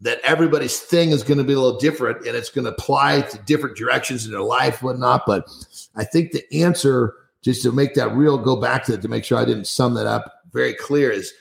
that 0.00 0.20
everybody's 0.22 0.78
thing 0.78 1.10
is 1.10 1.22
going 1.22 1.38
to 1.38 1.44
be 1.44 1.54
a 1.54 1.58
little 1.58 1.78
different 1.78 2.26
and 2.26 2.36
it's 2.36 2.50
going 2.50 2.64
to 2.66 2.70
apply 2.70 3.22
to 3.22 3.38
different 3.38 3.76
directions 3.76 4.26
in 4.26 4.32
their 4.32 4.42
life, 4.42 4.82
whatnot. 4.82 5.22
But 5.26 5.48
I 5.94 6.04
think 6.04 6.32
the 6.32 6.44
answer, 6.52 7.14
just 7.42 7.62
to 7.62 7.72
make 7.72 7.94
that 7.94 8.14
real, 8.14 8.36
go 8.36 8.56
back 8.56 8.84
to 8.84 8.94
it 8.94 9.02
to 9.02 9.08
make 9.08 9.24
sure 9.24 9.38
I 9.38 9.46
didn't 9.46 9.66
sum 9.66 9.94
that 9.94 10.06
up 10.06 10.42
very 10.52 10.74
clear, 10.74 11.10
is 11.10 11.32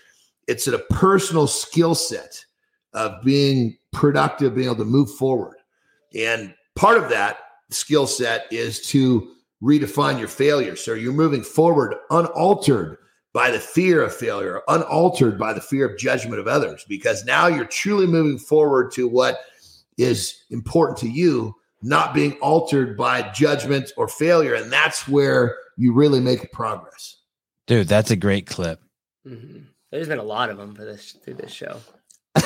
it's 0.47 0.67
a 0.67 0.79
personal 0.79 1.47
skill 1.47 1.95
set 1.95 2.45
of 2.93 3.21
being 3.23 3.77
productive, 3.91 4.55
being 4.55 4.67
able 4.67 4.77
to 4.77 4.85
move 4.85 5.13
forward. 5.15 5.57
And 6.17 6.53
part 6.75 6.97
of 6.97 7.09
that 7.09 7.39
skill 7.69 8.07
set 8.07 8.51
is 8.51 8.81
to 8.87 9.31
redefine 9.61 10.19
your 10.19 10.27
failure. 10.27 10.75
So 10.75 10.93
you're 10.93 11.13
moving 11.13 11.43
forward 11.43 11.95
unaltered 12.09 12.97
by 13.33 13.51
the 13.51 13.59
fear 13.59 14.01
of 14.01 14.15
failure, 14.15 14.61
unaltered 14.67 15.37
by 15.37 15.53
the 15.53 15.61
fear 15.61 15.89
of 15.89 15.97
judgment 15.97 16.39
of 16.39 16.47
others, 16.47 16.85
because 16.87 17.25
now 17.25 17.47
you're 17.47 17.65
truly 17.65 18.07
moving 18.07 18.37
forward 18.37 18.91
to 18.93 19.07
what 19.07 19.41
is 19.97 20.43
important 20.49 20.97
to 20.99 21.09
you, 21.09 21.53
not 21.81 22.13
being 22.13 22.33
altered 22.33 22.95
by 22.95 23.21
judgment 23.31 23.91
or 23.97 24.07
failure. 24.07 24.53
And 24.53 24.71
that's 24.71 25.07
where 25.07 25.57
you 25.77 25.93
really 25.93 26.21
make 26.21 26.51
progress. 26.51 27.17
Dude, 27.67 27.87
that's 27.87 28.11
a 28.11 28.15
great 28.15 28.45
clip. 28.45 28.79
Mm-hmm. 29.27 29.63
There's 29.91 30.07
been 30.07 30.19
a 30.19 30.23
lot 30.23 30.49
of 30.49 30.57
them 30.57 30.75
for 30.75 30.85
this 30.85 31.13
through 31.13 31.35
this 31.35 31.51
show. 31.51 31.79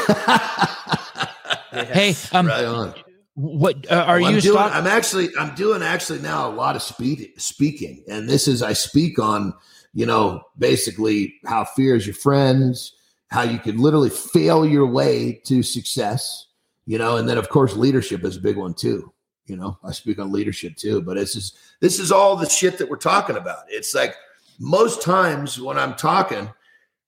Hey, 1.71 2.15
um, 2.31 2.47
right 2.47 2.65
on. 2.65 2.95
What 3.39 3.89
uh, 3.89 4.03
are 4.05 4.19
well, 4.19 4.31
you? 4.31 4.35
I'm, 4.35 4.41
doing, 4.41 4.57
I'm 4.57 4.87
actually 4.87 5.29
I'm 5.39 5.55
doing 5.55 5.81
actually 5.81 6.19
now 6.19 6.49
a 6.49 6.51
lot 6.51 6.75
of 6.75 6.81
speed, 6.81 7.31
speaking, 7.37 8.03
and 8.09 8.27
this 8.27 8.49
is 8.49 8.61
I 8.61 8.73
speak 8.73 9.17
on 9.17 9.53
you 9.93 10.05
know 10.05 10.41
basically 10.57 11.35
how 11.45 11.63
fear 11.63 11.95
is 11.95 12.05
your 12.05 12.15
friends, 12.15 12.97
how 13.29 13.43
you 13.43 13.57
can 13.57 13.77
literally 13.77 14.09
fail 14.09 14.65
your 14.65 14.85
way 14.85 15.39
to 15.45 15.63
success, 15.63 16.47
you 16.85 16.97
know, 16.97 17.15
and 17.15 17.29
then 17.29 17.37
of 17.37 17.47
course 17.47 17.77
leadership 17.77 18.25
is 18.25 18.35
a 18.35 18.41
big 18.41 18.57
one 18.57 18.73
too. 18.73 19.13
You 19.45 19.55
know, 19.55 19.79
I 19.85 19.93
speak 19.93 20.19
on 20.19 20.33
leadership 20.33 20.75
too, 20.75 21.01
but 21.01 21.13
this 21.13 21.37
is 21.37 21.53
this 21.79 21.97
is 21.97 22.11
all 22.11 22.35
the 22.35 22.49
shit 22.49 22.77
that 22.79 22.89
we're 22.89 22.97
talking 22.97 23.37
about. 23.37 23.59
It's 23.69 23.95
like 23.95 24.17
most 24.59 25.01
times 25.01 25.61
when 25.61 25.77
I'm 25.77 25.95
talking 25.95 26.49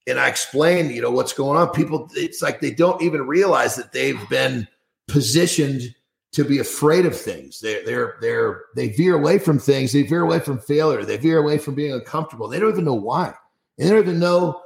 and 0.08 0.18
I 0.18 0.30
explain, 0.30 0.92
you 0.92 1.02
know, 1.02 1.12
what's 1.12 1.34
going 1.34 1.58
on, 1.58 1.72
people 1.72 2.10
it's 2.14 2.42
like 2.42 2.62
they 2.62 2.72
don't 2.72 3.02
even 3.02 3.28
realize 3.28 3.76
that 3.76 3.92
they've 3.92 4.30
been 4.30 4.66
positioned 5.10 5.94
to 6.34 6.44
be 6.46 6.60
afraid 6.60 7.06
of 7.06 7.18
things. 7.18 7.60
They're 7.60 7.84
they're 7.86 8.16
they're 8.22 8.62
they 8.76 8.90
veer 8.90 9.16
away 9.16 9.40
from 9.40 9.60
things. 9.60 9.92
They 9.92 10.04
veer 10.04 10.22
away 10.22 10.40
from 10.40 10.60
failure. 10.60 11.04
They 11.04 11.18
veer 11.18 11.38
away 11.38 11.58
from 11.58 11.76
being 11.76 11.94
uncomfortable. 11.94 12.48
They 12.48 12.60
don't 12.60 12.72
even 12.72 12.86
know 12.86 12.94
why. 12.94 13.34
They 13.78 13.90
don't 13.90 14.00
even 14.00 14.20
know 14.20 14.62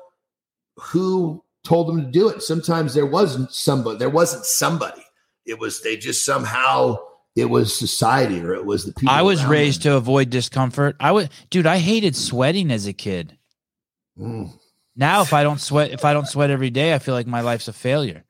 who 0.78 1.44
told 1.64 1.88
them 1.88 2.02
to 2.02 2.12
do 2.12 2.30
it. 2.30 2.44
Sometimes 2.44 2.94
there 2.94 3.06
wasn't 3.06 3.52
somebody. 3.52 3.98
There 3.98 4.10
wasn't 4.10 4.46
somebody. 4.46 5.04
It 5.46 5.60
was 5.60 5.82
they 5.82 5.98
just 5.98 6.26
somehow 6.26 6.98
it 7.36 7.46
was 7.46 7.76
society 7.76 8.42
or 8.42 8.54
it 8.54 8.66
was 8.66 8.86
the 8.86 8.94
people. 8.94 9.14
I 9.14 9.22
was 9.22 9.44
raised 9.46 9.84
them. 9.84 9.94
to 9.94 9.98
avoid 9.98 10.30
discomfort. 10.30 10.96
I 11.00 11.12
would, 11.12 11.30
dude. 11.50 11.66
I 11.66 11.78
hated 11.78 12.16
sweating 12.16 12.72
as 12.72 12.88
a 12.88 12.94
kid. 12.94 13.38
Mm. 14.20 14.52
Now, 14.96 15.22
if 15.22 15.34
I 15.34 15.44
don't 15.44 15.60
sweat, 15.60 15.92
if 15.92 16.06
I 16.06 16.14
don't 16.14 16.28
sweat 16.28 16.50
every 16.50 16.70
day, 16.70 16.94
I 16.94 17.00
feel 17.00 17.14
like 17.14 17.28
my 17.28 17.42
life's 17.42 17.68
a 17.68 17.74
failure. 17.74 18.24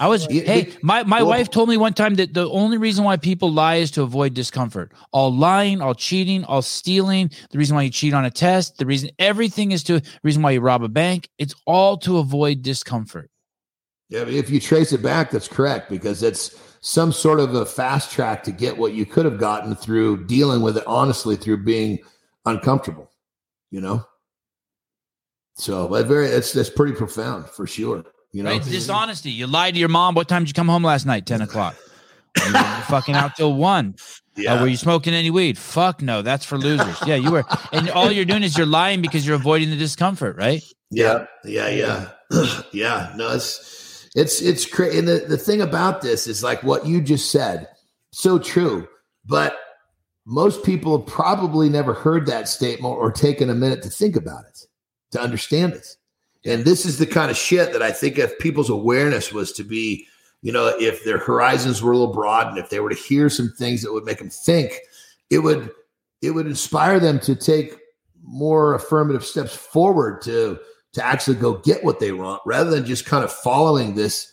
I 0.00 0.08
was 0.08 0.26
hey, 0.26 0.72
my, 0.82 1.02
my 1.02 1.18
well, 1.18 1.30
wife 1.30 1.50
told 1.50 1.68
me 1.68 1.76
one 1.76 1.92
time 1.92 2.14
that 2.14 2.32
the 2.32 2.48
only 2.48 2.78
reason 2.78 3.04
why 3.04 3.16
people 3.16 3.52
lie 3.52 3.76
is 3.76 3.90
to 3.92 4.02
avoid 4.02 4.34
discomfort. 4.34 4.92
All 5.12 5.34
lying, 5.34 5.80
all 5.82 5.94
cheating, 5.94 6.44
all 6.44 6.62
stealing, 6.62 7.30
the 7.50 7.58
reason 7.58 7.76
why 7.76 7.82
you 7.82 7.90
cheat 7.90 8.14
on 8.14 8.24
a 8.24 8.30
test, 8.30 8.78
the 8.78 8.86
reason 8.86 9.10
everything 9.18 9.72
is 9.72 9.82
to 9.84 10.00
the 10.00 10.08
reason 10.22 10.42
why 10.42 10.52
you 10.52 10.60
rob 10.60 10.82
a 10.82 10.88
bank, 10.88 11.28
it's 11.38 11.54
all 11.66 11.96
to 11.98 12.18
avoid 12.18 12.62
discomfort. 12.62 13.30
Yeah, 14.08 14.26
if 14.26 14.48
you 14.48 14.58
trace 14.58 14.92
it 14.92 15.02
back, 15.02 15.30
that's 15.30 15.48
correct 15.48 15.90
because 15.90 16.22
it's 16.22 16.58
some 16.80 17.12
sort 17.12 17.40
of 17.40 17.54
a 17.54 17.66
fast 17.66 18.10
track 18.10 18.42
to 18.44 18.52
get 18.52 18.78
what 18.78 18.94
you 18.94 19.04
could 19.04 19.26
have 19.26 19.38
gotten 19.38 19.74
through 19.74 20.24
dealing 20.24 20.62
with 20.62 20.78
it 20.78 20.84
honestly 20.86 21.36
through 21.36 21.64
being 21.64 21.98
uncomfortable, 22.46 23.10
you 23.70 23.80
know. 23.80 24.04
So, 25.56 25.88
but 25.88 26.06
very 26.06 26.28
that's 26.28 26.52
that's 26.52 26.70
pretty 26.70 26.94
profound 26.94 27.48
for 27.50 27.66
sure. 27.66 28.04
You 28.32 28.42
know, 28.42 28.50
right? 28.50 28.62
dishonesty. 28.62 29.30
You 29.30 29.46
lied 29.46 29.74
to 29.74 29.80
your 29.80 29.88
mom. 29.88 30.14
What 30.14 30.28
time 30.28 30.42
did 30.42 30.50
you 30.50 30.54
come 30.54 30.68
home 30.68 30.84
last 30.84 31.06
night? 31.06 31.26
Ten 31.26 31.40
o'clock. 31.40 31.76
you 32.36 32.52
fucking 32.88 33.14
out 33.14 33.36
till 33.36 33.54
one. 33.54 33.94
Uh, 33.98 34.42
yeah. 34.42 34.54
Uh, 34.54 34.62
were 34.62 34.68
you 34.68 34.76
smoking 34.76 35.14
any 35.14 35.30
weed? 35.30 35.58
Fuck 35.58 36.02
no. 36.02 36.22
That's 36.22 36.44
for 36.44 36.58
losers. 36.58 36.96
Yeah, 37.06 37.16
you 37.16 37.32
were. 37.32 37.44
And 37.72 37.90
all 37.90 38.12
you're 38.12 38.24
doing 38.24 38.42
is 38.42 38.56
you're 38.56 38.66
lying 38.66 39.02
because 39.02 39.26
you're 39.26 39.36
avoiding 39.36 39.70
the 39.70 39.76
discomfort, 39.76 40.36
right? 40.36 40.62
Yeah. 40.90 41.26
Yeah. 41.44 41.68
Yeah. 41.68 42.10
yeah. 42.72 43.12
No, 43.16 43.34
it's 43.34 44.08
it's 44.14 44.40
it's 44.40 44.66
crazy. 44.66 44.98
And 44.98 45.08
the, 45.08 45.24
the 45.28 45.38
thing 45.38 45.60
about 45.60 46.02
this 46.02 46.26
is 46.26 46.42
like 46.42 46.62
what 46.62 46.86
you 46.86 47.00
just 47.00 47.30
said, 47.30 47.68
so 48.12 48.38
true. 48.38 48.86
But 49.24 49.56
most 50.26 50.64
people 50.64 50.98
have 50.98 51.06
probably 51.06 51.68
never 51.68 51.94
heard 51.94 52.26
that 52.26 52.48
statement 52.48 52.94
or 52.94 53.10
taken 53.10 53.48
a 53.48 53.54
minute 53.54 53.82
to 53.82 53.90
think 53.90 54.14
about 54.14 54.44
it, 54.44 54.58
to 55.12 55.20
understand 55.20 55.72
it. 55.72 55.86
And 56.48 56.64
this 56.64 56.86
is 56.86 56.98
the 56.98 57.06
kind 57.06 57.30
of 57.30 57.36
shit 57.36 57.72
that 57.72 57.82
I 57.82 57.92
think 57.92 58.18
if 58.18 58.38
people's 58.38 58.70
awareness 58.70 59.32
was 59.32 59.52
to 59.52 59.64
be, 59.64 60.06
you 60.40 60.50
know, 60.50 60.68
if 60.80 61.04
their 61.04 61.18
horizons 61.18 61.82
were 61.82 61.92
a 61.92 61.96
little 61.96 62.14
broad 62.14 62.46
and 62.48 62.58
if 62.58 62.70
they 62.70 62.80
were 62.80 62.88
to 62.88 62.96
hear 62.96 63.28
some 63.28 63.52
things 63.58 63.82
that 63.82 63.92
would 63.92 64.04
make 64.04 64.18
them 64.18 64.30
think, 64.30 64.80
it 65.30 65.40
would 65.40 65.70
it 66.22 66.30
would 66.30 66.46
inspire 66.46 66.98
them 66.98 67.20
to 67.20 67.36
take 67.36 67.76
more 68.22 68.74
affirmative 68.74 69.24
steps 69.24 69.54
forward 69.54 70.22
to 70.22 70.58
to 70.92 71.04
actually 71.04 71.36
go 71.36 71.58
get 71.58 71.84
what 71.84 72.00
they 72.00 72.12
want 72.12 72.40
rather 72.46 72.70
than 72.70 72.84
just 72.84 73.04
kind 73.04 73.22
of 73.22 73.32
following 73.32 73.94
this 73.94 74.32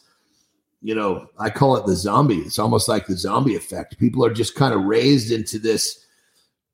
you 0.82 0.96
know 0.96 1.28
i 1.38 1.50
call 1.50 1.76
it 1.76 1.86
the 1.86 1.96
zombie. 1.96 2.40
It's 2.40 2.60
almost 2.60 2.88
like 2.88 3.08
the 3.08 3.18
zombie 3.18 3.56
effect. 3.56 4.00
People 4.00 4.26
are 4.26 4.34
just 4.34 4.56
kind 4.56 4.74
of 4.74 4.84
raised 4.84 5.32
into 5.32 5.60
this 5.60 6.06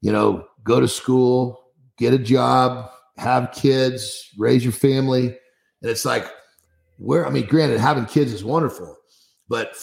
you 0.02 0.12
know 0.12 0.46
go 0.64 0.80
to 0.80 0.88
school 0.88 1.60
get 1.98 2.14
a 2.14 2.20
job 2.20 2.92
have 3.22 3.52
kids 3.52 4.30
raise 4.38 4.64
your 4.64 4.74
family 4.74 5.28
and 5.28 5.92
it's 5.92 6.06
like 6.06 6.26
where 6.98 7.26
i 7.26 7.30
mean 7.30 7.46
granted 7.46 7.80
having 7.80 8.06
kids 8.06 8.34
is 8.34 8.44
wonderful 8.44 8.98
but 9.48 9.76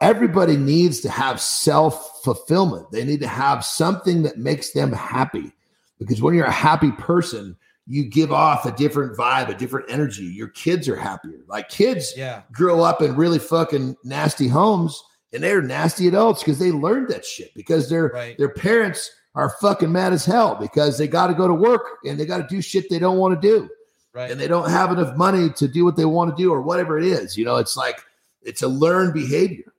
everybody 0.00 0.56
needs 0.56 1.00
to 1.00 1.10
have 1.10 1.40
self 1.40 2.22
fulfillment 2.22 2.90
they 2.90 3.04
need 3.04 3.20
to 3.20 3.28
have 3.28 3.64
something 3.64 4.22
that 4.22 4.38
makes 4.38 4.72
them 4.72 4.92
happy 4.92 5.52
because 5.98 6.22
when 6.22 6.34
you're 6.34 6.46
a 6.46 6.50
happy 6.50 6.90
person 6.92 7.56
you 7.86 8.04
give 8.04 8.32
off 8.32 8.66
a 8.66 8.72
different 8.72 9.16
vibe, 9.16 9.48
a 9.48 9.54
different 9.54 9.88
energy. 9.88 10.24
Your 10.24 10.48
kids 10.48 10.88
are 10.88 10.96
happier. 10.96 11.44
Like 11.46 11.68
kids 11.68 12.12
yeah. 12.16 12.42
grow 12.52 12.82
up 12.82 13.00
in 13.00 13.14
really 13.14 13.38
fucking 13.38 13.96
nasty 14.02 14.48
homes 14.48 15.00
and 15.32 15.42
they're 15.42 15.62
nasty 15.62 16.08
adults 16.08 16.42
because 16.42 16.58
they 16.58 16.72
learned 16.72 17.08
that 17.08 17.24
shit 17.24 17.54
because 17.54 17.88
their 17.88 18.08
right. 18.08 18.36
their 18.38 18.48
parents 18.48 19.10
are 19.36 19.50
fucking 19.60 19.92
mad 19.92 20.12
as 20.12 20.24
hell 20.24 20.54
because 20.56 20.98
they 20.98 21.06
got 21.06 21.28
to 21.28 21.34
go 21.34 21.46
to 21.46 21.54
work 21.54 21.98
and 22.04 22.18
they 22.18 22.24
got 22.24 22.38
to 22.38 22.46
do 22.48 22.60
shit 22.60 22.88
they 22.90 22.98
don't 22.98 23.18
want 23.18 23.40
to 23.40 23.48
do. 23.48 23.68
Right. 24.14 24.30
And 24.30 24.40
they 24.40 24.48
don't 24.48 24.70
have 24.70 24.90
enough 24.90 25.14
money 25.14 25.50
to 25.50 25.68
do 25.68 25.84
what 25.84 25.96
they 25.96 26.06
want 26.06 26.34
to 26.34 26.42
do 26.42 26.50
or 26.50 26.62
whatever 26.62 26.98
it 26.98 27.04
is. 27.04 27.36
You 27.36 27.44
know, 27.44 27.56
it's 27.56 27.76
like 27.76 28.00
it's 28.42 28.62
a 28.62 28.68
learned 28.68 29.12
behavior. 29.12 29.74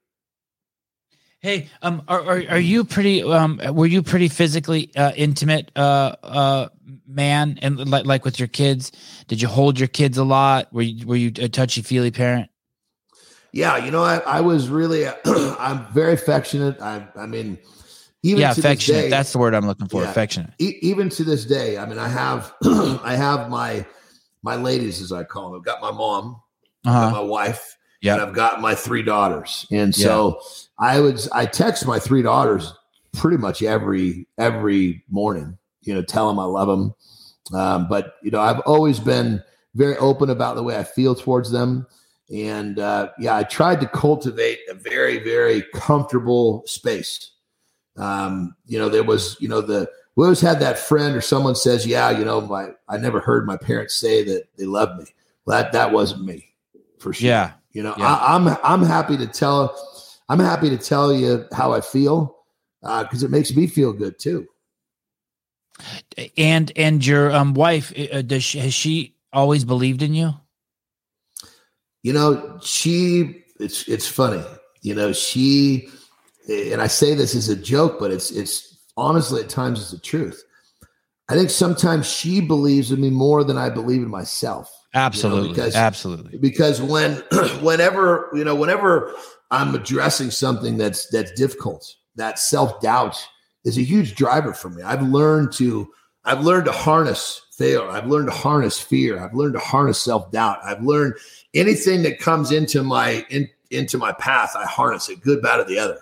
Hey, 1.40 1.68
um, 1.82 2.02
are, 2.08 2.20
are, 2.20 2.42
are 2.50 2.58
you 2.58 2.84
pretty? 2.84 3.22
Um, 3.22 3.60
were 3.72 3.86
you 3.86 4.02
pretty 4.02 4.28
physically 4.28 4.94
uh, 4.96 5.12
intimate, 5.16 5.70
uh, 5.76 6.14
uh, 6.22 6.68
man, 7.06 7.58
and 7.62 7.88
like 7.88 8.06
like 8.06 8.24
with 8.24 8.38
your 8.38 8.48
kids? 8.48 8.92
Did 9.26 9.42
you 9.42 9.48
hold 9.48 9.78
your 9.78 9.88
kids 9.88 10.18
a 10.18 10.24
lot? 10.24 10.72
Were 10.72 10.82
you 10.82 11.06
were 11.06 11.16
you 11.16 11.32
a 11.38 11.48
touchy 11.48 11.82
feely 11.82 12.10
parent? 12.10 12.48
Yeah, 13.52 13.76
you 13.78 13.90
know, 13.90 14.04
I, 14.04 14.18
I 14.18 14.40
was 14.40 14.68
really, 14.68 15.06
I'm 15.24 15.86
very 15.92 16.12
affectionate. 16.12 16.80
I, 16.80 17.08
I 17.16 17.26
mean, 17.26 17.58
even 18.22 18.40
yeah, 18.40 18.50
affectionate. 18.50 19.02
Day, 19.02 19.10
That's 19.10 19.32
the 19.32 19.38
word 19.38 19.54
I'm 19.54 19.66
looking 19.66 19.88
for. 19.88 20.02
Yeah, 20.02 20.10
affectionate. 20.10 20.50
E- 20.58 20.78
even 20.82 21.08
to 21.10 21.24
this 21.24 21.44
day, 21.44 21.78
I 21.78 21.86
mean, 21.86 21.98
I 21.98 22.08
have, 22.08 22.52
I 22.64 23.14
have 23.16 23.48
my 23.48 23.86
my 24.42 24.56
ladies, 24.56 25.00
as 25.02 25.12
I 25.12 25.24
call 25.24 25.50
them. 25.50 25.60
I've 25.60 25.64
got 25.64 25.80
my 25.80 25.90
mom, 25.90 26.40
uh-huh. 26.84 27.10
got 27.10 27.12
my 27.12 27.20
wife, 27.20 27.78
yeah. 28.00 28.14
And 28.14 28.22
I've 28.22 28.34
got 28.34 28.60
my 28.60 28.74
three 28.74 29.02
daughters. 29.02 29.66
And 29.70 29.94
so 29.94 30.40
yeah. 30.40 30.86
I 30.88 31.00
would 31.00 31.20
I 31.32 31.46
text 31.46 31.86
my 31.86 31.98
three 31.98 32.22
daughters 32.22 32.72
pretty 33.12 33.38
much 33.38 33.62
every 33.62 34.26
every 34.38 35.04
morning, 35.10 35.58
you 35.82 35.94
know, 35.94 36.02
tell 36.02 36.28
them 36.28 36.38
I 36.38 36.44
love 36.44 36.68
them. 36.68 36.94
Um, 37.52 37.88
but 37.88 38.14
you 38.22 38.30
know, 38.30 38.40
I've 38.40 38.60
always 38.60 39.00
been 39.00 39.42
very 39.74 39.96
open 39.96 40.30
about 40.30 40.54
the 40.56 40.62
way 40.62 40.76
I 40.76 40.84
feel 40.84 41.14
towards 41.14 41.50
them. 41.50 41.86
And 42.32 42.78
uh, 42.78 43.10
yeah, 43.18 43.36
I 43.36 43.42
tried 43.42 43.80
to 43.80 43.88
cultivate 43.88 44.58
a 44.68 44.74
very, 44.74 45.18
very 45.18 45.62
comfortable 45.74 46.62
space. 46.66 47.32
Um, 47.98 48.54
you 48.66 48.78
know, 48.78 48.88
there 48.88 49.02
was, 49.02 49.36
you 49.40 49.48
know, 49.48 49.60
the 49.60 49.90
we 50.16 50.24
always 50.24 50.40
had 50.40 50.60
that 50.60 50.78
friend 50.78 51.14
or 51.14 51.20
someone 51.20 51.54
says, 51.54 51.86
Yeah, 51.86 52.10
you 52.10 52.24
know, 52.24 52.40
my 52.40 52.70
I 52.88 52.96
never 52.96 53.20
heard 53.20 53.46
my 53.46 53.56
parents 53.56 53.94
say 53.94 54.24
that 54.24 54.44
they 54.56 54.64
love 54.64 54.96
me. 54.98 55.04
Well, 55.44 55.62
that 55.62 55.72
that 55.72 55.92
wasn't 55.92 56.24
me 56.24 56.48
for 56.98 57.12
sure. 57.12 57.28
Yeah. 57.28 57.52
You 57.72 57.82
know, 57.82 57.94
yeah. 57.98 58.16
I, 58.16 58.34
am 58.34 58.48
I'm, 58.48 58.56
I'm 58.64 58.82
happy 58.82 59.16
to 59.16 59.26
tell 59.26 59.76
I'm 60.28 60.40
happy 60.40 60.70
to 60.70 60.78
tell 60.78 61.12
you 61.12 61.46
how 61.52 61.72
I 61.72 61.80
feel 61.80 62.36
because 62.80 63.22
uh, 63.22 63.26
it 63.26 63.30
makes 63.30 63.54
me 63.54 63.66
feel 63.66 63.92
good 63.92 64.18
too. 64.18 64.48
And 66.36 66.72
and 66.76 67.04
your 67.04 67.32
um, 67.32 67.54
wife 67.54 67.92
uh, 68.12 68.22
does 68.22 68.42
she, 68.42 68.58
has 68.58 68.74
she 68.74 69.14
always 69.32 69.64
believed 69.64 70.02
in 70.02 70.14
you? 70.14 70.34
You 72.02 72.12
know, 72.12 72.58
she 72.62 73.44
it's 73.60 73.86
it's 73.88 74.08
funny. 74.08 74.44
You 74.82 74.94
know, 74.94 75.12
she 75.12 75.88
and 76.48 76.80
I 76.80 76.86
say 76.86 77.14
this 77.14 77.34
as 77.34 77.48
a 77.48 77.56
joke, 77.56 77.98
but 77.98 78.10
it's 78.10 78.30
it's 78.30 78.78
honestly 78.96 79.42
at 79.42 79.48
times 79.48 79.80
it's 79.80 79.90
the 79.90 79.98
truth. 79.98 80.42
I 81.28 81.34
think 81.34 81.50
sometimes 81.50 82.10
she 82.10 82.40
believes 82.40 82.90
in 82.90 83.00
me 83.00 83.10
more 83.10 83.44
than 83.44 83.58
I 83.58 83.68
believe 83.68 84.02
in 84.02 84.08
myself. 84.08 84.74
Absolutely. 84.94 85.42
You 85.42 85.48
know, 85.48 85.54
because, 85.54 85.74
absolutely. 85.74 86.38
Because 86.38 86.80
when 86.80 87.12
whenever, 87.60 88.30
you 88.32 88.44
know, 88.44 88.54
whenever 88.54 89.14
I'm 89.50 89.74
addressing 89.74 90.30
something 90.30 90.78
that's 90.78 91.06
that's 91.08 91.32
difficult, 91.32 91.94
that 92.16 92.38
self-doubt 92.38 93.16
is 93.64 93.76
a 93.76 93.82
huge 93.82 94.14
driver 94.14 94.54
for 94.54 94.70
me. 94.70 94.82
I've 94.82 95.02
learned 95.02 95.52
to 95.54 95.88
I've 96.24 96.44
learned 96.44 96.64
to 96.66 96.72
harness 96.72 97.42
failure. 97.52 97.90
I've 97.90 98.06
learned 98.06 98.28
to 98.28 98.34
harness 98.34 98.80
fear. 98.80 99.18
I've 99.20 99.34
learned 99.34 99.54
to 99.54 99.60
harness 99.60 100.00
self-doubt. 100.00 100.60
I've 100.64 100.82
learned 100.82 101.14
anything 101.54 102.02
that 102.04 102.18
comes 102.18 102.52
into 102.52 102.82
my 102.82 103.26
in, 103.28 103.48
into 103.70 103.98
my 103.98 104.12
path, 104.12 104.54
I 104.56 104.64
harness 104.64 105.10
it, 105.10 105.20
good, 105.20 105.42
bad, 105.42 105.60
or 105.60 105.64
the 105.64 105.78
other. 105.78 105.98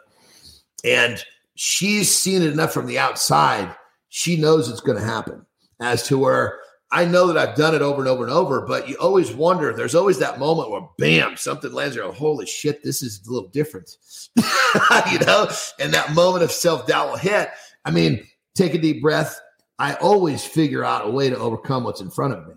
And 0.85 1.23
she's 1.55 2.17
seen 2.17 2.43
it 2.43 2.53
enough 2.53 2.73
from 2.73 2.87
the 2.87 2.99
outside. 2.99 3.75
She 4.09 4.37
knows 4.37 4.69
it's 4.69 4.81
going 4.81 4.99
to 4.99 5.05
happen 5.05 5.45
as 5.81 6.05
to 6.05 6.19
where 6.19 6.59
I 6.93 7.05
know 7.05 7.27
that 7.27 7.37
I've 7.37 7.57
done 7.57 7.75
it 7.75 7.83
over 7.83 8.01
and 8.01 8.09
over 8.09 8.23
and 8.23 8.33
over, 8.33 8.61
but 8.61 8.89
you 8.89 8.97
always 9.01 9.33
wonder. 9.33 9.73
There's 9.73 9.97
always 9.97 10.19
that 10.21 10.39
moment 10.39 10.71
where, 10.71 10.89
bam, 10.99 11.37
something 11.37 11.73
lands 11.73 11.97
there. 11.97 12.11
Holy 12.13 12.47
shit, 12.47 12.83
this 12.85 13.03
is 13.03 13.27
a 13.27 13.33
little 13.33 13.49
different, 13.49 13.97
you 14.37 15.19
know. 15.19 15.49
And 15.81 15.93
that 15.93 16.15
moment 16.15 16.45
of 16.45 16.53
self 16.53 16.87
doubt 16.87 17.09
will 17.09 17.17
hit. 17.17 17.51
I 17.85 17.91
mean, 17.91 18.25
take 18.55 18.75
a 18.75 18.79
deep 18.79 19.03
breath. 19.03 19.39
I 19.79 19.95
always 19.95 20.45
figure 20.45 20.85
out 20.85 21.07
a 21.07 21.11
way 21.11 21.29
to 21.29 21.37
overcome 21.37 21.85
what's 21.85 22.01
in 22.01 22.11
front 22.11 22.35
of 22.35 22.47
me. 22.47 22.55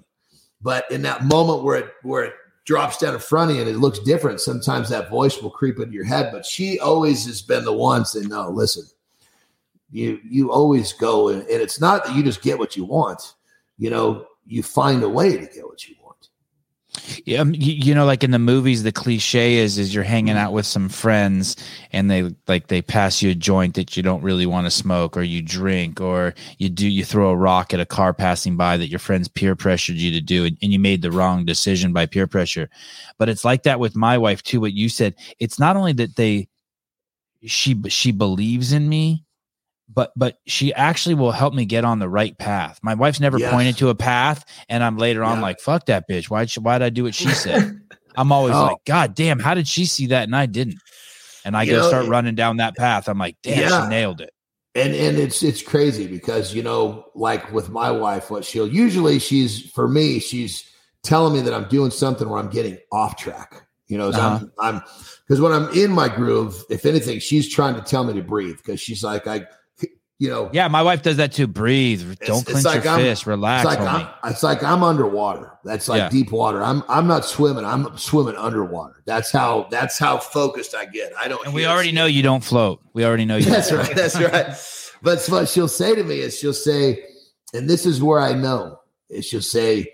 But 0.61 0.89
in 0.91 1.01
that 1.03 1.25
moment 1.25 1.63
where 1.63 1.77
it 1.77 1.91
where 2.03 2.25
it 2.25 2.33
drops 2.69 2.99
down 2.99 3.15
in 3.15 3.19
front 3.19 3.49
of 3.49 3.55
you 3.55 3.63
and 3.63 3.69
it 3.69 3.77
looks 3.77 3.99
different, 3.99 4.39
sometimes 4.39 4.89
that 4.89 5.09
voice 5.09 5.41
will 5.41 5.49
creep 5.49 5.79
into 5.79 5.93
your 5.93 6.05
head. 6.05 6.29
But 6.31 6.45
she 6.45 6.79
always 6.79 7.25
has 7.25 7.41
been 7.41 7.65
the 7.65 7.73
one 7.73 8.05
saying, 8.05 8.29
"No, 8.29 8.49
listen, 8.49 8.85
you 9.91 10.19
you 10.23 10.51
always 10.51 10.93
go 10.93 11.29
and, 11.29 11.41
and 11.41 11.61
it's 11.61 11.81
not 11.81 12.05
that 12.05 12.15
you 12.15 12.23
just 12.23 12.43
get 12.43 12.59
what 12.59 12.77
you 12.77 12.85
want." 12.85 13.33
you 13.79 13.89
know, 13.89 14.27
you 14.45 14.61
find 14.61 15.01
a 15.03 15.09
way 15.09 15.31
to 15.31 15.45
get 15.47 15.65
what 15.65 15.87
you 15.87 15.95
want. 15.95 15.98
Yeah, 17.25 17.39
um, 17.39 17.53
you, 17.53 17.73
you, 17.73 17.95
know, 17.95 18.05
like 18.05 18.23
in 18.23 18.31
the 18.31 18.39
movies, 18.39 18.83
the 18.83 18.91
cliche 18.91 19.55
is 19.55 19.77
is 19.77 19.93
you're 19.93 20.03
hanging 20.03 20.37
out 20.37 20.53
with 20.53 20.65
some 20.65 20.89
friends 20.89 21.55
and 21.91 22.09
they 22.09 22.29
like 22.47 22.67
they 22.67 22.81
pass 22.81 23.21
you 23.21 23.31
a 23.31 23.35
joint 23.35 23.75
that 23.75 23.95
you 23.95 24.03
don't 24.03 24.21
really 24.21 24.45
want 24.45 24.67
to 24.67 24.71
smoke, 24.71 25.17
or 25.17 25.23
you 25.23 25.41
drink, 25.41 26.01
or 26.01 26.33
you 26.57 26.69
do 26.69 26.87
you 26.87 27.03
throw 27.03 27.29
a 27.29 27.35
rock 27.35 27.73
at 27.73 27.79
a 27.79 27.85
car 27.85 28.13
passing 28.13 28.57
by 28.57 28.77
that 28.77 28.89
your 28.89 28.99
friends 28.99 29.27
peer 29.27 29.55
pressured 29.55 29.95
you 29.95 30.11
to 30.11 30.21
do, 30.21 30.45
and, 30.45 30.57
and 30.61 30.71
you 30.71 30.79
made 30.79 31.01
the 31.01 31.11
wrong 31.11 31.45
decision 31.45 31.93
by 31.93 32.05
peer 32.05 32.27
pressure. 32.27 32.69
But 33.17 33.29
it's 33.29 33.45
like 33.45 33.63
that 33.63 33.79
with 33.79 33.95
my 33.95 34.17
wife 34.17 34.43
too. 34.43 34.61
What 34.61 34.73
you 34.73 34.89
said, 34.89 35.15
it's 35.39 35.59
not 35.59 35.75
only 35.75 35.93
that 35.93 36.15
they 36.15 36.47
she 37.45 37.81
she 37.87 38.11
believes 38.11 38.73
in 38.73 38.89
me, 38.89 39.23
but 39.93 40.11
but 40.15 40.37
she 40.45 40.73
actually 40.73 41.15
will 41.15 41.31
help 41.31 41.53
me 41.53 41.65
get 41.65 41.83
on 41.83 41.99
the 41.99 42.09
right 42.09 42.37
path. 42.37 42.79
My 42.83 42.93
wife's 42.93 43.19
never 43.19 43.39
yes. 43.39 43.51
pointed 43.51 43.77
to 43.77 43.89
a 43.89 43.95
path, 43.95 44.45
and 44.69 44.83
I'm 44.83 44.97
later 44.97 45.23
on 45.23 45.41
like, 45.41 45.59
"Fuck 45.59 45.87
that 45.87 46.07
bitch! 46.07 46.29
Why 46.29 46.45
why 46.61 46.77
did 46.77 46.85
I 46.85 46.89
do 46.89 47.03
what 47.03 47.15
she 47.15 47.29
said?" 47.29 47.79
I'm 48.15 48.31
always 48.31 48.55
oh. 48.55 48.65
like, 48.65 48.77
"God 48.85 49.15
damn, 49.15 49.39
how 49.39 49.53
did 49.53 49.67
she 49.67 49.85
see 49.85 50.07
that 50.07 50.23
and 50.23 50.35
I 50.35 50.45
didn't?" 50.45 50.79
And 51.45 51.57
I 51.57 51.63
you 51.63 51.71
go 51.71 51.77
know, 51.79 51.87
start 51.87 52.07
running 52.07 52.35
down 52.35 52.57
that 52.57 52.77
path. 52.77 53.09
I'm 53.09 53.17
like, 53.17 53.37
"Damn, 53.41 53.69
yeah. 53.69 53.83
she 53.83 53.89
nailed 53.89 54.21
it." 54.21 54.33
And 54.75 54.93
and 54.93 55.17
it's 55.17 55.41
it's 55.41 55.61
crazy 55.61 56.05
because 56.05 56.53
you 56.53 56.61
know, 56.61 57.05
like 57.15 57.51
with 57.51 57.69
my 57.69 57.89
wife, 57.89 58.29
what 58.29 58.45
she'll 58.45 58.67
usually 58.67 59.17
she's 59.17 59.69
for 59.71 59.87
me, 59.87 60.19
she's 60.19 60.69
telling 61.01 61.33
me 61.33 61.41
that 61.41 61.53
I'm 61.53 61.67
doing 61.67 61.91
something 61.91 62.29
where 62.29 62.39
I'm 62.39 62.49
getting 62.49 62.77
off 62.91 63.15
track. 63.15 63.65
You 63.87 63.97
know, 63.97 64.09
uh-huh. 64.09 64.45
I'm 64.59 64.75
I'm 64.75 64.81
because 65.27 65.41
when 65.41 65.51
I'm 65.51 65.69
in 65.69 65.91
my 65.91 66.07
groove, 66.07 66.63
if 66.69 66.85
anything, 66.85 67.19
she's 67.19 67.49
trying 67.49 67.73
to 67.75 67.81
tell 67.81 68.03
me 68.03 68.13
to 68.13 68.21
breathe 68.21 68.57
because 68.57 68.79
she's 68.79 69.03
like, 69.03 69.25
I 69.25 69.47
you 70.19 70.29
know. 70.29 70.49
Yeah, 70.51 70.67
my 70.67 70.83
wife 70.83 71.01
does 71.01 71.17
that 71.17 71.31
too. 71.31 71.47
Breathe. 71.47 72.19
Don't 72.25 72.45
clench 72.45 72.65
like 72.65 72.83
your 72.83 72.93
I'm, 72.93 72.99
fist. 72.99 73.25
Relax. 73.25 73.65
It's 73.65 73.79
like, 73.79 73.89
I'm, 73.89 74.31
it's 74.31 74.43
like 74.43 74.63
I'm 74.63 74.83
underwater. 74.83 75.57
That's 75.63 75.87
like 75.87 75.99
yeah. 75.99 76.09
deep 76.09 76.31
water. 76.31 76.61
I'm 76.61 76.83
I'm 76.89 77.07
not 77.07 77.25
swimming. 77.25 77.65
I'm 77.65 77.97
swimming 77.97 78.35
underwater. 78.35 79.01
That's 79.05 79.31
how 79.31 79.67
that's 79.71 79.97
how 79.97 80.17
focused 80.17 80.75
I 80.75 80.85
get. 80.85 81.13
I 81.17 81.29
don't. 81.29 81.43
And 81.45 81.55
we 81.55 81.65
already 81.65 81.93
know 81.93 82.05
you 82.05 82.21
don't 82.21 82.43
float. 82.43 82.81
We 82.93 83.05
already 83.05 83.25
know 83.25 83.37
you. 83.37 83.45
That's 83.45 83.71
right. 83.71 83.95
That's 83.95 84.19
right. 84.19 84.55
But 85.01 85.25
what 85.27 85.47
she'll 85.47 85.69
say 85.69 85.95
to 85.95 86.03
me 86.03 86.19
is 86.19 86.37
she'll 86.37 86.53
say, 86.53 87.01
and 87.53 87.69
this 87.69 87.85
is 87.85 88.03
where 88.03 88.19
I 88.19 88.33
know 88.33 88.79
is 89.09 89.25
she'll 89.25 89.41
say, 89.41 89.87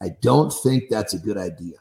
I 0.00 0.10
don't 0.22 0.52
think 0.52 0.84
that's 0.88 1.12
a 1.12 1.18
good 1.18 1.36
idea, 1.36 1.76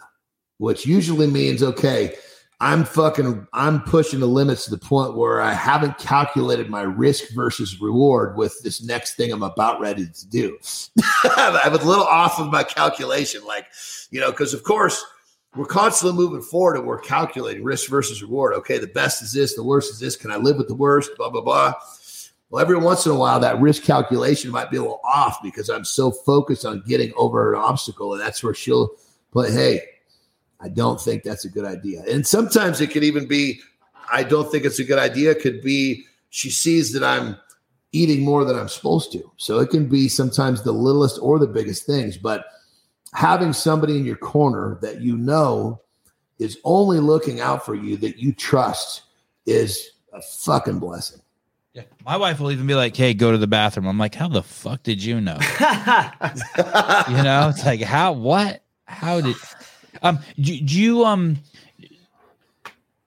which 0.57 0.83
usually 0.87 1.27
means 1.27 1.61
okay 1.61 2.15
I'm 2.59 2.85
fucking 2.85 3.47
I'm 3.53 3.81
pushing 3.83 4.19
the 4.19 4.27
limits 4.27 4.65
to 4.65 4.71
the 4.71 4.79
point 4.79 5.15
where 5.15 5.41
I 5.41 5.53
haven't 5.53 5.99
calculated 5.99 6.69
my 6.69 6.81
risk 6.81 7.25
versus 7.35 7.79
reward 7.79 8.35
with 8.35 8.59
this 8.63 8.83
next 8.83 9.15
thing 9.15 9.31
I'm 9.31 9.43
about 9.43 9.79
ready 9.79 10.07
to 10.07 10.27
do. 10.27 10.57
I'm 11.23 11.73
a 11.73 11.77
little 11.77 12.03
off 12.03 12.39
of 12.39 12.51
my 12.51 12.63
calculation, 12.63 13.45
like 13.45 13.67
you 14.09 14.19
know, 14.19 14.31
because 14.31 14.55
of 14.55 14.63
course 14.63 15.05
we're 15.55 15.65
constantly 15.65 16.17
moving 16.17 16.41
forward 16.41 16.77
and 16.77 16.87
we're 16.87 16.99
calculating 16.99 17.63
risk 17.63 17.89
versus 17.89 18.23
reward. 18.23 18.53
Okay, 18.55 18.79
the 18.79 18.87
best 18.87 19.21
is 19.21 19.33
this, 19.33 19.55
the 19.55 19.63
worst 19.63 19.91
is 19.91 19.99
this. 19.99 20.15
Can 20.15 20.31
I 20.31 20.37
live 20.37 20.57
with 20.57 20.67
the 20.67 20.75
worst? 20.75 21.11
Blah 21.15 21.29
blah 21.29 21.41
blah. 21.41 21.73
Well, 22.49 22.61
every 22.61 22.77
once 22.77 23.05
in 23.05 23.11
a 23.11 23.15
while, 23.15 23.39
that 23.41 23.59
risk 23.59 23.83
calculation 23.83 24.51
might 24.51 24.71
be 24.71 24.77
a 24.77 24.81
little 24.81 25.01
off 25.03 25.39
because 25.43 25.69
I'm 25.69 25.83
so 25.83 26.11
focused 26.11 26.65
on 26.65 26.81
getting 26.87 27.11
over 27.17 27.53
an 27.53 27.59
obstacle. 27.59 28.13
And 28.13 28.21
that's 28.21 28.41
where 28.41 28.53
she'll 28.53 28.91
play, 29.33 29.51
hey, 29.51 29.81
I 30.59 30.69
don't 30.69 30.99
think 30.99 31.23
that's 31.23 31.45
a 31.45 31.49
good 31.49 31.65
idea. 31.65 32.03
And 32.09 32.25
sometimes 32.25 32.81
it 32.81 32.91
could 32.91 33.03
even 33.03 33.27
be, 33.27 33.59
I 34.11 34.23
don't 34.23 34.51
think 34.51 34.65
it's 34.65 34.79
a 34.79 34.83
good 34.83 34.99
idea. 34.99 35.31
It 35.31 35.41
could 35.41 35.61
be 35.61 36.05
she 36.29 36.49
sees 36.49 36.93
that 36.93 37.03
I'm 37.03 37.37
eating 37.91 38.23
more 38.23 38.43
than 38.43 38.57
I'm 38.57 38.69
supposed 38.69 39.11
to. 39.13 39.31
So 39.37 39.59
it 39.59 39.69
can 39.69 39.87
be 39.87 40.07
sometimes 40.07 40.63
the 40.63 40.71
littlest 40.71 41.19
or 41.21 41.39
the 41.39 41.47
biggest 41.47 41.85
things. 41.85 42.17
But 42.17 42.45
having 43.13 43.53
somebody 43.53 43.97
in 43.97 44.05
your 44.05 44.17
corner 44.17 44.77
that 44.81 45.01
you 45.01 45.17
know 45.17 45.81
is 46.39 46.57
only 46.63 46.99
looking 46.99 47.39
out 47.39 47.65
for 47.65 47.75
you, 47.75 47.97
that 47.97 48.17
you 48.17 48.33
trust, 48.33 49.03
is 49.45 49.91
a 50.13 50.21
fucking 50.21 50.79
blessing. 50.79 51.21
Yeah. 51.73 51.83
My 52.03 52.17
wife 52.17 52.39
will 52.39 52.51
even 52.51 52.65
be 52.67 52.75
like, 52.75 52.95
"Hey, 52.95 53.13
go 53.13 53.31
to 53.31 53.37
the 53.37 53.47
bathroom." 53.47 53.87
I'm 53.87 53.99
like, 53.99 54.15
"How 54.15 54.27
the 54.27 54.43
fuck 54.43 54.83
did 54.83 55.03
you 55.03 55.21
know?" 55.21 55.37
you 55.59 57.23
know, 57.23 57.49
it's 57.49 57.63
like, 57.63 57.81
"How? 57.81 58.13
What? 58.13 58.63
How 58.85 59.21
did?" 59.21 59.35
Um, 60.01 60.19
do, 60.39 60.59
do 60.59 60.79
you 60.79 61.05
um? 61.05 61.37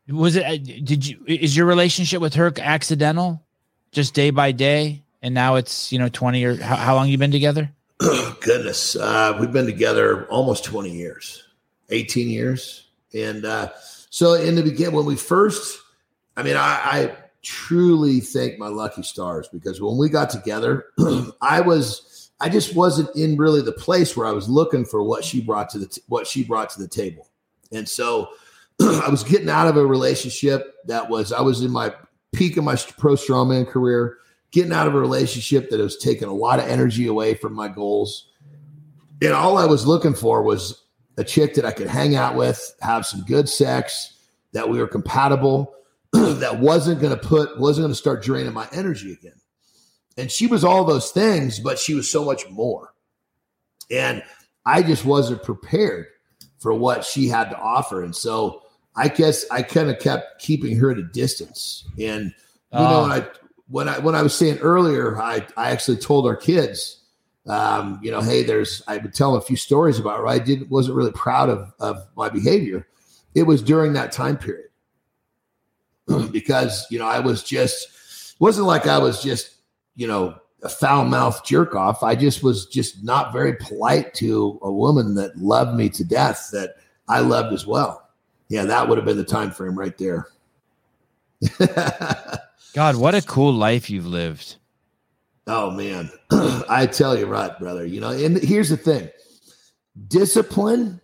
Was 0.08 0.36
it? 0.36 0.44
uh, 0.44 0.56
Did 0.56 1.06
you? 1.06 1.18
Is 1.26 1.56
your 1.56 1.66
relationship 1.66 2.20
with 2.20 2.34
her 2.34 2.52
accidental, 2.58 3.42
just 3.92 4.14
day 4.14 4.30
by 4.30 4.52
day, 4.52 5.02
and 5.22 5.34
now 5.34 5.56
it's 5.56 5.92
you 5.92 5.98
know 5.98 6.08
twenty 6.08 6.44
or 6.44 6.56
how, 6.56 6.76
how 6.76 6.94
long 6.94 7.08
you 7.08 7.18
been 7.18 7.30
together? 7.30 7.70
Goodness, 8.40 8.96
uh, 8.96 9.36
we've 9.38 9.52
been 9.52 9.66
together 9.66 10.24
almost 10.28 10.64
20 10.64 10.90
years, 10.90 11.44
18 11.90 12.30
years. 12.30 12.86
And 13.12 13.44
uh, 13.44 13.72
so 14.08 14.32
in 14.32 14.54
the 14.54 14.62
beginning, 14.62 14.94
when 14.94 15.04
we 15.04 15.16
first, 15.16 15.78
I 16.34 16.42
mean, 16.42 16.56
I, 16.56 16.80
I 16.82 17.16
truly 17.42 18.20
thank 18.20 18.58
my 18.58 18.68
lucky 18.68 19.02
stars 19.02 19.48
because 19.48 19.82
when 19.82 19.98
we 19.98 20.08
got 20.08 20.30
together, 20.30 20.86
I 21.42 21.60
was, 21.60 22.06
I 22.40 22.48
just 22.48 22.74
wasn't 22.74 23.14
in 23.14 23.36
really 23.36 23.60
the 23.60 23.72
place 23.72 24.16
where 24.16 24.26
I 24.26 24.32
was 24.32 24.48
looking 24.48 24.84
for 24.84 25.02
what 25.02 25.24
she 25.24 25.40
brought 25.40 25.68
to 25.70 25.78
the, 25.78 25.86
t- 25.86 26.02
what 26.08 26.26
she 26.26 26.42
brought 26.42 26.70
to 26.70 26.80
the 26.80 26.88
table. 26.88 27.28
And 27.72 27.88
so 27.88 28.30
I 28.80 29.08
was 29.10 29.22
getting 29.22 29.50
out 29.50 29.66
of 29.66 29.76
a 29.76 29.86
relationship 29.86 30.74
that 30.86 31.08
was, 31.08 31.32
I 31.32 31.42
was 31.42 31.60
in 31.62 31.70
my 31.70 31.94
peak 32.32 32.56
of 32.56 32.64
my 32.64 32.76
pro 32.98 33.14
strongman 33.14 33.68
career 33.68 34.18
getting 34.52 34.72
out 34.72 34.86
of 34.86 34.94
a 34.94 35.00
relationship 35.00 35.70
that 35.70 35.80
was 35.80 35.96
taking 35.96 36.28
a 36.28 36.34
lot 36.34 36.58
of 36.58 36.66
energy 36.66 37.06
away 37.06 37.34
from 37.34 37.52
my 37.52 37.68
goals. 37.68 38.32
And 39.22 39.32
all 39.32 39.58
I 39.58 39.66
was 39.66 39.86
looking 39.86 40.14
for 40.14 40.42
was 40.42 40.84
a 41.18 41.24
chick 41.24 41.54
that 41.54 41.64
I 41.64 41.72
could 41.72 41.86
hang 41.86 42.16
out 42.16 42.34
with, 42.34 42.74
have 42.80 43.06
some 43.06 43.22
good 43.22 43.48
sex, 43.48 44.14
that 44.52 44.68
we 44.68 44.78
were 44.78 44.88
compatible, 44.88 45.74
that 46.12 46.58
wasn't 46.58 47.00
going 47.00 47.14
to 47.14 47.20
put, 47.20 47.60
wasn't 47.60 47.84
going 47.84 47.92
to 47.92 47.98
start 47.98 48.22
draining 48.22 48.52
my 48.52 48.68
energy 48.72 49.12
again. 49.12 49.39
And 50.16 50.30
she 50.30 50.46
was 50.46 50.64
all 50.64 50.84
those 50.84 51.10
things, 51.10 51.58
but 51.60 51.78
she 51.78 51.94
was 51.94 52.10
so 52.10 52.24
much 52.24 52.48
more. 52.50 52.92
And 53.90 54.22
I 54.66 54.82
just 54.82 55.04
wasn't 55.04 55.42
prepared 55.42 56.06
for 56.58 56.74
what 56.74 57.04
she 57.04 57.28
had 57.28 57.50
to 57.50 57.58
offer. 57.58 58.02
And 58.02 58.14
so 58.14 58.62
I 58.96 59.08
guess 59.08 59.44
I 59.50 59.62
kind 59.62 59.88
of 59.88 59.98
kept 59.98 60.40
keeping 60.42 60.76
her 60.76 60.90
at 60.90 60.98
a 60.98 61.02
distance. 61.04 61.84
And, 61.98 62.26
you 62.72 62.78
know, 62.78 63.00
Oh. 63.00 63.02
when 63.08 63.12
I, 63.12 63.26
when 63.68 63.88
I 63.88 63.98
when 64.00 64.14
I 64.16 64.22
was 64.22 64.34
saying 64.34 64.58
earlier, 64.58 65.20
I 65.20 65.46
I 65.56 65.70
actually 65.70 65.96
told 65.98 66.26
our 66.26 66.36
kids, 66.36 67.00
um, 67.46 68.00
you 68.02 68.10
know, 68.10 68.20
hey, 68.20 68.42
there's 68.42 68.82
I've 68.88 69.02
been 69.02 69.12
telling 69.12 69.38
a 69.38 69.40
few 69.44 69.56
stories 69.56 69.98
about 69.98 70.18
her. 70.18 70.26
I 70.26 70.38
didn't 70.40 70.70
wasn't 70.70 70.96
really 70.96 71.12
proud 71.12 71.48
of 71.48 71.72
of 71.78 72.04
my 72.16 72.28
behavior. 72.28 72.86
It 73.34 73.44
was 73.44 73.62
during 73.62 73.92
that 73.92 74.10
time 74.12 74.36
period 74.36 74.70
because 76.32 76.86
you 76.90 76.98
know 76.98 77.06
I 77.06 77.20
was 77.20 77.42
just 77.44 78.36
wasn't 78.40 78.66
like 78.66 78.86
I 78.86 78.98
was 78.98 79.22
just 79.22 79.50
you 80.00 80.06
know 80.06 80.34
a 80.62 80.68
foul 80.68 81.04
mouthed 81.04 81.44
jerk 81.44 81.74
off. 81.74 82.02
I 82.02 82.14
just 82.14 82.42
was 82.42 82.66
just 82.66 83.04
not 83.04 83.34
very 83.34 83.54
polite 83.56 84.14
to 84.14 84.58
a 84.62 84.72
woman 84.72 85.14
that 85.14 85.36
loved 85.36 85.76
me 85.76 85.90
to 85.90 86.04
death 86.04 86.48
that 86.52 86.76
I 87.06 87.20
loved 87.20 87.52
as 87.52 87.66
well. 87.66 88.08
Yeah, 88.48 88.64
that 88.64 88.88
would 88.88 88.96
have 88.96 89.04
been 89.04 89.18
the 89.18 89.24
time 89.24 89.50
frame 89.50 89.78
right 89.78 89.96
there. 89.98 90.28
God, 92.74 92.96
what 92.96 93.14
a 93.14 93.22
cool 93.22 93.52
life 93.52 93.90
you've 93.90 94.06
lived. 94.06 94.56
Oh 95.46 95.70
man, 95.70 96.10
I 96.30 96.86
tell 96.86 97.18
you 97.18 97.28
what, 97.28 97.58
brother. 97.60 97.84
You 97.84 98.00
know, 98.00 98.10
and 98.10 98.38
here's 98.38 98.70
the 98.70 98.78
thing: 98.78 99.10
discipline 100.08 101.00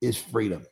is 0.00 0.16
freedom. 0.16 0.66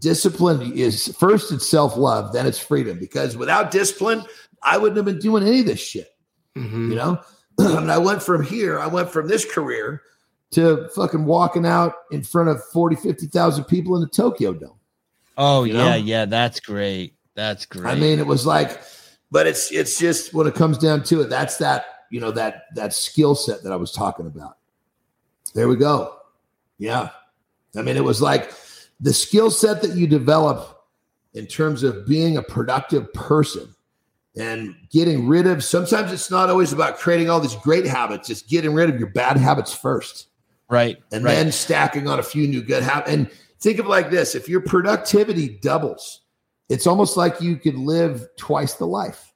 Discipline 0.00 0.72
is 0.72 1.14
first 1.16 1.52
it's 1.52 1.68
self 1.68 1.96
love, 1.96 2.32
then 2.32 2.44
it's 2.44 2.58
freedom. 2.58 2.98
Because 2.98 3.36
without 3.36 3.70
discipline, 3.70 4.24
I 4.64 4.78
wouldn't 4.78 4.96
have 4.96 5.06
been 5.06 5.20
doing 5.20 5.46
any 5.46 5.60
of 5.60 5.66
this 5.66 5.80
shit. 5.80 6.15
Mhm. 6.56 6.90
You 6.90 6.94
know, 6.96 7.20
I 7.60 7.80
mean, 7.80 7.90
I 7.90 7.98
went 7.98 8.22
from 8.22 8.42
here, 8.42 8.80
I 8.80 8.86
went 8.86 9.10
from 9.10 9.28
this 9.28 9.44
career 9.44 10.02
to 10.52 10.88
fucking 10.94 11.24
walking 11.24 11.66
out 11.66 11.92
in 12.10 12.22
front 12.22 12.48
of 12.48 12.64
40, 12.72 12.96
50,000 12.96 13.64
people 13.64 13.94
in 13.96 14.00
the 14.00 14.08
Tokyo 14.08 14.52
Dome. 14.52 14.78
Oh 15.38 15.64
You 15.64 15.74
yeah, 15.74 15.84
know? 15.90 15.94
yeah, 15.96 16.24
that's 16.24 16.60
great. 16.60 17.14
That's 17.34 17.66
great. 17.66 17.86
I 17.86 17.94
mean, 17.94 18.18
it 18.18 18.26
was 18.26 18.46
like, 18.46 18.80
but 19.30 19.46
it's 19.46 19.70
it's 19.70 19.98
just 19.98 20.32
when 20.32 20.46
it 20.46 20.54
comes 20.54 20.78
down 20.78 21.02
to 21.04 21.20
it, 21.20 21.28
that's 21.28 21.58
that 21.58 21.84
you 22.10 22.20
know 22.20 22.30
that 22.30 22.62
that 22.74 22.94
skill 22.94 23.34
set 23.34 23.62
that 23.62 23.72
I 23.72 23.76
was 23.76 23.92
talking 23.92 24.26
about. 24.26 24.56
There 25.54 25.68
we 25.68 25.76
go. 25.76 26.16
Yeah, 26.78 27.10
I 27.76 27.82
mean, 27.82 27.96
it 27.98 28.04
was 28.04 28.22
like 28.22 28.52
the 29.00 29.12
skill 29.12 29.50
set 29.50 29.82
that 29.82 29.94
you 29.94 30.06
develop 30.06 30.80
in 31.34 31.46
terms 31.46 31.82
of 31.82 32.06
being 32.06 32.38
a 32.38 32.42
productive 32.42 33.12
person 33.12 33.74
and 34.36 34.74
getting 34.90 35.26
rid 35.26 35.46
of. 35.46 35.64
Sometimes 35.64 36.12
it's 36.12 36.30
not 36.30 36.50
always 36.50 36.72
about 36.72 36.98
creating 36.98 37.30
all 37.30 37.40
these 37.40 37.56
great 37.56 37.86
habits; 37.86 38.28
just 38.28 38.48
getting 38.48 38.74
rid 38.74 38.90
of 38.90 38.98
your 38.98 39.10
bad 39.10 39.36
habits 39.36 39.72
first 39.72 40.28
right, 40.68 40.96
and 41.12 41.24
right. 41.24 41.34
then 41.34 41.52
stacking 41.52 42.08
on 42.08 42.18
a 42.18 42.22
few 42.22 42.46
new 42.46 42.62
good 42.62 42.82
habits. 42.82 43.10
And 43.10 43.30
think 43.60 43.78
of 43.78 43.86
it 43.86 43.88
like 43.88 44.10
this: 44.10 44.34
if 44.34 44.48
your 44.48 44.60
productivity 44.60 45.58
doubles, 45.60 46.22
it's 46.68 46.86
almost 46.86 47.16
like 47.16 47.40
you 47.40 47.56
could 47.56 47.76
live 47.76 48.26
twice 48.36 48.74
the 48.74 48.86
life. 48.86 49.32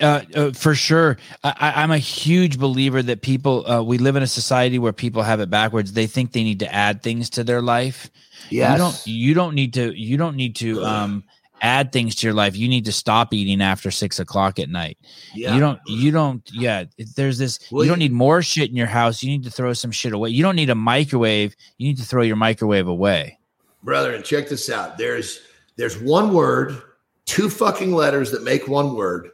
uh, 0.00 0.22
uh, 0.34 0.52
for 0.52 0.74
sure. 0.74 1.18
I, 1.44 1.72
I'm 1.76 1.90
a 1.90 1.98
huge 1.98 2.58
believer 2.58 3.02
that 3.02 3.22
people. 3.22 3.70
Uh, 3.70 3.82
we 3.82 3.98
live 3.98 4.16
in 4.16 4.22
a 4.22 4.28
society 4.28 4.78
where 4.78 4.92
people 4.92 5.22
have 5.22 5.40
it 5.40 5.50
backwards. 5.50 5.92
They 5.92 6.06
think 6.06 6.32
they 6.32 6.42
need 6.42 6.60
to 6.60 6.74
add 6.74 7.02
things 7.02 7.30
to 7.30 7.44
their 7.44 7.60
life. 7.60 8.10
Yes. 8.50 8.72
You 8.72 8.78
don't. 8.78 9.06
You 9.06 9.34
don't 9.34 9.54
need 9.54 9.74
to. 9.74 9.92
You 9.98 10.16
don't 10.16 10.36
need 10.36 10.56
to 10.56 10.82
um, 10.84 11.24
add 11.62 11.92
things 11.92 12.14
to 12.16 12.26
your 12.26 12.34
life. 12.34 12.56
You 12.56 12.68
need 12.68 12.84
to 12.86 12.92
stop 12.92 13.32
eating 13.34 13.60
after 13.62 13.90
six 13.90 14.18
o'clock 14.18 14.58
at 14.58 14.68
night. 14.68 14.98
yeah. 15.34 15.54
You 15.54 15.60
don't. 15.60 15.80
You 15.86 16.10
don't. 16.10 16.48
Yeah. 16.52 16.84
There's 17.16 17.38
this. 17.38 17.58
Well, 17.70 17.84
you 17.84 17.90
don't 17.90 17.98
need 17.98 18.12
more 18.12 18.42
shit 18.42 18.70
in 18.70 18.76
your 18.76 18.86
house. 18.86 19.22
You 19.22 19.30
need 19.30 19.44
to 19.44 19.50
throw 19.50 19.72
some 19.72 19.90
shit 19.90 20.12
away. 20.12 20.30
You 20.30 20.42
don't 20.42 20.56
need 20.56 20.70
a 20.70 20.74
microwave. 20.74 21.54
You 21.78 21.88
need 21.88 21.98
to 21.98 22.04
throw 22.04 22.22
your 22.22 22.36
microwave 22.36 22.88
away. 22.88 23.38
brother, 23.82 24.14
and 24.14 24.24
check 24.24 24.48
this 24.48 24.70
out. 24.70 24.98
There's 24.98 25.40
there's 25.76 25.98
one 26.00 26.32
word, 26.34 26.80
two 27.26 27.48
fucking 27.48 27.92
letters 27.92 28.30
that 28.32 28.42
make 28.42 28.68
one 28.68 28.94
word 28.94 29.30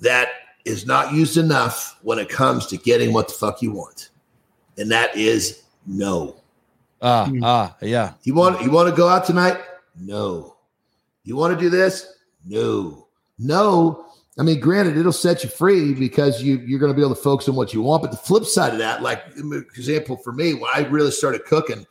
that 0.00 0.28
is 0.64 0.84
not 0.84 1.12
used 1.14 1.36
enough 1.36 1.96
when 2.02 2.18
it 2.18 2.28
comes 2.28 2.66
to 2.66 2.76
getting 2.76 3.12
what 3.12 3.28
the 3.28 3.34
fuck 3.34 3.62
you 3.62 3.72
want. 3.72 4.10
And 4.78 4.90
that 4.90 5.16
is 5.16 5.62
no. 5.86 6.36
Ah. 7.00 7.26
Hmm. 7.26 7.40
Ah. 7.44 7.76
Yeah. 7.80 8.14
You 8.24 8.34
want 8.34 8.60
you 8.62 8.70
want 8.70 8.88
to 8.90 8.94
go 8.96 9.08
out 9.08 9.24
tonight? 9.24 9.58
No. 9.98 10.55
You 11.26 11.36
want 11.36 11.52
to 11.58 11.60
do 11.62 11.68
this? 11.68 12.14
No. 12.44 13.08
No. 13.38 14.06
I 14.38 14.42
mean, 14.42 14.60
granted, 14.60 14.96
it'll 14.96 15.12
set 15.12 15.42
you 15.42 15.50
free 15.50 15.92
because 15.92 16.42
you 16.42 16.58
you're 16.58 16.78
going 16.78 16.92
to 16.92 16.96
be 16.96 17.02
able 17.02 17.14
to 17.14 17.20
focus 17.20 17.48
on 17.48 17.56
what 17.56 17.74
you 17.74 17.82
want. 17.82 18.02
But 18.02 18.12
the 18.12 18.16
flip 18.16 18.44
side 18.44 18.72
of 18.72 18.78
that, 18.78 19.02
like 19.02 19.22
example 19.36 20.16
for 20.18 20.32
me, 20.32 20.54
when 20.54 20.70
I 20.74 20.80
really 20.88 21.10
started 21.10 21.44
cooking, 21.44 21.86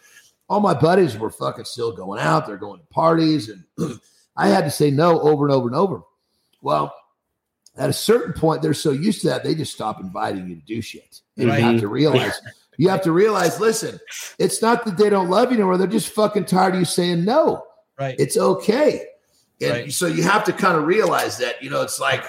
all 0.48 0.60
my 0.60 0.74
buddies 0.74 1.18
were 1.18 1.30
fucking 1.32 1.66
still 1.66 1.92
going 1.92 2.20
out. 2.20 2.48
They're 2.48 2.58
going 2.58 2.80
to 2.80 2.86
parties, 2.88 3.50
and 3.50 4.00
I 4.38 4.48
had 4.48 4.64
to 4.64 4.72
say 4.72 4.90
no 4.92 5.20
over 5.22 5.46
and 5.46 5.54
over 5.54 5.68
and 5.68 5.76
over. 5.76 6.02
Well, 6.62 6.94
at 7.78 7.90
a 7.90 7.94
certain 7.94 8.34
point, 8.34 8.62
they're 8.62 8.74
so 8.74 8.92
used 8.92 9.22
to 9.22 9.28
that 9.30 9.44
they 9.44 9.54
just 9.56 9.74
stop 9.74 10.00
inviting 10.00 10.48
you 10.48 10.56
to 10.56 10.62
do 10.62 10.82
shit. 10.82 11.20
And 11.38 11.50
Right. 11.50 11.60
you 11.60 11.66
have 11.66 11.80
to 11.82 11.88
realize. 11.88 12.40
You 12.78 12.90
have 12.90 13.02
to 13.04 13.12
realize, 13.12 13.60
listen, 13.60 14.00
it's 14.38 14.62
not 14.62 14.84
that 14.86 14.98
they 14.98 15.10
don't 15.10 15.30
love 15.30 15.50
you 15.50 15.56
anymore. 15.58 15.78
They're 15.78 15.88
just 15.88 16.10
fucking 16.10 16.46
tired 16.46 16.74
of 16.74 16.80
you 16.80 16.86
saying 16.86 17.24
no. 17.24 17.64
Right. 17.98 18.16
It's 18.20 18.38
okay. 18.38 19.06
And 19.62 19.72
Right. 19.72 19.92
so 19.94 20.08
you 20.08 20.24
have 20.24 20.44
to 20.46 20.54
kind 20.54 20.78
of 20.78 20.86
realize 20.86 21.38
that, 21.38 21.62
you 21.64 21.70
know, 21.70 21.82
it's 21.82 22.00
like 22.00 22.26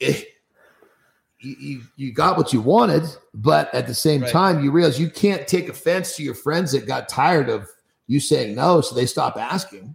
eh, 0.00 0.22
you, 1.40 1.56
you, 1.60 1.82
you 1.96 2.12
got 2.12 2.36
what 2.36 2.52
you 2.52 2.60
wanted, 2.60 3.04
but 3.34 3.72
at 3.74 3.86
the 3.86 3.94
same 3.94 4.22
Right. 4.22 4.30
time, 4.30 4.64
you 4.64 4.70
realize 4.72 4.98
you 4.98 5.10
can't 5.10 5.46
take 5.46 5.68
offense 5.68 6.16
to 6.16 6.22
your 6.22 6.34
friends 6.34 6.72
that 6.72 6.86
got 6.86 7.08
tired 7.08 7.48
of 7.48 7.68
you 8.08 8.18
saying 8.20 8.54
no, 8.56 8.80
so 8.80 8.94
they 8.94 9.06
stop 9.06 9.36
asking. 9.36 9.94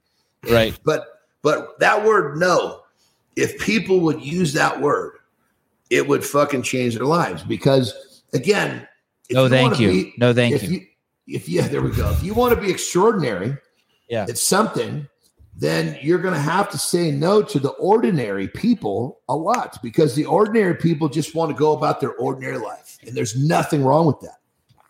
Right. 0.49 0.77
But 0.83 1.07
but 1.41 1.77
that 1.79 2.05
word 2.05 2.37
no, 2.37 2.81
if 3.35 3.59
people 3.59 3.99
would 4.01 4.21
use 4.21 4.53
that 4.53 4.79
word, 4.79 5.17
it 5.89 6.07
would 6.07 6.23
fucking 6.23 6.61
change 6.61 6.95
their 6.95 7.05
lives. 7.05 7.43
Because 7.43 8.21
again, 8.33 8.87
No, 9.31 9.49
thank 9.49 9.79
you. 9.79 9.89
be- 9.91 10.13
no, 10.17 10.33
thank 10.33 10.61
you. 10.63 10.69
you 10.69 10.87
if 11.27 11.49
yeah, 11.49 11.67
there 11.67 11.81
we 11.81 11.91
go. 11.91 12.09
If 12.11 12.23
you 12.23 12.33
want 12.33 12.53
to 12.55 12.61
be 12.61 12.69
extraordinary, 12.71 13.57
Yeah. 14.09 14.25
it's 14.29 14.43
something. 14.47 15.07
Then 15.55 15.97
you're 16.01 16.19
going 16.19 16.33
to 16.33 16.39
have 16.39 16.69
to 16.71 16.77
say 16.77 17.11
no 17.11 17.41
to 17.43 17.59
the 17.59 17.69
ordinary 17.71 18.47
people 18.47 19.19
a 19.29 19.35
lot 19.35 19.77
because 19.83 20.15
the 20.15 20.25
ordinary 20.25 20.75
people 20.75 21.07
just 21.07 21.35
want 21.35 21.51
to 21.51 21.57
go 21.57 21.73
about 21.75 22.01
their 22.01 22.13
ordinary 22.13 22.57
life. 22.57 22.97
And 23.05 23.15
there's 23.15 23.35
nothing 23.35 23.83
wrong 23.83 24.07
with 24.07 24.19
that. 24.21 24.39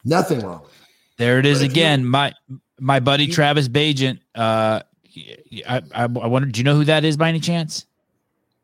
Nothing 0.05 0.39
wrong 0.39 0.61
with 0.61 0.71
that. 0.71 0.87
There 1.17 1.39
it 1.39 1.45
is 1.45 1.61
again. 1.61 2.01
You, 2.01 2.07
my 2.07 2.33
my 2.79 2.99
buddy 2.99 3.27
Travis 3.27 3.67
Bagent. 3.67 4.19
Uh, 4.33 4.81
I, 5.67 5.81
I 5.93 6.03
I 6.03 6.07
wonder. 6.07 6.47
Do 6.47 6.59
you 6.59 6.63
know 6.63 6.75
who 6.75 6.85
that 6.85 7.03
is 7.03 7.17
by 7.17 7.29
any 7.29 7.39
chance? 7.39 7.85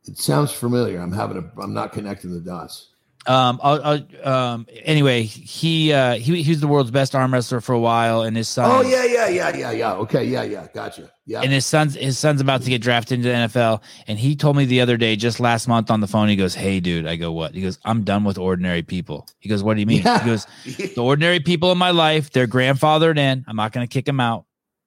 It 0.05 0.17
sounds 0.17 0.51
familiar. 0.51 0.99
I'm 0.99 1.11
having 1.11 1.37
a. 1.37 1.61
I'm 1.61 1.73
not 1.73 1.93
connecting 1.93 2.31
the 2.31 2.39
dots. 2.39 2.88
Um, 3.29 3.59
I'll, 3.61 3.83
I'll, 3.83 4.27
um, 4.27 4.65
anyway, 4.83 5.21
he, 5.21 5.93
uh, 5.93 6.15
he, 6.15 6.41
he 6.41 6.49
was 6.49 6.61
the 6.61 6.67
world's 6.67 6.89
best 6.89 7.13
arm 7.13 7.31
wrestler 7.31 7.61
for 7.61 7.73
a 7.73 7.79
while 7.79 8.23
and 8.23 8.35
his 8.35 8.47
son. 8.47 8.65
Oh 8.71 8.81
yeah, 8.81 9.05
yeah, 9.05 9.27
yeah, 9.27 9.55
yeah, 9.55 9.69
yeah. 9.71 9.93
Okay. 9.93 10.23
Yeah, 10.23 10.41
yeah. 10.41 10.67
Gotcha. 10.73 11.11
Yeah. 11.27 11.41
And 11.41 11.51
his 11.51 11.63
son's, 11.63 11.93
his 11.93 12.17
son's 12.17 12.41
about 12.41 12.63
to 12.63 12.71
get 12.71 12.81
drafted 12.81 13.19
into 13.19 13.29
the 13.29 13.35
NFL. 13.35 13.83
And 14.07 14.17
he 14.17 14.35
told 14.35 14.57
me 14.57 14.65
the 14.65 14.81
other 14.81 14.97
day, 14.97 15.15
just 15.15 15.39
last 15.39 15.67
month 15.67 15.91
on 15.91 15.99
the 15.99 16.07
phone, 16.07 16.27
he 16.27 16.35
goes, 16.35 16.55
Hey 16.55 16.79
dude, 16.79 17.05
I 17.05 17.17
go, 17.17 17.31
what? 17.31 17.53
He 17.53 17.61
goes, 17.61 17.77
I'm 17.85 18.03
done 18.03 18.23
with 18.23 18.39
ordinary 18.39 18.81
people. 18.81 19.27
He 19.37 19.47
goes, 19.47 19.61
what 19.61 19.75
do 19.75 19.81
you 19.81 19.85
mean? 19.85 20.01
Yeah. 20.01 20.23
He 20.23 20.25
goes, 20.25 20.47
the 20.95 21.03
ordinary 21.03 21.39
people 21.39 21.71
in 21.71 21.77
my 21.77 21.91
life, 21.91 22.31
they're 22.31 22.47
grandfathered 22.47 23.19
in. 23.19 23.45
I'm 23.47 23.55
not 23.55 23.73
going 23.73 23.87
to 23.87 23.93
kick 23.93 24.05
them 24.05 24.19
out, 24.19 24.45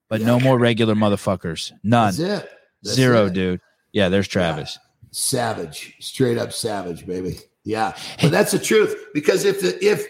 but 0.09 0.19
yeah. 0.19 0.27
no 0.27 0.41
more 0.41 0.59
regular 0.59 0.95
motherfuckers. 0.95 1.71
None. 1.81 2.13
That's 2.17 2.45
That's 2.81 2.95
Zero, 2.95 3.27
it. 3.27 3.33
dude. 3.33 3.61
Yeah. 3.93 4.09
There's 4.09 4.27
Travis. 4.27 4.77
Yeah. 4.81 4.89
Savage, 5.11 5.95
straight 6.01 6.37
up 6.37 6.51
savage, 6.51 7.05
baby. 7.07 7.37
Yeah, 7.63 7.95
but 8.21 8.31
that's 8.31 8.51
the 8.51 8.59
truth 8.59 8.95
because 9.13 9.45
if 9.45 9.61
the 9.61 9.83
if 9.83 10.05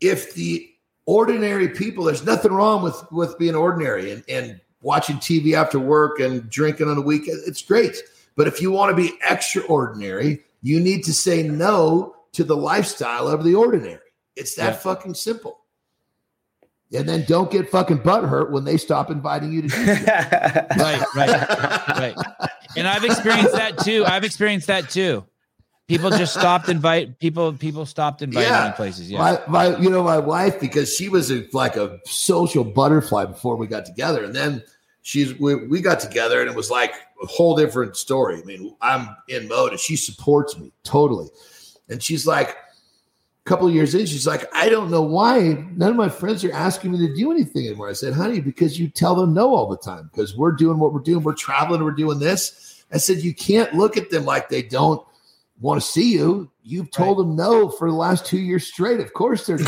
if 0.00 0.34
the 0.34 0.68
ordinary 1.04 1.68
people, 1.68 2.04
there's 2.04 2.24
nothing 2.24 2.52
wrong 2.52 2.82
with 2.82 3.02
with 3.10 3.38
being 3.38 3.54
ordinary 3.54 4.12
and 4.12 4.24
and 4.28 4.60
watching 4.82 5.16
TV 5.16 5.54
after 5.54 5.78
work 5.78 6.20
and 6.20 6.48
drinking 6.48 6.88
on 6.88 6.96
the 6.96 7.02
weekend. 7.02 7.40
It's 7.46 7.62
great, 7.62 7.96
but 8.36 8.46
if 8.46 8.62
you 8.62 8.70
want 8.70 8.90
to 8.90 8.96
be 8.96 9.14
extraordinary, 9.28 10.42
you 10.62 10.78
need 10.78 11.04
to 11.04 11.12
say 11.12 11.42
no 11.42 12.14
to 12.32 12.44
the 12.44 12.56
lifestyle 12.56 13.28
of 13.28 13.44
the 13.44 13.54
ordinary. 13.54 13.98
It's 14.36 14.54
that 14.54 14.72
yeah. 14.72 14.78
fucking 14.78 15.14
simple. 15.14 15.58
And 16.94 17.08
then 17.08 17.24
don't 17.26 17.50
get 17.50 17.70
fucking 17.70 18.00
butthurt 18.00 18.50
when 18.50 18.64
they 18.64 18.76
stop 18.76 19.10
inviting 19.10 19.50
you 19.50 19.62
to 19.62 19.68
do 19.68 19.84
right, 19.84 21.02
right, 21.16 21.48
right. 21.88 22.14
And 22.76 22.86
I've 22.86 23.04
experienced 23.04 23.52
that 23.52 23.78
too. 23.78 24.04
I've 24.06 24.24
experienced 24.24 24.66
that 24.66 24.90
too. 24.90 25.24
People 25.88 26.10
just 26.10 26.32
stopped 26.32 26.68
invite 26.68 27.18
people. 27.18 27.52
People 27.52 27.84
stopped 27.86 28.22
inviting 28.22 28.50
yeah. 28.50 28.68
me 28.68 28.72
places. 28.74 29.10
Yeah, 29.10 29.18
my, 29.18 29.40
my, 29.48 29.78
you 29.78 29.90
know, 29.90 30.02
my 30.02 30.18
wife 30.18 30.58
because 30.60 30.94
she 30.94 31.08
was 31.08 31.30
a, 31.30 31.46
like 31.52 31.76
a 31.76 31.98
social 32.06 32.64
butterfly 32.64 33.26
before 33.26 33.56
we 33.56 33.66
got 33.66 33.84
together, 33.84 34.24
and 34.24 34.34
then 34.34 34.62
she's 35.02 35.38
we, 35.38 35.66
we 35.66 35.80
got 35.80 36.00
together, 36.00 36.40
and 36.40 36.48
it 36.48 36.56
was 36.56 36.70
like 36.70 36.94
a 37.22 37.26
whole 37.26 37.56
different 37.56 37.96
story. 37.96 38.40
I 38.40 38.44
mean, 38.44 38.74
I'm 38.80 39.14
in 39.28 39.48
mode, 39.48 39.72
and 39.72 39.80
she 39.80 39.96
supports 39.96 40.56
me 40.56 40.72
totally, 40.84 41.28
and 41.88 42.02
she's 42.02 42.26
like, 42.26 42.56
a 43.44 43.48
couple 43.48 43.68
years 43.68 43.94
in, 43.94 44.06
she's 44.06 44.26
like, 44.26 44.44
I 44.54 44.68
don't 44.68 44.90
know 44.90 45.02
why 45.02 45.66
none 45.74 45.90
of 45.90 45.96
my 45.96 46.08
friends 46.08 46.44
are 46.44 46.52
asking 46.52 46.92
me 46.92 46.98
to 47.06 47.14
do 47.14 47.32
anything 47.32 47.66
anymore. 47.66 47.88
I 47.88 47.92
said, 47.92 48.14
honey, 48.14 48.40
because 48.40 48.78
you 48.78 48.88
tell 48.88 49.16
them 49.16 49.34
no 49.34 49.52
all 49.52 49.68
the 49.68 49.76
time 49.76 50.08
because 50.12 50.36
we're 50.36 50.52
doing 50.52 50.78
what 50.78 50.92
we're 50.92 51.00
doing. 51.00 51.24
We're 51.24 51.34
traveling. 51.34 51.82
We're 51.82 51.90
doing 51.90 52.20
this. 52.20 52.84
I 52.92 52.98
said, 52.98 53.18
you 53.18 53.34
can't 53.34 53.74
look 53.74 53.96
at 53.96 54.10
them 54.10 54.24
like 54.24 54.48
they 54.48 54.62
don't 54.62 55.04
want 55.62 55.80
to 55.80 55.86
see 55.86 56.12
you. 56.12 56.50
You've 56.62 56.90
told 56.90 57.18
right. 57.18 57.24
them 57.24 57.36
no 57.36 57.70
for 57.70 57.88
the 57.88 57.96
last 57.96 58.26
two 58.26 58.38
years 58.38 58.66
straight. 58.66 59.00
Of 59.00 59.12
course 59.14 59.46
they're 59.46 59.58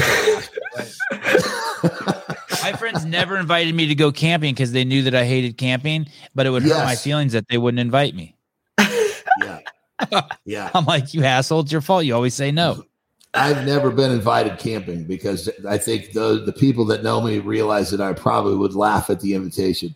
My 2.62 2.72
friends 2.72 3.04
never 3.04 3.36
invited 3.36 3.74
me 3.74 3.86
to 3.86 3.94
go 3.94 4.10
camping 4.12 4.54
because 4.54 4.72
they 4.72 4.84
knew 4.84 5.02
that 5.02 5.14
I 5.14 5.24
hated 5.24 5.56
camping, 5.56 6.06
but 6.34 6.46
it 6.46 6.50
would 6.50 6.64
yes. 6.64 6.76
hurt 6.76 6.84
my 6.84 6.96
feelings 6.96 7.32
that 7.32 7.48
they 7.48 7.58
wouldn't 7.58 7.80
invite 7.80 8.14
me. 8.14 8.36
yeah. 8.78 9.60
Yeah. 10.44 10.70
I'm 10.74 10.84
like, 10.84 11.14
you 11.14 11.24
asshole, 11.24 11.60
it's 11.60 11.72
your 11.72 11.80
fault. 11.80 12.04
You 12.04 12.14
always 12.14 12.34
say 12.34 12.50
no. 12.50 12.84
I've 13.32 13.64
never 13.66 13.90
been 13.90 14.10
invited 14.10 14.58
camping 14.58 15.04
because 15.04 15.48
I 15.68 15.78
think 15.78 16.12
the 16.12 16.42
the 16.44 16.52
people 16.52 16.84
that 16.86 17.02
know 17.02 17.20
me 17.20 17.38
realize 17.40 17.90
that 17.90 18.00
I 18.00 18.12
probably 18.12 18.54
would 18.54 18.74
laugh 18.74 19.10
at 19.10 19.20
the 19.20 19.34
invitation. 19.34 19.94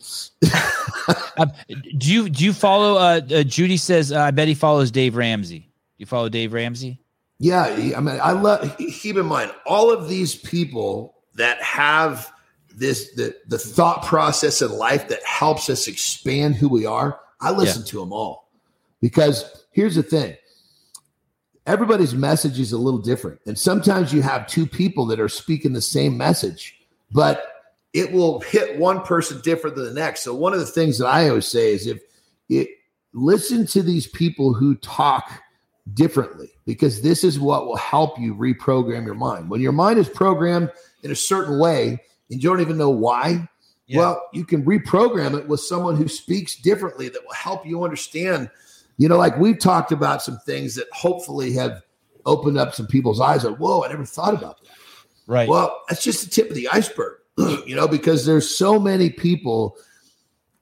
uh, 1.37 1.47
do 1.99 2.13
you 2.13 2.29
do 2.29 2.45
you 2.45 2.53
follow? 2.53 2.97
Uh, 2.97 3.21
uh, 3.31 3.43
Judy 3.45 3.77
says 3.77 4.13
uh, 4.13 4.21
I 4.21 4.31
bet 4.33 4.49
he 4.49 4.55
follows 4.55 4.91
Dave 4.91 5.15
Ramsey. 5.15 5.68
You 5.99 6.07
follow 6.07 6.29
Dave 6.29 6.53
Ramsey? 6.53 7.01
Yeah, 7.41 7.65
I 7.65 8.01
mean, 8.01 8.19
I 8.21 8.33
love. 8.33 8.77
Keep 8.79 9.17
in 9.17 9.27
mind, 9.27 9.53
all 9.67 9.93
of 9.93 10.09
these 10.09 10.35
people 10.35 11.17
that 11.35 11.61
have 11.63 12.33
this 12.75 13.13
the 13.15 13.37
the 13.47 13.59
thought 13.59 14.05
process 14.05 14.63
in 14.63 14.73
life 14.73 15.09
that 15.09 15.23
helps 15.25 15.69
us 15.69 15.87
expand 15.87 16.57
who 16.57 16.69
we 16.69 16.87
are. 16.87 17.21
I 17.41 17.51
listen 17.53 17.83
yeah. 17.83 17.91
to 17.91 18.01
them 18.01 18.13
all 18.13 18.51
because 19.01 19.65
here's 19.71 19.95
the 19.95 20.03
thing: 20.03 20.37
everybody's 21.67 22.15
message 22.15 22.59
is 22.59 22.73
a 22.73 22.79
little 22.79 23.01
different, 23.01 23.41
and 23.47 23.57
sometimes 23.57 24.13
you 24.13 24.23
have 24.23 24.49
two 24.49 24.67
people 24.67 25.07
that 25.07 25.21
are 25.21 25.29
speaking 25.29 25.73
the 25.73 25.81
same 25.81 26.17
message, 26.17 26.81
but 27.13 27.53
it 27.93 28.13
will 28.13 28.41
hit 28.41 28.79
one 28.79 29.03
person 29.03 29.41
different 29.43 29.77
than 29.77 29.87
the 29.87 29.95
next. 29.95 30.23
So 30.23 30.35
one 30.35 30.53
of 30.53 30.61
the 30.61 30.67
things 30.67 30.99
that 30.99 31.07
I 31.07 31.29
always 31.29 31.47
say 31.47 31.73
is 31.73 31.87
if 31.87 32.01
it 32.49 32.69
listen 33.13 33.67
to 33.67 33.83
these 33.83 34.09
people 34.09 34.55
who 34.55 34.75
talk 34.77 35.41
differently 35.95 36.51
because 36.67 37.01
this 37.01 37.25
is 37.25 37.41
what 37.41 37.67
will 37.67 37.77
help 37.77 38.19
you 38.19 38.35
reprogram 38.35 39.05
your 39.05 39.15
mind. 39.15 39.51
When 39.51 39.61
your 39.61 39.73
mind 39.73 39.99
is 39.99 40.09
programmed 40.09 40.71
in 41.03 41.11
a 41.11 41.17
certain 41.17 41.59
way 41.59 42.01
and 42.31 42.43
you 42.43 42.49
don't 42.49 42.61
even 42.61 42.79
know 42.79 42.91
why, 42.91 43.49
yeah. 43.87 43.99
well, 43.99 44.29
you 44.33 44.45
can 44.45 44.65
reprogram 44.65 45.39
it 45.39 45.49
with 45.49 45.61
someone 45.61 45.97
who 45.97 46.09
speaks 46.09 46.57
differently 46.57 47.09
that 47.09 47.25
will 47.25 47.35
help 47.35 47.67
you 47.67 47.85
understand. 47.85 48.51
You 48.99 49.09
know, 49.09 49.17
like 49.17 49.39
we've 49.39 49.59
talked 49.59 49.93
about 49.93 50.23
some 50.23 50.39
things 50.39 50.75
that 50.75 50.87
hopefully 50.93 51.53
have 51.55 51.83
opened 52.27 52.59
up 52.59 52.75
some 52.75 52.87
people's 52.87 53.21
eyes. 53.21 53.45
Like, 53.45 53.57
whoa, 53.57 53.83
I 53.83 53.89
never 53.89 54.05
thought 54.05 54.35
about 54.35 54.61
that. 54.63 54.73
Right. 55.27 55.49
Well, 55.49 55.83
that's 55.89 56.03
just 56.03 56.25
the 56.25 56.31
tip 56.31 56.49
of 56.49 56.57
the 56.57 56.69
iceberg, 56.69 57.19
you 57.39 57.75
know, 57.75 57.89
because 57.89 58.27
there's 58.27 58.57
so 58.57 58.79
many 58.79 59.11
people 59.11 59.77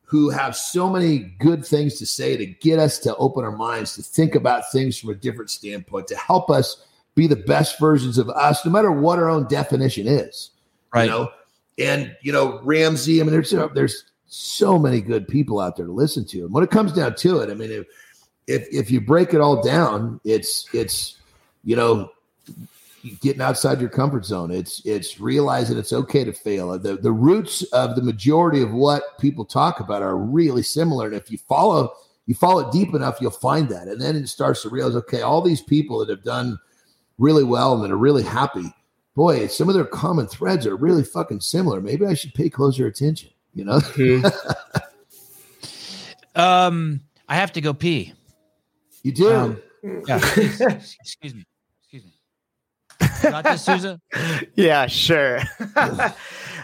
who 0.06 0.30
have 0.30 0.56
so 0.56 0.88
many 0.88 1.18
good 1.18 1.66
things 1.66 1.98
to 1.98 2.06
say 2.06 2.36
to 2.36 2.46
get 2.46 2.78
us 2.78 2.98
to 3.00 3.14
open 3.16 3.44
our 3.44 3.56
minds 3.56 3.94
to 3.94 4.02
think 4.02 4.34
about 4.34 4.70
things 4.72 4.96
from 4.96 5.10
a 5.10 5.14
different 5.14 5.50
standpoint 5.50 6.06
to 6.06 6.16
help 6.16 6.48
us 6.48 6.86
be 7.14 7.26
the 7.26 7.36
best 7.36 7.78
versions 7.78 8.16
of 8.16 8.30
us 8.30 8.64
no 8.64 8.70
matter 8.70 8.90
what 8.90 9.18
our 9.18 9.28
own 9.28 9.46
definition 9.48 10.06
is 10.06 10.50
right. 10.94 11.04
you 11.04 11.10
know? 11.10 11.30
And 11.78 12.16
you 12.22 12.32
know 12.32 12.60
ramsey 12.62 13.20
i 13.20 13.24
mean 13.24 13.32
there's 13.32 13.50
there's 13.74 14.04
so 14.26 14.78
many 14.78 15.00
good 15.00 15.28
people 15.28 15.60
out 15.60 15.76
there 15.76 15.86
to 15.86 15.92
listen 15.92 16.24
to. 16.26 16.44
And 16.44 16.52
when 16.52 16.64
it 16.64 16.70
comes 16.70 16.92
down 16.92 17.14
to 17.16 17.40
it 17.40 17.50
i 17.50 17.54
mean 17.54 17.70
if 17.70 17.86
if, 18.46 18.68
if 18.72 18.90
you 18.90 19.00
break 19.00 19.34
it 19.34 19.40
all 19.40 19.62
down 19.62 20.20
it's 20.24 20.68
it's 20.72 21.18
you 21.64 21.76
know 21.76 22.10
getting 23.20 23.42
outside 23.42 23.80
your 23.80 23.90
comfort 23.90 24.24
zone. 24.24 24.50
It's 24.50 24.82
it's 24.84 25.20
realizing 25.20 25.78
it's 25.78 25.92
okay 25.92 26.24
to 26.24 26.32
fail. 26.32 26.78
The 26.78 26.96
the 26.96 27.12
roots 27.12 27.62
of 27.72 27.96
the 27.96 28.02
majority 28.02 28.62
of 28.62 28.72
what 28.72 29.18
people 29.18 29.44
talk 29.44 29.80
about 29.80 30.02
are 30.02 30.16
really 30.16 30.62
similar. 30.62 31.06
And 31.06 31.16
if 31.16 31.30
you 31.30 31.38
follow 31.38 31.92
you 32.26 32.34
follow 32.34 32.66
it 32.66 32.72
deep 32.72 32.94
enough, 32.94 33.18
you'll 33.20 33.30
find 33.30 33.68
that. 33.68 33.88
And 33.88 34.00
then 34.00 34.16
it 34.16 34.28
starts 34.28 34.62
to 34.62 34.68
realize, 34.68 34.96
okay, 34.96 35.22
all 35.22 35.40
these 35.40 35.62
people 35.62 35.98
that 36.00 36.08
have 36.08 36.24
done 36.24 36.58
really 37.18 37.44
well 37.44 37.74
and 37.74 37.84
that 37.84 37.92
are 37.92 37.96
really 37.96 38.24
happy, 38.24 38.72
boy, 39.14 39.46
some 39.46 39.68
of 39.68 39.74
their 39.74 39.84
common 39.84 40.26
threads 40.26 40.66
are 40.66 40.76
really 40.76 41.04
fucking 41.04 41.40
similar. 41.40 41.80
Maybe 41.80 42.04
I 42.04 42.14
should 42.14 42.34
pay 42.34 42.50
closer 42.50 42.86
attention, 42.86 43.30
you 43.54 43.64
know? 43.64 43.78
Mm-hmm. 43.78 44.26
um, 46.40 47.00
I 47.28 47.36
have 47.36 47.52
to 47.52 47.60
go 47.60 47.72
pee. 47.72 48.12
You 49.02 49.12
do? 49.12 49.32
Um, 49.32 49.62
yeah. 50.08 50.16
excuse 50.36 51.34
me. 51.34 51.44
Not 53.24 53.58
Souza? 53.58 54.00
yeah, 54.54 54.86
sure. 54.86 55.40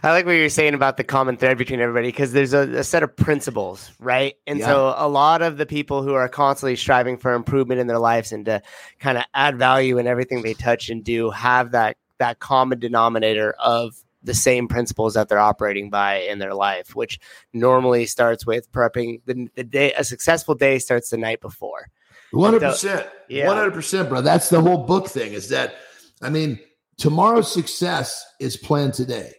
I 0.04 0.10
like 0.10 0.26
what 0.26 0.32
you're 0.32 0.48
saying 0.48 0.74
about 0.74 0.96
the 0.96 1.04
common 1.04 1.36
thread 1.36 1.58
between 1.58 1.80
everybody 1.80 2.08
because 2.08 2.32
there's 2.32 2.52
a, 2.52 2.78
a, 2.78 2.84
set 2.84 3.04
of 3.04 3.14
principles, 3.16 3.92
right? 4.00 4.34
And 4.48 4.58
yeah. 4.58 4.66
so 4.66 4.94
a 4.96 5.08
lot 5.08 5.42
of 5.42 5.58
the 5.58 5.66
people 5.66 6.02
who 6.02 6.14
are 6.14 6.28
constantly 6.28 6.74
striving 6.74 7.16
for 7.16 7.32
improvement 7.34 7.80
in 7.80 7.86
their 7.86 8.00
lives 8.00 8.32
and 8.32 8.44
to 8.46 8.62
kind 8.98 9.16
of 9.16 9.24
add 9.32 9.58
value 9.58 9.98
in 9.98 10.08
everything 10.08 10.42
they 10.42 10.54
touch 10.54 10.90
and 10.90 11.04
do 11.04 11.30
have 11.30 11.70
that 11.70 11.96
that 12.18 12.40
common 12.40 12.80
denominator 12.80 13.54
of 13.58 13.94
the 14.24 14.34
same 14.34 14.68
principles 14.68 15.14
that 15.14 15.28
they're 15.28 15.38
operating 15.38 15.90
by 15.90 16.16
in 16.16 16.38
their 16.38 16.54
life, 16.54 16.94
which 16.94 17.18
normally 17.52 18.06
starts 18.06 18.46
with 18.46 18.70
prepping 18.72 19.20
the, 19.26 19.48
the 19.54 19.64
day. 19.64 19.92
A 19.92 20.04
successful 20.04 20.54
day 20.54 20.78
starts 20.78 21.10
the 21.10 21.16
night 21.16 21.40
before. 21.40 21.90
One 22.32 22.52
hundred 22.52 22.70
percent, 22.70 23.06
one 23.28 23.56
hundred 23.56 23.74
percent, 23.74 24.08
bro. 24.08 24.20
That's 24.20 24.48
the 24.48 24.60
whole 24.60 24.78
book 24.78 25.08
thing. 25.08 25.32
Is 25.32 25.48
that 25.50 25.76
I 26.22 26.30
mean, 26.30 26.58
tomorrow's 26.96 27.52
success 27.52 28.24
is 28.40 28.56
planned 28.56 28.94
today. 28.94 29.32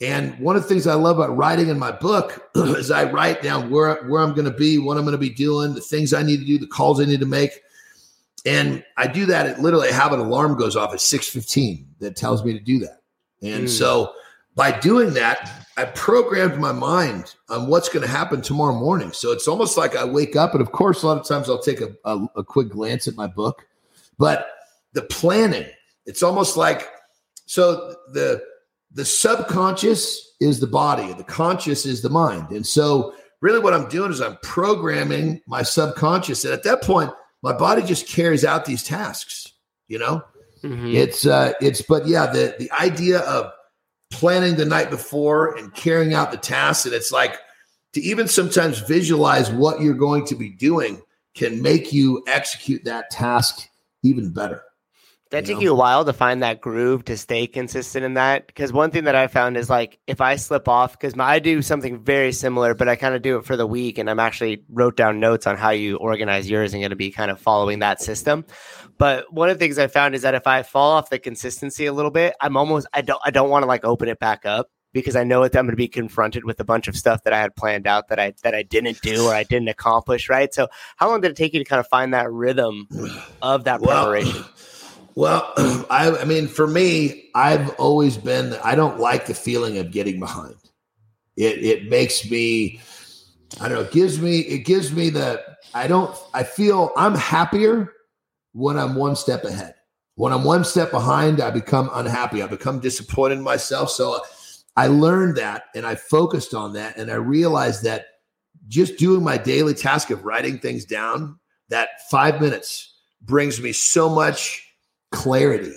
And 0.00 0.38
one 0.38 0.54
of 0.54 0.62
the 0.62 0.68
things 0.68 0.86
I 0.86 0.94
love 0.94 1.18
about 1.18 1.36
writing 1.36 1.68
in 1.68 1.78
my 1.78 1.90
book 1.90 2.50
is 2.54 2.90
I 2.90 3.04
write 3.04 3.42
down 3.42 3.70
where, 3.70 3.96
where 4.04 4.22
I'm 4.22 4.34
going 4.34 4.50
to 4.50 4.56
be, 4.56 4.78
what 4.78 4.96
I'm 4.96 5.04
going 5.04 5.12
to 5.12 5.18
be 5.18 5.30
doing, 5.30 5.74
the 5.74 5.80
things 5.80 6.14
I 6.14 6.22
need 6.22 6.38
to 6.38 6.46
do, 6.46 6.58
the 6.58 6.68
calls 6.68 7.00
I 7.00 7.04
need 7.04 7.20
to 7.20 7.26
make. 7.26 7.62
And 8.46 8.84
I 8.96 9.08
do 9.08 9.26
that. 9.26 9.46
It 9.46 9.58
literally 9.58 9.90
have 9.90 10.12
an 10.12 10.20
alarm 10.20 10.56
goes 10.56 10.76
off 10.76 10.92
at 10.92 11.00
6:15 11.00 11.84
that 11.98 12.16
tells 12.16 12.44
me 12.44 12.52
to 12.52 12.60
do 12.60 12.78
that. 12.78 13.02
And 13.42 13.64
mm. 13.64 13.68
so 13.68 14.12
by 14.54 14.78
doing 14.78 15.14
that, 15.14 15.66
I 15.76 15.84
programmed 15.84 16.58
my 16.58 16.72
mind 16.72 17.34
on 17.48 17.68
what's 17.68 17.88
going 17.88 18.04
to 18.04 18.10
happen 18.10 18.40
tomorrow 18.40 18.74
morning. 18.74 19.12
So 19.12 19.32
it's 19.32 19.46
almost 19.46 19.76
like 19.76 19.96
I 19.96 20.04
wake 20.04 20.34
up, 20.34 20.52
and 20.52 20.60
of 20.60 20.72
course, 20.72 21.02
a 21.02 21.06
lot 21.06 21.18
of 21.18 21.26
times 21.26 21.48
I'll 21.48 21.62
take 21.62 21.80
a, 21.80 21.92
a, 22.04 22.26
a 22.36 22.44
quick 22.44 22.70
glance 22.70 23.06
at 23.06 23.14
my 23.14 23.26
book, 23.26 23.66
but 24.18 24.48
the 24.94 25.02
planning, 25.02 25.66
it's 26.08 26.22
almost 26.22 26.56
like 26.56 26.88
so 27.46 27.94
the 28.12 28.42
the 28.92 29.04
subconscious 29.04 30.34
is 30.40 30.58
the 30.60 30.66
body, 30.66 31.12
the 31.12 31.24
conscious 31.24 31.86
is 31.86 32.02
the 32.02 32.10
mind, 32.10 32.50
and 32.50 32.66
so 32.66 33.14
really 33.40 33.60
what 33.60 33.74
I'm 33.74 33.88
doing 33.88 34.10
is 34.10 34.20
I'm 34.20 34.38
programming 34.42 35.40
my 35.46 35.62
subconscious, 35.62 36.44
and 36.44 36.52
at 36.52 36.64
that 36.64 36.82
point, 36.82 37.12
my 37.42 37.52
body 37.52 37.82
just 37.82 38.08
carries 38.08 38.44
out 38.44 38.64
these 38.64 38.82
tasks. 38.82 39.52
You 39.86 39.98
know, 39.98 40.22
mm-hmm. 40.62 40.88
it's 40.88 41.26
uh, 41.26 41.52
it's 41.60 41.82
but 41.82 42.06
yeah, 42.06 42.26
the 42.26 42.56
the 42.58 42.70
idea 42.72 43.20
of 43.20 43.52
planning 44.10 44.56
the 44.56 44.64
night 44.64 44.90
before 44.90 45.56
and 45.56 45.74
carrying 45.74 46.14
out 46.14 46.30
the 46.30 46.36
tasks. 46.36 46.86
And 46.86 46.94
it's 46.94 47.12
like 47.12 47.38
to 47.92 48.00
even 48.00 48.28
sometimes 48.28 48.78
visualize 48.80 49.50
what 49.50 49.80
you're 49.80 49.94
going 49.94 50.24
to 50.26 50.34
be 50.34 50.50
doing 50.50 51.02
can 51.34 51.62
make 51.62 51.92
you 51.92 52.22
execute 52.26 52.84
that 52.84 53.10
task 53.10 53.68
even 54.02 54.30
better. 54.32 54.62
That 55.30 55.44
take 55.44 55.60
you 55.60 55.72
a 55.72 55.74
while 55.74 56.06
to 56.06 56.12
find 56.14 56.42
that 56.42 56.62
groove 56.62 57.04
to 57.04 57.16
stay 57.16 57.46
consistent 57.46 58.02
in 58.02 58.14
that. 58.14 58.46
Because 58.46 58.72
one 58.72 58.90
thing 58.90 59.04
that 59.04 59.14
I 59.14 59.26
found 59.26 59.58
is 59.58 59.68
like 59.68 59.98
if 60.06 60.22
I 60.22 60.36
slip 60.36 60.68
off, 60.68 60.92
because 60.92 61.14
I 61.18 61.38
do 61.38 61.60
something 61.60 62.02
very 62.02 62.32
similar, 62.32 62.74
but 62.74 62.88
I 62.88 62.96
kind 62.96 63.14
of 63.14 63.20
do 63.20 63.36
it 63.36 63.44
for 63.44 63.56
the 63.56 63.66
week, 63.66 63.98
and 63.98 64.08
I'm 64.08 64.20
actually 64.20 64.64
wrote 64.70 64.96
down 64.96 65.20
notes 65.20 65.46
on 65.46 65.58
how 65.58 65.70
you 65.70 65.96
organize 65.96 66.48
yours 66.48 66.72
and 66.72 66.80
going 66.80 66.90
to 66.90 66.96
be 66.96 67.10
kind 67.10 67.30
of 67.30 67.38
following 67.38 67.80
that 67.80 68.00
system. 68.00 68.46
But 68.96 69.32
one 69.32 69.50
of 69.50 69.58
the 69.58 69.64
things 69.64 69.78
I 69.78 69.86
found 69.86 70.14
is 70.14 70.22
that 70.22 70.34
if 70.34 70.46
I 70.46 70.62
fall 70.62 70.92
off 70.92 71.10
the 71.10 71.18
consistency 71.18 71.86
a 71.86 71.92
little 71.92 72.10
bit, 72.10 72.34
I'm 72.40 72.56
almost 72.56 72.86
I 72.94 73.02
don't 73.02 73.20
I 73.24 73.30
don't 73.30 73.50
want 73.50 73.64
to 73.64 73.66
like 73.66 73.84
open 73.84 74.08
it 74.08 74.18
back 74.18 74.46
up 74.46 74.70
because 74.92 75.16
I 75.16 75.24
know 75.24 75.42
that 75.42 75.56
I'm 75.56 75.66
going 75.66 75.72
to 75.72 75.76
be 75.76 75.88
confronted 75.88 76.44
with 76.44 76.58
a 76.60 76.64
bunch 76.64 76.88
of 76.88 76.96
stuff 76.96 77.22
that 77.24 77.32
I 77.32 77.40
had 77.40 77.54
planned 77.54 77.86
out 77.86 78.08
that 78.08 78.18
I 78.18 78.34
that 78.42 78.54
I 78.54 78.62
didn't 78.62 79.00
do 79.02 79.26
or 79.26 79.34
I 79.34 79.42
didn't 79.44 79.68
accomplish. 79.68 80.28
Right. 80.28 80.52
So 80.52 80.68
how 80.96 81.08
long 81.08 81.20
did 81.20 81.30
it 81.30 81.36
take 81.36 81.52
you 81.52 81.58
to 81.58 81.64
kind 81.64 81.80
of 81.80 81.86
find 81.88 82.14
that 82.14 82.30
rhythm 82.30 82.88
of 83.42 83.64
that 83.64 83.82
preparation? 83.82 84.32
Well, 84.32 84.50
I, 85.90 86.16
I 86.20 86.24
mean, 86.24 86.46
for 86.46 86.66
me, 86.66 87.30
I've 87.34 87.70
always 87.70 88.16
been. 88.16 88.54
I 88.62 88.74
don't 88.74 89.00
like 89.00 89.26
the 89.26 89.34
feeling 89.34 89.78
of 89.78 89.90
getting 89.90 90.20
behind. 90.20 90.54
It 91.36 91.64
it 91.64 91.88
makes 91.88 92.30
me. 92.30 92.80
I 93.60 93.68
don't 93.68 93.78
know. 93.78 93.84
It 93.84 93.92
gives 93.92 94.20
me. 94.20 94.40
It 94.40 94.60
gives 94.60 94.92
me 94.92 95.10
the. 95.10 95.42
I 95.74 95.86
don't. 95.88 96.16
I 96.34 96.44
feel 96.44 96.92
I'm 96.96 97.14
happier 97.14 97.92
when 98.52 98.78
I'm 98.78 98.94
one 98.94 99.16
step 99.16 99.44
ahead. 99.44 99.74
When 100.14 100.32
I'm 100.32 100.44
one 100.44 100.64
step 100.64 100.90
behind, 100.90 101.40
I 101.40 101.50
become 101.50 101.90
unhappy. 101.92 102.42
I 102.42 102.46
become 102.46 102.80
disappointed 102.80 103.38
in 103.38 103.44
myself. 103.44 103.90
So 103.90 104.14
uh, 104.14 104.20
I 104.76 104.88
learned 104.88 105.36
that 105.36 105.64
and 105.74 105.86
I 105.86 105.94
focused 105.94 106.54
on 106.54 106.72
that. 106.72 106.96
And 106.96 107.10
I 107.10 107.14
realized 107.14 107.84
that 107.84 108.06
just 108.66 108.96
doing 108.98 109.22
my 109.22 109.36
daily 109.38 109.74
task 109.74 110.10
of 110.10 110.24
writing 110.24 110.58
things 110.58 110.84
down, 110.84 111.38
that 111.68 111.88
five 112.10 112.40
minutes 112.40 112.96
brings 113.22 113.60
me 113.60 113.72
so 113.72 114.08
much 114.08 114.67
clarity. 115.10 115.74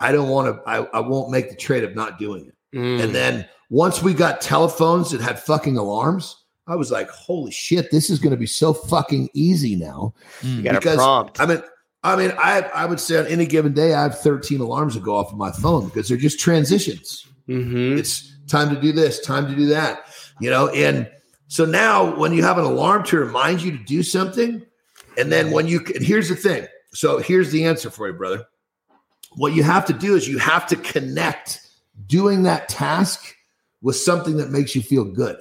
I 0.00 0.12
don't 0.12 0.28
want 0.28 0.54
to, 0.54 0.68
I, 0.68 0.78
I 0.78 1.00
won't 1.00 1.30
make 1.30 1.50
the 1.50 1.56
trade 1.56 1.84
of 1.84 1.94
not 1.94 2.18
doing 2.18 2.46
it. 2.46 2.76
Mm. 2.76 3.04
And 3.04 3.14
then 3.14 3.48
once 3.70 4.02
we 4.02 4.14
got 4.14 4.40
telephones 4.40 5.10
that 5.10 5.20
had 5.20 5.38
fucking 5.40 5.76
alarms, 5.76 6.36
I 6.66 6.76
was 6.76 6.90
like, 6.90 7.08
holy 7.10 7.50
shit, 7.50 7.90
this 7.90 8.10
is 8.10 8.18
going 8.18 8.30
to 8.30 8.36
be 8.36 8.46
so 8.46 8.72
fucking 8.72 9.28
easy 9.34 9.76
now. 9.76 10.14
You 10.42 10.62
got 10.62 10.74
because, 10.74 10.94
a 10.94 10.98
prompt. 10.98 11.40
I 11.40 11.46
mean, 11.46 11.62
I 12.04 12.16
mean, 12.16 12.32
I 12.36 12.62
I 12.74 12.86
would 12.86 13.00
say 13.00 13.18
on 13.18 13.26
any 13.26 13.46
given 13.46 13.72
day, 13.72 13.94
I 13.94 14.02
have 14.02 14.18
13 14.18 14.60
alarms 14.60 14.94
that 14.94 15.02
go 15.02 15.16
off 15.16 15.32
of 15.32 15.38
my 15.38 15.52
phone 15.52 15.86
because 15.86 16.08
they're 16.08 16.16
just 16.16 16.40
transitions. 16.40 17.26
Mm-hmm. 17.48 17.98
It's 17.98 18.32
time 18.46 18.74
to 18.74 18.80
do 18.80 18.92
this, 18.92 19.20
time 19.20 19.48
to 19.48 19.54
do 19.54 19.66
that, 19.66 20.06
you 20.40 20.50
know. 20.50 20.68
And 20.68 21.10
so 21.48 21.64
now, 21.64 22.16
when 22.16 22.32
you 22.32 22.42
have 22.42 22.58
an 22.58 22.64
alarm 22.64 23.04
to 23.04 23.18
remind 23.18 23.62
you 23.62 23.76
to 23.76 23.84
do 23.84 24.02
something, 24.02 24.64
and 25.18 25.30
then 25.30 25.50
when 25.50 25.66
you 25.68 25.80
and 25.94 26.04
here's 26.04 26.28
the 26.28 26.36
thing. 26.36 26.66
So 26.94 27.18
here's 27.18 27.50
the 27.50 27.64
answer 27.64 27.90
for 27.90 28.06
you, 28.08 28.14
brother. 28.14 28.44
What 29.36 29.54
you 29.54 29.62
have 29.62 29.86
to 29.86 29.92
do 29.92 30.14
is 30.14 30.28
you 30.28 30.38
have 30.38 30.66
to 30.68 30.76
connect 30.76 31.60
doing 32.06 32.42
that 32.42 32.68
task 32.68 33.34
with 33.80 33.96
something 33.96 34.36
that 34.36 34.50
makes 34.50 34.74
you 34.76 34.82
feel 34.82 35.04
good, 35.04 35.36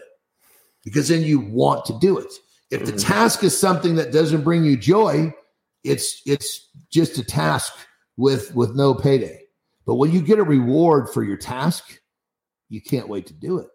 because 0.84 1.10
then 1.10 1.22
you 1.22 1.40
want 1.40 1.86
to 1.86 2.00
do 2.00 2.18
it. 2.18 2.34
If 2.72 2.86
the 2.86 2.94
mm-hmm. 2.94 3.12
task 3.12 3.44
is 3.44 3.60
something 3.60 3.96
that 3.96 4.12
doesn't 4.12 4.44
bring 4.44 4.64
you 4.64 4.78
joy, 4.78 5.34
it's 5.84 6.22
it's 6.26 6.70
just 6.90 7.18
a 7.18 7.24
task 7.24 7.74
with 8.18 8.56
with 8.56 8.76
no 8.76 8.94
payday. 8.94 9.42
But 9.86 9.96
when 9.96 10.12
you 10.12 10.22
get 10.22 10.40
a 10.40 10.44
reward 10.44 11.10
for 11.10 11.24
your 11.24 11.38
task, 11.38 12.00
you 12.70 12.82
can't 12.82 13.10
wait 13.10 13.28
to 13.28 13.34
do 13.34 13.58
it. 13.58 13.68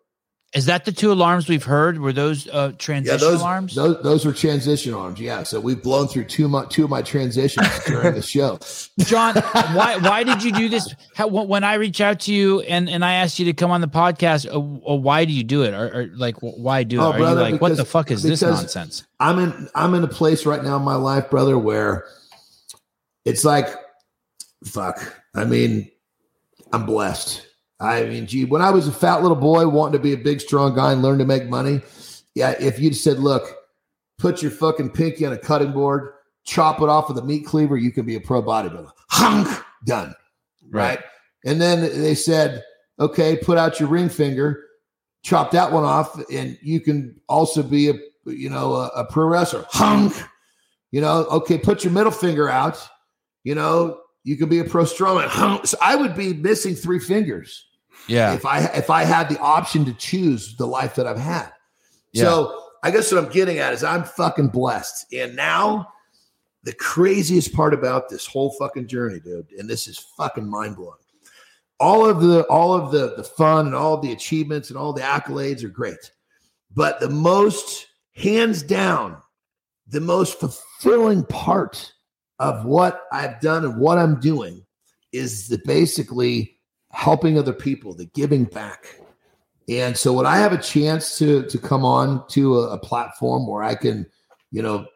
Is 0.54 0.66
that 0.66 0.84
the 0.84 0.92
two 0.92 1.12
alarms 1.12 1.48
we've 1.48 1.64
heard? 1.64 1.98
Were 1.98 2.12
those 2.12 2.48
uh, 2.48 2.72
transition 2.78 3.18
yeah, 3.18 3.30
those, 3.30 3.40
alarms? 3.40 3.74
Those, 3.74 4.02
those 4.02 4.24
were 4.24 4.32
transition 4.32 4.94
alarms. 4.94 5.20
Yeah. 5.20 5.42
So 5.42 5.60
we've 5.60 5.82
blown 5.82 6.06
through 6.06 6.24
two, 6.26 6.48
my, 6.48 6.64
two 6.66 6.84
of 6.84 6.90
my 6.90 7.02
transitions 7.02 7.68
during 7.86 8.14
the 8.14 8.22
show. 8.22 8.58
Jon, 9.00 9.34
why 9.74 9.98
why 9.98 10.22
did 10.22 10.42
you 10.42 10.52
do 10.52 10.68
this? 10.68 10.94
How, 11.14 11.26
when 11.26 11.64
I 11.64 11.74
reach 11.74 12.00
out 12.00 12.20
to 12.20 12.32
you 12.32 12.60
and, 12.60 12.88
and 12.88 13.04
I 13.04 13.14
asked 13.14 13.38
you 13.38 13.44
to 13.46 13.52
come 13.52 13.70
on 13.70 13.80
the 13.80 13.88
podcast, 13.88 14.46
uh, 14.46 14.56
uh 14.56 14.94
why 14.94 15.24
do 15.24 15.32
you 15.32 15.44
do 15.44 15.62
it? 15.64 15.74
Or, 15.74 15.92
or 15.92 16.06
like, 16.14 16.36
why 16.38 16.84
do 16.84 17.00
it? 17.00 17.02
Oh, 17.02 17.12
Are 17.12 17.18
brother, 17.18 17.40
you 17.40 17.42
like, 17.42 17.52
because, 17.54 17.70
what 17.70 17.76
the 17.76 17.84
fuck 17.84 18.10
is 18.10 18.22
this 18.22 18.40
nonsense? 18.40 19.04
I'm 19.20 19.38
in 19.38 19.68
I'm 19.74 19.94
in 19.94 20.04
a 20.04 20.08
place 20.08 20.46
right 20.46 20.62
now 20.62 20.76
in 20.76 20.82
my 20.82 20.96
life, 20.96 21.28
brother, 21.28 21.58
where 21.58 22.06
it's 23.26 23.44
like, 23.44 23.68
fuck. 24.64 25.20
I 25.34 25.44
mean, 25.44 25.90
I'm 26.72 26.86
blessed. 26.86 27.45
I 27.78 28.04
mean, 28.04 28.26
gee, 28.26 28.44
when 28.44 28.62
I 28.62 28.70
was 28.70 28.88
a 28.88 28.92
fat 28.92 29.22
little 29.22 29.36
boy 29.36 29.68
wanting 29.68 29.92
to 29.92 29.98
be 29.98 30.12
a 30.12 30.18
big, 30.18 30.40
strong 30.40 30.74
guy 30.74 30.92
and 30.92 31.02
learn 31.02 31.18
to 31.18 31.26
make 31.26 31.48
money, 31.48 31.82
yeah, 32.34 32.54
if 32.58 32.78
you'd 32.78 32.96
said, 32.96 33.18
look, 33.18 33.54
put 34.18 34.42
your 34.42 34.50
fucking 34.50 34.90
pinky 34.90 35.26
on 35.26 35.32
a 35.32 35.38
cutting 35.38 35.72
board, 35.72 36.12
chop 36.44 36.80
it 36.80 36.88
off 36.88 37.08
with 37.08 37.18
a 37.18 37.24
meat 37.24 37.44
cleaver, 37.44 37.76
you 37.76 37.92
can 37.92 38.06
be 38.06 38.16
a 38.16 38.20
pro 38.20 38.42
bodybuilder. 38.42 38.90
Hunk, 39.10 39.62
done. 39.84 40.14
Right. 40.70 40.98
right. 40.98 41.04
And 41.44 41.60
then 41.60 41.80
they 41.80 42.14
said, 42.14 42.64
okay, 42.98 43.36
put 43.36 43.58
out 43.58 43.78
your 43.78 43.88
ring 43.88 44.08
finger, 44.08 44.64
chop 45.22 45.50
that 45.50 45.70
one 45.70 45.84
off, 45.84 46.18
and 46.30 46.58
you 46.62 46.80
can 46.80 47.20
also 47.28 47.62
be 47.62 47.90
a, 47.90 47.94
you 48.24 48.48
know, 48.48 48.74
a, 48.74 48.86
a 48.88 49.04
pro 49.04 49.26
wrestler. 49.26 49.66
Hunk. 49.70 50.14
You 50.92 51.00
know, 51.00 51.26
okay, 51.26 51.58
put 51.58 51.84
your 51.84 51.92
middle 51.92 52.12
finger 52.12 52.48
out, 52.48 52.88
you 53.44 53.54
know, 53.54 53.98
you 54.26 54.36
could 54.36 54.50
be 54.50 54.58
a 54.58 54.64
pro 54.64 54.82
strongman. 54.82 55.64
So 55.66 55.78
I 55.80 55.94
would 55.94 56.16
be 56.16 56.34
missing 56.34 56.74
three 56.74 56.98
fingers. 56.98 57.66
Yeah. 58.08 58.34
If 58.34 58.44
I 58.44 58.64
if 58.74 58.90
I 58.90 59.04
had 59.04 59.28
the 59.28 59.38
option 59.38 59.84
to 59.84 59.94
choose 59.94 60.56
the 60.56 60.66
life 60.66 60.96
that 60.96 61.06
I've 61.06 61.18
had. 61.18 61.52
Yeah. 62.12 62.24
So 62.24 62.62
I 62.82 62.90
guess 62.90 63.10
what 63.12 63.22
I'm 63.22 63.30
getting 63.30 63.58
at 63.58 63.72
is 63.72 63.84
I'm 63.84 64.02
fucking 64.02 64.48
blessed. 64.48 65.12
And 65.14 65.36
now 65.36 65.92
the 66.64 66.72
craziest 66.72 67.54
part 67.54 67.72
about 67.72 68.08
this 68.08 68.26
whole 68.26 68.50
fucking 68.58 68.88
journey, 68.88 69.20
dude, 69.20 69.46
and 69.58 69.70
this 69.70 69.86
is 69.86 69.96
fucking 70.16 70.48
mind 70.48 70.74
blowing. 70.74 70.98
All 71.78 72.04
of 72.04 72.20
the 72.20 72.42
all 72.44 72.74
of 72.74 72.90
the 72.90 73.14
the 73.16 73.24
fun 73.24 73.66
and 73.66 73.76
all 73.76 73.94
of 73.94 74.02
the 74.02 74.12
achievements 74.12 74.70
and 74.70 74.78
all 74.78 74.92
the 74.92 75.02
accolades 75.02 75.62
are 75.62 75.68
great. 75.68 76.10
But 76.74 76.98
the 76.98 77.10
most 77.10 77.86
hands 78.16 78.64
down, 78.64 79.18
the 79.86 80.00
most 80.00 80.40
fulfilling 80.40 81.24
part 81.26 81.92
of 82.38 82.64
what 82.64 83.02
I've 83.12 83.40
done 83.40 83.64
and 83.64 83.78
what 83.78 83.98
I'm 83.98 84.20
doing 84.20 84.64
is 85.12 85.48
the 85.48 85.60
basically 85.64 86.58
helping 86.90 87.38
other 87.38 87.52
people, 87.52 87.94
the 87.94 88.06
giving 88.06 88.44
back. 88.44 89.00
And 89.68 89.96
so 89.96 90.12
when 90.12 90.26
I 90.26 90.36
have 90.36 90.52
a 90.52 90.58
chance 90.58 91.18
to 91.18 91.44
to 91.46 91.58
come 91.58 91.84
on 91.84 92.26
to 92.28 92.58
a, 92.58 92.74
a 92.74 92.78
platform 92.78 93.46
where 93.46 93.62
I 93.62 93.74
can, 93.74 94.06
you 94.50 94.62
know, 94.62 94.86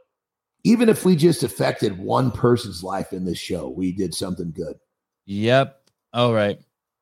even 0.65 0.89
if 0.89 1.05
we 1.05 1.17
just 1.17 1.43
affected 1.43 1.99
one 1.99 2.31
person's 2.31 2.85
life 2.85 3.12
in 3.12 3.25
this 3.25 3.39
show, 3.39 3.69
we 3.69 3.93
did 3.93 4.15
something 4.15 4.52
good. 4.52 4.77
Yep. 5.27 5.81
All 6.12 6.33
right. 6.33 6.59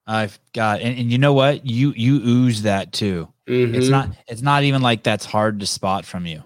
I've 0.07 0.39
got 0.55 0.81
and, 0.81 0.99
and 0.99 1.13
you 1.13 1.19
know 1.19 1.35
what? 1.35 1.67
You 1.67 1.93
you 1.95 2.17
ooze 2.17 2.63
that 2.63 2.93
too. 2.93 3.29
Mm-hmm. 3.47 3.75
It's 3.75 3.89
not 3.89 4.11
it's 4.27 4.43
not 4.43 4.63
even 4.63 4.81
like 4.81 5.03
that's 5.03 5.27
hard 5.27 5.61
to 5.61 5.67
spot 5.67 6.07
from 6.07 6.25
you. 6.25 6.43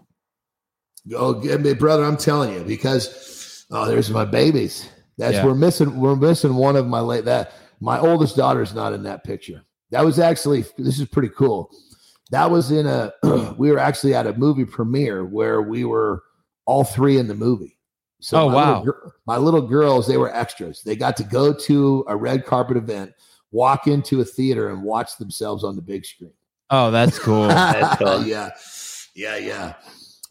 Oh, 1.15 1.35
brother, 1.75 2.05
I'm 2.05 2.17
telling 2.17 2.55
you, 2.55 2.63
because 2.63 3.07
Oh, 3.73 3.87
there's 3.87 4.11
my 4.11 4.27
babies. 4.27 4.89
That's 5.17 5.35
yeah. 5.35 5.47
we're 5.47 5.55
missing. 5.55 5.99
We're 5.99 6.17
missing 6.17 6.55
one 6.55 6.77
of 6.77 6.87
my 6.87 7.01
late 7.01 7.25
that 7.25 7.53
my 7.81 7.99
oldest 7.99 8.37
daughter's 8.37 8.75
not 8.75 8.93
in 8.93 9.03
that 9.05 9.25
picture. 9.25 9.63
That 9.91 10.05
was 10.05 10.19
actually 10.19 10.65
this 10.79 11.01
is 11.01 11.09
pretty 11.09 11.31
cool. 11.31 11.71
That 12.31 12.51
was 12.51 12.71
in 12.71 12.87
a 12.87 13.13
we 13.59 13.71
were 13.71 13.79
actually 13.79 14.15
at 14.15 14.27
a 14.27 14.35
movie 14.35 14.65
premiere 14.65 15.25
where 15.25 15.63
we 15.63 15.85
were 15.85 16.23
all 16.67 16.85
three 16.85 17.19
in 17.19 17.29
the 17.29 17.35
movie. 17.35 17.79
So 18.21 18.43
oh 18.43 18.49
my 18.49 18.55
wow, 18.55 18.79
little, 18.81 19.13
my 19.27 19.37
little 19.37 19.63
girls 19.63 20.07
they 20.07 20.17
were 20.17 20.35
extras. 20.35 20.83
They 20.83 20.95
got 20.95 21.17
to 21.17 21.25
go 21.25 21.53
to 21.53 22.05
a 22.09 22.17
red 22.17 22.45
carpet 22.45 22.77
event, 22.77 23.13
walk 23.51 23.87
into 23.87 24.21
a 24.21 24.25
theater, 24.25 24.69
and 24.69 24.83
watch 24.83 25.17
themselves 25.17 25.65
on 25.65 25.77
the 25.77 25.83
big 25.83 26.05
screen. 26.05 26.33
Oh, 26.71 26.91
that's 26.91 27.19
cool. 27.19 27.49
that's 27.49 27.97
cool. 28.03 28.23
yeah, 28.25 28.51
yeah, 29.15 29.37
yeah 29.37 29.75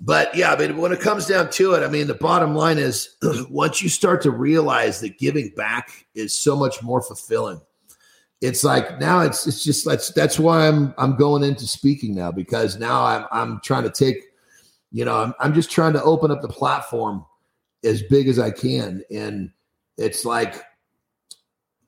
but 0.04 0.36
yeah, 0.36 0.56
but 0.56 0.76
when 0.76 0.92
it 0.92 1.00
comes 1.00 1.28
down 1.28 1.52
to 1.52 1.74
it, 1.74 1.84
I 1.84 1.88
mean, 1.88 2.08
the 2.08 2.16
bottom 2.16 2.56
line 2.56 2.80
is 2.80 3.18
once 3.50 3.84
you 3.84 3.90
start 3.90 4.24
to 4.24 4.32
realize 4.32 5.00
that 5.02 5.20
giving 5.20 5.50
back 5.56 6.08
is 6.16 6.38
so 6.38 6.56
much 6.56 6.82
more 6.82 7.04
fulfilling. 7.04 7.62
it's 8.42 8.64
like 8.64 9.00
now 9.00 9.20
it's 9.20 9.46
it's 9.46 9.64
just 9.64 9.86
that's 9.86 10.12
that's 10.14 10.40
why 10.40 10.68
I'm 10.68 10.96
I'm 10.98 11.16
going 11.18 11.44
into 11.44 11.68
speaking 11.68 12.16
now 12.16 12.32
because 12.32 12.80
now 12.80 13.06
I'm 13.06 13.26
I'm 13.32 13.62
trying 13.64 13.84
to 13.84 13.92
take, 13.92 14.18
you 14.92 15.06
know, 15.06 15.16
I'm 15.16 15.36
I'm 15.40 15.54
just 15.54 15.70
trying 15.70 15.94
to 15.94 16.04
open 16.04 16.32
up 16.32 16.42
the 16.42 16.50
platform 16.50 17.24
as 17.84 18.02
big 18.02 18.28
as 18.28 18.40
I 18.40 18.50
can. 18.50 19.04
And 19.12 19.52
it's 19.98 20.26
like 20.26 20.64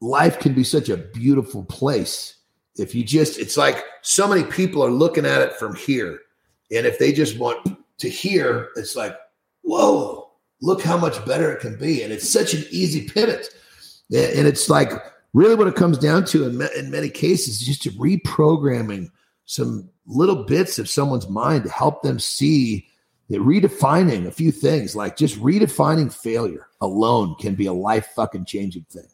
life 0.02 0.38
can 0.38 0.54
be 0.54 0.64
such 0.64 0.90
a 0.90 0.98
beautiful 0.98 1.64
place 1.64 2.36
if 2.78 2.94
you 2.94 3.04
just 3.04 3.40
it's 3.40 3.58
like 3.58 3.84
so 4.04 4.28
many 4.28 4.44
people 4.44 4.84
are 4.84 4.92
looking 4.92 5.26
at 5.26 5.42
it 5.42 5.54
from 5.54 5.76
here 5.76 6.20
and 6.72 6.86
if 6.86 7.00
they 7.00 7.12
just 7.12 7.40
want 7.40 7.78
to 8.00 8.10
hear 8.10 8.70
it's 8.76 8.96
like 8.96 9.16
whoa 9.62 10.30
look 10.62 10.82
how 10.82 10.98
much 10.98 11.24
better 11.26 11.52
it 11.52 11.60
can 11.60 11.78
be 11.78 12.02
and 12.02 12.12
it's 12.12 12.30
such 12.30 12.54
an 12.54 12.64
easy 12.72 13.08
pivot 13.08 13.50
and 14.12 14.48
it's 14.48 14.70
like 14.70 14.92
really 15.34 15.56
what 15.56 15.68
it 15.68 15.76
comes 15.76 15.98
down 15.98 16.24
to 16.26 16.48
in, 16.48 16.62
in 16.78 16.92
many 16.92 17.10
cases 17.10 17.62
is 17.62 17.68
just 17.68 17.98
reprogramming 17.98 19.10
some 19.46 19.90
little 20.06 20.44
bits 20.44 20.80
of 20.80 20.90
someone's 20.90 21.30
mind 21.30 21.64
to 21.64 21.70
help 21.70 22.02
them 22.02 22.20
see 22.20 22.88
that 23.30 23.40
redefining 23.40 24.28
a 24.28 24.32
few 24.32 24.52
things 24.52 24.96
like 24.96 25.18
just 25.18 25.40
redefining 25.40 26.14
failure 26.14 26.68
alone 26.82 27.36
can 27.40 27.56
be 27.56 27.66
a 27.66 27.74
life 27.74 28.08
fucking 28.16 28.46
changing 28.46 28.86
thing 28.90 29.08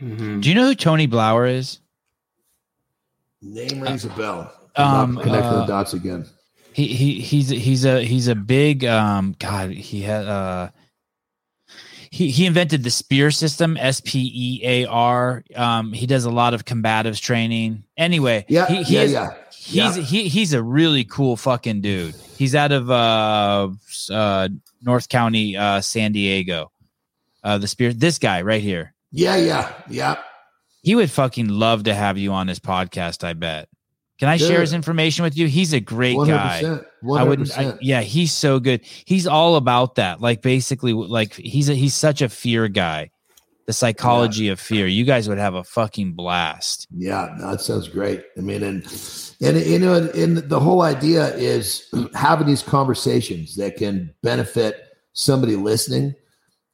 mm-hmm. 0.00 0.40
do 0.40 0.48
you 0.48 0.54
know 0.54 0.66
who 0.66 0.74
tony 0.74 1.08
blauer 1.08 1.50
is 1.50 1.80
Name 3.44 3.80
rings 3.80 4.04
a 4.06 4.08
bell. 4.10 4.52
Um, 4.76 5.16
connecting 5.18 5.52
uh, 5.52 5.60
the 5.60 5.66
dots 5.66 5.92
again. 5.92 6.26
He 6.74 6.88
he 6.88 7.20
he's 7.20 7.50
he's 7.50 7.84
a 7.84 8.04
he's 8.04 8.26
a 8.26 8.34
big 8.34 8.84
um 8.84 9.36
God. 9.38 9.70
He 9.70 10.02
had 10.02 10.26
uh 10.26 10.70
he 12.10 12.32
he 12.32 12.46
invented 12.46 12.82
the 12.82 12.90
spear 12.90 13.30
system 13.30 13.76
S 13.76 14.00
P 14.00 14.28
E 14.34 14.60
A 14.64 14.86
R. 14.86 15.44
Um, 15.54 15.92
he 15.92 16.06
does 16.06 16.24
a 16.24 16.30
lot 16.30 16.52
of 16.52 16.64
combatives 16.64 17.20
training. 17.20 17.84
Anyway, 17.96 18.44
yeah, 18.48 18.66
he, 18.66 18.82
he 18.82 18.94
yeah, 18.94 19.02
is, 19.02 19.12
yeah. 19.12 19.34
He's 19.52 19.76
yeah. 19.76 20.02
he 20.02 20.28
he's 20.28 20.52
a 20.52 20.60
really 20.60 21.04
cool 21.04 21.36
fucking 21.36 21.80
dude. 21.80 22.16
He's 22.36 22.56
out 22.56 22.72
of 22.72 22.90
uh 22.90 23.68
uh 24.10 24.48
North 24.82 25.08
County, 25.08 25.56
uh 25.56 25.80
San 25.80 26.10
Diego. 26.10 26.72
Uh 27.44 27.58
the 27.58 27.68
spear 27.68 27.92
this 27.92 28.18
guy 28.18 28.42
right 28.42 28.62
here. 28.62 28.94
Yeah, 29.12 29.36
yeah, 29.36 29.72
yeah. 29.88 30.16
He 30.82 30.96
would 30.96 31.08
fucking 31.08 31.46
love 31.46 31.84
to 31.84 31.94
have 31.94 32.18
you 32.18 32.32
on 32.32 32.48
his 32.48 32.58
podcast. 32.58 33.22
I 33.22 33.34
bet. 33.34 33.68
Can 34.18 34.28
I 34.28 34.36
share 34.36 34.60
his 34.60 34.72
information 34.72 35.24
with 35.24 35.36
you? 35.36 35.48
He's 35.48 35.72
a 35.72 35.80
great 35.80 36.16
100%, 36.16 36.28
guy. 36.28 36.62
100%. 37.02 37.18
I 37.18 37.24
wouldn't. 37.24 37.58
I, 37.58 37.76
yeah, 37.80 38.00
he's 38.02 38.32
so 38.32 38.60
good. 38.60 38.82
He's 38.84 39.26
all 39.26 39.56
about 39.56 39.96
that. 39.96 40.20
Like 40.20 40.40
basically, 40.40 40.92
like 40.92 41.34
he's 41.34 41.68
a, 41.68 41.74
he's 41.74 41.94
such 41.94 42.22
a 42.22 42.28
fear 42.28 42.68
guy. 42.68 43.10
The 43.66 43.72
psychology 43.72 44.44
yeah. 44.44 44.52
of 44.52 44.60
fear. 44.60 44.86
You 44.86 45.04
guys 45.04 45.26
would 45.28 45.38
have 45.38 45.54
a 45.54 45.64
fucking 45.64 46.12
blast. 46.12 46.86
Yeah, 46.94 47.34
no, 47.38 47.52
that 47.52 47.62
sounds 47.62 47.88
great. 47.88 48.22
I 48.36 48.40
mean, 48.40 48.62
and 48.62 48.84
and 49.40 49.58
you 49.66 49.78
know, 49.78 49.94
and, 49.94 50.10
and 50.10 50.36
the 50.36 50.60
whole 50.60 50.82
idea 50.82 51.34
is 51.34 51.92
having 52.14 52.46
these 52.46 52.62
conversations 52.62 53.56
that 53.56 53.76
can 53.76 54.14
benefit 54.22 54.96
somebody 55.14 55.56
listening 55.56 56.14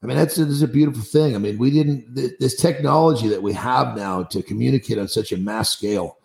I 0.02 0.06
mean, 0.06 0.16
that's, 0.16 0.36
that's 0.36 0.62
a 0.62 0.68
beautiful 0.68 1.02
thing. 1.02 1.34
I 1.34 1.38
mean, 1.38 1.58
we 1.58 1.70
didn't, 1.70 2.14
this 2.14 2.56
technology 2.56 3.28
that 3.28 3.42
we 3.42 3.52
have 3.52 3.96
now 3.96 4.22
to 4.24 4.42
communicate 4.42 4.98
on 4.98 5.08
such 5.08 5.30
a 5.30 5.36
mass 5.36 5.70
scale. 5.70 6.16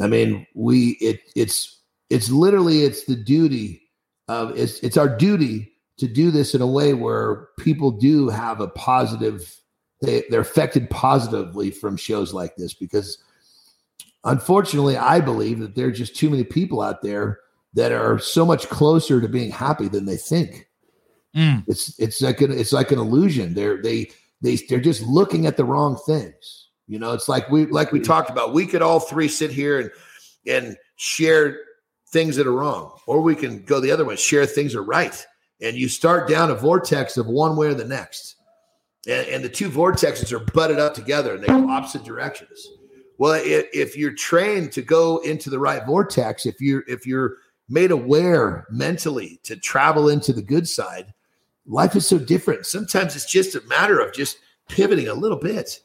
I 0.00 0.06
mean, 0.06 0.46
we, 0.54 0.90
it, 1.00 1.20
it's, 1.36 1.80
it's 2.10 2.30
literally, 2.30 2.82
it's 2.82 3.04
the 3.04 3.16
duty 3.16 3.82
of, 4.28 4.56
it's, 4.58 4.80
it's 4.80 4.96
our 4.96 5.08
duty 5.08 5.72
to 5.98 6.08
do 6.08 6.30
this 6.30 6.54
in 6.54 6.60
a 6.60 6.66
way 6.66 6.94
where 6.94 7.48
people 7.58 7.90
do 7.90 8.28
have 8.28 8.60
a 8.60 8.68
positive, 8.68 9.56
they, 10.02 10.24
they're 10.30 10.40
affected 10.40 10.90
positively 10.90 11.70
from 11.70 11.96
shows 11.96 12.32
like 12.32 12.56
this 12.56 12.74
because 12.74 13.18
unfortunately, 14.24 14.96
I 14.96 15.20
believe 15.20 15.60
that 15.60 15.74
there 15.74 15.86
are 15.88 15.92
just 15.92 16.16
too 16.16 16.30
many 16.30 16.44
people 16.44 16.80
out 16.82 17.02
there 17.02 17.40
that 17.74 17.92
are 17.92 18.18
so 18.18 18.46
much 18.46 18.68
closer 18.68 19.20
to 19.20 19.28
being 19.28 19.50
happy 19.50 19.88
than 19.88 20.06
they 20.06 20.16
think. 20.16 20.68
Mm. 21.36 21.64
It's 21.66 21.98
it's 21.98 22.22
like 22.22 22.40
an 22.40 22.52
it's 22.52 22.72
like 22.72 22.92
an 22.92 22.98
illusion. 22.98 23.54
They're 23.54 23.82
they 23.82 24.10
they 24.40 24.56
they're 24.68 24.80
just 24.80 25.02
looking 25.02 25.46
at 25.46 25.56
the 25.56 25.64
wrong 25.64 25.98
things. 26.06 26.63
You 26.86 26.98
know, 26.98 27.12
it's 27.12 27.28
like 27.28 27.48
we 27.50 27.66
like 27.66 27.92
we 27.92 28.00
mm-hmm. 28.00 28.06
talked 28.06 28.30
about. 28.30 28.52
We 28.52 28.66
could 28.66 28.82
all 28.82 29.00
three 29.00 29.28
sit 29.28 29.50
here 29.50 29.80
and 29.80 29.90
and 30.46 30.76
share 30.96 31.58
things 32.08 32.36
that 32.36 32.46
are 32.46 32.52
wrong, 32.52 32.98
or 33.06 33.20
we 33.20 33.34
can 33.34 33.62
go 33.64 33.80
the 33.80 33.90
other 33.90 34.04
way, 34.04 34.16
share 34.16 34.46
things 34.46 34.72
that 34.72 34.80
are 34.80 34.84
right. 34.84 35.26
And 35.60 35.76
you 35.76 35.88
start 35.88 36.28
down 36.28 36.50
a 36.50 36.54
vortex 36.54 37.16
of 37.16 37.26
one 37.26 37.56
way 37.56 37.68
or 37.68 37.74
the 37.74 37.84
next. 37.84 38.36
And, 39.06 39.26
and 39.28 39.44
the 39.44 39.48
two 39.48 39.70
vortexes 39.70 40.32
are 40.32 40.44
butted 40.52 40.78
up 40.78 40.94
together 40.94 41.34
and 41.34 41.42
they 41.42 41.46
go 41.46 41.68
opposite 41.68 42.04
directions. 42.04 42.68
Well, 43.18 43.34
if, 43.34 43.66
if 43.72 43.96
you're 43.96 44.14
trained 44.14 44.72
to 44.72 44.82
go 44.82 45.18
into 45.18 45.50
the 45.50 45.58
right 45.58 45.84
vortex, 45.86 46.46
if 46.46 46.60
you're 46.60 46.84
if 46.86 47.06
you're 47.06 47.36
made 47.68 47.90
aware 47.90 48.66
mentally 48.70 49.40
to 49.44 49.56
travel 49.56 50.08
into 50.08 50.32
the 50.32 50.42
good 50.42 50.68
side, 50.68 51.12
life 51.66 51.96
is 51.96 52.06
so 52.06 52.18
different. 52.18 52.66
Sometimes 52.66 53.16
it's 53.16 53.30
just 53.30 53.54
a 53.54 53.62
matter 53.62 54.00
of 54.00 54.12
just 54.12 54.38
pivoting 54.68 55.08
a 55.08 55.14
little 55.14 55.38
bit. 55.38 55.80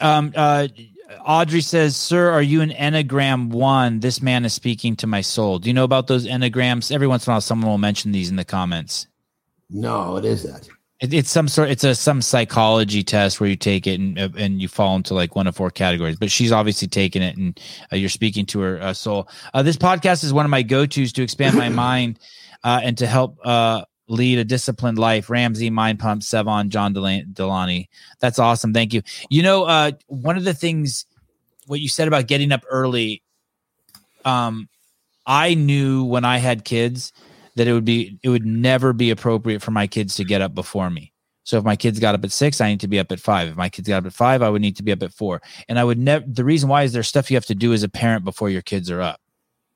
Um, 0.00 0.32
uh, 0.36 0.68
Audrey 1.24 1.60
says, 1.60 1.96
Sir, 1.96 2.30
are 2.30 2.42
you 2.42 2.60
an 2.60 2.70
Enneagram 2.70 3.50
one? 3.50 4.00
This 4.00 4.20
man 4.20 4.44
is 4.44 4.52
speaking 4.52 4.96
to 4.96 5.06
my 5.06 5.20
soul. 5.20 5.58
Do 5.58 5.68
you 5.68 5.74
know 5.74 5.84
about 5.84 6.06
those 6.06 6.26
Enneagrams? 6.26 6.92
Every 6.92 7.06
once 7.06 7.26
in 7.26 7.30
a 7.30 7.34
while, 7.34 7.40
someone 7.40 7.70
will 7.70 7.78
mention 7.78 8.12
these 8.12 8.30
in 8.30 8.36
the 8.36 8.44
comments. 8.44 9.06
No, 9.70 10.12
what 10.12 10.24
is 10.24 10.42
that? 10.44 10.68
It, 11.00 11.14
it's 11.14 11.30
some 11.30 11.48
sort. 11.48 11.70
It's 11.70 11.84
a 11.84 11.94
some 11.94 12.20
psychology 12.22 13.02
test 13.02 13.40
where 13.40 13.48
you 13.48 13.56
take 13.56 13.86
it 13.86 14.00
and 14.00 14.18
and 14.18 14.60
you 14.60 14.68
fall 14.68 14.96
into 14.96 15.14
like 15.14 15.36
one 15.36 15.46
of 15.46 15.54
four 15.54 15.70
categories. 15.70 16.16
But 16.16 16.30
she's 16.30 16.52
obviously 16.52 16.88
taken 16.88 17.22
it, 17.22 17.36
and 17.36 17.58
uh, 17.92 17.96
you're 17.96 18.08
speaking 18.08 18.46
to 18.46 18.60
her 18.60 18.82
uh, 18.82 18.94
soul. 18.94 19.28
Uh, 19.54 19.62
this 19.62 19.76
podcast 19.76 20.24
is 20.24 20.32
one 20.32 20.44
of 20.44 20.50
my 20.50 20.62
go 20.62 20.86
tos 20.86 21.12
to 21.12 21.22
expand 21.22 21.56
my 21.56 21.68
mind 21.86 22.18
uh, 22.64 22.80
and 22.82 22.98
to 22.98 23.06
help 23.06 23.38
uh, 23.44 23.84
lead 24.08 24.38
a 24.38 24.44
disciplined 24.44 24.98
life. 24.98 25.30
Ramsey, 25.30 25.70
Mind 25.70 25.98
Pump, 25.98 26.22
Sevan, 26.22 26.68
John 26.68 26.94
Delony. 26.94 27.88
That's 28.20 28.38
awesome. 28.38 28.72
Thank 28.72 28.92
you. 28.92 29.02
You 29.30 29.42
know, 29.42 29.64
uh, 29.64 29.92
one 30.06 30.36
of 30.36 30.44
the 30.44 30.54
things 30.54 31.06
what 31.68 31.80
you 31.80 31.88
said 31.88 32.08
about 32.08 32.26
getting 32.26 32.50
up 32.52 32.64
early. 32.68 33.22
Um, 34.24 34.68
I 35.26 35.54
knew 35.54 36.04
when 36.04 36.24
I 36.24 36.38
had 36.38 36.64
kids 36.64 37.12
that 37.56 37.68
it 37.68 37.72
would 37.72 37.84
be 37.84 38.18
it 38.22 38.28
would 38.30 38.46
never 38.46 38.92
be 38.92 39.10
appropriate 39.10 39.62
for 39.62 39.70
my 39.70 39.86
kids 39.86 40.16
to 40.16 40.24
get 40.24 40.40
up 40.40 40.54
before 40.54 40.90
me. 40.90 41.12
So 41.44 41.56
if 41.56 41.64
my 41.64 41.76
kids 41.76 41.98
got 41.98 42.14
up 42.14 42.24
at 42.24 42.32
six, 42.32 42.60
I 42.60 42.68
need 42.68 42.80
to 42.80 42.88
be 42.88 42.98
up 42.98 43.10
at 43.10 43.20
five. 43.20 43.48
If 43.48 43.56
my 43.56 43.68
kids 43.68 43.88
got 43.88 43.98
up 43.98 44.06
at 44.06 44.12
five, 44.12 44.42
I 44.42 44.50
would 44.50 44.60
need 44.60 44.76
to 44.76 44.82
be 44.82 44.92
up 44.92 45.02
at 45.02 45.12
four. 45.12 45.40
And 45.68 45.78
I 45.78 45.84
would 45.84 45.98
never. 45.98 46.24
The 46.26 46.44
reason 46.44 46.68
why 46.68 46.82
is 46.82 46.92
there's 46.92 47.08
stuff 47.08 47.30
you 47.30 47.36
have 47.36 47.46
to 47.46 47.54
do 47.54 47.72
as 47.72 47.82
a 47.82 47.88
parent 47.88 48.24
before 48.24 48.50
your 48.50 48.62
kids 48.62 48.90
are 48.90 49.00
up. 49.00 49.20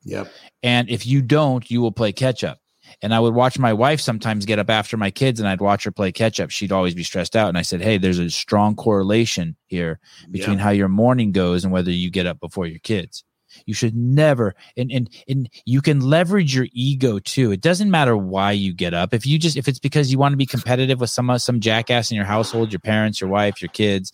Yep. 0.03 0.31
And 0.61 0.89
if 0.89 1.05
you 1.05 1.21
don't, 1.21 1.69
you 1.71 1.81
will 1.81 1.91
play 1.91 2.11
catch 2.11 2.43
up. 2.43 2.59
And 3.03 3.13
I 3.13 3.19
would 3.19 3.35
watch 3.35 3.59
my 3.59 3.73
wife 3.73 3.99
sometimes 3.99 4.45
get 4.45 4.59
up 4.59 4.69
after 4.69 4.95
my 4.95 5.11
kids 5.11 5.41
and 5.41 5.47
I'd 5.47 5.59
watch 5.59 5.83
her 5.83 5.91
play 5.91 6.13
catch 6.13 6.39
up. 6.39 6.49
She'd 6.49 6.71
always 6.71 6.95
be 6.95 7.03
stressed 7.03 7.35
out. 7.35 7.49
And 7.49 7.57
I 7.57 7.61
said, 7.61 7.81
Hey, 7.81 7.97
there's 7.97 8.17
a 8.17 8.29
strong 8.29 8.75
correlation 8.75 9.57
here 9.67 9.99
between 10.31 10.57
yeah. 10.57 10.63
how 10.63 10.69
your 10.69 10.87
morning 10.87 11.33
goes 11.33 11.65
and 11.65 11.73
whether 11.73 11.91
you 11.91 12.09
get 12.09 12.25
up 12.25 12.39
before 12.39 12.65
your 12.65 12.79
kids. 12.79 13.25
You 13.65 13.73
should 13.73 13.95
never 13.95 14.55
and 14.77 14.91
and 14.91 15.09
and 15.27 15.49
you 15.65 15.81
can 15.81 16.01
leverage 16.01 16.55
your 16.55 16.67
ego 16.73 17.19
too. 17.19 17.51
It 17.51 17.61
doesn't 17.61 17.91
matter 17.91 18.15
why 18.15 18.51
you 18.51 18.73
get 18.73 18.93
up. 18.93 19.13
If 19.13 19.25
you 19.25 19.37
just 19.39 19.57
if 19.57 19.67
it's 19.67 19.79
because 19.79 20.11
you 20.11 20.17
want 20.17 20.33
to 20.33 20.37
be 20.37 20.45
competitive 20.45 20.99
with 20.99 21.09
some 21.09 21.37
some 21.39 21.59
jackass 21.59 22.11
in 22.11 22.17
your 22.17 22.25
household, 22.25 22.71
your 22.71 22.79
parents, 22.79 23.21
your 23.21 23.29
wife, 23.29 23.61
your 23.61 23.69
kids, 23.69 24.11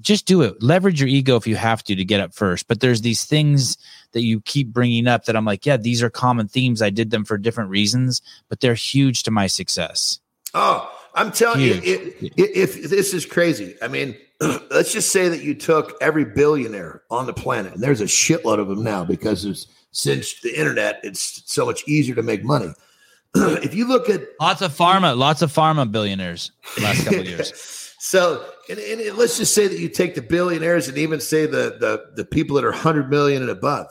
just 0.00 0.26
do 0.26 0.42
it. 0.42 0.62
Leverage 0.62 1.00
your 1.00 1.08
ego 1.08 1.36
if 1.36 1.46
you 1.46 1.56
have 1.56 1.82
to 1.84 1.94
to 1.94 2.04
get 2.04 2.20
up 2.20 2.34
first. 2.34 2.68
But 2.68 2.80
there's 2.80 3.00
these 3.00 3.24
things 3.24 3.76
that 4.12 4.22
you 4.22 4.40
keep 4.40 4.72
bringing 4.72 5.06
up 5.06 5.24
that 5.24 5.36
I'm 5.36 5.44
like, 5.44 5.66
yeah, 5.66 5.76
these 5.76 6.02
are 6.02 6.10
common 6.10 6.48
themes. 6.48 6.82
I 6.82 6.90
did 6.90 7.10
them 7.10 7.24
for 7.24 7.38
different 7.38 7.70
reasons, 7.70 8.22
but 8.48 8.60
they're 8.60 8.74
huge 8.74 9.22
to 9.24 9.30
my 9.30 9.46
success. 9.46 10.20
Oh, 10.54 10.90
I'm 11.14 11.32
telling 11.32 11.60
huge. 11.60 11.84
you, 11.84 11.94
it, 11.94 12.32
it, 12.36 12.56
if 12.56 12.90
this 12.90 13.14
is 13.14 13.26
crazy, 13.26 13.76
I 13.82 13.88
mean, 13.88 14.16
let's 14.70 14.92
just 14.92 15.10
say 15.10 15.28
that 15.28 15.42
you 15.42 15.54
took 15.54 15.96
every 16.00 16.24
billionaire 16.24 17.02
on 17.10 17.26
the 17.26 17.32
planet, 17.32 17.74
and 17.74 17.82
there's 17.82 18.00
a 18.00 18.04
shitload 18.04 18.58
of 18.58 18.68
them 18.68 18.82
now 18.82 19.04
because 19.04 19.42
there's 19.42 19.66
since 19.92 20.40
the 20.40 20.58
internet, 20.58 21.00
it's 21.02 21.42
so 21.46 21.66
much 21.66 21.86
easier 21.88 22.14
to 22.14 22.22
make 22.22 22.44
money. 22.44 22.72
if 23.34 23.74
you 23.74 23.86
look 23.86 24.08
at 24.08 24.22
lots 24.40 24.62
of 24.62 24.76
pharma, 24.76 25.16
lots 25.16 25.42
of 25.42 25.52
pharma 25.52 25.90
billionaires 25.90 26.52
last 26.80 27.04
couple 27.04 27.24
years. 27.26 27.52
So, 27.98 28.44
and, 28.70 28.78
and, 28.78 29.18
let's 29.18 29.36
just 29.36 29.54
say 29.54 29.68
that 29.68 29.78
you 29.78 29.88
take 29.88 30.14
the 30.14 30.22
billionaires 30.22 30.88
and 30.88 30.96
even 30.96 31.20
say 31.20 31.44
the 31.46 31.76
the 31.78 32.12
the 32.16 32.24
people 32.24 32.56
that 32.56 32.64
are 32.64 32.72
hundred 32.72 33.10
million 33.10 33.42
and 33.42 33.50
above. 33.50 33.86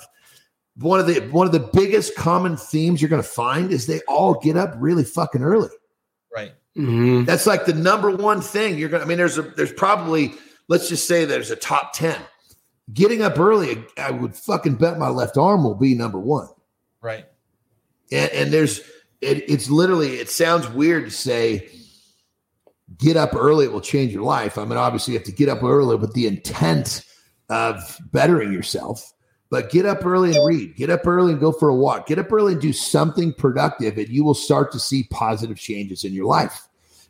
One 0.77 0.99
of 0.99 1.07
the 1.07 1.19
one 1.29 1.45
of 1.45 1.53
the 1.53 1.69
biggest 1.73 2.15
common 2.15 2.57
themes 2.57 3.01
you're 3.01 3.09
going 3.09 3.21
to 3.21 3.27
find 3.27 3.71
is 3.71 3.85
they 3.85 4.01
all 4.07 4.33
get 4.33 4.57
up 4.57 4.73
really 4.77 5.03
fucking 5.03 5.43
early. 5.43 5.69
Right. 6.35 6.53
Mm-hmm. 6.79 7.25
That's 7.25 7.45
like 7.45 7.65
the 7.65 7.73
number 7.73 8.09
one 8.09 8.39
thing 8.39 8.77
you're 8.77 8.87
going. 8.87 9.01
to 9.01 9.05
I 9.05 9.07
mean, 9.07 9.17
there's 9.17 9.37
a 9.37 9.41
there's 9.41 9.73
probably 9.73 10.33
let's 10.69 10.87
just 10.87 11.07
say 11.07 11.25
there's 11.25 11.51
a 11.51 11.57
top 11.57 11.91
ten. 11.91 12.19
Getting 12.93 13.21
up 13.21 13.37
early, 13.37 13.83
I 13.97 14.11
would 14.11 14.33
fucking 14.33 14.75
bet 14.75 14.97
my 14.97 15.09
left 15.09 15.37
arm 15.37 15.63
will 15.63 15.75
be 15.75 15.93
number 15.93 16.17
one. 16.17 16.47
Right. 17.01 17.25
And, 18.11 18.31
and 18.31 18.53
there's 18.53 18.79
it, 19.19 19.49
it's 19.49 19.69
literally 19.69 20.15
it 20.15 20.29
sounds 20.29 20.69
weird 20.69 21.05
to 21.05 21.11
say 21.11 21.69
get 22.97 23.17
up 23.17 23.35
early 23.35 23.65
it 23.65 23.73
will 23.73 23.81
change 23.81 24.13
your 24.13 24.23
life. 24.23 24.57
I 24.57 24.63
mean, 24.63 24.77
obviously 24.77 25.13
you 25.13 25.19
have 25.19 25.27
to 25.27 25.33
get 25.33 25.49
up 25.49 25.61
early, 25.63 25.97
but 25.97 26.13
the 26.13 26.27
intent 26.27 27.03
of 27.49 27.97
bettering 28.11 28.53
yourself. 28.53 29.13
But 29.51 29.71
get 29.71 29.85
up 29.85 30.05
early 30.05 30.35
and 30.35 30.47
read. 30.47 30.75
Get 30.75 30.91
up 30.91 31.05
early 31.05 31.31
and 31.31 31.41
go 31.41 31.51
for 31.51 31.69
a 31.69 31.75
walk. 31.75 32.07
Get 32.07 32.19
up 32.19 32.31
early 32.31 32.53
and 32.53 32.61
do 32.61 32.71
something 32.71 33.33
productive, 33.33 33.97
and 33.97 34.07
you 34.07 34.23
will 34.23 34.35
start 34.35 34.71
to 34.73 34.79
see 34.79 35.07
positive 35.09 35.57
changes 35.57 36.03
in 36.03 36.13
your 36.13 36.25
life. 36.25 36.68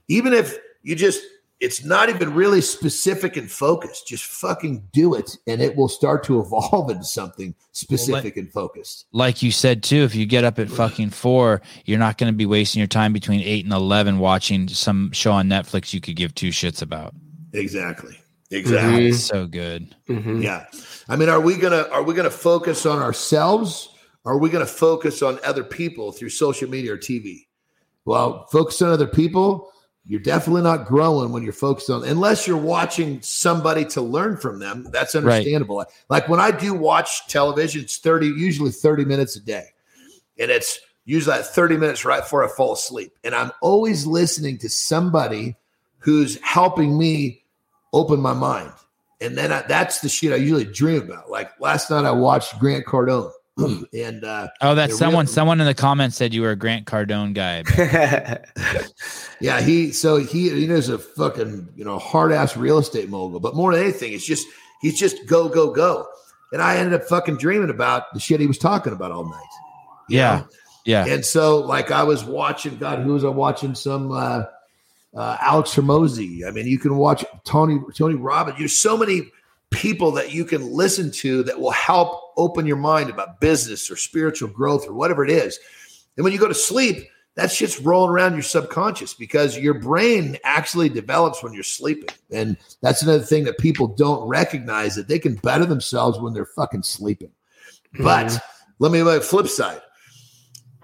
Even 0.10 0.34
if 0.34 0.58
you 0.84 0.96
just 0.96 1.22
it's 1.60 1.84
not 1.84 2.08
even 2.08 2.34
really 2.34 2.62
specific 2.62 3.36
and 3.36 3.52
focused. 3.52 4.08
Just 4.08 4.24
fucking 4.24 4.88
do 4.94 5.14
it, 5.14 5.38
and 5.46 5.62
it 5.62 5.76
will 5.76 5.90
start 5.90 6.24
to 6.26 6.40
evolve 6.40 6.90
into 6.90 7.04
something 7.04 7.54
specific 7.74 8.14
well, 8.14 8.24
like, 8.24 8.38
and 8.38 8.52
focused. 8.52 9.08
Like 9.12 9.44
you 9.44 9.52
said 9.52 9.84
too, 9.84 10.04
if 10.04 10.16
you 10.16 10.26
get 10.26 10.44
up 10.44 10.60
at 10.60 10.70
fucking 10.70 11.10
four, 11.10 11.62
you're 11.86 12.00
not 12.00 12.18
going 12.18 12.32
to 12.32 12.38
be 12.38 12.46
wasting 12.46 12.80
your 12.80 12.88
time 12.88 13.12
between 13.14 13.42
eight 13.42 13.66
and 13.66 13.74
eleven 13.74 14.20
watching 14.20 14.68
some 14.68 15.12
show 15.12 15.32
on 15.32 15.48
Netflix 15.48 15.94
you 15.94 16.02
could 16.02 16.16
give 16.16 16.34
two 16.34 16.50
shits 16.50 16.82
about. 16.82 17.14
Exactly. 17.54 18.18
Exactly. 18.52 19.10
Mm-hmm. 19.10 19.16
So 19.16 19.46
good. 19.46 19.96
Mm-hmm. 20.08 20.42
Yeah. 20.42 20.66
I 21.08 21.16
mean, 21.16 21.30
are 21.30 21.42
we 21.42 21.58
gonna 21.58 21.88
are 21.92 22.04
we 22.04 22.14
gonna 22.14 22.30
focus 22.30 22.86
on 22.86 23.00
ourselves? 23.00 23.90
Or 24.26 24.34
are 24.34 24.38
we 24.38 24.50
gonna 24.50 24.66
focus 24.66 25.22
on 25.22 25.40
other 25.46 25.64
people 25.64 26.12
through 26.12 26.30
social 26.30 26.70
media 26.70 26.94
or 26.94 26.98
TV? 26.98 27.48
Well, 28.06 28.48
focus 28.48 28.82
on 28.82 28.90
other 28.90 29.08
people 29.08 29.72
you're 30.06 30.19
definitely 30.19 30.64
not 30.64 30.88
growing 30.88 31.32
when 31.32 31.44
you're 31.44 31.53
focused 31.53 31.90
on 31.90 32.03
unless 32.03 32.48
you're 32.48 32.58
watching 32.58 33.22
somebody 33.22 33.86
to 33.86 34.02
learn 34.02 34.38
from 34.38 34.60
them. 34.60 34.88
That's 34.92 35.16
understandable. 35.16 35.78
Right. 35.78 35.88
like 36.10 36.30
when 36.30 36.40
i 36.40 36.52
do 36.52 36.74
watch 36.74 37.28
television 37.28 37.82
it's 37.82 37.98
30 37.98 38.28
usually 38.28 38.72
30 38.72 39.06
minutes 39.06 39.36
a 39.36 39.42
day. 39.42 39.66
And 40.40 40.50
it's 40.50 40.80
usually 41.06 41.38
that 41.38 41.48
30 41.48 41.78
minutes 41.78 42.06
right 42.06 42.22
before 42.22 42.44
i 42.44 42.48
fall 42.48 42.74
asleep. 42.74 43.14
And 43.24 43.36
i'm 43.36 43.52
always 43.61 44.06
listening 44.06 44.58
to 44.60 44.69
somebody 44.69 45.56
who's 46.00 46.40
helping 46.42 46.98
me 46.98 47.44
open 47.94 48.19
my 48.19 48.34
mind. 48.34 48.72
And 49.22 49.38
then 49.38 49.52
I, 49.52 49.61
that's 49.64 50.00
the 50.00 50.10
shit 50.10 50.34
i 50.34 50.38
usually 50.38 50.66
dream 50.66 51.03
about. 51.03 51.30
Like 51.30 51.52
last 51.60 51.92
night 51.92 52.06
i 52.06 52.11
watched 52.11 52.58
grant 52.60 52.86
cardone 52.86 53.32
and 53.94 54.24
uh, 54.24 54.48
oh, 54.62 54.76
that's 54.76 54.98
someone. 54.98 55.26
Real- 55.26 55.34
someone 55.34 55.60
in 55.62 55.68
the 55.68 55.74
comments 55.74 56.16
said 56.16 56.34
you 56.34 56.42
were 56.42 56.52
a 56.52 56.56
Grant 56.56 56.86
Cardone 56.86 57.34
guy. 57.34 57.64
yeah, 59.40 59.62
he. 59.62 59.92
So 59.92 60.18
he 60.18 60.50
he 60.50 60.66
is 60.66 60.90
a 60.90 61.00
fucking 61.00 61.70
you 61.76 61.86
know 61.86 62.00
hard 62.00 62.32
ass 62.32 62.56
real 62.58 62.78
estate 62.78 63.10
mogul. 63.10 63.40
But 63.40 63.56
more 63.56 63.74
than 63.74 63.84
anything, 63.84 64.14
it's 64.14 64.26
just 64.26 64.48
he's 64.82 64.98
just 64.98 65.26
go 65.28 65.50
go 65.50 65.72
go. 65.72 66.08
And 66.52 66.62
I 66.62 66.78
ended 66.78 67.00
up 67.00 67.08
fucking 67.08 67.38
dreaming 67.38 67.70
about 67.70 68.14
the 68.14 68.20
shit 68.20 68.40
he 68.40 68.48
was 68.48 68.58
talking 68.58 68.94
about 68.94 69.12
all 69.12 69.30
night. 69.30 69.44
Yeah, 70.10 70.40
know? 70.40 70.48
yeah. 70.86 71.06
And 71.06 71.26
so 71.26 71.60
like 71.60 71.92
I 71.92 72.04
was 72.04 72.24
watching. 72.24 72.78
God, 72.78 73.00
who 73.00 73.14
was 73.14 73.24
I 73.24 73.30
watching? 73.30 73.76
Some. 73.76 74.12
uh 74.12 74.44
uh, 75.16 75.38
Alex 75.42 75.76
Hormozi. 75.76 76.48
I 76.48 76.52
mean, 76.52 76.68
you 76.68 76.78
can 76.78 76.96
watch 76.96 77.26
Tony 77.44 77.80
Tony 77.96 78.16
Robbins. 78.16 78.60
There's 78.60 78.78
so 78.78 78.98
many 78.98 79.24
people 79.72 80.11
that 80.11 80.33
you 80.33 80.45
can 80.45 80.72
listen 80.72 81.11
to 81.11 81.43
that 81.43 81.59
will 81.59 81.72
help 81.72 82.33
open 82.38 82.65
your 82.65 82.77
mind 82.77 83.09
about 83.09 83.39
business 83.39 83.89
or 83.91 83.95
spiritual 83.95 84.49
growth 84.49 84.88
or 84.88 84.93
whatever 84.93 85.23
it 85.23 85.30
is. 85.30 85.59
And 86.17 86.23
when 86.23 86.33
you 86.33 86.39
go 86.39 86.48
to 86.48 86.56
sleep, 86.56 87.07
that 87.35 87.51
shit's 87.51 87.80
rolling 87.80 88.11
around 88.11 88.33
your 88.33 88.41
subconscious 88.41 89.14
because 89.14 89.57
your 89.57 89.75
brain 89.75 90.38
actually 90.43 90.89
develops 90.89 91.41
when 91.43 91.53
you're 91.53 91.64
sleeping. 91.64 92.09
And 92.31 92.57
that's 92.81 93.01
another 93.01 93.23
thing 93.23 93.45
that 93.45 93.57
people 93.59 93.88
don't 93.88 94.27
recognize 94.27 94.95
that 94.95 95.07
they 95.07 95.19
can 95.19 95.35
better 95.35 95.65
themselves 95.65 96.19
when 96.19 96.33
they're 96.33 96.45
fucking 96.45 96.83
sleeping. 96.83 97.31
Mm-hmm. 97.93 98.03
But 98.03 98.39
let 98.80 98.91
me 98.91 99.01
the 99.01 99.22
flip 99.22 99.48
side. 99.48 99.81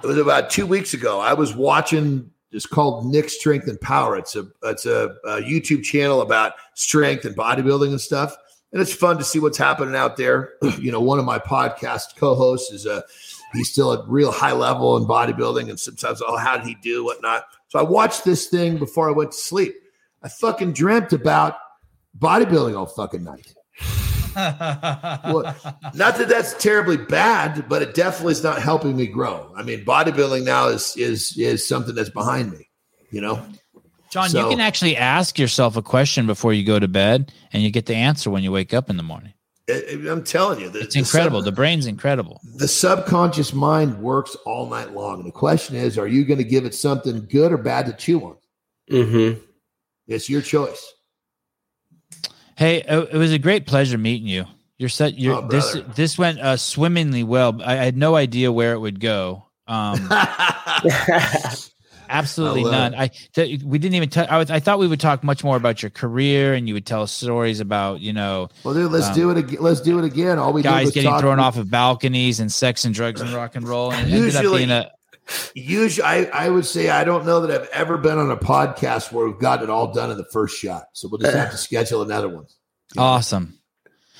It 0.03 0.07
was 0.07 0.17
about 0.17 0.49
two 0.49 0.65
weeks 0.65 0.93
ago. 0.93 1.19
I 1.19 1.33
was 1.33 1.55
watching 1.55 2.31
it's 2.51 2.65
called 2.65 3.05
Nick 3.07 3.29
Strength 3.29 3.67
and 3.67 3.81
Power. 3.81 4.15
It's 4.15 4.35
a 4.37 4.47
it's 4.63 4.85
a, 4.85 5.15
a 5.25 5.41
YouTube 5.41 5.83
channel 5.83 6.21
about 6.21 6.53
strength 6.73 7.25
and 7.25 7.35
bodybuilding 7.35 7.89
and 7.89 7.99
stuff 7.99 8.37
and 8.75 8.81
it's 8.81 8.93
fun 8.93 9.17
to 9.17 9.23
see 9.23 9.39
what's 9.39 9.57
happening 9.57 9.95
out 9.95 10.17
there. 10.17 10.55
you 10.79 10.91
know, 10.91 10.99
one 10.99 11.17
of 11.17 11.23
my 11.23 11.39
podcast 11.39 12.17
co-hosts 12.17 12.73
is 12.73 12.85
a 12.85 13.05
he's 13.53 13.71
still 13.71 13.93
at 13.93 14.05
real 14.05 14.33
high 14.33 14.51
level 14.51 14.97
in 14.97 15.05
bodybuilding, 15.05 15.69
and 15.69 15.79
sometimes 15.79 16.21
oh, 16.21 16.35
how 16.35 16.57
did 16.57 16.67
he 16.67 16.75
do 16.83 17.05
whatnot? 17.05 17.45
So 17.69 17.79
I 17.79 17.83
watched 17.83 18.25
this 18.25 18.47
thing 18.47 18.77
before 18.77 19.07
I 19.07 19.13
went 19.13 19.31
to 19.31 19.37
sleep. 19.37 19.75
I 20.21 20.27
fucking 20.27 20.73
dreamt 20.73 21.13
about 21.13 21.55
bodybuilding 22.19 22.77
all 22.77 22.85
fucking 22.85 23.23
night. 23.23 23.53
well, 24.35 25.55
not 25.93 26.17
that 26.17 26.27
that's 26.27 26.53
terribly 26.55 26.97
bad, 26.97 27.69
but 27.69 27.81
it 27.81 27.95
definitely 27.95 28.33
is 28.33 28.43
not 28.43 28.61
helping 28.61 28.97
me 28.97 29.07
grow. 29.07 29.53
I 29.55 29.63
mean, 29.63 29.85
bodybuilding 29.85 30.43
now 30.43 30.67
is 30.67 30.97
is 30.97 31.37
is 31.37 31.65
something 31.65 31.95
that's 31.95 32.09
behind 32.09 32.51
me. 32.51 32.67
You 33.09 33.21
know. 33.21 33.41
Jon, 34.15 34.29
so, 34.29 34.39
you 34.39 34.49
can 34.49 34.61
actually 34.61 34.95
ask 34.95 35.37
yourself 35.37 35.75
a 35.75 35.81
question 35.81 36.25
before 36.25 36.53
you 36.53 36.63
go 36.63 36.79
to 36.79 36.87
bed, 36.87 37.33
and 37.51 37.61
you 37.61 37.69
get 37.69 37.85
the 37.85 37.95
answer 37.95 38.29
when 38.29 38.43
you 38.43 38.51
wake 38.51 38.73
up 38.73 38.89
in 38.89 38.95
the 38.95 39.03
morning. 39.03 39.33
I'm 39.69 40.23
telling 40.23 40.61
you, 40.61 40.69
the, 40.69 40.79
it's 40.79 40.95
incredible. 40.95 41.39
The, 41.41 41.47
sub, 41.47 41.53
the 41.53 41.55
brain's 41.57 41.85
incredible. 41.85 42.39
The 42.55 42.69
subconscious 42.69 43.51
mind 43.51 44.01
works 44.01 44.37
all 44.45 44.69
night 44.69 44.93
long. 44.93 45.17
And 45.17 45.27
the 45.27 45.33
question 45.33 45.75
is, 45.75 45.97
are 45.97 46.07
you 46.07 46.23
going 46.23 46.37
to 46.37 46.45
give 46.45 46.63
it 46.63 46.73
something 46.73 47.27
good 47.29 47.51
or 47.51 47.57
bad 47.57 47.87
to 47.87 47.93
chew 47.93 48.23
on? 48.23 48.37
Mm-hmm. 48.89 49.41
It's 50.07 50.29
your 50.29 50.41
choice. 50.41 50.93
Hey, 52.55 52.83
it 52.87 53.17
was 53.17 53.33
a 53.33 53.39
great 53.39 53.67
pleasure 53.67 53.97
meeting 53.97 54.29
you. 54.29 54.45
You're 54.77 54.87
set. 54.87 55.19
You're, 55.19 55.43
oh, 55.43 55.47
this 55.49 55.75
this 55.93 56.17
went 56.17 56.39
uh, 56.39 56.55
swimmingly 56.55 57.23
well. 57.23 57.61
I, 57.61 57.73
I, 57.73 57.83
had 57.83 57.97
no 57.97 58.15
idea 58.15 58.49
where 58.49 58.71
it 58.71 58.79
would 58.79 59.01
go. 59.01 59.47
Um, 59.67 60.09
Absolutely 62.09 62.63
none. 62.63 62.95
I 62.95 63.07
th- 63.07 63.63
we 63.63 63.79
didn't 63.79 63.95
even. 63.95 64.09
T- 64.09 64.21
I, 64.21 64.37
was, 64.37 64.51
I 64.51 64.59
thought 64.59 64.79
we 64.79 64.87
would 64.87 64.99
talk 64.99 65.23
much 65.23 65.43
more 65.43 65.57
about 65.57 65.81
your 65.81 65.89
career, 65.89 66.53
and 66.53 66.67
you 66.67 66.73
would 66.73 66.85
tell 66.85 67.07
stories 67.07 67.59
about 67.59 68.01
you 68.01 68.13
know. 68.13 68.49
Well, 68.63 68.73
dude, 68.73 68.91
let's 68.91 69.07
um, 69.07 69.15
do 69.15 69.29
it. 69.31 69.37
again. 69.37 69.57
Let's 69.61 69.81
do 69.81 69.99
it 69.99 70.05
again. 70.05 70.39
All 70.39 70.53
we 70.53 70.61
guys 70.61 70.91
getting 70.91 71.17
thrown 71.19 71.39
off 71.39 71.57
of 71.57 71.69
balconies 71.69 72.39
and 72.39 72.51
sex 72.51 72.85
and 72.85 72.93
drugs 72.93 73.21
and 73.21 73.31
rock 73.31 73.55
and 73.55 73.67
roll, 73.67 73.91
and 73.91 74.09
usually, 74.09 74.63
a, 74.65 74.91
usually, 75.53 76.05
I, 76.05 76.23
I 76.25 76.49
would 76.49 76.65
say 76.65 76.89
I 76.89 77.03
don't 77.03 77.25
know 77.25 77.41
that 77.41 77.61
I've 77.61 77.69
ever 77.69 77.97
been 77.97 78.17
on 78.17 78.31
a 78.31 78.37
podcast 78.37 79.11
where 79.11 79.25
we've 79.25 79.39
got 79.39 79.63
it 79.63 79.69
all 79.69 79.93
done 79.93 80.11
in 80.11 80.17
the 80.17 80.27
first 80.31 80.57
shot. 80.57 80.85
So 80.93 81.07
we'll 81.09 81.19
just 81.19 81.35
have 81.35 81.51
to 81.51 81.57
schedule 81.57 82.01
another 82.01 82.29
one. 82.29 82.45
Awesome. 82.97 83.59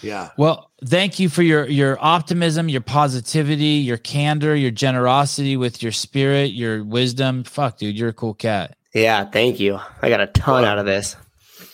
Yeah. 0.01 0.30
Well, 0.38 0.72
thank 0.85 1.19
you 1.19 1.30
for 1.30 1.41
your 1.41 1.67
your 1.67 1.98
optimism, 2.01 2.69
your 2.69 2.82
positivity, 2.82 3.65
your 3.65 3.98
candor, 3.98 4.56
your 4.56 4.72
generosity 4.72 5.57
with 5.57 5.82
your 5.82 5.91
spirit, 5.91 6.51
your 6.51 6.83
wisdom. 6.83 7.43
Fuck, 7.43 7.77
dude, 7.77 7.98
you're 7.98 8.09
a 8.09 8.14
cool 8.14 8.33
cat. 8.33 8.77
Yeah, 8.93 9.25
thank 9.25 9.59
you. 9.59 9.80
I 10.01 10.09
got 10.09 10.22
a 10.22 10.27
ton 10.27 10.61
well, 10.61 10.65
out 10.65 10.77
of 10.77 10.85
this. 10.85 11.15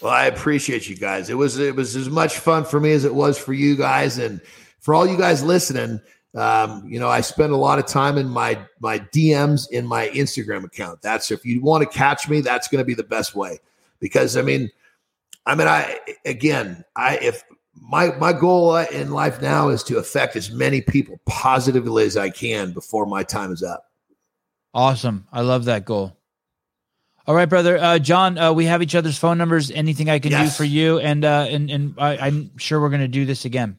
Well, 0.02 0.12
I 0.12 0.26
appreciate 0.26 0.90
you 0.90 0.96
guys. 0.96 1.30
It 1.30 1.36
was 1.36 1.60
it 1.60 1.76
was 1.76 1.96
as 1.96 2.10
much 2.10 2.38
fun 2.38 2.66
for 2.66 2.80
me 2.80 2.92
as 2.92 3.06
it 3.06 3.14
was 3.14 3.38
for 3.38 3.54
you 3.54 3.76
guys, 3.76 4.18
and 4.18 4.42
for 4.80 4.94
all 4.94 5.08
you 5.08 5.18
guys 5.18 5.44
listening. 5.44 6.02
Um, 6.34 6.88
you 6.88 6.98
know, 6.98 7.10
I 7.10 7.20
spend 7.20 7.52
a 7.52 7.58
lot 7.58 7.78
of 7.78 7.86
time 7.86 8.18
in 8.18 8.28
my 8.28 8.58
my 8.80 9.00
DMs 9.00 9.70
in 9.72 9.86
my 9.86 10.08
Instagram 10.10 10.64
account. 10.64 11.02
That's 11.02 11.30
if 11.30 11.46
you 11.46 11.62
want 11.62 11.84
to 11.84 11.98
catch 11.98 12.30
me, 12.30 12.42
that's 12.42 12.68
going 12.68 12.80
to 12.80 12.86
be 12.86 12.94
the 12.94 13.04
best 13.04 13.36
way. 13.36 13.60
Because 14.00 14.38
I 14.38 14.42
mean, 14.42 14.72
I 15.46 15.56
mean, 15.56 15.68
I 15.68 16.00
again, 16.26 16.84
I 16.96 17.18
if 17.18 17.44
my 17.82 18.16
my 18.18 18.32
goal 18.32 18.78
in 18.78 19.12
life 19.12 19.42
now 19.42 19.70
is 19.70 19.84
to 19.84 19.98
affect 19.98 20.36
as 20.36 20.52
many 20.52 20.82
people 20.82 21.20
positively 21.26 22.06
as 22.06 22.16
I 22.16 22.30
can 22.30 22.72
before 22.72 23.06
my 23.06 23.24
time 23.24 23.52
is 23.52 23.64
up. 23.64 23.86
Awesome. 24.74 25.28
I 25.32 25.42
love 25.42 25.66
that 25.66 25.84
goal. 25.84 26.16
All 27.28 27.36
right, 27.36 27.50
brother. 27.50 27.78
Uh, 27.78 28.00
Jon, 28.00 28.38
uh, 28.38 28.54
we 28.54 28.66
have 28.66 28.82
each 28.82 28.96
other's 28.96 29.18
phone 29.18 29.38
numbers. 29.38 29.70
Anything 29.72 30.10
I 30.10 30.20
can 30.20 30.32
yes. 30.32 30.52
do 30.52 30.58
for 30.58 30.64
you? 30.64 31.00
And 31.00 31.26
uh, 31.26 31.48
and 31.50 31.70
and 31.70 31.96
I, 31.98 32.28
am 32.28 32.58
sure 32.58 32.80
we're 32.80 32.90
going 32.90 33.02
to 33.02 33.08
do 33.08 33.26
this 33.26 33.46
again. 33.46 33.78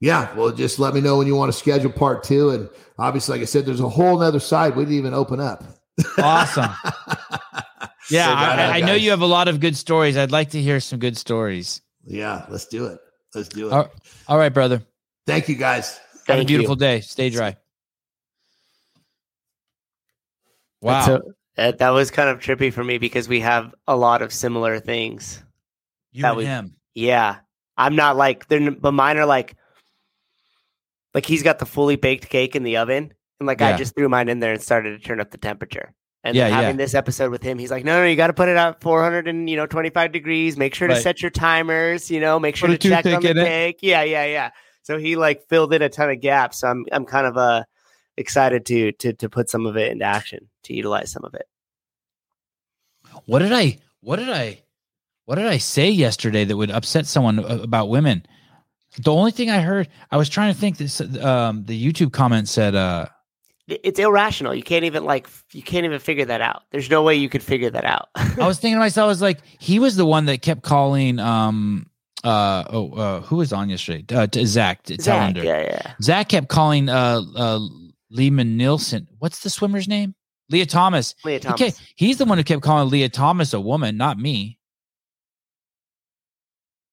Yeah. 0.00 0.34
Well, 0.34 0.50
just 0.50 0.78
let 0.78 0.94
me 0.94 1.00
know 1.00 1.18
when 1.18 1.26
you 1.26 1.36
want 1.36 1.52
to 1.52 1.58
schedule 1.58 1.92
part 1.92 2.24
two. 2.24 2.50
And 2.50 2.70
obviously, 2.98 3.34
like 3.34 3.42
I 3.42 3.46
said, 3.46 3.66
there's 3.66 3.80
a 3.80 3.88
whole 3.88 4.22
other 4.22 4.40
side 4.40 4.76
we 4.76 4.84
didn't 4.84 4.96
even 4.96 5.14
open 5.14 5.40
up. 5.40 5.62
Awesome. 6.18 6.70
yeah, 8.10 8.26
so 8.26 8.32
I, 8.32 8.78
I 8.78 8.80
know 8.80 8.94
you 8.94 9.10
have 9.10 9.20
a 9.20 9.26
lot 9.26 9.48
of 9.48 9.60
good 9.60 9.76
stories. 9.76 10.16
I'd 10.16 10.30
like 10.30 10.50
to 10.50 10.62
hear 10.62 10.80
some 10.80 10.98
good 10.98 11.18
stories. 11.18 11.82
Yeah, 12.04 12.46
let's 12.48 12.66
do 12.66 12.86
it. 12.86 12.98
Let's 13.34 13.48
do 13.48 13.68
it. 13.68 13.72
All, 13.72 13.88
all 14.28 14.38
right, 14.38 14.52
brother. 14.52 14.82
Thank 15.26 15.48
you, 15.48 15.54
guys. 15.54 15.98
Have 15.98 16.36
Thank 16.36 16.42
a 16.42 16.46
beautiful 16.46 16.74
you. 16.74 16.80
day. 16.80 17.00
Stay 17.00 17.30
dry. 17.30 17.56
Wow. 20.80 21.20
A, 21.56 21.72
that 21.72 21.90
was 21.90 22.10
kind 22.10 22.28
of 22.28 22.38
trippy 22.38 22.72
for 22.72 22.82
me 22.82 22.98
because 22.98 23.28
we 23.28 23.40
have 23.40 23.74
a 23.86 23.96
lot 23.96 24.22
of 24.22 24.32
similar 24.32 24.80
things. 24.80 25.42
You 26.12 26.24
and 26.24 26.36
we, 26.36 26.44
him. 26.46 26.74
Yeah. 26.94 27.36
I'm 27.76 27.96
not 27.96 28.16
like, 28.16 28.48
they're, 28.48 28.70
but 28.70 28.92
mine 28.92 29.16
are 29.18 29.26
like, 29.26 29.56
like 31.14 31.26
he's 31.26 31.42
got 31.42 31.58
the 31.58 31.66
fully 31.66 31.96
baked 31.96 32.28
cake 32.28 32.56
in 32.56 32.62
the 32.62 32.78
oven. 32.78 33.12
And 33.38 33.46
like 33.46 33.60
yeah. 33.60 33.68
I 33.68 33.76
just 33.76 33.94
threw 33.94 34.08
mine 34.08 34.28
in 34.28 34.40
there 34.40 34.52
and 34.52 34.62
started 34.62 35.00
to 35.00 35.06
turn 35.06 35.20
up 35.20 35.30
the 35.30 35.38
temperature. 35.38 35.92
And 36.22 36.36
yeah, 36.36 36.48
having 36.48 36.78
yeah. 36.78 36.84
this 36.84 36.94
episode 36.94 37.30
with 37.30 37.42
him, 37.42 37.58
he's 37.58 37.70
like, 37.70 37.84
no, 37.84 38.00
no, 38.00 38.06
you 38.06 38.14
got 38.14 38.26
to 38.26 38.34
put 38.34 38.48
it 38.48 38.56
at 38.56 38.80
400 38.82 39.26
and, 39.26 39.48
you 39.48 39.56
know, 39.56 39.66
25 39.66 40.12
degrees. 40.12 40.56
Make 40.56 40.74
sure 40.74 40.86
right. 40.86 40.94
to 40.96 41.00
set 41.00 41.22
your 41.22 41.30
timers, 41.30 42.10
you 42.10 42.20
know, 42.20 42.38
make 42.38 42.56
sure 42.56 42.68
put 42.68 42.80
to 42.80 42.88
check 42.88 43.06
on 43.06 43.22
the 43.22 43.34
cake. 43.34 43.78
Yeah, 43.80 44.02
yeah, 44.02 44.26
yeah. 44.26 44.50
So 44.82 44.98
he 44.98 45.16
like 45.16 45.48
filled 45.48 45.72
in 45.72 45.80
a 45.80 45.88
ton 45.88 46.10
of 46.10 46.20
gaps. 46.20 46.60
So 46.60 46.68
I'm, 46.68 46.84
I'm 46.92 47.06
kind 47.06 47.26
of 47.26 47.38
uh, 47.38 47.64
excited 48.18 48.66
to, 48.66 48.92
to, 48.92 49.12
to 49.14 49.30
put 49.30 49.48
some 49.48 49.64
of 49.64 49.78
it 49.78 49.92
into 49.92 50.04
action, 50.04 50.50
to 50.64 50.74
utilize 50.74 51.10
some 51.10 51.24
of 51.24 51.34
it. 51.34 51.46
What 53.24 53.38
did 53.38 53.52
I, 53.52 53.78
what 54.00 54.16
did 54.16 54.28
I, 54.28 54.62
what 55.24 55.36
did 55.36 55.46
I 55.46 55.58
say 55.58 55.88
yesterday 55.88 56.44
that 56.44 56.56
would 56.56 56.70
upset 56.70 57.06
someone 57.06 57.38
about 57.38 57.88
women? 57.88 58.26
The 58.98 59.12
only 59.12 59.30
thing 59.30 59.48
I 59.48 59.60
heard, 59.60 59.88
I 60.10 60.16
was 60.16 60.28
trying 60.28 60.52
to 60.52 60.58
think 60.58 60.76
this. 60.76 61.00
Um, 61.00 61.64
the 61.64 61.92
YouTube 61.92 62.12
comment 62.12 62.48
said, 62.48 62.74
uh, 62.74 63.06
it's 63.82 63.98
irrational. 63.98 64.54
You 64.54 64.62
can't 64.62 64.84
even 64.84 65.04
like 65.04 65.28
you 65.52 65.62
can't 65.62 65.84
even 65.84 65.98
figure 65.98 66.24
that 66.24 66.40
out. 66.40 66.62
There's 66.70 66.90
no 66.90 67.02
way 67.02 67.14
you 67.14 67.28
could 67.28 67.42
figure 67.42 67.70
that 67.70 67.84
out. 67.84 68.08
I 68.14 68.46
was 68.46 68.58
thinking 68.58 68.76
to 68.76 68.80
myself, 68.80 69.06
I 69.06 69.08
was 69.08 69.22
like, 69.22 69.40
he 69.58 69.78
was 69.78 69.96
the 69.96 70.06
one 70.06 70.26
that 70.26 70.42
kept 70.42 70.62
calling 70.62 71.18
um 71.18 71.86
uh 72.24 72.64
oh 72.68 72.92
uh 72.92 73.20
who 73.22 73.36
was 73.36 73.52
on 73.52 73.70
yesterday? 73.70 74.04
Uh 74.14 74.26
Zach, 74.44 74.86
Zach 74.86 75.36
yeah, 75.36 75.62
yeah. 75.62 75.94
Zach 76.02 76.28
kept 76.28 76.48
calling 76.48 76.88
uh 76.88 77.22
uh 77.36 77.60
Lehman 78.10 78.56
Nielsen. 78.56 79.06
What's 79.18 79.40
the 79.40 79.50
swimmer's 79.50 79.88
name? 79.88 80.14
Lia 80.50 80.66
Thomas. 80.66 81.14
Lia 81.24 81.40
Thomas. 81.40 81.60
Okay, 81.60 81.72
he's 81.94 82.18
the 82.18 82.24
one 82.24 82.38
who 82.38 82.44
kept 82.44 82.62
calling 82.62 82.90
Lia 82.90 83.08
Thomas 83.08 83.52
a 83.52 83.60
woman, 83.60 83.96
not 83.96 84.18
me. 84.18 84.58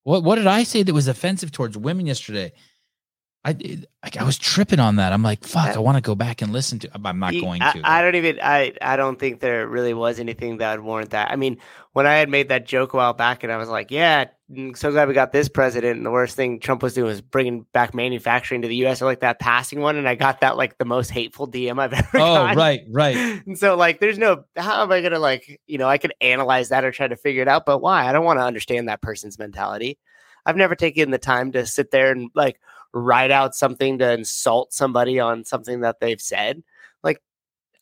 What 0.04 0.24
what 0.24 0.36
did 0.36 0.48
I 0.48 0.64
say 0.64 0.84
that 0.84 0.94
was 0.94 1.08
offensive 1.08 1.52
towards 1.52 1.78
women 1.78 2.06
yesterday? 2.06 2.54
I 3.48 3.56
I 4.20 4.24
was 4.26 4.38
tripping 4.38 4.80
on 4.80 4.98
that. 4.98 5.14
I'm 5.14 5.24
like, 5.24 5.46
fuck, 5.46 5.76
I 5.76 5.80
want 5.80 5.96
to 5.96 6.02
go 6.02 6.16
back 6.16 6.42
and 6.42 6.52
listen 6.52 6.80
to. 6.80 6.90
I'm 6.94 7.20
not 7.20 7.32
going 7.32 7.62
to. 7.62 7.66
I, 7.66 8.00
I, 8.00 8.02
don't 8.02 8.16
even. 8.16 8.40
I 8.42 8.74
I 8.82 8.98
don't 8.98 9.18
think 9.18 9.40
there 9.40 9.66
really 9.68 9.94
was 9.94 10.20
anything 10.20 10.58
that 10.58 10.78
would 10.78 10.86
warrant 10.86 11.12
that. 11.12 11.32
I 11.32 11.38
mean, 11.38 11.58
when 11.94 12.06
I 12.06 12.16
had 12.16 12.30
made 12.30 12.50
that 12.50 12.66
joke 12.66 12.94
a 12.94 12.98
while 12.98 13.14
back, 13.14 13.44
and 13.44 13.52
I 13.52 13.56
was 13.56 13.70
like, 13.70 13.90
yeah, 13.90 14.26
mm, 14.52 14.76
so 14.76 14.92
glad 14.92 15.08
we 15.08 15.14
got 15.14 15.32
this 15.32 15.48
president. 15.48 15.96
And 15.96 16.06
the 16.06 16.12
worst 16.12 16.36
thing 16.36 16.60
Trump 16.60 16.84
was 16.84 16.94
doing 16.94 17.08
was 17.08 17.22
bringing 17.22 17.66
back 17.72 17.94
manufacturing 17.94 18.64
to 18.64 18.68
the 18.68 18.76
U.S. 18.78 19.02
or 19.02 19.06
like 19.06 19.22
that 19.22 19.40
passing 19.40 19.80
one, 19.80 19.96
and 19.96 20.10
I 20.10 20.16
got 20.16 20.42
that 20.42 20.58
like 20.58 20.78
the 20.78 20.86
most 20.86 21.10
hateful 21.10 21.48
DM 21.48 21.80
I've 21.80 21.94
ever. 21.94 22.18
Oh, 22.18 22.20
gotten. 22.20 22.58
right, 22.58 22.82
right. 22.90 23.16
And 23.46 23.58
so 23.58 23.78
like, 23.78 24.02
there's 24.02 24.18
no. 24.18 24.44
How 24.58 24.84
am 24.84 24.92
I 24.92 25.02
gonna 25.02 25.20
like? 25.20 25.62
You 25.68 25.78
know, 25.78 25.88
I 25.88 26.00
could 26.00 26.14
analyze 26.20 26.70
that 26.70 26.84
or 26.84 26.92
try 26.92 27.08
to 27.08 27.16
figure 27.16 27.44
it 27.44 27.48
out, 27.48 27.66
but 27.66 27.80
why? 27.80 28.08
I 28.08 28.12
don't 28.12 28.26
want 28.26 28.40
to 28.40 28.46
understand 28.46 28.90
that 28.90 29.02
person's 29.02 29.40
mentality. 29.40 29.98
I've 30.46 30.58
never 30.58 30.76
taken 30.76 31.12
the 31.12 31.18
time 31.18 31.52
to 31.54 31.66
sit 31.66 31.92
there 31.92 32.12
and 32.12 32.30
like 32.34 32.60
write 32.94 33.32
out 33.32 33.56
something 33.56 34.00
to 34.00 34.12
insult 34.14 34.74
somebody 34.74 35.20
on 35.20 35.46
something 35.46 35.82
that 35.82 36.00
they've 36.00 36.22
said. 36.22 36.64
Like 37.04 37.22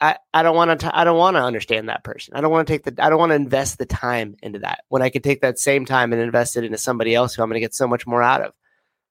I, 0.02 0.18
I 0.34 0.44
don't 0.44 0.56
want 0.56 0.80
to 0.80 0.98
I 0.98 1.04
don't 1.04 1.18
want 1.18 1.36
to 1.36 1.44
understand 1.44 1.90
that 1.90 2.04
person. 2.04 2.36
I 2.36 2.42
don't 2.42 2.52
want 2.52 2.68
to 2.68 2.74
take 2.74 2.84
the 2.84 3.04
I 3.04 3.10
don't 3.10 3.20
want 3.20 3.32
to 3.32 3.36
invest 3.36 3.78
the 3.78 3.86
time 3.86 4.36
into 4.42 4.60
that 4.60 4.84
when 4.90 5.02
I 5.02 5.10
could 5.10 5.24
take 5.24 5.42
that 5.42 5.60
same 5.60 5.86
time 5.86 6.14
and 6.14 6.22
invest 6.22 6.58
it 6.58 6.64
into 6.64 6.78
somebody 6.78 7.16
else 7.16 7.34
who 7.34 7.44
I'm 7.44 7.50
going 7.50 7.56
to 7.56 7.60
get 7.62 7.74
so 7.74 7.88
much 7.88 8.06
more 8.06 8.22
out 8.22 8.42
of. 8.42 8.54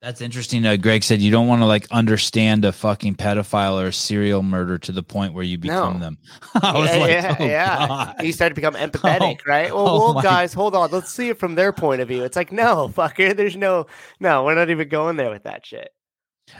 That's 0.04 0.20
interesting. 0.20 0.66
Uh, 0.66 0.76
Greg 0.76 1.02
said 1.02 1.22
you 1.22 1.30
don't 1.30 1.48
want 1.48 1.62
to 1.62 1.66
like 1.66 1.90
understand 1.90 2.66
a 2.66 2.72
fucking 2.72 3.14
pedophile 3.14 3.82
or 3.82 3.86
a 3.86 3.92
serial 3.92 4.42
murder 4.42 4.76
to 4.76 4.92
the 4.92 5.02
point 5.02 5.32
where 5.32 5.44
you 5.44 5.56
become 5.56 5.94
no. 5.94 5.98
them. 5.98 6.18
I 6.62 6.78
was 6.78 6.90
yeah, 6.90 6.96
like, 6.98 7.10
yeah, 7.10 7.36
oh, 7.40 7.44
yeah. 7.46 8.22
You 8.22 8.32
start 8.32 8.50
to 8.50 8.54
become 8.54 8.74
empathetic, 8.74 9.38
oh, 9.46 9.50
right? 9.50 9.74
Well, 9.74 9.88
oh 9.88 10.12
well 10.12 10.22
guys, 10.22 10.52
hold 10.52 10.76
on. 10.76 10.90
Let's 10.90 11.10
see 11.10 11.30
it 11.30 11.38
from 11.38 11.54
their 11.54 11.72
point 11.72 12.02
of 12.02 12.08
view. 12.08 12.22
It's 12.22 12.36
like, 12.36 12.52
no, 12.52 12.88
fucker. 12.94 13.34
There's 13.34 13.56
no, 13.56 13.86
no. 14.20 14.44
We're 14.44 14.54
not 14.54 14.68
even 14.68 14.90
going 14.90 15.16
there 15.16 15.30
with 15.30 15.44
that 15.44 15.64
shit. 15.64 15.88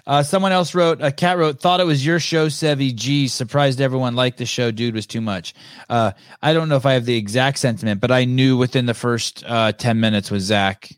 Uh, 0.06 0.22
someone 0.22 0.52
else 0.52 0.74
wrote, 0.74 1.02
a 1.02 1.12
cat 1.12 1.36
wrote, 1.36 1.60
thought 1.60 1.80
it 1.80 1.84
was 1.86 2.04
your 2.04 2.18
show, 2.18 2.46
Sevy. 2.46 2.94
G. 2.94 3.28
Surprised 3.28 3.78
everyone 3.78 4.14
liked 4.14 4.38
the 4.38 4.46
show. 4.46 4.70
Dude 4.70 4.94
was 4.94 5.06
too 5.06 5.20
much. 5.20 5.52
Uh, 5.90 6.12
I 6.42 6.54
don't 6.54 6.70
know 6.70 6.76
if 6.76 6.86
I 6.86 6.94
have 6.94 7.04
the 7.04 7.16
exact 7.16 7.58
sentiment, 7.58 8.00
but 8.00 8.10
I 8.10 8.24
knew 8.24 8.56
within 8.56 8.86
the 8.86 8.94
first 8.94 9.44
uh, 9.46 9.72
10 9.72 10.00
minutes 10.00 10.30
with 10.30 10.40
Zach, 10.40 10.88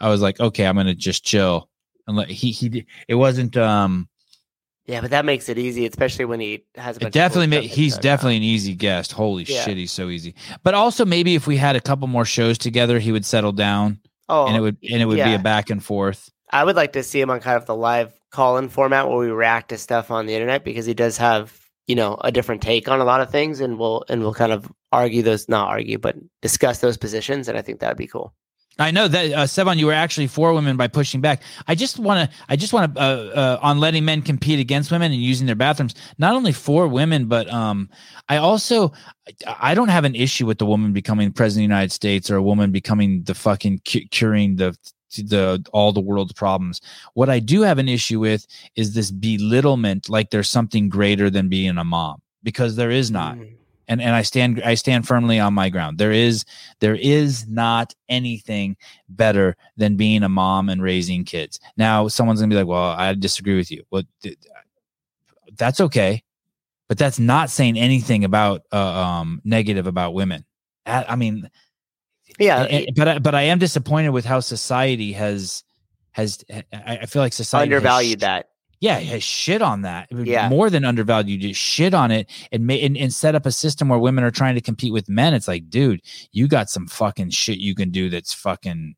I 0.00 0.08
was 0.08 0.20
like, 0.20 0.40
okay, 0.40 0.66
I'm 0.66 0.74
going 0.74 0.88
to 0.88 0.96
just 0.96 1.24
chill 1.24 1.68
and 2.06 2.16
let, 2.16 2.28
he 2.28 2.50
he 2.50 2.86
it 3.08 3.14
wasn't 3.14 3.56
um 3.56 4.08
yeah, 4.86 5.00
but 5.00 5.10
that 5.12 5.24
makes 5.24 5.48
it 5.48 5.56
easy, 5.56 5.86
especially 5.86 6.26
when 6.26 6.40
he 6.40 6.66
has. 6.74 6.98
it 6.98 7.10
definitely, 7.10 7.46
ma- 7.46 7.66
he's 7.66 7.96
definitely 7.96 8.36
an 8.36 8.42
easy 8.42 8.74
guest. 8.74 9.12
Holy 9.12 9.44
yeah. 9.44 9.62
shit, 9.62 9.78
he's 9.78 9.92
so 9.92 10.10
easy. 10.10 10.34
But 10.62 10.74
also, 10.74 11.06
maybe 11.06 11.34
if 11.34 11.46
we 11.46 11.56
had 11.56 11.74
a 11.74 11.80
couple 11.80 12.06
more 12.06 12.26
shows 12.26 12.58
together, 12.58 12.98
he 12.98 13.10
would 13.10 13.24
settle 13.24 13.52
down. 13.52 13.98
Oh, 14.28 14.46
and 14.46 14.56
it 14.56 14.60
would 14.60 14.76
and 14.90 15.00
it 15.00 15.06
would 15.06 15.18
yeah. 15.18 15.28
be 15.28 15.34
a 15.34 15.38
back 15.38 15.70
and 15.70 15.82
forth. 15.82 16.30
I 16.50 16.64
would 16.64 16.76
like 16.76 16.92
to 16.92 17.02
see 17.02 17.20
him 17.20 17.30
on 17.30 17.40
kind 17.40 17.56
of 17.56 17.66
the 17.66 17.74
live 17.74 18.12
call-in 18.30 18.68
format 18.68 19.08
where 19.08 19.18
we 19.18 19.28
react 19.28 19.70
to 19.70 19.78
stuff 19.78 20.10
on 20.10 20.26
the 20.26 20.34
internet 20.34 20.64
because 20.64 20.86
he 20.86 20.94
does 20.94 21.16
have 21.16 21.58
you 21.86 21.94
know 21.94 22.18
a 22.20 22.30
different 22.30 22.60
take 22.60 22.88
on 22.88 23.00
a 23.00 23.04
lot 23.04 23.22
of 23.22 23.30
things, 23.30 23.60
and 23.60 23.78
we'll 23.78 24.04
and 24.10 24.20
we'll 24.20 24.34
kind 24.34 24.52
of 24.52 24.70
argue 24.92 25.22
those, 25.22 25.48
not 25.48 25.68
argue, 25.68 25.96
but 25.96 26.16
discuss 26.42 26.80
those 26.80 26.98
positions, 26.98 27.48
and 27.48 27.56
I 27.56 27.62
think 27.62 27.80
that 27.80 27.88
would 27.88 27.96
be 27.96 28.06
cool. 28.06 28.34
I 28.78 28.90
know 28.90 29.06
that 29.06 29.32
uh, 29.32 29.44
Sevan, 29.44 29.78
you 29.78 29.86
were 29.86 29.92
actually 29.92 30.26
for 30.26 30.52
women 30.52 30.76
by 30.76 30.88
pushing 30.88 31.20
back. 31.20 31.42
I 31.68 31.74
just 31.74 31.98
want 31.98 32.28
to, 32.28 32.36
I 32.48 32.56
just 32.56 32.72
want 32.72 32.94
to, 32.94 33.00
uh, 33.00 33.04
uh, 33.04 33.58
on 33.62 33.78
letting 33.78 34.04
men 34.04 34.20
compete 34.20 34.58
against 34.58 34.90
women 34.90 35.12
and 35.12 35.22
using 35.22 35.46
their 35.46 35.54
bathrooms. 35.54 35.94
Not 36.18 36.34
only 36.34 36.52
for 36.52 36.88
women, 36.88 37.26
but 37.26 37.48
um, 37.52 37.88
I 38.28 38.38
also, 38.38 38.92
I 39.46 39.74
don't 39.74 39.88
have 39.88 40.04
an 40.04 40.16
issue 40.16 40.44
with 40.44 40.58
the 40.58 40.66
woman 40.66 40.92
becoming 40.92 41.32
president 41.32 41.64
of 41.64 41.68
the 41.68 41.74
United 41.74 41.92
States 41.92 42.30
or 42.30 42.36
a 42.36 42.42
woman 42.42 42.72
becoming 42.72 43.22
the 43.22 43.34
fucking 43.34 43.82
cu- 43.86 44.08
curing 44.10 44.56
the 44.56 44.76
the 45.16 45.64
all 45.72 45.92
the 45.92 46.00
world's 46.00 46.32
problems. 46.32 46.80
What 47.12 47.30
I 47.30 47.38
do 47.38 47.62
have 47.62 47.78
an 47.78 47.88
issue 47.88 48.18
with 48.18 48.48
is 48.74 48.94
this 48.94 49.12
belittlement, 49.12 50.08
like 50.08 50.30
there's 50.30 50.50
something 50.50 50.88
greater 50.88 51.30
than 51.30 51.48
being 51.48 51.78
a 51.78 51.84
mom, 51.84 52.20
because 52.42 52.74
there 52.74 52.90
is 52.90 53.12
not. 53.12 53.36
Mm 53.36 53.54
and 53.88 54.00
and 54.00 54.14
I 54.14 54.22
stand 54.22 54.62
I 54.62 54.74
stand 54.74 55.06
firmly 55.06 55.38
on 55.38 55.54
my 55.54 55.68
ground. 55.68 55.98
There 55.98 56.12
is 56.12 56.44
there 56.80 56.94
is 56.94 57.46
not 57.46 57.94
anything 58.08 58.76
better 59.08 59.56
than 59.76 59.96
being 59.96 60.22
a 60.22 60.28
mom 60.28 60.68
and 60.68 60.82
raising 60.82 61.24
kids. 61.24 61.60
Now, 61.76 62.08
someone's 62.08 62.40
gonna 62.40 62.50
be 62.50 62.56
like, 62.56 62.66
"Well, 62.66 62.90
I 62.90 63.14
disagree 63.14 63.56
with 63.56 63.70
you." 63.70 63.84
Well, 63.90 64.02
that's 65.56 65.80
okay, 65.80 66.22
but 66.88 66.98
that's 66.98 67.18
not 67.18 67.50
saying 67.50 67.78
anything 67.78 68.24
about 68.24 68.62
uh, 68.72 68.76
um, 68.78 69.40
negative 69.44 69.86
about 69.86 70.14
women. 70.14 70.44
I, 70.86 71.16
mean, 71.16 71.48
yeah, 72.38 72.84
but 72.94 73.22
but 73.22 73.34
I 73.34 73.42
am 73.42 73.58
disappointed 73.58 74.10
with 74.10 74.24
how 74.24 74.40
society 74.40 75.12
has 75.12 75.64
has. 76.12 76.44
I 76.72 77.06
feel 77.06 77.22
like 77.22 77.32
society 77.32 77.72
undervalued 77.72 78.20
that 78.20 78.50
yeah, 78.84 78.98
has 78.98 79.22
shit 79.22 79.62
on 79.62 79.80
that. 79.80 80.08
Yeah. 80.12 80.50
More 80.50 80.68
than 80.68 80.84
undervalued, 80.84 81.42
you 81.42 81.48
just 81.48 81.60
shit 81.60 81.94
on 81.94 82.10
it 82.10 82.30
and, 82.52 82.66
ma- 82.66 82.74
and 82.74 82.98
and 82.98 83.14
set 83.14 83.34
up 83.34 83.46
a 83.46 83.50
system 83.50 83.88
where 83.88 83.98
women 83.98 84.24
are 84.24 84.30
trying 84.30 84.56
to 84.56 84.60
compete 84.60 84.92
with 84.92 85.08
men. 85.08 85.32
It's 85.32 85.48
like, 85.48 85.70
dude, 85.70 86.02
you 86.32 86.46
got 86.46 86.68
some 86.68 86.86
fucking 86.86 87.30
shit 87.30 87.56
you 87.56 87.74
can 87.74 87.88
do 87.88 88.10
that's 88.10 88.34
fucking 88.34 88.94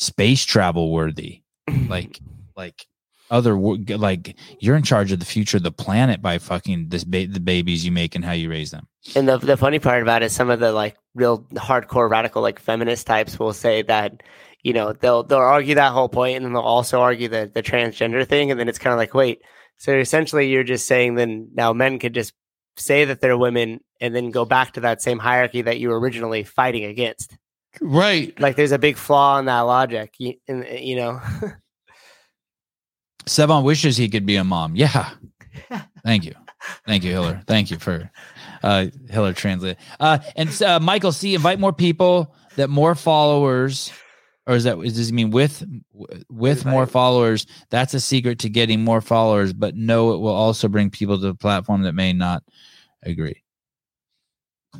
space 0.00 0.44
travel 0.44 0.90
worthy. 0.90 1.42
like, 1.88 2.18
like 2.56 2.86
other 3.30 3.56
like 3.56 4.34
you're 4.58 4.74
in 4.74 4.82
charge 4.82 5.12
of 5.12 5.20
the 5.20 5.24
future 5.24 5.58
of 5.58 5.62
the 5.62 5.70
planet 5.70 6.20
by 6.20 6.36
fucking 6.38 6.88
this 6.88 7.04
ba- 7.04 7.28
the 7.28 7.38
babies 7.38 7.84
you 7.84 7.92
make 7.92 8.16
and 8.16 8.24
how 8.24 8.32
you 8.32 8.50
raise 8.50 8.72
them. 8.72 8.88
And 9.14 9.28
the 9.28 9.38
the 9.38 9.56
funny 9.56 9.78
part 9.78 10.02
about 10.02 10.22
it 10.22 10.26
is 10.26 10.32
some 10.32 10.50
of 10.50 10.58
the 10.58 10.72
like 10.72 10.96
real 11.14 11.42
hardcore 11.54 12.10
radical 12.10 12.42
like 12.42 12.58
feminist 12.58 13.06
types 13.06 13.38
will 13.38 13.52
say 13.52 13.82
that 13.82 14.24
you 14.62 14.72
know 14.72 14.92
they'll 14.92 15.22
they'll 15.22 15.38
argue 15.38 15.74
that 15.74 15.92
whole 15.92 16.08
point 16.08 16.36
and 16.36 16.44
then 16.44 16.52
they'll 16.52 16.62
also 16.62 17.00
argue 17.00 17.28
the 17.28 17.50
the 17.52 17.62
transgender 17.62 18.26
thing. 18.26 18.50
And 18.50 18.58
then 18.58 18.68
it's 18.68 18.78
kind 18.78 18.92
of 18.92 18.98
like 18.98 19.14
wait 19.14 19.42
so 19.80 19.96
essentially 19.96 20.50
you're 20.50 20.62
just 20.62 20.86
saying 20.86 21.14
then 21.14 21.48
now 21.54 21.72
men 21.72 21.98
could 21.98 22.12
just 22.12 22.34
say 22.76 23.06
that 23.06 23.22
they're 23.22 23.38
women 23.38 23.80
and 23.98 24.14
then 24.14 24.30
go 24.30 24.44
back 24.44 24.74
to 24.74 24.80
that 24.80 25.00
same 25.00 25.18
hierarchy 25.18 25.62
that 25.62 25.80
you 25.80 25.88
were 25.88 25.98
originally 25.98 26.44
fighting 26.44 26.84
against. 26.84 27.38
Right. 27.80 28.38
Like 28.38 28.56
there's 28.56 28.72
a 28.72 28.78
big 28.78 28.98
flaw 28.98 29.38
in 29.38 29.46
that 29.46 29.60
logic 29.60 30.14
you, 30.18 30.34
you 30.46 30.96
know? 30.96 31.20
Sevan 33.24 33.64
wishes 33.64 33.96
he 33.96 34.10
could 34.10 34.26
be 34.26 34.36
a 34.36 34.44
mom. 34.44 34.76
Yeah. 34.76 35.08
Thank 36.04 36.26
you. 36.26 36.34
Thank 36.86 37.02
you 37.02 37.12
hiller. 37.12 37.42
Thank 37.46 37.70
you 37.70 37.78
for 37.78 38.10
uh 38.62 38.88
hiller 39.08 39.32
translate 39.32 39.78
uh 40.00 40.18
and 40.36 40.60
uh, 40.60 40.78
michael 40.78 41.12
c 41.12 41.34
invite 41.34 41.58
more 41.58 41.72
people 41.72 42.34
that 42.56 42.68
more 42.68 42.94
followers 42.94 43.90
or 44.50 44.56
is 44.56 44.64
that 44.64 44.80
does 44.80 45.06
he 45.06 45.12
mean 45.14 45.30
with 45.30 45.64
with 46.28 46.66
more 46.66 46.84
followers? 46.84 47.46
That's 47.70 47.94
a 47.94 48.00
secret 48.00 48.40
to 48.40 48.48
getting 48.48 48.82
more 48.82 49.00
followers 49.00 49.52
but 49.52 49.76
no 49.76 50.12
it 50.12 50.18
will 50.18 50.34
also 50.34 50.66
bring 50.66 50.90
people 50.90 51.16
to 51.20 51.26
the 51.28 51.34
platform 51.36 51.82
that 51.82 51.92
may 51.92 52.12
not 52.12 52.42
agree. 53.04 53.44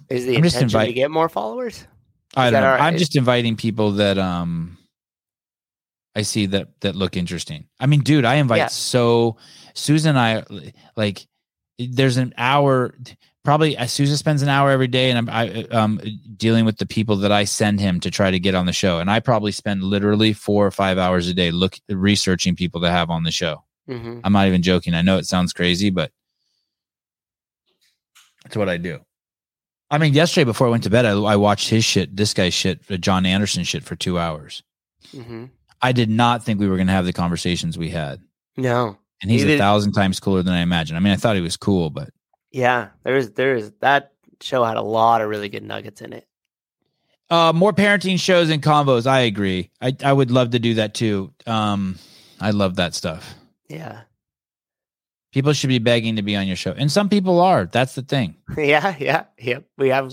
Is 0.09 0.27
the 0.27 0.33
I'm 0.33 0.45
intention 0.45 0.65
invite- 0.65 0.89
to 0.89 0.93
get 0.93 1.11
more 1.13 1.29
followers? 1.29 1.87
I 2.37 2.51
don't 2.51 2.63
know. 2.63 2.69
i'm 2.69 2.97
just 2.97 3.17
inviting 3.17 3.57
people 3.57 3.93
that 3.93 4.17
um 4.19 4.77
i 6.17 6.23
see 6.23 6.47
that 6.47 6.69
that 6.81 6.97
look 6.97 7.17
interesting. 7.17 7.67
I 7.79 7.87
mean 7.87 8.01
dude 8.01 8.25
i 8.25 8.37
invite 8.37 8.59
yeah. 8.59 8.67
so 8.67 9.37
susan 9.75 10.17
and 10.17 10.19
i 10.19 10.45
like 10.97 11.27
there's 11.79 12.19
an 12.19 12.35
hour 12.37 12.95
probably 13.45 13.77
uh, 13.77 13.87
Souza 13.87 14.17
spends 14.17 14.43
an 14.43 14.49
hour 14.49 14.71
every 14.71 14.87
day, 14.87 15.11
and 15.11 15.19
I'm 15.19 15.29
I, 15.29 15.63
um, 15.71 16.01
dealing 16.37 16.65
with 16.65 16.79
the 16.79 16.87
people 16.87 17.17
that 17.17 17.33
I 17.33 17.45
send 17.45 17.81
him 17.81 18.01
to 18.01 18.11
try 18.11 18.31
to 18.31 18.39
get 18.39 18.55
on 18.55 18.67
the 18.67 18.73
show, 18.73 18.99
and 18.99 19.11
I 19.11 19.21
probably 19.21 19.53
spend 19.53 19.83
literally 19.83 20.33
four 20.33 20.67
or 20.67 20.71
five 20.71 20.99
hours 20.99 21.29
a 21.29 21.35
day 21.35 21.51
look 21.51 21.77
researching 21.89 22.57
people 22.57 22.81
to 22.83 22.91
have 22.91 23.11
on 23.11 23.25
the 23.25 23.31
show. 23.31 23.65
Mm-hmm. 23.89 24.21
I'm 24.25 24.33
not 24.33 24.47
even 24.47 24.63
joking. 24.63 24.95
I 24.95 25.03
know 25.03 25.19
it 25.19 25.27
sounds 25.27 25.53
crazy, 25.53 25.91
but 25.91 26.13
that's 28.45 28.57
what 28.57 28.69
I 28.69 28.77
do. 28.77 29.01
I 29.91 29.99
mean, 29.99 30.15
yesterday 30.15 30.45
before 30.45 30.69
I 30.69 30.71
went 30.71 30.85
to 30.85 30.91
bed, 30.91 31.05
I, 31.05 31.13
I 31.13 31.37
watched 31.37 31.69
his 31.69 31.85
shit, 31.85 32.17
this 32.17 32.33
guy's 32.33 32.55
shit, 32.55 32.87
Jon 33.01 33.27
Andersen 33.27 33.65
shit 33.65 33.83
for 33.83 33.97
two 33.97 34.19
hours. 34.19 34.63
Mm-hmm. 35.13 35.47
I 35.83 35.93
did 35.93 36.11
not 36.11 36.45
think 36.45 36.61
we 36.61 36.69
were 36.69 36.77
going 36.77 36.87
to 36.87 36.93
have 36.93 37.07
the 37.07 37.13
conversations 37.13 37.77
we 37.77 37.91
had. 37.91 38.21
No. 38.57 38.99
And 39.23 39.31
he's 39.31 39.45
a 39.45 39.59
thousand 39.59 39.93
times 39.93 40.21
cooler 40.21 40.43
than 40.43 40.55
I 40.55 40.61
imagined. 40.61 40.97
I 40.97 41.01
mean, 41.01 41.13
I 41.13 41.17
thought 41.17 41.37
he 41.37 41.43
was 41.43 41.57
cool, 41.57 41.91
but 41.91 42.11
yeah, 42.51 42.89
there's 43.05 43.31
there's 43.31 43.71
that 43.81 44.13
show 44.41 44.65
had 44.65 44.77
a 44.77 44.83
lot 44.83 45.21
of 45.21 45.29
really 45.29 45.49
good 45.49 45.63
nuggets 45.63 46.01
in 46.01 46.13
it. 46.13 46.27
Uh, 47.29 47.53
more 47.55 47.73
parenting 47.73 48.19
shows 48.19 48.51
and 48.51 48.61
combos. 48.63 49.07
I 49.07 49.21
agree. 49.21 49.71
I, 49.81 49.97
I 50.05 50.13
would 50.13 50.31
love 50.33 50.51
to 50.51 50.59
do 50.59 50.75
that 50.75 50.95
too. 50.95 51.33
Um, 51.47 51.97
I 52.41 52.51
love 52.51 52.77
that 52.77 52.95
stuff. 52.95 53.35
Yeah. 53.69 54.01
People 55.33 55.53
should 55.53 55.69
be 55.69 55.79
begging 55.79 56.17
to 56.17 56.23
be 56.23 56.35
on 56.35 56.49
your 56.49 56.57
show, 56.57 56.73
and 56.73 56.91
some 56.91 57.09
people 57.09 57.39
are. 57.41 57.67
That's 57.67 57.95
the 57.95 58.03
thing. 58.03 58.35
Yeah, 58.57 58.97
yeah, 58.99 59.25
yep. 59.39 59.67
We 59.79 59.91
have 59.91 60.13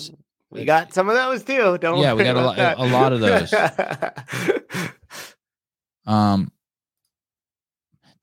we 0.52 0.64
got 0.64 0.94
some 0.94 1.10
of 1.10 1.16
those 1.16 1.44
too. 1.44 1.78
Don't 1.80 1.98
Yeah, 1.98 2.14
we 2.14 2.24
got 2.24 2.36
a 2.38 2.42
lot- 2.42 2.78
a 2.78 2.86
lot 2.86 3.14
of 3.14 3.20
those. 3.20 3.52
Um, 6.06 6.52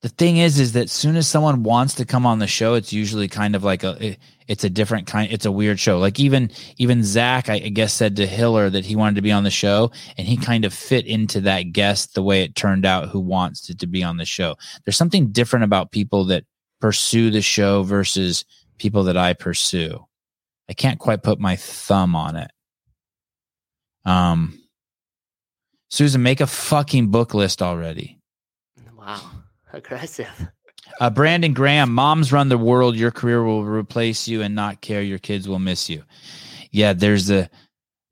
the 0.05 0.09
thing 0.09 0.37
is, 0.37 0.59
is 0.59 0.73
that 0.73 0.83
as 0.83 0.91
soon 0.91 1.15
as 1.15 1.25
someone 1.25 1.63
wants 1.63 1.95
to 1.95 2.05
come 2.05 2.27
on 2.27 2.37
the 2.37 2.45
show, 2.45 2.75
it's 2.75 2.93
usually 2.93 3.27
kind 3.27 3.55
of 3.55 3.63
like 3.63 3.83
a, 3.83 4.15
it's 4.47 4.63
a 4.63 4.69
different 4.69 5.07
kind. 5.07 5.31
It's 5.31 5.47
a 5.47 5.51
weird 5.51 5.79
show. 5.79 5.97
Like 5.97 6.19
even 6.19 6.51
even 6.77 7.03
Zach, 7.03 7.49
I 7.49 7.57
guess, 7.57 7.91
said 7.91 8.15
to 8.17 8.27
Hiller 8.27 8.69
that 8.69 8.85
he 8.85 8.95
wanted 8.95 9.15
to 9.15 9.23
be 9.23 9.31
on 9.31 9.43
the 9.43 9.49
show, 9.49 9.91
and 10.15 10.27
he 10.27 10.37
kind 10.37 10.63
of 10.63 10.75
fit 10.75 11.07
into 11.07 11.41
that 11.41 11.73
guest 11.73 12.13
the 12.13 12.21
way 12.21 12.43
it 12.43 12.55
turned 12.55 12.85
out. 12.85 13.09
Who 13.09 13.19
wants 13.19 13.61
to, 13.61 13.75
to 13.77 13.87
be 13.87 14.03
on 14.03 14.17
the 14.17 14.25
show? 14.25 14.57
There's 14.83 14.95
something 14.95 15.31
different 15.31 15.65
about 15.65 15.89
people 15.89 16.25
that 16.25 16.43
pursue 16.79 17.31
the 17.31 17.41
show 17.41 17.81
versus 17.81 18.45
people 18.77 19.05
that 19.05 19.17
I 19.17 19.33
pursue. 19.33 20.05
I 20.69 20.73
can't 20.73 20.99
quite 20.99 21.23
put 21.23 21.39
my 21.39 21.55
thumb 21.55 22.15
on 22.15 22.35
it. 22.35 22.51
Um, 24.05 24.61
Susan, 25.89 26.21
make 26.21 26.41
a 26.41 26.45
fucking 26.45 27.09
book 27.09 27.33
list 27.33 27.63
already. 27.63 28.19
wow, 28.95 29.31
aggressive. 29.75 30.47
Uh, 30.99 31.09
Brandon 31.09 31.53
Graham, 31.53 31.91
moms 31.93 32.31
run 32.31 32.49
the 32.49 32.57
world. 32.57 32.95
Your 32.95 33.11
career 33.11 33.43
will 33.43 33.63
replace 33.63 34.27
you 34.27 34.41
and 34.41 34.55
not 34.55 34.81
care. 34.81 35.01
Your 35.01 35.17
kids 35.19 35.47
will 35.47 35.59
miss 35.59 35.89
you. 35.89 36.03
Yeah, 36.71 36.93
there's 36.93 37.27
the, 37.27 37.49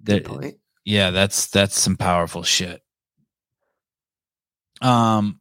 Good 0.03 0.25
the 0.25 0.29
point. 0.29 0.55
yeah, 0.85 1.11
that's 1.11 1.47
that's 1.47 1.79
some 1.79 1.95
powerful 1.97 2.43
shit. 2.43 2.81
Um, 4.81 5.39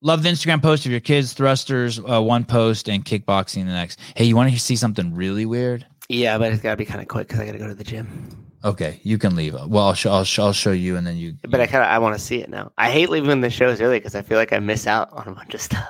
love 0.00 0.22
the 0.22 0.28
Instagram 0.30 0.62
post 0.62 0.86
of 0.86 0.90
your 0.92 1.00
kids 1.00 1.34
thrusters 1.34 1.98
uh, 1.98 2.22
one 2.22 2.44
post 2.44 2.88
and 2.88 3.04
kickboxing 3.04 3.66
the 3.66 3.72
next. 3.72 3.98
Hey, 4.14 4.24
you 4.24 4.36
want 4.36 4.50
to 4.52 4.58
see 4.58 4.76
something 4.76 5.14
really 5.14 5.44
weird? 5.44 5.86
Yeah, 6.08 6.38
but 6.38 6.52
it's 6.52 6.62
gotta 6.62 6.76
be 6.76 6.86
kind 6.86 7.00
of 7.02 7.08
quick 7.08 7.28
because 7.28 7.40
I 7.40 7.46
gotta 7.46 7.58
go 7.58 7.68
to 7.68 7.74
the 7.74 7.84
gym. 7.84 8.47
Okay, 8.64 9.00
you 9.04 9.18
can 9.18 9.36
leave. 9.36 9.54
Well, 9.54 9.86
I'll 9.86 9.94
show 9.94 10.10
I'll, 10.10 10.24
show, 10.24 10.46
I'll 10.46 10.52
show 10.52 10.72
you, 10.72 10.96
and 10.96 11.06
then 11.06 11.16
you. 11.16 11.34
But 11.48 11.60
I 11.60 11.66
kind 11.66 11.84
of 11.84 11.90
I 11.90 11.98
want 11.98 12.16
to 12.16 12.20
see 12.20 12.40
it 12.40 12.48
now. 12.48 12.72
I 12.76 12.90
hate 12.90 13.08
leaving 13.08 13.40
the 13.40 13.50
shows 13.50 13.80
early 13.80 13.98
because 13.98 14.14
I 14.14 14.22
feel 14.22 14.36
like 14.36 14.52
I 14.52 14.58
miss 14.58 14.86
out 14.86 15.12
on 15.12 15.28
a 15.28 15.32
bunch 15.32 15.54
of 15.54 15.60
stuff. 15.60 15.88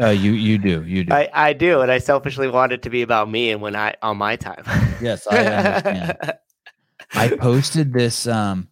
uh, 0.00 0.08
you 0.08 0.32
you 0.32 0.58
do 0.58 0.84
you 0.84 1.04
do. 1.04 1.12
I, 1.12 1.28
I 1.32 1.52
do, 1.52 1.80
and 1.80 1.90
I 1.90 1.98
selfishly 1.98 2.48
want 2.48 2.72
it 2.72 2.82
to 2.82 2.90
be 2.90 3.02
about 3.02 3.28
me 3.28 3.50
and 3.50 3.60
when 3.60 3.74
I 3.74 3.94
on 4.02 4.16
my 4.16 4.36
time. 4.36 4.62
Yes, 5.00 5.26
I 5.26 5.38
understand. 5.38 6.34
I 7.14 7.28
posted 7.40 7.92
this 7.92 8.26
um 8.26 8.68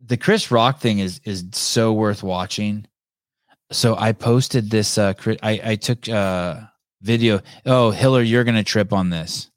the 0.00 0.16
Chris 0.16 0.50
Rock 0.50 0.80
thing 0.80 0.98
is 0.98 1.20
is 1.24 1.44
so 1.52 1.92
worth 1.92 2.22
watching. 2.22 2.86
So 3.70 3.96
I 3.96 4.12
posted 4.12 4.70
this 4.70 4.96
uh 4.96 5.12
I 5.42 5.60
I 5.62 5.76
took 5.76 6.08
uh 6.08 6.60
video. 7.04 7.40
Oh, 7.66 7.90
Hiller, 7.90 8.22
you're 8.22 8.44
going 8.44 8.56
to 8.56 8.64
trip 8.64 8.92
on 8.92 9.10
this. 9.10 9.50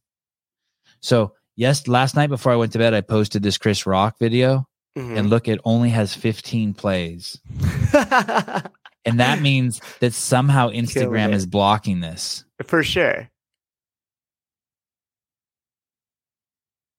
So, 1.00 1.34
yes, 1.58 1.88
last 1.90 2.16
night 2.16 2.28
before 2.28 2.54
I 2.54 2.56
went 2.56 2.72
to 2.72 2.78
bed 2.80 2.94
I 2.94 3.02
posted 3.02 3.44
this 3.44 3.58
Chris 3.58 3.86
Rock 3.86 4.18
video 4.20 4.66
Mhm. 4.98 5.18
and 5.18 5.30
look 5.30 5.48
it 5.50 5.60
only 5.66 5.90
has 5.90 6.14
15 6.16 6.74
plays. 6.74 7.40
And 9.06 9.22
that 9.22 9.40
means 9.42 9.80
that 10.02 10.14
somehow 10.14 10.70
Instagram 10.70 11.32
is 11.32 11.46
blocking 11.46 12.02
this. 12.02 12.44
For 12.66 12.84
sure. 12.84 13.30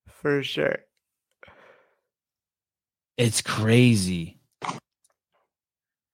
For 0.08 0.42
sure. 0.42 0.78
It's 3.18 3.42
crazy. 3.42 4.38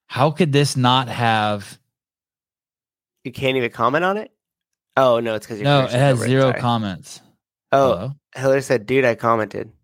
How 0.08 0.32
could 0.32 0.52
this 0.52 0.76
not 0.76 1.08
have 1.08 1.78
You 3.24 3.32
can't 3.32 3.56
even 3.56 3.70
comment 3.70 4.04
on 4.04 4.16
it? 4.16 4.30
Oh 4.96 5.20
no, 5.20 5.34
it's 5.36 5.46
because 5.46 5.60
you're 5.60 5.64
No, 5.64 5.84
it 5.84 5.90
has 5.92 6.18
zero 6.18 6.52
comments. 6.54 6.60
comments. 6.60 7.20
Oh, 7.72 7.92
Hello? 7.96 8.12
Hiller 8.34 8.60
said, 8.60 8.86
dude, 8.86 9.04
I 9.04 9.14
commented. 9.14 9.70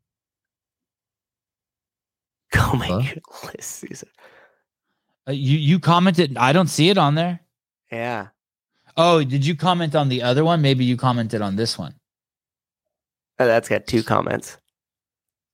Oh 2.57 2.75
my 2.75 2.87
Hello? 2.87 3.03
goodness. 3.03 3.67
Susan. 3.67 4.09
Uh, 5.29 5.33
you 5.33 5.57
you 5.59 5.79
commented. 5.79 6.37
I 6.37 6.53
don't 6.53 6.67
see 6.69 6.89
it 6.89 6.99
on 6.99 7.15
there. 7.15 7.41
Yeah. 7.93 8.29
Oh, 8.97 9.23
did 9.23 9.47
you 9.47 9.55
comment 9.55 9.95
on 9.95 10.09
the 10.09 10.23
other 10.23 10.45
one? 10.45 10.61
Maybe 10.61 10.85
you 10.85 10.97
commented 10.97 11.43
on 11.43 11.55
this 11.57 11.79
one. 11.79 11.95
Oh, 13.39 13.47
that's 13.47 13.69
got 13.69 13.87
two 13.87 14.03
comments. 14.03 14.57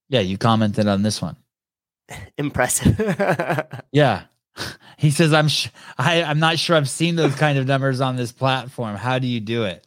Yeah, 0.08 0.20
you 0.20 0.39
commented 0.39 0.89
on 0.89 1.02
this 1.02 1.20
one. 1.20 1.36
Impressive. 2.39 2.99
Yeah. 3.92 4.25
He 4.97 5.10
says, 5.10 5.34
"I'm 5.34 5.49
sh- 5.49 5.68
I, 5.99 6.23
I'm 6.23 6.39
not 6.39 6.58
sure 6.58 6.76
I've 6.76 6.89
seen 6.89 7.16
those 7.16 7.34
kind 7.34 7.58
of 7.58 7.66
numbers 7.66 8.00
on 8.00 8.16
this 8.16 8.33
platform. 8.33 8.97
How 8.97 9.18
do 9.18 9.26
you 9.26 9.41
do 9.41 9.65
it?" 9.65 9.84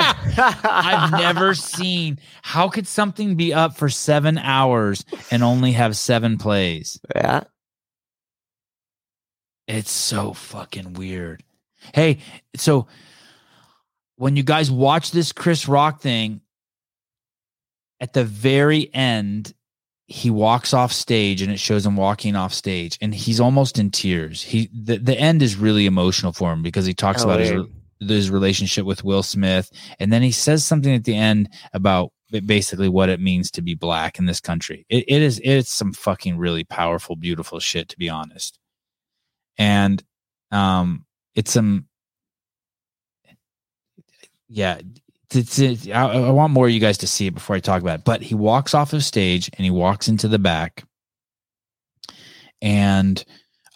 I've 0.00 1.10
never 1.12 1.54
seen. 1.54 2.18
How 2.42 2.68
could 2.68 2.86
something 2.86 3.34
be 3.36 3.52
up 3.52 3.76
for 3.76 3.88
seven 3.88 4.38
hours 4.38 5.04
and 5.30 5.42
only 5.42 5.72
have 5.72 5.96
seven 5.96 6.38
plays? 6.38 7.00
Yeah. 7.14 7.44
It's 9.66 9.90
so 9.90 10.32
fucking 10.32 10.94
weird. 10.94 11.42
Hey, 11.94 12.18
so 12.56 12.86
when 14.16 14.34
you 14.36 14.42
guys 14.42 14.70
watch 14.70 15.10
this 15.10 15.32
Chris 15.32 15.68
Rock 15.68 16.00
thing, 16.00 16.40
at 18.00 18.12
the 18.12 18.24
very 18.24 18.92
end, 18.94 19.52
he 20.06 20.30
walks 20.30 20.72
off 20.72 20.92
stage 20.92 21.42
and 21.42 21.52
it 21.52 21.58
shows 21.60 21.84
him 21.84 21.96
walking 21.96 22.34
off 22.34 22.54
stage 22.54 22.96
and 23.02 23.14
he's 23.14 23.40
almost 23.40 23.78
in 23.78 23.90
tears. 23.90 24.42
He 24.42 24.70
the, 24.72 24.96
the 24.98 25.18
end 25.18 25.42
is 25.42 25.56
really 25.56 25.84
emotional 25.84 26.32
for 26.32 26.50
him 26.52 26.62
because 26.62 26.86
he 26.86 26.94
talks 26.94 27.22
Oh, 27.22 27.26
about 27.26 27.40
weird. 27.40 27.56
his 27.66 27.66
relationship 28.00 28.84
with 28.84 29.04
Will 29.04 29.22
Smith 29.22 29.70
and 29.98 30.12
then 30.12 30.22
he 30.22 30.32
says 30.32 30.64
something 30.64 30.94
at 30.94 31.04
the 31.04 31.16
end 31.16 31.48
about 31.72 32.12
basically 32.44 32.88
what 32.88 33.08
it 33.08 33.20
means 33.20 33.50
to 33.50 33.62
be 33.62 33.74
black 33.74 34.18
in 34.18 34.26
this 34.26 34.40
country. 34.40 34.84
It, 34.88 35.04
it 35.08 35.22
is 35.22 35.40
it's 35.42 35.72
some 35.72 35.92
fucking 35.92 36.36
really 36.36 36.64
powerful, 36.64 37.16
beautiful 37.16 37.58
shit 37.60 37.88
to 37.90 37.98
be 37.98 38.08
honest. 38.08 38.58
And 39.56 40.02
um 40.50 41.04
it's 41.34 41.52
some 41.52 41.86
yeah 44.48 44.80
it's, 45.30 45.58
it's, 45.58 45.88
I, 45.88 46.04
I 46.04 46.30
want 46.30 46.52
more 46.52 46.66
of 46.66 46.72
you 46.72 46.80
guys 46.80 46.98
to 46.98 47.06
see 47.06 47.26
it 47.26 47.34
before 47.34 47.54
I 47.54 47.60
talk 47.60 47.82
about 47.82 48.00
it. 48.00 48.04
But 48.04 48.22
he 48.22 48.34
walks 48.34 48.74
off 48.74 48.92
of 48.92 49.04
stage 49.04 49.50
and 49.56 49.64
he 49.64 49.70
walks 49.70 50.08
into 50.08 50.28
the 50.28 50.38
back, 50.38 50.84
and 52.62 53.22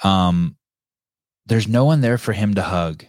um, 0.03 0.57
there's 1.47 1.69
no 1.69 1.85
one 1.85 2.01
there 2.01 2.19
for 2.19 2.33
him 2.33 2.55
to 2.55 2.63
hug. 2.63 3.05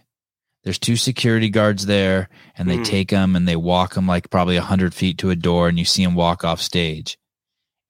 There's 0.64 0.78
two 0.78 0.96
security 0.96 1.50
guards 1.50 1.86
there, 1.86 2.28
and 2.56 2.68
they 2.68 2.78
Hmm. 2.78 2.82
take 2.84 3.10
him 3.10 3.36
and 3.36 3.46
they 3.46 3.56
walk 3.56 3.96
him 3.96 4.06
like 4.06 4.30
probably 4.30 4.56
a 4.56 4.62
hundred 4.62 4.94
feet 4.94 5.18
to 5.18 5.30
a 5.30 5.36
door, 5.36 5.68
and 5.68 5.78
you 5.78 5.84
see 5.84 6.02
him 6.02 6.14
walk 6.14 6.42
off 6.44 6.60
stage. 6.60 7.18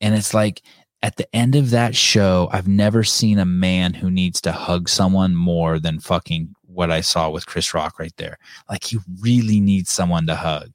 And 0.01 0.15
it's 0.15 0.35
like 0.35 0.61
at 1.01 1.17
the 1.17 1.35
end 1.37 1.55
of 1.55 1.71
that 1.71 1.95
show, 1.95 2.49
I've 2.53 2.67
never 2.67 3.05
seen 3.05 3.39
a 3.39 3.45
man 3.45 3.95
who 3.95 4.11
needs 4.11 4.41
to 4.43 4.53
hug 4.53 4.89
someone 4.89 5.35
more 5.37 5.79
than 5.79 6.01
fucking 6.01 6.55
what 6.67 6.91
I 6.91 7.01
saw 7.03 7.31
with 7.31 7.47
Chris 7.47 7.73
Rock 7.75 7.99
right 8.01 8.15
there. 8.17 8.39
Like 8.69 8.85
he 8.85 8.99
really 9.21 9.61
needs 9.61 9.91
someone 9.91 10.27
to 10.27 10.35
hug. 10.35 10.73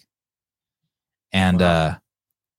And 1.31 1.59
Wow. 1.59 1.67
uh 1.67 1.95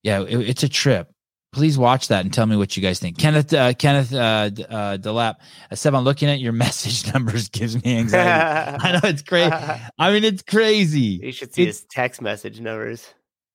yeah, 0.03 0.23
it- 0.23 0.49
it's 0.49 0.63
a 0.63 0.69
trip. 0.69 1.13
Please 1.53 1.77
watch 1.77 2.09
that 2.09 2.25
and 2.25 2.33
tell 2.33 2.47
me 2.47 2.57
what 2.57 2.77
you 2.77 2.83
guys 2.83 3.01
think. 3.01 3.19
Kenneth 3.19 3.53
uh, 3.53 3.73
Kenneth 3.75 4.13
uh, 4.15 4.51
uh, 4.69 4.97
Delap, 4.99 5.37
I 5.71 5.75
said 5.75 5.95
I'm 5.95 6.05
looking 6.05 6.29
at 6.29 6.39
your 6.39 6.53
message 6.65 7.13
numbers 7.13 7.49
gives 7.49 7.75
me 7.83 7.97
anxiety. 7.99 8.79
I 8.85 8.93
know 8.93 9.01
it's 9.05 9.23
crazy. 9.23 9.51
I 9.99 10.13
mean, 10.13 10.23
it's 10.23 10.43
crazy. 10.43 11.21
You 11.23 11.33
should 11.33 11.53
see 11.53 11.63
It- 11.65 11.67
his 11.67 11.83
text 11.91 12.23
message 12.23 12.61
numbers. 12.61 13.13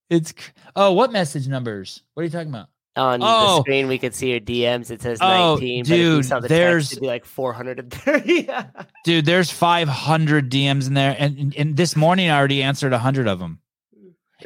It's 0.10 0.34
oh, 0.76 0.92
what 0.92 1.12
message 1.14 1.48
numbers? 1.48 2.04
What 2.14 2.22
are 2.22 2.24
you 2.26 2.30
talking 2.32 2.50
about? 2.50 2.68
On 2.98 3.20
Oh. 3.24 3.56
the 3.58 3.62
screen, 3.62 3.88
we 3.88 3.98
could 3.98 4.14
see 4.14 4.30
your 4.32 4.40
DMs. 4.40 4.92
It 4.92 5.02
says 5.02 5.18
Oh, 5.22 5.56
19, 5.56 5.84
but 5.86 5.92
if 5.92 5.98
dude, 5.98 6.26
saw 6.26 6.40
the 6.42 6.48
there's- 6.48 6.90
text, 6.90 7.02
be 7.02 7.08
like 7.08 7.26
430. 7.26 8.50
Dude, 9.04 9.26
there's 9.26 9.52
500 9.52 10.50
DMs 10.52 10.88
in 10.88 10.94
there, 10.96 11.16
and 11.18 11.38
and, 11.38 11.56
and 11.56 11.78
this 11.78 11.96
morning 11.96 12.30
I 12.30 12.38
already 12.38 12.62
answered 12.62 12.92
100 12.92 13.28
of 13.28 13.40
them. 13.40 13.60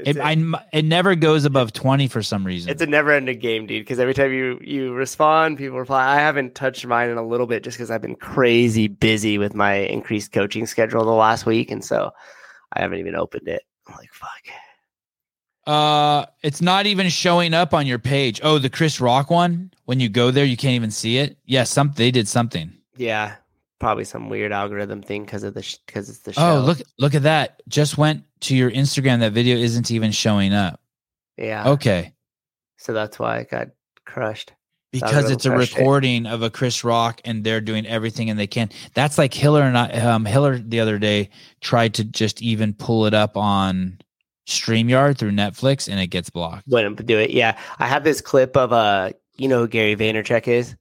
It, 0.05 0.17
a, 0.17 0.23
I, 0.23 0.65
it 0.73 0.85
never 0.85 1.15
goes 1.15 1.45
above 1.45 1.73
20 1.73 2.07
for 2.07 2.21
some 2.23 2.45
reason. 2.45 2.71
it's 2.71 2.81
a 2.81 2.85
never-ending 2.85 3.39
game, 3.39 3.65
dude. 3.65 3.83
Because 3.83 3.99
every 3.99 4.13
time 4.13 4.33
you 4.33 4.59
you 4.61 4.93
respond, 4.93 5.57
people 5.57 5.77
reply. 5.77 6.05
I 6.05 6.15
haven't 6.15 6.55
touched 6.55 6.85
mine 6.85 7.09
in 7.09 7.17
a 7.17 7.25
little 7.25 7.47
bit, 7.47 7.63
just 7.63 7.77
because 7.77 7.91
I've 7.91 8.01
been 8.01 8.15
crazy 8.15 8.87
busy 8.87 9.37
with 9.37 9.53
my 9.53 9.75
increased 9.75 10.31
coaching 10.31 10.65
schedule 10.65 11.03
the 11.05 11.11
last 11.11 11.45
week, 11.45 11.71
and 11.71 11.83
so 11.83 12.11
I 12.73 12.81
haven't 12.81 12.99
even 12.99 13.15
opened 13.15 13.47
it. 13.47 13.63
I'm 13.87 13.95
like, 13.95 14.13
fuck. 14.13 14.29
Uh, 15.65 16.25
it's 16.41 16.61
not 16.61 16.87
even 16.87 17.09
showing 17.09 17.53
up 17.53 17.73
on 17.73 17.85
your 17.85 17.99
page. 17.99 18.39
Oh, 18.43 18.57
the 18.57 18.69
Chris 18.69 18.99
Rock 18.99 19.29
one. 19.29 19.71
When 19.85 19.99
you 19.99 20.09
go 20.09 20.31
there, 20.31 20.45
you 20.45 20.57
can't 20.57 20.75
even 20.75 20.91
see 20.91 21.17
it. 21.17 21.37
Yeah, 21.45 21.63
some 21.63 21.93
they 21.95 22.11
did 22.11 22.27
something. 22.27 22.73
Yeah, 22.95 23.35
probably 23.79 24.03
some 24.03 24.29
weird 24.29 24.51
algorithm 24.51 25.01
thing 25.01 25.23
because 25.25 25.43
of 25.43 25.53
the 25.53 25.77
because 25.85 26.09
it's 26.09 26.19
the 26.19 26.33
show. 26.33 26.57
Oh, 26.57 26.59
look 26.61 26.81
look 26.97 27.15
at 27.15 27.23
that. 27.23 27.61
Just 27.67 27.97
went 27.97 28.23
to 28.41 28.55
your 28.55 28.71
Instagram. 28.71 29.19
That 29.19 29.33
video 29.33 29.57
isn't 29.57 29.91
even 29.91 30.11
showing 30.11 30.53
up. 30.53 30.79
yeah. 31.37 31.69
Okay. 31.69 32.13
So 32.77 32.93
that's 32.93 33.19
why 33.19 33.39
it 33.39 33.49
got 33.49 33.69
crushed. 34.05 34.53
because 34.91 35.29
it's 35.29 35.45
a 35.45 35.51
recording 35.51 36.25
of 36.25 36.41
a 36.41 36.49
Chris 36.49 36.83
Rock 36.83 37.21
and 37.25 37.43
they're 37.43 37.61
doing 37.61 37.85
everything 37.85 38.29
and 38.29 38.39
they 38.39 38.47
can. 38.47 38.69
That's 38.93 39.17
like 39.17 39.33
Hiller 39.33 39.61
and 39.61 39.77
I, 39.77 39.89
um, 39.99 40.25
Hiller 40.25 40.57
the 40.57 40.79
other 40.79 40.97
day 40.97 41.29
tried 41.61 41.93
to 41.95 42.03
just 42.03 42.41
even 42.41 42.73
pull 42.73 43.05
it 43.05 43.13
up 43.13 43.35
on 43.37 43.99
StreamYard 44.47 45.17
through 45.17 45.31
Netflix 45.31 45.87
and 45.87 45.99
it 45.99 46.07
gets 46.07 46.29
blocked. 46.29 46.67
Wouldn't 46.67 47.05
do 47.05 47.19
it. 47.19 47.31
Yeah, 47.31 47.57
I 47.77 47.85
have 47.85 48.03
this 48.03 48.21
clip 48.21 48.57
of 48.57 48.73
uh, 48.73 49.11
you 49.37 49.47
know 49.47 49.59
who 49.59 49.67
Gary 49.67 49.95
Vaynerchuk 49.95 50.47
is. 50.47 50.75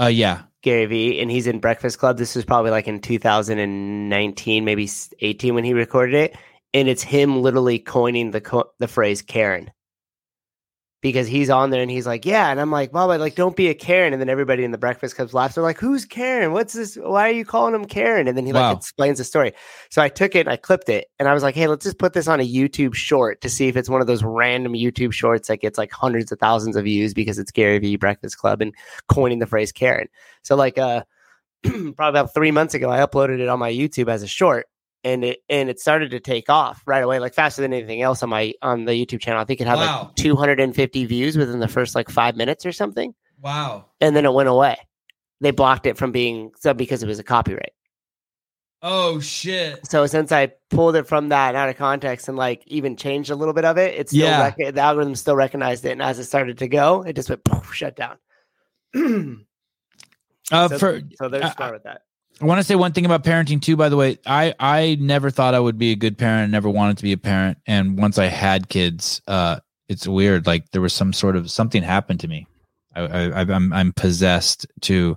Uh, 0.00 0.06
yeah. 0.06 0.42
Gary 0.66 0.86
Vee, 0.86 1.20
and 1.20 1.30
he's 1.30 1.46
in 1.46 1.60
Breakfast 1.60 2.00
Club. 2.00 2.18
This 2.18 2.34
was 2.34 2.44
probably 2.44 2.72
like 2.72 2.88
in 2.88 2.98
2019, 3.00 4.64
maybe 4.64 4.90
18 5.20 5.54
when 5.54 5.62
he 5.62 5.72
recorded 5.72 6.16
it, 6.16 6.36
and 6.74 6.88
it's 6.88 7.04
him 7.04 7.40
literally 7.40 7.78
coining 7.78 8.32
the 8.32 8.40
co- 8.40 8.72
the 8.80 8.88
phrase 8.88 9.22
Karen. 9.22 9.70
Because 11.02 11.28
he's 11.28 11.50
on 11.50 11.70
there 11.70 11.82
and 11.82 11.90
he's 11.90 12.06
like, 12.06 12.24
yeah, 12.24 12.50
and 12.50 12.58
I'm 12.58 12.70
like, 12.70 12.90
Baba, 12.90 13.18
like, 13.18 13.34
don't 13.34 13.54
be 13.54 13.68
a 13.68 13.74
Karen. 13.74 14.12
And 14.12 14.20
then 14.20 14.30
everybody 14.30 14.64
in 14.64 14.70
the 14.70 14.78
Breakfast 14.78 15.14
Club 15.14 15.32
laughs. 15.34 15.54
They're 15.54 15.62
like, 15.62 15.78
who's 15.78 16.04
Karen? 16.04 16.52
What's 16.52 16.72
this? 16.72 16.96
Why 16.96 17.28
are 17.28 17.32
you 17.32 17.44
calling 17.44 17.74
him 17.74 17.84
Karen? 17.84 18.26
And 18.26 18.36
then 18.36 18.46
he 18.46 18.52
Wow. 18.52 18.70
like 18.70 18.78
explains 18.78 19.18
the 19.18 19.24
story. 19.24 19.52
So 19.90 20.00
I 20.02 20.08
took 20.08 20.34
it 20.34 20.40
and 20.40 20.48
I 20.48 20.56
clipped 20.56 20.88
it, 20.88 21.06
and 21.18 21.28
I 21.28 21.34
was 21.34 21.42
like, 21.42 21.54
hey, 21.54 21.68
let's 21.68 21.84
just 21.84 21.98
put 21.98 22.14
this 22.14 22.26
on 22.26 22.40
a 22.40 22.48
YouTube 22.48 22.94
short 22.94 23.40
to 23.42 23.50
see 23.50 23.68
if 23.68 23.76
it's 23.76 23.90
one 23.90 24.00
of 24.00 24.06
those 24.06 24.24
random 24.24 24.72
YouTube 24.72 25.12
shorts 25.12 25.48
that 25.48 25.60
gets 25.60 25.76
like 25.78 25.92
hundreds 25.92 26.32
of 26.32 26.38
thousands 26.40 26.76
of 26.76 26.84
views 26.84 27.12
because 27.14 27.38
it's 27.38 27.52
Gary 27.52 27.78
Vee 27.78 27.96
Breakfast 27.96 28.38
Club 28.38 28.62
and 28.62 28.72
coining 29.08 29.38
the 29.38 29.46
phrase 29.46 29.72
Karen. 29.72 30.08
So 30.42 30.56
like 30.56 30.78
uh 30.78 31.04
probably 31.62 31.92
about 31.98 32.32
three 32.34 32.50
months 32.50 32.74
ago, 32.74 32.90
I 32.90 32.98
uploaded 32.98 33.38
it 33.40 33.48
on 33.48 33.58
my 33.58 33.70
YouTube 33.70 34.08
as 34.08 34.22
a 34.22 34.26
short, 34.26 34.66
and 35.06 35.24
it 35.24 35.38
and 35.48 35.70
it 35.70 35.78
started 35.80 36.10
to 36.10 36.20
take 36.20 36.50
off 36.50 36.82
right 36.86 37.02
away, 37.02 37.18
like 37.20 37.32
faster 37.32 37.62
than 37.62 37.72
anything 37.72 38.02
else 38.02 38.22
on 38.22 38.28
my 38.28 38.52
on 38.60 38.84
the 38.84 38.92
YouTube 38.92 39.20
channel. 39.20 39.40
I 39.40 39.44
think 39.44 39.60
it 39.60 39.66
had 39.66 39.76
Wow. 39.76 40.04
like 40.08 40.16
250 40.16 41.04
views 41.06 41.38
within 41.38 41.60
the 41.60 41.68
first 41.68 41.94
like 41.94 42.10
five 42.10 42.36
minutes 42.36 42.66
or 42.66 42.72
something, 42.72 43.14
Wow. 43.40 43.86
and 44.00 44.14
then 44.16 44.24
it 44.26 44.32
went 44.34 44.48
away. 44.48 44.76
They 45.40 45.50
blocked 45.52 45.86
it 45.86 45.96
from 45.96 46.12
being 46.12 46.50
so 46.58 46.74
because 46.74 47.02
it 47.02 47.06
was 47.06 47.18
a 47.18 47.24
copyright. 47.24 47.72
Oh 48.82 49.20
shit. 49.20 49.86
So 49.86 50.06
since 50.06 50.32
I 50.32 50.52
pulled 50.70 50.96
it 50.96 51.06
from 51.08 51.30
that 51.30 51.48
and 51.48 51.56
out 51.56 51.68
of 51.70 51.76
context 51.76 52.28
and 52.28 52.36
like 52.36 52.62
even 52.66 52.96
changed 52.96 53.30
a 53.30 53.34
little 53.34 53.54
bit 53.54 53.64
of 53.64 53.78
it, 53.78 53.94
it's 53.98 54.10
still 54.12 54.26
Yeah. 54.26 54.52
rec- 54.58 54.74
the 54.74 54.80
algorithm 54.80 55.14
still 55.14 55.34
recognized 55.36 55.84
it, 55.86 55.92
and 55.92 56.02
as 56.02 56.18
it 56.18 56.24
started 56.24 56.58
to 56.58 56.68
go, 56.68 57.02
it 57.02 57.14
just 57.16 57.28
went 57.30 57.42
poof, 57.44 57.72
shut 57.74 57.96
down. 57.96 58.16
Uh, 60.52 60.68
so, 60.68 60.78
for 60.78 61.00
so 61.16 61.28
they're 61.28 61.42
I- 61.58 61.70
with 61.72 61.82
that. 61.82 62.02
I 62.40 62.44
want 62.44 62.58
to 62.58 62.64
say 62.64 62.74
one 62.74 62.92
thing 62.92 63.06
about 63.06 63.24
parenting 63.24 63.62
too. 63.62 63.76
By 63.76 63.88
the 63.88 63.96
way, 63.96 64.18
I 64.26 64.54
I 64.58 64.98
never 65.00 65.30
thought 65.30 65.54
I 65.54 65.60
would 65.60 65.78
be 65.78 65.92
a 65.92 65.96
good 65.96 66.18
parent. 66.18 66.52
Never 66.52 66.68
wanted 66.68 66.98
to 66.98 67.02
be 67.02 67.12
a 67.12 67.18
parent. 67.18 67.58
And 67.66 67.98
once 67.98 68.18
I 68.18 68.26
had 68.26 68.68
kids, 68.68 69.22
uh, 69.26 69.60
it's 69.88 70.06
weird. 70.06 70.46
Like 70.46 70.70
there 70.70 70.82
was 70.82 70.92
some 70.92 71.12
sort 71.12 71.36
of 71.36 71.50
something 71.50 71.82
happened 71.82 72.20
to 72.20 72.28
me. 72.28 72.46
I, 72.94 73.02
I 73.02 73.40
I'm 73.40 73.72
I'm 73.72 73.92
possessed 73.92 74.66
to 74.82 75.16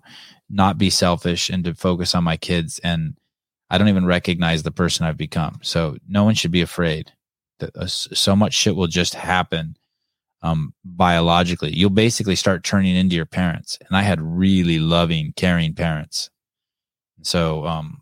not 0.50 0.78
be 0.78 0.90
selfish 0.90 1.50
and 1.50 1.64
to 1.66 1.76
focus 1.76 2.16
on 2.16 2.24
my 2.24 2.38
kids. 2.38 2.80
And 2.84 3.18
I 3.70 3.78
don't 3.78 3.90
even 3.90 4.06
recognize 4.06 4.64
the 4.64 4.72
person 4.72 5.06
I've 5.06 5.18
become. 5.18 5.60
So 5.62 5.98
no 6.08 6.24
one 6.24 6.36
should 6.36 6.52
be 6.52 6.62
afraid. 6.62 7.12
That 7.60 7.76
uh, 7.76 7.88
so 7.88 8.36
much 8.36 8.54
shit 8.54 8.76
will 8.76 8.88
just 8.88 9.14
happen 9.14 9.76
um 10.42 10.74
biologically 10.86 11.76
you'll 11.76 11.90
basically 11.90 12.36
start 12.36 12.64
turning 12.64 12.96
into 12.96 13.14
your 13.14 13.26
parents 13.26 13.78
and 13.86 13.98
i 13.98 14.02
had 14.02 14.22
really 14.22 14.80
loving 14.80 15.34
caring 15.36 15.74
parents 15.74 16.30
so 17.22 17.66
um 17.66 18.02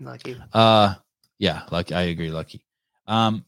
Lucky. 0.00 0.36
uh 0.52 0.94
yeah 1.38 1.62
lucky 1.70 1.94
i 1.94 2.02
agree 2.02 2.30
lucky. 2.30 2.64
Um 3.06 3.44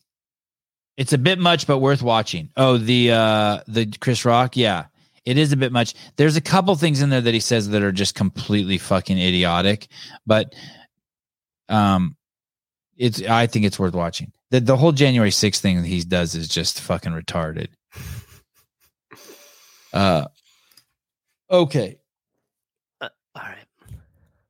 it's 0.97 1.13
a 1.13 1.19
bit 1.19 1.39
much 1.39 1.67
but 1.67 1.79
worth 1.79 2.03
watching. 2.03 2.51
Oh 2.57 2.77
the 2.79 3.11
uh 3.13 3.61
the 3.67 3.87
chris 4.01 4.25
rock? 4.25 4.57
Yeah 4.57 4.87
it 5.25 5.39
is 5.39 5.53
a 5.53 5.57
bit 5.57 5.73
much. 5.73 5.95
There's 6.17 6.37
a 6.37 6.41
couple 6.43 6.75
things 6.77 7.01
in 7.01 7.09
there 7.09 7.21
that 7.23 7.33
he 7.33 7.41
says 7.41 7.71
that 7.71 7.83
are 7.83 7.93
just 7.93 8.15
completely 8.15 8.79
fucking 8.79 9.19
idiotic 9.19 9.89
but 10.27 10.55
um 11.69 12.17
it's 12.97 13.23
i 13.23 13.47
think 13.47 13.65
it's 13.65 13.79
worth 13.79 13.95
watching. 13.95 14.33
The, 14.51 14.61
the 14.61 14.77
whole 14.77 14.93
january 14.93 15.31
6th 15.31 15.59
thing 15.59 15.81
that 15.83 15.89
he 15.89 16.03
does 16.05 16.35
is 16.35 16.47
just 16.49 16.81
fucking 16.81 17.13
retarded. 17.13 17.69
Uh 19.93 20.27
okay. 21.49 21.89
All 21.89 21.93
right. 21.93 21.95
do 21.95 22.04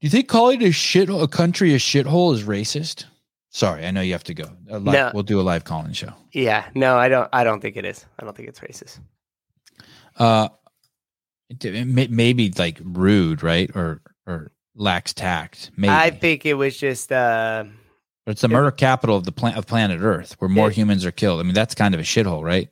you 0.05 0.11
think 0.11 0.29
calling 0.29 0.63
a 0.63 0.71
shit 0.71 1.09
a 1.09 1.27
country 1.27 1.73
a 1.75 1.79
shithole 1.79 2.35
is 2.35 2.43
racist? 2.45 3.05
Sorry, 3.51 3.87
I 3.87 3.91
know 3.91 4.01
you 4.01 4.13
have 4.13 4.25
to 4.25 4.35
go. 4.35 4.45
A 4.69 4.79
li- 4.79 4.93
No. 4.93 5.11
We'll 5.15 5.23
do 5.23 5.41
a 5.41 5.43
live 5.43 5.65
calling 5.65 5.93
show. 5.93 6.13
Yeah. 6.33 6.65
No, 6.75 6.97
I 6.97 7.09
don't. 7.09 7.29
I 7.33 7.45
don't 7.45 7.61
think 7.61 7.77
it 7.77 7.85
is. 7.85 8.05
I 8.19 8.25
don't 8.25 8.37
think 8.37 8.49
it's 8.49 8.61
racist. 8.61 8.99
Uh, 10.19 10.49
it- 11.49 11.65
it 11.65 11.87
may- 11.87 12.09
maybe 12.09 12.53
like 12.59 12.81
rude, 12.83 13.43
right? 13.43 13.71
Or 13.75 14.01
or 14.27 14.53
lacks 14.75 15.13
tact. 15.13 15.71
Maybe. 15.77 15.93
I 15.93 16.11
think 16.11 16.45
it 16.47 16.55
was 16.55 16.77
just. 16.77 17.13
uh 17.13 17.65
it's 18.27 18.41
the 18.41 18.49
murder 18.49 18.71
capital 18.71 19.17
of 19.17 19.25
the 19.25 19.33
plant 19.33 19.57
of 19.59 19.67
planet 19.67 20.01
Earth, 20.01 20.35
where 20.39 20.49
more 20.49 20.69
Yeah. 20.69 20.75
humans 20.75 21.05
are 21.05 21.11
killed. 21.13 21.41
I 21.41 21.43
mean, 21.43 21.53
that's 21.55 21.75
kind 21.75 21.95
of 21.95 22.01
a 22.01 22.05
shithole, 22.05 22.43
right? 22.43 22.69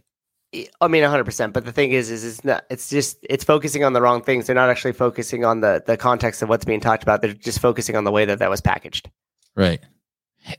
I 0.81 0.89
mean, 0.89 1.03
100. 1.03 1.25
percent 1.25 1.53
But 1.55 1.65
the 1.65 1.73
thing 1.73 1.93
is, 1.93 2.11
is 2.11 2.25
it's 2.25 2.45
not. 2.45 2.65
It's 2.71 2.91
just. 2.91 3.19
It's 3.23 3.45
focusing 3.45 3.85
on 3.85 3.93
the 3.93 4.03
wrong 4.03 4.23
things. 4.23 4.47
They're 4.47 4.55
not 4.55 4.69
actually 4.69 4.93
focusing 4.93 5.45
on 5.45 5.61
the 5.61 5.83
the 5.87 5.97
context 5.97 6.43
of 6.43 6.49
what's 6.49 6.65
being 6.65 6.81
talked 6.81 7.03
about. 7.03 7.23
They're 7.23 7.33
just 7.33 7.61
focusing 7.61 7.97
on 7.97 8.05
the 8.05 8.13
way 8.13 8.25
that 8.27 8.39
that 8.41 8.51
was 8.51 8.61
packaged. 8.61 9.11
Right. 9.57 9.81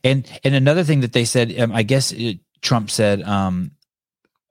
And 0.03 0.27
and 0.43 0.55
another 0.55 0.83
thing 0.83 1.01
that 1.01 1.13
they 1.13 1.25
said, 1.25 1.59
um, 1.59 1.71
I 1.71 1.83
guess 1.83 2.11
it, 2.11 2.39
Trump 2.61 2.89
said 2.89 3.21
um, 3.21 3.71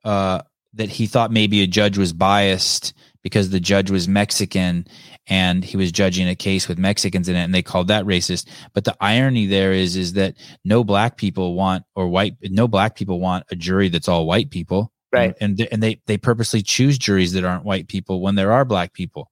uh, 0.05 0.41
that 0.73 0.89
he 0.89 1.07
thought 1.07 1.31
maybe 1.31 1.61
a 1.61 1.67
judge 1.67 1.97
was 1.97 2.13
biased 2.13 2.93
because 3.21 3.49
the 3.49 3.59
judge 3.59 3.89
was 3.89 4.07
Mexican 4.07 4.85
and 5.27 5.63
he 5.63 5.77
was 5.77 5.91
judging 5.91 6.27
a 6.27 6.35
case 6.35 6.67
with 6.67 6.77
Mexicans 6.77 7.29
in 7.29 7.35
it, 7.35 7.43
and 7.43 7.53
they 7.53 7.61
called 7.61 7.87
that 7.87 8.05
racist. 8.05 8.47
But 8.73 8.83
the 8.83 8.95
irony 8.99 9.45
there 9.45 9.71
is 9.71 9.95
is 9.95 10.13
that 10.13 10.35
no 10.63 10.83
black 10.83 11.17
people 11.17 11.55
want 11.55 11.85
or 11.95 12.07
white 12.07 12.35
no 12.41 12.67
black 12.67 12.95
people 12.95 13.19
want 13.19 13.45
a 13.49 13.55
jury 13.55 13.89
that's 13.89 14.07
all 14.07 14.25
white 14.25 14.51
people, 14.51 14.92
Right. 15.13 15.35
And 15.39 15.61
and 15.71 15.81
they 15.83 16.01
they 16.07 16.17
purposely 16.17 16.61
choose 16.63 16.97
juries 16.97 17.33
that 17.33 17.43
aren't 17.45 17.63
white 17.63 17.87
people 17.87 18.19
when 18.21 18.35
there 18.35 18.51
are 18.51 18.65
black 18.65 18.93
people. 18.93 19.29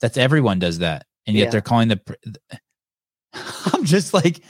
That's 0.00 0.16
everyone 0.16 0.58
does 0.60 0.78
that, 0.78 1.04
and 1.26 1.36
yet 1.36 1.44
Yeah. 1.46 1.50
they're 1.50 1.60
calling 1.60 1.88
the. 1.88 2.00
I'm 3.74 3.84
just 3.84 4.14
like 4.14 4.40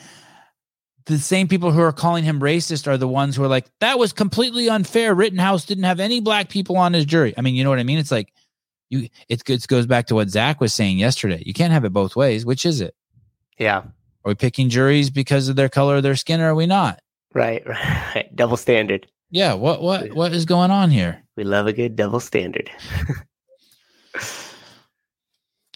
the 1.06 1.18
same 1.18 1.48
people 1.48 1.72
who 1.72 1.80
are 1.80 1.92
calling 1.92 2.24
him 2.24 2.40
racist 2.40 2.86
are 2.86 2.96
the 2.98 3.08
ones 3.08 3.36
who 3.36 3.42
are 3.42 3.48
like 3.48 3.66
that 3.80 3.98
was 3.98 4.12
completely 4.12 4.68
unfair. 4.68 5.14
Rittenhouse 5.14 5.64
didn't 5.64 5.84
have 5.84 5.98
any 5.98 6.20
black 6.20 6.48
people 6.50 6.76
on 6.76 6.92
his 6.92 7.04
jury. 7.06 7.34
I 7.36 7.40
mean, 7.40 7.54
you 7.54 7.64
know 7.64 7.70
what 7.70 7.78
I 7.78 7.84
mean? 7.84 7.98
It's 7.98 8.10
like 8.12 8.32
you. 8.90 9.08
It, 9.28 9.42
it 9.48 9.66
goes 9.66 9.86
back 9.86 10.06
to 10.08 10.14
what 10.14 10.28
Zach 10.28 10.60
was 10.60 10.74
saying 10.74 10.98
yesterday. 10.98 11.42
You 11.44 11.54
can't 11.54 11.72
have 11.72 11.84
it 11.84 11.92
both 11.92 12.16
ways. 12.16 12.44
Which 12.44 12.66
is 12.66 12.80
it? 12.80 12.94
Yeah. 13.58 13.78
Are 13.78 14.28
we 14.28 14.34
picking 14.34 14.68
juries 14.68 15.08
because 15.08 15.48
of 15.48 15.56
their 15.56 15.70
color 15.70 15.96
of 15.96 16.02
their 16.02 16.16
skin, 16.16 16.40
or 16.42 16.50
are 16.50 16.54
we 16.54 16.66
not? 16.66 17.00
Right. 17.34 17.62
Right. 18.14 18.34
Double 18.34 18.56
standard. 18.58 19.06
Yeah. 19.30 19.54
What 19.54 19.82
what 19.82 20.12
what 20.12 20.32
is 20.32 20.44
going 20.44 20.70
on 20.70 20.90
here? 20.90 21.22
We 21.36 21.44
love 21.44 21.66
a 21.66 21.72
good 21.72 21.96
double 21.96 22.20
standard. 22.20 22.70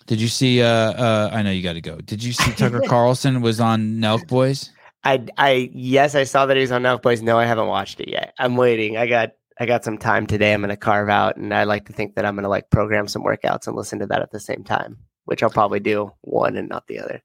Did 0.06 0.20
you 0.20 0.28
see? 0.28 0.60
Uh, 0.60 0.68
uh, 0.68 1.30
I 1.32 1.42
know 1.42 1.50
you 1.50 1.62
got 1.62 1.72
to 1.74 1.80
go. 1.80 1.98
Did 1.98 2.22
you 2.22 2.32
see 2.32 2.52
Tucker 2.52 2.82
Carlson 2.86 3.40
was 3.40 3.58
on 3.58 3.96
Nelk 3.96 4.28
Boys? 4.28 4.70
I 5.02 5.24
I 5.38 5.70
yes, 5.72 6.14
I 6.14 6.24
saw 6.24 6.46
that 6.46 6.56
he's 6.56 6.72
on 6.72 6.82
Nelk 6.82 7.02
Boys. 7.02 7.22
No, 7.22 7.38
I 7.38 7.46
haven't 7.46 7.68
watched 7.68 8.00
it 8.00 8.10
yet. 8.10 8.34
I'm 8.38 8.56
waiting. 8.56 8.96
I 8.96 9.06
got 9.06 9.30
I 9.58 9.66
got 9.66 9.84
some 9.84 9.98
time 9.98 10.26
today. 10.26 10.52
I'm 10.52 10.60
gonna 10.60 10.76
carve 10.76 11.08
out, 11.08 11.36
and 11.36 11.54
I 11.54 11.64
like 11.64 11.86
to 11.86 11.92
think 11.92 12.16
that 12.16 12.26
I'm 12.26 12.34
gonna 12.34 12.48
like 12.48 12.70
program 12.70 13.08
some 13.08 13.22
workouts 13.22 13.66
and 13.66 13.76
listen 13.76 13.98
to 14.00 14.06
that 14.06 14.20
at 14.20 14.30
the 14.30 14.40
same 14.40 14.64
time, 14.64 14.98
which 15.24 15.42
I'll 15.42 15.50
probably 15.50 15.80
do 15.80 16.12
one 16.22 16.56
and 16.56 16.68
not 16.68 16.86
the 16.86 16.98
other. 16.98 17.22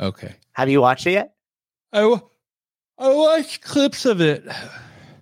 Okay. 0.00 0.34
Have 0.52 0.70
you 0.70 0.80
watched 0.80 1.06
it 1.06 1.12
yet? 1.12 1.34
I 1.92 2.20
I 2.98 3.08
watched 3.12 3.62
clips 3.62 4.06
of 4.06 4.20
it. 4.20 4.46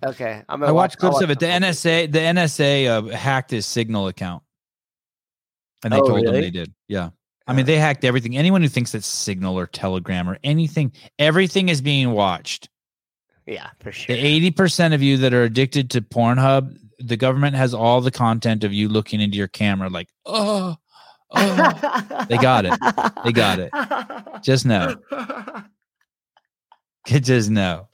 Okay, 0.05 0.43
I'm 0.47 0.63
I 0.63 0.71
watched 0.71 1.01
watch- 1.01 1.11
clips 1.11 1.23
of 1.23 1.29
it. 1.31 1.39
The 1.39 1.45
NSA, 1.47 2.11
the 2.11 2.19
NSA 2.19 2.87
uh, 2.87 3.15
hacked 3.15 3.51
his 3.51 3.65
Signal 3.65 4.07
account, 4.07 4.43
and 5.83 5.91
they 5.93 5.97
Oh, 5.97 6.07
told 6.07 6.19
him 6.19 6.25
really? 6.25 6.41
they 6.41 6.49
did. 6.51 6.73
Yeah, 6.87 7.09
I 7.47 7.53
mean 7.53 7.65
they 7.65 7.77
hacked 7.77 8.03
everything. 8.05 8.37
Anyone 8.37 8.61
who 8.61 8.67
thinks 8.67 8.91
that 8.91 9.03
Signal 9.03 9.57
or 9.57 9.67
Telegram 9.67 10.29
or 10.29 10.37
anything, 10.43 10.91
everything 11.19 11.69
is 11.69 11.81
being 11.81 12.11
watched. 12.11 12.69
Yeah, 13.45 13.69
for 13.79 13.91
sure. 13.91 14.15
The 14.15 14.21
eighty 14.21 14.51
percent 14.51 14.93
of 14.93 15.01
you 15.01 15.17
that 15.17 15.33
are 15.33 15.43
addicted 15.43 15.89
to 15.91 16.01
Pornhub, 16.01 16.77
the 16.99 17.17
government 17.17 17.55
has 17.55 17.73
all 17.73 18.01
the 18.01 18.11
content 18.11 18.63
of 18.63 18.73
you 18.73 18.89
looking 18.89 19.21
into 19.21 19.37
your 19.37 19.47
camera, 19.47 19.89
like 19.89 20.09
oh, 20.25 20.75
oh. 21.31 22.25
They 22.29 22.37
got 22.37 22.65
it. 22.65 22.73
They 23.23 23.31
got 23.31 23.59
it. 23.59 23.71
just 24.43 24.65
know, 24.65 24.95
just 27.07 27.49
know. 27.49 27.87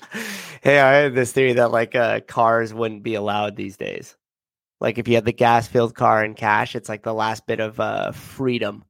Hey, 0.63 0.79
I 0.79 0.93
had 0.93 1.13
this 1.13 1.33
theory 1.33 1.51
that 1.53 1.71
like 1.71 1.93
uh, 1.93 2.21
cars 2.21 2.73
wouldn't 2.73 3.03
be 3.03 3.15
allowed 3.15 3.57
these 3.57 3.75
days. 3.75 4.15
Like 4.79 4.97
if 4.97 5.09
you 5.09 5.15
had 5.15 5.25
the 5.25 5.33
gas 5.33 5.67
filled 5.67 5.93
car 5.93 6.23
and 6.23 6.37
cash, 6.37 6.73
it's 6.73 6.87
like 6.87 7.03
the 7.03 7.13
last 7.13 7.45
bit 7.45 7.59
of 7.59 7.81
uh, 7.81 8.13
freedom 8.13 8.85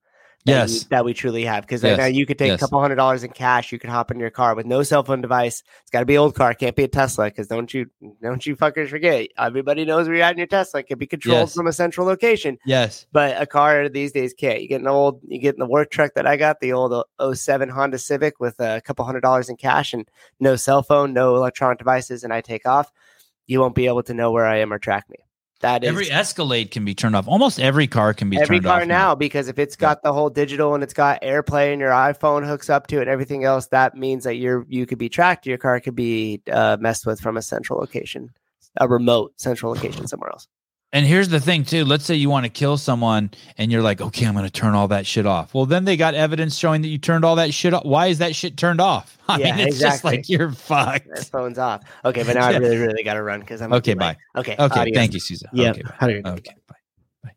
that, 0.46 0.52
Yes. 0.52 0.72
we, 0.72 0.80
that 0.90 1.06
we 1.06 1.14
truly 1.14 1.46
have. 1.46 1.64
Because 1.64 1.84
Yes. 1.84 1.98
now 1.98 2.06
you 2.06 2.26
could 2.26 2.38
take 2.38 2.50
Yes. 2.50 2.60
a 2.60 2.66
couple 2.66 2.82
hundred 2.82 2.96
dollars 2.96 3.24
in 3.24 3.32
cash, 3.32 3.72
you 3.72 3.80
could 3.80 3.90
hop 3.90 4.12
in 4.12 4.20
your 4.20 4.30
car 4.30 4.56
with 4.56 4.66
no 4.66 4.84
cell 4.84 5.04
phone 5.04 5.22
device. 5.22 5.64
It's 5.82 5.92
got 5.92 6.00
to 6.02 6.06
be 6.06 6.16
an 6.16 6.20
old 6.20 6.36
car, 6.36 6.54
can't 6.54 6.76
be 6.76 6.84
a 6.84 6.88
Tesla. 6.88 7.26
Because 7.26 7.48
don't 7.48 7.74
you 7.74 7.86
don't 8.22 8.46
you 8.46 8.56
fuckers 8.56 8.90
forget, 8.90 9.28
everybody 9.38 9.86
knows 9.86 10.08
where 10.08 10.18
you're 10.18 10.26
at 10.26 10.32
in 10.34 10.38
your 10.38 10.48
Tesla. 10.48 10.82
It 10.82 10.88
can 10.88 10.98
be 11.00 11.08
controlled 11.08 11.40
Yes. 11.50 11.54
from 11.56 11.68
a 11.68 11.74
central 11.74 12.06
location, 12.06 12.58
Yes. 12.66 13.06
but 13.12 13.42
a 13.42 13.46
car 13.46 13.88
these 13.90 14.12
days 14.12 14.34
can't. 14.34 14.62
You 14.62 14.68
get 14.68 14.82
an 14.82 14.88
old, 14.88 15.22
you 15.28 15.40
get 15.40 15.56
in 15.56 15.60
the 15.60 15.66
work 15.66 15.92
truck 15.92 16.14
that 16.16 16.28
I 16.28 16.36
got, 16.38 16.60
the 16.60 16.74
old 16.74 16.94
uh, 17.20 17.34
07 17.34 17.70
Honda 17.70 17.98
Civic 17.98 18.40
with 18.40 18.60
a 18.60 18.82
couple 18.86 19.06
hundred 19.06 19.22
dollars 19.22 19.50
in 19.50 19.56
cash 19.56 19.94
and 19.94 20.08
no 20.40 20.56
cell 20.56 20.84
phone, 20.84 21.14
no 21.14 21.36
electronic 21.36 21.78
devices, 21.78 22.24
and 22.24 22.34
I 22.34 22.42
take 22.42 22.66
off. 22.66 22.92
You 23.48 23.60
won't 23.60 23.76
be 23.76 23.88
able 23.88 24.04
to 24.04 24.14
know 24.14 24.32
where 24.32 24.46
I 24.46 24.58
am 24.60 24.72
or 24.72 24.80
track 24.80 25.06
me. 25.10 25.18
That 25.62 25.84
is 25.84 25.90
Every 25.90 26.12
Escalade 26.12 26.72
can 26.72 26.84
be 26.84 26.94
turned 26.94 27.16
off. 27.16 27.28
Almost 27.28 27.60
every 27.60 27.88
car 27.88 28.14
can 28.14 28.30
be 28.30 28.38
every 28.38 28.58
turned 28.58 28.66
car 28.66 28.82
off 28.82 28.88
now 28.88 29.16
because 29.16 29.48
if 29.48 29.58
it's 29.58 29.78
got 29.78 30.04
the 30.04 30.12
whole 30.12 30.30
digital 30.30 30.74
and 30.74 30.84
it's 30.84 30.94
got 30.94 31.22
AirPlay 31.22 31.72
and 31.72 31.80
your 31.80 31.92
iPhone 31.92 32.46
hooks 32.46 32.70
up 32.70 32.88
to 32.88 32.98
it 32.98 33.02
and 33.02 33.10
everything 33.10 33.46
else, 33.46 33.68
that 33.68 33.96
means 33.96 34.26
that 34.26 34.36
you're 34.36 34.66
you 34.68 34.86
could 34.86 34.98
be 34.98 35.08
tracked. 35.08 35.46
Your 35.46 35.58
car 35.58 35.80
could 35.80 35.96
be 35.96 36.42
uh, 36.52 36.78
messed 36.82 37.06
with 37.06 37.22
from 37.22 37.38
a 37.38 37.42
central 37.42 37.80
location, 37.80 38.30
a 38.82 38.88
remote 38.88 39.34
central 39.38 39.72
location 39.74 40.06
somewhere 40.06 40.32
else. 40.32 40.48
And 40.94 41.06
here's 41.08 41.28
the 41.28 41.40
thing, 41.40 41.66
too. 41.66 41.86
Let's 41.86 42.06
say 42.06 42.14
you 42.14 42.30
want 42.30 42.46
to 42.46 42.50
kill 42.52 42.78
someone 42.78 43.32
and 43.58 43.72
you're 43.72 43.82
like, 43.82 44.00
okay, 44.00 44.28
I'm 44.28 44.34
going 44.36 44.46
to 44.46 44.52
turn 44.52 44.76
all 44.76 44.88
that 44.90 45.08
shit 45.08 45.26
off. 45.26 45.52
Well, 45.54 45.66
then 45.66 45.86
they 45.86 45.98
got 45.98 46.14
evidence 46.14 46.56
showing 46.56 46.84
that 46.84 46.88
you 46.88 47.00
turned 47.00 47.26
all 47.26 47.36
that 47.38 47.52
shit 47.52 47.74
off. 47.74 47.84
Why 47.84 48.08
is 48.08 48.20
that 48.20 48.36
shit 48.36 48.58
turned 48.58 48.80
off? 48.80 49.18
I 49.28 49.40
Yeah, 49.40 49.56
mean, 49.56 49.68
it's 49.68 49.80
just 49.80 50.06
exactly. 50.06 50.18
like 50.18 50.30
you're 50.30 50.50
That 50.50 50.58
fucked. 50.58 51.32
phone's 51.32 51.58
off. 51.58 51.82
Okay, 52.06 52.22
but 52.24 52.36
now 52.36 52.46
I 52.46 52.52
really, 52.58 52.78
really 52.78 53.04
got 53.04 53.16
to 53.16 53.24
run 53.24 53.40
because 53.40 53.60
I'm 53.62 53.74
Okay, 53.74 53.92
late. 53.92 54.00
bye. 54.00 54.18
Okay, 54.38 54.56
Okay, 54.60 54.80
adios. 54.82 54.96
thank 54.96 55.14
you, 55.16 55.20
Susan. 55.20 55.50
Yeah, 55.52 55.72
Okay, 55.72 55.82
bye. 55.82 55.94
how 55.98 56.08
do 56.08 56.14
you? 56.14 56.22
Okay, 56.24 56.56
bye. 56.68 57.36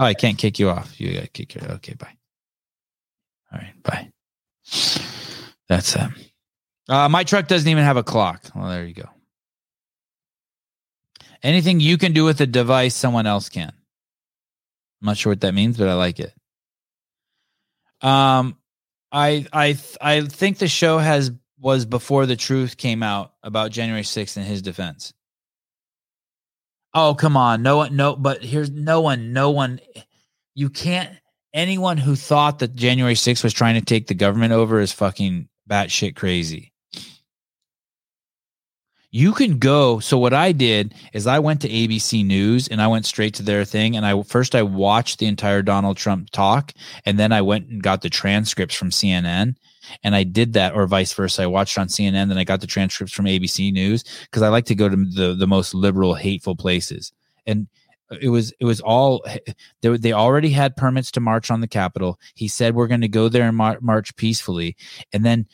Oh, 0.00 0.04
I 0.04 0.14
can't 0.14 0.38
kick 0.38 0.58
you 0.58 0.70
off. 0.70 0.98
You 0.98 1.12
got 1.12 1.22
to 1.24 1.28
kick 1.28 1.54
your. 1.56 1.64
Okay, 1.72 1.92
bye. 1.94 2.16
All 3.52 3.58
right, 3.58 3.82
bye. 3.82 4.10
That's 5.68 5.94
um. 5.94 6.14
Uh, 6.88 7.06
my 7.10 7.22
truck 7.22 7.48
doesn't 7.48 7.68
even 7.68 7.84
have 7.84 7.98
a 7.98 8.02
clock. 8.02 8.42
Well, 8.54 8.70
there 8.70 8.86
you 8.86 8.94
go. 8.94 9.08
Anything 11.42 11.80
you 11.80 11.98
can 11.98 12.12
do 12.12 12.24
with 12.24 12.40
a 12.40 12.46
device, 12.46 12.94
someone 12.94 13.26
else 13.26 13.48
can. 13.48 13.72
I'm 15.00 15.06
not 15.06 15.16
sure 15.16 15.30
what 15.30 15.40
that 15.42 15.54
means, 15.54 15.76
but 15.76 15.88
I 15.88 15.94
like 15.94 16.18
it. 16.18 16.32
Um, 18.00 18.56
I 19.12 19.46
I 19.52 19.78
I 20.00 20.20
think 20.22 20.58
the 20.58 20.68
show 20.68 20.98
has 20.98 21.30
was 21.60 21.84
before 21.84 22.26
the 22.26 22.36
truth 22.36 22.76
came 22.76 23.02
out 23.02 23.32
about 23.42 23.72
January 23.72 24.02
6th 24.02 24.36
in 24.36 24.44
his 24.44 24.62
defense. 24.62 25.12
Oh, 26.94 27.14
come 27.14 27.36
on. 27.36 27.62
No 27.62 27.78
one, 27.78 27.96
no, 27.96 28.16
but 28.16 28.42
here's 28.42 28.70
no 28.70 29.00
one, 29.00 29.32
no 29.32 29.50
one. 29.50 29.80
You 30.54 30.70
can't, 30.70 31.10
anyone 31.52 31.98
who 31.98 32.16
thought 32.16 32.60
that 32.60 32.74
January 32.74 33.14
6th 33.14 33.44
was 33.44 33.52
trying 33.52 33.74
to 33.74 33.84
take 33.84 34.06
the 34.06 34.14
government 34.14 34.52
over 34.52 34.80
is 34.80 34.92
fucking 34.92 35.48
batshit 35.68 36.16
crazy. 36.16 36.72
You 39.10 39.32
can 39.32 39.58
go. 39.58 40.00
So, 40.00 40.18
what 40.18 40.34
I 40.34 40.52
did 40.52 40.94
is 41.14 41.26
I 41.26 41.38
went 41.38 41.62
to 41.62 41.68
ABC 41.68 42.24
News 42.26 42.68
and 42.68 42.82
I 42.82 42.88
went 42.88 43.06
straight 43.06 43.34
to 43.34 43.42
their 43.42 43.64
thing. 43.64 43.96
And 43.96 44.04
I 44.04 44.22
first 44.22 44.54
I 44.54 44.62
watched 44.62 45.18
the 45.18 45.26
entire 45.26 45.62
Donald 45.62 45.96
Trump 45.96 46.28
talk, 46.30 46.72
and 47.06 47.18
then 47.18 47.32
I 47.32 47.40
went 47.40 47.68
and 47.68 47.82
got 47.82 48.02
the 48.02 48.10
transcripts 48.10 48.74
from 48.74 48.90
CNN. 48.90 49.56
And 50.04 50.14
I 50.14 50.24
did 50.24 50.52
that, 50.52 50.74
or 50.74 50.86
vice 50.86 51.14
versa. 51.14 51.44
I 51.44 51.46
watched 51.46 51.78
on 51.78 51.88
CNN, 51.88 52.28
then 52.28 52.36
I 52.36 52.44
got 52.44 52.60
the 52.60 52.66
transcripts 52.66 53.14
from 53.14 53.24
ABC 53.24 53.72
News 53.72 54.04
because 54.22 54.42
I 54.42 54.48
like 54.48 54.66
to 54.66 54.74
go 54.74 54.90
to 54.90 54.96
the 54.96 55.34
the 55.34 55.46
most 55.46 55.72
liberal, 55.72 56.14
hateful 56.14 56.56
places. 56.56 57.10
And 57.46 57.68
it 58.20 58.28
was 58.28 58.52
it 58.58 58.64
was 58.64 58.80
all 58.80 59.24
they, 59.82 59.96
they 59.96 60.12
already 60.12 60.50
had 60.50 60.76
permits 60.76 61.10
to 61.12 61.20
march 61.20 61.50
on 61.50 61.60
the 61.60 61.68
Capitol. 61.68 62.18
He 62.34 62.48
said 62.48 62.74
we're 62.74 62.86
going 62.86 63.00
to 63.02 63.08
go 63.08 63.28
there 63.28 63.46
and 63.46 63.56
mar- 63.56 63.78
march 63.80 64.14
peacefully. 64.16 64.76
And 65.12 65.24
then 65.24 65.46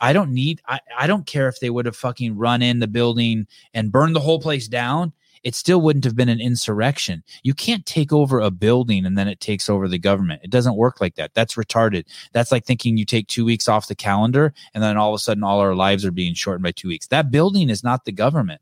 I 0.00 0.12
don't 0.12 0.32
need 0.32 0.60
I, 0.66 0.80
I 0.96 1.06
don't 1.06 1.26
care 1.26 1.48
if 1.48 1.60
they 1.60 1.70
would 1.70 1.86
have 1.86 1.96
fucking 1.96 2.36
run 2.36 2.62
in 2.62 2.78
the 2.78 2.88
building 2.88 3.46
and 3.74 3.92
burned 3.92 4.16
the 4.16 4.20
whole 4.20 4.40
place 4.40 4.68
down. 4.68 5.12
It 5.42 5.56
still 5.56 5.80
wouldn't 5.80 6.04
have 6.04 6.14
been 6.14 6.28
an 6.28 6.40
insurrection. 6.40 7.24
You 7.42 7.52
can't 7.52 7.84
take 7.84 8.12
over 8.12 8.38
a 8.38 8.52
building 8.52 9.04
and 9.04 9.18
then 9.18 9.26
it 9.26 9.40
takes 9.40 9.68
over 9.68 9.88
the 9.88 9.98
government. 9.98 10.42
It 10.44 10.50
doesn't 10.50 10.76
work 10.76 11.00
like 11.00 11.16
that. 11.16 11.34
That's 11.34 11.56
retarded. 11.56 12.04
That's 12.32 12.52
like 12.52 12.64
thinking 12.64 12.96
you 12.96 13.04
take 13.04 13.26
two 13.26 13.44
weeks 13.44 13.66
off 13.66 13.88
the 13.88 13.96
calendar 13.96 14.54
and 14.72 14.84
then 14.84 14.96
all 14.96 15.12
of 15.12 15.16
a 15.16 15.18
sudden 15.18 15.42
all 15.42 15.58
our 15.58 15.74
lives 15.74 16.04
are 16.04 16.12
being 16.12 16.34
shortened 16.34 16.62
by 16.62 16.70
two 16.70 16.86
weeks. 16.86 17.08
That 17.08 17.32
building 17.32 17.70
is 17.70 17.82
not 17.82 18.04
the 18.04 18.12
government. 18.12 18.60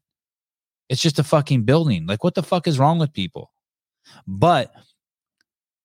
It's 0.90 1.00
just 1.00 1.20
a 1.20 1.24
fucking 1.24 1.62
building. 1.62 2.06
Like, 2.06 2.24
what 2.24 2.34
the 2.34 2.42
fuck 2.42 2.66
is 2.66 2.78
wrong 2.78 2.98
with 2.98 3.12
people? 3.12 3.52
But 4.26 4.72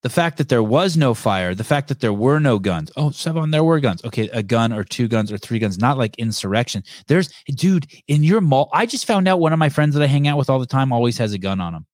the 0.02 0.10
fact 0.10 0.38
that 0.40 0.50
there 0.50 0.64
was 0.64 0.98
no 0.98 1.14
fire, 1.14 1.54
the 1.54 1.64
fact 1.64 1.88
that 1.90 2.00
there 2.00 2.12
were 2.12 2.40
no 2.40 2.58
guns. 2.58 2.92
Oh, 2.98 3.10
Sevan, 3.10 3.52
there 3.52 3.64
were 3.64 3.80
guns. 3.80 4.04
Okay, 4.04 4.30
a 4.30 4.42
gun 4.42 4.74
or 4.74 4.84
two 4.84 5.08
guns 5.08 5.32
or 5.32 5.38
three 5.38 5.60
guns, 5.60 5.78
not 5.78 6.00
like 6.00 6.18
insurrection. 6.18 6.84
There's, 7.08 7.32
dude, 7.48 7.86
in 8.08 8.24
your 8.24 8.42
mall, 8.42 8.70
I 8.74 8.88
just 8.88 9.06
found 9.06 9.28
out 9.28 9.40
one 9.40 9.54
of 9.54 9.60
my 9.60 9.70
friends 9.70 9.94
that 9.94 10.04
I 10.04 10.08
hang 10.08 10.28
out 10.28 10.40
with 10.40 10.50
all 10.50 10.60
the 10.60 10.66
time 10.66 10.92
always 10.92 11.20
has 11.20 11.34
a 11.34 11.38
gun 11.38 11.62
on 11.62 11.76
him. 11.76 11.86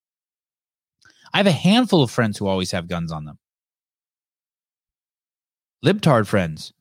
I 1.33 1.38
have 1.38 1.48
a 1.48 1.51
handful 1.51 2.01
of 2.01 2.11
friends 2.11 2.38
who 2.38 2.48
always 2.48 2.72
have 2.72 2.88
guns 2.88 3.11
on 3.11 3.25
them. 3.25 3.38
Libtard 5.85 6.27
friends. 6.27 6.72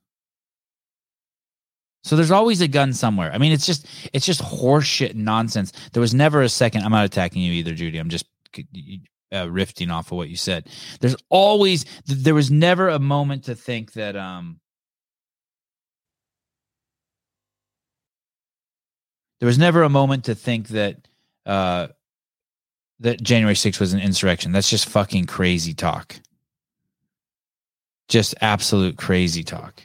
So 2.03 2.17
there's 2.17 2.31
always 2.31 2.61
a 2.61 2.69
gun 2.69 2.93
somewhere. 2.93 3.31
I 3.33 3.39
mean, 3.39 3.53
it's 3.53 3.67
just 3.67 3.87
it's 4.13 4.25
just 4.25 4.41
horseshit 4.41 5.15
nonsense. 5.15 5.73
There 5.93 6.01
was 6.01 6.15
never 6.15 6.43
a 6.43 6.49
second. 6.49 6.83
I'm 6.83 6.93
not 6.93 7.05
attacking 7.05 7.43
you 7.43 7.53
either, 7.53 7.75
Judy. 7.75 7.99
I'm 7.99 8.09
just 8.09 8.27
uh, 9.33 9.51
rifting 9.51 9.91
off 9.91 10.11
of 10.11 10.17
what 10.17 10.29
you 10.29 10.37
said. 10.37 10.69
There's 11.01 11.17
always 11.29 11.85
there 12.07 12.35
was 12.35 12.51
never 12.51 12.89
a 12.89 12.99
moment 12.99 13.45
to 13.45 13.55
think 13.55 13.93
that 13.93 14.17
um 14.17 14.61
there 19.41 19.47
was 19.47 19.59
never 19.59 19.83
a 19.83 19.89
moment 19.91 20.25
to 20.25 20.35
think 20.35 20.69
that 20.69 21.07
uh 21.47 21.89
that 23.01 23.23
January 23.23 23.55
6th 23.55 23.81
was 23.81 23.95
an 23.95 24.01
insurrection. 24.01 24.53
That's 24.53 24.69
just 24.69 24.89
fucking 24.89 25.25
crazy 25.25 25.73
talk. 25.73 26.17
Just 28.09 28.35
absolute 28.43 28.99
crazy 28.99 29.43
talk. 29.43 29.83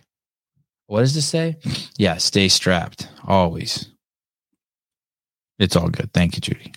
What 0.88 1.00
does 1.00 1.16
this 1.16 1.28
say? 1.28 1.58
Yeah, 1.98 2.18
stay 2.18 2.48
strapped 2.48 3.08
always. 3.26 3.90
It's 5.58 5.76
all 5.76 5.90
good. 5.90 6.12
Thank 6.14 6.36
you, 6.36 6.42
Judy. 6.42 6.74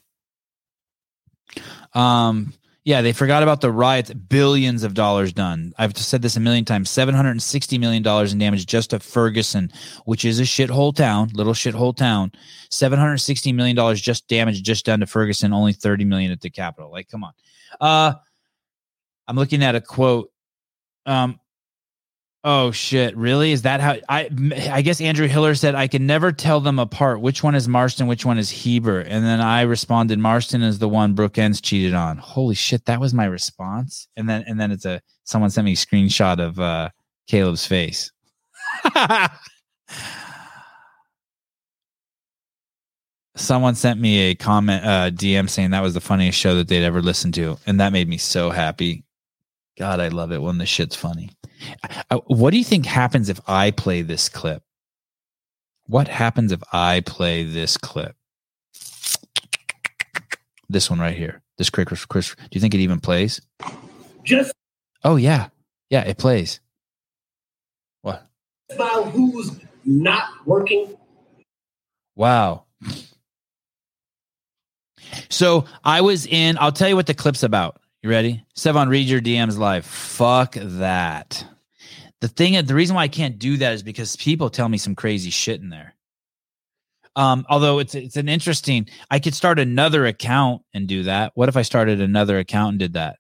Um, 1.95 2.53
yeah, 2.85 3.03
they 3.03 3.13
forgot 3.13 3.43
about 3.43 3.61
the 3.61 3.71
riots. 3.71 4.15
Billions 4.15 4.83
of 4.83 4.95
dollars 4.95 5.33
done. 5.33 5.75
I've 5.77 5.97
said 5.99 6.23
this 6.23 6.37
a 6.37 6.41
million 6.41 6.65
times. 6.65 6.89
Seven 6.89 7.15
hundred 7.15 7.33
and 7.33 7.43
sixty 7.43 7.77
million 7.77 8.03
dollars 8.03 8.33
in 8.33 8.39
damage 8.39 8.65
just 8.65 8.91
to 8.91 9.01
Ferguson, 9.01 9.71
which 10.07 10.25
is 10.25 10.41
a 10.41 10.45
shithole 10.45 10.95
town, 10.95 11.29
little 11.35 11.53
shithole 11.53 11.95
town. 11.95 12.33
Seven 12.71 12.99
hundred 12.99 13.19
sixty 13.19 13.53
million 13.53 13.77
dollars 13.77 14.01
just 14.01 14.27
damage 14.29 14.63
just 14.63 14.87
done 14.87 15.01
to 15.01 15.07
Ferguson. 15.07 15.53
Only 15.53 15.75
thirty 15.75 16.07
million 16.07 16.33
at 16.33 16.41
the 16.41 16.49
Capitol. 16.49 16.91
Like, 16.91 17.11
come 17.11 17.25
on. 17.25 17.33
Uh, 17.79 18.15
I'm 19.27 19.37
looking 19.37 19.63
at 19.63 19.75
a 19.75 19.83
quote. 19.83 20.31
Um, 21.05 21.41
Oh 22.45 22.71
shit! 22.71 23.17
Really? 23.17 23.51
Is 23.51 23.63
that 23.63 23.81
how 23.81 23.97
I? 24.09 24.31
I 24.71 24.83
guess 24.83 25.01
Andrew 25.01 25.27
Hiller 25.27 25.57
said 25.57 25.75
I 25.75 25.89
can 25.89 26.07
never 26.07 26.31
tell 26.31 26.61
them 26.61 26.79
apart. 26.79 27.21
Which 27.21 27.43
one 27.43 27.57
is 27.57 27.67
Marston? 27.67 28.07
Which 28.07 28.25
one 28.25 28.39
is 28.39 28.49
Heber? 28.49 29.01
And 29.01 29.25
then 29.25 29.41
I 29.41 29.63
responded, 29.63 30.21
Marston 30.21 30.63
is 30.63 30.79
the 30.79 30.89
one 30.89 31.15
Brooke 31.15 31.37
Ence 31.37 31.61
cheated 31.61 31.95
on. 31.95 32.17
Holy 32.19 32.55
shit! 32.55 32.85
That 32.85 33.01
was 33.01 33.13
my 33.13 33.25
response. 33.25 34.07
And 34.17 34.29
then 34.29 34.45
and 34.47 34.61
then 34.61 34.71
it's 34.71 34.85
a 34.85 35.01
someone 35.25 35.51
sent 35.51 35.65
me 35.65 35.73
a 35.73 35.77
screenshot 35.77 36.39
of 36.39 36.61
uh 36.61 36.91
Caleb's 37.27 37.67
face. 37.67 38.13
someone 43.35 43.75
sent 43.75 44.01
me 44.01 44.31
a 44.31 44.35
comment, 44.35 44.85
uh, 44.85 45.11
DM 45.11 45.49
saying 45.49 45.71
that 45.71 45.83
was 45.83 45.95
the 45.95 46.01
funniest 46.01 46.39
show 46.39 46.55
that 46.55 46.69
they'd 46.69 46.85
ever 46.85 47.03
listened 47.03 47.35
to, 47.35 47.59
and 47.67 47.81
that 47.81 47.93
made 47.93 48.09
me 48.09 48.19
so 48.19 48.51
happy. 48.51 49.05
God, 49.79 50.01
I 50.01 50.09
love 50.09 50.33
it 50.33 50.43
when 50.43 50.59
the 50.59 50.67
shit's 50.67 50.97
funny. 50.97 51.31
What 52.27 52.51
do 52.51 52.59
you 52.59 52.65
think 52.65 52.85
happens 52.85 53.29
if 53.29 53.41
I 53.47 53.71
play 53.71 54.03
this 54.03 54.29
clip? 54.29 54.63
What 55.87 56.09
happens 56.09 56.53
if 56.53 56.63
I 56.73 57.01
play 57.01 57.45
this 57.45 57.77
clip? 57.77 58.17
This 60.69 60.91
one 60.91 60.99
right 60.99 61.17
here. 61.17 61.43
This 61.57 61.71
Chris, 61.71 62.05
Chris. 62.05 62.35
Do 62.35 62.49
you 62.53 62.61
think 62.61 62.75
it 62.75 62.81
even 62.81 63.01
plays? 63.01 63.41
Just 64.25 64.53
Oh 65.05 65.17
yeah, 65.17 65.49
yeah, 65.91 66.03
it 66.03 66.19
plays. 66.19 66.61
What? 68.03 68.27
about 68.71 69.11
who's 69.11 69.53
not 69.85 70.29
working. 70.45 70.97
Wow. 72.17 72.65
So 75.31 75.65
I 75.85 76.01
was 76.01 76.27
in. 76.27 76.59
I'll 76.59 76.73
tell 76.73 76.89
you 76.89 76.97
what 76.97 77.07
the 77.07 77.15
clip's 77.15 77.43
about. 77.43 77.81
You 78.03 78.11
ready? 78.11 78.45
Sevan, 78.57 78.89
read 78.89 79.09
your 79.09 79.21
DMs 79.21 79.59
live. 79.59 79.85
Fuck 79.85 80.55
that. 80.55 81.45
The 82.21 82.29
thing, 82.29 82.65
the 82.65 82.75
reason 82.75 82.95
why 82.95 83.03
I 83.03 83.09
can't 83.09 83.39
do 83.39 83.57
that 83.57 83.73
is 83.73 83.83
because 83.83 84.15
people 84.17 84.51
tell 84.51 84.69
me 84.69 84.79
some 84.79 84.95
crazy 84.95 85.31
shit 85.31 85.61
in 85.61 85.69
there. 85.69 85.95
Um, 87.17 87.45
although 87.49 87.81
it's 87.81 87.97
it's 87.97 88.17
an 88.17 88.29
interesting, 88.29 88.89
I 89.11 89.19
could 89.19 89.35
start 89.35 89.59
another 89.59 90.07
account 90.07 90.63
and 90.73 90.87
do 90.87 91.03
that. 91.05 91.33
What 91.35 91.49
if 91.49 91.57
I 91.57 91.63
started 91.63 92.01
another 92.01 92.39
account 92.39 92.71
and 92.71 92.79
did 92.79 92.93
that? 92.93 93.17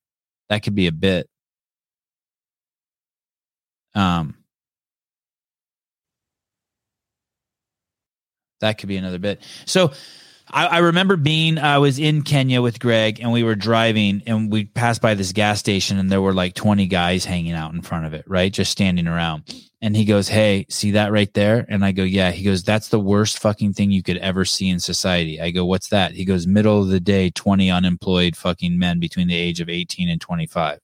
That 0.48 0.62
could 0.62 0.76
be 0.76 0.86
a 0.86 0.92
bit. 0.92 1.28
Um, 3.97 4.36
that 8.60 8.78
could 8.78 8.89
be 8.89 8.97
another 8.97 9.18
bit. 9.18 9.42
So 9.65 9.92
I, 10.50 10.66
I 10.66 10.78
remember 10.78 11.16
being, 11.16 11.58
I 11.58 11.78
was 11.78 11.98
in 11.98 12.22
Kenya 12.22 12.62
with 12.62 12.80
Greg 12.80 13.20
and 13.20 13.32
we 13.32 13.42
were 13.42 13.54
driving 13.54 14.22
and 14.26 14.50
we 14.50 14.64
passed 14.64 15.02
by 15.02 15.14
this 15.14 15.32
gas 15.32 15.58
station 15.58 15.98
and 15.98 16.10
there 16.10 16.22
were 16.22 16.32
like 16.32 16.54
20 16.54 16.86
guys 16.86 17.24
hanging 17.24 17.52
out 17.52 17.74
in 17.74 17.82
front 17.82 18.06
of 18.06 18.14
it, 18.14 18.24
right? 18.26 18.52
Just 18.52 18.72
standing 18.72 19.06
around. 19.06 19.44
And 19.80 19.94
he 19.94 20.04
goes, 20.04 20.28
Hey, 20.28 20.66
see 20.68 20.92
that 20.92 21.12
right 21.12 21.32
there? 21.34 21.64
And 21.68 21.84
I 21.84 21.92
go, 21.92 22.02
Yeah. 22.02 22.30
He 22.30 22.44
goes, 22.44 22.62
That's 22.62 22.88
the 22.88 22.98
worst 22.98 23.38
fucking 23.38 23.74
thing 23.74 23.90
you 23.90 24.02
could 24.02 24.16
ever 24.18 24.44
see 24.44 24.68
in 24.68 24.80
society. 24.80 25.40
I 25.40 25.50
go, 25.50 25.64
What's 25.64 25.88
that? 25.88 26.12
He 26.12 26.24
goes, 26.24 26.46
Middle 26.46 26.82
of 26.82 26.88
the 26.88 27.00
day, 27.00 27.30
20 27.30 27.70
unemployed 27.70 28.36
fucking 28.36 28.78
men 28.78 28.98
between 28.98 29.28
the 29.28 29.36
age 29.36 29.60
of 29.60 29.68
18 29.68 30.08
and 30.08 30.20
25. 30.20 30.80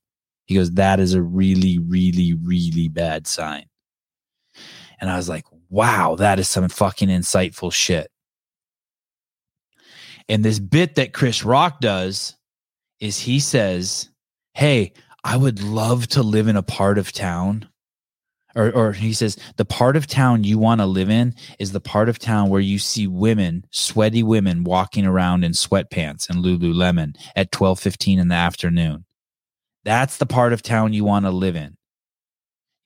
He 0.46 0.54
goes, 0.54 0.70
That 0.72 1.00
is 1.00 1.14
a 1.14 1.22
really, 1.22 1.78
really, 1.78 2.34
really 2.34 2.88
bad 2.88 3.26
sign. 3.26 3.64
And 5.00 5.10
I 5.10 5.16
was 5.16 5.28
like, 5.28 5.44
Wow, 5.70 6.14
that 6.16 6.38
is 6.38 6.48
some 6.48 6.68
fucking 6.68 7.08
insightful 7.08 7.72
shit. 7.72 8.08
And 10.28 10.44
this 10.44 10.58
bit 10.58 10.94
that 10.94 11.12
Chris 11.12 11.44
Rock 11.44 11.80
does 11.80 12.36
is 13.00 13.18
he 13.20 13.40
says, 13.40 14.08
Hey, 14.54 14.92
I 15.22 15.36
would 15.36 15.62
love 15.62 16.06
to 16.08 16.22
live 16.22 16.48
in 16.48 16.56
a 16.56 16.62
part 16.62 16.98
of 16.98 17.12
town. 17.12 17.68
Or, 18.56 18.70
or 18.70 18.92
he 18.92 19.12
says, 19.12 19.36
the 19.56 19.64
part 19.64 19.96
of 19.96 20.06
town 20.06 20.44
you 20.44 20.58
want 20.58 20.80
to 20.80 20.86
live 20.86 21.10
in 21.10 21.34
is 21.58 21.72
the 21.72 21.80
part 21.80 22.08
of 22.08 22.20
town 22.20 22.50
where 22.50 22.60
you 22.60 22.78
see 22.78 23.08
women, 23.08 23.64
sweaty 23.72 24.22
women 24.22 24.62
walking 24.62 25.04
around 25.04 25.42
in 25.42 25.52
sweatpants 25.52 26.30
and 26.30 26.44
Lululemon 26.44 27.16
at 27.34 27.50
12:15 27.50 28.20
in 28.20 28.28
the 28.28 28.36
afternoon. 28.36 29.06
That's 29.84 30.18
the 30.18 30.26
part 30.26 30.52
of 30.52 30.62
town 30.62 30.92
you 30.92 31.04
want 31.04 31.24
to 31.24 31.32
live 31.32 31.56
in. 31.56 31.76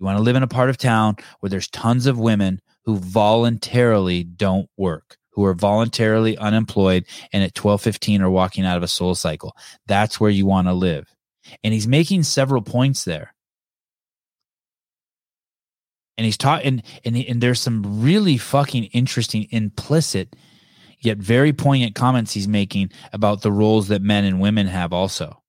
You 0.00 0.06
want 0.06 0.16
to 0.16 0.22
live 0.22 0.36
in 0.36 0.42
a 0.42 0.48
part 0.48 0.70
of 0.70 0.78
town 0.78 1.16
where 1.40 1.50
there's 1.50 1.68
tons 1.68 2.06
of 2.06 2.18
women 2.18 2.60
who 2.84 2.96
voluntarily 2.96 4.24
don't 4.24 4.70
work 4.78 5.18
who 5.38 5.44
are 5.44 5.54
voluntarily 5.54 6.36
unemployed 6.36 7.04
and 7.32 7.44
at 7.44 7.54
12:15 7.54 8.20
are 8.22 8.28
walking 8.28 8.66
out 8.66 8.76
of 8.76 8.82
a 8.82 8.88
soul 8.88 9.14
cycle. 9.14 9.56
That's 9.86 10.18
where 10.18 10.32
you 10.32 10.46
want 10.46 10.66
to 10.66 10.72
live. 10.72 11.14
And 11.62 11.72
he's 11.72 11.86
making 11.86 12.24
several 12.24 12.60
points 12.60 13.04
there. 13.04 13.32
And 16.16 16.24
he's 16.24 16.36
talking 16.36 16.66
and, 16.66 16.82
and, 17.04 17.16
and 17.16 17.40
there's 17.40 17.60
some 17.60 18.02
really 18.02 18.36
fucking 18.36 18.86
interesting 18.86 19.46
implicit 19.52 20.34
yet 20.98 21.18
very 21.18 21.52
poignant 21.52 21.94
comments 21.94 22.32
he's 22.32 22.48
making 22.48 22.90
about 23.12 23.42
the 23.42 23.52
roles 23.52 23.86
that 23.86 24.02
men 24.02 24.24
and 24.24 24.40
women 24.40 24.66
have 24.66 24.92
also. 24.92 25.40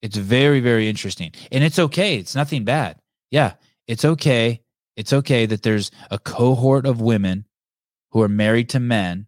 It's 0.00 0.16
very 0.16 0.60
very 0.60 0.88
interesting. 0.88 1.32
And 1.52 1.62
it's 1.62 1.78
okay. 1.78 2.16
It's 2.16 2.34
nothing 2.34 2.64
bad. 2.64 2.96
Yeah, 3.30 3.56
it's 3.86 4.06
okay. 4.06 4.62
It's 4.96 5.12
okay 5.12 5.44
that 5.44 5.62
there's 5.62 5.90
a 6.10 6.18
cohort 6.18 6.86
of 6.86 7.02
women 7.02 7.44
who 8.10 8.22
are 8.22 8.28
married 8.28 8.68
to 8.70 8.80
men 8.80 9.26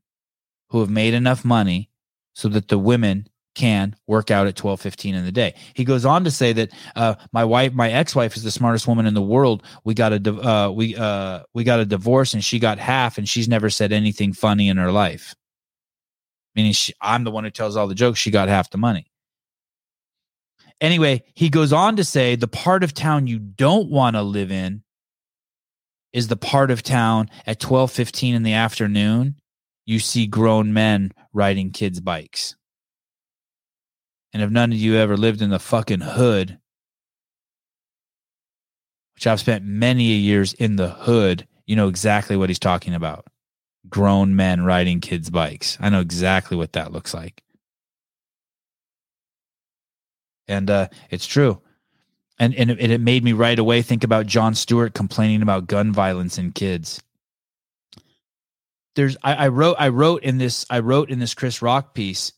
who 0.69 0.81
have 0.81 0.91
made 0.91 1.15
enough 1.15 1.45
money 1.45 1.91
so 2.35 2.49
that 2.49 2.69
the 2.69 2.79
women 2.79 3.29
can 3.55 3.95
work 4.07 4.31
out 4.31 4.47
at 4.47 4.57
12:15 4.57 5.15
in 5.15 5.25
the 5.25 5.33
day. 5.33 5.55
He 5.75 5.85
goes 5.85 6.05
on 6.05 6.25
to 6.25 6.31
say 6.31 6.53
that 6.55 6.71
uh, 6.97 7.17
my 7.33 7.45
wife 7.45 7.73
my 7.75 7.91
ex-wife 7.91 8.37
is 8.37 8.43
the 8.43 8.51
smartest 8.51 8.87
woman 8.87 9.07
in 9.07 9.15
the 9.15 9.23
world. 9.23 9.63
We 9.85 9.95
got 9.95 10.13
a 10.13 10.49
uh, 10.49 10.71
we 10.71 10.97
uh, 10.97 11.43
we 11.53 11.65
got 11.65 11.81
a 11.81 11.85
divorce 11.85 12.33
and 12.33 12.43
she 12.43 12.59
got 12.59 12.79
half 12.79 13.19
and 13.19 13.29
she's 13.29 13.49
never 13.49 13.69
said 13.69 13.93
anything 13.93 14.33
funny 14.33 14.69
in 14.69 14.79
her 14.79 14.91
life. 14.91 15.35
Meaning 16.55 16.73
she, 16.73 16.95
I'm 17.01 17.25
the 17.25 17.31
one 17.31 17.45
who 17.45 17.51
tells 17.51 17.77
all 17.77 17.87
the 17.87 17.95
jokes, 17.95 18.19
she 18.19 18.31
got 18.31 18.49
half 18.49 18.71
the 18.71 18.79
money. 18.79 19.07
Anyway, 20.81 21.23
he 21.35 21.49
goes 21.49 21.73
on 21.73 21.97
to 21.97 22.05
say 22.05 22.35
the 22.35 22.49
part 22.49 22.83
of 22.83 22.93
town 22.93 23.27
you 23.27 23.39
don't 23.39 23.89
want 23.89 24.17
to 24.17 24.23
live 24.23 24.51
in 24.51 24.83
is 26.13 26.29
the 26.29 26.37
part 26.37 26.71
of 26.71 26.83
town 26.83 27.29
at 27.47 27.61
12:15 27.61 28.35
in 28.35 28.43
the 28.43 28.53
afternoon 28.53 29.37
you 29.85 29.99
see 29.99 30.27
grown 30.27 30.73
men 30.73 31.13
riding 31.33 31.71
kids 31.71 32.01
bikes. 32.01 32.57
And 34.33 34.43
if 34.43 34.51
none 34.51 34.73
of 34.73 34.79
you 34.79 34.97
ever 34.97 35.17
lived 35.17 35.43
in 35.43 35.51
the 35.51 35.59
fucking 35.59 36.01
hood, 36.01 36.59
which 39.15 39.27
I've 39.27 39.41
spent 39.41 39.65
many 39.65 40.05
years 40.05 40.55
in 40.55 40.77
the 40.77 40.89
hood, 40.89 41.47
you 41.67 41.77
know 41.77 41.89
exactly 41.89 42.37
what 42.37 42.49
he's 42.49 42.59
talking 42.59 42.95
about. 42.95 43.27
Grown 43.89 44.37
men 44.37 44.65
riding 44.65 45.01
kids' 45.01 45.31
bikes. 45.31 45.77
I 45.81 45.91
know 45.91 46.01
exactly 46.01 46.57
what 46.57 46.73
that 46.73 46.93
looks 46.93 47.13
like. 47.13 47.43
And 50.49 50.71
uh, 50.71 50.89
it's 51.11 51.27
true 51.27 51.61
and 52.43 52.55
and 52.57 52.71
it, 52.73 52.91
it 52.91 53.01
made 53.01 53.23
me 53.23 53.33
right 53.33 53.59
away 53.59 53.83
think 53.83 54.03
about 54.03 54.27
Jon 54.27 54.55
Stewart 54.55 54.95
complaining 54.95 55.43
about 55.43 55.69
gun 55.69 55.93
violence 55.93 56.39
in 56.39 56.51
kids. 56.51 57.01
There's 58.97 59.17
I, 59.23 59.35
I 59.35 59.49
wrote 59.49 59.77
I 59.79 59.89
wrote 59.89 60.25
in 60.25 60.39
this 60.39 60.67
I 60.69 60.81
wrote 60.81 61.09
in 61.09 61.21
this 61.21 61.35
Chris 61.35 61.63
Rock 61.63 61.95
piece. 61.95 62.33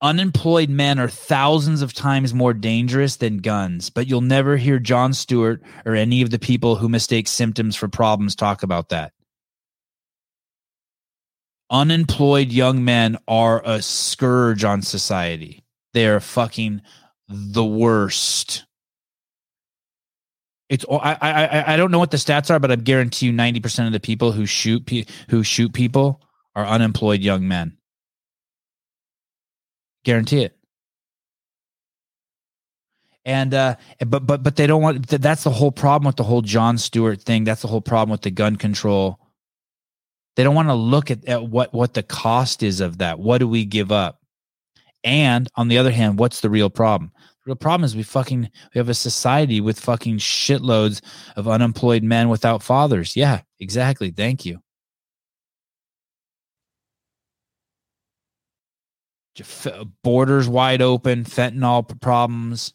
Unemployed 0.00 0.70
men 0.70 1.00
are 1.00 1.08
thousands 1.08 1.82
of 1.82 1.92
times 1.92 2.32
more 2.32 2.54
dangerous 2.54 3.16
than 3.16 3.38
guns, 3.38 3.90
but 3.90 4.06
you'll 4.06 4.20
never 4.20 4.56
hear 4.56 4.78
Jon 4.78 5.12
Stewart 5.12 5.60
or 5.84 5.96
any 5.96 6.22
of 6.22 6.30
the 6.30 6.38
people 6.38 6.76
who 6.76 6.88
mistake 6.88 7.26
symptoms 7.26 7.74
for 7.74 7.88
problems 7.88 8.36
talk 8.36 8.62
about 8.62 8.90
that. 8.90 9.12
Unemployed 11.68 12.52
young 12.52 12.84
men 12.84 13.18
are 13.26 13.60
a 13.64 13.82
scourge 13.82 14.62
on 14.62 14.82
society. 14.82 15.64
They 15.92 16.06
are 16.06 16.20
fucking 16.20 16.82
the 17.28 17.64
worst. 17.64 18.64
It's 20.68 20.84
I 20.90 21.16
I 21.20 21.74
I 21.74 21.76
don't 21.76 21.90
know 21.90 21.98
what 21.98 22.10
the 22.10 22.18
stats 22.18 22.50
are, 22.50 22.58
but 22.58 22.70
I 22.70 22.76
guarantee 22.76 23.26
you 23.26 23.32
ninety 23.32 23.60
percent 23.60 23.86
of 23.86 23.92
the 23.92 24.00
people 24.00 24.32
who 24.32 24.44
shoot 24.46 24.88
who 25.30 25.42
shoot 25.42 25.72
people 25.72 26.22
are 26.54 26.66
unemployed 26.66 27.20
young 27.20 27.48
men. 27.48 27.76
Guarantee 30.04 30.42
it. 30.42 30.56
And 33.24 33.52
uh, 33.52 33.76
but 34.06 34.26
but 34.26 34.42
but 34.42 34.56
they 34.56 34.66
don't 34.66 34.82
want. 34.82 35.06
That's 35.06 35.44
the 35.44 35.50
whole 35.50 35.72
problem 35.72 36.06
with 36.06 36.16
the 36.16 36.24
whole 36.24 36.42
Jon 36.42 36.78
Stewart 36.78 37.20
thing. 37.20 37.44
That's 37.44 37.62
the 37.62 37.68
whole 37.68 37.82
problem 37.82 38.10
with 38.10 38.22
the 38.22 38.30
gun 38.30 38.56
control. 38.56 39.18
They 40.36 40.44
don't 40.44 40.54
want 40.54 40.68
to 40.68 40.74
look 40.74 41.10
at, 41.10 41.26
at 41.26 41.44
what 41.44 41.74
what 41.74 41.94
the 41.94 42.02
cost 42.02 42.62
is 42.62 42.80
of 42.80 42.98
that. 42.98 43.18
What 43.18 43.38
do 43.38 43.48
we 43.48 43.64
give 43.64 43.92
up? 43.92 44.22
And 45.04 45.48
on 45.56 45.68
the 45.68 45.78
other 45.78 45.90
hand, 45.90 46.18
what's 46.18 46.40
the 46.40 46.50
real 46.50 46.70
problem? 46.70 47.12
Real 47.48 47.56
problem 47.56 47.84
is 47.84 47.96
we 47.96 48.02
fucking 48.02 48.50
we 48.74 48.78
have 48.78 48.88
a 48.88 48.94
society 48.94 49.60
with 49.60 49.80
fucking 49.80 50.18
shitloads 50.18 51.00
of 51.36 51.48
unemployed 51.48 52.02
men 52.02 52.28
without 52.28 52.62
fathers. 52.62 53.16
Yeah, 53.16 53.40
exactly. 53.58 54.10
Thank 54.10 54.44
you. 54.44 54.60
Borders 60.02 60.48
wide 60.48 60.82
open, 60.82 61.24
fentanyl 61.24 62.00
problems, 62.00 62.74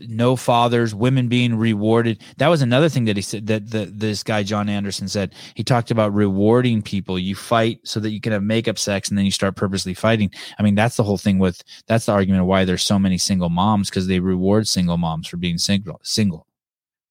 no 0.00 0.36
fathers, 0.36 0.94
women 0.94 1.28
being 1.28 1.56
rewarded. 1.56 2.22
That 2.38 2.48
was 2.48 2.62
another 2.62 2.88
thing 2.88 3.04
that 3.06 3.16
he 3.16 3.22
said 3.22 3.46
that 3.46 3.70
the, 3.70 3.86
this 3.86 4.22
guy 4.22 4.42
Jon 4.42 4.68
Andersen 4.68 5.08
said. 5.08 5.34
He 5.54 5.64
talked 5.64 5.90
about 5.90 6.14
rewarding 6.14 6.82
people. 6.82 7.18
You 7.18 7.34
fight 7.34 7.80
so 7.84 8.00
that 8.00 8.10
you 8.10 8.20
can 8.20 8.32
have 8.32 8.42
makeup 8.42 8.78
sex, 8.78 9.08
and 9.08 9.18
then 9.18 9.24
you 9.24 9.30
start 9.30 9.56
purposely 9.56 9.94
fighting. 9.94 10.30
I 10.58 10.62
mean, 10.62 10.74
that's 10.74 10.96
the 10.96 11.04
whole 11.04 11.18
thing 11.18 11.38
with 11.38 11.62
that's 11.86 12.06
the 12.06 12.12
argument 12.12 12.42
of 12.42 12.46
why 12.46 12.64
there's 12.64 12.82
so 12.82 12.98
many 12.98 13.18
single 13.18 13.50
moms 13.50 13.90
because 13.90 14.06
they 14.06 14.20
reward 14.20 14.68
single 14.68 14.98
moms 14.98 15.28
for 15.28 15.36
being 15.36 15.58
single. 15.58 16.00
Single, 16.02 16.46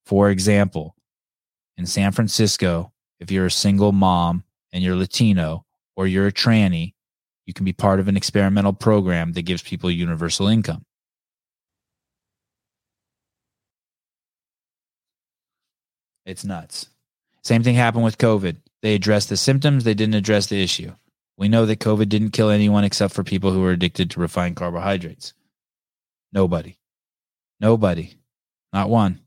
for 0.06 0.30
example, 0.30 0.96
in 1.78 1.86
San 1.86 2.12
Francisco, 2.12 2.92
if 3.20 3.32
you're 3.32 3.48
a 3.48 3.52
single 3.52 3.92
mom 3.92 4.44
and 4.72 4.84
you're 4.84 4.96
Latino 4.96 5.66
or 5.96 6.08
you're 6.08 6.28
a 6.28 6.32
tranny, 6.32 6.94
you 7.46 7.54
can 7.54 7.66
be 7.66 7.74
part 7.74 8.00
of 8.00 8.08
an 8.08 8.18
experimental 8.18 8.74
program 8.74 9.34
that 9.34 9.44
gives 9.44 9.62
people 9.62 9.92
universal 9.92 10.48
income. 10.48 10.86
It's 16.26 16.44
nuts. 16.44 16.90
Same 17.44 17.64
thing 17.64 17.76
happened 17.76 18.04
with 18.04 18.18
COVID. 18.18 18.58
They 18.82 18.96
addressed 18.96 19.30
the 19.30 19.38
symptoms, 19.38 19.84
they 19.84 19.94
didn't 19.94 20.16
address 20.16 20.48
the 20.48 20.62
issue. 20.62 20.92
We 21.38 21.50
know 21.50 21.66
that 21.66 21.80
COVID 21.80 22.10
didn't 22.10 22.32
kill 22.32 22.50
anyone 22.50 22.84
except 22.84 23.14
for 23.14 23.24
people 23.24 23.52
who 23.52 23.62
were 23.62 23.72
addicted 23.72 24.12
to 24.12 24.20
refined 24.20 24.56
carbohydrates. 24.56 25.34
Nobody. 26.32 26.78
Nobody. 27.60 28.16
Not 28.74 28.90
one. 28.90 29.25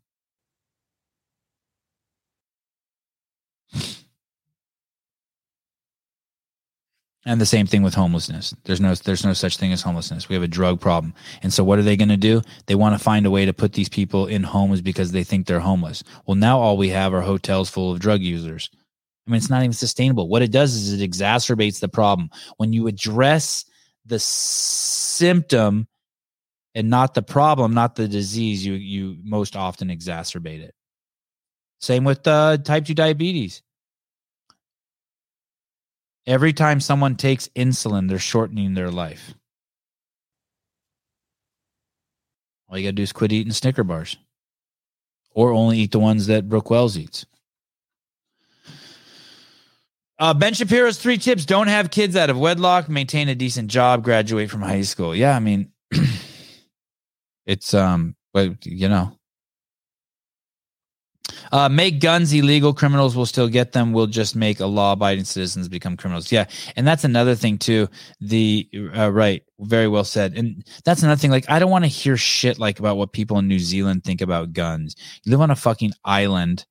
And 7.28 7.42
the 7.42 7.46
same 7.46 7.66
thing 7.66 7.82
with 7.82 7.92
homelessness. 7.92 8.54
There's 8.64 8.80
no 8.80 8.94
there's 8.94 9.22
no 9.22 9.34
such 9.34 9.58
thing 9.58 9.70
as 9.70 9.82
homelessness. 9.82 10.30
We 10.30 10.34
have 10.34 10.42
a 10.42 10.48
drug 10.48 10.80
problem. 10.80 11.12
And 11.42 11.52
so 11.52 11.62
what 11.62 11.78
are 11.78 11.82
they 11.82 11.94
going 11.94 12.08
to 12.08 12.16
do? 12.16 12.40
They 12.64 12.74
want 12.74 12.94
to 12.94 13.04
find 13.04 13.26
a 13.26 13.30
way 13.30 13.44
to 13.44 13.52
put 13.52 13.74
these 13.74 13.90
people 13.90 14.24
in 14.24 14.42
homes 14.42 14.80
because 14.80 15.12
they 15.12 15.24
think 15.24 15.46
they're 15.46 15.60
homeless. 15.60 16.02
Well, 16.24 16.36
now 16.36 16.58
all 16.58 16.78
we 16.78 16.88
have 16.88 17.12
are 17.12 17.20
hotels 17.20 17.68
full 17.68 17.92
of 17.92 18.00
drug 18.00 18.22
users. 18.22 18.70
I 19.26 19.30
mean, 19.30 19.36
it's 19.36 19.50
not 19.50 19.62
even 19.62 19.74
sustainable. 19.74 20.26
What 20.26 20.40
it 20.40 20.50
does 20.50 20.74
is 20.74 20.98
it 20.98 21.06
exacerbates 21.06 21.80
the 21.80 21.88
problem. 21.90 22.30
When 22.56 22.72
you 22.72 22.86
address 22.86 23.66
the 24.06 24.18
symptom 24.18 25.86
and 26.74 26.88
not 26.88 27.12
the 27.12 27.20
problem, 27.20 27.74
not 27.74 27.94
the 27.94 28.08
disease, 28.08 28.64
you 28.64 28.72
you 28.72 29.18
most 29.22 29.54
often 29.54 29.88
exacerbate 29.88 30.62
it. 30.62 30.74
Same 31.82 32.04
with 32.04 32.26
uh, 32.26 32.56
type 32.56 32.86
2 32.86 32.94
diabetes. 32.94 33.60
Every 36.28 36.52
time 36.52 36.78
someone 36.78 37.16
takes 37.16 37.48
insulin, 37.56 38.06
they're 38.06 38.18
shortening 38.18 38.74
their 38.74 38.90
life. 38.90 39.32
All 42.68 42.76
you 42.76 42.84
got 42.84 42.90
to 42.90 42.92
do 42.92 43.02
is 43.02 43.14
quit 43.14 43.32
eating 43.32 43.54
Snicker 43.54 43.82
bars 43.82 44.18
or 45.30 45.52
only 45.52 45.78
eat 45.78 45.90
the 45.90 45.98
ones 45.98 46.26
that 46.26 46.46
Brooke 46.46 46.68
Wells 46.68 46.98
eats. 46.98 47.24
Uh, 50.18 50.34
ben 50.34 50.52
Shapiro's 50.52 50.98
three 50.98 51.16
tips 51.16 51.46
don't 51.46 51.68
have 51.68 51.90
kids 51.90 52.14
out 52.14 52.28
of 52.28 52.38
wedlock, 52.38 52.90
maintain 52.90 53.30
a 53.30 53.34
decent 53.34 53.70
job, 53.70 54.04
graduate 54.04 54.50
from 54.50 54.60
high 54.60 54.82
school. 54.82 55.16
Yeah, 55.16 55.34
I 55.34 55.38
mean, 55.38 55.72
it's, 57.46 57.72
um, 57.72 58.16
but 58.34 58.66
you 58.66 58.90
know, 58.90 59.17
uh, 61.52 61.68
make 61.68 62.00
guns 62.00 62.32
illegal. 62.32 62.72
Criminals 62.72 63.16
will 63.16 63.26
still 63.26 63.48
get 63.48 63.72
them. 63.72 63.92
We'll 63.92 64.06
just 64.06 64.36
make 64.36 64.60
a 64.60 64.66
law 64.66 64.92
abiding 64.92 65.24
citizens 65.24 65.68
become 65.68 65.96
criminals. 65.96 66.30
Yeah. 66.32 66.46
And 66.76 66.86
that's 66.86 67.04
another 67.04 67.34
thing, 67.34 67.58
too. 67.58 67.88
The, 68.20 68.68
uh, 68.96 69.10
right. 69.12 69.42
Very 69.60 69.88
well 69.88 70.04
said. 70.04 70.36
And 70.36 70.64
that's 70.84 71.02
another 71.02 71.18
thing. 71.18 71.30
Like, 71.30 71.48
I 71.50 71.58
don't 71.58 71.70
want 71.70 71.84
to 71.84 71.88
hear 71.88 72.16
shit 72.16 72.58
like 72.58 72.78
about 72.78 72.96
what 72.96 73.12
people 73.12 73.38
in 73.38 73.48
New 73.48 73.58
Zealand 73.58 74.04
think 74.04 74.20
about 74.20 74.52
guns. 74.52 74.94
You 75.24 75.32
live 75.32 75.40
on 75.40 75.50
a 75.50 75.56
fucking 75.56 75.92
island 76.04 76.64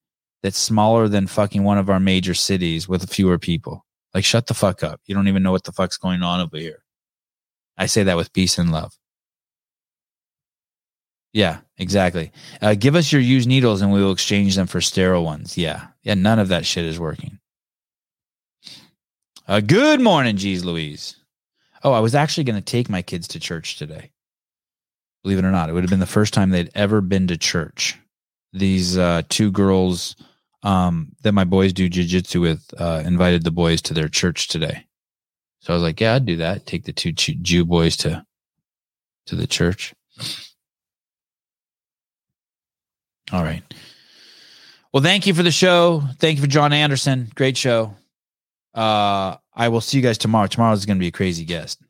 that's 0.44 0.58
smaller 0.58 1.08
than 1.08 1.28
fucking 1.28 1.64
one 1.64 1.78
of 1.78 1.90
our 1.90 2.00
major 2.00 2.34
cities 2.34 2.88
with 2.88 3.10
fewer 3.12 3.38
people. 3.38 3.86
Like, 4.14 4.24
shut 4.24 4.48
the 4.48 4.54
fuck 4.54 4.84
up. 4.84 5.02
You 5.06 5.16
don't 5.16 5.28
even 5.28 5.44
know 5.44 5.52
what 5.52 5.64
the 5.64 5.72
fuck's 5.72 5.98
going 5.98 6.24
on 6.24 6.40
over 6.40 6.58
here. 6.58 6.84
I 7.78 7.86
say 7.86 8.04
that 8.04 8.18
with 8.18 8.34
peace 8.34 8.58
and 8.58 8.72
love. 8.72 8.94
Yeah, 11.34 11.60
exactly. 11.78 12.32
Uh, 12.62 12.76
give 12.76 12.96
us 12.96 13.12
your 13.12 13.22
used 13.22 13.48
needles 13.48 13.82
and 13.82 13.92
we 13.92 14.02
will 14.02 14.12
exchange 14.12 14.56
them 14.56 14.68
for 14.68 14.82
sterile 14.82 15.24
ones. 15.24 15.58
Yeah. 15.58 15.88
Yeah, 16.04 16.16
none 16.16 16.40
of 16.40 16.50
that 16.50 16.66
shit 16.66 16.86
is 16.86 17.00
working. 17.00 17.40
Uh, 19.48 19.62
good 19.62 20.02
morning, 20.02 20.36
Geez 20.38 20.66
Louise. 20.66 21.16
Oh, 21.84 21.94
I 21.94 22.00
was 22.00 22.16
actually 22.16 22.44
going 22.44 22.56
to 22.56 22.62
take 22.62 22.90
my 22.90 23.02
kids 23.02 23.28
to 23.30 23.40
church 23.40 23.78
today. 23.78 24.12
Believe 25.24 25.40
it 25.40 25.46
or 25.46 25.52
not, 25.52 25.70
it 25.70 25.74
would 25.74 25.84
have 25.84 25.90
been 25.90 26.00
the 26.00 26.06
first 26.06 26.34
time 26.34 26.50
they'd 26.50 26.72
ever 26.76 27.02
been 27.02 27.28
to 27.28 27.38
church. 27.38 27.98
These 28.54 28.98
uh, 28.98 29.24
two 29.30 29.52
girls 29.52 30.16
um, 30.64 31.14
that 31.22 31.34
my 31.34 31.44
boys 31.44 31.74
do 31.74 31.90
jujitsu 31.90 32.42
with 32.42 32.74
uh, 32.78 33.04
invited 33.06 33.44
the 33.44 33.52
boys 33.52 33.82
to 33.84 33.94
their 33.94 34.10
church 34.10 34.48
today. 34.48 34.86
So 35.62 35.74
I 35.74 35.76
was 35.76 35.84
like, 35.84 36.00
yeah, 36.00 36.16
I'd 36.16 36.26
do 36.26 36.38
that. 36.38 36.66
Take 36.66 36.86
the 36.86 36.94
two 36.94 37.12
Jew 37.12 37.66
boys 37.66 37.98
to 37.98 38.26
to 39.28 39.36
the 39.36 39.48
church. 39.48 39.94
All 43.32 43.44
right. 43.44 43.64
Well, 44.94 45.04
thank 45.04 45.28
you 45.28 45.34
for 45.34 45.44
the 45.44 45.52
show. 45.52 46.02
Thank 46.20 46.38
you 46.38 46.42
for 46.42 46.50
Jon 46.50 46.72
Andersen. 46.72 47.30
Great 47.36 47.58
show. 47.58 47.94
Uh, 48.74 49.36
I 49.54 49.70
will 49.70 49.82
see 49.82 49.98
you 49.98 50.04
guys 50.04 50.18
tomorrow. 50.18 50.48
Tomorrow 50.48 50.74
is 50.74 50.86
going 50.86 50.98
to 50.98 51.02
be 51.02 51.08
a 51.08 51.12
crazy 51.12 51.44
guest, 51.44 51.82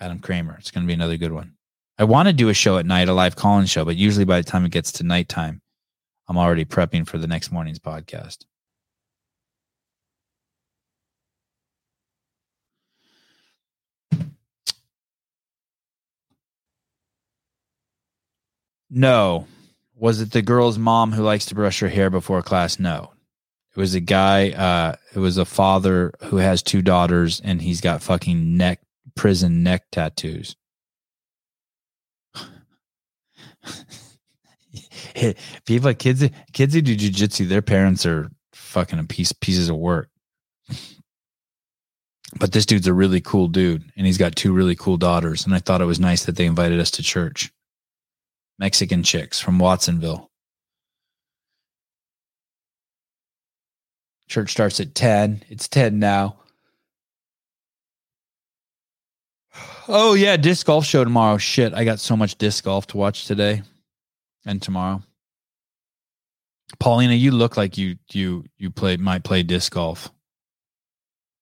Adam 0.00 0.18
Kramer. 0.20 0.56
It's 0.58 0.70
going 0.70 0.84
to 0.84 0.86
be 0.86 0.94
another 0.94 1.16
good 1.16 1.32
one. 1.32 1.54
I 1.98 2.04
want 2.04 2.28
to 2.28 2.32
do 2.32 2.48
a 2.48 2.54
show 2.54 2.78
at 2.78 2.86
night, 2.86 3.08
a 3.08 3.12
live 3.12 3.36
call-in 3.36 3.66
show, 3.66 3.84
but 3.84 3.96
usually 3.96 4.24
by 4.24 4.40
the 4.40 4.48
time 4.48 4.64
it 4.64 4.70
gets 4.70 4.92
to 4.92 5.04
nighttime, 5.04 5.60
I'm 6.28 6.38
already 6.38 6.64
prepping 6.64 7.06
for 7.06 7.18
the 7.18 7.26
next 7.26 7.50
morning's 7.50 7.80
podcast. 7.80 8.44
No, 18.90 19.46
was 19.98 20.20
it 20.20 20.32
the 20.32 20.42
girl's 20.42 20.78
mom 20.78 21.12
who 21.12 21.22
likes 21.22 21.46
to 21.46 21.54
brush 21.54 21.80
her 21.80 21.88
hair 21.88 22.10
before 22.10 22.42
class? 22.42 22.78
No. 22.78 23.12
It 23.76 23.80
was 23.80 23.94
a 23.94 24.00
guy, 24.00 24.50
uh, 24.50 24.96
it 25.14 25.18
was 25.18 25.38
a 25.38 25.44
father 25.44 26.12
who 26.24 26.36
has 26.36 26.62
two 26.62 26.82
daughters 26.82 27.40
and 27.40 27.60
he's 27.60 27.80
got 27.80 28.02
fucking 28.02 28.56
neck 28.56 28.80
prison 29.14 29.62
neck 29.62 29.84
tattoos. 29.90 30.56
People 35.66 35.94
kids 35.94 36.24
kids 36.52 36.74
who 36.74 36.82
do 36.82 36.96
jujitsu, 36.96 37.48
their 37.48 37.62
parents 37.62 38.06
are 38.06 38.30
fucking 38.52 38.98
a 38.98 39.04
piece 39.04 39.32
pieces 39.32 39.68
of 39.68 39.76
work. 39.76 40.08
But 42.38 42.52
this 42.52 42.66
dude's 42.66 42.86
a 42.86 42.92
really 42.92 43.20
cool 43.20 43.48
dude, 43.48 43.90
and 43.96 44.06
he's 44.06 44.18
got 44.18 44.36
two 44.36 44.52
really 44.52 44.76
cool 44.76 44.98
daughters. 44.98 45.46
And 45.46 45.54
I 45.54 45.60
thought 45.60 45.80
it 45.80 45.86
was 45.86 45.98
nice 45.98 46.26
that 46.26 46.36
they 46.36 46.44
invited 46.44 46.78
us 46.78 46.90
to 46.92 47.02
church. 47.02 47.50
Mexican 48.58 49.02
chicks 49.02 49.40
from 49.40 49.58
Watsonville. 49.58 50.30
Church 54.28 54.50
starts 54.50 54.80
at 54.80 54.94
10. 54.94 55.42
It's 55.48 55.68
10 55.68 55.98
now. 55.98 56.36
Oh, 59.88 60.14
yeah. 60.14 60.36
Disc 60.36 60.66
golf 60.66 60.84
show 60.84 61.02
tomorrow. 61.02 61.38
Shit. 61.38 61.72
I 61.72 61.84
got 61.84 61.98
so 61.98 62.16
much 62.16 62.36
disc 62.36 62.64
golf 62.64 62.86
to 62.88 62.98
watch 62.98 63.26
today 63.26 63.62
and 64.44 64.60
tomorrow. 64.60 65.02
Paulina, 66.78 67.14
you 67.14 67.30
look 67.30 67.56
like 67.56 67.78
you 67.78 67.96
you 68.12 68.44
you 68.58 68.70
play 68.70 68.98
might 68.98 69.24
play 69.24 69.42
disc 69.42 69.72
golf 69.72 70.10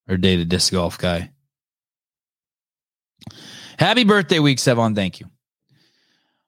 or 0.09 0.17
date 0.17 0.39
a 0.39 0.45
disc 0.45 0.73
golf 0.73 0.99
guy. 0.99 1.31
Happy 3.79 4.05
birthday, 4.05 4.39
week 4.39 4.61
seven. 4.61 4.95
Thank 4.95 5.21
you. 5.21 5.27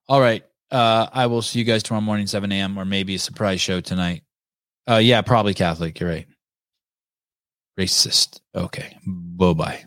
All 0.09 0.21
right. 0.21 0.45
Uh, 0.71 1.09
I 1.13 1.27
will 1.27 1.43
see 1.43 1.59
you 1.59 1.65
guys 1.65 1.83
tomorrow 1.83 2.03
morning, 2.03 2.27
7 2.27 2.51
a.m., 2.53 2.79
or 2.79 2.85
maybe 2.85 3.15
a 3.15 3.19
surprise 3.19 3.61
show 3.61 3.81
tonight. 3.81 4.23
Uh, 4.89 4.97
yeah, 4.97 5.23
probably 5.23 5.55
Catholic. 5.55 5.99
You're 5.99 6.11
right. 6.11 6.27
Racist. 7.79 8.41
Okay. 8.55 8.97
Bye 9.07 9.53
bye. 9.53 9.85